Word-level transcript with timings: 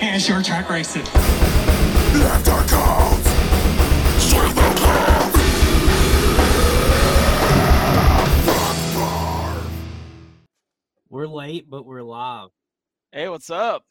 and 0.00 0.20
short 0.22 0.44
track 0.44 0.68
racing. 0.68 1.04
Left 1.04 2.48
our 2.48 2.64
codes. 2.66 3.28
Straight 4.22 4.54
the 4.54 4.74
codes. 4.76 5.36
We're 11.08 11.26
late, 11.26 11.70
but 11.70 11.86
we're 11.86 12.02
live. 12.02 12.48
Hey, 13.12 13.28
what's 13.28 13.48
up? 13.50 13.84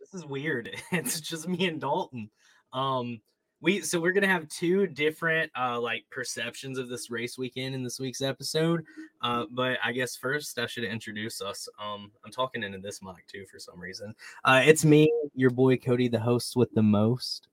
This 0.00 0.12
is 0.14 0.26
weird. 0.26 0.70
It's 0.92 1.20
just 1.20 1.48
me 1.48 1.66
and 1.66 1.80
Dalton. 1.80 2.30
Um, 2.72 3.20
we 3.60 3.80
so 3.80 4.00
we're 4.00 4.12
gonna 4.12 4.26
have 4.26 4.48
two 4.48 4.86
different 4.86 5.50
uh 5.58 5.80
like 5.80 6.04
perceptions 6.10 6.78
of 6.78 6.88
this 6.88 7.10
race 7.10 7.36
weekend 7.36 7.74
in 7.74 7.82
this 7.82 7.98
week's 7.98 8.22
episode. 8.22 8.84
Uh, 9.20 9.44
but 9.50 9.78
I 9.84 9.92
guess 9.92 10.16
first 10.16 10.58
I 10.58 10.66
should 10.66 10.84
introduce 10.84 11.42
us. 11.42 11.68
Um, 11.82 12.12
I'm 12.24 12.30
talking 12.30 12.62
into 12.62 12.78
this 12.78 13.02
mic 13.02 13.26
too 13.26 13.46
for 13.50 13.58
some 13.58 13.80
reason. 13.80 14.14
Uh, 14.44 14.62
it's 14.64 14.84
me, 14.84 15.12
your 15.34 15.50
boy 15.50 15.76
Cody, 15.76 16.08
the 16.08 16.20
host 16.20 16.56
with 16.56 16.72
the 16.72 16.82
most 16.82 17.48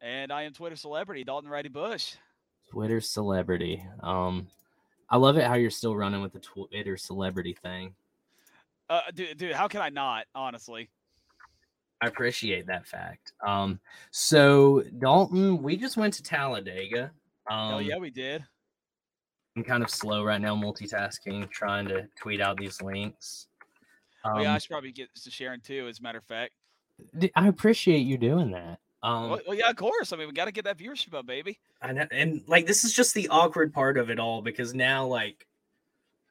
And 0.00 0.32
I 0.32 0.42
am 0.42 0.52
Twitter 0.52 0.76
celebrity 0.76 1.24
Dalton 1.24 1.50
Righty 1.50 1.68
Bush. 1.68 2.14
Twitter 2.70 3.00
celebrity. 3.00 3.84
Um, 4.00 4.46
I 5.08 5.16
love 5.16 5.36
it 5.36 5.44
how 5.44 5.54
you're 5.54 5.70
still 5.70 5.96
running 5.96 6.22
with 6.22 6.32
the 6.32 6.38
Twitter 6.38 6.96
celebrity 6.96 7.56
thing. 7.60 7.94
Uh, 8.88 9.02
dude, 9.12 9.36
dude, 9.36 9.52
how 9.52 9.66
can 9.66 9.80
I 9.80 9.88
not? 9.88 10.26
Honestly, 10.34 10.88
I 12.02 12.06
appreciate 12.06 12.66
that 12.66 12.86
fact. 12.86 13.32
Um, 13.46 13.78
so 14.10 14.82
Dalton, 14.98 15.62
we 15.62 15.76
just 15.76 15.96
went 15.96 16.14
to 16.14 16.22
Talladega. 16.22 17.10
Um, 17.50 17.74
oh 17.74 17.78
yeah, 17.78 17.98
we 17.98 18.10
did. 18.10 18.44
I'm 19.56 19.64
kind 19.64 19.82
of 19.82 19.90
slow 19.90 20.24
right 20.24 20.40
now, 20.40 20.54
multitasking, 20.54 21.50
trying 21.50 21.88
to 21.88 22.06
tweet 22.18 22.40
out 22.40 22.56
these 22.56 22.80
links. 22.80 23.48
oh 24.24 24.40
yeah, 24.40 24.52
I 24.52 24.54
Um, 24.54 24.60
should 24.60 24.70
probably 24.70 24.92
get 24.92 25.14
to 25.14 25.30
Sharon 25.30 25.60
too. 25.60 25.86
As 25.88 25.98
a 25.98 26.02
matter 26.02 26.18
of 26.18 26.24
fact. 26.24 26.52
I 27.34 27.48
appreciate 27.48 28.00
you 28.00 28.18
doing 28.18 28.50
that. 28.52 28.78
Um, 29.02 29.30
well, 29.30 29.40
well, 29.48 29.56
yeah, 29.56 29.70
of 29.70 29.76
course. 29.76 30.12
I 30.12 30.16
mean, 30.16 30.26
we 30.26 30.34
got 30.34 30.44
to 30.44 30.52
get 30.52 30.64
that 30.64 30.76
viewership 30.76 31.14
up, 31.14 31.26
baby. 31.26 31.58
I 31.80 31.92
know, 31.92 32.06
and 32.10 32.42
like 32.46 32.66
this 32.66 32.84
is 32.84 32.92
just 32.92 33.14
the 33.14 33.28
awkward 33.28 33.72
part 33.72 33.96
of 33.96 34.10
it 34.10 34.18
all 34.18 34.42
because 34.42 34.74
now 34.74 35.06
like 35.06 35.46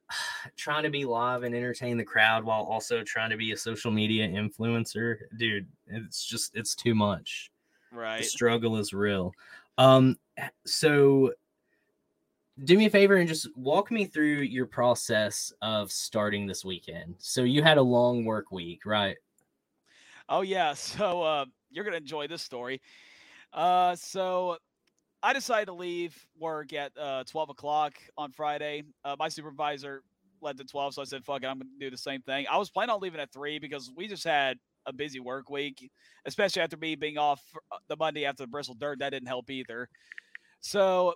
trying 0.56 0.84
to 0.84 0.90
be 0.90 1.06
live 1.06 1.44
and 1.44 1.56
entertain 1.56 1.98
the 1.98 2.04
crowd 2.04 2.44
while 2.44 2.64
also 2.64 3.04
trying 3.04 3.30
to 3.30 3.38
be 3.38 3.52
a 3.52 3.58
social 3.58 3.92
media 3.92 4.28
influencer, 4.28 5.18
dude, 5.38 5.68
it's 5.88 6.26
just 6.26 6.56
it's 6.56 6.76
too 6.76 6.96
much. 6.96 7.52
Right. 7.92 8.20
The 8.20 8.24
struggle 8.24 8.78
is 8.78 8.94
real. 8.94 9.34
Um, 9.78 10.18
so 10.66 11.34
do 12.64 12.78
me 12.78 12.86
a 12.86 12.90
favor 12.90 13.16
and 13.16 13.28
just 13.28 13.48
walk 13.56 13.90
me 13.90 14.06
through 14.06 14.42
your 14.42 14.66
process 14.66 15.54
of 15.62 15.92
starting 15.92 16.46
this 16.46 16.66
weekend. 16.66 17.16
So 17.18 17.44
you 17.44 17.64
had 17.64 17.78
a 17.78 17.82
long 17.82 18.26
work 18.26 18.52
week, 18.52 18.86
right? 18.86 19.18
Oh 20.28 20.42
yeah. 20.42 20.74
So 20.76 21.24
uh, 21.24 21.46
you're 21.70 21.86
gonna 21.86 21.98
enjoy 21.98 22.28
this 22.28 22.42
story. 22.42 22.82
Uh, 23.54 23.96
so 23.96 24.58
I 25.22 25.34
decided 25.34 25.66
to 25.66 25.74
leave 25.74 26.16
work 26.38 26.74
at 26.74 26.98
uh, 26.98 27.24
12 27.26 27.50
o'clock 27.50 27.94
on 28.18 28.32
Friday. 28.32 28.84
Uh, 29.04 29.16
my 29.20 29.28
supervisor 29.28 30.04
led 30.42 30.58
to 30.58 30.64
12, 30.64 30.94
so 30.94 31.02
I 31.02 31.06
said, 31.06 31.26
"Fuck 31.26 31.44
it, 31.44 31.48
I'm 31.48 31.60
gonna 31.60 31.70
do 31.80 31.90
the 31.90 31.98
same 31.98 32.22
thing." 32.22 32.46
I 32.50 32.58
was 32.58 32.70
planning 32.70 32.92
on 32.92 33.02
leaving 33.02 33.20
at 33.20 33.32
three 33.34 33.60
because 33.60 33.92
we 33.96 34.08
just 34.08 34.24
had 34.24 34.58
a 34.86 34.94
busy 34.94 35.20
work 35.20 35.50
week, 35.50 35.92
especially 36.26 36.62
after 36.62 36.78
me 36.78 36.96
being 36.96 37.18
off 37.18 37.42
uh, 37.72 37.78
the 37.90 37.98
Monday 37.98 38.26
after 38.26 38.44
the 38.44 38.48
Bristol 38.48 38.76
Dirt. 38.76 39.00
That 39.00 39.10
didn't 39.10 39.28
help 39.28 39.50
either. 39.50 39.90
So 40.62 41.16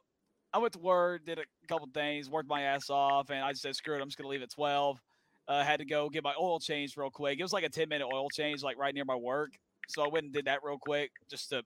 I 0.53 0.57
went 0.57 0.73
to 0.73 0.79
work, 0.79 1.25
did 1.25 1.39
a 1.39 1.45
couple 1.69 1.87
things, 1.93 2.29
worked 2.29 2.49
my 2.49 2.63
ass 2.63 2.89
off, 2.89 3.29
and 3.29 3.39
I 3.39 3.51
just 3.51 3.61
said, 3.61 3.75
"Screw 3.75 3.95
it, 3.95 4.01
I'm 4.01 4.07
just 4.07 4.17
gonna 4.17 4.29
leave 4.29 4.41
at 4.41 4.51
12." 4.51 4.99
Uh, 5.47 5.63
had 5.63 5.79
to 5.79 5.85
go 5.85 6.09
get 6.09 6.23
my 6.23 6.33
oil 6.39 6.59
changed 6.59 6.97
real 6.97 7.09
quick. 7.09 7.39
It 7.39 7.43
was 7.43 7.53
like 7.53 7.65
a 7.65 7.69
10 7.69 7.87
minute 7.87 8.07
oil 8.13 8.29
change, 8.29 8.63
like 8.63 8.77
right 8.77 8.93
near 8.93 9.05
my 9.05 9.15
work. 9.15 9.51
So 9.89 10.03
I 10.03 10.07
went 10.07 10.25
and 10.25 10.33
did 10.33 10.45
that 10.45 10.59
real 10.63 10.77
quick 10.77 11.11
just 11.29 11.49
to 11.49 11.63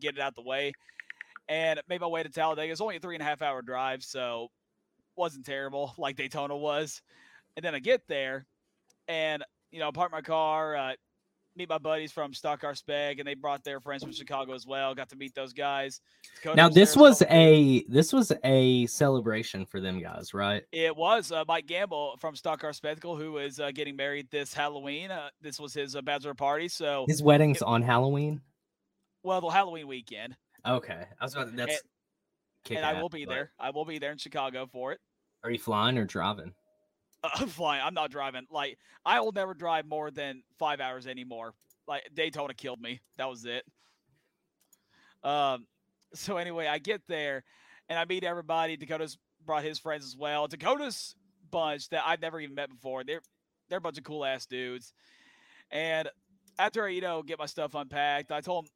get 0.00 0.16
it 0.16 0.20
out 0.20 0.34
the 0.34 0.42
way 0.42 0.72
and 1.52 1.82
made 1.86 2.00
my 2.00 2.06
way 2.06 2.22
to 2.22 2.30
Talladega. 2.30 2.72
It's 2.72 2.80
only 2.80 2.96
a 2.96 3.00
three 3.00 3.14
and 3.14 3.22
a 3.22 3.26
half 3.26 3.42
hour 3.42 3.60
drive, 3.60 4.02
so 4.02 4.48
wasn't 5.16 5.44
terrible 5.44 5.94
like 5.98 6.16
Daytona 6.16 6.56
was. 6.56 7.02
And 7.56 7.64
then 7.64 7.74
I 7.74 7.78
get 7.78 8.00
there 8.08 8.46
and, 9.06 9.44
you 9.70 9.78
know, 9.78 9.92
park 9.92 10.10
my 10.10 10.22
car, 10.22 10.74
uh, 10.74 10.92
meet 11.54 11.68
my 11.68 11.76
buddies 11.76 12.10
from 12.10 12.32
Stock 12.32 12.62
Car 12.62 12.74
Spec, 12.74 13.18
and 13.18 13.28
they 13.28 13.34
brought 13.34 13.62
their 13.62 13.78
friends 13.78 14.02
from 14.02 14.12
Chicago 14.12 14.54
as 14.54 14.66
well. 14.66 14.94
Got 14.94 15.10
to 15.10 15.16
meet 15.16 15.34
those 15.34 15.52
guys. 15.52 16.00
Dakota 16.36 16.56
now 16.56 16.70
this 16.70 16.96
was 16.96 17.22
a 17.28 17.84
this 17.86 18.14
was 18.14 18.32
a 18.44 18.86
celebration 18.86 19.66
for 19.66 19.78
them 19.78 20.00
guys, 20.00 20.32
right? 20.32 20.62
It 20.72 20.96
was 20.96 21.30
uh, 21.30 21.44
Mike 21.46 21.66
Gamble 21.66 22.16
from 22.18 22.34
Stock 22.34 22.60
Car 22.60 22.72
Spectacle 22.72 23.14
who 23.14 23.36
is 23.36 23.60
uh, 23.60 23.70
getting 23.72 23.96
married 23.96 24.30
this 24.30 24.54
Halloween. 24.54 25.10
Uh, 25.10 25.28
this 25.42 25.60
was 25.60 25.74
his 25.74 25.94
uh, 25.94 26.00
bachelor 26.00 26.32
party. 26.32 26.68
So, 26.68 27.04
His 27.06 27.22
wedding's 27.22 27.60
on 27.60 27.82
Halloween. 27.82 28.40
well, 29.22 29.42
the 29.42 29.50
Halloween 29.50 29.86
weekend. 29.86 30.34
Okay, 30.66 31.04
I 31.20 31.24
was 31.24 31.34
about 31.34 31.50
to, 31.50 31.56
that's. 31.56 31.82
kick 32.64 32.76
and 32.76 32.86
I 32.86 33.00
will 33.00 33.08
be 33.08 33.24
but 33.24 33.32
there. 33.32 33.50
I 33.58 33.70
will 33.70 33.84
be 33.84 33.98
there 33.98 34.12
in 34.12 34.18
Chicago 34.18 34.66
for 34.66 34.92
it. 34.92 35.00
Are 35.44 35.50
you 35.50 35.58
flying 35.58 35.98
or 35.98 36.04
driving? 36.04 36.52
Uh, 37.24 37.30
I'm 37.34 37.48
flying. 37.48 37.82
I'm 37.84 37.94
not 37.94 38.10
driving. 38.10 38.46
Like 38.50 38.78
I 39.04 39.20
will 39.20 39.32
never 39.32 39.54
drive 39.54 39.86
more 39.86 40.10
than 40.10 40.42
five 40.58 40.80
hours 40.80 41.06
anymore. 41.06 41.54
Like 41.88 42.08
Daytona 42.14 42.54
killed 42.54 42.80
me. 42.80 43.00
That 43.16 43.28
was 43.28 43.44
it. 43.44 43.64
Um. 45.24 45.66
So 46.14 46.36
anyway, 46.36 46.66
I 46.66 46.78
get 46.78 47.02
there, 47.08 47.42
and 47.88 47.98
I 47.98 48.04
meet 48.04 48.22
everybody. 48.22 48.76
Dakota's 48.76 49.18
brought 49.44 49.64
his 49.64 49.78
friends 49.78 50.04
as 50.04 50.16
well. 50.16 50.46
Dakota's 50.46 51.16
bunch 51.50 51.88
that 51.88 52.02
I've 52.06 52.20
never 52.20 52.40
even 52.40 52.54
met 52.54 52.70
before. 52.70 53.02
They're 53.04 53.22
they're 53.68 53.78
a 53.78 53.80
bunch 53.80 53.98
of 53.98 54.04
cool 54.04 54.24
ass 54.24 54.46
dudes. 54.46 54.92
And 55.70 56.08
after 56.58 56.84
I, 56.84 56.88
you 56.88 57.00
know, 57.00 57.22
get 57.22 57.38
my 57.38 57.46
stuff 57.46 57.74
unpacked, 57.74 58.30
I 58.30 58.40
told 58.40 58.66
them, 58.66 58.72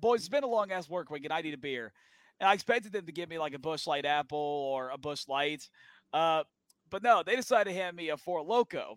boys, 0.00 0.20
it's 0.20 0.28
been 0.28 0.44
a 0.44 0.48
long 0.48 0.72
ass 0.72 0.88
work 0.88 1.10
week, 1.10 1.24
and 1.24 1.32
I 1.32 1.40
need 1.40 1.54
a 1.54 1.58
beer. 1.58 1.92
And 2.40 2.48
I 2.48 2.54
expected 2.54 2.92
them 2.92 3.06
to 3.06 3.12
give 3.12 3.28
me 3.28 3.38
like 3.38 3.54
a 3.54 3.58
Busch 3.58 3.86
Light 3.86 4.04
Apple 4.04 4.38
or 4.38 4.90
a 4.90 4.98
Busch 4.98 5.26
Light. 5.28 5.68
Uh, 6.12 6.44
but 6.90 7.02
no, 7.02 7.22
they 7.24 7.36
decided 7.36 7.70
to 7.70 7.76
hand 7.76 7.96
me 7.96 8.10
a 8.10 8.16
Four 8.16 8.44
Loko. 8.44 8.96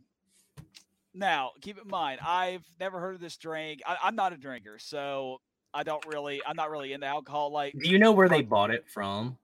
Now, 1.13 1.51
keep 1.61 1.77
in 1.81 1.88
mind, 1.88 2.19
I've 2.25 2.63
never 2.79 2.99
heard 2.99 3.15
of 3.15 3.21
this 3.21 3.38
drink. 3.38 3.81
I, 3.85 3.97
I'm 4.03 4.15
not 4.15 4.33
a 4.33 4.38
drinker, 4.38 4.77
so 4.77 5.41
I 5.73 5.83
don't 5.83 6.05
really, 6.05 6.41
I'm 6.45 6.55
not 6.55 6.69
really 6.69 6.93
into 6.93 7.07
alcohol. 7.07 7.51
Like, 7.51 7.73
Do 7.73 7.89
you 7.89 7.97
know 7.97 8.11
where 8.11 8.29
they 8.29 8.41
bought 8.41 8.71
it 8.71 8.88
from? 8.88 9.38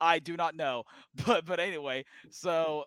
I 0.00 0.18
do 0.18 0.36
not 0.36 0.56
know, 0.56 0.84
but 1.26 1.46
but 1.46 1.60
anyway, 1.60 2.04
so 2.30 2.84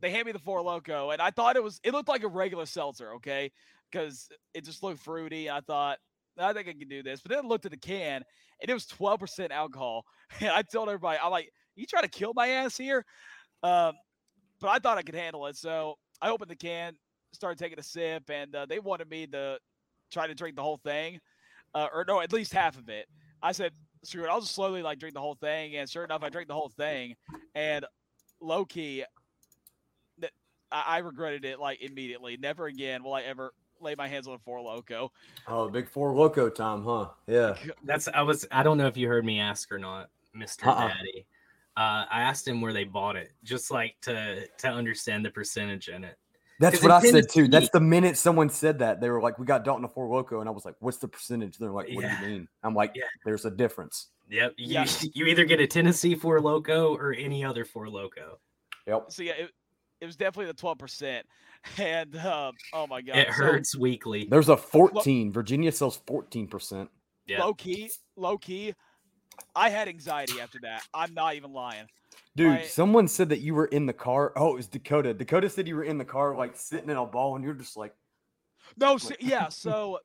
they 0.00 0.10
hand 0.10 0.26
me 0.26 0.32
the 0.32 0.38
Four 0.38 0.60
Loko, 0.60 1.12
and 1.12 1.22
I 1.22 1.30
thought 1.30 1.56
it 1.56 1.62
was, 1.62 1.80
it 1.82 1.92
looked 1.92 2.08
like 2.08 2.22
a 2.22 2.28
regular 2.28 2.66
seltzer, 2.66 3.14
okay, 3.14 3.50
because 3.90 4.28
it 4.52 4.64
just 4.64 4.82
looked 4.82 5.00
fruity. 5.00 5.48
I 5.50 5.60
thought 5.60 5.98
I 6.38 6.52
think 6.52 6.68
I 6.68 6.72
can 6.72 6.88
do 6.88 7.02
this, 7.02 7.20
but 7.20 7.30
then 7.30 7.44
I 7.44 7.48
looked 7.48 7.64
at 7.64 7.70
the 7.70 7.76
can, 7.76 8.22
and 8.60 8.70
it 8.70 8.74
was 8.74 8.86
12% 8.86 9.50
alcohol, 9.50 10.04
and 10.40 10.50
I 10.54 10.62
told 10.62 10.88
everybody, 10.88 11.18
I'm 11.22 11.30
like, 11.30 11.50
you 11.74 11.86
trying 11.86 12.04
to 12.04 12.08
kill 12.08 12.32
my 12.34 12.48
ass 12.48 12.76
here? 12.76 13.04
Um, 13.62 13.92
but 14.60 14.68
I 14.68 14.78
thought 14.78 14.98
I 14.98 15.02
could 15.02 15.14
handle 15.14 15.46
it, 15.46 15.56
so 15.56 15.96
I 16.20 16.30
opened 16.30 16.50
the 16.50 16.56
can, 16.56 16.94
started 17.32 17.58
taking 17.58 17.78
a 17.78 17.82
sip, 17.82 18.30
and 18.30 18.54
uh, 18.54 18.66
they 18.66 18.78
wanted 18.78 19.10
me 19.10 19.26
to 19.28 19.58
try 20.10 20.26
to 20.26 20.34
drink 20.34 20.56
the 20.56 20.62
whole 20.62 20.78
thing, 20.78 21.18
uh, 21.74 21.88
or 21.92 22.04
no, 22.06 22.20
at 22.20 22.32
least 22.32 22.52
half 22.52 22.78
of 22.78 22.88
it. 22.88 23.06
I 23.42 23.52
said, 23.52 23.72
screw 24.02 24.24
it, 24.24 24.28
I'll 24.28 24.40
just 24.40 24.54
slowly 24.54 24.82
like 24.82 24.98
drink 24.98 25.14
the 25.14 25.20
whole 25.20 25.34
thing, 25.34 25.76
and 25.76 25.88
sure 25.88 26.04
enough, 26.04 26.22
I 26.22 26.28
drank 26.28 26.48
the 26.48 26.54
whole 26.54 26.70
thing, 26.70 27.14
and 27.54 27.84
low 28.40 28.64
key, 28.64 29.04
I, 30.70 30.84
I 30.86 30.98
regretted 30.98 31.44
it 31.44 31.58
like 31.58 31.80
immediately. 31.80 32.36
Never 32.36 32.66
again 32.66 33.02
will 33.02 33.14
I 33.14 33.22
ever 33.22 33.52
lay 33.80 33.94
my 33.94 34.08
hands 34.08 34.26
on 34.26 34.34
a 34.34 34.38
four 34.38 34.58
loko. 34.58 35.10
Oh, 35.46 35.68
big 35.68 35.88
four 35.88 36.12
loko 36.12 36.54
time, 36.54 36.84
huh? 36.84 37.08
Yeah. 37.26 37.56
That's 37.84 38.08
I 38.08 38.22
was 38.22 38.46
I 38.50 38.62
don't 38.62 38.78
know 38.78 38.86
if 38.86 38.96
you 38.96 39.08
heard 39.08 39.24
me 39.24 39.40
ask 39.40 39.70
or 39.72 39.78
not, 39.78 40.10
Mister 40.34 40.68
Uh-uh. 40.68 40.88
Daddy. 40.88 41.26
Uh, 41.76 42.06
I 42.10 42.22
asked 42.22 42.48
him 42.48 42.62
where 42.62 42.72
they 42.72 42.84
bought 42.84 43.16
it, 43.16 43.32
just 43.44 43.70
like 43.70 43.96
to 44.02 44.46
to 44.46 44.68
understand 44.68 45.24
the 45.24 45.30
percentage 45.30 45.88
in 45.88 46.04
it. 46.04 46.16
That's 46.58 46.82
what 46.82 46.90
I 46.90 47.00
in 47.00 47.12
said 47.12 47.28
too. 47.30 47.48
That's 47.48 47.68
the 47.68 47.80
minute 47.80 48.16
someone 48.16 48.48
said 48.48 48.78
that, 48.78 48.98
they 48.98 49.10
were 49.10 49.20
like, 49.20 49.38
"We 49.38 49.44
got 49.44 49.62
Dalton 49.62 49.84
a 49.84 49.88
four 49.88 50.08
loco," 50.08 50.40
and 50.40 50.48
I 50.48 50.52
was 50.52 50.64
like, 50.64 50.74
"What's 50.80 50.96
the 50.96 51.08
percentage?" 51.08 51.58
They're 51.58 51.70
like, 51.70 51.88
"What 51.90 52.04
Yeah. 52.04 52.18
do 52.18 52.24
you 52.26 52.32
mean?" 52.32 52.48
I'm 52.62 52.74
like, 52.74 52.92
Yeah. 52.94 53.04
"There's 53.26 53.44
a 53.44 53.50
difference." 53.50 54.08
Yep. 54.30 54.54
You, 54.56 54.66
Yeah. 54.66 54.86
you 55.14 55.26
either 55.26 55.44
get 55.44 55.60
a 55.60 55.66
Tennessee 55.66 56.14
Four 56.14 56.40
Loko 56.40 56.94
or 56.96 57.12
any 57.12 57.44
other 57.44 57.66
Four 57.66 57.88
Loko. 57.88 58.38
Yep. 58.86 59.04
So 59.08 59.22
yeah, 59.22 59.32
it, 59.32 59.50
it 60.00 60.06
was 60.06 60.16
definitely 60.16 60.46
the 60.46 60.54
twelve 60.54 60.78
percent, 60.78 61.26
and 61.78 62.16
um, 62.16 62.54
oh 62.72 62.86
my 62.86 63.02
god, 63.02 63.16
it 63.18 63.28
so 63.28 63.44
hurts 63.44 63.76
weekly. 63.76 64.26
There's 64.30 64.48
a 64.48 64.56
14. 64.56 65.32
Virginia 65.32 65.72
sells 65.72 65.98
14 66.06 66.46
percent. 66.48 66.90
Yeah. 67.26 67.42
low 67.42 67.54
key, 67.54 67.90
low 68.16 68.38
key. 68.38 68.74
I 69.54 69.68
had 69.70 69.88
anxiety 69.88 70.40
after 70.40 70.58
that. 70.62 70.84
I'm 70.94 71.12
not 71.12 71.34
even 71.34 71.52
lying. 71.52 71.86
Dude, 72.36 72.52
My- 72.52 72.62
someone 72.62 73.08
said 73.08 73.28
that 73.30 73.40
you 73.40 73.54
were 73.54 73.66
in 73.66 73.86
the 73.86 73.92
car. 73.92 74.32
Oh, 74.36 74.52
it 74.52 74.56
was 74.56 74.66
Dakota. 74.66 75.12
Dakota 75.14 75.48
said 75.48 75.66
you 75.66 75.76
were 75.76 75.84
in 75.84 75.98
the 75.98 76.04
car, 76.04 76.36
like 76.36 76.56
sitting 76.56 76.90
in 76.90 76.96
a 76.96 77.04
ball, 77.04 77.34
and 77.34 77.44
you're 77.44 77.54
just 77.54 77.76
like, 77.76 77.94
No, 78.76 78.96
se- 78.98 79.16
yeah. 79.20 79.48
So 79.48 80.00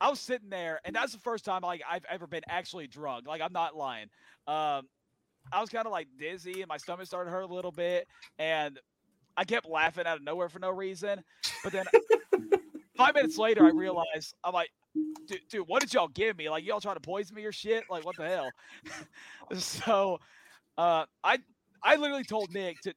I 0.00 0.08
was 0.08 0.20
sitting 0.20 0.48
there, 0.50 0.80
and 0.84 0.94
that's 0.94 1.12
the 1.12 1.18
first 1.18 1.44
time 1.44 1.62
like 1.62 1.82
I've 1.88 2.04
ever 2.08 2.26
been 2.26 2.42
actually 2.48 2.86
drunk. 2.86 3.26
Like 3.26 3.40
I'm 3.42 3.52
not 3.52 3.76
lying. 3.76 4.06
Um, 4.46 4.88
I 5.52 5.60
was 5.60 5.70
kind 5.70 5.86
of 5.86 5.92
like 5.92 6.08
dizzy, 6.18 6.60
and 6.62 6.68
my 6.68 6.76
stomach 6.76 7.06
started 7.06 7.30
to 7.30 7.36
hurt 7.36 7.42
a 7.42 7.54
little 7.54 7.72
bit, 7.72 8.06
and 8.38 8.78
I 9.40 9.44
kept 9.44 9.66
laughing 9.66 10.06
out 10.06 10.18
of 10.18 10.22
nowhere 10.22 10.50
for 10.50 10.58
no 10.58 10.68
reason. 10.68 11.24
But 11.64 11.72
then, 11.72 11.86
five 12.98 13.14
minutes 13.14 13.38
later, 13.38 13.64
I 13.64 13.70
realized 13.70 14.34
I'm 14.44 14.52
like, 14.52 14.68
dude, 15.26 15.40
dude, 15.48 15.66
what 15.66 15.80
did 15.80 15.94
y'all 15.94 16.08
give 16.08 16.36
me? 16.36 16.50
Like 16.50 16.62
y'all 16.66 16.78
trying 16.78 16.96
to 16.96 17.00
poison 17.00 17.36
me 17.36 17.46
or 17.46 17.52
shit? 17.52 17.84
Like 17.88 18.04
what 18.04 18.16
the 18.18 18.28
hell? 18.28 18.50
so, 19.58 20.18
uh, 20.76 21.06
I 21.24 21.38
I 21.82 21.96
literally 21.96 22.22
told 22.24 22.52
Nick 22.52 22.82
to 22.82 22.92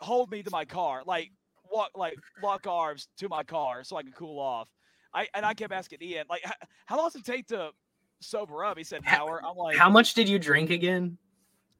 hold 0.00 0.30
me 0.30 0.42
to 0.42 0.50
my 0.50 0.66
car, 0.66 1.02
like 1.06 1.30
walk, 1.72 1.92
like 1.96 2.18
lock 2.42 2.66
arms 2.66 3.08
to 3.16 3.30
my 3.30 3.42
car 3.42 3.82
so 3.82 3.96
I 3.96 4.02
could 4.02 4.14
cool 4.14 4.38
off. 4.38 4.68
I 5.14 5.28
and 5.34 5.46
I 5.46 5.54
kept 5.54 5.72
asking 5.72 6.00
Ian, 6.02 6.26
like, 6.28 6.42
"H- 6.44 6.52
how 6.84 6.98
long 6.98 7.06
does 7.06 7.16
it 7.16 7.24
take 7.24 7.46
to 7.46 7.70
sober 8.20 8.66
up? 8.66 8.76
He 8.76 8.84
said 8.84 9.00
an 9.00 9.08
hour. 9.08 9.42
I'm 9.42 9.56
like, 9.56 9.78
How 9.78 9.88
much 9.88 10.12
did 10.12 10.28
you 10.28 10.38
drink 10.38 10.68
again? 10.68 11.16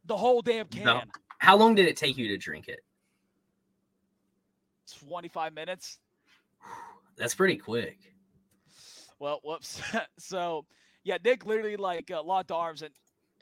the 0.07 0.17
whole 0.17 0.41
damn 0.41 0.67
can. 0.67 0.85
No. 0.85 1.03
How 1.39 1.55
long 1.55 1.75
did 1.75 1.85
it 1.85 1.99
take 1.99 2.17
you 2.17 2.29
to 2.29 2.39
drink 2.39 2.67
it? 2.69 2.81
25 4.93 5.55
minutes. 5.55 5.99
That's 7.17 7.35
pretty 7.35 7.57
quick. 7.57 7.99
Well, 9.19 9.41
whoops. 9.45 9.81
so, 10.19 10.65
yeah, 11.05 11.19
Nick 11.25 11.47
literally 11.47 11.77
like 11.77 12.11
uh, 12.11 12.23
locked 12.23 12.51
arms 12.51 12.83
and 12.83 12.93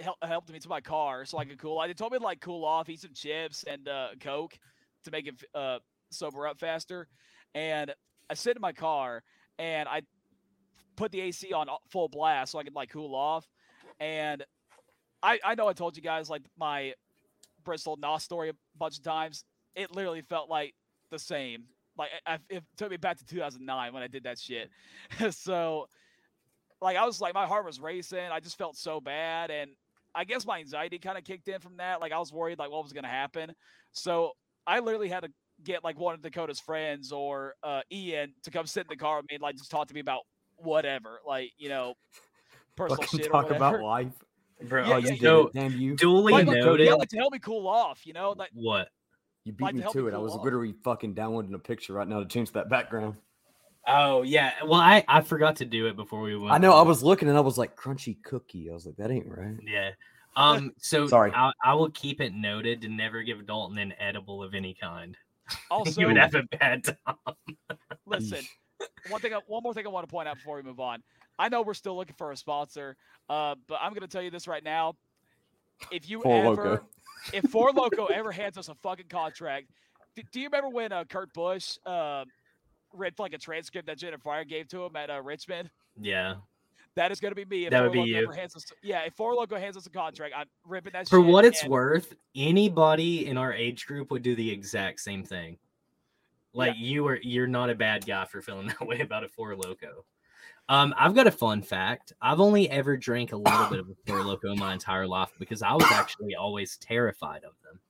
hel- 0.00 0.18
helped 0.22 0.50
me 0.52 0.58
to 0.58 0.68
my 0.68 0.80
car 0.80 1.24
so 1.24 1.38
I 1.38 1.44
could 1.44 1.58
cool. 1.58 1.78
I 1.78 1.92
told 1.92 2.12
me 2.12 2.18
to 2.18 2.24
like 2.24 2.40
cool 2.40 2.64
off, 2.64 2.88
eat 2.88 3.00
some 3.00 3.12
chips 3.14 3.64
and 3.64 3.88
uh, 3.88 4.08
Coke 4.20 4.58
to 5.04 5.10
make 5.10 5.26
it 5.26 5.42
uh, 5.54 5.78
sober 6.10 6.46
up 6.46 6.58
faster. 6.58 7.06
And 7.54 7.92
I 8.30 8.34
sit 8.34 8.56
in 8.56 8.60
my 8.60 8.72
car 8.72 9.22
and 9.58 9.88
I 9.88 10.02
put 10.96 11.12
the 11.12 11.20
AC 11.20 11.52
on 11.52 11.68
full 11.88 12.08
blast 12.08 12.52
so 12.52 12.58
I 12.58 12.64
could 12.64 12.74
like 12.74 12.90
cool 12.90 13.14
off. 13.14 13.46
And 14.00 14.44
I 15.22 15.38
I 15.44 15.54
know 15.54 15.68
I 15.68 15.72
told 15.72 15.96
you 15.96 16.02
guys 16.02 16.28
like 16.28 16.42
my 16.58 16.94
Bristol 17.64 17.96
Nos 17.96 18.22
story 18.22 18.50
a 18.50 18.54
bunch 18.76 18.98
of 18.98 19.04
times. 19.04 19.44
It 19.74 19.94
literally 19.94 20.22
felt 20.22 20.48
like 20.48 20.74
the 21.10 21.18
same. 21.18 21.64
Like 21.96 22.10
I, 22.26 22.34
I- 22.34 22.38
it 22.48 22.64
took 22.76 22.90
me 22.90 22.96
back 22.96 23.18
to 23.18 23.24
2009 23.26 23.92
when 23.92 24.02
I 24.02 24.06
did 24.06 24.24
that 24.24 24.38
shit. 24.38 24.70
so, 25.30 25.88
like 26.80 26.96
I 26.96 27.04
was 27.04 27.20
like 27.20 27.34
my 27.34 27.46
heart 27.46 27.64
was 27.64 27.80
racing. 27.80 28.26
I 28.32 28.40
just 28.40 28.56
felt 28.58 28.76
so 28.76 29.00
bad, 29.00 29.50
and 29.50 29.70
I 30.14 30.24
guess 30.24 30.46
my 30.46 30.58
anxiety 30.58 30.98
kind 30.98 31.18
of 31.18 31.24
kicked 31.24 31.48
in 31.48 31.60
from 31.60 31.76
that. 31.78 32.00
Like 32.00 32.12
I 32.12 32.18
was 32.18 32.32
worried 32.32 32.58
like 32.58 32.70
what 32.70 32.82
was 32.82 32.92
gonna 32.92 33.08
happen. 33.08 33.52
So 33.92 34.32
I 34.66 34.80
literally 34.80 35.08
had 35.08 35.20
to 35.24 35.30
get 35.64 35.82
like 35.82 35.98
one 35.98 36.14
of 36.14 36.22
Dakota's 36.22 36.60
friends 36.60 37.10
or 37.10 37.54
uh, 37.64 37.80
Ian 37.90 38.32
to 38.44 38.50
come 38.50 38.66
sit 38.66 38.82
in 38.82 38.86
the 38.90 38.96
car 38.96 39.16
with 39.16 39.26
me 39.28 39.34
and 39.36 39.42
like 39.42 39.56
just 39.56 39.70
talk 39.70 39.88
to 39.88 39.94
me 39.94 40.00
about 40.00 40.20
whatever, 40.56 41.18
like 41.26 41.50
you 41.58 41.68
know, 41.68 41.94
personal 42.76 43.02
Fucking 43.02 43.18
shit. 43.20 43.28
or 43.28 43.42
talk 43.42 43.50
about 43.50 43.80
life. 43.80 44.12
Bro, 44.68 44.86
Yeah, 44.86 44.94
oh, 44.94 44.96
yeah, 44.96 44.98
you 44.98 45.04
yeah. 45.06 45.10
did 45.12 45.20
so. 45.20 45.50
Damn 45.54 45.76
you. 45.78 45.94
duly 45.96 46.32
Like, 46.32 46.46
like, 46.46 46.78
yeah, 46.80 46.94
like 46.94 47.08
to 47.10 47.16
help 47.16 47.32
me 47.32 47.38
cool 47.38 47.66
off, 47.68 48.04
you 48.06 48.12
know, 48.12 48.34
like 48.36 48.50
What? 48.54 48.88
You 49.48 49.54
beat 49.54 49.64
like 49.64 49.74
me 49.76 49.80
help 49.80 49.94
to 49.94 50.08
it. 50.08 50.14
I 50.14 50.18
was 50.18 50.34
off. 50.34 50.44
literally 50.44 50.74
fucking 50.84 51.14
downloading 51.14 51.54
a 51.54 51.58
picture 51.58 51.94
right 51.94 52.06
now 52.06 52.18
to 52.18 52.26
change 52.26 52.52
that 52.52 52.68
background. 52.68 53.14
Oh 53.86 54.20
yeah. 54.20 54.52
Well, 54.62 54.78
I 54.78 55.02
I 55.08 55.22
forgot 55.22 55.56
to 55.56 55.64
do 55.64 55.86
it 55.86 55.96
before 55.96 56.20
we 56.20 56.36
went. 56.36 56.52
I 56.52 56.58
know. 56.58 56.74
I 56.74 56.82
was 56.82 57.02
looking 57.02 57.30
and 57.30 57.38
I 57.38 57.40
was 57.40 57.56
like, 57.56 57.74
crunchy 57.74 58.22
cookie. 58.22 58.68
I 58.68 58.74
was 58.74 58.84
like, 58.84 58.96
that 58.96 59.10
ain't 59.10 59.26
right. 59.26 59.56
Yeah. 59.66 59.92
Um. 60.36 60.74
So 60.80 61.06
Sorry. 61.06 61.32
I, 61.34 61.50
I 61.64 61.72
will 61.72 61.88
keep 61.92 62.20
it 62.20 62.34
noted 62.34 62.82
to 62.82 62.90
never 62.90 63.22
give 63.22 63.46
Dalton 63.46 63.78
an 63.78 63.94
edible 63.98 64.42
of 64.42 64.52
any 64.52 64.74
kind. 64.74 65.16
also 65.70 65.98
he 65.98 66.04
would 66.04 66.18
have 66.18 66.34
a 66.34 66.42
bad 66.42 66.84
time. 66.84 67.34
Listen, 68.06 68.44
one 69.08 69.22
thing, 69.22 69.32
one 69.46 69.62
more 69.62 69.72
thing 69.72 69.86
I 69.86 69.88
want 69.88 70.06
to 70.06 70.12
point 70.12 70.28
out 70.28 70.36
before 70.36 70.56
we 70.56 70.62
move 70.62 70.78
on. 70.78 71.02
I 71.38 71.48
know 71.48 71.62
we're 71.62 71.72
still 71.72 71.96
looking 71.96 72.16
for 72.18 72.32
a 72.32 72.36
sponsor, 72.36 72.98
uh, 73.30 73.54
but 73.66 73.78
I'm 73.80 73.92
going 73.92 74.02
to 74.02 74.08
tell 74.08 74.20
you 74.20 74.30
this 74.30 74.46
right 74.46 74.62
now. 74.62 74.96
If 75.90 76.08
you 76.08 76.20
Four 76.22 76.52
ever, 76.52 76.56
Loko. 76.78 76.80
if 77.32 77.50
Four 77.50 77.70
Loko 77.72 78.10
ever 78.10 78.32
hands 78.32 78.58
us 78.58 78.68
a 78.68 78.74
fucking 78.76 79.06
contract, 79.08 79.66
do, 80.16 80.22
do 80.32 80.40
you 80.40 80.46
remember 80.46 80.68
when 80.70 80.92
uh, 80.92 81.04
Kurt 81.04 81.32
Busch 81.32 81.78
uh, 81.86 82.24
read 82.92 83.14
like 83.18 83.32
a 83.32 83.38
transcript 83.38 83.86
that 83.86 83.98
Jenna 83.98 84.18
Fryer 84.18 84.44
gave 84.44 84.68
to 84.68 84.84
him 84.84 84.96
at 84.96 85.10
uh, 85.10 85.20
Richmond? 85.22 85.70
Yeah. 86.00 86.34
That 86.94 87.12
is 87.12 87.20
going 87.20 87.30
to 87.30 87.36
be 87.36 87.44
me. 87.44 87.66
If 87.66 87.70
That 87.70 87.78
Four 87.80 87.84
would 87.90 87.92
be 87.92 88.00
Loko 88.00 88.06
you. 88.06 88.22
ever 88.24 88.32
hands 88.32 88.56
us, 88.56 88.64
yeah, 88.82 89.00
if 89.06 89.14
Four 89.14 89.34
Loko 89.34 89.58
hands 89.58 89.76
us 89.76 89.86
a 89.86 89.90
contract, 89.90 90.34
I'm 90.36 90.46
ripping 90.66 90.92
that. 90.94 91.08
For 91.08 91.20
shit 91.20 91.26
what 91.26 91.44
it's 91.44 91.62
and- 91.62 91.70
worth, 91.70 92.14
anybody 92.34 93.26
in 93.26 93.36
our 93.36 93.52
age 93.52 93.86
group 93.86 94.10
would 94.10 94.22
do 94.22 94.34
the 94.34 94.50
exact 94.50 95.00
same 95.00 95.22
thing. 95.22 95.58
Like 96.54 96.74
you 96.76 97.06
are, 97.06 97.18
you're 97.22 97.46
not 97.46 97.70
a 97.70 97.74
bad 97.74 98.04
guy 98.06 98.24
for 98.24 98.40
feeling 98.40 98.66
that 98.78 98.84
way 98.84 99.00
about 99.00 99.22
a 99.22 99.28
Four 99.28 99.54
Loko. 99.54 100.02
Um, 100.70 100.94
I've 100.98 101.14
got 101.14 101.26
a 101.26 101.30
fun 101.30 101.62
fact. 101.62 102.12
I've 102.20 102.40
only 102.40 102.68
ever 102.70 102.96
drank 102.96 103.32
a 103.32 103.36
little 103.36 103.66
bit 103.70 103.80
of 103.80 103.88
a 103.88 103.94
Four 104.06 104.18
Loko 104.18 104.52
in 104.52 104.58
my 104.58 104.74
entire 104.74 105.06
life 105.06 105.30
because 105.38 105.62
I 105.62 105.72
was 105.72 105.86
actually 105.90 106.34
always 106.34 106.76
terrified 106.76 107.42
of 107.44 107.52
them. 107.64 107.80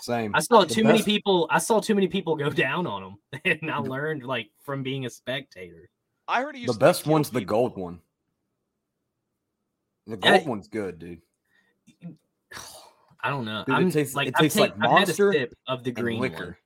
Same. 0.00 0.32
I 0.34 0.40
saw 0.40 0.64
The 0.64 0.74
too 0.74 0.84
many 0.84 1.02
people. 1.02 1.48
I 1.50 1.58
saw 1.58 1.80
too 1.80 1.94
many 1.94 2.06
people 2.08 2.36
go 2.36 2.50
down 2.50 2.86
on 2.86 3.02
them, 3.02 3.40
and 3.62 3.70
I 3.70 3.78
learned 3.78 4.22
like 4.24 4.50
from 4.62 4.82
being 4.82 5.06
a 5.06 5.10
spectator. 5.10 5.88
I 6.28 6.42
heard 6.42 6.56
he 6.56 6.66
The 6.66 6.72
best 6.74 7.04
kill 7.04 7.12
one's 7.14 7.30
the 7.30 7.40
gold 7.44 7.76
one. 7.76 8.00
The 10.06 10.18
Yeah. 10.22 10.36
gold 10.38 10.48
one's 10.48 10.68
good, 10.68 10.98
dude. 10.98 11.22
I 13.22 13.30
don't 13.30 13.44
know. 13.46 13.64
Dude, 13.66 13.74
it 13.74 13.78
I'm 13.78 13.90
tastes- 13.90 14.14
like 14.14 14.28
it 14.28 14.34
I've, 14.36 14.42
tastes 14.42 14.58
like 14.58 14.74
take- 14.74 14.84
I've 14.84 14.90
had 14.90 14.90
a 14.90 15.06
Monster 15.06 15.32
sip 15.32 15.54
of 15.66 15.82
the 15.82 15.90
And 15.90 15.96
green 15.96 16.20
one. 16.20 16.30
liquor. 16.30 16.58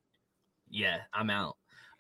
yeah, 0.69 0.99
I'm 1.15 1.31
out. 1.31 1.57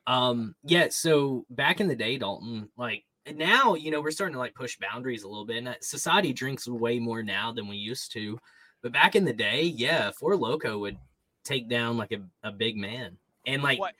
Um, 0.06 0.54
yeah, 0.64 0.88
so 0.90 1.46
back 1.50 1.80
in 1.80 1.86
the 1.88 1.94
day, 1.96 2.18
Dalton, 2.18 2.68
like 2.76 3.04
now, 3.36 3.74
you 3.74 3.90
know, 3.90 4.00
we're 4.00 4.10
starting 4.10 4.34
to 4.34 4.38
like 4.38 4.54
push 4.54 4.76
boundaries 4.78 5.22
a 5.22 5.28
little 5.28 5.44
bit. 5.44 5.58
And 5.58 5.68
uh, 5.68 5.74
society 5.80 6.32
drinks 6.32 6.68
way 6.68 6.98
more 6.98 7.22
now 7.22 7.52
than 7.52 7.68
we 7.68 7.76
used 7.76 8.12
to. 8.12 8.38
But 8.82 8.92
back 8.92 9.16
in 9.16 9.24
the 9.24 9.32
day, 9.32 9.62
yeah, 9.62 10.10
Four 10.12 10.34
Loko 10.34 10.78
would 10.80 10.96
take 11.44 11.68
down 11.68 11.96
like 11.96 12.12
a, 12.12 12.20
a 12.46 12.52
big 12.52 12.76
man. 12.76 13.16
And 13.46 13.62
like 13.62 13.78
What? 13.78 13.94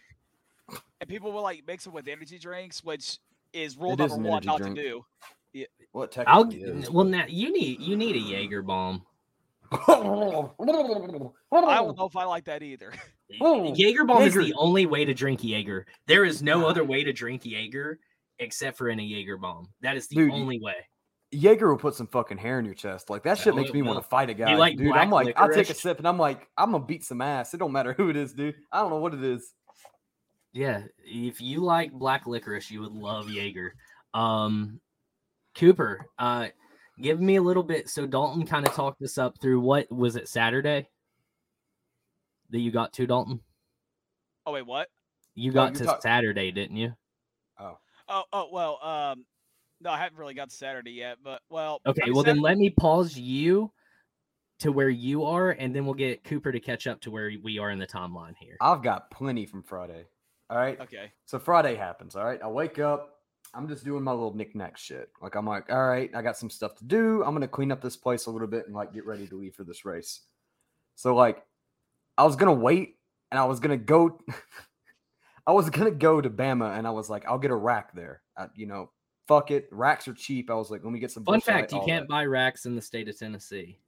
And 1.01 1.09
people 1.09 1.33
will 1.33 1.43
like 1.43 1.65
mix 1.67 1.87
it 1.87 1.93
with 1.93 2.09
energy 2.09 2.39
drinks, 2.39 2.85
which 2.85 3.19
is 3.53 3.77
rule 3.77 3.93
It 3.93 4.01
is 4.01 4.13
number 4.13 4.29
an 4.29 4.31
one 4.31 4.43
energy 4.43 4.47
not 4.47 4.59
drink. 4.59 4.77
to 4.77 4.83
do. 4.83 5.05
What 5.93 6.17
I'll 6.27 6.51
is. 6.53 6.91
well 6.91 7.05
now 7.05 7.25
you 7.27 7.53
need 7.53 7.81
you 7.81 7.97
need 7.97 8.17
a 8.17 8.21
Jaeger 8.21 8.63
bomb. 8.63 9.03
I 9.73 9.77
don't 9.87 11.97
know 11.97 12.07
if 12.07 12.17
I 12.17 12.25
like 12.25 12.45
that 12.45 12.63
either. 12.63 12.93
Jaeger 13.31 14.05
bomb 14.05 14.23
is 14.23 14.35
the 14.35 14.55
only 14.57 14.87
way 14.87 15.05
to 15.05 15.15
drink 15.15 15.43
Jaeger. 15.43 15.87
There 16.07 16.25
is 16.25 16.43
no 16.43 16.67
other 16.67 16.85
way 16.85 17.05
to 17.05 17.13
drink 17.13 17.43
Jaeger 17.45 17.99
except 18.39 18.77
for 18.79 18.89
in 18.89 19.01
a 19.01 19.03
Jaeger 19.03 19.37
bomb. 19.37 19.69
That 19.83 19.97
is 19.97 20.09
the 20.09 20.17
Dude, 20.17 20.33
only 20.33 20.61
way. 20.61 20.75
Jaeger 21.31 21.69
will 21.69 21.79
put 21.79 21.95
some 21.95 22.07
fucking 22.07 22.39
hair 22.39 22.59
in 22.59 22.65
your 22.65 22.75
chest. 22.75 23.11
Like 23.11 23.23
that 23.25 23.37
shit 23.39 23.53
Oh, 23.53 23.57
makes 23.57 23.73
me 23.73 23.83
want 23.83 24.03
to 24.03 24.09
fight 24.09 24.31
a 24.31 24.35
guy. 24.35 24.55
like 24.57 24.77
dude, 24.79 24.97
I'm 24.97 25.11
like, 25.11 25.35
I'll 25.39 25.53
take 25.53 25.69
a 25.71 25.75
sip 25.75 25.99
and 25.99 26.09
I'm 26.09 26.19
like, 26.19 26.49
I'm 26.57 26.73
gonna 26.73 26.85
beat 26.85 27.05
some 27.05 27.21
ass. 27.21 27.53
It 27.53 27.59
don't 27.59 27.73
matter 27.73 27.93
who 27.93 28.09
it 28.09 28.17
is, 28.17 28.33
dude. 28.33 28.55
I 28.73 28.81
don't 28.81 28.91
know 28.91 28.99
what 28.99 29.13
it 29.15 29.23
is. 29.23 29.53
Yeah, 30.55 30.85
if 31.05 31.41
you 31.43 31.61
like 31.61 31.93
black 31.93 32.27
licorice, 32.27 32.71
you 32.71 32.81
would 32.81 32.93
love 32.93 33.29
Jaeger. 33.31 33.75
Um, 34.15 34.81
Cooper, 35.55 36.07
uh, 36.19 36.49
give 37.01 37.21
me 37.21 37.37
a 37.37 37.43
little 37.43 37.63
bit. 37.63 37.91
So 37.91 38.07
Dalton 38.07 38.47
kind 38.47 38.67
of 38.67 38.73
talked 38.73 38.99
this 38.99 39.19
up 39.19 39.39
through 39.43 39.61
what 39.61 39.91
was 39.93 40.17
it 40.17 40.29
Saturday 40.29 40.89
that 42.51 42.59
you 42.59 42.71
got 42.71 42.95
to 42.95 43.07
Dalton? 43.07 43.41
Oh 44.47 44.53
wait, 44.53 44.67
what? 44.67 44.89
You 45.35 45.53
got 45.53 45.73
you 45.75 45.79
to 45.81 45.85
talk- 45.85 46.03
Saturday, 46.03 46.51
didn't 46.51 46.77
you? 46.79 46.95
Oh, 47.61 47.77
oh 48.09 48.25
oh 48.33 48.49
well, 48.53 48.79
um, 48.83 49.25
no, 49.81 49.91
I 49.91 49.99
haven't 49.99 50.19
really 50.19 50.35
got 50.35 50.51
Saturday 50.51 50.93
yet, 50.93 51.19
but 51.23 51.41
well, 51.51 51.81
I 51.87 51.91
Okay, 51.91 52.03
mean, 52.07 52.15
well 52.15 52.25
then 52.25 52.41
let 52.41 52.59
me 52.59 52.71
pause 52.71 53.17
you 53.17 53.73
to 54.61 54.73
where 54.73 54.89
you 54.89 55.25
are, 55.25 55.51
and 55.51 55.75
then 55.75 55.85
we'll 55.85 55.95
get 55.95 56.25
Cooper 56.25 56.51
to 56.51 56.61
catch 56.61 56.87
up 56.87 57.01
to 57.03 57.11
where 57.11 57.31
we 57.43 57.59
are 57.59 57.71
in 57.71 57.79
the 57.79 57.87
timeline 57.87 58.35
here. 58.41 58.57
I've 58.61 58.83
got 58.83 59.11
plenty 59.11 59.47
from 59.47 59.63
Friday. 59.63 60.05
All 60.51 60.57
right. 60.57 60.81
okay, 60.81 61.13
So 61.27 61.39
Friday 61.39 61.75
happens. 61.75 62.17
All 62.17 62.25
right. 62.25 62.41
I 62.43 62.49
wake 62.49 62.79
up. 62.79 63.15
I'm 63.55 63.69
just 63.69 63.85
doing 63.85 64.03
my 64.03 64.13
little 64.13 64.35
knick-knack 64.35 64.77
shit. 64.77 65.11
Like 65.23 65.35
I'm 65.35 65.47
like, 65.47 65.71
all 65.71 65.87
right, 65.87 66.11
I 66.15 66.23
got 66.23 66.37
some 66.37 66.51
stuff 66.51 66.75
to 66.77 66.85
do. 66.85 67.23
I'm 67.25 67.35
gonna 67.35 67.49
clean 67.49 67.73
up 67.73 67.81
this 67.81 67.97
place 67.97 68.27
a 68.27 68.31
little 68.31 68.49
bit 68.49 68.67
and 68.67 68.75
like 68.75 68.93
get 68.93 69.07
ready 69.07 69.27
to 69.27 69.37
leave 69.37 69.55
for 69.55 69.65
this 69.65 69.85
race. 69.85 70.21
So 70.97 71.15
like, 71.15 71.43
I 72.17 72.25
was 72.25 72.37
gonna 72.37 72.53
wait 72.53 72.97
and 73.31 73.39
I 73.39 73.45
was 73.45 73.61
gonna 73.61 73.77
go. 73.77 74.19
I 75.49 75.53
was 75.53 75.71
gonna 75.71 75.91
go 75.91 76.21
to 76.21 76.29
Bama 76.29 76.77
and 76.77 76.87
I 76.87 76.91
was 76.91 77.09
like, 77.09 77.27
I'll 77.27 77.39
get 77.39 77.51
a 77.51 77.57
rack 77.57 77.95
there. 77.95 78.21
I, 78.37 78.49
you 78.55 78.67
know, 78.67 78.91
fuck 79.27 79.51
it. 79.51 79.67
Racks 79.73 80.07
are 80.07 80.13
cheap. 80.13 80.51
I 80.51 80.55
was 80.55 80.71
like, 80.71 80.85
let 80.85 80.93
me 80.93 81.01
get 81.01 81.11
some. 81.11 81.25
Fun 81.25 81.41
fact: 81.41 81.73
you 81.73 81.81
can't 81.87 82.05
that. 82.05 82.09
buy 82.09 82.27
racks 82.27 82.67
in 82.67 82.77
the 82.77 82.83
state 82.83 83.09
of 83.09 83.19
Tennessee. 83.19 83.79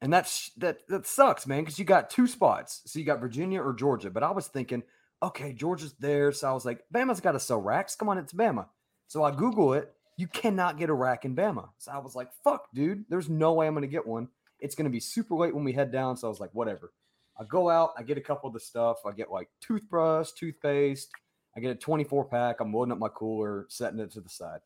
And 0.00 0.12
that's 0.12 0.52
that 0.58 0.86
that 0.88 1.08
sucks, 1.08 1.48
man, 1.48 1.62
because 1.62 1.80
you 1.80 1.84
got 1.84 2.10
two 2.10 2.28
spots. 2.28 2.82
So 2.86 3.00
you 3.00 3.04
got 3.04 3.20
Virginia 3.20 3.60
or 3.60 3.72
Georgia. 3.72 4.08
But 4.08 4.22
I 4.22 4.30
was 4.30 4.46
thinking, 4.46 4.84
okay, 5.20 5.52
Georgia's 5.52 5.94
there. 5.98 6.30
So 6.30 6.48
I 6.48 6.52
was 6.52 6.64
like, 6.64 6.84
Bama's 6.94 7.20
got 7.20 7.32
to 7.32 7.40
sell 7.40 7.60
racks. 7.60 7.96
Come 7.96 8.08
on, 8.08 8.16
it's 8.16 8.32
Bama. 8.32 8.66
So 9.08 9.24
I 9.24 9.32
Google 9.32 9.74
it. 9.74 9.92
You 10.16 10.28
cannot 10.28 10.78
get 10.78 10.90
a 10.90 10.94
rack 10.94 11.24
in 11.24 11.34
Bama. 11.34 11.70
So 11.78 11.90
I 11.90 11.98
was 11.98 12.14
like, 12.14 12.28
fuck, 12.44 12.68
dude. 12.72 13.04
There's 13.08 13.28
no 13.28 13.52
way 13.54 13.66
I'm 13.66 13.74
gonna 13.74 13.88
get 13.88 14.06
one. 14.06 14.28
It's 14.60 14.76
gonna 14.76 14.90
be 14.90 15.00
super 15.00 15.34
late 15.34 15.56
when 15.56 15.64
we 15.64 15.72
head 15.72 15.90
down. 15.90 16.16
So 16.16 16.28
I 16.28 16.30
was 16.30 16.40
like, 16.40 16.54
whatever. 16.54 16.92
I 17.40 17.44
go 17.44 17.70
out, 17.70 17.92
I 17.96 18.02
get 18.02 18.18
a 18.18 18.20
couple 18.20 18.48
of 18.48 18.54
the 18.54 18.60
stuff. 18.60 18.98
I 19.06 19.12
get 19.12 19.30
like 19.30 19.48
toothbrush, 19.62 20.32
toothpaste. 20.32 21.10
I 21.56 21.60
get 21.60 21.70
a 21.70 21.74
24 21.74 22.26
pack. 22.26 22.60
I'm 22.60 22.72
loading 22.72 22.92
up 22.92 22.98
my 22.98 23.08
cooler, 23.08 23.66
setting 23.70 23.98
it 23.98 24.12
to 24.12 24.20
the 24.20 24.28
side. 24.28 24.60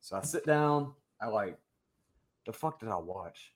So 0.00 0.16
I 0.16 0.22
sit 0.22 0.46
down. 0.46 0.94
I 1.20 1.28
like, 1.28 1.58
the 2.46 2.54
fuck 2.54 2.80
did 2.80 2.88
I 2.88 2.96
watch? 2.96 3.52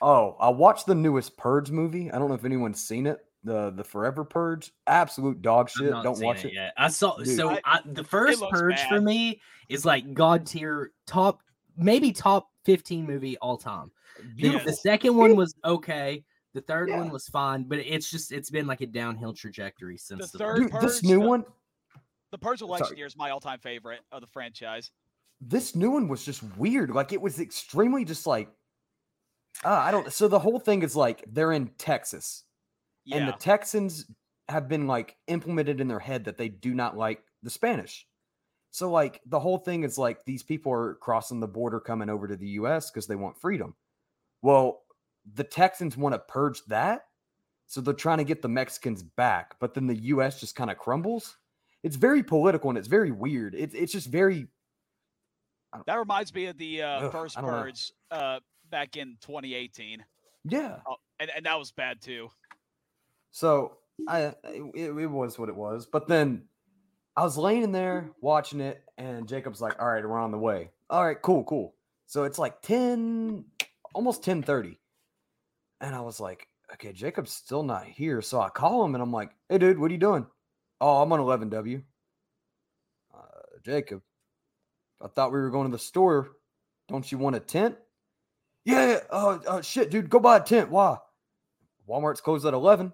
Oh, 0.00 0.36
I 0.40 0.48
watched 0.48 0.86
the 0.86 0.94
newest 0.94 1.36
Purge 1.36 1.70
movie. 1.70 2.10
I 2.10 2.18
don't 2.18 2.28
know 2.28 2.34
if 2.34 2.44
anyone's 2.44 2.82
seen 2.82 3.06
it, 3.06 3.18
the 3.44 3.70
the 3.70 3.84
Forever 3.84 4.24
Purge. 4.24 4.72
Absolute 4.86 5.40
dog 5.42 5.68
shit. 5.68 5.90
Don't 5.90 6.20
watch 6.20 6.44
it, 6.44 6.48
it. 6.48 6.54
yet. 6.54 6.72
I 6.76 6.88
saw 6.88 7.16
Dude. 7.18 7.36
so 7.36 7.50
I- 7.50 7.60
I, 7.64 7.80
the 7.84 8.02
first 8.02 8.40
looks 8.40 8.58
purge 8.58 8.80
for 8.88 9.00
me 9.00 9.40
is 9.68 9.84
like 9.84 10.14
god 10.14 10.46
tier 10.46 10.90
top 11.06 11.40
maybe 11.76 12.12
top 12.12 12.50
15 12.64 13.06
movie 13.06 13.36
all 13.38 13.56
time. 13.56 13.90
The, 14.36 14.58
the 14.58 14.72
second 14.72 15.16
one 15.16 15.36
was 15.36 15.54
okay. 15.64 16.24
The 16.54 16.60
third 16.62 16.88
Yeah. 16.88 16.98
one 16.98 17.10
was 17.10 17.28
fine, 17.28 17.64
but 17.64 17.78
it's 17.80 18.10
just 18.10 18.32
it's 18.32 18.48
been 18.50 18.66
like 18.66 18.80
a 18.80 18.86
downhill 18.86 19.34
trajectory 19.34 19.96
since 19.98 20.30
The 20.30 20.38
the, 20.38 20.44
third 20.44 20.70
first 20.70 20.72
Dude, 20.72 20.80
this 20.82 21.02
new 21.02 21.22
uh, 21.22 21.28
one, 21.28 21.44
The 22.30 22.38
Purge 22.38 22.62
election 22.62 22.86
Sorry. 22.86 22.98
year 22.98 23.06
is 23.06 23.16
my 23.16 23.30
all-time 23.30 23.58
favorite 23.58 24.00
of 24.12 24.20
the 24.20 24.26
franchise. 24.28 24.90
this 25.40 25.74
new 25.74 25.90
one 25.90 26.08
was 26.08 26.24
just 26.24 26.42
weird. 26.56 26.90
Like 26.90 27.12
it 27.12 27.20
was 27.20 27.40
extremely 27.40 28.04
just 28.04 28.26
like 28.26 28.48
uh, 29.64 29.68
I 29.68 29.90
don't. 29.90 30.12
So 30.12 30.28
the 30.28 30.38
whole 30.38 30.58
thing 30.58 30.82
is 30.82 30.96
like 30.96 31.24
they're 31.26 31.52
in 31.52 31.68
Texas, 31.78 32.44
Yeah, 33.04 33.18
and 33.18 33.28
the 33.28 33.32
Texans 33.32 34.06
have 34.48 34.68
been 34.68 34.86
like 34.86 35.16
implemented 35.26 35.80
in 35.80 35.88
their 35.88 35.98
head 36.00 36.24
that 36.24 36.36
they 36.36 36.48
do 36.48 36.74
not 36.74 36.96
like 36.96 37.22
the 37.42 37.50
Spanish. 37.50 38.06
So 38.72 38.90
like 38.90 39.20
the 39.26 39.40
whole 39.40 39.58
thing 39.58 39.84
is 39.84 39.96
like 39.98 40.24
these 40.24 40.42
people 40.42 40.72
are 40.72 40.94
crossing 40.96 41.40
the 41.40 41.48
border 41.48 41.80
coming 41.80 42.10
over 42.10 42.28
to 42.28 42.36
the 42.36 42.48
US 42.60 42.90
because 42.90 43.06
they 43.06 43.16
want 43.16 43.40
freedom. 43.40 43.74
Well, 44.42 44.83
the 45.32 45.44
Texans 45.44 45.96
want 45.96 46.14
to 46.14 46.18
purge 46.18 46.64
that. 46.66 47.06
So 47.66 47.80
they're 47.80 47.94
trying 47.94 48.18
to 48.18 48.24
get 48.24 48.42
the 48.42 48.48
Mexicans 48.48 49.02
back, 49.02 49.56
but 49.58 49.74
then 49.74 49.86
the 49.86 49.96
US 49.96 50.38
just 50.38 50.54
kind 50.54 50.70
of 50.70 50.78
crumbles. 50.78 51.38
It's 51.82 51.96
very 51.96 52.22
political 52.22 52.70
and 52.70 52.78
it's 52.78 52.88
very 52.88 53.10
weird. 53.10 53.54
It's 53.54 53.74
it's 53.74 53.92
just 53.92 54.08
very 54.08 54.48
that 55.86 55.98
reminds 55.98 56.32
me 56.34 56.46
of 56.46 56.58
the 56.58 56.82
uh, 56.82 57.00
Ugh, 57.00 57.12
first. 57.12 57.36
Purge 57.36 57.92
uh, 58.10 58.40
back 58.70 58.96
in 58.96 59.16
2018, 59.20 60.04
yeah. 60.44 60.76
oh, 60.86 60.96
and 61.20 61.30
and 61.34 61.46
that 61.46 61.58
was 61.58 61.72
bad 61.72 62.00
too. 62.00 62.28
So 63.30 63.78
I 64.08 64.34
it, 64.44 64.90
it 64.90 65.10
was 65.10 65.38
what 65.38 65.48
it 65.48 65.56
was. 65.56 65.86
But 65.86 66.08
then 66.08 66.44
I 67.16 67.22
was 67.22 67.36
laying 67.36 67.62
in 67.62 67.72
there 67.72 68.10
watching 68.20 68.60
it, 68.60 68.82
and 68.98 69.28
Jacob's 69.28 69.60
like, 69.60 69.80
"All 69.80 69.88
right, 69.88 70.06
we're 70.06 70.18
on 70.18 70.30
the 70.30 70.38
way." 70.38 70.70
All 70.90 71.04
right, 71.04 71.20
cool, 71.20 71.44
cool. 71.44 71.74
So 72.06 72.24
it's 72.24 72.38
like 72.38 72.62
ten, 72.62 73.44
almost 73.94 74.22
ten 74.22 74.42
thirty, 74.42 74.78
and 75.84 75.94
I 75.94 76.00
was 76.00 76.20
like, 76.20 76.48
"Okay, 76.72 76.92
Jacob's 76.92 77.32
still 77.32 77.62
not 77.62 77.84
here." 77.84 78.22
So 78.22 78.40
I 78.40 78.48
call 78.48 78.84
him, 78.84 78.94
and 78.94 79.02
I'm 79.02 79.12
like, 79.12 79.30
"Hey, 79.48 79.58
dude, 79.58 79.78
what 79.78 79.90
are 79.90 79.94
you 79.94 80.00
doing?" 80.00 80.26
"Oh, 80.80 81.02
I'm 81.02 81.12
on 81.12 81.20
11W." 81.20 81.82
Uh, 83.14 83.18
Jacob, 83.64 84.02
I 85.00 85.08
thought 85.08 85.32
we 85.32 85.38
were 85.40 85.50
going 85.50 85.66
to 85.70 85.76
the 85.76 85.78
store. 85.78 86.30
Don't 86.88 87.10
you 87.10 87.18
want 87.18 87.36
a 87.36 87.40
tent? 87.40 87.76
Yeah. 88.64 89.00
Uh, 89.10 89.38
uh 89.46 89.60
shit, 89.62 89.90
dude, 89.90 90.10
go 90.10 90.18
buy 90.18 90.38
a 90.38 90.40
tent. 90.40 90.70
Why? 90.70 90.98
Walmart's 91.88 92.20
closed 92.20 92.46
at 92.46 92.54
11. 92.54 92.92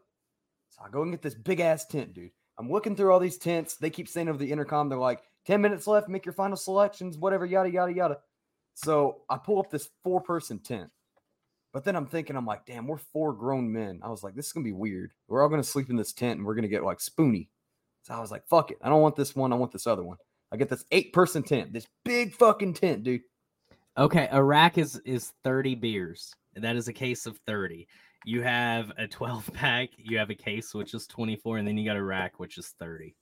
So 0.70 0.82
I 0.84 0.88
go 0.90 1.02
and 1.02 1.12
get 1.12 1.22
this 1.22 1.34
big 1.34 1.60
ass 1.60 1.86
tent, 1.86 2.14
dude. 2.14 2.32
I'm 2.58 2.70
looking 2.70 2.96
through 2.96 3.12
all 3.12 3.20
these 3.20 3.38
tents. 3.38 3.76
They 3.76 3.90
keep 3.90 4.08
saying 4.08 4.28
over 4.28 4.38
the 4.38 4.50
intercom, 4.50 4.88
they're 4.88 4.98
like, 4.98 5.22
10 5.46 5.60
minutes 5.60 5.86
left, 5.86 6.08
make 6.08 6.26
your 6.26 6.34
final 6.34 6.56
selections, 6.56 7.16
whatever, 7.16 7.46
yada, 7.46 7.70
yada, 7.70 7.92
yada. 7.92 8.18
So 8.74 9.22
I 9.30 9.38
pull 9.38 9.58
up 9.58 9.70
this 9.70 9.88
four 10.02 10.20
person 10.20 10.58
tent. 10.58 10.90
But 11.72 11.84
then 11.84 11.94
I'm 11.94 12.06
thinking, 12.06 12.36
I'm 12.36 12.46
like, 12.46 12.66
damn, 12.66 12.86
we're 12.86 12.98
four 12.98 13.32
grown 13.32 13.72
men. 13.72 14.00
I 14.02 14.08
was 14.08 14.24
like, 14.24 14.34
this 14.34 14.46
is 14.46 14.52
going 14.52 14.64
to 14.64 14.68
be 14.68 14.76
weird. 14.76 15.12
We're 15.28 15.42
all 15.42 15.48
going 15.48 15.62
to 15.62 15.68
sleep 15.68 15.88
in 15.88 15.96
this 15.96 16.12
tent 16.12 16.38
and 16.38 16.46
we're 16.46 16.54
going 16.54 16.62
to 16.62 16.68
get 16.68 16.84
like 16.84 17.00
spoony. 17.00 17.48
So 18.02 18.14
I 18.14 18.20
was 18.20 18.30
like, 18.30 18.46
fuck 18.48 18.70
it. 18.70 18.78
I 18.82 18.88
don't 18.88 19.02
want 19.02 19.14
this 19.14 19.36
one. 19.36 19.52
I 19.52 19.56
want 19.56 19.72
this 19.72 19.86
other 19.86 20.02
one. 20.02 20.16
I 20.52 20.56
get 20.56 20.68
this 20.68 20.84
eight 20.90 21.12
person 21.12 21.42
tent, 21.42 21.72
this 21.72 21.86
big 22.04 22.34
fucking 22.34 22.74
tent, 22.74 23.04
dude. 23.04 23.22
Okay, 23.96 24.28
a 24.32 24.42
rack 24.42 24.78
is 24.78 25.00
is 25.04 25.32
30 25.44 25.76
beers. 25.76 26.34
That 26.56 26.76
is 26.76 26.88
a 26.88 26.92
case 26.92 27.26
of 27.26 27.38
30. 27.46 27.86
You 28.24 28.42
have 28.42 28.92
a 28.98 29.06
12 29.06 29.50
pack, 29.52 29.90
you 29.96 30.18
have 30.18 30.30
a 30.30 30.34
case 30.34 30.74
which 30.74 30.94
is 30.94 31.06
24 31.06 31.58
and 31.58 31.68
then 31.68 31.76
you 31.76 31.84
got 31.84 31.96
a 31.96 32.02
rack 32.02 32.40
which 32.40 32.58
is 32.58 32.74
30. 32.78 33.14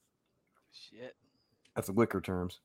Shit. 0.73 1.17
That's 1.75 1.88
liquor 1.90 2.21
terms. 2.21 2.61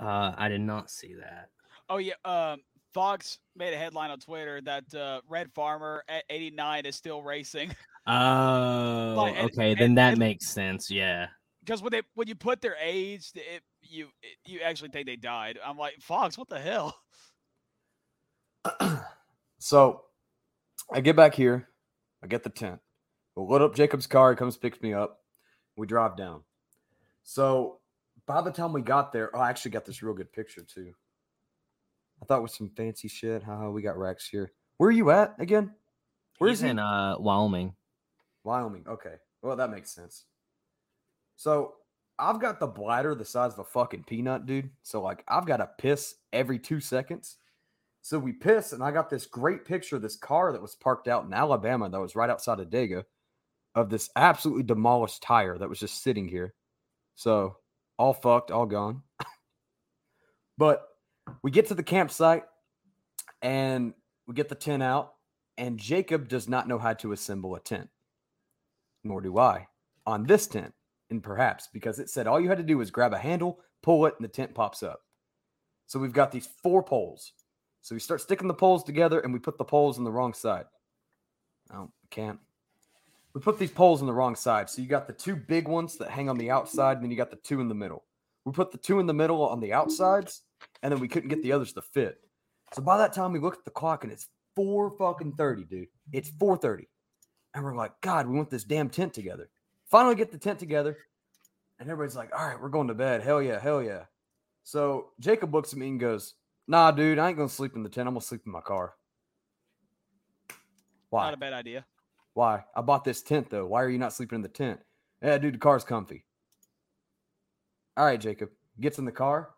Uh 0.00 0.32
I 0.36 0.48
did 0.48 0.62
not 0.62 0.90
see 0.90 1.14
that. 1.14 1.50
Oh 1.88 1.98
yeah. 1.98 2.14
Um, 2.24 2.60
Fox 2.96 3.38
made 3.54 3.74
a 3.74 3.76
headline 3.76 4.10
on 4.10 4.18
Twitter 4.18 4.60
that 4.62 4.94
uh, 4.94 5.20
Red 5.28 5.52
Farmer 5.52 6.02
at 6.08 6.24
89 6.30 6.86
is 6.86 6.96
still 6.96 7.22
racing 7.22 7.70
Oh, 8.06 9.26
and- 9.26 9.50
okay, 9.50 9.72
and- 9.72 9.80
then 9.80 9.94
that 9.96 10.10
and- 10.12 10.18
makes 10.18 10.48
sense. 10.48 10.90
Yeah. 10.90 11.26
because 11.62 11.82
when 11.82 11.92
they 11.92 12.02
when 12.14 12.26
you 12.26 12.34
put 12.34 12.60
their 12.62 12.76
age, 12.80 13.30
it, 13.34 13.62
you 13.82 14.06
it, 14.22 14.38
you 14.50 14.60
actually 14.60 14.88
think 14.90 15.06
they 15.06 15.16
died. 15.16 15.58
I'm 15.64 15.76
like 15.76 16.00
Fox, 16.00 16.38
what 16.38 16.48
the 16.48 16.58
hell? 16.58 16.96
so 19.58 20.02
I 20.92 21.00
get 21.00 21.16
back 21.16 21.34
here. 21.34 21.68
I 22.22 22.26
get 22.28 22.42
the 22.42 22.50
tent. 22.50 22.80
We'll 23.34 23.48
load 23.48 23.62
up 23.62 23.74
Jacob's 23.74 24.06
car. 24.06 24.30
He 24.30 24.36
comes, 24.36 24.56
picks 24.56 24.80
me 24.80 24.94
up. 24.94 25.20
We 25.76 25.86
drive 25.86 26.16
down. 26.16 26.42
So 27.24 27.80
by 28.26 28.40
the 28.40 28.50
time 28.50 28.72
we 28.72 28.80
got 28.80 29.12
there, 29.12 29.34
oh, 29.36 29.40
I 29.40 29.50
actually 29.50 29.72
got 29.72 29.84
this 29.84 30.02
real 30.02 30.14
good 30.14 30.32
picture 30.32 30.62
too. 30.62 30.92
I 32.22 32.24
thought 32.24 32.38
it 32.38 32.42
was 32.42 32.54
some 32.54 32.70
fancy 32.70 33.08
shit. 33.08 33.42
Haha, 33.42 33.70
we 33.70 33.82
got 33.82 33.98
Rex 33.98 34.28
here. 34.28 34.52
Where 34.78 34.88
are 34.88 34.92
you 34.92 35.10
at 35.10 35.34
again? 35.38 35.74
Where 36.38 36.50
He's 36.50 36.58
is 36.58 36.64
he? 36.64 36.70
in 36.70 36.78
uh 36.78 37.16
Wyoming. 37.18 37.74
Wyoming. 38.44 38.84
Okay. 38.88 39.14
Well, 39.42 39.56
that 39.56 39.70
makes 39.70 39.90
sense. 39.90 40.24
So 41.36 41.74
I've 42.18 42.40
got 42.40 42.60
the 42.60 42.66
bladder 42.66 43.14
the 43.14 43.24
size 43.24 43.52
of 43.52 43.58
a 43.58 43.64
fucking 43.64 44.04
peanut, 44.04 44.46
dude. 44.46 44.70
So 44.82 45.02
like 45.02 45.24
I've 45.28 45.46
got 45.46 45.58
to 45.58 45.68
piss 45.78 46.14
every 46.32 46.58
two 46.58 46.80
seconds. 46.80 47.36
So 48.02 48.18
we 48.20 48.32
piss, 48.32 48.72
and 48.72 48.84
I 48.84 48.92
got 48.92 49.10
this 49.10 49.26
great 49.26 49.64
picture 49.64 49.96
of 49.96 50.02
this 50.02 50.16
car 50.16 50.52
that 50.52 50.62
was 50.62 50.76
parked 50.76 51.08
out 51.08 51.24
in 51.24 51.34
Alabama 51.34 51.90
that 51.90 52.00
was 52.00 52.14
right 52.14 52.30
outside 52.30 52.60
of 52.60 52.70
Dega 52.70 53.02
of 53.74 53.90
this 53.90 54.08
absolutely 54.14 54.62
demolished 54.62 55.22
tire 55.22 55.58
that 55.58 55.68
was 55.68 55.80
just 55.80 56.02
sitting 56.02 56.28
here. 56.28 56.54
So 57.16 57.56
all 57.98 58.14
fucked, 58.14 58.50
all 58.52 58.64
gone. 58.66 59.02
but 60.58 60.86
we 61.42 61.50
get 61.50 61.66
to 61.68 61.74
the 61.74 61.82
campsite 61.82 62.44
and 63.42 63.94
we 64.26 64.34
get 64.34 64.48
the 64.48 64.54
tent 64.54 64.82
out, 64.82 65.14
and 65.58 65.78
Jacob 65.78 66.28
does 66.28 66.48
not 66.48 66.68
know 66.68 66.78
how 66.78 66.94
to 66.94 67.12
assemble 67.12 67.54
a 67.54 67.60
tent 67.60 67.88
nor 69.06 69.20
do 69.20 69.38
I, 69.38 69.66
on 70.04 70.24
this 70.24 70.46
tent, 70.46 70.72
and 71.10 71.22
perhaps 71.22 71.68
because 71.72 71.98
it 71.98 72.10
said 72.10 72.26
all 72.26 72.40
you 72.40 72.48
had 72.48 72.58
to 72.58 72.64
do 72.64 72.78
was 72.78 72.90
grab 72.90 73.14
a 73.14 73.18
handle, 73.18 73.60
pull 73.82 74.06
it, 74.06 74.14
and 74.18 74.24
the 74.24 74.32
tent 74.32 74.54
pops 74.54 74.82
up. 74.82 75.00
So 75.86 75.98
we've 75.98 76.12
got 76.12 76.32
these 76.32 76.48
four 76.62 76.82
poles. 76.82 77.32
So 77.82 77.94
we 77.94 78.00
start 78.00 78.20
sticking 78.20 78.48
the 78.48 78.54
poles 78.54 78.82
together 78.82 79.20
and 79.20 79.32
we 79.32 79.38
put 79.38 79.58
the 79.58 79.64
poles 79.64 79.98
on 79.98 80.04
the 80.04 80.10
wrong 80.10 80.34
side. 80.34 80.64
Oh, 81.72 81.90
can't. 82.10 82.40
We 83.32 83.40
put 83.40 83.58
these 83.58 83.70
poles 83.70 84.00
on 84.00 84.08
the 84.08 84.12
wrong 84.12 84.34
side. 84.34 84.68
So 84.68 84.82
you 84.82 84.88
got 84.88 85.06
the 85.06 85.12
two 85.12 85.36
big 85.36 85.68
ones 85.68 85.96
that 85.98 86.10
hang 86.10 86.28
on 86.28 86.38
the 86.38 86.50
outside, 86.50 86.96
and 86.96 87.04
then 87.04 87.10
you 87.10 87.16
got 87.16 87.30
the 87.30 87.36
two 87.36 87.60
in 87.60 87.68
the 87.68 87.74
middle. 87.74 88.04
We 88.44 88.52
put 88.52 88.72
the 88.72 88.78
two 88.78 88.98
in 88.98 89.06
the 89.06 89.14
middle 89.14 89.46
on 89.46 89.60
the 89.60 89.72
outsides, 89.72 90.42
and 90.82 90.92
then 90.92 91.00
we 91.00 91.08
couldn't 91.08 91.28
get 91.28 91.42
the 91.42 91.52
others 91.52 91.72
to 91.74 91.82
fit. 91.82 92.18
So 92.74 92.82
by 92.82 92.98
that 92.98 93.12
time, 93.12 93.32
we 93.32 93.38
look 93.38 93.54
at 93.54 93.64
the 93.64 93.70
clock 93.70 94.04
and 94.04 94.12
it's 94.12 94.28
four 94.54 94.90
fucking 94.90 95.34
thirty, 95.34 95.64
dude. 95.64 95.88
It's 96.12 96.30
four 96.30 96.56
thirty. 96.56 96.88
And 97.54 97.64
we're 97.64 97.76
like, 97.76 97.92
God, 98.00 98.26
we 98.26 98.36
want 98.36 98.50
this 98.50 98.64
damn 98.64 98.90
tent 98.90 99.14
together. 99.14 99.48
Finally 99.90 100.16
get 100.16 100.30
the 100.30 100.38
tent 100.38 100.58
together. 100.58 100.96
And 101.78 101.88
everybody's 101.90 102.16
like, 102.16 102.30
all 102.36 102.46
right, 102.46 102.60
we're 102.60 102.68
going 102.68 102.88
to 102.88 102.94
bed. 102.94 103.22
Hell 103.22 103.42
yeah, 103.42 103.60
hell 103.60 103.82
yeah. 103.82 104.04
So 104.64 105.10
Jacob 105.20 105.54
looks 105.54 105.72
at 105.72 105.78
me 105.78 105.88
and 105.88 106.00
goes, 106.00 106.34
Nah, 106.68 106.90
dude, 106.90 107.18
I 107.18 107.28
ain't 107.28 107.36
gonna 107.36 107.48
sleep 107.48 107.76
in 107.76 107.82
the 107.82 107.88
tent. 107.88 108.08
I'm 108.08 108.14
gonna 108.14 108.22
sleep 108.22 108.42
in 108.44 108.52
my 108.52 108.60
car. 108.60 108.94
Why? 111.10 111.26
Not 111.26 111.34
a 111.34 111.38
bad 111.38 111.52
idea. 111.52 111.86
Why? 112.34 112.64
I 112.74 112.80
bought 112.80 113.04
this 113.04 113.22
tent 113.22 113.50
though. 113.50 113.66
Why 113.66 113.82
are 113.82 113.88
you 113.88 113.98
not 113.98 114.12
sleeping 114.12 114.36
in 114.36 114.42
the 114.42 114.48
tent? 114.48 114.80
Yeah, 115.22 115.38
dude, 115.38 115.54
the 115.54 115.58
car's 115.58 115.84
comfy. 115.84 116.24
All 117.96 118.04
right, 118.04 118.20
Jacob 118.20 118.50
gets 118.80 118.98
in 118.98 119.04
the 119.04 119.12
car. 119.12 119.50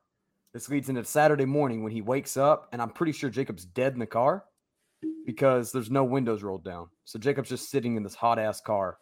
This 0.53 0.69
leads 0.69 0.89
into 0.89 1.05
Saturday 1.05 1.45
morning 1.45 1.83
when 1.83 1.93
he 1.93 2.01
wakes 2.01 2.37
up, 2.37 2.69
and 2.73 2.81
I'm 2.81 2.91
pretty 2.91 3.13
sure 3.13 3.31
Jacob's 3.31 3.65
dead 3.65 3.93
in 3.93 3.99
the 3.99 4.07
car 4.07 4.45
because 5.27 5.73
there's 5.73 5.91
no 5.91 6.05
windows 6.05 6.43
rolled 6.43 6.65
down. 6.65 6.89
So 7.05 7.19
Jacob's 7.19 7.51
just 7.51 7.71
sitting 7.71 7.97
in 7.97 8.03
this 8.03 8.15
hot 8.15 8.39
ass 8.39 8.61
car 8.61 8.99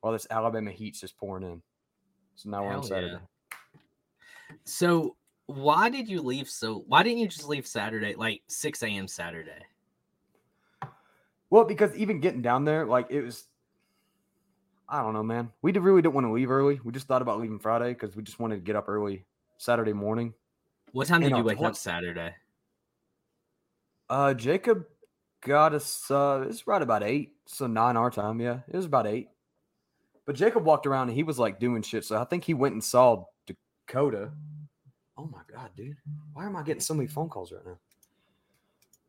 while 0.00 0.12
this 0.12 0.26
Alabama 0.30 0.70
heat's 0.70 1.00
just 1.00 1.16
pouring 1.16 1.44
in. 1.44 1.62
So 2.34 2.50
now 2.50 2.64
we're 2.64 2.72
on 2.72 2.82
Saturday. 2.82 3.14
yeah. 3.14 4.56
So 4.64 5.16
why 5.46 5.88
did 5.88 6.08
you 6.08 6.22
leave 6.22 6.48
so 6.48 6.84
why 6.86 7.02
didn't 7.02 7.18
you 7.18 7.28
just 7.28 7.48
leave 7.48 7.66
Saturday 7.66 8.14
like 8.14 8.42
6 8.48 8.82
a.m. 8.82 9.08
Saturday? 9.08 9.62
Well, 11.50 11.64
because 11.64 11.94
even 11.94 12.20
getting 12.20 12.42
down 12.42 12.64
there, 12.64 12.84
like 12.84 13.06
it 13.10 13.22
was, 13.22 13.44
I 14.88 15.02
don't 15.02 15.12
know, 15.12 15.22
man. 15.22 15.52
We 15.62 15.70
did, 15.70 15.84
really 15.84 16.02
didn't 16.02 16.14
want 16.14 16.26
to 16.26 16.32
leave 16.32 16.50
early. 16.50 16.80
We 16.82 16.92
just 16.92 17.06
thought 17.06 17.22
about 17.22 17.40
leaving 17.40 17.60
Friday 17.60 17.90
because 17.90 18.16
we 18.16 18.22
just 18.22 18.40
wanted 18.40 18.56
to 18.56 18.62
get 18.62 18.74
up 18.74 18.88
early 18.88 19.24
Saturday 19.58 19.92
morning. 19.92 20.34
What 20.94 21.08
time 21.08 21.22
did 21.22 21.36
you 21.36 21.42
wake 21.42 21.60
up 21.60 21.74
Saturday? 21.74 22.36
Uh, 24.08 24.32
Jacob 24.32 24.84
got 25.44 25.74
us. 25.74 26.08
Uh, 26.08 26.44
it's 26.48 26.68
right 26.68 26.80
about 26.80 27.02
eight, 27.02 27.32
so 27.46 27.66
nine 27.66 27.96
our 27.96 28.12
time. 28.12 28.40
Yeah, 28.40 28.60
it 28.68 28.76
was 28.76 28.84
about 28.84 29.08
eight. 29.08 29.28
But 30.24 30.36
Jacob 30.36 30.64
walked 30.64 30.86
around 30.86 31.08
and 31.08 31.16
he 31.16 31.24
was 31.24 31.36
like 31.36 31.58
doing 31.58 31.82
shit. 31.82 32.04
So 32.04 32.16
I 32.16 32.24
think 32.24 32.44
he 32.44 32.54
went 32.54 32.74
and 32.74 32.84
saw 32.84 33.24
Dakota. 33.44 34.30
Oh 35.18 35.26
my 35.26 35.40
god, 35.52 35.70
dude! 35.76 35.96
Why 36.32 36.46
am 36.46 36.54
I 36.54 36.62
getting 36.62 36.80
so 36.80 36.94
many 36.94 37.08
phone 37.08 37.28
calls 37.28 37.50
right 37.50 37.66
now? 37.66 37.78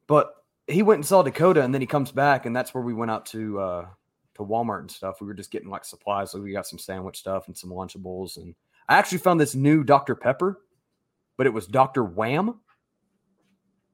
But 0.07 0.33
he 0.65 0.81
went 0.81 0.97
and 0.97 1.05
saw 1.05 1.21
Dakota, 1.21 1.61
and 1.61 1.71
then 1.71 1.81
he 1.81 1.87
comes 1.87 2.11
back, 2.11 2.47
and 2.47 2.55
that's 2.55 2.73
where 2.73 2.83
we 2.83 2.95
went 2.95 3.11
out 3.11 3.27
to 3.27 3.59
uh, 3.59 3.85
to 4.37 4.43
Walmart 4.43 4.79
and 4.79 4.91
stuff. 4.91 5.21
We 5.21 5.27
were 5.27 5.35
just 5.35 5.51
getting 5.51 5.69
like 5.69 5.85
supplies. 5.85 6.31
So 6.31 6.41
we 6.41 6.51
got 6.51 6.65
some 6.65 6.79
sandwich 6.79 7.19
stuff 7.19 7.47
and 7.47 7.55
some 7.55 7.69
Lunchables. 7.69 8.37
And 8.37 8.55
I 8.89 8.97
actually 8.97 9.19
found 9.19 9.39
this 9.39 9.53
new 9.53 9.83
Dr. 9.83 10.15
Pepper, 10.15 10.61
but 11.37 11.47
it 11.47 11.53
was 11.53 11.67
Dr. 11.67 12.03
Wham. 12.03 12.59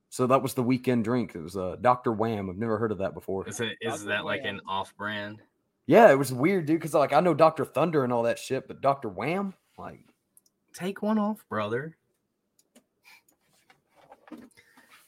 So 0.09 0.27
that 0.27 0.43
was 0.43 0.53
the 0.53 0.63
weekend 0.63 1.05
drink. 1.05 1.35
It 1.35 1.41
was 1.41 1.55
uh, 1.55 1.77
Dr. 1.79 2.11
Wham. 2.11 2.49
I've 2.49 2.57
never 2.57 2.77
heard 2.77 2.91
of 2.91 2.97
that 2.97 3.13
before. 3.13 3.47
Is 3.47 3.59
it 3.61 3.77
is 3.79 3.99
Dr. 3.99 4.05
that 4.09 4.25
like 4.25 4.41
an 4.43 4.59
off 4.67 4.95
brand? 4.97 5.41
Yeah, 5.87 6.11
it 6.11 6.17
was 6.17 6.33
weird, 6.33 6.65
dude. 6.65 6.79
Because 6.79 6.93
like 6.93 7.13
I 7.13 7.21
know 7.21 7.33
Dr. 7.33 7.65
Thunder 7.65 8.03
and 8.03 8.11
all 8.11 8.23
that 8.23 8.37
shit, 8.37 8.67
but 8.67 8.81
Dr. 8.81 9.09
Wham, 9.09 9.53
like, 9.77 10.01
Take 10.73 11.01
one 11.01 11.19
off, 11.19 11.43
brother. 11.49 11.97
why 14.29 14.37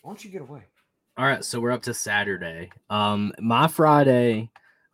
don't 0.04 0.24
you 0.24 0.30
get 0.30 0.42
away? 0.42 0.64
All 1.18 1.26
right, 1.26 1.44
so 1.44 1.60
we're 1.60 1.72
up 1.72 1.84
to 1.84 1.94
Saturday. 1.94 2.72
Um, 2.90 3.34
my 3.40 3.68
Friday, 3.68 4.50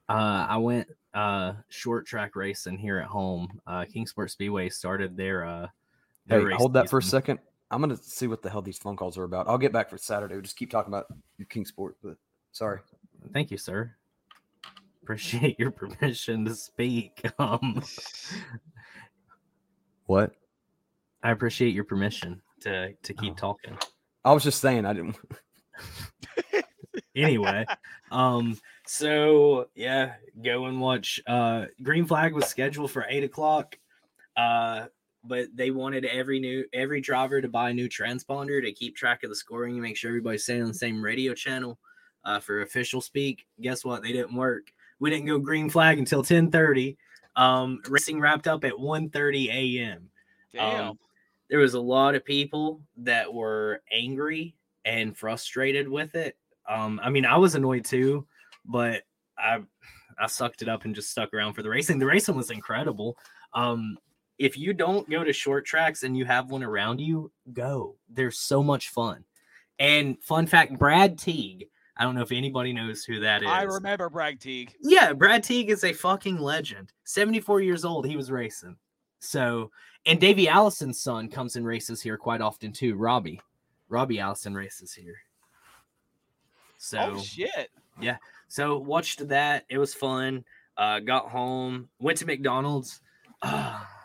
uh, 0.07 0.45
I 0.49 0.57
went 0.57 0.87
uh 1.15 1.53
short 1.69 2.05
track 2.05 2.35
racing 2.35 2.77
here 2.77 2.99
at 2.99 3.07
home. 3.07 3.59
Uh, 3.65 3.85
Kingsport 3.85 4.31
Speedway 4.31 4.69
started 4.69 5.15
their 5.17 5.45
uh. 5.45 5.67
Hey, 6.29 6.43
hold 6.53 6.73
that 6.73 6.89
for 6.89 6.99
a 6.99 7.03
second. 7.03 7.39
I'm 7.71 7.81
gonna 7.81 7.97
see 7.97 8.27
what 8.27 8.41
the 8.41 8.49
hell 8.49 8.61
these 8.61 8.77
phone 8.77 8.95
calls 8.95 9.17
are 9.17 9.23
about. 9.23 9.47
I'll 9.47 9.57
get 9.57 9.71
back 9.71 9.89
for 9.89 9.97
Saturday. 9.97 10.33
We'll 10.35 10.41
just 10.43 10.57
keep 10.57 10.71
talking 10.71 10.91
about 10.93 11.05
Kingsport, 11.49 11.97
but 12.03 12.17
sorry. 12.51 12.79
Thank 13.33 13.51
you, 13.51 13.57
sir. 13.57 13.95
Appreciate 15.03 15.59
your 15.59 15.71
permission 15.81 16.45
to 16.45 16.55
speak. 16.55 17.21
Um, 17.39 17.83
What? 20.05 20.31
I 21.21 21.31
appreciate 21.31 21.75
your 21.75 21.83
permission 21.83 22.41
to 22.61 22.93
to 22.93 23.13
keep 23.13 23.33
Oh. 23.33 23.35
talking. 23.35 23.77
I 24.25 24.33
was 24.33 24.43
just 24.43 24.61
saying 24.61 24.85
I 24.85 24.93
didn't. 24.93 25.17
anyway 27.15 27.65
um 28.11 28.57
so 28.85 29.67
yeah 29.75 30.13
go 30.43 30.65
and 30.65 30.79
watch 30.79 31.19
uh 31.27 31.65
green 31.81 32.05
flag 32.05 32.33
was 32.33 32.45
scheduled 32.45 32.91
for 32.91 33.05
eight 33.09 33.23
o'clock 33.23 33.77
uh 34.37 34.85
but 35.23 35.47
they 35.53 35.71
wanted 35.71 36.05
every 36.05 36.39
new 36.39 36.63
every 36.73 37.01
driver 37.01 37.41
to 37.41 37.47
buy 37.47 37.69
a 37.69 37.73
new 37.73 37.89
transponder 37.89 38.61
to 38.61 38.71
keep 38.71 38.95
track 38.95 39.23
of 39.23 39.29
the 39.29 39.35
scoring 39.35 39.73
and 39.73 39.81
make 39.81 39.97
sure 39.97 40.09
everybody's 40.09 40.43
staying 40.43 40.61
on 40.61 40.69
the 40.69 40.73
same 40.73 41.03
radio 41.03 41.33
channel 41.33 41.77
uh 42.25 42.39
for 42.39 42.61
official 42.61 43.01
speak 43.01 43.45
guess 43.61 43.83
what 43.83 44.01
they 44.01 44.11
didn't 44.11 44.35
work 44.35 44.71
we 44.99 45.09
didn't 45.09 45.25
go 45.25 45.37
green 45.37 45.69
flag 45.69 45.99
until 45.99 46.23
10 46.23 46.51
30 46.51 46.97
um 47.35 47.79
racing 47.89 48.19
wrapped 48.19 48.47
up 48.47 48.63
at 48.63 48.79
1 48.79 49.11
a.m 49.13 50.09
Damn. 50.53 50.89
um, 50.89 50.99
there 51.49 51.59
was 51.59 51.73
a 51.73 51.81
lot 51.81 52.15
of 52.15 52.23
people 52.23 52.81
that 52.97 53.33
were 53.33 53.81
angry 53.91 54.55
and 54.85 55.17
frustrated 55.17 55.89
with 55.89 56.15
it. 56.15 56.37
Um, 56.67 56.99
I 57.03 57.09
mean, 57.09 57.25
I 57.25 57.37
was 57.37 57.55
annoyed 57.55 57.85
too, 57.85 58.25
but 58.65 59.03
I 59.37 59.61
I 60.19 60.27
sucked 60.27 60.61
it 60.61 60.69
up 60.69 60.85
and 60.85 60.93
just 60.93 61.11
stuck 61.11 61.33
around 61.33 61.53
for 61.53 61.63
the 61.63 61.69
racing. 61.69 61.97
The 61.97 62.05
racing 62.05 62.35
was 62.35 62.51
incredible. 62.51 63.17
Um, 63.53 63.97
if 64.39 64.57
you 64.57 64.73
don't 64.73 65.07
go 65.09 65.23
to 65.23 65.33
short 65.33 65.65
tracks 65.65 66.03
and 66.03 66.17
you 66.17 66.23
have 66.25 66.49
one 66.49 66.63
around 66.63 66.99
you, 66.99 67.29
go. 67.51 67.95
They're 68.09 68.31
so 68.31 68.63
much 68.63 68.89
fun. 68.89 69.25
And 69.77 70.17
fun 70.23 70.47
fact, 70.47 70.79
Brad 70.79 71.19
Teague. 71.19 71.67
I 71.97 72.03
don't 72.03 72.15
know 72.15 72.21
if 72.21 72.31
anybody 72.31 72.71
knows 72.71 73.03
who 73.03 73.19
that 73.19 73.43
is. 73.43 73.49
I 73.49 73.63
remember 73.63 74.09
Brad 74.09 74.39
Teague. 74.39 74.73
Yeah, 74.81 75.11
Brad 75.11 75.43
Teague 75.43 75.69
is 75.69 75.83
a 75.83 75.91
fucking 75.91 76.39
legend. 76.39 76.93
74 77.03 77.59
years 77.59 77.83
old, 77.83 78.07
he 78.07 78.15
was 78.15 78.31
racing. 78.31 78.77
So, 79.19 79.71
and 80.05 80.19
Davey 80.21 80.47
Allison's 80.47 81.01
son 81.01 81.27
comes 81.27 81.57
and 81.57 81.65
races 81.65 82.01
here 82.01 82.17
quite 82.17 82.39
often 82.39 82.71
too. 82.71 82.95
Robbie, 82.95 83.41
Robbie 83.89 84.19
Allison 84.19 84.53
races 84.53 84.93
here. 84.93 85.17
So, 86.77 87.15
oh 87.15 87.21
shit. 87.21 87.69
Yeah. 87.99 88.15
So 88.47 88.77
watched 88.77 89.27
that. 89.27 89.65
It 89.67 89.77
was 89.77 89.93
fun. 89.93 90.45
Uh, 90.77 91.01
got 91.01 91.27
home, 91.27 91.89
went 91.99 92.17
to 92.19 92.25
McDonald's. 92.25 93.01
Ah, 93.41 93.98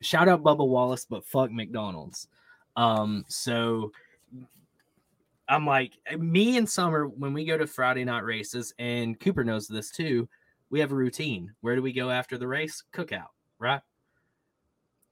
shout 0.00 0.28
out 0.28 0.42
Bubba 0.42 0.66
Wallace, 0.66 1.06
but 1.08 1.24
fuck 1.24 1.50
McDonald's. 1.50 2.28
Um, 2.76 3.24
so 3.28 3.92
I'm 5.48 5.66
like, 5.66 5.92
me 6.18 6.56
and 6.56 6.68
Summer, 6.68 7.06
when 7.06 7.32
we 7.32 7.44
go 7.44 7.56
to 7.56 7.66
Friday 7.66 8.04
night 8.04 8.24
races, 8.24 8.74
and 8.78 9.18
Cooper 9.18 9.44
knows 9.44 9.66
this 9.66 9.90
too, 9.90 10.28
we 10.70 10.80
have 10.80 10.92
a 10.92 10.96
routine. 10.96 11.52
Where 11.60 11.74
do 11.74 11.82
we 11.82 11.92
go 11.92 12.10
after 12.10 12.36
the 12.36 12.46
race? 12.46 12.84
Cookout, 12.92 13.28
right? 13.58 13.80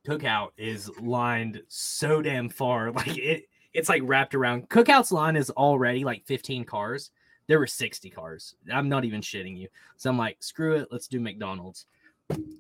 Cookout 0.07 0.51
is 0.57 0.91
lined 1.01 1.63
so 1.69 2.23
damn 2.23 2.49
far. 2.49 2.93
Like 2.97 3.17
it, 3.19 3.49
it's 3.73 3.89
like 3.89 4.03
wrapped 4.05 4.35
around. 4.35 4.69
Cookout's 4.69 5.13
line 5.13 5.37
is 5.37 5.51
already 5.51 6.05
like 6.05 6.25
15 6.27 6.65
cars. 6.65 7.11
There 7.47 7.59
were 7.59 7.67
60 7.67 8.11
cars. 8.11 8.55
I'm 8.73 8.89
not 8.89 9.05
even 9.05 9.21
shitting 9.21 9.57
you. 9.57 9.69
So 9.97 10.11
I'm 10.11 10.19
like, 10.19 10.37
screw 10.41 10.77
it, 10.77 10.89
let's 10.91 11.09
do 11.09 11.21
McDonald's. 11.21 11.87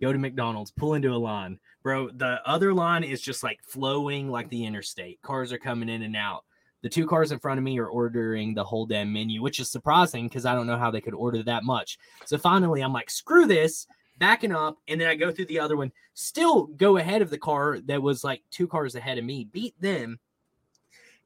Go 0.00 0.12
to 0.12 0.18
McDonald's, 0.18 0.70
pull 0.70 0.94
into 0.94 1.12
a 1.12 1.16
line. 1.16 1.59
Bro, 1.83 2.11
the 2.11 2.40
other 2.44 2.72
line 2.74 3.05
is 3.05 3.20
just 3.20 3.42
like 3.42 3.61
flowing 3.62 4.31
like 4.31 4.48
the 4.48 4.64
interstate. 4.64 5.20
Cars 5.22 5.52
are 5.52 5.59
coming 5.59 5.88
in 5.88 6.02
and 6.02 6.16
out. 6.16 6.44
The 6.83 6.88
two 6.88 7.07
cars 7.07 7.33
in 7.33 7.38
front 7.38 7.59
of 7.59 7.64
me 7.64 7.79
are 7.79 7.88
ordering 7.88 8.55
the 8.55 8.62
whole 8.62 8.87
damn 8.87 9.12
menu, 9.12 9.42
which 9.42 9.59
is 9.59 9.70
surprising 9.70 10.29
because 10.29 10.46
I 10.46 10.55
don't 10.55 10.66
know 10.66 10.79
how 10.79 10.90
they 10.90 11.00
could 11.00 11.14
order 11.14 11.42
that 11.42 11.64
much. 11.64 11.98
So 12.26 12.38
finally, 12.38 12.81
I'm 12.81 12.92
like, 12.92 13.11
screw 13.11 13.46
this, 13.46 13.87
backing 14.18 14.52
up. 14.52 14.79
And 14.87 15.00
then 15.00 15.09
I 15.09 15.14
go 15.14 15.33
through 15.33 15.46
the 15.46 15.59
other 15.59 15.76
one, 15.76 15.90
still 16.14 16.66
go 16.66 16.98
ahead 16.98 17.22
of 17.22 17.31
the 17.31 17.38
car 17.38 17.81
that 17.87 18.02
was 18.02 18.22
like 18.22 18.42
two 18.50 18.68
cars 18.68 18.94
ahead 18.94 19.18
of 19.18 19.24
me, 19.24 19.48
beat 19.50 19.74
them. 19.81 20.20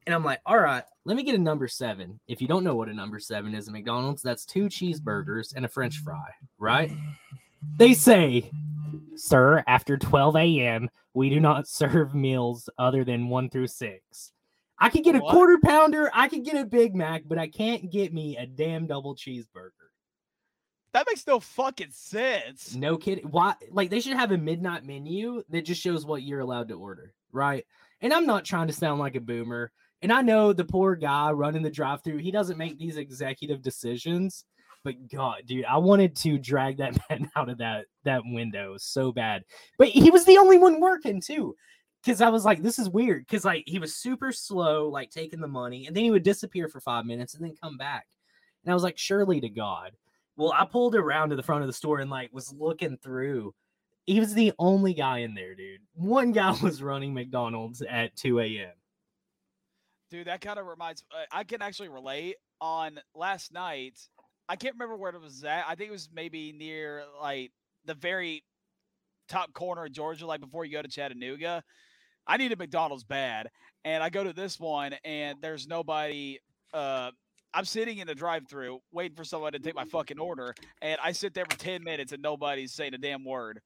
And 0.07 0.15
I'm 0.15 0.23
like, 0.23 0.39
all 0.47 0.57
right, 0.57 0.83
let 1.05 1.15
me 1.15 1.23
get 1.23 1.35
a 1.35 1.37
number 1.37 1.67
seven. 1.67 2.19
If 2.27 2.41
you 2.41 2.47
don't 2.47 2.63
know 2.63 2.75
what 2.75 2.89
a 2.89 2.93
number 2.93 3.19
seven 3.19 3.53
is 3.53 3.67
at 3.67 3.73
McDonald's, 3.73 4.23
that's 4.23 4.45
two 4.45 4.65
cheeseburgers 4.65 5.53
and 5.55 5.63
a 5.63 5.69
french 5.69 5.97
fry, 5.97 6.25
right? 6.57 6.91
They 7.77 7.93
say, 7.93 8.51
sir, 9.15 9.63
after 9.67 9.97
12 9.97 10.35
a.m., 10.35 10.89
we 11.13 11.29
do 11.29 11.39
not 11.39 11.67
serve 11.67 12.15
meals 12.15 12.69
other 12.77 13.03
than 13.03 13.29
one 13.29 13.49
through 13.49 13.67
six. 13.67 14.31
I 14.79 14.89
could 14.89 15.03
get 15.03 15.15
a 15.15 15.19
What? 15.19 15.31
quarter 15.31 15.59
pounder, 15.63 16.09
I 16.13 16.27
could 16.27 16.43
get 16.43 16.55
a 16.55 16.65
Big 16.65 16.95
Mac, 16.95 17.23
but 17.27 17.37
I 17.37 17.47
can't 17.47 17.91
get 17.91 18.13
me 18.13 18.37
a 18.37 18.47
damn 18.47 18.87
double 18.87 19.15
cheeseburger. 19.15 19.71
That 20.93 21.05
makes 21.07 21.25
no 21.25 21.39
fucking 21.39 21.91
sense. 21.91 22.75
No 22.75 22.97
kidding. 22.97 23.25
Why? 23.25 23.53
Like 23.69 23.89
they 23.89 24.01
should 24.01 24.17
have 24.17 24.31
a 24.31 24.37
midnight 24.37 24.83
menu 24.83 25.43
that 25.49 25.65
just 25.65 25.81
shows 25.81 26.05
what 26.05 26.23
you're 26.23 26.41
allowed 26.41 26.67
to 26.69 26.73
order, 26.73 27.13
right? 27.31 27.65
And 28.01 28.11
I'm 28.11 28.25
not 28.25 28.43
trying 28.43 28.67
to 28.67 28.73
sound 28.73 28.99
like 28.99 29.15
a 29.15 29.21
boomer. 29.21 29.71
And 30.01 30.11
I 30.11 30.21
know 30.21 30.51
the 30.51 30.65
poor 30.65 30.95
guy 30.95 31.31
running 31.31 31.61
the 31.61 31.69
drive-through, 31.69 32.17
he 32.17 32.31
doesn't 32.31 32.57
make 32.57 32.77
these 32.77 32.97
executive 32.97 33.61
decisions. 33.61 34.45
But 34.83 35.09
God, 35.09 35.43
dude, 35.45 35.65
I 35.65 35.77
wanted 35.77 36.15
to 36.17 36.37
drag 36.37 36.77
that 36.77 36.97
man 37.09 37.29
out 37.35 37.49
of 37.49 37.57
that 37.59 37.85
that 38.03 38.23
window 38.25 38.75
so 38.77 39.11
bad. 39.11 39.43
But 39.77 39.89
he 39.89 40.09
was 40.09 40.25
the 40.25 40.37
only 40.37 40.57
one 40.57 40.79
working 40.79 41.21
too. 41.21 41.55
Cause 42.03 42.19
I 42.19 42.29
was 42.29 42.43
like, 42.43 42.63
this 42.63 42.79
is 42.79 42.89
weird. 42.89 43.27
Cause 43.27 43.45
like 43.45 43.63
he 43.67 43.77
was 43.77 43.95
super 43.95 44.31
slow, 44.31 44.89
like 44.89 45.11
taking 45.11 45.39
the 45.39 45.47
money, 45.47 45.85
and 45.85 45.95
then 45.95 46.03
he 46.03 46.09
would 46.09 46.23
disappear 46.23 46.67
for 46.67 46.79
five 46.79 47.05
minutes 47.05 47.35
and 47.35 47.45
then 47.45 47.55
come 47.61 47.77
back. 47.77 48.07
And 48.63 48.71
I 48.71 48.73
was 48.73 48.83
like, 48.83 48.97
surely 48.97 49.39
to 49.41 49.49
God. 49.49 49.91
Well, 50.35 50.53
I 50.53 50.65
pulled 50.65 50.95
around 50.95 51.29
to 51.29 51.35
the 51.35 51.43
front 51.43 51.61
of 51.61 51.67
the 51.67 51.73
store 51.73 51.99
and 51.99 52.09
like 52.09 52.33
was 52.33 52.53
looking 52.53 52.97
through. 52.97 53.53
He 54.07 54.19
was 54.19 54.33
the 54.33 54.53
only 54.57 54.95
guy 54.95 55.19
in 55.19 55.35
there, 55.35 55.53
dude. 55.53 55.81
One 55.93 56.31
guy 56.31 56.57
was 56.63 56.81
running 56.81 57.13
McDonald's 57.13 57.83
at 57.83 58.15
2 58.15 58.39
a.m. 58.39 58.71
Dude, 60.09 60.27
that 60.27 60.41
kind 60.41 60.59
of 60.59 60.65
reminds 60.65 61.03
uh, 61.11 61.25
I 61.31 61.43
can 61.43 61.61
actually 61.61 61.89
relate 61.89 62.35
on 62.59 62.99
last 63.15 63.53
night. 63.53 63.99
I 64.51 64.57
can't 64.57 64.75
remember 64.75 64.97
where 64.97 65.15
it 65.15 65.21
was 65.21 65.45
at. 65.45 65.63
I 65.65 65.75
think 65.75 65.87
it 65.87 65.93
was 65.93 66.09
maybe 66.13 66.51
near 66.51 67.03
like 67.21 67.51
the 67.85 67.93
very 67.93 68.43
top 69.29 69.53
corner 69.53 69.85
of 69.85 69.93
Georgia, 69.93 70.25
like 70.25 70.41
before 70.41 70.65
you 70.65 70.73
go 70.73 70.81
to 70.81 70.89
Chattanooga. 70.89 71.63
I 72.27 72.35
needed 72.35 72.59
McDonald's 72.59 73.05
bad. 73.05 73.49
And 73.85 74.03
I 74.03 74.09
go 74.09 74.25
to 74.25 74.33
this 74.33 74.59
one 74.59 74.93
and 75.05 75.37
there's 75.41 75.67
nobody 75.67 76.39
uh 76.73 77.11
I'm 77.53 77.63
sitting 77.63 77.99
in 77.99 78.07
the 78.07 78.15
drive 78.15 78.47
through 78.49 78.79
waiting 78.91 79.15
for 79.15 79.23
someone 79.23 79.53
to 79.53 79.59
take 79.59 79.73
my 79.73 79.85
fucking 79.85 80.19
order. 80.19 80.53
And 80.81 80.99
I 81.01 81.13
sit 81.13 81.33
there 81.33 81.45
for 81.49 81.57
10 81.57 81.83
minutes 81.83 82.11
and 82.11 82.21
nobody's 82.21 82.73
saying 82.73 82.93
a 82.93 82.97
damn 82.97 83.23
word. 83.23 83.61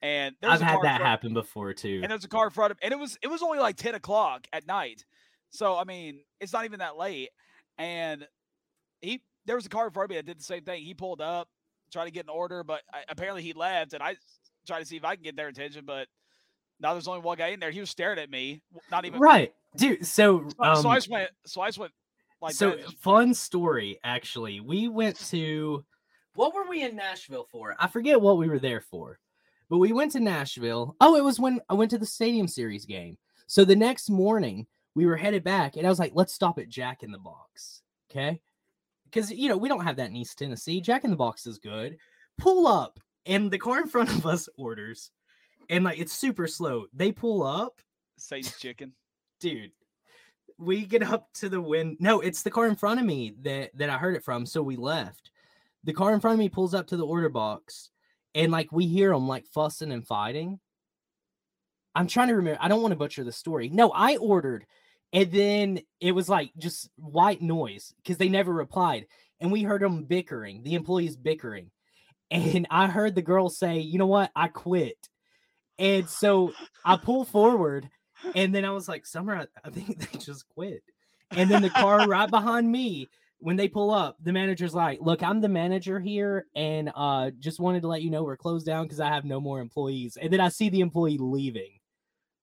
And 0.00 0.34
there's 0.40 0.54
I've 0.54 0.62
a 0.62 0.64
had 0.64 0.78
that 0.82 1.00
happen 1.02 1.34
before 1.34 1.74
too. 1.74 2.00
and 2.02 2.10
there's 2.10 2.24
a 2.24 2.28
car 2.28 2.44
in 2.46 2.50
front 2.50 2.70
of 2.70 2.78
and 2.82 2.90
it 2.90 2.98
was 2.98 3.18
it 3.22 3.28
was 3.28 3.42
only 3.42 3.58
like 3.58 3.76
10 3.76 3.94
o'clock 3.94 4.46
at 4.52 4.66
night 4.66 5.04
so 5.50 5.76
i 5.76 5.84
mean 5.84 6.20
it's 6.40 6.52
not 6.54 6.64
even 6.64 6.78
that 6.80 6.96
late 6.96 7.28
and 7.78 8.26
he 9.02 9.20
there 9.46 9.56
was 9.56 9.66
a 9.66 9.68
car 9.68 9.86
in 9.86 9.92
front 9.92 10.06
of 10.06 10.10
me 10.10 10.16
that 10.16 10.26
did 10.26 10.38
the 10.38 10.44
same 10.44 10.62
thing 10.62 10.82
he 10.82 10.94
pulled 10.94 11.20
up 11.20 11.48
tried 11.92 12.06
to 12.06 12.10
get 12.10 12.24
an 12.24 12.30
order 12.30 12.64
but 12.64 12.80
I, 12.92 13.00
apparently 13.08 13.42
he 13.42 13.52
left 13.52 13.92
and 13.92 14.02
i 14.02 14.16
tried 14.66 14.80
to 14.80 14.86
see 14.86 14.96
if 14.96 15.04
i 15.04 15.14
can 15.14 15.22
get 15.22 15.36
their 15.36 15.48
attention 15.48 15.84
but 15.86 16.08
now 16.80 16.94
there's 16.94 17.06
only 17.06 17.20
one 17.20 17.36
guy 17.36 17.48
in 17.48 17.60
there 17.60 17.70
he 17.70 17.80
was 17.80 17.90
staring 17.90 18.18
at 18.18 18.30
me 18.30 18.62
not 18.90 19.04
even 19.04 19.20
Right, 19.20 19.52
dude. 19.76 20.06
So, 20.06 20.48
so, 20.48 20.64
um, 20.64 20.82
so 20.82 20.88
i 20.88 20.96
just 20.96 21.10
went 21.10 21.30
so 21.44 21.60
i 21.60 21.68
just 21.68 21.78
went 21.78 21.92
like 22.42 22.54
so 22.54 22.70
that. 22.70 22.92
fun 22.98 23.32
story 23.32 23.98
actually. 24.04 24.60
We 24.60 24.88
went 24.88 25.16
to 25.30 25.84
what 26.34 26.54
were 26.54 26.68
we 26.68 26.82
in 26.82 26.96
Nashville 26.96 27.46
for? 27.50 27.76
I 27.78 27.86
forget 27.86 28.20
what 28.20 28.36
we 28.36 28.48
were 28.48 28.58
there 28.58 28.80
for. 28.80 29.18
But 29.70 29.78
we 29.78 29.92
went 29.92 30.12
to 30.12 30.20
Nashville. 30.20 30.96
Oh, 31.00 31.16
it 31.16 31.24
was 31.24 31.38
when 31.38 31.60
I 31.70 31.74
went 31.74 31.90
to 31.92 31.98
the 31.98 32.04
Stadium 32.04 32.48
Series 32.48 32.84
game. 32.84 33.16
So 33.46 33.64
the 33.64 33.76
next 33.76 34.10
morning 34.10 34.66
we 34.94 35.06
were 35.06 35.16
headed 35.16 35.44
back 35.44 35.76
and 35.76 35.86
I 35.86 35.90
was 35.90 35.98
like, 35.98 36.12
let's 36.14 36.34
stop 36.34 36.58
at 36.58 36.68
Jack 36.68 37.02
in 37.02 37.12
the 37.12 37.18
Box. 37.18 37.82
Okay. 38.10 38.40
Because 39.12 39.30
you 39.30 39.48
know, 39.48 39.56
we 39.56 39.68
don't 39.68 39.84
have 39.84 39.96
that 39.96 40.10
in 40.10 40.16
East 40.16 40.38
Tennessee. 40.38 40.80
Jack 40.80 41.04
in 41.04 41.10
the 41.10 41.16
Box 41.16 41.46
is 41.46 41.58
good. 41.58 41.98
pull 42.38 42.66
up, 42.66 42.98
and 43.26 43.50
the 43.50 43.58
car 43.58 43.80
in 43.80 43.86
front 43.88 44.10
of 44.10 44.26
us 44.26 44.48
orders, 44.56 45.10
and 45.68 45.84
like 45.84 45.98
it's 45.98 46.12
super 46.12 46.46
slow. 46.46 46.86
They 46.94 47.12
pull 47.12 47.42
up, 47.42 47.80
Satan's 48.16 48.58
chicken. 48.58 48.92
dude. 49.40 49.72
We 50.58 50.84
get 50.86 51.02
up 51.02 51.32
to 51.34 51.48
the 51.48 51.60
wind. 51.60 51.96
No, 51.98 52.20
it's 52.20 52.42
the 52.42 52.50
car 52.50 52.68
in 52.68 52.76
front 52.76 53.00
of 53.00 53.06
me 53.06 53.34
that 53.42 53.76
that 53.76 53.90
I 53.90 53.98
heard 53.98 54.14
it 54.14 54.24
from. 54.24 54.46
So 54.46 54.62
we 54.62 54.76
left. 54.76 55.30
The 55.84 55.92
car 55.92 56.12
in 56.14 56.20
front 56.20 56.34
of 56.34 56.38
me 56.38 56.48
pulls 56.48 56.74
up 56.74 56.86
to 56.88 56.96
the 56.96 57.06
order 57.06 57.28
box, 57.28 57.90
and 58.34 58.52
like 58.52 58.70
we 58.70 58.86
hear 58.86 59.10
them 59.12 59.26
like 59.26 59.46
fussing 59.46 59.90
and 59.92 60.06
fighting. 60.06 60.60
I'm 61.94 62.06
trying 62.06 62.28
to 62.28 62.36
remember. 62.36 62.58
I 62.62 62.68
don't 62.68 62.80
want 62.80 62.92
to 62.92 62.96
butcher 62.96 63.24
the 63.24 63.32
story. 63.32 63.68
No, 63.68 63.90
I 63.90 64.16
ordered, 64.16 64.64
and 65.12 65.30
then 65.30 65.80
it 66.00 66.12
was 66.12 66.28
like 66.28 66.52
just 66.58 66.90
white 66.96 67.42
noise 67.42 67.94
because 68.02 68.18
they 68.18 68.28
never 68.28 68.52
replied, 68.52 69.06
and 69.40 69.52
we 69.52 69.62
heard 69.62 69.82
them 69.82 70.04
bickering. 70.04 70.62
The 70.62 70.74
employees 70.74 71.16
bickering, 71.16 71.70
and 72.30 72.66
I 72.70 72.86
heard 72.88 73.14
the 73.14 73.22
girl 73.22 73.50
say, 73.50 73.78
"You 73.78 73.98
know 73.98 74.06
what? 74.06 74.30
I 74.34 74.48
quit." 74.48 75.08
And 75.78 76.08
so 76.08 76.52
I 76.84 76.96
pull 76.96 77.24
forward, 77.24 77.88
and 78.34 78.54
then 78.54 78.64
I 78.64 78.70
was 78.70 78.88
like, 78.88 79.04
"Summer, 79.06 79.46
I, 79.64 79.70
think 79.70 79.98
they 80.12 80.18
just 80.18 80.46
quit." 80.48 80.82
And 81.30 81.50
then 81.50 81.62
the 81.62 81.70
car 81.70 82.06
right 82.06 82.30
behind 82.30 82.70
me, 82.70 83.08
when 83.38 83.56
they 83.56 83.68
pull 83.68 83.90
up, 83.90 84.16
the 84.22 84.32
manager's 84.32 84.74
like, 84.74 85.00
"Look, 85.02 85.22
I'm 85.22 85.40
the 85.40 85.48
manager 85.48 86.00
here, 86.00 86.46
and 86.54 86.90
uh, 86.94 87.32
just 87.38 87.60
wanted 87.60 87.82
to 87.82 87.88
let 87.88 88.02
you 88.02 88.10
know 88.10 88.22
we're 88.22 88.36
closed 88.36 88.66
down 88.66 88.84
because 88.84 89.00
I 89.00 89.08
have 89.08 89.24
no 89.24 89.40
more 89.40 89.60
employees." 89.60 90.16
And 90.16 90.32
then 90.32 90.40
I 90.40 90.48
see 90.48 90.70
the 90.70 90.80
employee 90.80 91.18
leaving. 91.18 91.72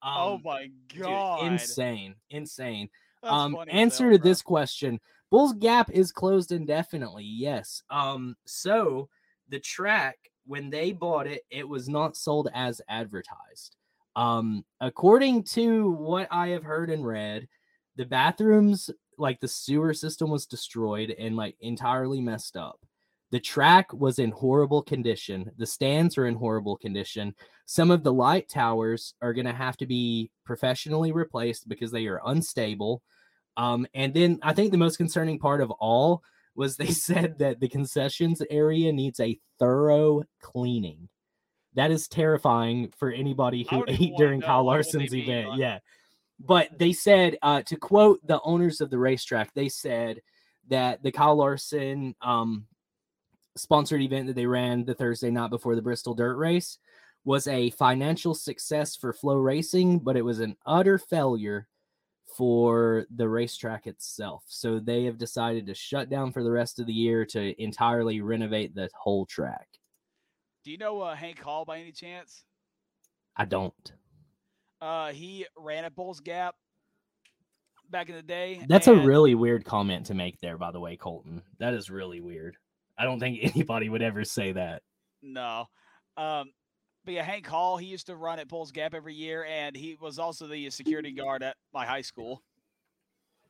Oh 0.03 0.35
Um, 0.35 0.41
my 0.43 0.69
dude, 0.87 1.03
god. 1.03 1.51
insane, 1.51 2.15
insane. 2.29 2.89
That's 3.21 3.33
um, 3.33 3.57
answer 3.69 4.09
hell, 4.09 4.17
to 4.17 4.23
this 4.23 4.41
question: 4.41 4.99
Bulls 5.29 5.53
Gap 5.53 5.91
is 5.91 6.11
closed 6.11 6.51
indefinitely. 6.51 7.25
Yes. 7.25 7.83
Um. 7.89 8.35
So 8.45 9.09
the 9.49 9.59
track 9.59 10.17
when 10.45 10.69
they 10.69 10.91
bought 10.91 11.27
it, 11.27 11.41
it 11.51 11.67
was 11.67 11.89
not 11.89 12.15
sold 12.15 12.49
as 12.53 12.81
advertised. 12.89 13.75
Um. 14.15 14.63
According 14.79 15.43
to 15.55 15.91
what 15.91 16.27
I 16.31 16.49
have 16.49 16.63
heard 16.63 16.89
and 16.89 17.05
read, 17.05 17.47
the 17.95 18.05
bathrooms, 18.05 18.89
like 19.17 19.39
the 19.41 19.47
sewer 19.47 19.93
system, 19.93 20.29
was 20.29 20.45
destroyed 20.45 21.11
and 21.19 21.35
like 21.35 21.55
entirely 21.59 22.21
messed 22.21 22.55
up. 22.55 22.79
The 23.31 23.39
track 23.39 23.93
was 23.93 24.17
in 24.17 24.31
horrible 24.31 24.81
condition. 24.81 25.51
The 25.57 25.65
stands 25.65 26.17
are 26.17 26.25
in 26.25 26.35
horrible 26.35 26.77
condition. 26.77 27.35
Some 27.65 27.91
of 27.91 28.03
the 28.03 28.13
light 28.13 28.49
towers 28.49 29.13
are 29.21 29.33
going 29.33 29.45
to 29.45 29.53
have 29.53 29.77
to 29.77 29.85
be 29.85 30.31
professionally 30.45 31.11
replaced 31.11 31.69
because 31.69 31.91
they 31.91 32.07
are 32.07 32.21
unstable. 32.25 33.03
Um, 33.55 33.85
and 33.93 34.13
then 34.13 34.39
I 34.41 34.53
think 34.53 34.71
the 34.71 34.77
most 34.77 34.97
concerning 34.97 35.37
part 35.37 35.61
of 35.61 35.69
all 35.71 36.23
was 36.55 36.75
they 36.75 36.87
said 36.91 37.37
that 37.39 37.59
the 37.59 37.69
concessions 37.69 38.41
area 38.49 38.91
needs 38.91 39.19
a 39.19 39.39
thorough 39.59 40.23
cleaning. 40.41 41.09
That 41.75 41.91
is 41.91 42.07
terrifying 42.07 42.91
for 42.97 43.11
anybody 43.11 43.67
who 43.69 43.85
ate 43.87 44.13
during 44.17 44.41
Kyle 44.41 44.65
Larson's 44.65 45.13
event. 45.13 45.57
Yeah. 45.57 45.79
But 46.39 46.79
they 46.79 46.93
said, 46.93 47.37
uh, 47.41 47.61
to 47.63 47.75
quote 47.75 48.25
the 48.25 48.41
owners 48.41 48.81
of 48.81 48.89
the 48.89 48.97
racetrack, 48.97 49.53
they 49.53 49.69
said 49.69 50.21
that 50.69 51.03
the 51.03 51.11
Kyle 51.11 51.35
Larson 51.35 52.15
um, 52.21 52.65
sponsored 53.59 54.01
event 54.01 54.27
that 54.27 54.35
they 54.35 54.45
ran 54.45 54.85
the 54.85 54.93
Thursday 54.93 55.29
night 55.29 55.49
before 55.49 55.75
the 55.75 55.81
Bristol 55.81 56.13
Dirt 56.13 56.37
Race 56.37 56.77
was 57.25 57.47
a 57.47 57.69
financial 57.71 58.33
success 58.33 58.95
for 58.95 59.13
Flo 59.13 59.35
Racing, 59.35 59.99
but 59.99 60.17
it 60.17 60.23
was 60.23 60.39
an 60.39 60.55
utter 60.65 60.97
failure 60.97 61.67
for 62.37 63.05
the 63.15 63.27
racetrack 63.27 63.87
itself. 63.87 64.43
So 64.47 64.79
they 64.79 65.03
have 65.05 65.17
decided 65.17 65.65
to 65.67 65.73
shut 65.73 66.09
down 66.09 66.31
for 66.31 66.43
the 66.43 66.51
rest 66.51 66.79
of 66.79 66.85
the 66.85 66.93
year 66.93 67.25
to 67.25 67.61
entirely 67.61 68.21
renovate 68.21 68.73
the 68.73 68.89
whole 68.95 69.25
track. 69.25 69.67
Do 70.63 70.71
you 70.71 70.77
know 70.77 71.01
uh, 71.01 71.15
Hank 71.15 71.39
Hall 71.39 71.65
by 71.65 71.79
any 71.79 71.91
chance? 71.91 72.43
I 73.35 73.45
don't. 73.45 73.91
Uh, 74.81 75.11
he 75.11 75.45
ran 75.57 75.85
at 75.85 75.95
Bulls 75.95 76.19
Gap 76.19 76.55
back 77.89 78.09
in 78.09 78.15
the 78.15 78.21
day. 78.21 78.63
That's 78.67 78.87
a 78.87 78.95
really 78.95 79.35
weird 79.35 79.65
comment 79.65 80.05
to 80.07 80.13
make 80.13 80.39
there, 80.39 80.57
by 80.57 80.71
the 80.71 80.79
way, 80.79 80.95
Colton. 80.95 81.41
That 81.59 81.73
is 81.73 81.89
really 81.89 82.21
weird. 82.21 82.55
I 82.99 83.03
don't 83.05 83.19
think 83.19 83.39
anybody 83.55 83.89
would 83.89 84.01
ever 84.03 84.23
say 84.23 84.51
that. 84.51 84.83
No. 85.23 85.65
Um, 86.17 86.51
but 87.05 87.13
yeah, 87.15 87.23
Hank 87.23 87.47
Hall, 87.47 87.77
he 87.77 87.87
used 87.87 88.07
to 88.07 88.15
run 88.15 88.37
at 88.39 88.47
Bulls 88.49 88.71
Gap 88.71 88.93
every 88.93 89.15
year, 89.15 89.45
and 89.45 89.75
he 89.75 89.97
was 89.99 90.19
also 90.19 90.45
the 90.47 90.69
security 90.69 91.11
guard 91.13 91.41
at 91.41 91.55
my 91.73 91.85
high 91.85 92.01
school. 92.01 92.43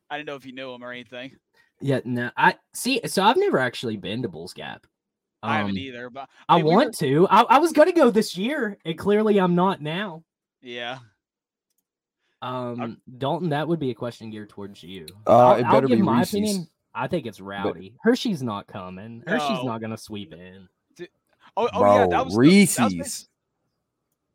I 0.08 0.16
didn't 0.16 0.28
know 0.28 0.36
if 0.36 0.46
you 0.46 0.52
knew 0.52 0.72
him 0.72 0.82
or 0.84 0.92
anything. 0.92 1.32
Yeah, 1.80 2.00
no, 2.04 2.30
I 2.36 2.56
see. 2.74 3.00
So 3.06 3.22
I've 3.22 3.36
never 3.36 3.58
actually 3.58 3.96
been 3.96 4.22
to 4.22 4.28
Bulls 4.28 4.52
Gap. 4.54 4.86
I 5.42 5.56
haven't 5.58 5.72
Um, 5.72 5.78
either, 5.78 6.10
but 6.10 6.28
I 6.48 6.56
mean, 6.56 6.64
we 6.66 6.70
were- 6.70 6.76
want 6.76 6.94
to. 6.98 7.26
I, 7.28 7.40
I 7.42 7.58
was 7.58 7.72
gonna 7.72 7.92
go 7.92 8.10
this 8.10 8.36
year, 8.36 8.76
and 8.84 8.98
clearly 8.98 9.38
I'm 9.38 9.54
not 9.54 9.80
now. 9.82 10.22
yeah. 10.62 10.98
Um, 12.42 13.00
Dalton, 13.18 13.50
that 13.50 13.68
would 13.68 13.78
be 13.80 13.90
a 13.90 13.94
question 13.94 14.30
geared 14.30 14.48
towards 14.48 14.82
you. 14.82 15.06
Uh, 15.26 15.30
I'll, 15.30 15.56
it 15.56 15.64
I'll 15.64 15.72
better 15.72 15.86
give 15.88 15.98
be 15.98 16.02
my 16.02 16.20
Reese's. 16.20 16.34
opinion. 16.34 16.68
I 16.94 17.06
think 17.06 17.26
it's 17.26 17.40
rowdy. 17.40 17.94
Hershey's 18.02 18.42
not 18.42 18.66
coming. 18.66 19.22
Hershey's 19.26 19.64
not 19.64 19.80
gonna 19.80 19.96
sweep 19.96 20.32
in. 20.32 20.68
Oh, 21.56 21.68
oh 21.72 21.80
Bro, 21.80 21.94
yeah, 21.94 22.06
that 22.06 22.06
was 22.06 22.08
the- 22.08 22.16
that 22.16 22.24
was 22.26 22.36
Reese's. 22.38 22.94
bas- 22.94 23.28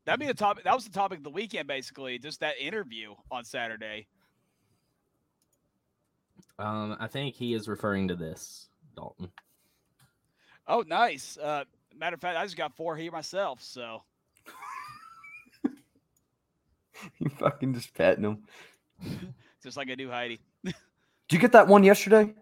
That'd 0.06 0.20
be 0.20 0.28
the 0.28 0.34
topic. 0.36 0.64
That 0.66 0.76
was 0.76 0.86
the 0.86 0.92
topic 0.94 1.18
of 1.20 1.24
the 1.24 1.30
weekend, 1.32 1.68
basically. 1.68 2.20
Just 2.20 2.42
that 2.42 2.58
interview 2.60 3.16
on 3.32 3.44
Saturday. 3.44 4.08
Um, 6.60 6.96
I 7.00 7.08
think 7.08 7.36
he 7.36 7.54
is 7.54 7.68
referring 7.68 8.08
to 8.10 8.16
this, 8.16 8.68
Dalton. 8.96 9.32
Oh, 10.68 10.84
nice. 10.88 11.38
Uh, 11.38 11.64
matter 11.96 12.14
of 12.14 12.22
fact, 12.22 12.38
I 12.38 12.44
just 12.44 12.56
got 12.56 12.76
four 12.76 12.96
here 12.96 13.12
myself. 13.12 13.62
So 13.62 14.04
You 17.20 17.30
fucking 17.30 17.74
just 17.74 17.94
petting 17.94 18.24
him. 18.24 18.44
just 19.64 19.76
like 19.78 19.90
I 19.90 19.96
do 19.96 20.10
Heidi. 20.10 20.40
Did 20.64 20.74
you 21.32 21.40
get 21.40 21.52
that 21.54 21.68
one 21.68 21.84
yesterday? 21.84 22.34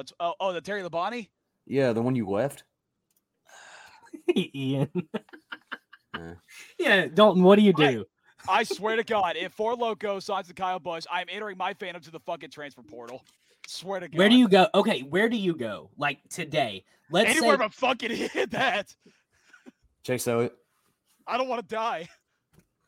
What's 0.00 0.14
oh 0.18 0.32
oh 0.40 0.54
the 0.54 0.62
Terry 0.62 0.80
Labonte? 0.82 1.28
Yeah, 1.66 1.92
the 1.92 2.00
one 2.00 2.14
you 2.14 2.26
left. 2.26 2.64
Ian. 4.34 4.88
Yeah. 6.16 6.32
yeah, 6.78 7.06
Dalton. 7.06 7.42
What 7.42 7.56
do 7.56 7.62
you 7.62 7.74
do? 7.74 8.06
I 8.48 8.62
swear 8.62 8.96
to 8.96 9.04
God, 9.04 9.36
if 9.36 9.52
Four 9.52 9.76
Loko 9.76 10.22
signs 10.22 10.48
to 10.48 10.54
Kyle 10.54 10.78
Busch, 10.78 11.04
I'm 11.10 11.26
entering 11.28 11.58
my 11.58 11.74
fandom 11.74 12.00
to 12.04 12.10
the 12.10 12.18
fucking 12.20 12.48
transfer 12.48 12.80
portal. 12.80 13.22
Swear 13.66 14.00
to 14.00 14.08
God. 14.08 14.16
Where 14.16 14.30
do 14.30 14.36
you 14.36 14.48
go? 14.48 14.68
Okay, 14.74 15.02
where 15.02 15.28
do 15.28 15.36
you 15.36 15.54
go? 15.54 15.90
Like 15.98 16.26
today? 16.30 16.86
Let's 17.10 17.32
Anywhere 17.32 17.56
say 17.56 17.58
but 17.58 17.74
fucking 17.74 18.10
hit 18.32 18.52
that. 18.52 18.96
Chase 20.02 20.26
Elliott. 20.26 20.56
I 21.26 21.36
don't 21.36 21.48
want 21.48 21.68
to 21.68 21.74
die. 21.74 22.08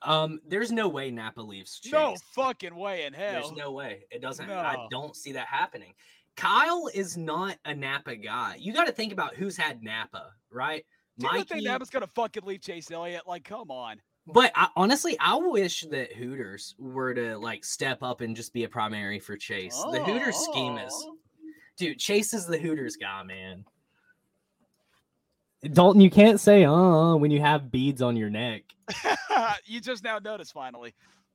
um, 0.01 0.41
there's 0.49 0.73
no 0.73 0.89
way 0.89 1.11
Napa 1.11 1.43
leaves. 1.43 1.79
Chase. 1.79 1.93
No 1.93 2.17
fucking 2.35 2.75
way 2.75 3.05
in 3.05 3.13
hell. 3.13 3.33
There's 3.33 3.53
no 3.53 3.73
way. 3.73 4.07
It 4.11 4.23
doesn't. 4.23 4.51
I 4.51 4.87
don't 4.91 5.15
see 5.15 5.33
that 5.33 5.47
happening. 5.47 5.93
Kyle 6.37 6.89
is 6.95 7.17
not 7.17 7.57
a 7.65 7.75
Napa 7.75 8.17
guy. 8.17 8.57
You 8.59 8.73
got 8.73 8.87
to 8.87 8.93
think 8.93 9.13
about 9.13 9.35
who's 9.35 9.57
had 9.57 9.83
Napa, 9.83 10.31
right? 10.51 10.85
Do 11.19 11.29
you 11.35 11.45
think 11.45 11.65
Napa's 11.65 11.91
gonna 11.91 12.07
fucking 12.07 12.45
leave 12.45 12.63
Chase 12.63 12.91
Elliott? 12.91 13.27
Like, 13.27 13.45
come 13.45 13.71
on. 13.71 14.01
but 14.27 14.51
I, 14.55 14.69
honestly, 14.77 15.17
I 15.21 15.37
wish 15.37 15.83
that 15.91 16.13
Hooters 16.15 16.75
were 16.79 17.13
to 17.15 17.37
like 17.37 17.65
step 17.65 18.03
up 18.03 18.23
and 18.23 18.35
just 18.35 18.53
be 18.55 18.65
a 18.65 18.69
primary 18.69 19.19
for 19.21 19.37
Chase. 19.37 19.77
The 19.93 20.03
Hooters 20.03 20.37
scheme 20.37 20.79
is, 20.79 20.93
Oh. 21.07 21.17
dude. 21.77 21.99
Chase 21.99 22.33
is 22.33 22.47
the 22.47 22.59
Hooters 22.59 22.97
guy, 22.97 23.23
man. 23.25 23.65
Dalton, 25.73 26.01
you 26.01 26.11
can't 26.11 26.41
say 26.41 26.65
uh 26.65 27.15
when 27.15 27.31
you 27.31 27.41
have 27.41 27.71
beads 27.71 28.03
on 28.03 28.17
your 28.17 28.31
neck. 28.31 28.63
you 29.67 29.81
just 29.81 30.03
now 30.03 30.19
noticed 30.19 30.53
finally. 30.53 30.95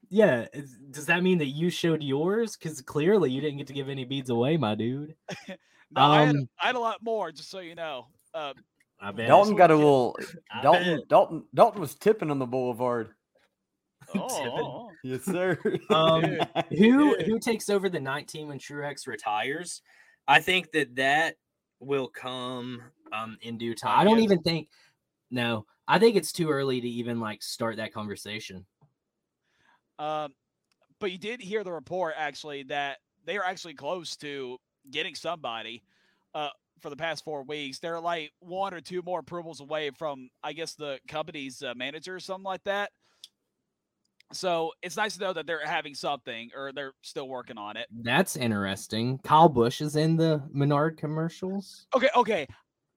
Yeah, 0.09 0.45
does 0.91 1.05
that 1.07 1.21
mean 1.23 1.37
that 1.39 1.47
you 1.47 1.69
showed 1.69 2.01
yours? 2.01 2.55
Because 2.55 2.81
clearly 2.81 3.29
you 3.31 3.41
didn't 3.41 3.57
get 3.57 3.67
to 3.67 3.73
give 3.73 3.89
any 3.89 4.05
beads 4.05 4.29
away, 4.29 4.57
my 4.57 4.75
dude. 4.75 5.15
No, 5.89 6.01
I, 6.01 6.25
had, 6.25 6.35
Um, 6.35 6.49
I 6.61 6.67
had 6.67 6.75
a 6.75 6.79
lot 6.79 7.01
more, 7.01 7.31
just 7.31 7.49
so 7.49 7.59
you 7.59 7.73
know. 7.73 8.07
Uh, 8.33 8.53
I 8.99 9.11
bet. 9.11 9.27
Dalton 9.27 9.55
got 9.55 9.71
a 9.71 9.75
little. 9.75 10.17
I 10.51 10.61
Dalton. 10.61 10.97
bet. 10.97 11.07
Dalton. 11.07 11.43
Dalton 11.53 11.79
was 11.79 11.95
tipping 11.95 12.29
on 12.29 12.39
the 12.39 12.45
boulevard. 12.45 13.11
oh, 14.15 14.89
Yes, 15.03 15.23
sir. 15.23 15.57
Um, 15.89 16.39
who 16.77 17.15
who 17.23 17.39
takes 17.39 17.69
over 17.69 17.87
the 17.87 17.99
19 17.99 18.49
when 18.49 18.59
Truex 18.59 19.07
retires? 19.07 19.81
I 20.27 20.41
think 20.41 20.71
that 20.73 20.95
that 20.97 21.35
will 21.79 22.09
come 22.09 22.81
um 23.13 23.37
in 23.41 23.57
due 23.57 23.75
time. 23.75 23.97
I 23.97 24.03
don't 24.03 24.17
yes. 24.17 24.25
even 24.25 24.41
think. 24.41 24.67
No, 25.31 25.65
I 25.87 25.99
think 25.99 26.17
it's 26.17 26.33
too 26.33 26.49
early 26.49 26.81
to 26.81 26.87
even 26.87 27.19
like 27.21 27.41
start 27.43 27.77
that 27.77 27.93
conversation. 27.93 28.65
Um, 29.99 30.33
but 30.99 31.11
you 31.11 31.17
did 31.17 31.41
hear 31.41 31.63
the 31.63 31.71
report 31.71 32.15
actually 32.17 32.63
that 32.63 32.97
they 33.25 33.37
are 33.37 33.43
actually 33.43 33.73
close 33.73 34.15
to 34.17 34.57
getting 34.89 35.15
somebody. 35.15 35.83
Uh, 36.33 36.49
for 36.81 36.89
the 36.89 36.95
past 36.95 37.23
four 37.23 37.43
weeks, 37.43 37.79
they're 37.79 37.99
like 37.99 38.31
one 38.39 38.73
or 38.73 38.81
two 38.81 39.01
more 39.01 39.19
approvals 39.21 39.61
away 39.61 39.89
from, 39.89 40.29
I 40.43 40.53
guess, 40.53 40.75
the 40.75 40.99
company's 41.07 41.63
uh, 41.63 41.73
manager 41.75 42.15
or 42.15 42.19
something 42.19 42.43
like 42.43 42.63
that. 42.65 42.91
So 44.33 44.73
it's 44.81 44.97
nice 44.97 45.15
to 45.15 45.21
know 45.21 45.33
that 45.33 45.47
they're 45.47 45.65
having 45.65 45.95
something 45.95 46.49
or 46.55 46.71
they're 46.73 46.93
still 47.01 47.27
working 47.27 47.57
on 47.57 47.77
it. 47.77 47.87
That's 47.91 48.35
interesting. 48.35 49.19
Kyle 49.23 49.49
Busch 49.49 49.81
is 49.81 49.95
in 49.95 50.17
the 50.17 50.43
Menard 50.51 50.97
commercials. 50.97 51.87
Okay, 51.95 52.09
okay. 52.15 52.47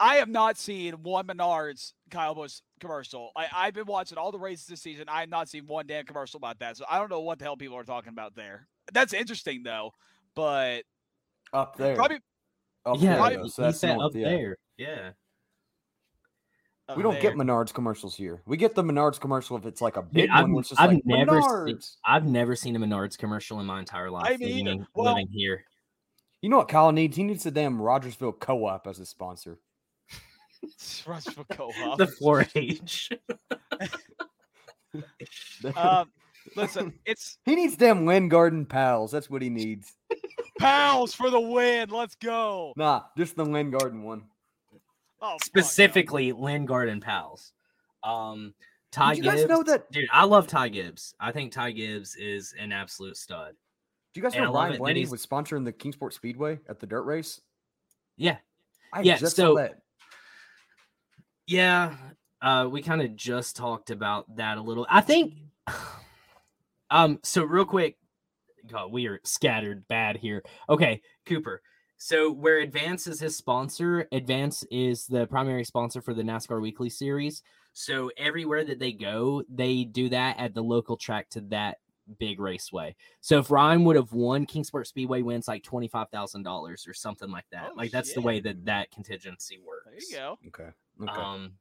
I 0.00 0.16
have 0.16 0.28
not 0.28 0.58
seen 0.58 0.94
one 1.02 1.26
Menards 1.26 1.92
Kyle 2.10 2.34
Busch 2.34 2.60
commercial. 2.80 3.30
I, 3.36 3.46
I've 3.54 3.74
been 3.74 3.86
watching 3.86 4.18
all 4.18 4.32
the 4.32 4.38
races 4.38 4.66
this 4.66 4.82
season. 4.82 5.04
I 5.08 5.20
have 5.20 5.28
not 5.28 5.48
seen 5.48 5.66
one 5.66 5.86
damn 5.86 6.04
commercial 6.04 6.38
about 6.38 6.58
that. 6.58 6.76
So 6.76 6.84
I 6.90 6.98
don't 6.98 7.10
know 7.10 7.20
what 7.20 7.38
the 7.38 7.44
hell 7.44 7.56
people 7.56 7.76
are 7.76 7.84
talking 7.84 8.08
about 8.12 8.34
there. 8.34 8.66
That's 8.92 9.12
interesting 9.12 9.62
though, 9.62 9.92
but 10.34 10.82
Up 11.52 11.76
there. 11.76 11.94
probably 11.94 12.18
up 12.84 12.96
yeah, 12.98 13.10
there, 13.10 13.16
probably- 13.18 13.36
though, 13.36 13.42
he 13.44 13.48
so 13.50 13.62
that's 13.62 13.78
said 13.78 13.96
north, 13.96 14.06
up 14.06 14.16
yeah. 14.16 14.28
there. 14.28 14.56
Yeah. 14.78 15.10
up 16.88 16.96
We 16.96 17.02
don't 17.02 17.12
there. 17.14 17.22
get 17.22 17.34
Menards 17.34 17.72
commercials 17.72 18.16
here. 18.16 18.42
We 18.46 18.56
get 18.56 18.74
the 18.74 18.82
Menards 18.82 19.20
commercial 19.20 19.56
if 19.56 19.66
it's 19.66 19.80
like 19.80 19.96
a 19.96 20.02
big 20.02 20.30
I've- 20.30 20.42
one. 20.42 20.52
Where 20.54 20.60
it's 20.60 20.70
just 20.70 20.80
I've 20.80 20.90
like 20.94 21.02
never 21.04 21.40
seen- 21.42 21.50
Menards. 21.50 21.96
I've 22.04 22.24
never 22.26 22.56
seen 22.56 22.74
a 22.74 22.78
Menards 22.80 23.16
commercial 23.16 23.60
in 23.60 23.66
my 23.66 23.78
entire 23.78 24.10
life 24.10 24.38
me 24.40 24.62
living, 24.64 24.86
Well- 24.94 25.14
living 25.14 25.28
here. 25.30 25.64
You 26.42 26.48
know 26.48 26.56
what 26.56 26.68
Kyle 26.68 26.90
needs? 26.90 27.16
He 27.18 27.22
needs 27.22 27.44
the 27.44 27.50
damn 27.50 27.78
Rogersville 27.82 28.32
Co-op 28.32 28.86
as 28.86 28.98
a 28.98 29.04
sponsor. 29.04 29.58
Rushville 31.06 31.46
Co-op. 31.50 31.98
The 31.98 32.06
4-H. 32.06 33.10
um, 35.76 36.10
listen, 36.56 36.92
it's 37.06 37.38
he 37.44 37.54
needs 37.54 37.76
damn 37.76 38.06
Lynn 38.06 38.28
Garden 38.28 38.66
pals. 38.66 39.10
That's 39.12 39.30
what 39.30 39.42
he 39.42 39.50
needs. 39.50 39.92
pals 40.58 41.14
for 41.14 41.30
the 41.30 41.40
win. 41.40 41.90
Let's 41.90 42.14
go. 42.16 42.72
Nah, 42.76 43.02
just 43.16 43.36
the 43.36 43.44
Lynn 43.44 43.70
Garden 43.70 44.02
one. 44.02 44.24
Oh, 45.22 45.32
fuck. 45.32 45.44
Specifically, 45.44 46.32
Lynn 46.32 46.64
Garden 46.66 47.00
Pals. 47.00 47.52
Um, 48.02 48.54
Ty 48.90 49.14
Did 49.16 49.24
you 49.24 49.30
guys 49.30 49.44
know 49.46 49.62
that? 49.64 49.90
Dude, 49.92 50.08
I 50.10 50.24
love 50.24 50.46
Ty 50.46 50.70
Gibbs. 50.70 51.14
I 51.20 51.30
think 51.30 51.52
Ty 51.52 51.72
Gibbs 51.72 52.16
is 52.16 52.54
an 52.58 52.72
absolute 52.72 53.16
stud. 53.18 53.54
Do 54.14 54.20
you 54.20 54.22
guys 54.22 54.34
And 54.34 54.44
know 54.44 54.52
love 54.52 54.62
Ryan 54.62 54.70
it 54.70 54.76
that 54.76 54.78
Blaney 54.80 55.06
was 55.06 55.24
sponsoring 55.24 55.64
the 55.64 55.72
Kingsport 55.72 56.14
Speedway 56.14 56.58
at 56.68 56.80
the 56.80 56.86
dirt 56.86 57.02
race? 57.02 57.40
Yeah. 58.16 58.38
I 58.92 59.02
Yeah, 59.02 59.18
just 59.18 59.36
so- 59.36 59.54
saw 59.54 59.60
that. 59.62 59.82
Yeah, 61.50 61.96
uh, 62.40 62.68
we 62.70 62.80
kind 62.80 63.02
of 63.02 63.16
just 63.16 63.56
talked 63.56 63.90
about 63.90 64.36
that 64.36 64.56
a 64.56 64.62
little. 64.62 64.86
I 64.88 65.00
think. 65.00 65.34
Um. 66.92 67.20
So 67.22 67.44
real 67.44 67.64
quick, 67.64 67.98
God, 68.66 68.90
we 68.90 69.06
are 69.06 69.20
scattered 69.22 69.86
bad 69.86 70.16
here. 70.16 70.42
Okay, 70.68 71.02
Cooper. 71.24 71.62
So 71.98 72.32
where 72.32 72.58
Advance 72.58 73.06
is 73.06 73.20
his 73.20 73.36
sponsor, 73.36 74.08
Advance 74.10 74.64
is 74.72 75.06
the 75.06 75.28
primary 75.28 75.62
sponsor 75.62 76.00
for 76.00 76.14
the 76.14 76.24
NASCAR 76.24 76.60
Weekly 76.60 76.90
Series. 76.90 77.44
So 77.74 78.10
everywhere 78.18 78.64
that 78.64 78.80
they 78.80 78.90
go, 78.90 79.44
they 79.48 79.84
do 79.84 80.08
that 80.08 80.40
at 80.40 80.52
the 80.52 80.64
local 80.64 80.96
track 80.96 81.28
to 81.30 81.42
that 81.42 81.78
big 82.18 82.40
raceway. 82.40 82.96
So 83.20 83.38
if 83.38 83.50
Ryan 83.50 83.84
would 83.84 83.96
have 83.96 84.12
won, 84.12 84.46
Kingsport 84.46 84.86
Speedway 84.86 85.22
wins 85.22 85.46
like 85.46 85.62
twenty 85.62 85.88
five 85.88 86.08
thousand 86.10 86.42
dollars 86.42 86.86
or 86.88 86.94
something 86.94 87.30
like 87.30 87.46
that. 87.52 87.68
Oh, 87.70 87.74
like 87.76 87.92
that's 87.92 88.14
the 88.14 88.20
way 88.20 88.40
that 88.40 88.64
that 88.64 88.90
contingency 88.90 89.60
works. 89.64 89.84
There 89.86 89.94
you 89.94 90.16
go. 90.16 90.38
Okay. 90.48 90.70
Okay. 91.02 91.12
Um, 91.20 91.52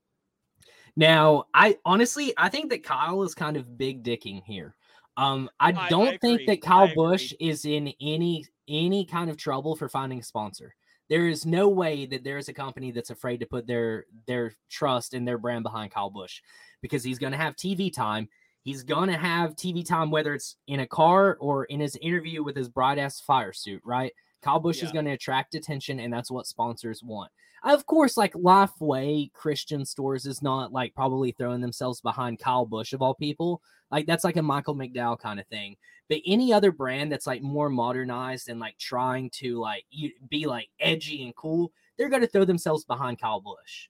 now, 0.96 1.46
I 1.54 1.78
honestly, 1.86 2.34
I 2.38 2.50
think 2.50 2.70
that 2.72 2.84
Kyle 2.84 3.24
is 3.24 3.34
kind 3.36 3.58
of 3.58 3.78
big 3.78 4.04
dicking 4.04 4.44
here. 4.44 4.76
Um, 5.18 5.50
I 5.60 5.72
I- 5.72 5.86
I 5.86 5.90
don't 5.90 6.20
think 6.22 6.46
that 6.48 6.62
Kyle 6.62 6.84
agree. 6.84 6.96
Busch 6.96 7.34
is 7.40 7.66
in 7.66 7.94
any 8.02 8.46
any 8.68 9.06
kind 9.06 9.30
of 9.30 9.38
trouble 9.38 9.76
for 9.76 9.90
finding 9.90 10.20
a 10.20 10.24
sponsor. 10.24 10.76
There 11.10 11.28
is 11.28 11.46
no 11.46 11.68
way 11.70 12.06
that 12.06 12.24
there 12.24 12.38
is 12.38 12.50
a 12.50 12.54
company 12.54 12.92
that's 12.92 13.10
afraid 13.10 13.40
to 13.40 13.46
put 13.46 13.66
their 13.66 14.06
their 14.28 14.54
trust 14.70 15.14
and 15.14 15.28
their 15.28 15.38
brand 15.38 15.64
behind 15.64 15.92
Kyle 15.92 16.10
Busch 16.10 16.42
because 16.82 17.04
he's 17.04 17.20
going 17.20 17.32
to 17.32 17.38
have 17.38 17.56
TV 17.56 17.92
time. 17.92 18.30
He's 18.62 18.84
going 18.84 19.10
to 19.10 19.18
have 19.18 19.56
TV 19.56 19.84
time 19.84 20.12
whether 20.12 20.34
it's 20.34 20.58
in 20.68 20.82
a 20.82 20.88
car 20.88 21.38
or 21.40 21.66
in 21.66 21.80
his 21.80 21.96
interview 21.98 22.44
with 22.44 22.56
his 22.56 22.70
bright 22.70 22.98
ass 23.00 23.20
fire 23.22 23.54
suit, 23.54 23.82
right? 23.86 24.14
Kyle 24.42 24.60
Busch 24.60 24.84
is 24.84 24.92
going 24.94 25.06
to 25.06 25.12
attract 25.12 25.56
attention, 25.56 26.00
and 26.00 26.14
that's 26.14 26.30
what 26.32 26.46
sponsors 26.48 27.02
want. 27.04 27.32
Of 27.64 27.86
course, 27.86 28.16
like 28.16 28.34
Lifeway 28.34 29.32
Christian 29.34 29.86
stores 29.86 30.26
is 30.26 30.42
not 30.42 30.72
like 30.72 30.96
probably 30.96 31.32
throwing 31.32 31.62
themselves 31.62 32.02
behind 32.02 32.40
Kyle 32.40 32.66
Busch 32.66 32.94
of 32.94 33.02
all 33.02 33.14
people. 33.14 33.62
Like 33.92 34.06
that's 34.06 34.24
like 34.24 34.38
a 34.38 34.42
Michael 34.42 34.76
McDowell 34.76 35.20
kind 35.20 35.40
of 35.40 35.48
thing. 35.48 35.76
But 36.08 36.22
any 36.26 36.54
other 36.54 36.72
brand 36.72 37.12
that's 37.12 37.28
like 37.28 37.42
more 37.42 37.70
modernized 37.70 38.50
and 38.50 38.60
like 38.60 38.78
trying 38.78 39.30
to 39.36 39.60
like 39.60 39.84
be 40.30 40.46
like 40.46 40.70
edgy 40.80 41.24
and 41.26 41.36
cool, 41.36 41.72
they're 41.98 42.10
going 42.10 42.22
to 42.22 42.28
throw 42.28 42.46
themselves 42.46 42.86
behind 42.86 43.20
Kyle 43.20 43.42
Busch. 43.42 43.90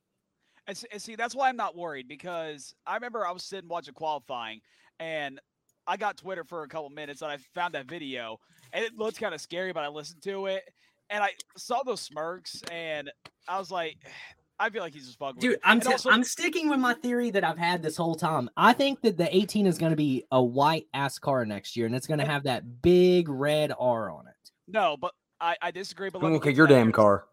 And, 0.67 0.83
and 0.91 1.01
see, 1.01 1.15
that's 1.15 1.35
why 1.35 1.49
I'm 1.49 1.57
not 1.57 1.75
worried 1.75 2.07
because 2.07 2.73
I 2.85 2.95
remember 2.95 3.25
I 3.25 3.31
was 3.31 3.43
sitting 3.43 3.69
watching 3.69 3.93
qualifying 3.93 4.61
and 4.99 5.39
I 5.87 5.97
got 5.97 6.17
Twitter 6.17 6.43
for 6.43 6.63
a 6.63 6.67
couple 6.67 6.89
minutes 6.89 7.21
and 7.21 7.31
I 7.31 7.37
found 7.55 7.73
that 7.73 7.87
video 7.87 8.39
and 8.73 8.83
it 8.83 8.97
looked 8.97 9.19
kind 9.19 9.33
of 9.33 9.41
scary, 9.41 9.73
but 9.73 9.83
I 9.83 9.87
listened 9.87 10.21
to 10.23 10.47
it 10.47 10.63
and 11.09 11.23
I 11.23 11.31
saw 11.57 11.83
those 11.83 12.01
smirks 12.01 12.61
and 12.71 13.11
I 13.47 13.57
was 13.59 13.71
like, 13.71 13.97
I 14.61 14.69
feel 14.69 14.81
like 14.81 14.93
he's 14.93 15.05
just 15.05 15.17
fucking 15.19 15.39
Dude, 15.39 15.51
me. 15.53 15.57
I'm 15.63 15.79
t- 15.79 15.87
also- 15.87 16.09
I'm 16.09 16.23
sticking 16.25 16.67
with 16.69 16.79
my 16.79 16.93
theory 16.93 17.29
that 17.31 17.45
I've 17.45 17.57
had 17.57 17.81
this 17.81 17.95
whole 17.95 18.15
time. 18.15 18.49
I 18.57 18.73
think 18.73 18.99
that 19.03 19.15
the 19.15 19.33
18 19.33 19.65
is 19.65 19.77
going 19.77 19.91
to 19.91 19.95
be 19.95 20.25
a 20.33 20.43
white 20.43 20.85
ass 20.93 21.17
car 21.17 21.45
next 21.45 21.77
year, 21.77 21.85
and 21.85 21.95
it's 21.95 22.07
going 22.07 22.19
to 22.19 22.25
have 22.25 22.43
that 22.43 22.81
big 22.81 23.29
red 23.29 23.71
R 23.79 24.11
on 24.11 24.27
it. 24.27 24.51
no, 24.67 24.97
but 24.99 25.13
I, 25.39 25.55
I 25.61 25.71
disagree. 25.71 26.09
But 26.09 26.21
let 26.21 26.27
me 26.27 26.33
Look 26.33 26.43
get 26.43 26.55
your 26.55 26.67
damn 26.67 26.91
car. 26.91 27.23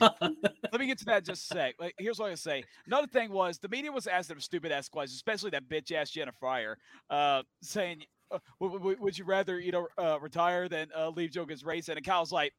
Let 0.00 0.80
me 0.80 0.86
get 0.86 0.98
to 1.00 1.04
that 1.06 1.18
in 1.18 1.24
just 1.24 1.50
a 1.50 1.54
sec. 1.54 1.74
Like, 1.78 1.94
here's 1.98 2.18
what 2.18 2.30
I 2.30 2.34
say. 2.34 2.62
Another 2.86 3.06
thing 3.08 3.30
was 3.30 3.58
the 3.58 3.68
media 3.68 3.90
was 3.92 4.06
asking 4.06 4.36
them 4.36 4.40
stupid 4.40 4.72
ass 4.72 4.88
questions, 4.88 5.16
especially 5.16 5.50
that 5.50 5.68
bitch 5.68 5.92
ass 5.92 6.10
Jenna 6.10 6.32
Fryer, 6.32 6.78
uh, 7.10 7.42
saying, 7.62 8.04
uh, 8.30 8.38
w- 8.60 8.78
w- 8.78 8.96
"Would 9.00 9.18
you 9.18 9.24
rather 9.24 9.58
you 9.58 9.72
know 9.72 9.88
uh, 9.98 10.18
retire 10.20 10.68
than 10.68 10.88
uh, 10.96 11.08
leave 11.10 11.30
Joker's 11.30 11.64
race?" 11.64 11.88
And 11.88 12.02
Kyle's 12.04 12.32
like, 12.32 12.52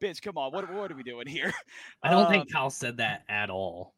"Bitch, 0.00 0.22
come 0.22 0.36
on, 0.38 0.52
what 0.52 0.72
what 0.72 0.90
are 0.90 0.96
we 0.96 1.02
doing 1.02 1.26
here?" 1.26 1.52
I 2.02 2.10
don't 2.10 2.26
Um, 2.26 2.32
think 2.32 2.52
Kyle 2.52 2.70
said 2.70 2.98
that 2.98 3.24
at 3.28 3.50
all. 3.50 3.94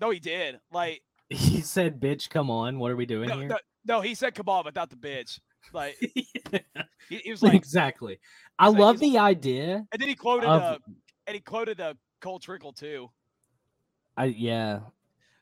No, 0.00 0.10
he 0.10 0.18
did. 0.20 0.60
Like, 0.72 1.02
He 1.28 1.60
said, 1.60 2.00
"Bitch, 2.00 2.28
come 2.28 2.50
on, 2.50 2.78
what 2.78 2.90
are 2.90 2.96
we 2.96 3.06
doing 3.06 3.28
no, 3.28 3.38
here?" 3.38 3.48
no, 3.48 3.58
no, 3.86 4.00
he 4.00 4.14
said, 4.14 4.34
"Come 4.34 4.48
on," 4.48 4.64
but 4.64 4.74
not 4.74 4.90
the 4.90 4.96
bitch. 4.96 5.40
Like, 5.72 5.96
he, 6.12 6.28
he 7.08 7.30
was 7.30 7.42
like, 7.42 7.54
exactly. 7.54 8.20
I 8.58 8.68
like, 8.68 8.78
love 8.78 8.98
the 8.98 9.16
idea 9.16 9.86
and 9.90 10.00
then 10.00 10.08
he 10.08 10.14
quoted, 10.14 10.46
of. 10.46 10.60
uh, 10.62 10.78
and 11.26 11.34
he 11.34 11.40
quoted 11.40 11.80
uh, 11.80 11.94
Cole 12.20 12.38
Trickle 12.38 12.72
too. 12.74 13.08
I 14.16 14.26
yeah. 14.26 14.80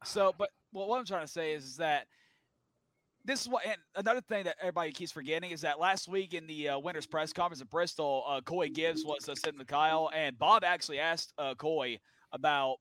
So, 0.05 0.33
but 0.39 0.51
well, 0.73 0.87
what 0.87 0.99
I'm 1.01 1.05
trying 1.05 1.27
to 1.27 1.33
say 1.33 1.53
is, 1.55 1.65
is 1.65 1.77
that 1.79 2.07
this 3.25 3.43
is 3.43 3.49
what, 3.49 3.65
and 3.65 3.77
another 3.95 4.21
thing 4.21 4.45
that 4.45 4.57
everybody 4.61 4.91
keeps 4.91 5.13
forgetting 5.13 5.51
is 5.51 5.61
that 5.61 5.79
last 5.79 6.09
week 6.09 6.35
in 6.35 6.47
the 6.47 6.71
uh, 6.71 6.81
press 7.11 7.33
conference 7.33 7.61
at 7.61 7.71
Bristol, 7.71 8.25
uh, 8.29 8.41
Coy 8.41 8.69
Gibbs 8.69 9.05
was 9.05 9.29
uh, 9.29 9.35
sitting 9.35 9.59
with 9.59 9.69
Kyle, 9.69 10.11
and 10.15 10.37
Bob 10.39 10.65
actually 10.65 10.99
asked 10.99 11.33
uh, 11.39 11.55
Coy 11.55 11.99
about 12.33 12.77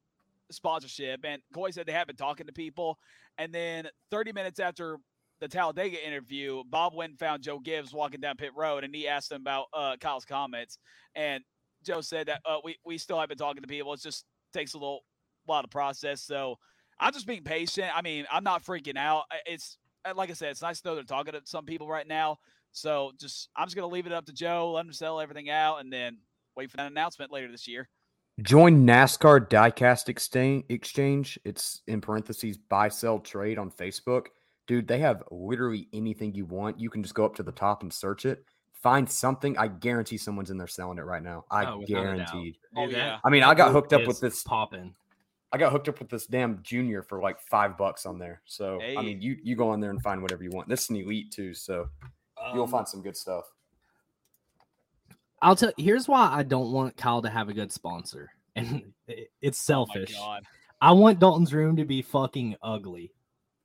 sponsorship, 0.52 1.22
and 1.24 1.42
Coy 1.54 1.70
said 1.70 1.86
they 1.86 1.92
have 1.92 2.08
been 2.08 2.16
talking 2.16 2.48
to 2.48 2.54
people, 2.54 2.98
and 3.38 3.54
then 3.54 3.88
30 4.10 4.34
minutes 4.34 4.60
after 4.60 4.98
the 5.42 5.48
Talladega 5.48 6.06
interview, 6.06 6.64
Bob 6.70 6.96
went 6.96 7.12
and 7.12 7.20
found 7.20 7.44
Joe 7.44 7.60
Gibbs 7.60 7.94
walking 7.94 8.20
down 8.20 8.36
pit 8.36 8.52
road, 8.56 8.84
and 8.84 8.96
he 8.96 9.08
asked 9.08 9.32
him 9.32 9.42
about 9.42 9.66
uh, 9.74 9.96
Kyle's 10.00 10.26
comments, 10.26 10.80
and 11.14 11.44
Joe 11.84 12.02
said 12.02 12.28
that 12.28 12.42
uh, 12.46 12.58
we 12.64 12.78
we 12.86 12.98
still 12.98 13.20
have 13.20 13.30
been 13.30 13.38
talking 13.38 13.62
to 13.62 13.68
people. 13.68 13.94
It 13.94 14.02
just 14.02 14.26
takes 14.54 14.74
a 14.74 14.78
little 14.78 15.02
while 15.46 15.62
to 15.62 15.68
process, 15.68 16.24
so. 16.24 16.58
I'm 17.04 17.14
just 17.14 17.26
being 17.26 17.44
patient. 17.44 17.88
I 17.96 18.04
mean, 18.04 18.28
I'm 18.32 18.44
not 18.44 18.64
freaking 18.64 18.96
out. 18.96 19.24
It's 19.48 19.80
Uh, 20.06 20.14
like 20.16 20.30
I 20.30 20.34
said, 20.34 20.50
it's 20.52 20.62
nice 20.62 20.82
to 20.82 20.88
know 20.90 20.96
they're 20.96 21.04
talking 21.04 21.34
to 21.34 21.42
some 21.46 21.66
people 21.66 21.88
right 21.88 22.08
now. 22.08 22.40
So 22.72 23.12
just 23.20 23.50
I'm 23.56 23.68
just 23.68 23.76
gonna 23.76 23.88
leave 23.88 24.06
it 24.08 24.14
up 24.14 24.26
to 24.26 24.34
Joe, 24.34 24.72
let 24.72 24.86
him 24.86 24.94
sell 24.94 25.20
everything 25.20 25.50
out, 25.50 25.78
and 25.82 25.92
then 25.92 26.18
wait 26.56 26.72
for 26.72 26.78
that 26.78 26.92
announcement 26.92 27.32
later 27.32 27.52
this 27.52 27.68
year. 27.68 27.90
Join 28.42 28.86
NASCAR 28.88 29.50
Diecast 29.50 30.10
Exchange. 30.10 30.64
Exchange. 30.70 31.38
It's 31.44 31.82
in 31.88 32.02
parentheses 32.02 32.58
buy 32.58 32.88
sell 32.88 33.20
trade 33.20 33.58
on 33.60 33.70
Facebook. 33.70 34.28
Dude, 34.68 34.88
they 34.88 35.00
have 35.00 35.24
literally 35.32 35.90
anything 35.94 36.34
you 36.34 36.46
want. 36.46 36.80
You 36.80 36.90
can 36.90 37.04
just 37.04 37.14
go 37.14 37.26
up 37.26 37.36
to 37.36 37.44
the 37.44 37.52
top 37.52 37.84
and 37.84 37.92
search 37.94 38.26
it. 38.26 38.46
Find 38.74 39.08
something. 39.08 39.58
I 39.58 39.68
guarantee 39.68 40.18
someone's 40.18 40.50
in 40.50 40.58
there 40.58 40.66
selling 40.68 40.98
it 40.98 41.02
right 41.04 41.22
now. 41.22 41.44
I 41.52 41.66
Oh, 41.66 41.80
without 41.80 41.84
a 41.84 42.18
doubt. 42.18 42.28
guaranteed. 42.32 42.58
Oh, 42.76 42.88
yeah. 42.88 43.20
I 43.24 43.30
mean, 43.30 43.44
I 43.44 43.54
got 43.54 43.72
hooked 43.74 43.94
up 43.94 44.08
with 44.08 44.22
this- 44.22 44.44
popping. 44.44 44.96
I 45.54 45.58
got 45.58 45.72
hooked 45.72 45.90
up 45.90 46.00
with 46.00 46.10
this 46.10 46.26
damn 46.28 46.62
junior 46.64 47.02
for 47.04 47.20
like 47.22 47.40
five 47.42 47.78
bucks 47.78 48.06
on 48.06 48.18
there. 48.18 48.42
So 48.46 48.80
I 48.82 49.02
mean, 49.02 49.22
you 49.22 49.38
you 49.44 49.56
go 49.56 49.70
on 49.70 49.80
there 49.82 49.90
and 49.90 50.02
find 50.02 50.22
whatever 50.22 50.44
you 50.44 50.50
want. 50.52 50.70
This 50.70 50.84
is 50.84 50.90
an 50.92 50.96
elite 50.98 51.32
too, 51.32 51.54
so 51.54 51.90
you'll 52.54 52.64
Um, 52.64 52.70
find 52.72 52.88
some 52.88 53.02
good 53.02 53.18
stuff. 53.18 53.46
I'll 55.42 55.56
tell. 55.56 55.74
Here's 55.78 56.08
why 56.08 56.30
I 56.32 56.44
don't 56.44 56.72
want 56.72 56.96
Kyle 56.98 57.22
to 57.22 57.30
have 57.30 57.50
a 57.50 57.54
good 57.54 57.72
sponsor, 57.72 58.30
and 58.56 58.94
it's 59.42 59.60
Oh 59.70 59.86
selfish. 59.86 60.14
god. 60.14 60.44
I 60.80 60.94
want 60.94 61.20
Dalton's 61.20 61.54
room 61.54 61.76
to 61.76 61.86
be 61.86 62.02
fucking 62.02 62.56
ugly. 62.64 63.12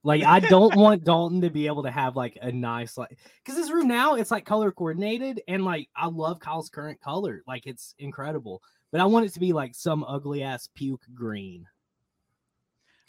Like 0.03 0.22
I 0.22 0.40
don't 0.40 0.75
want 0.77 1.05
Dalton 1.05 1.40
to 1.42 1.51
be 1.51 1.66
able 1.66 1.83
to 1.85 1.90
have 1.90 2.14
like 2.16 2.37
a 2.42 2.51
nice 2.53 2.96
like 2.99 3.16
because 3.44 3.59
his 3.59 3.70
room 3.72 3.88
now 3.88 4.14
it's 4.14 4.31
like 4.31 4.44
color 4.44 4.70
coordinated 4.70 5.40
and 5.49 5.64
like 5.64 5.88
I 5.96 6.07
love 6.09 6.40
Kyle's 6.40 6.68
current 6.68 7.01
color 7.01 7.42
like 7.46 7.66
it's 7.66 7.94
incredible 7.99 8.62
but 8.92 9.01
I 9.01 9.05
want 9.07 9.27
it 9.27 9.33
to 9.33 9.40
be 9.40 9.53
like 9.53 9.75
some 9.75 10.05
ugly 10.05 10.42
ass 10.42 10.68
puke 10.75 11.03
green. 11.14 11.66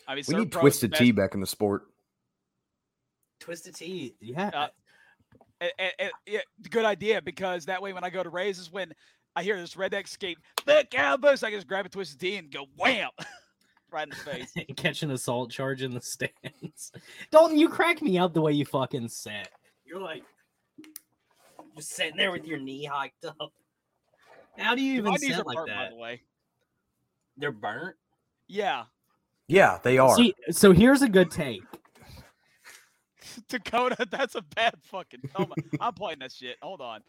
I 0.08 0.16
mean, 0.16 0.24
We 0.28 0.36
need 0.36 0.52
twisted 0.52 0.90
invest- 0.90 1.02
tea 1.02 1.12
back 1.12 1.34
in 1.34 1.42
the 1.42 1.48
sport. 1.48 1.88
Twisted 3.40 3.76
tea, 3.76 4.16
yeah. 4.20 4.50
Uh, 4.54 4.68
and, 5.62 5.72
and- 5.80 5.94
and, 6.00 6.12
yeah, 6.26 6.40
good 6.70 6.86
idea 6.86 7.22
because 7.22 7.66
that 7.66 7.82
way 7.82 7.94
when 7.94 8.04
I 8.04 8.10
go 8.10 8.24
to 8.24 8.30
races, 8.30 8.72
when 8.72 8.94
I 9.36 9.44
hear 9.44 9.60
this 9.60 9.76
redneck 9.76 10.08
skate, 10.08 10.40
the 10.66 10.88
Cowboys. 10.90 11.44
I 11.44 11.52
just 11.52 11.68
grab 11.68 11.86
a 11.86 11.90
twisted 11.90 12.20
tea 12.20 12.38
and 12.38 12.52
go 12.52 12.66
wham, 12.76 13.10
right 13.92 14.04
in 14.04 14.10
the 14.10 14.16
face. 14.16 14.52
Catch 14.78 15.04
an 15.04 15.12
assault 15.12 15.52
charge 15.52 15.84
in 15.84 15.94
the 15.94 16.02
stands. 16.02 16.92
Dalton, 17.32 17.58
you 17.58 17.70
crack 17.70 18.02
me 18.02 18.18
up 18.18 18.34
the 18.34 18.42
way 18.42 18.54
you 18.54 18.66
fucking 18.66 19.08
sit. 19.10 19.50
You're 19.86 20.02
like 20.02 20.24
just 21.76 21.92
sitting 21.92 22.18
there 22.18 22.32
with 22.32 22.46
your 22.46 22.58
knee 22.60 22.86
hiked 22.86 23.26
up. 23.26 23.54
How 24.58 24.74
do 24.74 24.82
you 24.82 24.94
even 24.94 25.12
My 25.12 25.18
sit 25.18 25.46
like 25.46 25.56
burnt, 25.56 25.70
by 25.70 25.90
the 25.90 25.96
way. 25.96 26.22
They're 27.38 27.52
burnt. 27.52 27.96
Yeah, 28.48 28.86
Yeah, 29.48 29.80
they 29.82 29.98
are. 29.98 30.16
See, 30.16 30.34
so 30.52 30.72
here's 30.72 31.02
a 31.02 31.10
good 31.10 31.32
take. 31.32 31.62
Dakota, 33.50 34.06
that's 34.10 34.36
a 34.36 34.42
bad 34.42 34.76
fucking. 34.84 35.22
Oh 35.36 35.46
my, 35.48 35.56
I'm 35.80 35.94
playing 35.94 36.20
that 36.20 36.32
shit. 36.32 36.58
Hold 36.62 36.82
on, 36.82 37.02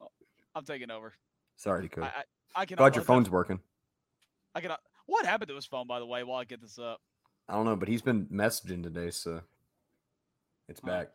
Oh, 0.00 0.08
I'm 0.54 0.64
taking 0.64 0.90
over. 0.90 1.12
Sorry, 1.56 1.82
Dakota. 1.82 2.12
I, 2.54 2.62
I 2.62 2.66
can. 2.66 2.76
Glad 2.76 2.94
your 2.94 3.04
phone's 3.04 3.28
working. 3.30 3.60
I 4.54 4.60
can. 4.60 4.70
Uh, 4.70 4.76
what 5.06 5.26
happened 5.26 5.48
to 5.48 5.54
his 5.54 5.66
phone, 5.66 5.86
by 5.86 5.98
the 5.98 6.06
way? 6.06 6.22
While 6.24 6.38
I 6.38 6.44
get 6.44 6.60
this 6.60 6.78
up. 6.78 7.00
I 7.48 7.54
don't 7.54 7.64
know, 7.64 7.76
but 7.76 7.88
he's 7.88 8.02
been 8.02 8.26
messaging 8.26 8.82
today, 8.82 9.10
so 9.10 9.40
it's 10.68 10.80
Huh. 10.82 10.86
back. 10.90 11.08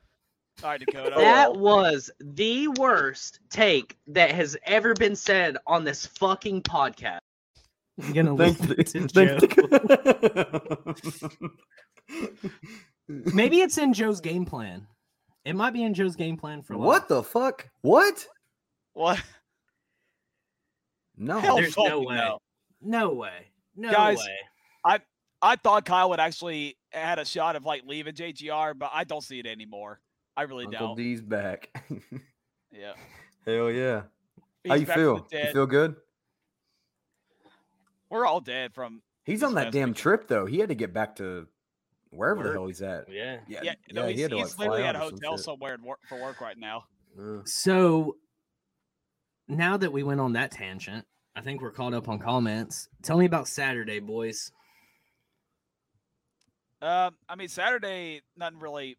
All 0.64 0.70
right, 0.72 0.80
Dakota. 0.80 1.16
That 1.18 1.56
was 1.56 2.12
the 2.20 2.68
worst 2.68 3.40
take 3.50 3.98
that 4.08 4.32
has 4.32 4.58
ever 4.66 4.94
been 4.94 5.16
said 5.16 5.58
on 5.66 5.84
this 5.84 6.06
fucking 6.06 6.64
podcast. 6.64 7.20
I'm 8.02 8.14
gonna 8.14 8.34
leave 8.34 8.72
it 8.78 8.88
to 8.88 9.08
Joe. 9.08 9.38
Maybe 13.34 13.62
it's 13.62 13.78
in 13.78 13.94
Joe's 13.94 14.22
game 14.22 14.46
plan. 14.46 14.86
It 15.46 15.56
might 15.56 15.72
be 15.74 15.84
in 15.84 15.94
Joe's 15.94 16.16
game 16.16 16.38
plan 16.38 16.62
for 16.62 16.76
life. 16.76 16.86
what 16.86 17.08
the 17.08 17.24
fuck? 17.24 17.70
What? 17.82 18.28
what? 18.94 19.22
No. 21.18 21.40
Hell 21.40 21.56
There's 21.56 21.78
no 21.78 22.02
way. 22.02 22.16
no. 22.16 22.40
No 22.82 23.14
way. 23.14 23.48
No 23.76 23.92
Guys, 23.92 24.18
way. 24.18 25.00
I 25.42 25.56
thought 25.56 25.86
Kyle 25.86 26.10
would 26.10 26.20
actually 26.20 26.78
had 26.92 27.20
a 27.20 27.26
shot 27.26 27.56
of 27.56 27.66
like 27.66 27.84
leaving 27.86 28.14
JGR, 28.16 28.78
but 28.78 28.90
I 28.94 29.04
don't 29.04 29.24
see 29.24 29.40
it 29.40 29.46
anymore. 29.46 30.00
I 30.36 30.44
really 30.44 30.66
Uncle 30.66 30.88
don't. 30.90 30.98
D's 30.98 31.22
back. 31.22 31.70
Yeah. 32.70 32.94
Hell 33.46 33.72
yeah. 33.72 34.04
How 34.68 34.76
you 34.76 34.86
feel? 34.86 35.26
the 35.32 35.38
You 35.46 35.52
feel 35.54 35.66
good? 35.66 35.96
We're 38.10 38.26
all 38.26 38.42
dead 38.42 38.74
from. 38.74 39.02
He's 39.26 39.44
on 39.44 39.56
that 39.56 39.72
damn 39.72 39.90
weekend. 39.90 39.96
trip 39.98 40.28
though. 40.28 40.46
He 40.46 40.60
had 40.60 40.70
to 40.70 40.76
get 40.76 40.94
back 40.94 41.18
to 41.18 41.48
wherever 42.12 42.44
the 42.44 42.54
hell 42.54 42.68
he's 42.68 42.82
at. 42.82 43.12
Yeah. 43.12 43.40
Yeah, 43.48 43.60
Yeah, 43.64 43.74
no, 43.92 44.08
he 44.08 44.14
he's, 44.14 44.22
had 44.22 44.32
to, 44.32 44.38
he's 44.38 44.58
like, 44.58 44.70
literally 44.70 44.84
at 44.84 44.96
a 44.96 45.00
or 45.00 45.10
some 45.10 45.14
hotel 45.16 45.38
somewhere 45.38 45.74
in 45.74 45.84
wor- 45.84 46.00
for 46.08 46.22
work 46.22 46.40
right 46.40 46.58
now. 46.58 46.86
Uh, 47.20 47.42
So 47.44 48.16
now 49.50 49.76
that 49.78 49.92
we 49.92 50.04
went 50.04 50.22
on 50.22 50.34
that 50.34 50.52
tangent, 50.52 51.06
I 51.36 51.42
think 51.42 51.62
we're 51.62 51.72
caught 51.72 51.94
up 51.94 52.08
on 52.08 52.20
comments. 52.20 52.88
Tell 53.04 53.18
me 53.18 53.26
about 53.26 53.48
Saturday, 53.48 54.00
boys. 54.00 54.52
Um, 56.82 57.16
I 57.28 57.36
mean, 57.36 57.48
Saturday, 57.48 58.22
nothing 58.36 58.60
really 58.60 58.98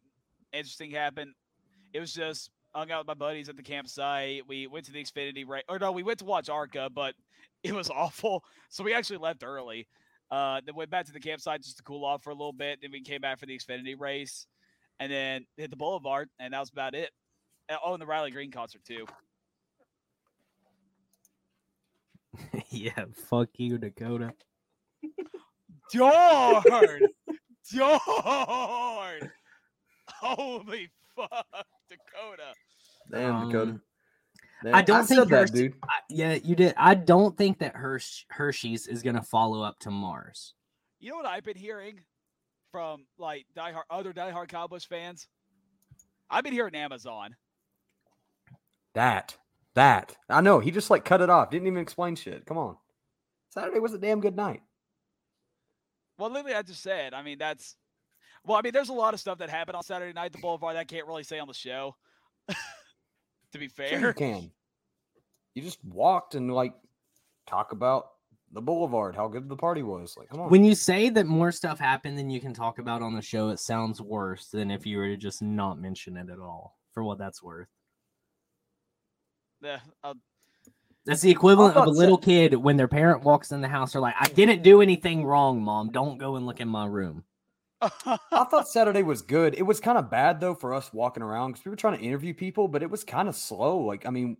interesting 0.52 0.90
happened. 0.90 1.32
It 1.92 2.00
was 2.00 2.12
just 2.12 2.50
hung 2.74 2.90
out 2.90 3.00
with 3.00 3.06
my 3.06 3.14
buddies 3.14 3.48
at 3.48 3.56
the 3.56 3.62
campsite. 3.62 4.42
We 4.48 4.66
went 4.66 4.86
to 4.86 4.92
the 4.92 5.02
Xfinity 5.02 5.46
race, 5.46 5.64
or 5.68 5.78
no, 5.78 5.92
we 5.92 6.02
went 6.02 6.18
to 6.18 6.24
watch 6.24 6.48
Arca, 6.48 6.90
but 6.92 7.14
it 7.62 7.72
was 7.72 7.90
awful. 7.90 8.44
So 8.70 8.84
we 8.84 8.92
actually 8.92 9.16
left 9.16 9.44
early. 9.44 9.88
Uh, 10.30 10.60
then 10.62 10.74
went 10.74 10.90
back 10.90 11.06
to 11.06 11.12
the 11.12 11.18
campsite 11.18 11.62
just 11.62 11.78
to 11.78 11.82
cool 11.82 12.04
off 12.04 12.22
for 12.22 12.28
a 12.28 12.34
little 12.34 12.52
bit. 12.52 12.80
Then 12.82 12.90
we 12.92 13.00
came 13.00 13.22
back 13.22 13.38
for 13.38 13.46
the 13.46 13.58
Xfinity 13.58 13.98
race, 13.98 14.46
and 15.00 15.10
then 15.10 15.46
hit 15.56 15.70
the 15.70 15.76
Boulevard, 15.76 16.28
and 16.38 16.52
that 16.52 16.60
was 16.60 16.68
about 16.68 16.94
it. 16.94 17.08
Oh, 17.82 17.94
and 17.94 18.02
the 18.02 18.04
Riley 18.04 18.30
Green 18.30 18.50
concert 18.50 18.84
too. 18.84 19.06
yeah, 22.68 23.06
fuck 23.30 23.48
you, 23.56 23.78
Dakota. 23.78 24.34
Darn, 25.94 26.62
darn! 26.66 27.00
Holy 30.08 30.90
fuck, 31.16 31.46
Dakota! 31.88 32.52
damn, 33.10 33.48
Dakota. 33.48 33.80
Damn, 34.62 34.74
I 34.74 34.82
don't 34.82 35.04
think 35.04 35.20
said 35.20 35.28
that, 35.28 35.52
dude. 35.52 35.74
I, 35.84 35.98
yeah, 36.08 36.34
you 36.34 36.56
did. 36.56 36.74
I 36.76 36.94
don't 36.94 37.36
think 37.36 37.60
that 37.60 37.74
Hersh, 37.74 38.24
Hershey's 38.28 38.86
is 38.86 39.02
gonna 39.02 39.22
follow 39.22 39.62
up 39.62 39.78
to 39.80 39.90
Mars. 39.90 40.54
You 40.98 41.10
know 41.10 41.16
what 41.16 41.26
I've 41.26 41.44
been 41.44 41.56
hearing 41.56 42.00
from 42.72 43.06
like 43.18 43.46
diehard 43.56 43.82
other 43.88 44.12
diehard 44.12 44.48
Cowboys 44.48 44.84
fans? 44.84 45.28
I've 46.28 46.44
been 46.44 46.52
hearing 46.52 46.74
Amazon. 46.74 47.36
That. 48.94 49.36
That. 49.74 50.16
I 50.28 50.40
know. 50.40 50.58
He 50.58 50.70
just 50.70 50.90
like 50.90 51.04
cut 51.04 51.20
it 51.20 51.30
off. 51.30 51.50
Didn't 51.50 51.68
even 51.68 51.80
explain 51.80 52.16
shit. 52.16 52.44
Come 52.46 52.58
on. 52.58 52.76
Saturday 53.50 53.78
was 53.78 53.94
a 53.94 53.98
damn 53.98 54.20
good 54.20 54.36
night. 54.36 54.62
Well, 56.18 56.30
literally, 56.30 56.54
I 56.54 56.62
just 56.62 56.82
said. 56.82 57.14
I 57.14 57.22
mean, 57.22 57.38
that's. 57.38 57.76
Well, 58.44 58.58
I 58.58 58.62
mean, 58.62 58.72
there's 58.72 58.88
a 58.88 58.94
lot 58.94 59.14
of 59.14 59.20
stuff 59.20 59.38
that 59.38 59.50
happened 59.50 59.76
on 59.76 59.82
Saturday 59.82 60.12
night 60.12 60.32
the 60.32 60.38
Boulevard 60.38 60.74
that 60.74 60.80
I 60.80 60.84
can't 60.84 61.06
really 61.06 61.22
say 61.22 61.38
on 61.38 61.48
the 61.48 61.54
show. 61.54 61.94
to 63.52 63.58
be 63.58 63.68
Sure 63.68 63.86
you 63.86 63.98
fair, 64.00 64.12
can. 64.12 64.50
You 65.54 65.62
just 65.62 65.82
walked 65.84 66.34
and 66.34 66.52
like 66.52 66.74
talk 67.46 67.72
about 67.72 68.10
the 68.52 68.60
boulevard, 68.62 69.14
how 69.14 69.28
good 69.28 69.48
the 69.48 69.56
party 69.56 69.82
was. 69.82 70.16
Like, 70.16 70.28
come 70.30 70.40
on. 70.40 70.50
When 70.50 70.64
you 70.64 70.74
say 70.74 71.10
that 71.10 71.26
more 71.26 71.52
stuff 71.52 71.78
happened 71.78 72.16
than 72.16 72.30
you 72.30 72.40
can 72.40 72.54
talk 72.54 72.78
about 72.78 73.02
on 73.02 73.14
the 73.14 73.22
show, 73.22 73.50
it 73.50 73.58
sounds 73.58 74.00
worse 74.00 74.46
than 74.46 74.70
if 74.70 74.86
you 74.86 74.98
were 74.98 75.08
to 75.08 75.16
just 75.16 75.42
not 75.42 75.78
mention 75.80 76.16
it 76.16 76.30
at 76.30 76.38
all. 76.38 76.78
For 76.92 77.04
what 77.04 77.18
that's 77.18 77.42
worth, 77.42 77.68
Yeah, 79.60 79.80
uh, 80.02 80.14
that's 81.04 81.20
the 81.20 81.30
equivalent 81.30 81.76
of 81.76 81.82
a 81.82 81.86
thought 81.86 81.94
Sa- 81.94 82.00
little 82.00 82.18
kid 82.18 82.54
when 82.54 82.76
their 82.76 82.88
parent 82.88 83.22
walks 83.22 83.52
in 83.52 83.60
the 83.60 83.68
house. 83.68 83.92
They're 83.92 84.00
like, 84.00 84.16
"I 84.18 84.28
didn't 84.28 84.62
do 84.62 84.82
anything 84.82 85.24
wrong, 85.24 85.62
mom. 85.62 85.90
Don't 85.90 86.18
go 86.18 86.36
and 86.36 86.46
look 86.46 86.60
in 86.60 86.68
my 86.68 86.86
room." 86.86 87.24
I 87.80 88.44
thought 88.50 88.68
Saturday 88.68 89.02
was 89.02 89.22
good. 89.22 89.54
It 89.54 89.62
was 89.62 89.80
kind 89.80 89.98
of 89.98 90.10
bad 90.10 90.40
though 90.40 90.54
for 90.54 90.74
us 90.74 90.92
walking 90.92 91.22
around 91.22 91.52
because 91.52 91.64
we 91.64 91.70
were 91.70 91.76
trying 91.76 91.98
to 91.98 92.04
interview 92.04 92.34
people, 92.34 92.68
but 92.68 92.82
it 92.82 92.90
was 92.90 93.04
kind 93.04 93.28
of 93.28 93.36
slow. 93.36 93.78
Like, 93.78 94.06
I 94.06 94.10
mean, 94.10 94.36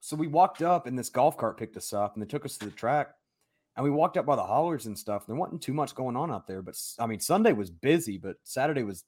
so 0.00 0.16
we 0.16 0.26
walked 0.26 0.62
up 0.62 0.86
and 0.86 0.98
this 0.98 1.08
golf 1.08 1.36
cart 1.36 1.58
picked 1.58 1.76
us 1.76 1.92
up 1.92 2.14
and 2.14 2.22
they 2.22 2.26
took 2.26 2.44
us 2.44 2.58
to 2.58 2.66
the 2.66 2.72
track 2.72 3.14
and 3.76 3.84
we 3.84 3.90
walked 3.90 4.16
up 4.16 4.26
by 4.26 4.36
the 4.36 4.42
haulers 4.42 4.86
and 4.86 4.98
stuff. 4.98 5.26
There 5.26 5.36
wasn't 5.36 5.62
too 5.62 5.72
much 5.72 5.94
going 5.94 6.16
on 6.16 6.30
out 6.30 6.46
there, 6.46 6.60
but 6.60 6.78
I 6.98 7.06
mean, 7.06 7.20
Sunday 7.20 7.52
was 7.52 7.70
busy, 7.70 8.18
but 8.18 8.36
Saturday 8.44 8.82
was 8.82 9.04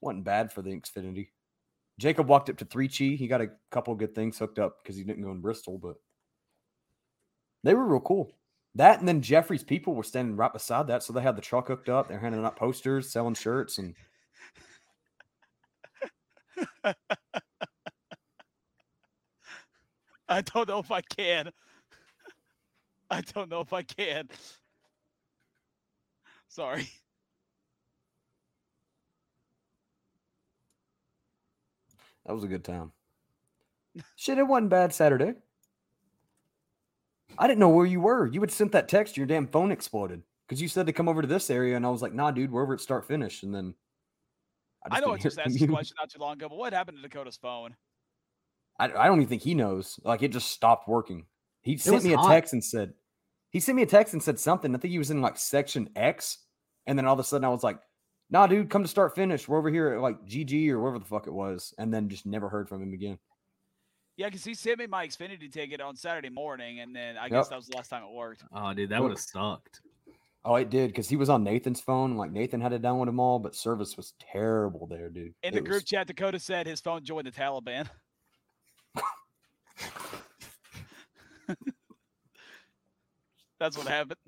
wasn't 0.00 0.24
bad 0.24 0.52
for 0.52 0.60
the 0.60 0.70
Xfinity. 0.70 1.28
Jacob 1.98 2.28
walked 2.28 2.50
up 2.50 2.58
to 2.58 2.64
three 2.64 2.88
Chi. 2.88 3.16
He 3.16 3.26
got 3.26 3.40
a 3.40 3.50
couple 3.70 3.94
good 3.94 4.14
things 4.14 4.38
hooked 4.38 4.58
up 4.58 4.82
because 4.82 4.96
he 4.96 5.04
didn't 5.04 5.22
go 5.22 5.30
in 5.30 5.40
Bristol, 5.40 5.78
but 5.78 5.94
they 7.62 7.72
were 7.72 7.86
real 7.86 8.00
cool. 8.00 8.32
That 8.76 8.98
and 8.98 9.06
then 9.06 9.22
Jeffrey's 9.22 9.62
people 9.62 9.94
were 9.94 10.02
standing 10.02 10.36
right 10.36 10.52
beside 10.52 10.88
that, 10.88 11.02
so 11.02 11.12
they 11.12 11.22
had 11.22 11.36
the 11.36 11.42
truck 11.42 11.68
hooked 11.68 11.88
up. 11.88 12.08
They're 12.08 12.18
handing 12.18 12.44
out 12.44 12.56
posters, 12.56 13.10
selling 13.10 13.34
shirts, 13.34 13.78
and 13.78 13.94
I 20.28 20.40
don't 20.40 20.68
know 20.68 20.80
if 20.80 20.90
I 20.90 21.02
can. 21.02 21.50
I 23.10 23.20
don't 23.20 23.50
know 23.50 23.60
if 23.60 23.72
I 23.72 23.82
can. 23.82 24.28
Sorry. 26.48 26.88
that 32.26 32.32
was 32.32 32.44
a 32.44 32.48
good 32.48 32.64
time. 32.64 32.92
Shit, 34.16 34.38
it 34.38 34.46
wasn't 34.46 34.70
bad 34.70 34.92
Saturday. 34.92 35.34
I 37.38 37.46
didn't 37.46 37.60
know 37.60 37.68
where 37.68 37.86
you 37.86 38.00
were. 38.00 38.26
You 38.26 38.40
had 38.40 38.50
sent 38.50 38.72
that 38.72 38.88
text, 38.88 39.16
your 39.16 39.26
damn 39.26 39.46
phone 39.46 39.72
exploded 39.72 40.22
because 40.48 40.60
you 40.60 40.68
said 40.68 40.86
to 40.86 40.92
come 40.92 41.08
over 41.08 41.22
to 41.22 41.28
this 41.28 41.50
area, 41.50 41.76
and 41.76 41.86
I 41.86 41.90
was 41.90 42.02
like, 42.02 42.12
"Nah, 42.12 42.30
dude, 42.30 42.50
we're 42.50 42.62
over 42.62 42.74
at 42.74 42.80
start 42.80 43.06
finish." 43.06 43.42
And 43.42 43.54
then 43.54 43.74
I, 44.90 45.00
know 45.00 45.08
I 45.08 45.10
didn't 45.12 45.22
just 45.22 45.38
asked 45.38 45.44
from 45.44 45.52
this 45.52 45.62
you. 45.62 45.68
question 45.68 45.96
not 45.98 46.10
too 46.10 46.18
long 46.18 46.34
ago, 46.34 46.48
but 46.48 46.58
what 46.58 46.72
happened 46.72 46.98
to 47.02 47.08
Dakota's 47.08 47.36
phone? 47.36 47.74
I, 48.78 48.86
I 48.86 49.06
don't 49.06 49.18
even 49.18 49.28
think 49.28 49.42
he 49.42 49.54
knows. 49.54 49.98
Like 50.04 50.22
it 50.22 50.32
just 50.32 50.50
stopped 50.50 50.88
working. 50.88 51.26
He 51.62 51.76
sent 51.78 51.94
was 51.94 52.04
me 52.04 52.12
a 52.12 52.18
hot. 52.18 52.30
text 52.30 52.52
and 52.52 52.62
said, 52.62 52.92
he 53.50 53.60
sent 53.60 53.76
me 53.76 53.82
a 53.82 53.86
text 53.86 54.12
and 54.12 54.22
said 54.22 54.38
something. 54.38 54.74
I 54.74 54.78
think 54.78 54.92
he 54.92 54.98
was 54.98 55.10
in 55.10 55.22
like 55.22 55.38
section 55.38 55.88
X. 55.96 56.38
And 56.86 56.98
then 56.98 57.06
all 57.06 57.14
of 57.14 57.20
a 57.20 57.24
sudden 57.24 57.44
I 57.44 57.48
was 57.48 57.62
like, 57.62 57.78
nah, 58.28 58.46
dude, 58.46 58.68
come 58.68 58.82
to 58.82 58.88
start 58.88 59.14
finish. 59.14 59.48
We're 59.48 59.58
over 59.58 59.70
here 59.70 59.94
at 59.94 60.00
like 60.00 60.26
GG 60.26 60.68
or 60.68 60.80
whatever 60.80 60.98
the 60.98 61.06
fuck 61.06 61.26
it 61.26 61.32
was. 61.32 61.72
And 61.78 61.94
then 61.94 62.08
just 62.08 62.26
never 62.26 62.48
heard 62.48 62.68
from 62.68 62.82
him 62.82 62.92
again. 62.92 63.18
Yeah, 64.16 64.26
because 64.28 64.44
he 64.44 64.54
sent 64.54 64.78
me 64.78 64.86
my 64.86 65.06
Xfinity 65.06 65.50
ticket 65.52 65.80
on 65.80 65.96
Saturday 65.96 66.28
morning, 66.30 66.80
and 66.80 66.94
then 66.94 67.16
I 67.16 67.28
guess 67.28 67.48
that 67.48 67.56
was 67.56 67.66
the 67.66 67.76
last 67.76 67.88
time 67.88 68.04
it 68.04 68.12
worked. 68.12 68.44
Oh, 68.52 68.72
dude, 68.72 68.90
that 68.90 69.02
would 69.02 69.10
have 69.10 69.18
sucked. 69.18 69.80
Oh, 70.44 70.54
it 70.56 70.70
did 70.70 70.88
because 70.90 71.08
he 71.08 71.16
was 71.16 71.28
on 71.30 71.42
Nathan's 71.42 71.80
phone. 71.80 72.16
Like 72.16 72.30
Nathan 72.30 72.60
had 72.60 72.72
it 72.72 72.78
to 72.82 72.86
download 72.86 73.06
them 73.06 73.18
all, 73.18 73.38
but 73.38 73.56
service 73.56 73.96
was 73.96 74.12
terrible 74.20 74.86
there, 74.86 75.08
dude. 75.08 75.34
In 75.42 75.54
the 75.54 75.60
group 75.60 75.74
was- 75.74 75.84
chat, 75.84 76.06
Dakota 76.06 76.38
said 76.38 76.66
his 76.66 76.80
phone 76.80 77.02
joined 77.02 77.26
the 77.26 77.32
Taliban. 77.32 77.88
That's 83.60 83.76
what 83.78 83.86
happened. 83.88 84.18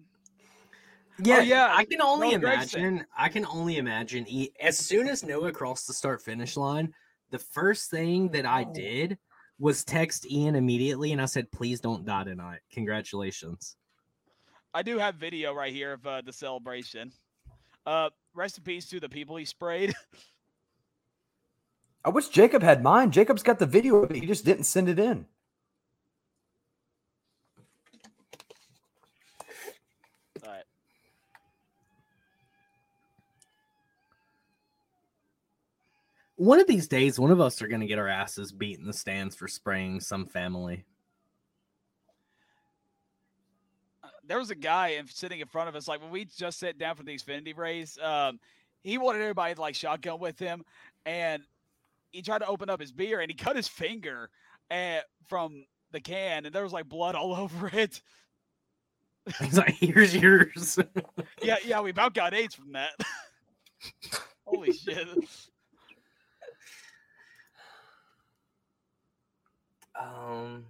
Yeah, 1.23 1.39
oh, 1.39 1.41
yeah, 1.43 1.69
I 1.73 1.85
can 1.85 2.01
only 2.03 2.31
Noah 2.37 2.39
Gragson. 2.41 2.75
imagine. 2.79 3.07
I 3.17 3.29
can 3.29 3.47
only 3.47 3.79
imagine. 3.79 4.27
e- 4.29 4.51
As 4.61 4.79
soon 4.79 5.09
as 5.09 5.23
Noah 5.25 5.51
crossed 5.53 5.87
the 5.87 5.95
start 5.95 6.21
finish 6.23 6.57
line, 6.57 6.93
the 7.31 7.39
first 7.39 7.91
thing 7.91 8.29
that 8.31 8.45
I 8.47 8.65
Oh. 8.69 8.73
did 8.73 9.19
was 9.59 9.85
text 9.85 10.31
Ian 10.31 10.55
immediately, 10.55 11.13
and 11.13 11.21
I 11.21 11.27
said, 11.27 11.51
"Please 11.51 11.81
don't 11.81 12.05
die 12.05 12.25
tonight. 12.25 12.61
Congratulations." 12.73 13.77
I 14.75 14.83
do 14.83 14.99
have 14.99 15.15
video 15.15 15.55
right 15.55 15.73
here 15.73 15.95
of 15.95 16.07
uh, 16.07 16.21
the 16.21 16.33
celebration. 16.33 17.13
Uh, 17.87 18.11
rest 18.35 18.59
in 18.59 18.65
peace 18.65 18.89
to 18.91 19.01
the 19.01 19.09
people 19.09 19.37
he 19.37 19.45
sprayed. 19.45 19.95
I 22.05 22.11
wish 22.11 22.29
Jacob 22.29 22.63
had 22.63 22.83
mine. 22.83 23.11
Jacob's 23.11 23.43
got 23.43 23.59
the 23.59 23.67
video 23.67 23.97
of 23.97 24.11
it. 24.11 24.17
He 24.17 24.27
just 24.27 24.45
didn't 24.45 24.65
send 24.65 24.89
it 24.89 24.99
in. 24.99 25.27
All 30.45 30.53
right. 30.53 30.63
One 36.37 36.61
of 36.61 36.67
these 36.67 36.87
days, 36.87 37.19
one 37.19 37.31
of 37.31 37.41
us 37.41 37.61
are 37.63 37.69
gonna 37.69 37.87
get 37.87 37.99
our 37.99 38.09
asses 38.09 38.53
beat 38.53 38.79
in 38.79 38.85
the 38.87 38.93
stands 38.93 39.35
for 39.35 39.49
spraying 39.49 40.01
some 40.01 40.27
family. 40.27 40.85
Uh, 44.03 44.09
There 44.25 44.39
was 44.39 44.51
a 44.51 44.55
guy 44.55 44.89
in- 44.89 45.07
sitting 45.09 45.41
in 45.41 45.47
front 45.49 45.69
of 45.69 45.77
us, 45.77 45.89
like 45.89 46.01
when 46.03 46.11
we 46.11 46.25
just 46.27 46.59
sat 46.59 46.79
down 46.79 46.95
for 46.97 47.03
the 47.05 47.17
Xfinity 47.17 47.57
race. 47.57 47.99
Um, 47.99 48.39
he 48.83 48.99
wanted 48.99 49.23
everybody 49.23 49.55
to 49.55 49.61
like 49.61 49.75
shotgun 49.75 50.19
with 50.21 50.39
him, 50.39 50.65
and 51.07 51.43
he 52.13 52.23
tried 52.23 52.39
to 52.39 52.47
open 52.47 52.69
up 52.71 52.81
his 52.81 52.93
beer, 52.93 53.21
and 53.21 53.31
he 53.31 53.35
cut 53.35 53.57
his 53.57 53.67
finger 53.69 54.31
and 54.71 55.03
from 55.27 55.65
the 55.93 56.01
can, 56.01 56.45
and 56.47 56.55
there 56.55 56.63
was 56.65 56.73
like 56.73 56.89
blood 56.89 57.15
all 57.15 57.35
over 57.37 57.69
it. 57.73 58.03
He's 59.41 59.57
like, 59.59 59.75
"Here's 59.75 60.15
yours." 60.15 60.79
Yeah, 61.43 61.57
yeah, 61.65 61.81
we 61.81 61.91
about 61.91 62.15
got 62.15 62.35
AIDS 62.35 62.55
from 62.55 62.73
that. 62.73 62.93
Holy 64.47 64.73
shit! 64.73 65.07
Um, 70.01 70.67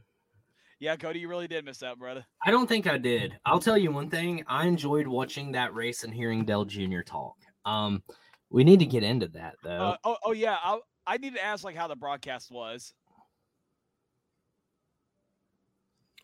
Yeah, 0.78 0.96
Cody, 0.96 1.20
you 1.20 1.28
really 1.28 1.48
did 1.48 1.64
miss 1.64 1.82
out, 1.82 1.98
brother. 1.98 2.24
I 2.44 2.50
don't 2.50 2.66
think 2.68 2.86
I 2.86 2.98
did. 2.98 3.38
I'll 3.46 3.58
tell 3.60 3.78
you 3.78 3.90
one 3.90 4.10
thing. 4.10 4.44
I 4.46 4.66
enjoyed 4.66 5.06
watching 5.06 5.52
that 5.52 5.74
race 5.74 6.04
and 6.04 6.12
hearing 6.12 6.44
Dale 6.44 6.64
Jr. 6.64 7.00
talk. 7.00 7.34
Um, 7.64 8.02
we 8.50 8.62
need 8.62 8.78
to 8.80 8.86
get 8.86 9.02
into 9.02 9.28
that 9.28 9.56
though. 9.64 9.70
Uh, 9.70 9.96
oh, 10.04 10.16
oh 10.24 10.32
yeah, 10.32 10.56
I 10.62 10.78
I 11.06 11.16
need 11.16 11.34
to 11.34 11.44
ask 11.44 11.64
like 11.64 11.76
how 11.76 11.88
the 11.88 11.96
broadcast 11.96 12.50
was. 12.50 12.92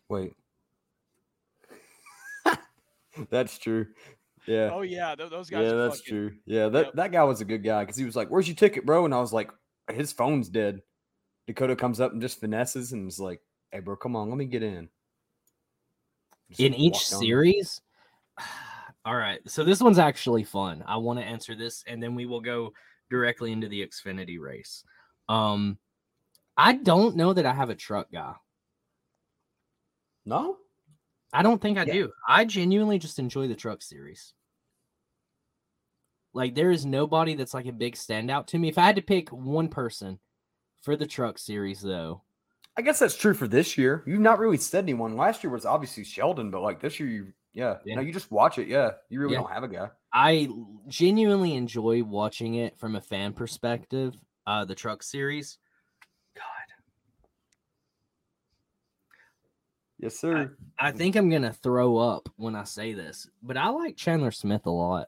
Wait. 0.09 0.33
that's 3.29 3.57
true. 3.57 3.87
Yeah. 4.47 4.69
Oh 4.73 4.81
yeah, 4.81 5.15
th- 5.15 5.29
those 5.29 5.49
guys. 5.49 5.63
yeah, 5.63 5.71
are 5.73 5.83
that's 5.87 5.99
fucking- 5.99 6.13
true. 6.13 6.31
Yeah, 6.45 6.69
that, 6.69 6.85
Yep. 6.87 6.93
that 6.95 7.11
guy 7.11 7.23
was 7.23 7.41
a 7.41 7.45
good 7.45 7.63
guy 7.63 7.83
because 7.83 7.97
he 7.97 8.05
was 8.05 8.15
like, 8.15 8.27
Where's 8.29 8.47
your 8.47 8.55
ticket, 8.55 8.85
bro? 8.85 9.05
And 9.05 9.13
I 9.13 9.19
was 9.19 9.33
like, 9.33 9.49
His 9.91 10.11
phone's 10.13 10.49
dead. 10.49 10.81
Dakota 11.47 11.75
comes 11.75 11.99
up 11.99 12.13
and 12.13 12.21
just 12.21 12.39
finesses 12.39 12.93
and 12.93 13.07
is 13.07 13.19
like, 13.19 13.41
Hey, 13.71 13.79
bro, 13.79 13.95
come 13.95 14.15
on, 14.15 14.29
let 14.29 14.37
me 14.37 14.45
get 14.45 14.63
in. 14.63 14.89
Just 16.49 16.61
in 16.61 16.73
each 16.73 17.07
series. 17.07 17.81
All 19.05 19.15
right, 19.15 19.39
so 19.49 19.63
this 19.63 19.81
one's 19.81 19.99
actually 19.99 20.43
fun. 20.43 20.83
I 20.87 20.95
want 20.97 21.19
to 21.19 21.25
answer 21.25 21.55
this, 21.55 21.83
and 21.87 22.01
then 22.01 22.15
we 22.15 22.25
will 22.25 22.39
go 22.39 22.71
directly 23.09 23.51
into 23.51 23.67
the 23.67 23.85
Xfinity 23.85 24.39
race. 24.39 24.83
Um, 25.27 25.77
I 26.55 26.73
don't 26.73 27.17
know 27.17 27.33
that 27.33 27.45
I 27.45 27.53
have 27.53 27.69
a 27.69 27.75
truck 27.75 28.11
guy. 28.11 28.33
No? 30.25 30.57
I 31.33 31.41
don't 31.41 31.61
think 31.61 31.77
I 31.77 31.83
Yeah. 31.83 31.93
do. 31.93 32.13
I 32.27 32.45
genuinely 32.45 32.99
just 32.99 33.19
enjoy 33.19 33.47
the 33.47 33.55
truck 33.55 33.81
series. 33.81 34.33
Like 36.33 36.55
there 36.55 36.71
is 36.71 36.85
nobody 36.85 37.35
that's 37.35 37.53
like 37.53 37.65
a 37.65 37.73
big 37.73 37.95
standout 37.95 38.47
to 38.47 38.59
me. 38.59 38.69
If 38.69 38.77
I 38.77 38.83
had 38.83 38.95
to 38.95 39.01
pick 39.01 39.29
one 39.29 39.67
person 39.67 40.19
for 40.83 40.95
the 40.95 41.07
truck 41.07 41.39
series, 41.39 41.81
though, 41.81 42.21
I 42.77 42.81
guess 42.81 42.99
that's 42.99 43.15
true 43.17 43.33
for 43.33 43.47
this 43.47 43.77
year. 43.77 44.03
You've 44.05 44.19
not 44.19 44.37
really 44.39 44.57
said 44.57 44.83
anyone. 44.85 45.15
Last 45.17 45.43
year 45.43 45.51
was 45.51 45.65
obviously 45.65 46.03
Sheldon, 46.03 46.51
but 46.51 46.61
like 46.61 46.79
this 46.79 46.99
year, 46.99 47.09
you 47.09 47.33
yeah, 47.53 47.77
Yeah. 47.85 47.95
no, 47.95 48.01
you 48.01 48.11
just 48.11 48.31
watch 48.31 48.57
it. 48.57 48.67
Yeah, 48.67 48.91
you 49.09 49.19
really 49.19 49.33
Yeah. 49.33 49.41
don't 49.41 49.51
have 49.51 49.63
a 49.63 49.67
guy. 49.67 49.89
I 50.11 50.49
genuinely 50.87 51.53
enjoy 51.55 52.03
watching 52.03 52.55
it 52.55 52.77
from 52.77 52.95
a 52.95 53.01
fan 53.01 53.33
perspective. 53.33 54.15
Uh, 54.47 54.65
the 54.65 54.73
truck 54.75 55.03
series. 55.03 55.57
God, 56.35 56.43
Yes, 59.99 60.19
sir. 60.19 60.57
I 60.79 60.91
think 60.91 61.15
I'm 61.15 61.29
gonna 61.29 61.53
throw 61.53 61.97
up 61.97 62.27
when 62.35 62.55
I 62.55 62.63
say 62.65 62.93
this, 62.93 63.29
but 63.41 63.55
I 63.55 63.69
like 63.69 63.95
Chandler 63.95 64.31
Smith 64.31 64.65
a 64.65 64.69
lot. 64.71 65.07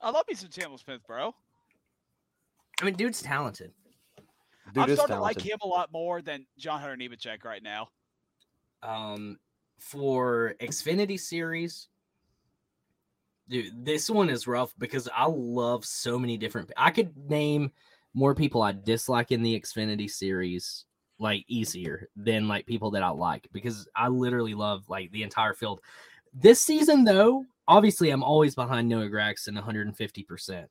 I 0.00 0.10
love 0.10 0.24
me 0.28 0.34
some 0.34 0.48
Chandler 0.48 0.78
Smith, 0.78 1.00
bro. 1.06 1.34
I 2.80 2.84
mean, 2.84 2.94
dude's 2.94 3.20
talented. 3.22 3.72
Dude 4.74 4.82
I'm 4.82 4.90
is 4.90 4.98
starting 4.98 5.16
to 5.16 5.22
like 5.22 5.40
him 5.40 5.58
a 5.62 5.68
lot 5.68 5.92
more 5.92 6.20
than 6.20 6.46
John 6.58 6.80
Hunter 6.80 6.96
Nemechek 6.96 7.44
right 7.44 7.62
now. 7.62 7.90
Um, 8.82 9.38
for 9.78 10.56
Xfinity 10.60 11.18
series, 11.18 11.88
dude, 13.48 13.84
this 13.84 14.10
one 14.10 14.28
is 14.28 14.48
rough 14.48 14.74
because 14.76 15.08
I 15.14 15.26
love 15.26 15.84
so 15.84 16.18
many 16.18 16.36
different. 16.36 16.72
I 16.76 16.90
could 16.90 17.16
name 17.16 17.70
more 18.14 18.34
people 18.34 18.62
I 18.62 18.72
dislike 18.72 19.30
in 19.30 19.42
the 19.42 19.58
Xfinity 19.58 20.10
series 20.10 20.86
like 21.20 21.44
easier 21.46 22.08
than 22.16 22.48
like 22.48 22.66
people 22.66 22.90
that 22.90 23.02
I 23.04 23.10
like 23.10 23.48
because 23.52 23.86
I 23.94 24.08
literally 24.08 24.54
love 24.54 24.88
like 24.88 25.12
the 25.12 25.22
entire 25.22 25.54
field. 25.54 25.80
This 26.32 26.60
season, 26.60 27.04
though, 27.04 27.44
obviously 27.68 28.10
I'm 28.10 28.24
always 28.24 28.56
behind 28.56 28.88
Noah 28.88 29.08
Gragson 29.08 29.54
150 29.54 30.24
percent. 30.24 30.70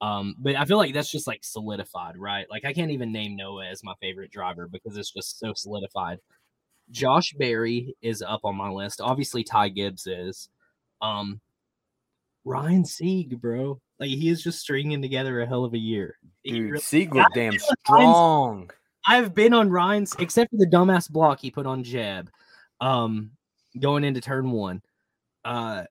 Um, 0.00 0.36
but 0.38 0.54
I 0.56 0.64
feel 0.64 0.76
like 0.76 0.94
that's 0.94 1.10
just 1.10 1.26
like 1.26 1.40
solidified, 1.42 2.16
right? 2.16 2.46
Like 2.50 2.64
I 2.64 2.72
can't 2.72 2.90
even 2.92 3.12
name 3.12 3.36
Noah 3.36 3.66
as 3.66 3.82
my 3.82 3.94
favorite 4.00 4.30
driver 4.30 4.68
because 4.68 4.96
it's 4.96 5.10
just 5.12 5.38
so 5.38 5.52
solidified. 5.54 6.18
Josh 6.90 7.32
Berry 7.34 7.94
is 8.00 8.22
up 8.22 8.40
on 8.44 8.56
my 8.56 8.70
list. 8.70 9.00
Obviously, 9.00 9.44
Ty 9.44 9.70
Gibbs 9.70 10.06
is. 10.06 10.48
Um, 11.02 11.40
Ryan 12.44 12.84
Sieg, 12.84 13.40
bro, 13.40 13.80
like 13.98 14.08
he 14.08 14.28
is 14.28 14.42
just 14.42 14.60
stringing 14.60 15.02
together 15.02 15.40
a 15.40 15.46
hell 15.46 15.64
of 15.64 15.74
a 15.74 15.78
year. 15.78 16.16
Dude, 16.44 16.70
really- 16.70 16.80
Sieg 16.80 17.14
looked 17.14 17.34
damn 17.34 17.58
strong. 17.84 18.70
I've 19.06 19.34
been 19.34 19.54
on 19.54 19.70
Ryan's, 19.70 20.14
except 20.18 20.50
for 20.50 20.56
the 20.56 20.66
dumbass 20.66 21.10
block 21.10 21.40
he 21.40 21.50
put 21.50 21.66
on 21.66 21.82
Jeb, 21.82 22.30
um, 22.80 23.30
going 23.78 24.04
into 24.04 24.20
turn 24.20 24.50
one. 24.50 24.82
Uh, 25.44 25.84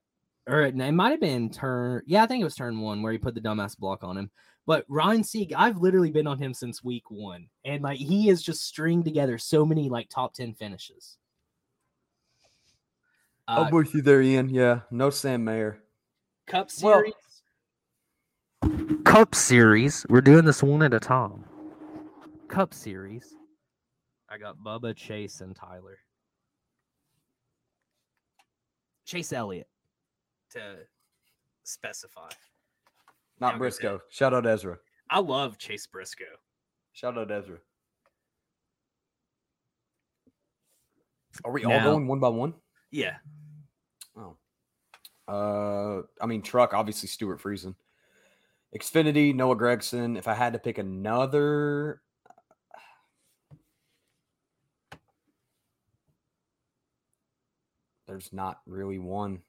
or 0.48 0.62
it, 0.62 0.80
it 0.80 0.91
might 0.93 1.12
have 1.12 1.20
been 1.20 1.50
turn, 1.50 2.02
yeah, 2.06 2.24
I 2.24 2.26
think 2.26 2.41
it 2.41 2.45
was 2.45 2.56
turn 2.56 2.80
one 2.80 3.02
where 3.02 3.12
he 3.12 3.18
put 3.18 3.36
the 3.36 3.41
dumbass 3.41 3.78
block 3.78 4.04
on 4.04 4.18
him. 4.18 4.32
But 4.66 4.86
Ryan 4.89 5.24
Sieg, 5.24 5.54
I've 5.54 5.78
literally 5.78 6.12
been 6.12 6.28
on 6.28 6.38
him 6.38 6.54
since 6.54 6.84
week 6.84 7.10
one, 7.10 7.48
and 7.64 7.84
like 7.84 7.98
he 8.00 8.28
has 8.28 8.41
just 8.41 8.66
stringed 8.66 9.06
together 9.06 9.38
so 9.38 9.66
many 9.66 9.89
like 9.89 10.10
top 10.10 10.34
ten 10.34 10.54
finishes. 10.54 11.18
Uh, 13.48 13.66
I'm 13.68 13.74
with 13.74 13.93
you 13.93 14.02
there, 14.02 14.22
Ian. 14.22 14.50
Yeah, 14.50 14.82
no 14.91 15.10
Sam 15.10 15.43
Mayer. 15.45 15.80
Cup 16.48 16.70
Well- 16.82 16.95
series. 17.00 17.14
Cup 19.06 19.36
series. 19.36 20.06
We're 20.10 20.20
doing 20.22 20.43
this 20.43 20.62
one 20.62 20.84
at 20.84 20.93
a 20.93 21.00
time. 21.00 21.45
Cup 22.50 22.74
series. 22.74 23.36
I 24.30 24.38
got 24.38 24.58
Bubba, 24.58 24.93
Chase, 24.93 25.39
and 25.39 25.56
Tyler. 25.56 26.00
Chase 29.06 29.32
Elliott 29.32 29.68
to 30.58 30.78
specify. 31.64 32.30
Not 33.39 33.53
we 33.53 33.60
Briscoe. 33.60 34.01
Shout 34.10 34.34
out 34.34 34.45
Ezra. 34.45 34.78
I 35.10 35.20
love 35.20 35.58
Chase 35.58 35.88
Briscoe. 35.88 36.26
Shout 36.93 37.18
out 37.18 37.32
Ezra. 37.32 37.58
Are 41.45 41.51
we 41.51 41.64
all 41.66 41.80
going 41.84 42.08
one 42.08 42.20
by 42.20 42.30
one? 42.30 42.55
Yeah. 42.91 43.18
Oh. 44.18 44.38
Uh, 45.28 46.01
I 46.22 46.26
mean, 46.26 46.41
truck 46.41 46.74
obviously 46.74 47.08
Stewart 47.08 47.41
Friesen. 47.41 47.76
Xfinity 48.76 49.36
Noah 49.36 49.55
Gragson. 49.55 50.18
If 50.18 50.28
I 50.28 50.34
had 50.34 50.53
to 50.53 50.60
pick 50.60 50.78
another, 50.78 52.01
there's 58.08 58.34
not 58.34 58.62
really 58.66 58.97
one. 58.99 59.41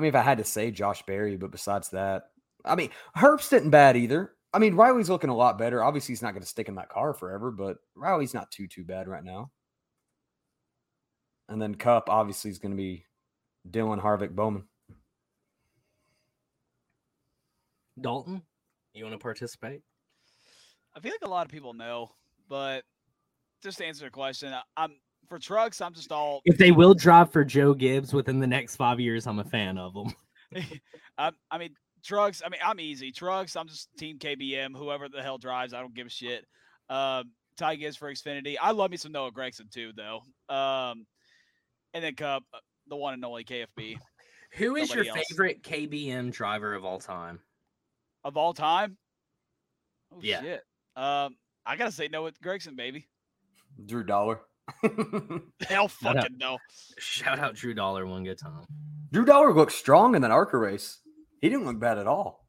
I 0.00 0.02
mean, 0.02 0.08
if 0.08 0.14
I 0.14 0.22
had 0.22 0.38
to 0.38 0.44
say 0.44 0.70
Josh 0.70 1.02
Berry, 1.02 1.36
but 1.36 1.50
besides 1.50 1.90
that, 1.90 2.30
I 2.64 2.74
mean, 2.74 2.88
Herbst 3.14 3.50
didn't 3.50 3.68
bad 3.68 3.98
either. 3.98 4.32
I 4.50 4.58
mean, 4.58 4.74
Riley's 4.74 5.10
looking 5.10 5.28
a 5.28 5.36
lot 5.36 5.58
better. 5.58 5.84
Obviously, 5.84 6.12
he's 6.14 6.22
not 6.22 6.30
going 6.30 6.40
to 6.40 6.48
stick 6.48 6.68
in 6.68 6.76
that 6.76 6.88
car 6.88 7.12
forever, 7.12 7.50
but 7.50 7.76
Riley's 7.94 8.32
not 8.32 8.50
too 8.50 8.66
too 8.66 8.82
bad 8.82 9.08
right 9.08 9.22
now. 9.22 9.50
And 11.50 11.60
then 11.60 11.74
Cup 11.74 12.08
obviously 12.08 12.50
is 12.50 12.58
going 12.58 12.70
to 12.70 12.78
be 12.78 13.04
Dylan 13.70 14.00
Harvick 14.00 14.30
Bowman. 14.30 14.64
Dalton, 18.00 18.40
you 18.94 19.04
want 19.04 19.12
to 19.12 19.22
participate? 19.22 19.82
I 20.96 21.00
feel 21.00 21.12
like 21.12 21.28
a 21.28 21.30
lot 21.30 21.44
of 21.44 21.52
people 21.52 21.74
know, 21.74 22.12
but 22.48 22.84
just 23.62 23.76
to 23.78 23.84
answer 23.84 24.06
the 24.06 24.10
question, 24.10 24.54
I'm 24.78 24.94
for 25.30 25.38
trucks. 25.38 25.80
I'm 25.80 25.94
just 25.94 26.12
all. 26.12 26.42
If 26.44 26.58
they 26.58 26.72
will 26.72 26.92
drive 26.92 27.32
for 27.32 27.44
Joe 27.44 27.72
Gibbs 27.72 28.12
within 28.12 28.38
the 28.40 28.46
next 28.46 28.76
five 28.76 29.00
years, 29.00 29.26
I'm 29.26 29.38
a 29.38 29.44
fan 29.44 29.78
of 29.78 29.94
them. 29.94 30.12
I, 31.18 31.30
I 31.50 31.56
mean, 31.58 31.70
trucks. 32.04 32.42
I 32.44 32.50
mean, 32.50 32.60
I'm 32.62 32.80
easy. 32.80 33.12
Trucks. 33.12 33.56
I'm 33.56 33.68
just 33.68 33.88
team 33.96 34.18
KBM. 34.18 34.76
Whoever 34.76 35.08
the 35.08 35.22
hell 35.22 35.38
drives, 35.38 35.72
I 35.72 35.80
don't 35.80 35.94
give 35.94 36.08
a 36.08 36.10
shit. 36.10 36.44
Um, 36.90 37.30
Ty 37.56 37.76
Gibbs 37.76 37.96
for 37.96 38.12
Xfinity. 38.12 38.56
I 38.60 38.72
love 38.72 38.90
me 38.90 38.96
some 38.96 39.12
Noah 39.12 39.30
Gragson 39.32 39.70
too, 39.70 39.92
though. 39.96 40.20
Um, 40.54 41.06
and 41.94 42.02
then 42.04 42.14
Cup, 42.16 42.42
uh, 42.52 42.58
the 42.88 42.96
one 42.96 43.14
and 43.14 43.24
only 43.24 43.44
KFB 43.44 43.96
Who 44.54 44.74
is 44.76 44.92
your 44.92 45.04
else. 45.06 45.18
favorite 45.28 45.62
KBM 45.62 46.32
driver 46.32 46.74
of 46.74 46.84
all 46.84 46.98
time? 46.98 47.38
of 48.24 48.36
all 48.36 48.52
time. 48.52 48.96
Oh 50.12 50.18
Yeah. 50.20 50.40
shit. 50.42 50.62
Um, 50.96 51.36
I 51.64 51.76
gotta 51.76 51.92
say 51.92 52.08
Noah 52.08 52.32
Gragson, 52.44 52.76
baby. 52.76 53.06
Drew 53.86 54.02
Dollar. 54.02 54.40
Hell 54.82 55.88
Shut 55.88 56.16
up. 56.16 56.22
fucking 56.24 56.38
no. 56.38 56.58
Shout 56.98 57.38
out 57.38 57.54
Drew 57.54 57.74
Dollar 57.74 58.06
one 58.06 58.24
good 58.24 58.38
time. 58.38 58.64
Drew 59.12 59.24
Dollar 59.24 59.52
looked 59.52 59.72
strong 59.72 60.14
in 60.14 60.22
that 60.22 60.30
ARCA 60.30 60.56
race. 60.58 60.98
He 61.40 61.48
didn't 61.48 61.64
look 61.66 61.78
bad 61.78 61.98
at 61.98 62.06
all. 62.06 62.46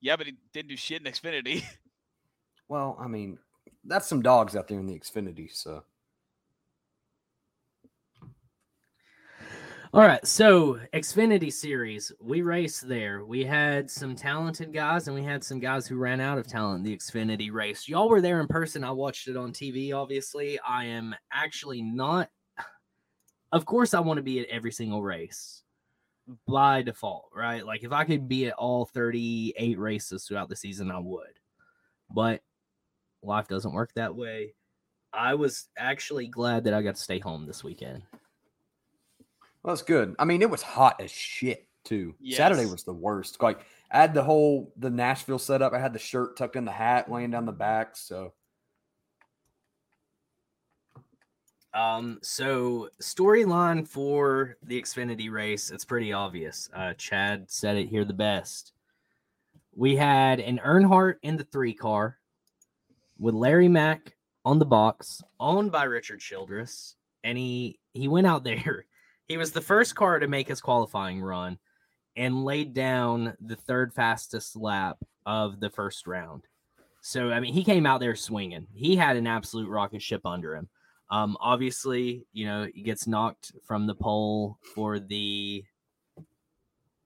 Yeah, 0.00 0.16
but 0.16 0.26
he 0.26 0.34
didn't 0.52 0.68
do 0.68 0.76
shit 0.76 1.04
in 1.04 1.12
Xfinity. 1.12 1.64
Well, 2.68 2.96
I 3.00 3.08
mean, 3.08 3.38
that's 3.84 4.06
some 4.06 4.22
dogs 4.22 4.54
out 4.54 4.68
there 4.68 4.78
in 4.78 4.86
the 4.86 4.96
Xfinity. 4.96 5.50
So 5.52 5.82
All 9.92 10.02
right, 10.02 10.24
so 10.24 10.78
Xfinity 10.94 11.52
series, 11.52 12.12
we 12.20 12.42
raced 12.42 12.86
there. 12.86 13.24
We 13.24 13.44
had 13.44 13.90
some 13.90 14.14
talented 14.14 14.72
guys 14.72 15.08
and 15.08 15.16
we 15.16 15.24
had 15.24 15.42
some 15.42 15.58
guys 15.58 15.84
who 15.84 15.96
ran 15.96 16.20
out 16.20 16.38
of 16.38 16.46
talent 16.46 16.84
the 16.84 16.96
Xfinity 16.96 17.50
race. 17.50 17.88
Y'all 17.88 18.08
were 18.08 18.20
there 18.20 18.40
in 18.40 18.46
person. 18.46 18.84
I 18.84 18.92
watched 18.92 19.26
it 19.26 19.36
on 19.36 19.52
TV, 19.52 19.92
obviously. 19.92 20.60
I 20.60 20.84
am 20.84 21.16
actually 21.32 21.82
not 21.82 22.30
Of 23.52 23.66
course 23.66 23.94
I 23.94 24.00
want 24.00 24.18
to 24.18 24.22
be 24.22 24.38
at 24.38 24.48
every 24.48 24.70
single 24.70 25.02
race 25.02 25.64
by 26.46 26.82
default, 26.82 27.30
right? 27.34 27.66
Like 27.66 27.82
if 27.82 27.90
I 27.90 28.04
could 28.04 28.28
be 28.28 28.46
at 28.46 28.54
all 28.54 28.84
38 28.84 29.76
races 29.76 30.24
throughout 30.24 30.48
the 30.48 30.54
season, 30.54 30.92
I 30.92 31.00
would. 31.00 31.40
But 32.14 32.42
life 33.24 33.48
doesn't 33.48 33.72
work 33.72 33.92
that 33.94 34.14
way. 34.14 34.54
I 35.12 35.34
was 35.34 35.66
actually 35.76 36.28
glad 36.28 36.62
that 36.64 36.74
I 36.74 36.82
got 36.82 36.94
to 36.94 37.02
stay 37.02 37.18
home 37.18 37.44
this 37.44 37.64
weekend. 37.64 38.04
Well, 39.62 39.74
that's 39.74 39.82
good. 39.82 40.14
I 40.18 40.24
mean, 40.24 40.42
it 40.42 40.50
was 40.50 40.62
hot 40.62 41.00
as 41.00 41.10
shit 41.10 41.66
too. 41.84 42.14
Saturday 42.36 42.66
was 42.66 42.84
the 42.84 42.92
worst. 42.92 43.42
Like 43.42 43.60
I 43.90 43.98
had 44.00 44.14
the 44.14 44.22
whole 44.22 44.72
the 44.76 44.90
Nashville 44.90 45.38
setup. 45.38 45.72
I 45.72 45.78
had 45.78 45.92
the 45.92 45.98
shirt 45.98 46.36
tucked 46.36 46.56
in 46.56 46.64
the 46.64 46.72
hat, 46.72 47.10
laying 47.10 47.30
down 47.30 47.46
the 47.46 47.52
back. 47.52 47.96
So 47.96 48.32
Um, 51.72 52.18
so 52.22 52.88
storyline 53.00 53.86
for 53.86 54.56
the 54.62 54.80
Xfinity 54.80 55.30
race, 55.30 55.70
it's 55.70 55.84
pretty 55.84 56.12
obvious. 56.12 56.68
Uh, 56.74 56.94
Chad 56.94 57.50
said 57.50 57.76
it 57.76 57.88
here 57.88 58.04
the 58.04 58.12
best. 58.12 58.72
We 59.74 59.94
had 59.94 60.40
an 60.40 60.60
Earnhardt 60.64 61.16
in 61.22 61.36
the 61.36 61.44
three 61.44 61.74
car 61.74 62.18
with 63.18 63.34
Larry 63.34 63.68
Mack 63.68 64.16
on 64.44 64.58
the 64.58 64.66
box, 64.66 65.22
owned 65.38 65.70
by 65.70 65.84
Richard 65.84 66.20
Childress, 66.20 66.96
and 67.22 67.38
he 67.38 67.78
he 67.92 68.08
went 68.08 68.26
out 68.26 68.42
there. 68.44 68.86
He 69.30 69.36
was 69.36 69.52
the 69.52 69.60
first 69.60 69.94
car 69.94 70.18
to 70.18 70.26
make 70.26 70.48
his 70.48 70.60
qualifying 70.60 71.22
run 71.22 71.56
and 72.16 72.44
laid 72.44 72.74
down 72.74 73.36
the 73.40 73.54
third 73.54 73.94
fastest 73.94 74.56
lap 74.56 74.98
of 75.24 75.60
the 75.60 75.70
first 75.70 76.08
round. 76.08 76.48
So 77.00 77.30
I 77.30 77.38
mean, 77.38 77.54
he 77.54 77.62
came 77.62 77.86
out 77.86 78.00
there 78.00 78.16
swinging. 78.16 78.66
He 78.74 78.96
had 78.96 79.14
an 79.14 79.28
absolute 79.28 79.68
rocket 79.68 80.02
ship 80.02 80.26
under 80.26 80.56
him. 80.56 80.68
Um, 81.12 81.36
obviously, 81.38 82.26
you 82.32 82.44
know, 82.44 82.66
he 82.74 82.82
gets 82.82 83.06
knocked 83.06 83.52
from 83.64 83.86
the 83.86 83.94
pole 83.94 84.58
for 84.74 84.98
the 84.98 85.62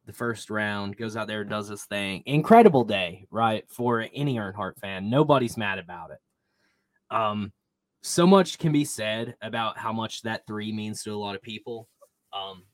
the 0.07 0.13
first 0.15 0.49
round, 0.49 0.97
goes 0.97 1.19
out 1.19 1.29
there, 1.29 1.45
does 1.45 1.69
his 1.69 1.85
thing. 1.85 2.23
Incredible 2.25 2.85
day, 2.85 3.27
right? 3.31 3.69
For 3.69 4.09
any 4.15 4.37
Earnhardt 4.37 4.79
fan. 4.81 5.11
Nobody's 5.11 5.59
mad 5.59 5.79
about 5.79 6.11
it. 6.11 6.21
Um, 7.15 7.53
so 8.01 8.27
much 8.27 8.59
can 8.59 8.73
be 8.73 8.87
said 8.87 9.35
about 9.43 9.77
how 9.77 9.93
much 9.93 10.23
that 10.23 10.47
three 10.47 10.73
means 10.73 11.03
to 11.03 11.13
a 11.13 11.17
lot 11.17 11.35
of 11.35 11.43
people. 11.43 11.89
Um, 12.35 12.65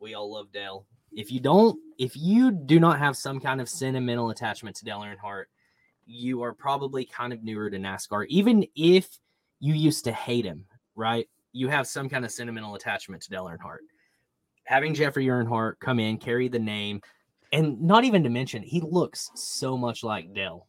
we 0.00 0.14
all 0.14 0.30
love 0.30 0.52
Dale. 0.52 0.86
If 1.12 1.30
you 1.30 1.40
don't, 1.40 1.78
if 1.98 2.16
you 2.16 2.50
do 2.50 2.80
not 2.80 2.98
have 2.98 3.16
some 3.16 3.40
kind 3.40 3.60
of 3.60 3.68
sentimental 3.68 4.30
attachment 4.30 4.76
to 4.76 4.84
Dale 4.84 5.00
Earnhardt, 5.00 5.44
you 6.06 6.42
are 6.42 6.52
probably 6.52 7.04
kind 7.04 7.32
of 7.32 7.42
newer 7.42 7.70
to 7.70 7.78
NASCAR. 7.78 8.26
Even 8.28 8.66
if 8.74 9.18
you 9.60 9.74
used 9.74 10.04
to 10.04 10.12
hate 10.12 10.44
him, 10.44 10.64
right? 10.96 11.28
You 11.52 11.68
have 11.68 11.86
some 11.86 12.08
kind 12.08 12.24
of 12.24 12.32
sentimental 12.32 12.74
attachment 12.74 13.22
to 13.22 13.30
Dale 13.30 13.44
Earnhardt. 13.44 13.86
Having 14.64 14.94
Jeffrey 14.94 15.26
Earnhardt 15.26 15.78
come 15.78 16.00
in, 16.00 16.18
carry 16.18 16.48
the 16.48 16.58
name, 16.58 17.00
and 17.52 17.80
not 17.80 18.04
even 18.04 18.24
to 18.24 18.28
mention, 18.28 18.62
he 18.62 18.80
looks 18.80 19.30
so 19.36 19.76
much 19.76 20.02
like 20.02 20.34
Dale. 20.34 20.66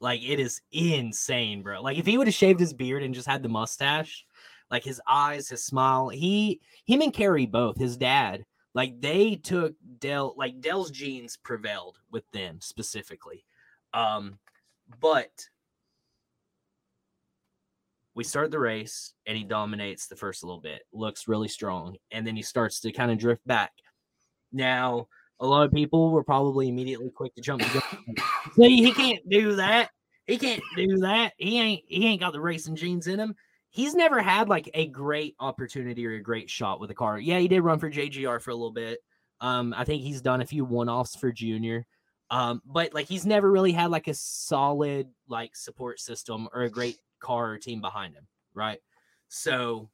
Like 0.00 0.22
it 0.22 0.38
is 0.38 0.60
insane, 0.70 1.62
bro. 1.62 1.82
Like 1.82 1.98
if 1.98 2.06
he 2.06 2.16
would 2.16 2.28
have 2.28 2.34
shaved 2.34 2.60
his 2.60 2.72
beard 2.72 3.02
and 3.02 3.12
just 3.14 3.26
had 3.26 3.42
the 3.42 3.48
mustache, 3.48 4.24
like 4.70 4.84
his 4.84 5.00
eyes, 5.08 5.48
his 5.48 5.64
smile, 5.64 6.08
he, 6.08 6.60
him 6.86 7.00
and 7.00 7.12
Carrie 7.12 7.46
both, 7.46 7.78
his 7.78 7.96
dad, 7.96 8.44
like 8.74 9.00
they 9.00 9.36
took 9.36 9.74
Dale, 9.98 10.34
like 10.36 10.60
Dale's 10.60 10.90
genes 10.90 11.36
prevailed 11.36 11.98
with 12.10 12.24
them 12.32 12.60
specifically. 12.60 13.44
Um, 13.94 14.38
but 15.00 15.30
we 18.14 18.24
start 18.24 18.50
the 18.50 18.58
race 18.58 19.14
and 19.26 19.36
he 19.36 19.44
dominates 19.44 20.06
the 20.06 20.16
first 20.16 20.42
little 20.42 20.60
bit, 20.60 20.82
looks 20.92 21.28
really 21.28 21.48
strong, 21.48 21.96
and 22.10 22.26
then 22.26 22.36
he 22.36 22.42
starts 22.42 22.80
to 22.80 22.92
kind 22.92 23.10
of 23.10 23.18
drift 23.18 23.46
back. 23.46 23.72
Now, 24.52 25.08
a 25.40 25.46
lot 25.46 25.64
of 25.64 25.72
people 25.72 26.10
were 26.10 26.24
probably 26.24 26.68
immediately 26.68 27.10
quick 27.10 27.34
to 27.36 27.40
jump. 27.40 27.62
the. 27.62 27.82
See, 28.54 28.82
he 28.82 28.92
can't 28.92 29.28
do 29.28 29.56
that. 29.56 29.90
He 30.26 30.36
can't 30.36 30.62
do 30.76 30.98
that. 30.98 31.32
He 31.36 31.60
ain't 31.60 31.84
he 31.86 32.06
ain't 32.06 32.20
got 32.20 32.32
the 32.32 32.40
racing 32.40 32.76
genes 32.76 33.06
in 33.06 33.20
him. 33.20 33.34
He's 33.78 33.94
never 33.94 34.20
had 34.20 34.48
like 34.48 34.68
a 34.74 34.88
great 34.88 35.36
opportunity 35.38 36.04
or 36.04 36.14
a 36.14 36.20
great 36.20 36.50
shot 36.50 36.80
with 36.80 36.90
a 36.90 36.94
car. 36.94 37.16
Yeah, 37.16 37.38
he 37.38 37.46
did 37.46 37.60
run 37.60 37.78
for 37.78 37.88
JGR 37.88 38.42
for 38.42 38.50
a 38.50 38.54
little 38.54 38.72
bit. 38.72 38.98
Um, 39.40 39.72
I 39.76 39.84
think 39.84 40.02
he's 40.02 40.20
done 40.20 40.40
a 40.40 40.46
few 40.46 40.64
one-offs 40.64 41.14
for 41.14 41.30
junior. 41.30 41.86
Um, 42.28 42.60
but 42.66 42.92
like 42.92 43.06
he's 43.06 43.24
never 43.24 43.48
really 43.48 43.70
had 43.70 43.92
like 43.92 44.08
a 44.08 44.14
solid 44.14 45.06
like 45.28 45.54
support 45.54 46.00
system 46.00 46.48
or 46.52 46.62
a 46.62 46.68
great 46.68 46.98
car 47.20 47.52
or 47.52 47.58
team 47.58 47.80
behind 47.80 48.16
him, 48.16 48.26
right? 48.52 48.80
So 49.28 49.88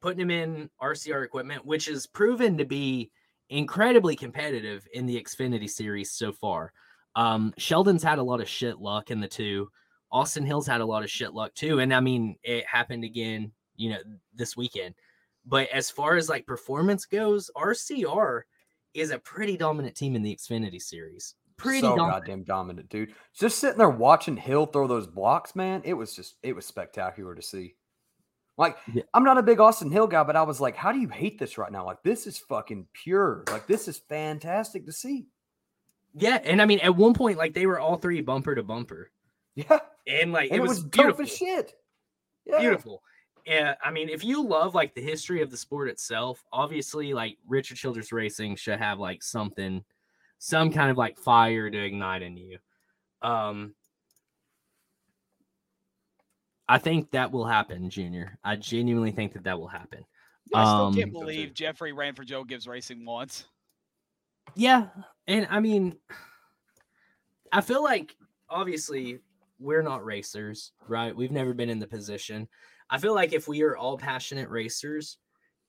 putting 0.00 0.20
him 0.20 0.30
in 0.30 0.70
RCR 0.82 1.26
equipment, 1.26 1.66
which 1.66 1.88
is 1.88 2.06
proven 2.06 2.56
to 2.56 2.64
be 2.64 3.10
incredibly 3.50 4.16
competitive 4.16 4.88
in 4.94 5.04
the 5.04 5.22
Xfinity 5.22 5.68
series 5.68 6.10
so 6.10 6.32
far. 6.32 6.72
Um, 7.16 7.52
Sheldon's 7.58 8.02
had 8.02 8.18
a 8.18 8.22
lot 8.22 8.40
of 8.40 8.48
shit 8.48 8.78
luck 8.78 9.10
in 9.10 9.20
the 9.20 9.28
two. 9.28 9.68
Austin 10.14 10.46
Hills 10.46 10.66
had 10.66 10.80
a 10.80 10.86
lot 10.86 11.02
of 11.02 11.10
shit 11.10 11.34
luck 11.34 11.52
too. 11.54 11.80
And 11.80 11.92
I 11.92 11.98
mean, 11.98 12.36
it 12.44 12.64
happened 12.66 13.02
again, 13.02 13.50
you 13.76 13.90
know, 13.90 13.98
this 14.32 14.56
weekend. 14.56 14.94
But 15.44 15.68
as 15.70 15.90
far 15.90 16.16
as 16.16 16.28
like 16.28 16.46
performance 16.46 17.04
goes, 17.04 17.50
RCR 17.56 18.42
is 18.94 19.10
a 19.10 19.18
pretty 19.18 19.56
dominant 19.56 19.96
team 19.96 20.14
in 20.14 20.22
the 20.22 20.34
Xfinity 20.34 20.80
series. 20.80 21.34
Pretty 21.56 21.80
so 21.80 21.96
dominant. 21.96 22.12
goddamn 22.24 22.42
dominant, 22.44 22.88
dude. 22.88 23.12
Just 23.36 23.58
sitting 23.58 23.76
there 23.76 23.90
watching 23.90 24.36
Hill 24.36 24.66
throw 24.66 24.86
those 24.86 25.08
blocks, 25.08 25.56
man. 25.56 25.82
It 25.84 25.94
was 25.94 26.14
just 26.14 26.36
it 26.44 26.54
was 26.54 26.64
spectacular 26.64 27.34
to 27.34 27.42
see. 27.42 27.74
Like, 28.56 28.76
Yeah. 28.92 29.02
I'm 29.14 29.24
not 29.24 29.36
a 29.36 29.42
big 29.42 29.58
Austin 29.58 29.90
Hill 29.90 30.06
guy, 30.06 30.22
but 30.22 30.36
I 30.36 30.42
was 30.42 30.60
like, 30.60 30.76
how 30.76 30.92
do 30.92 31.00
you 31.00 31.08
hate 31.08 31.40
this 31.40 31.58
right 31.58 31.72
now? 31.72 31.84
Like, 31.84 32.04
this 32.04 32.28
is 32.28 32.38
fucking 32.38 32.86
pure. 32.92 33.42
Like, 33.50 33.66
this 33.66 33.88
is 33.88 33.98
fantastic 34.08 34.86
to 34.86 34.92
see. 34.92 35.26
Yeah, 36.14 36.38
and 36.44 36.62
I 36.62 36.66
mean, 36.66 36.78
at 36.78 36.94
one 36.94 37.14
point, 37.14 37.36
like 37.36 37.52
they 37.52 37.66
were 37.66 37.80
all 37.80 37.96
three 37.96 38.20
bumper 38.20 38.54
to 38.54 38.62
bumper, 38.62 39.10
Yeah. 39.56 39.78
and 40.06 40.32
like 40.32 40.50
And 40.50 40.58
it 40.60 40.62
was, 40.66 40.82
dope 40.82 40.92
beautiful, 40.92 41.22
as 41.24 41.36
shit. 41.36 41.74
Yeah. 42.44 42.60
beautiful. 42.60 43.02
Yeah, 43.46 43.74
I 43.84 43.90
mean, 43.90 44.08
if 44.08 44.24
you 44.24 44.42
love 44.42 44.74
like 44.74 44.94
the 44.94 45.02
history 45.02 45.42
of 45.42 45.50
the 45.50 45.56
sport 45.56 45.88
itself, 45.88 46.42
obviously, 46.52 47.12
like 47.12 47.36
Richard 47.46 47.76
Childress 47.76 48.10
Racing 48.10 48.56
should 48.56 48.78
have 48.78 48.98
like 48.98 49.22
something, 49.22 49.84
some 50.38 50.72
kind 50.72 50.90
of 50.90 50.96
like 50.96 51.18
fire 51.18 51.68
to 51.70 51.78
ignite 51.78 52.22
in 52.22 52.36
you. 52.38 52.58
Um, 53.20 53.74
I 56.68 56.78
think 56.78 57.10
that 57.10 57.30
will 57.32 57.44
happen, 57.44 57.90
Junior. 57.90 58.38
I 58.42 58.56
genuinely 58.56 59.10
think 59.12 59.34
that 59.34 59.44
that 59.44 59.58
will 59.58 59.68
happen. 59.68 60.04
I 60.54 60.64
still 60.64 60.86
Um, 60.86 60.94
can't 60.94 61.12
believe 61.12 61.52
Jeffrey 61.52 61.92
ran 61.92 62.14
for 62.14 62.24
Joe 62.24 62.44
Gibbs 62.44 62.66
Racing 62.66 63.04
once. 63.04 63.44
Yeah, 64.54 64.88
and 65.26 65.46
I 65.50 65.60
mean, 65.60 65.96
I 67.52 67.60
feel 67.60 67.82
like 67.82 68.16
obviously 68.48 69.18
we're 69.58 69.82
not 69.82 70.04
racers, 70.04 70.72
right? 70.88 71.14
We've 71.14 71.30
never 71.30 71.54
been 71.54 71.70
in 71.70 71.78
the 71.78 71.86
position. 71.86 72.48
I 72.90 72.98
feel 72.98 73.14
like 73.14 73.32
if 73.32 73.48
we 73.48 73.62
are 73.62 73.76
all 73.76 73.96
passionate 73.96 74.48
racers, 74.48 75.18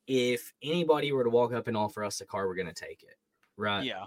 if 0.07 0.53
anybody 0.61 1.11
were 1.11 1.23
to 1.23 1.29
walk 1.29 1.53
up 1.53 1.67
and 1.67 1.77
offer 1.77 2.03
us 2.03 2.21
a 2.21 2.25
car, 2.25 2.47
we're 2.47 2.55
gonna 2.55 2.73
take 2.73 3.03
it, 3.03 3.17
right? 3.57 3.83
Yeah. 3.83 4.05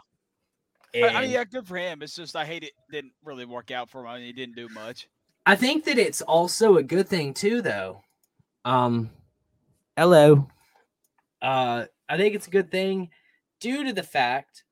I, 0.94 1.08
I 1.08 1.20
mean, 1.22 1.30
yeah, 1.30 1.44
good 1.44 1.66
for 1.66 1.76
him. 1.76 2.02
It's 2.02 2.16
just 2.16 2.34
I 2.34 2.44
hate 2.44 2.64
it 2.64 2.72
didn't 2.90 3.12
really 3.22 3.44
work 3.44 3.70
out 3.70 3.90
for 3.90 4.00
him. 4.00 4.06
I 4.06 4.16
mean, 4.16 4.26
he 4.26 4.32
didn't 4.32 4.56
do 4.56 4.68
much. 4.68 5.08
I 5.44 5.56
think 5.56 5.84
that 5.84 5.98
it's 5.98 6.22
also 6.22 6.76
a 6.76 6.82
good 6.82 7.08
thing 7.08 7.34
too, 7.34 7.62
though. 7.62 8.02
Um, 8.64 9.10
hello. 9.96 10.48
Uh, 11.40 11.86
I 12.08 12.16
think 12.16 12.34
it's 12.34 12.46
a 12.46 12.50
good 12.50 12.70
thing 12.70 13.10
due 13.60 13.84
to 13.84 13.92
the 13.92 14.02
fact 14.02 14.64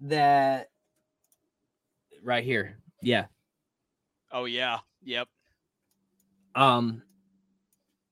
that 0.00 0.68
right 2.22 2.44
here, 2.44 2.78
yeah, 3.02 3.26
Oh 4.32 4.46
yeah. 4.46 4.78
Yep. 5.04 5.28
Um, 6.54 7.02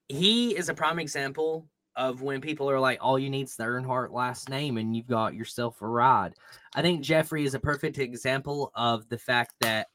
he 0.09 0.57
is 0.57 0.68
a 0.68 0.75
prime 0.75 0.99
example 0.99 1.68
of 1.97 2.23
when 2.23 2.41
people 2.41 2.71
are 2.71 2.81
like, 2.81 2.99
all 3.01 3.18
you 3.18 3.31
need 3.31 3.47
is 3.47 3.57
the 3.57 3.64
Earnhardt 3.64 4.12
last 4.12 4.49
name 4.49 4.79
and 4.79 4.97
you've 4.97 5.07
got 5.07 5.35
yourself 5.35 5.83
a 5.83 5.87
ride. 5.87 6.35
I 6.75 6.83
think 6.83 7.03
Jeffrey 7.03 7.45
is 7.45 7.55
a 7.55 7.61
perfect 7.61 7.99
example 7.99 8.71
of 8.75 9.09
the 9.09 9.18
fact 9.18 9.55
that 9.61 9.89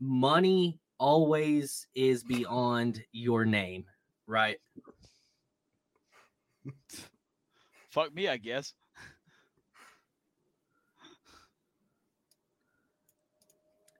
money 0.00 0.78
always 0.98 1.86
is 1.94 2.22
beyond 2.22 3.02
your 3.12 3.44
name, 3.44 3.84
right? 4.26 4.58
Fuck 7.90 8.14
me, 8.14 8.28
I 8.28 8.36
guess. 8.36 8.72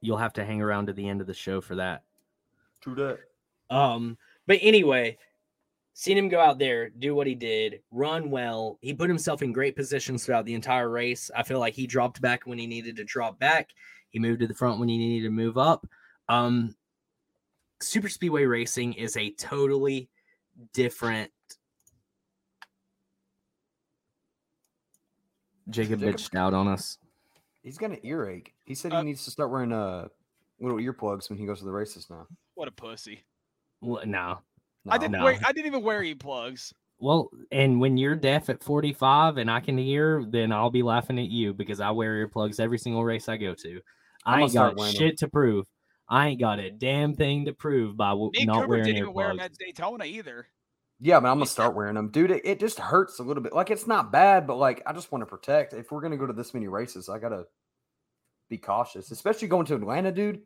You'll 0.02 0.18
have 0.18 0.34
to 0.34 0.44
hang 0.44 0.60
around 0.60 0.86
to 0.86 0.92
the 0.92 1.08
end 1.08 1.20
of 1.20 1.26
the 1.26 1.32
show 1.32 1.60
for 1.60 1.76
that. 1.76 2.02
True 2.82 2.94
that. 2.96 3.74
Um, 3.74 4.18
but 4.46 4.58
anyway, 4.60 5.16
seen 5.94 6.18
him 6.18 6.28
go 6.28 6.40
out 6.40 6.58
there, 6.58 6.90
do 6.90 7.14
what 7.14 7.28
he 7.28 7.36
did, 7.36 7.80
run 7.92 8.30
well. 8.30 8.78
He 8.82 8.92
put 8.92 9.08
himself 9.08 9.42
in 9.42 9.52
great 9.52 9.76
positions 9.76 10.26
throughout 10.26 10.44
the 10.44 10.54
entire 10.54 10.90
race. 10.90 11.30
I 11.34 11.44
feel 11.44 11.60
like 11.60 11.74
he 11.74 11.86
dropped 11.86 12.20
back 12.20 12.42
when 12.44 12.58
he 12.58 12.66
needed 12.66 12.96
to 12.96 13.04
drop 13.04 13.38
back. 13.38 13.70
He 14.10 14.18
moved 14.18 14.40
to 14.40 14.48
the 14.48 14.54
front 14.54 14.80
when 14.80 14.88
he 14.88 14.98
needed 14.98 15.26
to 15.26 15.30
move 15.30 15.56
up. 15.56 15.86
Um, 16.28 16.74
super 17.80 18.08
speedway 18.08 18.44
racing 18.44 18.94
is 18.94 19.16
a 19.16 19.30
totally 19.30 20.10
different. 20.72 21.30
Jacob 25.70 26.00
Jacob- 26.00 26.16
bitched 26.16 26.34
out 26.34 26.54
on 26.54 26.66
us. 26.66 26.98
He's 27.62 27.78
got 27.78 27.90
an 27.92 28.00
earache. 28.02 28.51
He 28.66 28.74
said 28.74 28.92
he 28.92 28.98
Uh, 28.98 29.02
needs 29.02 29.24
to 29.24 29.30
start 29.30 29.50
wearing 29.50 29.72
uh 29.72 30.08
little 30.60 30.78
earplugs 30.78 31.28
when 31.28 31.38
he 31.38 31.46
goes 31.46 31.58
to 31.58 31.64
the 31.64 31.72
races 31.72 32.08
now. 32.08 32.26
What 32.54 32.68
a 32.68 32.72
pussy. 32.72 33.24
Well, 33.80 34.04
no, 34.06 34.38
I 34.88 34.98
didn't 34.98 35.12
No. 35.12 35.24
wear 35.24 35.38
I 35.44 35.52
didn't 35.52 35.66
even 35.66 35.82
wear 35.82 36.02
earplugs. 36.02 36.72
Well, 36.98 37.30
and 37.50 37.80
when 37.80 37.96
you're 37.96 38.14
deaf 38.14 38.48
at 38.48 38.62
45 38.62 39.36
and 39.38 39.50
I 39.50 39.58
can 39.58 39.76
hear, 39.76 40.24
then 40.24 40.52
I'll 40.52 40.70
be 40.70 40.84
laughing 40.84 41.18
at 41.18 41.28
you 41.28 41.52
because 41.52 41.80
I 41.80 41.90
wear 41.90 42.24
earplugs 42.26 42.60
every 42.60 42.78
single 42.78 43.02
race 43.04 43.28
I 43.28 43.36
go 43.38 43.54
to. 43.54 43.80
I'm 44.24 44.34
I 44.34 44.34
gonna 44.34 44.44
ain't 44.44 44.54
got 44.54 44.76
wearing 44.76 44.94
'em. 44.94 44.98
shit 44.98 45.18
to 45.18 45.28
prove. 45.28 45.66
I 46.08 46.28
ain't 46.28 46.40
got 46.40 46.60
a 46.60 46.70
damn 46.70 47.14
thing 47.14 47.46
to 47.46 47.52
prove 47.54 47.96
by 47.96 48.10
w- 48.10 48.30
Me 48.32 48.40
and 48.40 48.46
not 48.48 48.54
Cooper 48.56 48.68
wearing 48.68 48.84
didn't 48.84 48.98
even 48.98 49.14
wear 49.14 49.28
them 49.28 49.40
at 49.40 49.52
Daytona 49.58 50.04
either. 50.04 50.46
Yeah, 51.00 51.18
but 51.18 51.28
I'm 51.28 51.36
gonna 51.38 51.46
start 51.46 51.74
wearing 51.74 51.94
them, 51.96 52.10
dude. 52.10 52.30
It, 52.30 52.42
it 52.44 52.60
just 52.60 52.78
hurts 52.78 53.18
a 53.18 53.24
little 53.24 53.42
bit. 53.42 53.52
Like 53.52 53.70
it's 53.70 53.88
not 53.88 54.12
bad, 54.12 54.46
but 54.46 54.56
like 54.56 54.80
I 54.86 54.92
just 54.92 55.10
want 55.10 55.22
to 55.22 55.26
protect. 55.26 55.72
If 55.72 55.90
we're 55.90 56.02
gonna 56.02 56.16
go 56.18 56.26
to 56.26 56.32
this 56.32 56.54
many 56.54 56.68
races, 56.68 57.08
I 57.08 57.18
gotta 57.18 57.46
be 58.52 58.58
cautious, 58.58 59.10
especially 59.10 59.48
going 59.48 59.64
to 59.66 59.74
Atlanta, 59.74 60.12
dude. 60.12 60.42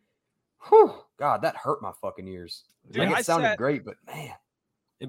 Whew, 0.68 0.94
God, 1.18 1.42
that 1.42 1.56
hurt 1.56 1.82
my 1.82 1.90
fucking 2.00 2.26
ears. 2.28 2.64
Dude, 2.90 3.08
like, 3.08 3.16
I 3.16 3.20
it 3.20 3.26
sounded 3.26 3.48
sat- 3.48 3.58
great, 3.58 3.84
but 3.84 3.96
man, 4.06 4.32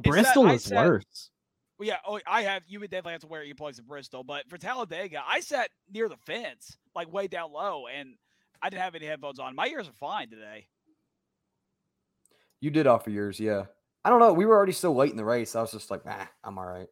Bristol 0.01 0.47
I 0.47 0.53
is 0.53 0.63
said- 0.63 0.83
worse. 0.85 1.29
Well, 1.77 1.87
yeah, 1.87 1.97
oh, 2.07 2.19
I 2.25 2.41
have. 2.41 2.63
You 2.67 2.79
would 2.79 2.89
definitely 2.89 3.11
have 3.13 3.21
to 3.21 3.27
wear 3.27 3.45
earplugs 3.45 3.77
in 3.77 3.85
Bristol, 3.85 4.23
but 4.23 4.49
for 4.49 4.57
Talladega, 4.57 5.21
I 5.27 5.41
sat 5.41 5.69
near 5.93 6.09
the 6.09 6.17
fence, 6.17 6.75
like 6.95 7.13
way 7.13 7.27
down 7.27 7.51
low, 7.53 7.85
and 7.85 8.15
I 8.63 8.69
didn't 8.71 8.81
have 8.81 8.95
any 8.95 9.05
headphones 9.05 9.37
on. 9.37 9.53
My 9.53 9.67
ears 9.67 9.87
are 9.87 9.93
fine 9.93 10.29
today. 10.31 10.67
you 12.61 12.71
did 12.71 12.87
offer 12.87 13.11
yours, 13.11 13.39
yeah. 13.39 13.65
I 14.03 14.09
don't 14.09 14.19
know. 14.19 14.33
We 14.33 14.47
were 14.47 14.55
already 14.55 14.71
so 14.71 14.91
late 14.91 15.11
in 15.11 15.17
the 15.17 15.23
race. 15.25 15.55
I 15.55 15.61
was 15.61 15.71
just 15.71 15.91
like, 15.91 16.03
nah, 16.03 16.25
I'm 16.43 16.57
all 16.57 16.65
right. 16.65 16.87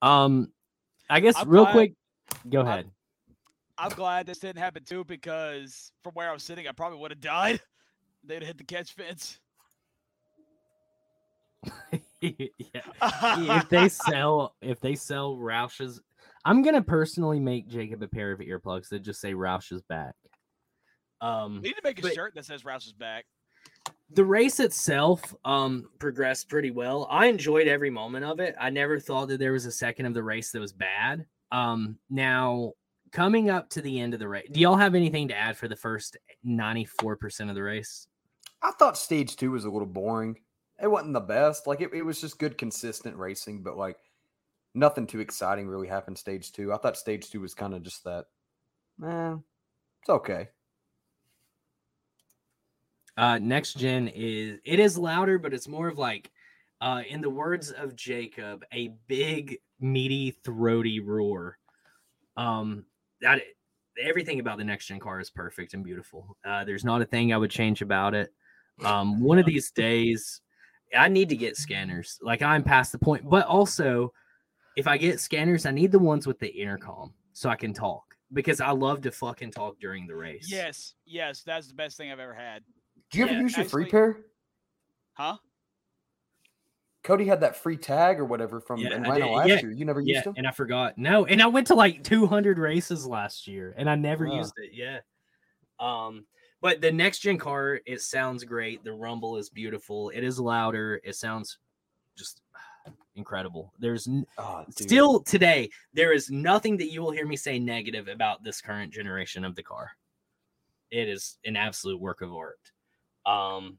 Um, 0.00 0.50
I 1.10 1.20
guess 1.20 1.34
I'm 1.36 1.50
real 1.50 1.64
glad- 1.64 1.72
quick, 1.72 1.92
go 2.48 2.60
I'm- 2.60 2.66
ahead. 2.68 2.90
I'm 3.78 3.90
glad 3.90 4.26
this 4.26 4.38
didn't 4.38 4.58
happen 4.58 4.84
too, 4.84 5.04
because 5.04 5.92
from 6.02 6.12
where 6.14 6.28
I 6.28 6.32
was 6.32 6.42
sitting, 6.42 6.66
I 6.68 6.72
probably 6.72 6.98
would 6.98 7.10
have 7.12 7.20
died. 7.20 7.60
They'd 8.24 8.42
hit 8.42 8.58
the 8.58 8.64
catch 8.64 8.92
fence. 8.92 9.38
yeah. 12.20 12.80
if 13.00 13.68
they 13.68 13.88
sell 13.88 14.54
if 14.60 14.80
they 14.80 14.94
sell 14.94 15.36
Roush's, 15.36 16.00
I'm 16.44 16.62
gonna 16.62 16.82
personally 16.82 17.40
make 17.40 17.68
Jacob 17.68 18.02
a 18.02 18.08
pair 18.08 18.32
of 18.32 18.40
earplugs 18.40 18.88
that 18.90 19.00
just 19.00 19.20
say 19.20 19.32
Roush's 19.34 19.82
back. 19.82 20.14
Um, 21.20 21.60
we 21.62 21.68
need 21.68 21.74
to 21.74 21.80
make 21.82 22.04
a 22.04 22.12
shirt 22.12 22.34
that 22.34 22.44
says 22.44 22.62
Roush 22.62 22.86
is 22.86 22.92
back. 22.92 23.24
the 24.10 24.24
race 24.24 24.60
itself 24.60 25.34
um 25.44 25.88
progressed 25.98 26.48
pretty 26.48 26.70
well 26.70 27.06
i 27.10 27.26
enjoyed 27.26 27.68
every 27.68 27.90
moment 27.90 28.24
of 28.24 28.40
it 28.40 28.54
i 28.60 28.70
never 28.70 28.98
thought 28.98 29.28
that 29.28 29.38
there 29.38 29.52
was 29.52 29.66
a 29.66 29.72
second 29.72 30.06
of 30.06 30.14
the 30.14 30.22
race 30.22 30.50
that 30.52 30.60
was 30.60 30.72
bad 30.72 31.26
um 31.52 31.98
now 32.08 32.72
coming 33.12 33.50
up 33.50 33.68
to 33.70 33.80
the 33.82 33.98
end 34.00 34.14
of 34.14 34.20
the 34.20 34.28
race 34.28 34.48
do 34.52 34.60
y'all 34.60 34.76
have 34.76 34.94
anything 34.94 35.28
to 35.28 35.36
add 35.36 35.56
for 35.56 35.68
the 35.68 35.76
first 35.76 36.16
94% 36.46 37.48
of 37.48 37.54
the 37.54 37.62
race 37.62 38.06
I 38.60 38.72
thought 38.72 38.98
stage 38.98 39.36
two 39.36 39.52
was 39.52 39.64
a 39.66 39.70
little 39.70 39.86
boring. 39.86 40.36
It 40.82 40.88
wasn't 40.88 41.12
the 41.12 41.20
best. 41.20 41.68
Like 41.68 41.80
it, 41.80 41.94
it 41.94 42.02
was 42.02 42.20
just 42.20 42.40
good, 42.40 42.58
consistent 42.58 43.16
racing, 43.16 43.62
but 43.62 43.76
like 43.76 43.96
nothing 44.74 45.06
too 45.06 45.20
exciting 45.20 45.68
really 45.68 45.86
happened 45.86 46.18
stage 46.18 46.50
two. 46.50 46.72
I 46.72 46.76
thought 46.78 46.96
stage 46.96 47.30
two 47.30 47.40
was 47.40 47.54
kind 47.54 47.72
of 47.72 47.84
just 47.84 48.02
that. 48.02 48.24
Eh, 49.04 49.36
it's 50.00 50.08
okay. 50.10 50.48
uh 53.16 53.38
next 53.38 53.74
gen 53.74 54.08
is 54.08 54.58
it 54.64 54.80
is 54.80 54.98
louder 54.98 55.38
but 55.38 55.54
it's 55.54 55.68
more 55.68 55.86
of 55.88 55.98
like 55.98 56.30
uh 56.80 57.02
in 57.08 57.20
the 57.20 57.30
words 57.30 57.70
of 57.70 57.94
jacob 57.96 58.64
a 58.72 58.94
big 59.06 59.58
meaty 59.80 60.32
throaty 60.44 60.98
roar 61.00 61.58
um 62.36 62.84
that 63.20 63.40
everything 64.00 64.40
about 64.40 64.58
the 64.58 64.64
next 64.64 64.86
gen 64.86 65.00
car 65.00 65.20
is 65.20 65.30
perfect 65.30 65.74
and 65.74 65.82
beautiful 65.84 66.36
uh 66.44 66.64
there's 66.64 66.84
not 66.84 67.02
a 67.02 67.04
thing 67.04 67.32
i 67.32 67.36
would 67.36 67.50
change 67.50 67.82
about 67.82 68.14
it 68.14 68.32
um 68.84 69.20
one 69.24 69.38
of 69.38 69.46
these 69.46 69.70
days 69.72 70.40
i 70.96 71.08
need 71.08 71.28
to 71.28 71.36
get 71.36 71.56
scanners 71.56 72.18
like 72.22 72.42
i'm 72.42 72.62
past 72.62 72.92
the 72.92 72.98
point 72.98 73.28
but 73.28 73.46
also 73.46 74.12
if 74.76 74.86
i 74.86 74.96
get 74.96 75.18
scanners 75.20 75.66
i 75.66 75.70
need 75.70 75.90
the 75.90 75.98
ones 75.98 76.26
with 76.26 76.38
the 76.38 76.48
intercom 76.48 77.12
so 77.32 77.48
i 77.48 77.56
can 77.56 77.72
talk 77.72 78.14
because 78.32 78.60
i 78.60 78.70
love 78.70 79.00
to 79.00 79.10
fucking 79.10 79.50
talk 79.50 79.78
during 79.80 80.06
the 80.06 80.14
race 80.14 80.48
Yes, 80.48 80.94
yes, 81.06 81.42
that's 81.42 81.68
the 81.68 81.74
best 81.74 81.96
thing 81.96 82.12
I've 82.12 82.20
ever 82.20 82.34
had. 82.34 82.62
Do 83.10 83.18
you 83.18 83.24
ever 83.24 83.34
Yeah, 83.34 83.40
use 83.40 83.56
your 83.56 83.66
free 83.66 83.86
pair? 83.86 84.18
Huh? 85.14 85.36
Cody 87.08 87.24
had 87.24 87.40
that 87.40 87.56
free 87.56 87.78
tag 87.78 88.20
or 88.20 88.26
whatever 88.26 88.60
from 88.60 88.82
Yeah, 88.82 88.92
Atlanta 88.92 89.26
last 89.30 89.48
Yeah, 89.48 89.60
year. 89.62 89.70
You 89.70 89.86
never 89.86 90.02
Yeah, 90.02 90.16
used 90.16 90.26
them? 90.26 90.34
and 90.36 90.46
I 90.46 90.50
forgot. 90.50 90.98
No, 90.98 91.24
and 91.24 91.40
I 91.40 91.46
went 91.46 91.66
to 91.68 91.74
like 91.74 92.04
200 92.04 92.58
races 92.58 93.06
last 93.06 93.46
year, 93.46 93.72
and 93.78 93.88
I 93.88 93.94
never 93.94 94.26
used 94.26 94.52
it. 94.58 94.72
Yeah. 94.74 95.00
Um, 95.80 96.26
but 96.60 96.82
the 96.82 96.92
next 96.92 97.20
gen 97.20 97.38
car, 97.38 97.80
it 97.86 98.02
sounds 98.02 98.44
great. 98.44 98.84
The 98.84 98.92
rumble 98.92 99.38
is 99.38 99.48
beautiful. 99.48 100.10
It 100.10 100.22
is 100.22 100.38
louder. 100.38 101.00
It 101.02 101.14
sounds 101.14 101.56
just 102.14 102.42
incredible. 103.16 103.72
There's 103.78 104.06
n- 104.06 104.26
Oh, 104.36 104.66
still 104.68 105.20
today 105.22 105.70
there 105.94 106.12
is 106.12 106.30
nothing 106.30 106.76
that 106.76 106.90
you 106.92 107.00
will 107.00 107.12
hear 107.12 107.26
me 107.26 107.36
say 107.36 107.58
negative 107.58 108.08
about 108.08 108.44
this 108.44 108.60
current 108.60 108.92
generation 108.92 109.46
of 109.46 109.54
the 109.54 109.62
car. 109.62 109.92
It 110.90 111.08
is 111.08 111.38
an 111.46 111.56
absolute 111.56 112.02
work 112.02 112.20
of 112.20 112.34
art. 112.34 112.60
Um. 113.24 113.78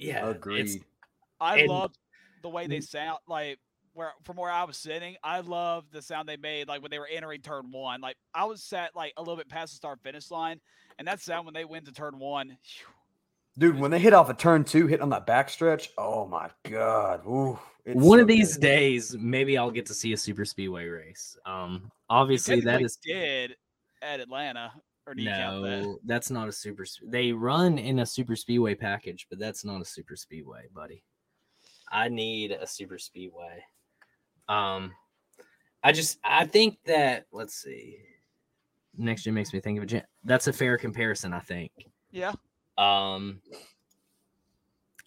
Yeah, 0.00 0.18
it's- 0.18 0.36
agreed. 0.36 0.84
I 1.40 1.58
And- 1.60 1.68
love 1.68 1.92
the 2.42 2.48
way 2.48 2.66
they 2.66 2.80
sound. 2.80 3.18
Like 3.26 3.58
where 3.92 4.12
from 4.24 4.36
where 4.36 4.50
I 4.50 4.64
was 4.64 4.76
sitting, 4.76 5.16
I 5.22 5.40
love 5.40 5.84
the 5.90 6.00
sound 6.02 6.28
they 6.28 6.36
made. 6.36 6.68
Like 6.68 6.82
when 6.82 6.90
they 6.90 6.98
were 6.98 7.06
entering 7.08 7.42
turn 7.42 7.70
one. 7.70 8.00
Like 8.00 8.16
I 8.34 8.44
was 8.44 8.62
sat 8.62 8.94
like 8.94 9.12
a 9.16 9.20
little 9.22 9.36
bit 9.36 9.48
past 9.48 9.72
the 9.72 9.76
start 9.76 10.00
finish 10.02 10.30
line, 10.30 10.60
and 10.98 11.06
that 11.08 11.20
sound 11.20 11.44
when 11.46 11.54
they 11.54 11.64
went 11.64 11.86
to 11.86 11.92
turn 11.92 12.18
one. 12.18 12.56
phew, 12.62 12.86
Dude, 13.58 13.78
when 13.78 13.90
they 13.90 13.98
hit 13.98 14.12
off 14.14 14.28
a 14.30 14.34
turn 14.34 14.64
two, 14.64 14.86
hit 14.86 15.00
on 15.00 15.08
that 15.10 15.26
backstretch, 15.26 15.88
oh 15.98 16.26
my 16.26 16.50
god. 16.64 17.26
Ooh, 17.26 17.58
it's 17.84 17.96
one 17.96 18.18
so 18.18 18.22
of 18.22 18.28
these 18.28 18.54
good. 18.56 18.60
days 18.62 19.16
maybe 19.18 19.56
i'll 19.56 19.70
get 19.70 19.86
to 19.86 19.94
see 19.94 20.12
a 20.12 20.16
super 20.16 20.44
speedway 20.44 20.86
race 20.86 21.36
um 21.46 21.90
obviously 22.10 22.60
that 22.60 22.82
is 22.82 22.96
technically 22.96 23.22
did 23.48 23.56
at 24.02 24.20
Atlanta, 24.20 24.70
or 25.06 25.14
do 25.14 25.22
you 25.22 25.28
count 25.28 25.62
that? 25.62 25.82
no 25.82 25.98
that's 26.04 26.30
not 26.30 26.48
a 26.48 26.52
super 26.52 26.84
they 27.06 27.32
run 27.32 27.78
in 27.78 28.00
a 28.00 28.06
super 28.06 28.36
speedway 28.36 28.74
package 28.74 29.26
but 29.30 29.38
that's 29.38 29.64
not 29.64 29.80
a 29.80 29.84
super 29.84 30.16
speedway 30.16 30.66
buddy 30.74 31.02
i 31.90 32.08
need 32.08 32.52
a 32.52 32.66
super 32.66 32.98
speedway 32.98 33.62
um 34.48 34.92
i 35.82 35.92
just 35.92 36.18
i 36.24 36.44
think 36.44 36.78
that 36.84 37.26
let's 37.32 37.54
see 37.54 37.98
next 38.96 39.22
gen 39.24 39.34
makes 39.34 39.52
me 39.52 39.60
think 39.60 39.78
of 39.78 39.84
a 39.84 39.86
gen 39.86 40.02
that's 40.24 40.46
a 40.46 40.52
fair 40.52 40.76
comparison 40.78 41.32
i 41.32 41.40
think 41.40 41.72
Yeah. 42.10 42.32
um, 42.78 43.40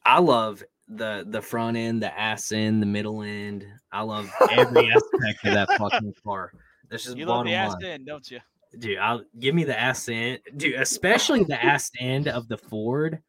I 0.06 0.20
love 0.20 0.62
the 0.90 1.26
the 1.30 1.42
front 1.42 1.78
end, 1.78 2.04
the 2.04 2.18
ass 2.20 2.52
end, 2.52 2.82
the 2.82 2.86
middle 2.86 3.24
end. 3.24 3.66
I 3.92 4.02
love 4.02 4.30
every 4.52 4.90
aspect 4.92 5.46
of 5.46 5.54
that 5.54 5.70
fucking 5.78 6.14
car. 6.26 6.52
That's 6.90 7.04
just 7.06 7.18
You 7.18 7.26
love 7.26 7.46
the 7.46 7.54
ass 7.54 7.74
line, 7.74 7.86
end, 7.86 8.06
don't 8.06 8.30
you? 8.30 8.40
Dude. 8.80 8.98
I'll 8.98 9.24
give 9.40 9.56
me 9.56 9.64
the 9.64 9.80
ass 9.80 10.08
end, 10.10 10.40
dude. 10.58 10.76
Especially 10.76 11.44
the 11.44 11.64
ass 11.64 11.92
end 12.00 12.28
of 12.28 12.48
the 12.48 12.58
Ford. 12.58 13.22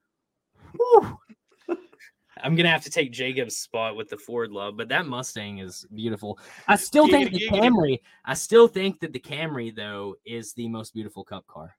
I'm 2.43 2.57
gonna 2.57 2.69
have 2.69 2.85
to 2.85 2.91
take 2.91 3.13
Jacob's 3.13 3.57
spot 3.57 3.97
with 3.97 4.09
the 4.09 4.19
Ford 4.19 4.51
love, 4.51 4.77
but 4.77 4.89
that 4.89 5.07
Mustang 5.07 5.59
is 5.59 5.87
beautiful. 5.95 6.39
I 6.69 6.77
still 6.77 7.09
think 7.09 7.31
the. 7.31 7.49
Camry. 7.49 8.01
I 8.25 8.35
still 8.35 8.69
think 8.69 9.01
that 9.01 9.13
the 9.13 9.21
Camry 9.21 9.75
though 9.75 10.17
is 10.27 10.53
the 10.53 10.69
most 10.69 10.93
beautiful 10.93 11.25
Cup 11.25 11.47
car. 11.47 11.75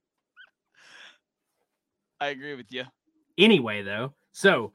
I 2.19 2.27
agree 2.27 2.55
with 2.55 2.71
you. 2.71 2.83
Anyway, 3.37 3.83
though, 3.83 4.13
so 4.31 4.71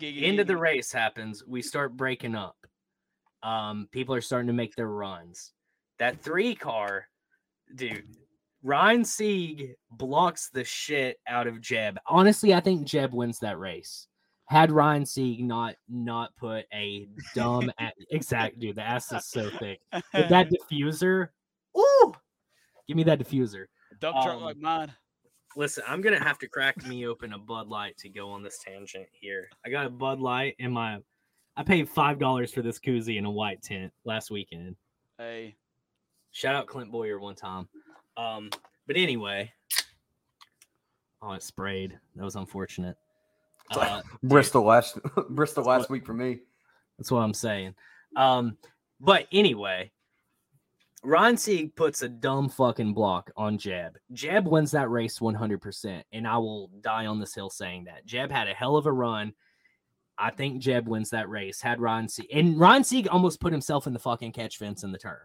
end 0.00 0.40
of 0.40 0.46
the 0.46 0.56
race 0.56 0.92
happens. 0.92 1.42
We 1.46 1.62
start 1.62 1.96
breaking 1.96 2.34
up. 2.34 2.56
Um, 3.42 3.88
people 3.90 4.14
are 4.14 4.20
starting 4.20 4.46
to 4.48 4.52
make 4.52 4.74
their 4.74 4.88
runs. 4.88 5.52
That 5.98 6.20
three 6.20 6.54
car, 6.54 7.08
dude. 7.74 8.04
Ryan 8.62 9.04
Sieg 9.04 9.74
blocks 9.90 10.48
the 10.48 10.64
shit 10.64 11.18
out 11.28 11.46
of 11.46 11.60
Jeb. 11.60 11.98
Honestly, 12.06 12.54
I 12.54 12.60
think 12.60 12.86
Jeb 12.86 13.12
wins 13.12 13.38
that 13.40 13.58
race. 13.58 14.06
Had 14.46 14.72
Ryan 14.72 15.04
Sieg 15.06 15.44
not 15.44 15.74
not 15.88 16.34
put 16.36 16.64
a 16.72 17.06
dumb 17.34 17.70
a- 17.80 17.92
exact 18.10 18.58
dude, 18.58 18.76
the 18.76 18.82
ass 18.82 19.12
is 19.12 19.26
so 19.26 19.50
thick. 19.58 19.80
With 19.92 20.28
that 20.28 20.48
diffuser, 20.70 21.28
ooh, 21.78 22.12
give 22.88 22.96
me 22.96 23.04
that 23.04 23.18
diffuser. 23.18 23.66
dump 24.00 24.16
truck 24.22 24.36
um, 24.36 24.42
like 24.42 24.56
mine. 24.58 24.92
Listen, 25.56 25.84
I'm 25.86 26.00
gonna 26.00 26.22
have 26.22 26.38
to 26.40 26.48
crack 26.48 26.84
me 26.86 27.06
open 27.06 27.32
a 27.32 27.38
Bud 27.38 27.68
Light 27.68 27.96
to 27.98 28.08
go 28.08 28.30
on 28.30 28.42
this 28.42 28.58
tangent 28.58 29.06
here. 29.12 29.48
I 29.64 29.70
got 29.70 29.86
a 29.86 29.90
Bud 29.90 30.20
Light 30.20 30.56
in 30.58 30.72
my. 30.72 30.98
I 31.56 31.62
paid 31.62 31.88
five 31.88 32.18
dollars 32.18 32.52
for 32.52 32.62
this 32.62 32.78
koozie 32.78 33.18
in 33.18 33.24
a 33.24 33.30
white 33.30 33.62
tent 33.62 33.92
last 34.04 34.30
weekend. 34.30 34.76
Hey, 35.18 35.54
Shout 36.34 36.56
out 36.56 36.66
Clint 36.66 36.90
Bowyer 36.90 37.20
one 37.20 37.36
time. 37.36 37.68
Um, 38.16 38.50
but 38.88 38.96
anyway, 38.96 39.52
oh, 41.22 41.32
it 41.32 41.44
sprayed. 41.44 41.96
That 42.16 42.24
was 42.24 42.34
unfortunate. 42.34 42.96
Uh, 43.70 44.02
Bristol 44.24 44.64
last 44.64 44.98
Bristol 45.30 45.64
last 45.64 45.90
week 45.90 46.04
for 46.04 46.12
me. 46.12 46.40
That's 46.98 47.12
what 47.12 47.20
I'm 47.20 47.34
saying. 47.34 47.76
Um, 48.16 48.56
but 49.00 49.28
anyway, 49.30 49.92
Ron 51.04 51.36
Sieg 51.36 51.76
puts 51.76 52.02
a 52.02 52.08
dumb 52.08 52.48
fucking 52.48 52.94
block 52.94 53.30
on 53.36 53.56
Jeb. 53.56 53.96
Jeb 54.12 54.48
wins 54.48 54.72
that 54.72 54.90
race 54.90 55.20
100%, 55.20 56.02
and 56.12 56.26
I 56.26 56.36
will 56.38 56.68
die 56.80 57.06
on 57.06 57.20
this 57.20 57.34
hill 57.34 57.48
saying 57.48 57.84
that. 57.84 58.06
Jeb 58.06 58.32
had 58.32 58.48
a 58.48 58.54
hell 58.54 58.76
of 58.76 58.86
a 58.86 58.92
run. 58.92 59.34
I 60.18 60.30
think 60.30 60.60
Jeb 60.60 60.88
wins 60.88 61.10
that 61.10 61.28
race. 61.28 61.60
Had 61.60 61.80
Ron 61.80 62.08
Sieg, 62.08 62.26
and 62.34 62.58
Ron 62.58 62.82
Sieg 62.82 63.06
almost 63.06 63.40
put 63.40 63.52
himself 63.52 63.86
in 63.86 63.92
the 63.92 64.00
fucking 64.00 64.32
catch 64.32 64.58
fence 64.58 64.82
in 64.82 64.90
the 64.90 64.98
turn. 64.98 65.18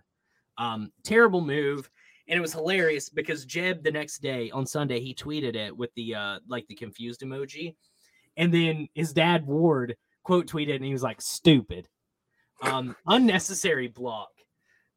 Um, 0.60 0.92
terrible 1.04 1.42
move. 1.42 1.90
And 2.28 2.38
it 2.38 2.42
was 2.42 2.54
hilarious 2.54 3.10
because 3.10 3.46
Jeb 3.46 3.82
the 3.82 3.92
next 3.92 4.20
day 4.20 4.52
on 4.52 4.68
Sunday 4.68 5.00
he 5.00 5.16
tweeted 5.16 5.56
it 5.56 5.76
with 5.76 5.92
the 5.96 6.14
uh 6.14 6.40
like 6.48 6.68
the 6.68 6.76
confused 6.76 7.22
emoji. 7.22 7.76
And 8.38 8.54
then 8.54 8.88
his 8.94 9.14
dad 9.14 9.48
Ward 9.48 9.96
quote 10.30 10.46
tweeted 10.46 10.76
and 10.76 10.86
he 10.86 10.94
was 10.94 11.02
like 11.02 11.20
stupid 11.20 11.88
um 12.62 12.96
unnecessary 13.08 13.88
block 13.88 14.30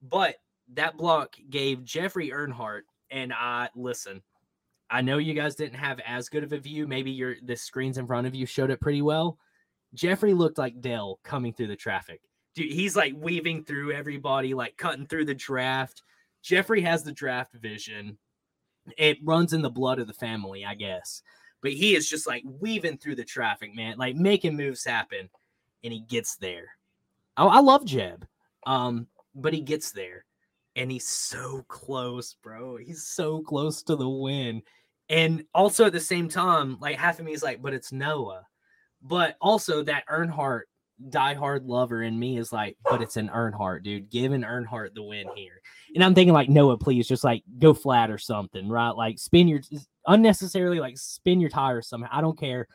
but 0.02 0.36
that 0.74 0.96
block 0.96 1.36
gave 1.48 1.84
jeffrey 1.84 2.30
earnhardt 2.30 2.82
and 3.10 3.32
i 3.32 3.68
listen 3.74 4.22
i 4.90 5.00
know 5.00 5.18
you 5.18 5.34
guys 5.34 5.54
didn't 5.54 5.78
have 5.78 6.00
as 6.06 6.28
good 6.28 6.44
of 6.44 6.52
a 6.52 6.58
view 6.58 6.86
maybe 6.86 7.10
your 7.10 7.36
the 7.44 7.56
screens 7.56 7.96
in 7.96 8.06
front 8.06 8.26
of 8.26 8.34
you 8.34 8.44
showed 8.46 8.70
it 8.70 8.80
pretty 8.80 9.00
well 9.00 9.38
jeffrey 9.94 10.34
looked 10.34 10.58
like 10.58 10.80
dale 10.82 11.18
coming 11.22 11.52
through 11.52 11.68
the 11.68 11.76
traffic 11.76 12.20
dude 12.54 12.72
he's 12.72 12.96
like 12.96 13.14
weaving 13.16 13.64
through 13.64 13.92
everybody 13.92 14.54
like 14.54 14.76
cutting 14.76 15.06
through 15.06 15.24
the 15.24 15.34
draft 15.34 16.02
jeffrey 16.42 16.80
has 16.80 17.02
the 17.02 17.12
draft 17.12 17.54
vision 17.54 18.16
it 18.96 19.18
runs 19.22 19.52
in 19.52 19.62
the 19.62 19.70
blood 19.70 19.98
of 19.98 20.06
the 20.06 20.12
family 20.12 20.64
i 20.64 20.74
guess 20.74 21.22
but 21.60 21.72
he 21.72 21.94
is 21.94 22.08
just 22.08 22.26
like 22.26 22.42
weaving 22.60 22.98
through 22.98 23.14
the 23.14 23.24
traffic 23.24 23.74
man 23.74 23.96
like 23.96 24.16
making 24.16 24.56
moves 24.56 24.84
happen 24.84 25.28
and 25.84 25.92
he 25.92 26.00
gets 26.00 26.36
there 26.36 26.70
Oh, 27.36 27.48
I 27.48 27.60
love 27.60 27.84
Jeb. 27.84 28.26
Um, 28.66 29.06
but 29.34 29.54
he 29.54 29.60
gets 29.60 29.92
there 29.92 30.24
and 30.76 30.90
he's 30.90 31.08
so 31.08 31.64
close, 31.68 32.34
bro. 32.42 32.76
He's 32.76 33.04
so 33.04 33.40
close 33.40 33.82
to 33.84 33.96
the 33.96 34.08
win. 34.08 34.62
And 35.08 35.44
also 35.54 35.86
at 35.86 35.92
the 35.92 36.00
same 36.00 36.28
time, 36.28 36.78
like 36.80 36.98
half 36.98 37.18
of 37.18 37.24
me 37.24 37.32
is 37.32 37.42
like, 37.42 37.62
but 37.62 37.74
it's 37.74 37.92
Noah. 37.92 38.46
But 39.02 39.36
also 39.40 39.82
that 39.84 40.06
Earnhardt 40.08 40.62
diehard 41.08 41.62
lover 41.66 42.02
in 42.02 42.18
me 42.18 42.38
is 42.38 42.52
like, 42.52 42.76
but 42.88 43.02
it's 43.02 43.16
an 43.16 43.28
Earnhardt, 43.28 43.82
dude. 43.82 44.10
Give 44.10 44.32
an 44.32 44.42
Earnhardt 44.42 44.94
the 44.94 45.02
win 45.02 45.26
here. 45.34 45.60
And 45.94 46.02
I'm 46.04 46.14
thinking 46.14 46.34
like, 46.34 46.48
Noah, 46.48 46.78
please 46.78 47.08
just 47.08 47.24
like 47.24 47.42
go 47.58 47.74
flat 47.74 48.10
or 48.10 48.18
something, 48.18 48.68
right? 48.68 48.90
Like 48.90 49.18
spin 49.18 49.48
your 49.48 49.60
unnecessarily 50.06 50.80
like 50.80 50.98
spin 50.98 51.40
your 51.40 51.50
tires 51.50 51.88
somehow. 51.88 52.08
I 52.10 52.20
don't 52.20 52.38
care. 52.38 52.68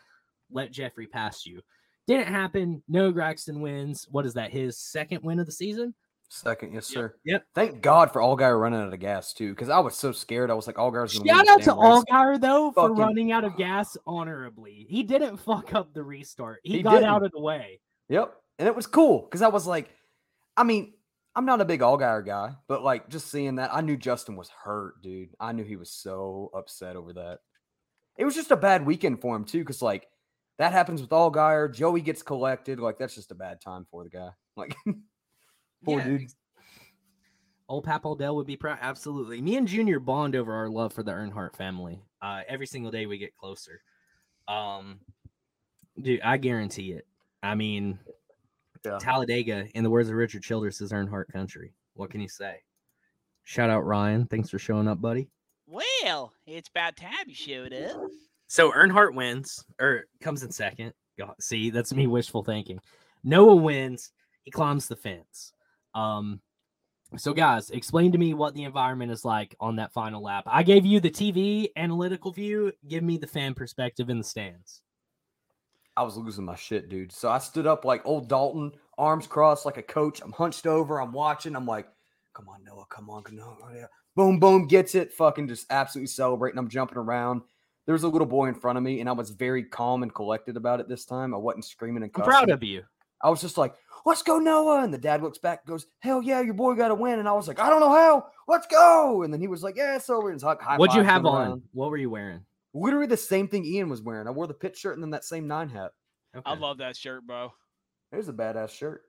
Let 0.51 0.71
Jeffrey 0.71 1.07
pass 1.07 1.45
you. 1.45 1.61
Didn't 2.07 2.27
happen. 2.27 2.81
No 2.87 3.11
Braxton 3.11 3.59
wins. 3.59 4.07
What 4.09 4.25
is 4.25 4.33
that? 4.35 4.51
His 4.51 4.77
second 4.77 5.23
win 5.23 5.39
of 5.39 5.45
the 5.45 5.51
season? 5.51 5.93
Second, 6.29 6.73
yes, 6.73 6.85
sir. 6.85 7.15
yep. 7.23 7.45
Thank 7.55 7.81
God 7.81 8.11
for 8.11 8.21
Allgaier 8.21 8.59
running 8.59 8.81
out 8.81 8.93
of 8.93 8.99
gas 8.99 9.31
too, 9.31 9.51
because 9.51 9.69
I 9.69 9.79
was 9.79 9.95
so 9.95 10.11
scared. 10.11 10.51
I 10.51 10.55
was 10.55 10.67
like, 10.67 10.75
Allgaier's 10.75 11.17
gonna 11.17 11.29
Shout 11.29 11.47
out 11.47 11.61
to. 11.63 11.71
Allgaier 11.71 12.39
though 12.39 12.71
for 12.71 12.93
running 12.93 13.31
out 13.31 13.45
of 13.45 13.55
gas 13.55 13.95
honorably. 14.05 14.85
He 14.89 15.03
didn't 15.03 15.37
fuck 15.45 15.73
up 15.73 15.93
the 15.93 16.03
restart. 16.03 16.59
He, 16.63 16.77
He 16.77 16.83
got 16.83 16.95
didn't. 16.95 17.05
out 17.09 17.23
of 17.23 17.31
the 17.31 17.39
way. 17.39 17.79
Yep, 18.09 18.33
and 18.59 18.67
it 18.67 18.75
was 18.75 18.87
cool 18.87 19.21
because 19.21 19.41
I 19.41 19.47
was 19.47 19.67
like, 19.67 19.89
I 20.55 20.63
mean, 20.63 20.93
I'm 21.35 21.45
not 21.45 21.61
a 21.61 21.65
big 21.65 21.81
Allgaier 21.81 22.25
guy, 22.25 22.55
but 22.67 22.83
like 22.83 23.09
just 23.09 23.29
seeing 23.29 23.55
that, 23.55 23.73
I 23.73 23.81
knew 23.81 23.97
Justin 23.97 24.35
was 24.35 24.49
hurt, 24.49 25.01
dude. 25.03 25.35
I 25.39 25.51
knew 25.51 25.63
he 25.63 25.75
was 25.75 25.91
so 25.91 26.49
upset 26.53 26.95
over 26.95 27.13
that. 27.13 27.39
It 28.17 28.25
was 28.25 28.33
just 28.33 28.49
a 28.51 28.57
bad 28.57 28.85
weekend 28.85 29.21
for 29.21 29.35
him 29.35 29.45
too, 29.45 29.59
because 29.59 29.81
like 29.81 30.07
that 30.57 30.71
happens 30.71 31.01
with 31.01 31.11
Allgaier. 31.11 31.71
Joey 31.73 32.01
gets 32.01 32.23
collected, 32.23 32.79
like 32.79 32.97
that's 32.97 33.13
just 33.13 33.31
a 33.31 33.35
bad 33.35 33.61
time 33.61 33.85
for 33.91 34.03
the 34.03 34.09
guy. 34.09 34.29
Like, 34.57 34.75
poor 35.85 35.99
Yeah, 35.99 36.03
dude. 36.03 36.31
Old 37.69 37.83
Pap 37.83 38.07
Odell 38.07 38.35
would 38.37 38.47
be 38.47 38.57
proud. 38.57 38.79
Absolutely. 38.81 39.39
Me 39.39 39.55
and 39.55 39.67
Junior 39.67 39.99
bond 39.99 40.35
over 40.35 40.51
our 40.51 40.67
love 40.67 40.93
for 40.93 41.03
the 41.03 41.11
Earnhardt 41.11 41.55
family. 41.55 42.01
Uh, 42.23 42.41
every 42.47 42.65
single 42.65 42.89
day 42.89 43.05
we 43.05 43.19
get 43.19 43.37
closer. 43.37 43.81
Um, 44.47 45.01
dude, 46.01 46.21
I 46.21 46.37
guarantee 46.37 46.93
it. 46.93 47.05
I 47.43 47.55
mean, 47.55 47.99
Yeah. 48.85 48.97
Talladega, 48.99 49.67
in 49.75 49.83
the 49.83 49.89
words 49.89 50.09
of 50.09 50.15
Richard 50.15 50.43
Childress, 50.43 50.81
is 50.81 50.91
Earnhardt 50.91 51.27
country. 51.31 51.73
What 51.93 52.09
can 52.09 52.21
you 52.21 52.29
say? 52.29 52.61
Shout 53.43 53.69
out 53.69 53.85
Ryan. 53.85 54.25
Thanks 54.27 54.49
for 54.49 54.59
showing 54.59 54.87
up, 54.87 55.01
buddy. 55.01 55.29
well, 55.65 56.31
it's 56.45 56.69
about 56.69 56.95
time 56.95 57.11
you 57.27 57.33
showed 57.35 57.73
up. 57.73 57.97
So 58.47 58.71
Earnhardt 58.71 59.13
wins 59.13 59.65
or 59.81 60.05
comes 60.21 60.43
in 60.43 60.51
second. 60.51 60.93
God, 61.17 61.33
see, 61.39 61.69
that's 61.69 61.93
me 61.93 62.07
wishful 62.07 62.43
thinking. 62.43 62.79
Noah 63.23 63.55
wins. 63.55 64.11
He 64.43 64.51
climbs 64.51 64.87
the 64.87 64.95
fence. 64.95 65.51
Um, 65.95 66.39
so 67.17 67.33
guys, 67.33 67.69
explain 67.71 68.11
to 68.13 68.17
me 68.17 68.33
what 68.33 68.53
the 68.53 68.63
environment 68.63 69.11
is 69.11 69.25
like 69.25 69.55
on 69.59 69.77
that 69.77 69.91
final 69.91 70.21
lap. 70.21 70.43
I 70.47 70.63
gave 70.63 70.85
you 70.85 70.99
the 70.99 71.09
TV 71.09 71.69
analytical 71.75 72.31
view. 72.31 72.71
Give 72.87 73.03
me 73.03 73.17
the 73.17 73.27
fan 73.27 73.53
perspective 73.53 74.09
in 74.09 74.17
the 74.19 74.23
stands. 74.23 74.81
I 75.97 76.03
was 76.03 76.15
losing 76.15 76.45
my 76.45 76.55
shit, 76.55 76.89
dude. 76.89 77.11
So 77.11 77.29
I 77.29 77.39
stood 77.39 77.65
up 77.65 77.83
like 77.83 78.05
old 78.05 78.29
Dalton, 78.29 78.71
arms 78.97 79.25
crossed 79.25 79.65
like 79.65 79.77
a 79.77 79.83
coach. 79.83 80.21
I'm 80.21 80.31
hunched 80.31 80.67
over. 80.67 81.01
I'm 81.01 81.11
watching. 81.11 81.55
I'm 81.55 81.65
like, 81.65 81.87
come 82.35 82.47
on, 82.47 82.63
Noah, 82.63 82.85
come 82.89 83.09
on, 83.09 83.23
on. 83.25 83.57
Oh, 83.63 83.73
yeah. 83.75 83.87
Boom, 84.15 84.39
boom, 84.39 84.67
gets 84.67 84.93
it. 84.93 85.11
Fucking 85.13 85.47
just 85.47 85.65
absolutely 85.71 86.07
celebrating. 86.07 86.59
I'm 86.59 86.69
jumping 86.69 86.99
around. 86.99 87.41
There 87.87 87.93
was 87.93 88.03
a 88.03 88.07
little 88.07 88.27
boy 88.27 88.47
in 88.47 88.53
front 88.53 88.77
of 88.77 88.83
me, 88.83 88.99
and 88.99 89.09
I 89.09 89.13
was 89.13 89.31
very 89.31 89.63
calm 89.63 90.03
and 90.03 90.13
collected 90.13 90.55
about 90.55 90.79
it 90.79 90.87
this 90.87 91.05
time. 91.05 91.33
I 91.33 91.37
wasn't 91.37 91.65
screaming 91.65 92.03
and 92.03 92.11
I'm 92.15 92.23
proud 92.23 92.49
of 92.49 92.63
you. 92.63 92.83
I 93.23 93.29
was 93.29 93.41
just 93.41 93.57
like, 93.57 93.73
let's 94.05 94.21
go, 94.21 94.37
Noah. 94.37 94.83
And 94.83 94.93
the 94.93 94.99
dad 94.99 95.23
looks 95.23 95.39
back 95.39 95.61
and 95.65 95.69
goes, 95.69 95.87
hell 95.99 96.21
yeah, 96.21 96.41
your 96.41 96.53
boy 96.53 96.75
got 96.75 96.89
to 96.89 96.95
win. 96.95 97.17
And 97.17 97.27
I 97.27 97.33
was 97.33 97.47
like, 97.47 97.59
I 97.59 97.69
don't 97.69 97.79
know 97.79 97.89
how. 97.89 98.27
Let's 98.47 98.67
go. 98.67 99.23
And 99.23 99.33
then 99.33 99.41
he 99.41 99.47
was 99.47 99.63
like, 99.63 99.75
yeah, 99.77 99.95
it's 99.95 100.09
over. 100.09 100.29
And 100.29 100.39
high 100.41 100.77
What'd 100.77 100.95
you 100.95 101.01
have 101.01 101.25
on? 101.25 101.47
around. 101.47 101.61
What 101.73 101.89
were 101.89 101.97
you 101.97 102.11
wearing? 102.11 102.41
Literally 102.73 103.07
the 103.07 103.17
same 103.17 103.47
thing 103.47 103.65
Ian 103.65 103.89
was 103.89 104.01
wearing. 104.01 104.27
I 104.27 104.31
wore 104.31 104.47
the 104.47 104.53
pit 104.53 104.77
shirt 104.77 104.95
and 104.95 105.03
then 105.03 105.11
that 105.11 105.25
same 105.25 105.47
nine 105.47 105.69
hat. 105.69 105.91
I 106.45 106.55
love 106.55 106.77
that 106.79 106.95
shirt, 106.95 107.25
bro. 107.25 107.51
It 108.11 108.17
was 108.17 108.29
a 108.29 108.33
badass 108.33 108.69
shirt. 108.69 109.01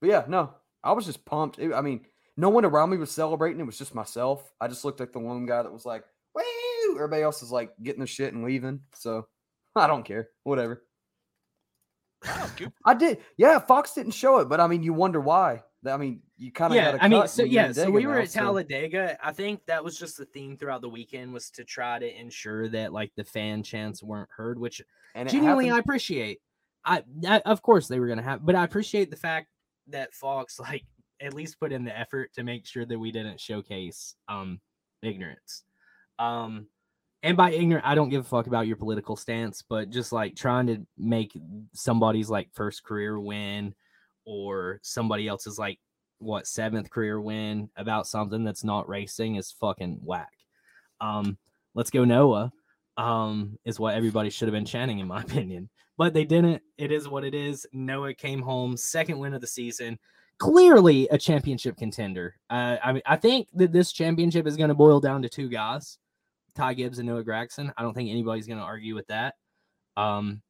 But 0.00 0.10
yeah, 0.10 0.24
no, 0.28 0.54
I 0.82 0.92
was 0.92 1.04
just 1.06 1.24
pumped. 1.24 1.58
It- 1.58 1.72
I 1.74 1.80
mean, 1.80 2.06
no 2.36 2.48
one 2.48 2.64
around 2.64 2.90
me 2.90 2.96
was 2.96 3.10
celebrating. 3.10 3.60
It 3.60 3.66
was 3.66 3.78
just 3.78 3.94
myself. 3.94 4.50
I 4.60 4.68
just 4.68 4.84
looked 4.84 5.00
like 5.00 5.12
the 5.12 5.18
one 5.18 5.46
guy 5.46 5.62
that 5.62 5.72
was 5.72 5.84
like, 5.84 6.04
woo. 6.34 6.42
Everybody 6.94 7.22
else 7.22 7.42
is 7.42 7.50
like 7.52 7.70
getting 7.82 8.00
their 8.00 8.06
shit 8.06 8.32
and 8.32 8.44
leaving. 8.44 8.80
So 8.94 9.26
I 9.76 9.86
don't 9.86 10.04
care. 10.04 10.28
Whatever. 10.44 10.82
I 12.84 12.94
did. 12.94 13.18
Yeah, 13.36 13.58
Fox 13.58 13.92
didn't 13.94 14.12
show 14.12 14.38
it, 14.38 14.48
but 14.48 14.58
I 14.60 14.66
mean, 14.66 14.82
you 14.82 14.94
wonder 14.94 15.20
why. 15.20 15.62
I 15.86 15.96
mean, 15.98 16.22
you 16.36 16.50
kind 16.50 16.72
of 16.72 16.76
yeah, 16.76 16.98
I 17.00 17.08
mean, 17.08 17.28
so 17.28 17.44
yeah, 17.44 17.70
so 17.70 17.90
we 17.90 18.06
were 18.06 18.18
at 18.18 18.30
Talladega. 18.30 19.16
I 19.24 19.32
think 19.32 19.64
that 19.66 19.84
was 19.84 19.98
just 19.98 20.18
the 20.18 20.24
theme 20.24 20.56
throughout 20.56 20.80
the 20.80 20.88
weekend 20.88 21.32
was 21.32 21.50
to 21.50 21.64
try 21.64 21.98
to 21.98 22.20
ensure 22.20 22.68
that 22.70 22.92
like 22.92 23.12
the 23.16 23.24
fan 23.24 23.62
chants 23.62 24.02
weren't 24.02 24.30
heard, 24.36 24.58
which 24.58 24.82
and 25.14 25.28
genuinely 25.28 25.70
I 25.70 25.78
appreciate. 25.78 26.40
I, 26.84 27.04
I 27.26 27.38
of 27.40 27.62
course 27.62 27.86
they 27.86 28.00
were 28.00 28.08
gonna 28.08 28.22
have, 28.22 28.44
but 28.44 28.56
I 28.56 28.64
appreciate 28.64 29.10
the 29.10 29.16
fact 29.16 29.48
that 29.88 30.12
Fox 30.12 30.58
like 30.60 30.84
at 31.20 31.34
least 31.34 31.60
put 31.60 31.72
in 31.72 31.84
the 31.84 31.96
effort 31.96 32.32
to 32.34 32.42
make 32.42 32.66
sure 32.66 32.84
that 32.84 32.98
we 32.98 33.12
didn't 33.12 33.40
showcase 33.40 34.16
um 34.28 34.60
ignorance. 35.02 35.62
Um 36.18 36.66
and 37.22 37.38
by 37.38 37.52
ignorant, 37.52 37.86
I 37.86 37.94
don't 37.94 38.10
give 38.10 38.20
a 38.20 38.28
fuck 38.28 38.48
about 38.48 38.66
your 38.66 38.76
political 38.76 39.16
stance, 39.16 39.62
but 39.62 39.88
just 39.88 40.12
like 40.12 40.36
trying 40.36 40.66
to 40.66 40.84
make 40.98 41.34
somebody's 41.72 42.28
like 42.28 42.52
first 42.52 42.84
career 42.84 43.18
win 43.18 43.74
or 44.26 44.78
somebody 44.82 45.26
else's 45.26 45.58
like 45.58 45.78
what 46.18 46.46
seventh 46.46 46.90
career 46.90 47.20
win 47.20 47.70
about 47.76 48.06
something 48.06 48.44
that's 48.44 48.64
not 48.64 48.88
racing 48.88 49.36
is 49.36 49.52
fucking 49.52 50.00
whack. 50.02 50.32
Um, 51.00 51.36
let's 51.74 51.90
go 51.90 52.04
Noah. 52.04 52.52
um, 52.96 53.58
is 53.64 53.80
what 53.80 53.94
everybody 53.94 54.30
should 54.30 54.48
have 54.48 54.54
been 54.54 54.64
chanting, 54.64 55.00
in 55.00 55.08
my 55.08 55.20
opinion. 55.26 55.68
But 55.96 56.14
they 56.14 56.24
didn't. 56.24 56.62
It 56.78 56.90
is 56.92 57.08
what 57.08 57.24
it 57.24 57.34
is. 57.34 57.66
Noah 57.72 58.14
came 58.14 58.42
home, 58.42 58.76
second 58.76 59.18
win 59.18 59.34
of 59.34 59.40
the 59.40 59.46
season. 59.46 59.98
Clearly 60.38 61.06
a 61.12 61.18
championship 61.18 61.76
contender. 61.76 62.34
Uh, 62.50 62.76
I 62.82 62.92
mean, 62.92 63.02
I 63.06 63.16
think 63.16 63.48
that 63.54 63.72
this 63.72 63.92
championship 63.92 64.46
is 64.46 64.56
going 64.56 64.68
to 64.70 64.74
boil 64.74 64.98
down 65.00 65.22
to 65.22 65.28
two 65.28 65.48
guys, 65.48 65.98
Ty 66.56 66.74
Gibbs 66.74 66.98
and 66.98 67.06
Noah 67.08 67.22
Gragson. 67.24 67.72
I 67.76 67.82
don't 67.82 67.94
think 67.94 68.10
anybody's 68.10 68.46
going 68.48 68.58
to 68.58 68.64
argue 68.64 68.94
with 68.96 69.06
that. 69.06 69.34
Um, 69.96 70.42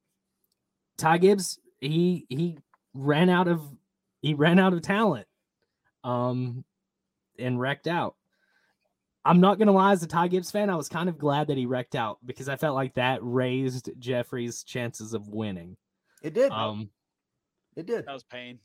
Ty 0.96 1.18
Gibbs, 1.18 1.58
he 1.80 2.24
he 2.30 2.58
ran 2.94 3.28
out 3.28 3.46
of 3.48 3.60
he 4.22 4.32
ran 4.32 4.58
out 4.58 4.72
of 4.72 4.80
talent, 4.80 5.26
um, 6.04 6.64
and 7.38 7.58
wrecked 7.58 7.88
out. 7.88 8.14
I'm 9.24 9.40
not 9.40 9.58
gonna 9.58 9.72
lie, 9.72 9.92
as 9.92 10.02
a 10.02 10.06
Ty 10.06 10.28
Gibbs 10.28 10.50
fan, 10.50 10.68
I 10.68 10.76
was 10.76 10.88
kind 10.88 11.08
of 11.08 11.18
glad 11.18 11.46
that 11.48 11.56
he 11.56 11.66
wrecked 11.66 11.94
out 11.94 12.18
because 12.24 12.48
I 12.48 12.56
felt 12.56 12.74
like 12.74 12.94
that 12.94 13.20
raised 13.22 13.90
Jeffrey's 13.98 14.62
chances 14.62 15.14
of 15.14 15.28
winning. 15.28 15.76
It 16.22 16.34
did. 16.34 16.52
Um, 16.52 16.90
it 17.74 17.86
did. 17.86 18.06
That 18.06 18.12
was 18.12 18.22
pain. 18.22 18.58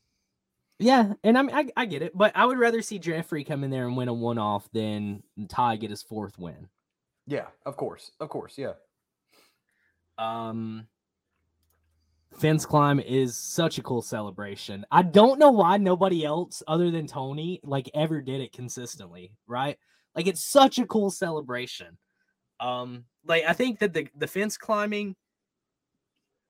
yeah, 0.79 1.13
and 1.23 1.37
I 1.37 1.41
mean, 1.43 1.55
I, 1.55 1.69
I 1.77 1.85
get 1.85 2.01
it, 2.01 2.11
but 2.15 2.33
I 2.35 2.45
would 2.45 2.59
rather 2.59 2.81
see 2.81 2.99
Jeffrey 2.99 3.43
come 3.45 3.63
in 3.63 3.69
there 3.69 3.87
and 3.87 3.95
win 3.95 4.09
a 4.09 4.13
one 4.13 4.37
off 4.37 4.69
than 4.73 5.23
Ty 5.47 5.77
get 5.77 5.89
his 5.89 6.03
fourth 6.03 6.37
win. 6.37 6.67
Yeah, 7.25 7.47
of 7.65 7.77
course, 7.77 8.11
of 8.19 8.27
course, 8.29 8.57
yeah. 8.57 8.73
Um, 10.17 10.87
fence 12.37 12.65
climb 12.65 12.99
is 12.99 13.37
such 13.37 13.77
a 13.77 13.83
cool 13.83 14.01
celebration. 14.01 14.85
I 14.91 15.01
don't 15.01 15.39
know 15.39 15.51
why 15.51 15.77
nobody 15.77 16.25
else 16.25 16.63
other 16.67 16.91
than 16.91 17.07
Tony 17.07 17.59
like 17.63 17.89
ever 17.93 18.21
did 18.21 18.41
it 18.41 18.53
consistently, 18.53 19.33
right? 19.47 19.77
Like 20.15 20.27
it's 20.27 20.43
such 20.43 20.79
a 20.79 20.85
cool 20.85 21.11
celebration. 21.11 21.97
Um, 22.59 23.05
like 23.25 23.43
I 23.47 23.53
think 23.53 23.79
that 23.79 23.93
the 23.93 24.07
the 24.15 24.27
fence 24.27 24.57
climbing 24.57 25.15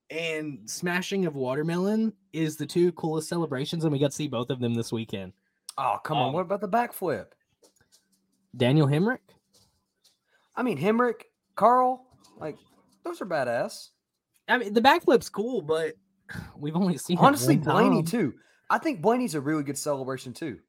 and 0.10 0.68
smashing 0.70 1.26
of 1.26 1.36
watermelon 1.36 2.14
is 2.34 2.58
the 2.58 2.66
two 2.66 2.92
coolest 2.94 3.30
celebrations, 3.30 3.84
and 3.84 3.94
we 3.94 4.00
got 4.00 4.12
to 4.12 4.16
see 4.16 4.28
both 4.28 4.50
of 4.50 4.60
them 4.60 4.74
this 4.74 4.92
weekend. 4.92 5.34
Oh, 5.78 5.98
come 6.04 6.18
on. 6.18 6.28
Um, 6.28 6.34
What 6.34 6.42
about 6.42 6.62
the 6.62 6.70
backflip? 6.70 7.28
Daniel 8.58 8.88
Hemric, 8.88 9.20
I 10.56 10.64
mean, 10.64 10.78
Hemric, 10.78 11.22
Carl, 11.56 12.06
like 12.38 12.58
those 13.04 13.22
are 13.22 13.26
badass. 13.26 13.90
I 14.50 14.58
mean, 14.58 14.74
the 14.74 14.82
backflip's 14.82 15.30
cool, 15.30 15.62
but 15.62 15.94
we've 16.58 16.76
only 16.76 16.98
seen 16.98 17.18
it 17.18 17.22
Honestly, 17.22 17.58
one 17.58 17.64
Blaney 17.64 18.04
too. 18.04 18.34
I 18.70 18.78
think 18.78 19.02
Blaney's 19.02 19.36
a 19.36 19.42
really 19.42 19.64
good 19.64 19.78
celebration 19.78 20.34
too. 20.34 20.60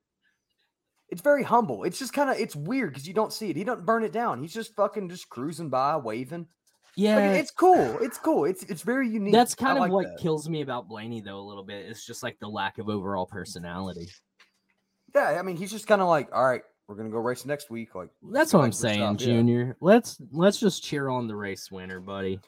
It's 1.09 1.23
very 1.23 1.43
humble. 1.43 1.83
It's 1.85 1.99
just 1.99 2.13
kind 2.13 2.31
of 2.31 2.39
it's 2.39 2.55
weird 2.55 2.91
because 2.91 3.09
you 3.09 3.15
don't 3.15 3.33
see 3.33 3.51
it. 3.51 3.57
He 3.57 3.65
doesn't 3.65 3.85
burn 3.85 4.05
it 4.05 4.13
down. 4.13 4.41
He's 4.41 4.55
just 4.55 4.77
fucking 4.77 5.09
just 5.09 5.29
cruising 5.29 5.69
by, 5.69 5.97
waving. 5.97 6.47
Yeah, 6.97 7.17
Like, 7.17 7.41
it's 7.41 7.51
cool. 7.51 7.99
It's 8.01 8.19
cool. 8.19 8.45
It's 8.45 8.63
it's 8.65 8.83
very 8.83 9.09
unique. 9.09 9.33
That's 9.33 9.55
I 9.59 9.65
kind 9.65 9.79
of 9.79 9.83
like 9.83 9.93
what 9.93 10.07
that. 10.07 10.19
kills 10.21 10.49
me 10.49 10.61
about 10.61 10.89
Blaney, 10.89 11.21
though, 11.21 11.39
a 11.39 11.47
little 11.47 11.65
bit. 11.65 11.87
It's 11.87 12.05
just 12.05 12.23
like 12.23 12.39
the 12.39 12.49
lack 12.49 12.79
of 12.79 12.89
overall 12.89 13.27
personality. 13.27 14.09
Yeah, 15.15 15.37
I 15.39 15.43
mean, 15.43 15.57
he's 15.57 15.71
just 15.71 15.87
kind 15.87 16.01
of 16.01 16.09
like, 16.09 16.29
all 16.33 16.45
right, 16.45 16.63
we're 16.87 16.97
gonna 16.97 17.11
go 17.11 17.19
race 17.19 17.45
next 17.45 17.71
week. 17.71 17.95
Like, 17.95 18.11
That's 18.23 18.53
what 18.53 18.65
I'm 18.65 18.73
saying, 18.73 18.99
stuff, 18.99 19.21
yeah. 19.21 19.35
Junior. 19.35 19.77
Let's 19.81 20.21
let's 20.33 20.59
just 20.59 20.83
cheer 20.85 21.09
on 21.09 21.27
the 21.27 21.37
race 21.37 21.71
winner, 21.71 22.01
buddy. 22.01 22.41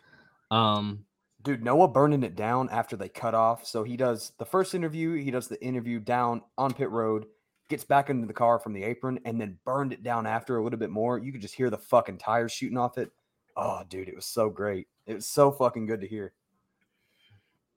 Um, 0.50 1.04
dude, 1.42 1.62
Noah 1.62 1.88
burning 1.88 2.22
it 2.22 2.36
down 2.36 2.68
after 2.70 2.96
they 2.96 3.08
cut 3.08 3.34
off. 3.34 3.66
So 3.66 3.82
he 3.82 3.96
does 3.96 4.32
the 4.38 4.44
first 4.44 4.74
interview, 4.74 5.14
he 5.14 5.30
does 5.30 5.48
the 5.48 5.62
interview 5.64 5.98
down 5.98 6.42
on 6.56 6.72
pit 6.72 6.90
road, 6.90 7.26
gets 7.68 7.84
back 7.84 8.10
into 8.10 8.26
the 8.26 8.32
car 8.32 8.58
from 8.58 8.72
the 8.72 8.84
apron, 8.84 9.20
and 9.24 9.40
then 9.40 9.58
burned 9.64 9.92
it 9.92 10.02
down 10.02 10.26
after 10.26 10.56
a 10.56 10.64
little 10.64 10.78
bit 10.78 10.90
more. 10.90 11.18
You 11.18 11.32
could 11.32 11.42
just 11.42 11.54
hear 11.54 11.70
the 11.70 11.78
fucking 11.78 12.18
tires 12.18 12.52
shooting 12.52 12.78
off 12.78 12.98
it. 12.98 13.10
Oh, 13.56 13.82
dude, 13.88 14.08
it 14.08 14.16
was 14.16 14.26
so 14.26 14.48
great. 14.48 14.88
It 15.06 15.14
was 15.14 15.26
so 15.26 15.50
fucking 15.50 15.86
good 15.86 16.00
to 16.00 16.08
hear. 16.08 16.32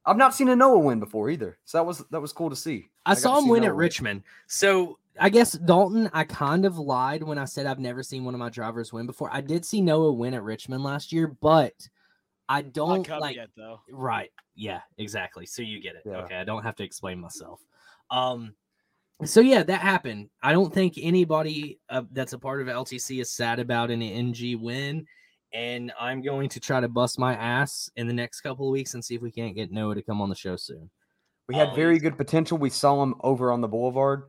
I've 0.06 0.18
not 0.18 0.36
seen 0.36 0.50
a 0.50 0.56
Noah 0.56 0.80
win 0.80 1.00
before 1.00 1.30
either, 1.30 1.58
so 1.66 1.80
that 1.80 1.84
was 1.84 2.04
that 2.12 2.22
was 2.22 2.32
cool 2.32 2.52
to 2.52 2.56
see. 2.56 2.90
I, 3.06 3.12
got 3.12 3.18
saw 3.18 3.40
him 3.40 3.48
win 3.48 3.64
Noah 3.64 3.72
at 3.72 3.76
Richmond. 3.76 4.22
So 4.46 5.00
I 5.20 5.30
guess 5.30 5.54
Dalton, 5.54 6.12
I 6.14 6.26
kind 6.26 6.66
of 6.66 6.78
lied 6.78 7.24
when 7.24 7.40
I 7.40 7.46
said 7.46 7.66
I've 7.66 7.80
never 7.80 8.04
seen 8.04 8.24
one 8.24 8.36
of 8.36 8.40
my 8.40 8.50
drivers 8.50 8.94
win 8.94 9.08
before. 9.08 9.30
I 9.34 9.42
did 9.42 9.66
see 9.66 9.82
Noah 9.82 10.14
win 10.14 10.36
at 10.36 10.44
Richmond 10.44 10.84
last 10.84 11.12
year, 11.12 11.28
but 11.28 11.74
I 12.48 12.62
don't 12.62 13.04
Cup 13.04 13.22
like 13.22 13.36
yet 13.36 13.50
though. 13.58 13.82
Right. 13.92 14.32
Yeah, 14.56 14.82
exactly. 14.98 15.46
So 15.46 15.62
you 15.62 15.82
get 15.82 15.96
it. 15.96 16.04
Yeah. 16.06 16.18
Okay. 16.18 16.36
I 16.36 16.44
don't 16.44 16.64
have 16.64 16.76
to 16.76 16.84
explain 16.84 17.20
myself. 17.20 17.62
Um 18.12 18.54
so 19.24 19.40
yeah, 19.40 19.64
that 19.64 19.80
happened. 19.80 20.30
I 20.44 20.52
don't 20.52 20.74
think 20.74 20.96
anybody 21.02 21.80
uh, 21.90 22.04
that's 22.12 22.34
a 22.34 22.40
part 22.40 22.62
of 22.62 22.68
LTC 22.68 23.22
is 23.22 23.32
sad 23.32 23.60
about 23.60 23.90
an 23.90 24.02
NG 24.02 24.60
win. 24.60 25.08
And 25.54 25.94
I'm 25.98 26.22
going 26.22 26.50
to 26.50 26.60
try 26.60 26.82
to 26.82 26.90
bust 26.90 27.18
my 27.18 27.34
ass 27.34 27.90
in 27.96 28.08
the 28.08 28.14
next 28.14 28.42
couple 28.42 28.68
of 28.68 28.74
weeks 28.74 28.94
and 28.94 29.04
see 29.04 29.16
if 29.16 29.22
we 29.22 29.32
can't 29.32 29.56
get 29.56 29.72
Noah 29.72 29.96
to 29.96 30.02
come 30.02 30.22
on 30.22 30.28
the 30.28 30.36
show 30.36 30.58
soon. 30.58 30.90
We 31.48 31.56
had 31.56 31.70
Oh, 31.70 31.76
very 31.76 31.98
good 31.98 32.18
potential. 32.18 32.58
We 32.58 32.70
saw 32.70 33.02
him 33.02 33.16
over 33.22 33.54
on 33.54 33.62
the 33.62 33.68
boulevard. 33.68 34.24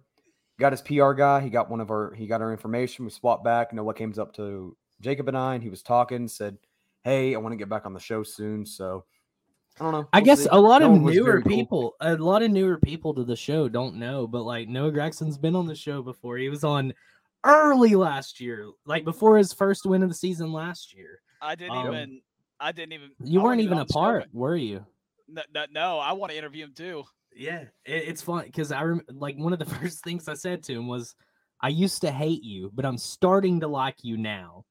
Got 0.60 0.72
his 0.72 0.82
PR 0.82 1.12
guy. 1.12 1.40
He 1.40 1.50
got 1.50 1.68
one 1.68 1.80
of 1.80 1.90
our. 1.90 2.14
He 2.14 2.26
got 2.26 2.42
our 2.42 2.52
information. 2.52 3.04
We 3.04 3.10
swapped 3.10 3.44
back. 3.44 3.72
Noah 3.72 3.94
came 3.94 4.14
up 4.18 4.34
to 4.34 4.76
Jacob 5.00 5.28
and 5.28 5.36
I, 5.36 5.54
and 5.54 5.62
he 5.62 5.68
was 5.68 5.82
talking. 5.82 6.28
Said, 6.28 6.58
"Hey, 7.06 7.34
I 7.34 7.38
want 7.38 7.52
to 7.52 7.56
get 7.56 7.68
back 7.68 7.86
on 7.86 7.94
the 7.94 8.00
show 8.00 8.22
soon." 8.22 8.66
So 8.66 9.04
I 9.78 9.84
don't 9.84 9.92
know. 9.92 10.08
I 10.12 10.18
We'll 10.18 10.24
guess 10.24 10.42
see. 10.42 10.48
a 10.50 10.58
lot 10.60 10.82
of 10.82 10.90
Noah 10.90 11.00
was 11.00 11.14
newer 11.14 11.24
very 11.32 11.42
cool. 11.42 11.50
people, 11.52 11.94
a 12.00 12.16
lot 12.16 12.42
of 12.42 12.50
newer 12.50 12.78
people 12.78 13.14
to 13.14 13.24
the 13.24 13.36
show 13.36 13.68
don't 13.68 13.96
know, 13.96 14.26
but 14.26 14.42
like 14.42 14.68
Noah 14.68 14.90
Gragson's 14.90 15.38
been 15.38 15.54
on 15.54 15.66
the 15.66 15.74
show 15.74 16.02
before. 16.02 16.36
He 16.38 16.48
was 16.48 16.64
on 16.64 16.92
early 17.44 17.94
last 17.94 18.40
year, 18.40 18.68
like 18.86 19.04
before 19.04 19.36
his 19.38 19.52
first 19.52 19.86
win 19.86 20.02
of 20.02 20.08
the 20.08 20.14
season 20.14 20.52
last 20.52 20.94
year. 20.94 21.20
I 21.40 21.54
didn't 21.54 21.76
Um, 21.76 21.86
even. 21.88 22.20
I 22.58 22.72
didn't 22.72 22.94
even. 22.94 23.10
You 23.22 23.40
I 23.40 23.44
weren't 23.44 23.60
even 23.60 23.78
on 23.78 23.82
a 23.82 23.84
the 23.86 23.92
show, 23.92 23.98
part, 24.00 24.28
were 24.32 24.56
you? 24.56 24.84
No, 25.28 25.42
no, 25.54 25.66
no, 25.70 25.98
I 25.98 26.12
want 26.12 26.32
to 26.32 26.38
interview 26.38 26.64
him 26.64 26.72
too. 26.74 27.04
Yeah, 27.34 27.60
it, 27.84 28.08
it's 28.08 28.22
fun 28.22 28.46
because 28.46 28.72
I 28.72 28.82
rem- 28.82 29.02
like 29.12 29.36
one 29.36 29.52
of 29.52 29.58
the 29.58 29.64
first 29.78 30.02
things 30.02 30.26
I 30.26 30.34
said 30.34 30.62
to 30.64 30.72
him 30.72 30.88
was, 30.88 31.14
"I 31.60 31.68
used 31.68 32.00
to 32.00 32.10
hate 32.10 32.42
you, 32.42 32.70
but 32.74 32.86
I'm 32.86 32.96
starting 32.98 33.60
to 33.60 33.68
like 33.68 33.96
you 34.02 34.16
now." 34.16 34.64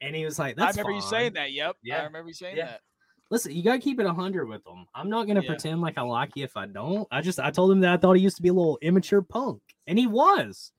And 0.00 0.16
he 0.16 0.24
was 0.24 0.38
like, 0.38 0.52
I 0.58 0.64
"That's 0.64 0.76
remember 0.78 0.96
you 0.96 1.02
saying 1.02 1.34
that. 1.34 1.52
Yep. 1.52 1.76
Yeah, 1.82 2.00
I 2.00 2.04
remember 2.04 2.28
you 2.28 2.34
saying 2.34 2.56
yeah. 2.56 2.66
that. 2.66 2.80
Listen, 3.30 3.52
you 3.54 3.62
gotta 3.62 3.78
keep 3.78 4.00
it 4.00 4.06
hundred 4.06 4.46
with 4.46 4.64
them. 4.64 4.86
I'm 4.94 5.08
not 5.08 5.26
gonna 5.26 5.40
Yeah. 5.42 5.48
pretend 5.48 5.80
like 5.80 5.98
I 5.98 6.02
like 6.02 6.30
you 6.36 6.44
if 6.44 6.56
I 6.56 6.66
don't. 6.66 7.06
I 7.10 7.20
just 7.20 7.38
I 7.38 7.50
told 7.50 7.70
him 7.70 7.80
that 7.80 7.92
I 7.92 7.96
thought 7.96 8.16
he 8.16 8.22
used 8.22 8.36
to 8.36 8.42
be 8.42 8.48
a 8.48 8.52
little 8.52 8.78
immature 8.82 9.22
punk, 9.22 9.60
and 9.86 9.98
he 9.98 10.06
was. 10.06 10.72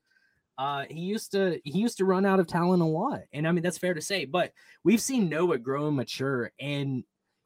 Uh, 0.58 0.84
he 0.90 1.00
used 1.00 1.32
to 1.32 1.60
he 1.64 1.78
used 1.78 1.96
to 1.98 2.04
run 2.04 2.26
out 2.26 2.38
of 2.40 2.46
talent 2.46 2.82
a 2.82 2.86
lot, 2.86 3.20
and 3.32 3.48
I 3.48 3.52
mean 3.52 3.62
that's 3.62 3.78
fair 3.78 3.94
to 3.94 4.02
say. 4.02 4.26
But 4.26 4.52
we've 4.84 5.00
seen 5.00 5.28
Noah 5.30 5.58
grow 5.58 5.86
and 5.88 5.96
mature, 5.96 6.52
and 6.60 6.96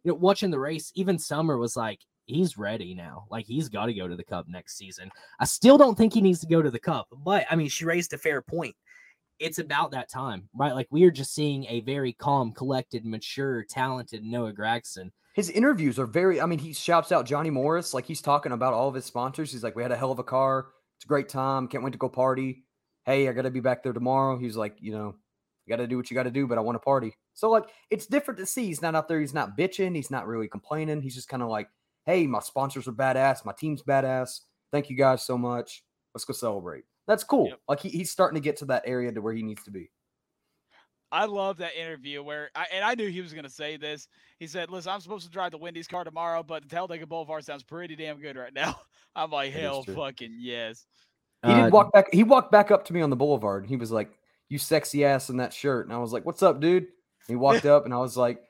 you 0.03 0.13
know, 0.13 0.15
watching 0.15 0.51
the 0.51 0.59
race, 0.59 0.91
even 0.97 1.19
Summer 1.19 1.57
was 1.57 1.77
like, 1.77 2.01
he's 2.25 2.59
ready 2.59 2.93
now. 2.95 3.27
Like 3.31 3.47
he's 3.47 3.69
got 3.69 3.87
to 3.87 3.95
go 3.95 4.09
to 4.09 4.17
the 4.17 4.25
Cup 4.25 4.49
next 4.49 4.77
season. 4.77 5.11
I 5.39 5.45
still 5.45 5.79
don't 5.79 5.97
think 5.97 6.15
he 6.15 6.21
needs 6.21 6.41
to 6.41 6.47
go 6.49 6.63
to 6.63 6.71
the 6.71 6.81
Cup, 6.81 7.07
but 7.25 7.47
I 7.49 7.55
mean, 7.55 7.69
she 7.69 7.85
raised 7.85 8.13
a 8.13 8.19
fair 8.19 8.43
point. 8.43 8.75
It's 9.39 9.59
about 9.59 9.91
that 9.91 10.09
time, 10.09 10.49
right? 10.55 10.75
Like 10.75 10.89
we 10.91 11.05
are 11.05 11.11
just 11.11 11.35
seeing 11.35 11.67
a 11.67 11.81
very 11.81 12.13
calm, 12.13 12.53
collected, 12.53 13.05
mature, 13.05 13.65
talented 13.65 14.25
Noah 14.25 14.53
Gragson. 14.53 15.11
His 15.35 15.51
interviews 15.51 15.99
are 15.99 16.07
very. 16.07 16.41
I 16.41 16.47
mean, 16.47 16.59
he 16.59 16.73
shouts 16.73 17.13
out 17.13 17.27
Johnny 17.27 17.51
Morris 17.51 17.93
like 17.93 18.07
he's 18.07 18.23
talking 18.23 18.53
about 18.53 18.73
all 18.73 18.89
of 18.89 18.95
his 18.95 19.05
sponsors. 19.05 19.53
He's 19.53 19.63
like, 19.63 19.77
"We 19.77 19.83
had 19.83 19.93
a 19.93 19.97
hell 19.97 20.11
of 20.11 20.19
a 20.19 20.25
car. 20.25 20.69
It's 20.97 21.05
a 21.05 21.09
great 21.09 21.29
time. 21.29 21.69
Can't 21.69 21.85
wait 21.85 21.93
to 21.93 21.99
go 21.99 22.09
party. 22.09 22.65
Hey, 23.05 23.29
I 23.29 23.33
got 23.33 23.43
to 23.43 23.51
be 23.51 23.61
back 23.61 23.83
there 23.83 23.93
tomorrow." 23.93 24.39
He's 24.39 24.57
like, 24.57 24.77
you 24.81 24.93
know, 24.93 25.15
you 25.67 25.71
got 25.77 25.83
to 25.83 25.87
do 25.87 25.99
what 25.99 26.11
you 26.11 26.15
got 26.15 26.23
to 26.23 26.31
do, 26.31 26.47
but 26.47 26.57
I 26.57 26.63
want 26.63 26.77
to 26.77 26.81
party. 26.81 27.15
So 27.35 27.51
like, 27.51 27.65
it's 27.91 28.07
different 28.07 28.39
to 28.41 28.47
see. 28.47 28.65
He's 28.65 28.81
not 28.81 28.95
out 28.95 29.09
there. 29.09 29.21
He's 29.21 29.35
not 29.35 29.59
bitching. 29.59 29.95
He's 29.95 30.11
not 30.11 30.27
really 30.27 30.49
complaining. 30.49 31.03
He's 31.03 31.15
just 31.15 31.29
kind 31.29 31.43
of 31.43 31.51
like, 31.51 31.69
"Hey, 32.07 32.27
my 32.27 32.41
sponsors 32.41 32.89
are 32.89 32.93
badass. 32.93 33.45
My 33.45 33.53
team's 33.53 33.83
badass. 33.83 34.41
Thank 34.73 34.89
you 34.89 34.97
guys 34.97 35.23
so 35.23 35.37
much. 35.37 35.85
Let's 36.15 36.25
go 36.25 36.33
celebrate." 36.33 36.85
That's 37.07 37.25
cool. 37.25 37.49
Yep. 37.49 37.61
Like 37.69 37.81
he, 37.81 37.89
he's 37.89 38.11
starting 38.11 38.35
to 38.35 38.41
get 38.41 38.57
to 38.59 38.65
that 38.67 38.83
area 38.85 39.13
to 39.13 39.21
where 39.21 39.33
he 39.33 39.43
needs 39.43 39.63
to 39.65 39.71
be. 39.71 39.91
I 41.13 41.25
love 41.27 41.59
that 41.59 41.81
interview 41.81 42.23
where, 42.23 42.51
I, 42.57 42.67
and 42.73 42.85
I 42.85 42.95
knew 42.95 43.09
he 43.09 43.21
was 43.21 43.33
going 43.33 43.45
to 43.45 43.51
say 43.51 43.77
this. 43.77 44.09
He 44.41 44.47
said, 44.49 44.71
"Listen, 44.71 44.93
I'm 44.93 45.01
supposed 45.01 45.25
to 45.25 45.31
drive 45.31 45.53
the 45.53 45.59
Wendy's 45.59 45.87
car 45.87 46.03
tomorrow, 46.03 46.43
but 46.43 46.65
the 46.65 46.69
Talladega 46.69 47.07
Boulevard 47.07 47.45
sounds 47.45 47.63
pretty 47.63 47.95
damn 47.95 48.19
good 48.19 48.37
right 48.37 48.53
now." 48.53 48.81
I'm 49.17 49.31
like, 49.31 49.53
That 49.53 49.59
is 49.59 49.63
"Hell, 49.63 49.83
fucking 49.85 50.37
yes." 50.39 50.85
He 51.45 51.53
Uh, 51.53 51.65
did 51.65 51.73
walk 51.73 51.93
back. 51.93 52.07
He 52.13 52.25
walked 52.25 52.51
back 52.51 52.71
up 52.71 52.85
to 52.87 52.93
me 52.93 53.03
on 53.03 53.11
the 53.11 53.17
boulevard. 53.17 53.63
And 53.63 53.71
he 53.71 53.77
was 53.77 53.93
like, 53.93 54.11
"You 54.49 54.59
sexy 54.59 55.05
ass 55.05 55.31
in 55.31 55.37
that 55.37 55.53
shirt." 55.55 55.87
And 55.87 55.95
I 55.95 55.99
was 55.99 56.13
like, 56.13 56.27
"What's 56.27 56.43
up, 56.43 56.61
dude?" 56.61 56.83
And 56.83 56.89
he 57.29 57.37
walked 57.37 57.67
up, 57.67 57.85
and 57.85 57.95
I 57.95 57.99
was 57.99 58.17
like, 58.17 58.43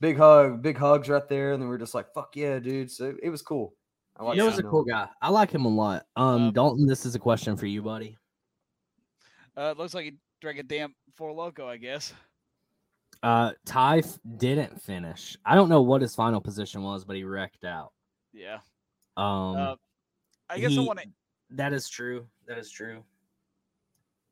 "Big 0.00 0.18
hug, 0.18 0.60
big 0.60 0.76
hugs 0.76 1.08
right 1.08 1.28
there." 1.28 1.52
And 1.52 1.62
then 1.62 1.68
we 1.68 1.74
are 1.76 1.78
just 1.78 1.94
like, 1.94 2.12
"Fuck 2.12 2.34
yeah, 2.34 2.58
dude!" 2.58 2.90
So 2.90 3.10
it, 3.10 3.16
it 3.22 3.30
was 3.30 3.42
cool. 3.42 3.74
I 4.22 4.24
like 4.26 4.36
Noah's 4.38 4.58
a 4.58 4.62
cool 4.62 4.84
guy. 4.84 5.08
I 5.20 5.30
like 5.30 5.50
him 5.50 5.64
a 5.64 5.68
lot. 5.68 6.06
Um, 6.16 6.26
Um, 6.46 6.52
Dalton, 6.52 6.86
this 6.86 7.04
is 7.04 7.14
a 7.14 7.18
question 7.18 7.56
for 7.56 7.66
you, 7.66 7.82
buddy. 7.82 8.16
Uh, 9.56 9.74
looks 9.76 9.94
like 9.94 10.04
he 10.04 10.14
drank 10.40 10.58
a 10.58 10.62
damn 10.62 10.94
Four 11.16 11.32
Loko, 11.32 11.66
I 11.66 11.76
guess. 11.76 12.12
Uh, 13.22 13.52
Ty 13.66 13.98
f- 13.98 14.18
didn't 14.36 14.80
finish. 14.80 15.36
I 15.44 15.54
don't 15.54 15.68
know 15.68 15.82
what 15.82 16.02
his 16.02 16.14
final 16.14 16.40
position 16.40 16.82
was, 16.82 17.04
but 17.04 17.16
he 17.16 17.24
wrecked 17.24 17.64
out. 17.64 17.92
Yeah. 18.32 18.58
Um, 19.16 19.56
Uh, 19.56 19.76
I 20.48 20.58
guess 20.58 20.70
I 20.70 20.74
he- 20.74 20.86
want 20.86 21.00
to. 21.00 21.08
that 21.50 21.72
is 21.72 21.88
true. 21.88 22.26
That 22.46 22.58
is 22.58 22.70
true. 22.70 23.04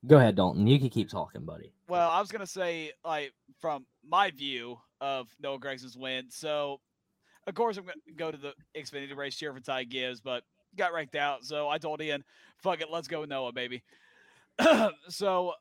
Go 0.07 0.16
ahead, 0.16 0.36
Dalton. 0.36 0.66
You 0.66 0.78
can 0.78 0.88
keep 0.88 1.09
talking, 1.11 1.45
buddy. 1.45 1.72
Well, 1.88 2.09
I 2.11 2.20
was 2.20 2.30
gonna 2.32 2.47
say, 2.47 2.93
like, 3.05 3.34
from 3.59 3.84
my 4.05 4.30
view, 4.30 4.78
of 5.03 5.28
Noah 5.41 5.59
Gragson's 5.59 5.97
win. 5.97 6.30
So, 6.30 6.80
of 7.47 7.55
course, 7.55 7.76
I'm 7.76 7.84
going 7.84 7.97
to 8.07 8.12
go 8.12 8.30
to 8.30 8.36
the 8.36 8.53
Xfinity 8.76 9.16
race, 9.16 9.36
cheer 9.36 9.53
for 9.53 9.61
Ty 9.61 9.84
Gibbs, 9.84 10.20
but 10.20 10.43
got 10.76 10.93
wrecked 10.93 11.16
out. 11.16 11.45
So 11.45 11.68
I 11.68 11.78
told 11.78 12.01
Ian, 12.01 12.24
fuck 12.59 12.80
it, 12.80 12.91
let's 12.91 13.09
go 13.09 13.24
Noah, 13.24 13.53
baby. 13.53 13.82
so 15.09 15.55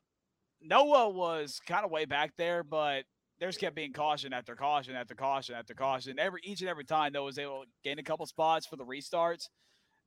Noah 0.62 1.08
was 1.08 1.60
kind 1.66 1.84
of 1.84 1.90
way 1.90 2.04
back 2.04 2.32
there, 2.36 2.62
but 2.62 3.04
there's 3.38 3.56
kept 3.56 3.74
being 3.74 3.92
caution 3.92 4.32
after 4.32 4.54
caution 4.54 4.94
after 4.94 5.14
caution 5.14 5.54
after 5.54 5.74
caution. 5.74 6.18
Every 6.18 6.40
each 6.44 6.60
and 6.60 6.68
every 6.68 6.84
time 6.84 7.12
Noah 7.12 7.24
was 7.24 7.38
able 7.38 7.62
to 7.62 7.68
gain 7.82 7.98
a 7.98 8.02
couple 8.02 8.26
spots 8.26 8.66
for 8.66 8.76
the 8.76 8.84
restarts. 8.84 9.48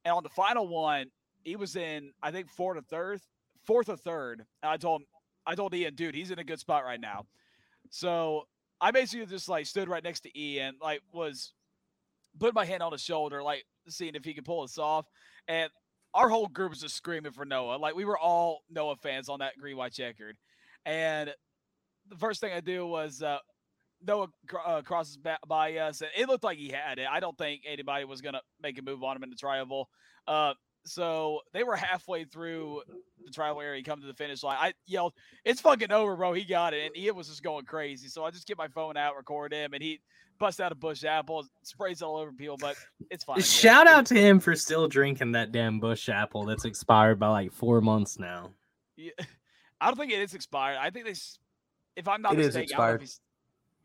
And 0.06 0.14
on 0.14 0.24
the 0.24 0.30
final 0.30 0.68
one, 0.68 1.08
he 1.44 1.56
was 1.56 1.76
in, 1.76 2.12
I 2.22 2.32
think, 2.32 2.50
fourth 2.50 2.78
or 2.78 2.82
third, 2.82 3.22
fourth 3.66 3.90
or 3.90 3.98
third. 3.98 4.46
And 4.62 4.72
I 4.72 4.78
told 4.78 5.02
him, 5.02 5.08
I 5.46 5.56
told 5.56 5.74
Ian, 5.74 5.96
dude, 5.96 6.16
he's 6.16 6.32
in 6.32 6.40
a 6.40 6.44
good 6.44 6.60
spot 6.60 6.86
right 6.86 7.00
now. 7.00 7.26
So 7.90 8.44
I 8.80 8.92
basically 8.92 9.26
just 9.26 9.50
like 9.50 9.66
stood 9.66 9.90
right 9.90 10.04
next 10.04 10.22
to 10.22 10.40
Ian, 10.40 10.76
like 10.82 11.02
was 11.12 11.54
putting 12.40 12.54
my 12.54 12.66
hand 12.66 12.84
on 12.84 12.92
his 12.92 13.02
shoulder, 13.02 13.44
like 13.44 13.64
seeing 13.88 14.16
if 14.16 14.26
he 14.26 14.34
could 14.34 14.46
pull 14.46 14.62
us 14.62 14.78
off. 14.78 15.06
And 15.48 15.70
our 16.14 16.30
whole 16.30 16.48
group 16.48 16.70
was 16.72 16.82
just 16.82 16.96
screaming 16.96 17.32
for 17.32 17.46
Noah. 17.46 17.78
Like 17.78 17.96
we 17.96 18.06
were 18.06 18.18
all 18.18 18.62
Noah 18.70 18.96
fans 18.98 19.30
on 19.30 19.40
that 19.40 19.58
green 19.58 19.78
white 19.78 19.94
checkered. 19.94 20.38
And 20.86 21.34
the 22.10 22.18
first 22.18 22.42
thing 22.42 22.54
I 22.54 22.60
do 22.60 22.86
was 22.86 23.22
uh, 23.22 23.38
Noah 24.06 24.28
cr- 24.48 24.58
uh, 24.66 24.82
crosses 24.82 25.18
by 25.48 25.78
us, 25.78 26.02
and 26.02 26.10
it 26.18 26.28
looked 26.28 26.44
like 26.44 26.58
he 26.58 26.70
had 26.70 27.00
it. 27.00 27.08
I 27.10 27.20
don't 27.20 27.38
think 27.38 27.62
anybody 27.66 28.06
was 28.06 28.22
gonna 28.22 28.42
make 28.62 28.78
a 28.78 28.82
move 28.82 29.04
on 29.04 29.16
him 29.16 29.24
in 29.24 29.30
the 29.30 29.36
tri-oval. 29.36 29.90
Uh, 30.28 30.54
so 30.86 31.40
they 31.54 31.64
were 31.64 31.76
halfway 31.76 32.26
through 32.26 32.82
the 33.26 33.32
tri-oval 33.32 33.62
area, 33.62 33.82
come 33.84 34.02
to 34.02 34.08
the 34.08 34.14
finish 34.14 34.44
line. 34.44 34.58
I 34.60 34.74
yelled, 34.86 35.14
"It's 35.46 35.62
fucking 35.62 35.92
over, 35.92 36.16
bro! 36.16 36.34
He 36.34 36.44
got 36.44 36.74
it!" 36.74 36.86
And 36.86 36.98
Ian 36.98 37.16
was 37.16 37.28
just 37.30 37.42
going 37.44 37.66
crazy. 37.66 38.08
So 38.08 38.24
I 38.26 38.32
just 38.32 38.48
get 38.48 38.58
my 38.58 38.68
phone 38.68 38.98
out, 38.98 39.16
record 39.16 39.54
him, 39.54 39.74
and 39.74 39.82
he 39.82 40.02
busts 40.40 40.60
out 40.60 40.72
a 40.72 40.76
Busch 40.76 41.04
apple, 41.06 41.46
sprays 41.62 42.02
it 42.02 42.06
all 42.06 42.18
over 42.18 42.32
people. 42.34 42.58
But 42.58 42.76
it's 43.10 43.24
fine. 43.24 43.40
Shout 43.42 43.88
out 43.88 44.06
to 44.08 44.16
him 44.16 44.40
for 44.40 44.56
still 44.56 44.88
drinking 44.88 45.32
that 45.34 45.52
damn 45.52 45.80
Busch 45.80 46.10
apple 46.10 46.46
that's 46.46 46.66
expired 46.66 47.20
by 47.20 47.28
like 47.30 47.54
four 47.54 47.80
months 47.82 48.20
now. 48.20 48.52
Yeah. 48.98 49.12
I 49.82 49.88
don't 49.88 49.98
think 49.98 50.12
it 50.12 50.20
is 50.20 50.34
expired. 50.34 50.78
I 50.82 50.90
think 50.90 51.06
they, 51.06 51.16
if 51.98 52.08
I'm 52.08 52.22
not 52.22 52.34
It 52.34 52.40
is 52.40 52.46
mistaken, 52.56 52.76
I 52.76 52.78
don't 52.78 52.88
know 52.88 52.94
if 52.96 53.02
expired. 53.02 53.02
he's- 53.02 53.20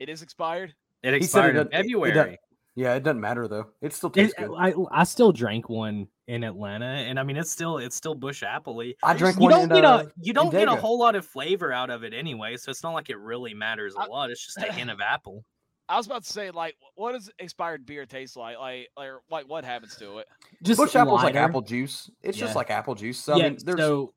it 0.00 0.08
is 0.08 0.22
expired. 0.22 0.74
It 1.02 1.14
He 1.14 1.20
said 1.22 1.24
expired 1.24 1.56
it 1.56 1.58
in 1.60 1.66
it- 1.66 1.70
it 1.72 1.76
February. 1.82 2.38
Doesn't- 2.78 2.90
Yeah, 2.92 2.96
it 2.96 3.02
doesn't 3.02 3.20
matter 3.20 3.48
though. 3.48 3.66
It 3.80 3.92
still 3.92 4.10
It- 4.10 4.14
tastes 4.14 4.34
good. 4.38 4.50
I, 4.58 4.74
I 4.90 5.04
still 5.04 5.32
drank 5.32 5.68
one 5.68 6.08
in 6.26 6.44
Atlanta, 6.44 6.84
and 6.86 7.18
I 7.18 7.22
mean 7.22 7.36
it's 7.36 7.50
still 7.50 7.78
it's 7.78 7.96
still 7.96 8.14
Busch 8.14 8.42
appley. 8.42 8.94
I 9.02 9.14
drank 9.14 9.36
You 9.36 9.42
one 9.42 9.50
don't 9.50 9.62
in, 9.64 9.68
get 9.70 9.84
uh, 9.84 10.04
a 10.06 10.12
you 10.20 10.32
don't 10.32 10.50
get 10.50 10.68
a 10.68 10.72
Dega. 10.72 10.78
whole 10.78 10.98
lot 10.98 11.14
of 11.14 11.26
flavor 11.26 11.72
out 11.72 11.90
of 11.90 12.04
it 12.04 12.12
anyway, 12.14 12.56
so 12.56 12.70
it's 12.70 12.82
not 12.82 12.92
like 12.92 13.10
it 13.10 13.18
really 13.18 13.54
matters 13.54 13.94
a 13.96 14.00
I- 14.00 14.06
lot. 14.06 14.30
It's 14.30 14.44
just 14.44 14.58
a 14.58 14.72
hint 14.72 14.90
of 14.90 15.00
apple. 15.00 15.44
I 15.90 15.96
was 15.96 16.04
about 16.06 16.24
to 16.24 16.30
say, 16.30 16.50
like, 16.50 16.76
what 16.96 17.12
does 17.12 17.30
expired 17.38 17.86
beer 17.86 18.04
taste 18.04 18.36
like? 18.36 18.58
Like, 18.58 18.88
like, 18.94 19.08
like 19.30 19.48
what 19.48 19.64
happens 19.64 19.96
to 19.96 20.18
it? 20.18 20.26
Just 20.62 20.78
Busch 20.78 20.94
Apple's 20.94 21.22
like 21.22 21.34
apple 21.34 21.62
juice. 21.62 22.10
It's 22.22 22.36
Yeah. 22.36 22.44
just 22.44 22.56
like 22.56 22.70
apple 22.70 22.94
juice. 22.94 23.18
So, 23.18 23.36
yeah, 23.36 23.46
I 23.46 23.48
mean, 23.48 23.58
there's 23.64 23.78
so 23.78 24.12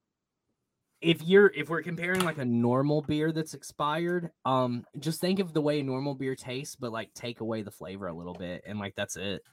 if 1.02 1.24
you're 1.24 1.52
if 1.56 1.70
we're 1.70 1.82
comparing 1.82 2.24
like 2.24 2.38
a 2.38 2.45
normal 2.45 3.02
beer 3.02 3.32
that's 3.32 3.54
expired, 3.54 4.30
um, 4.45 4.86
just 4.99 5.20
think 5.20 5.39
of 5.39 5.54
the 5.54 5.62
way 5.62 5.80
a 5.80 5.84
normal 5.84 6.14
beer 6.14 6.36
tastes, 6.36 6.76
but 6.76 6.91
like 6.91 7.14
take 7.14 7.41
away 7.41 7.64
the 7.64 7.72
flavor 7.72 8.08
a 8.08 8.14
little 8.14 8.36
bit, 8.36 8.64
and 8.66 8.80
like 8.80 8.95
that's 8.95 9.18
it. 9.18 9.43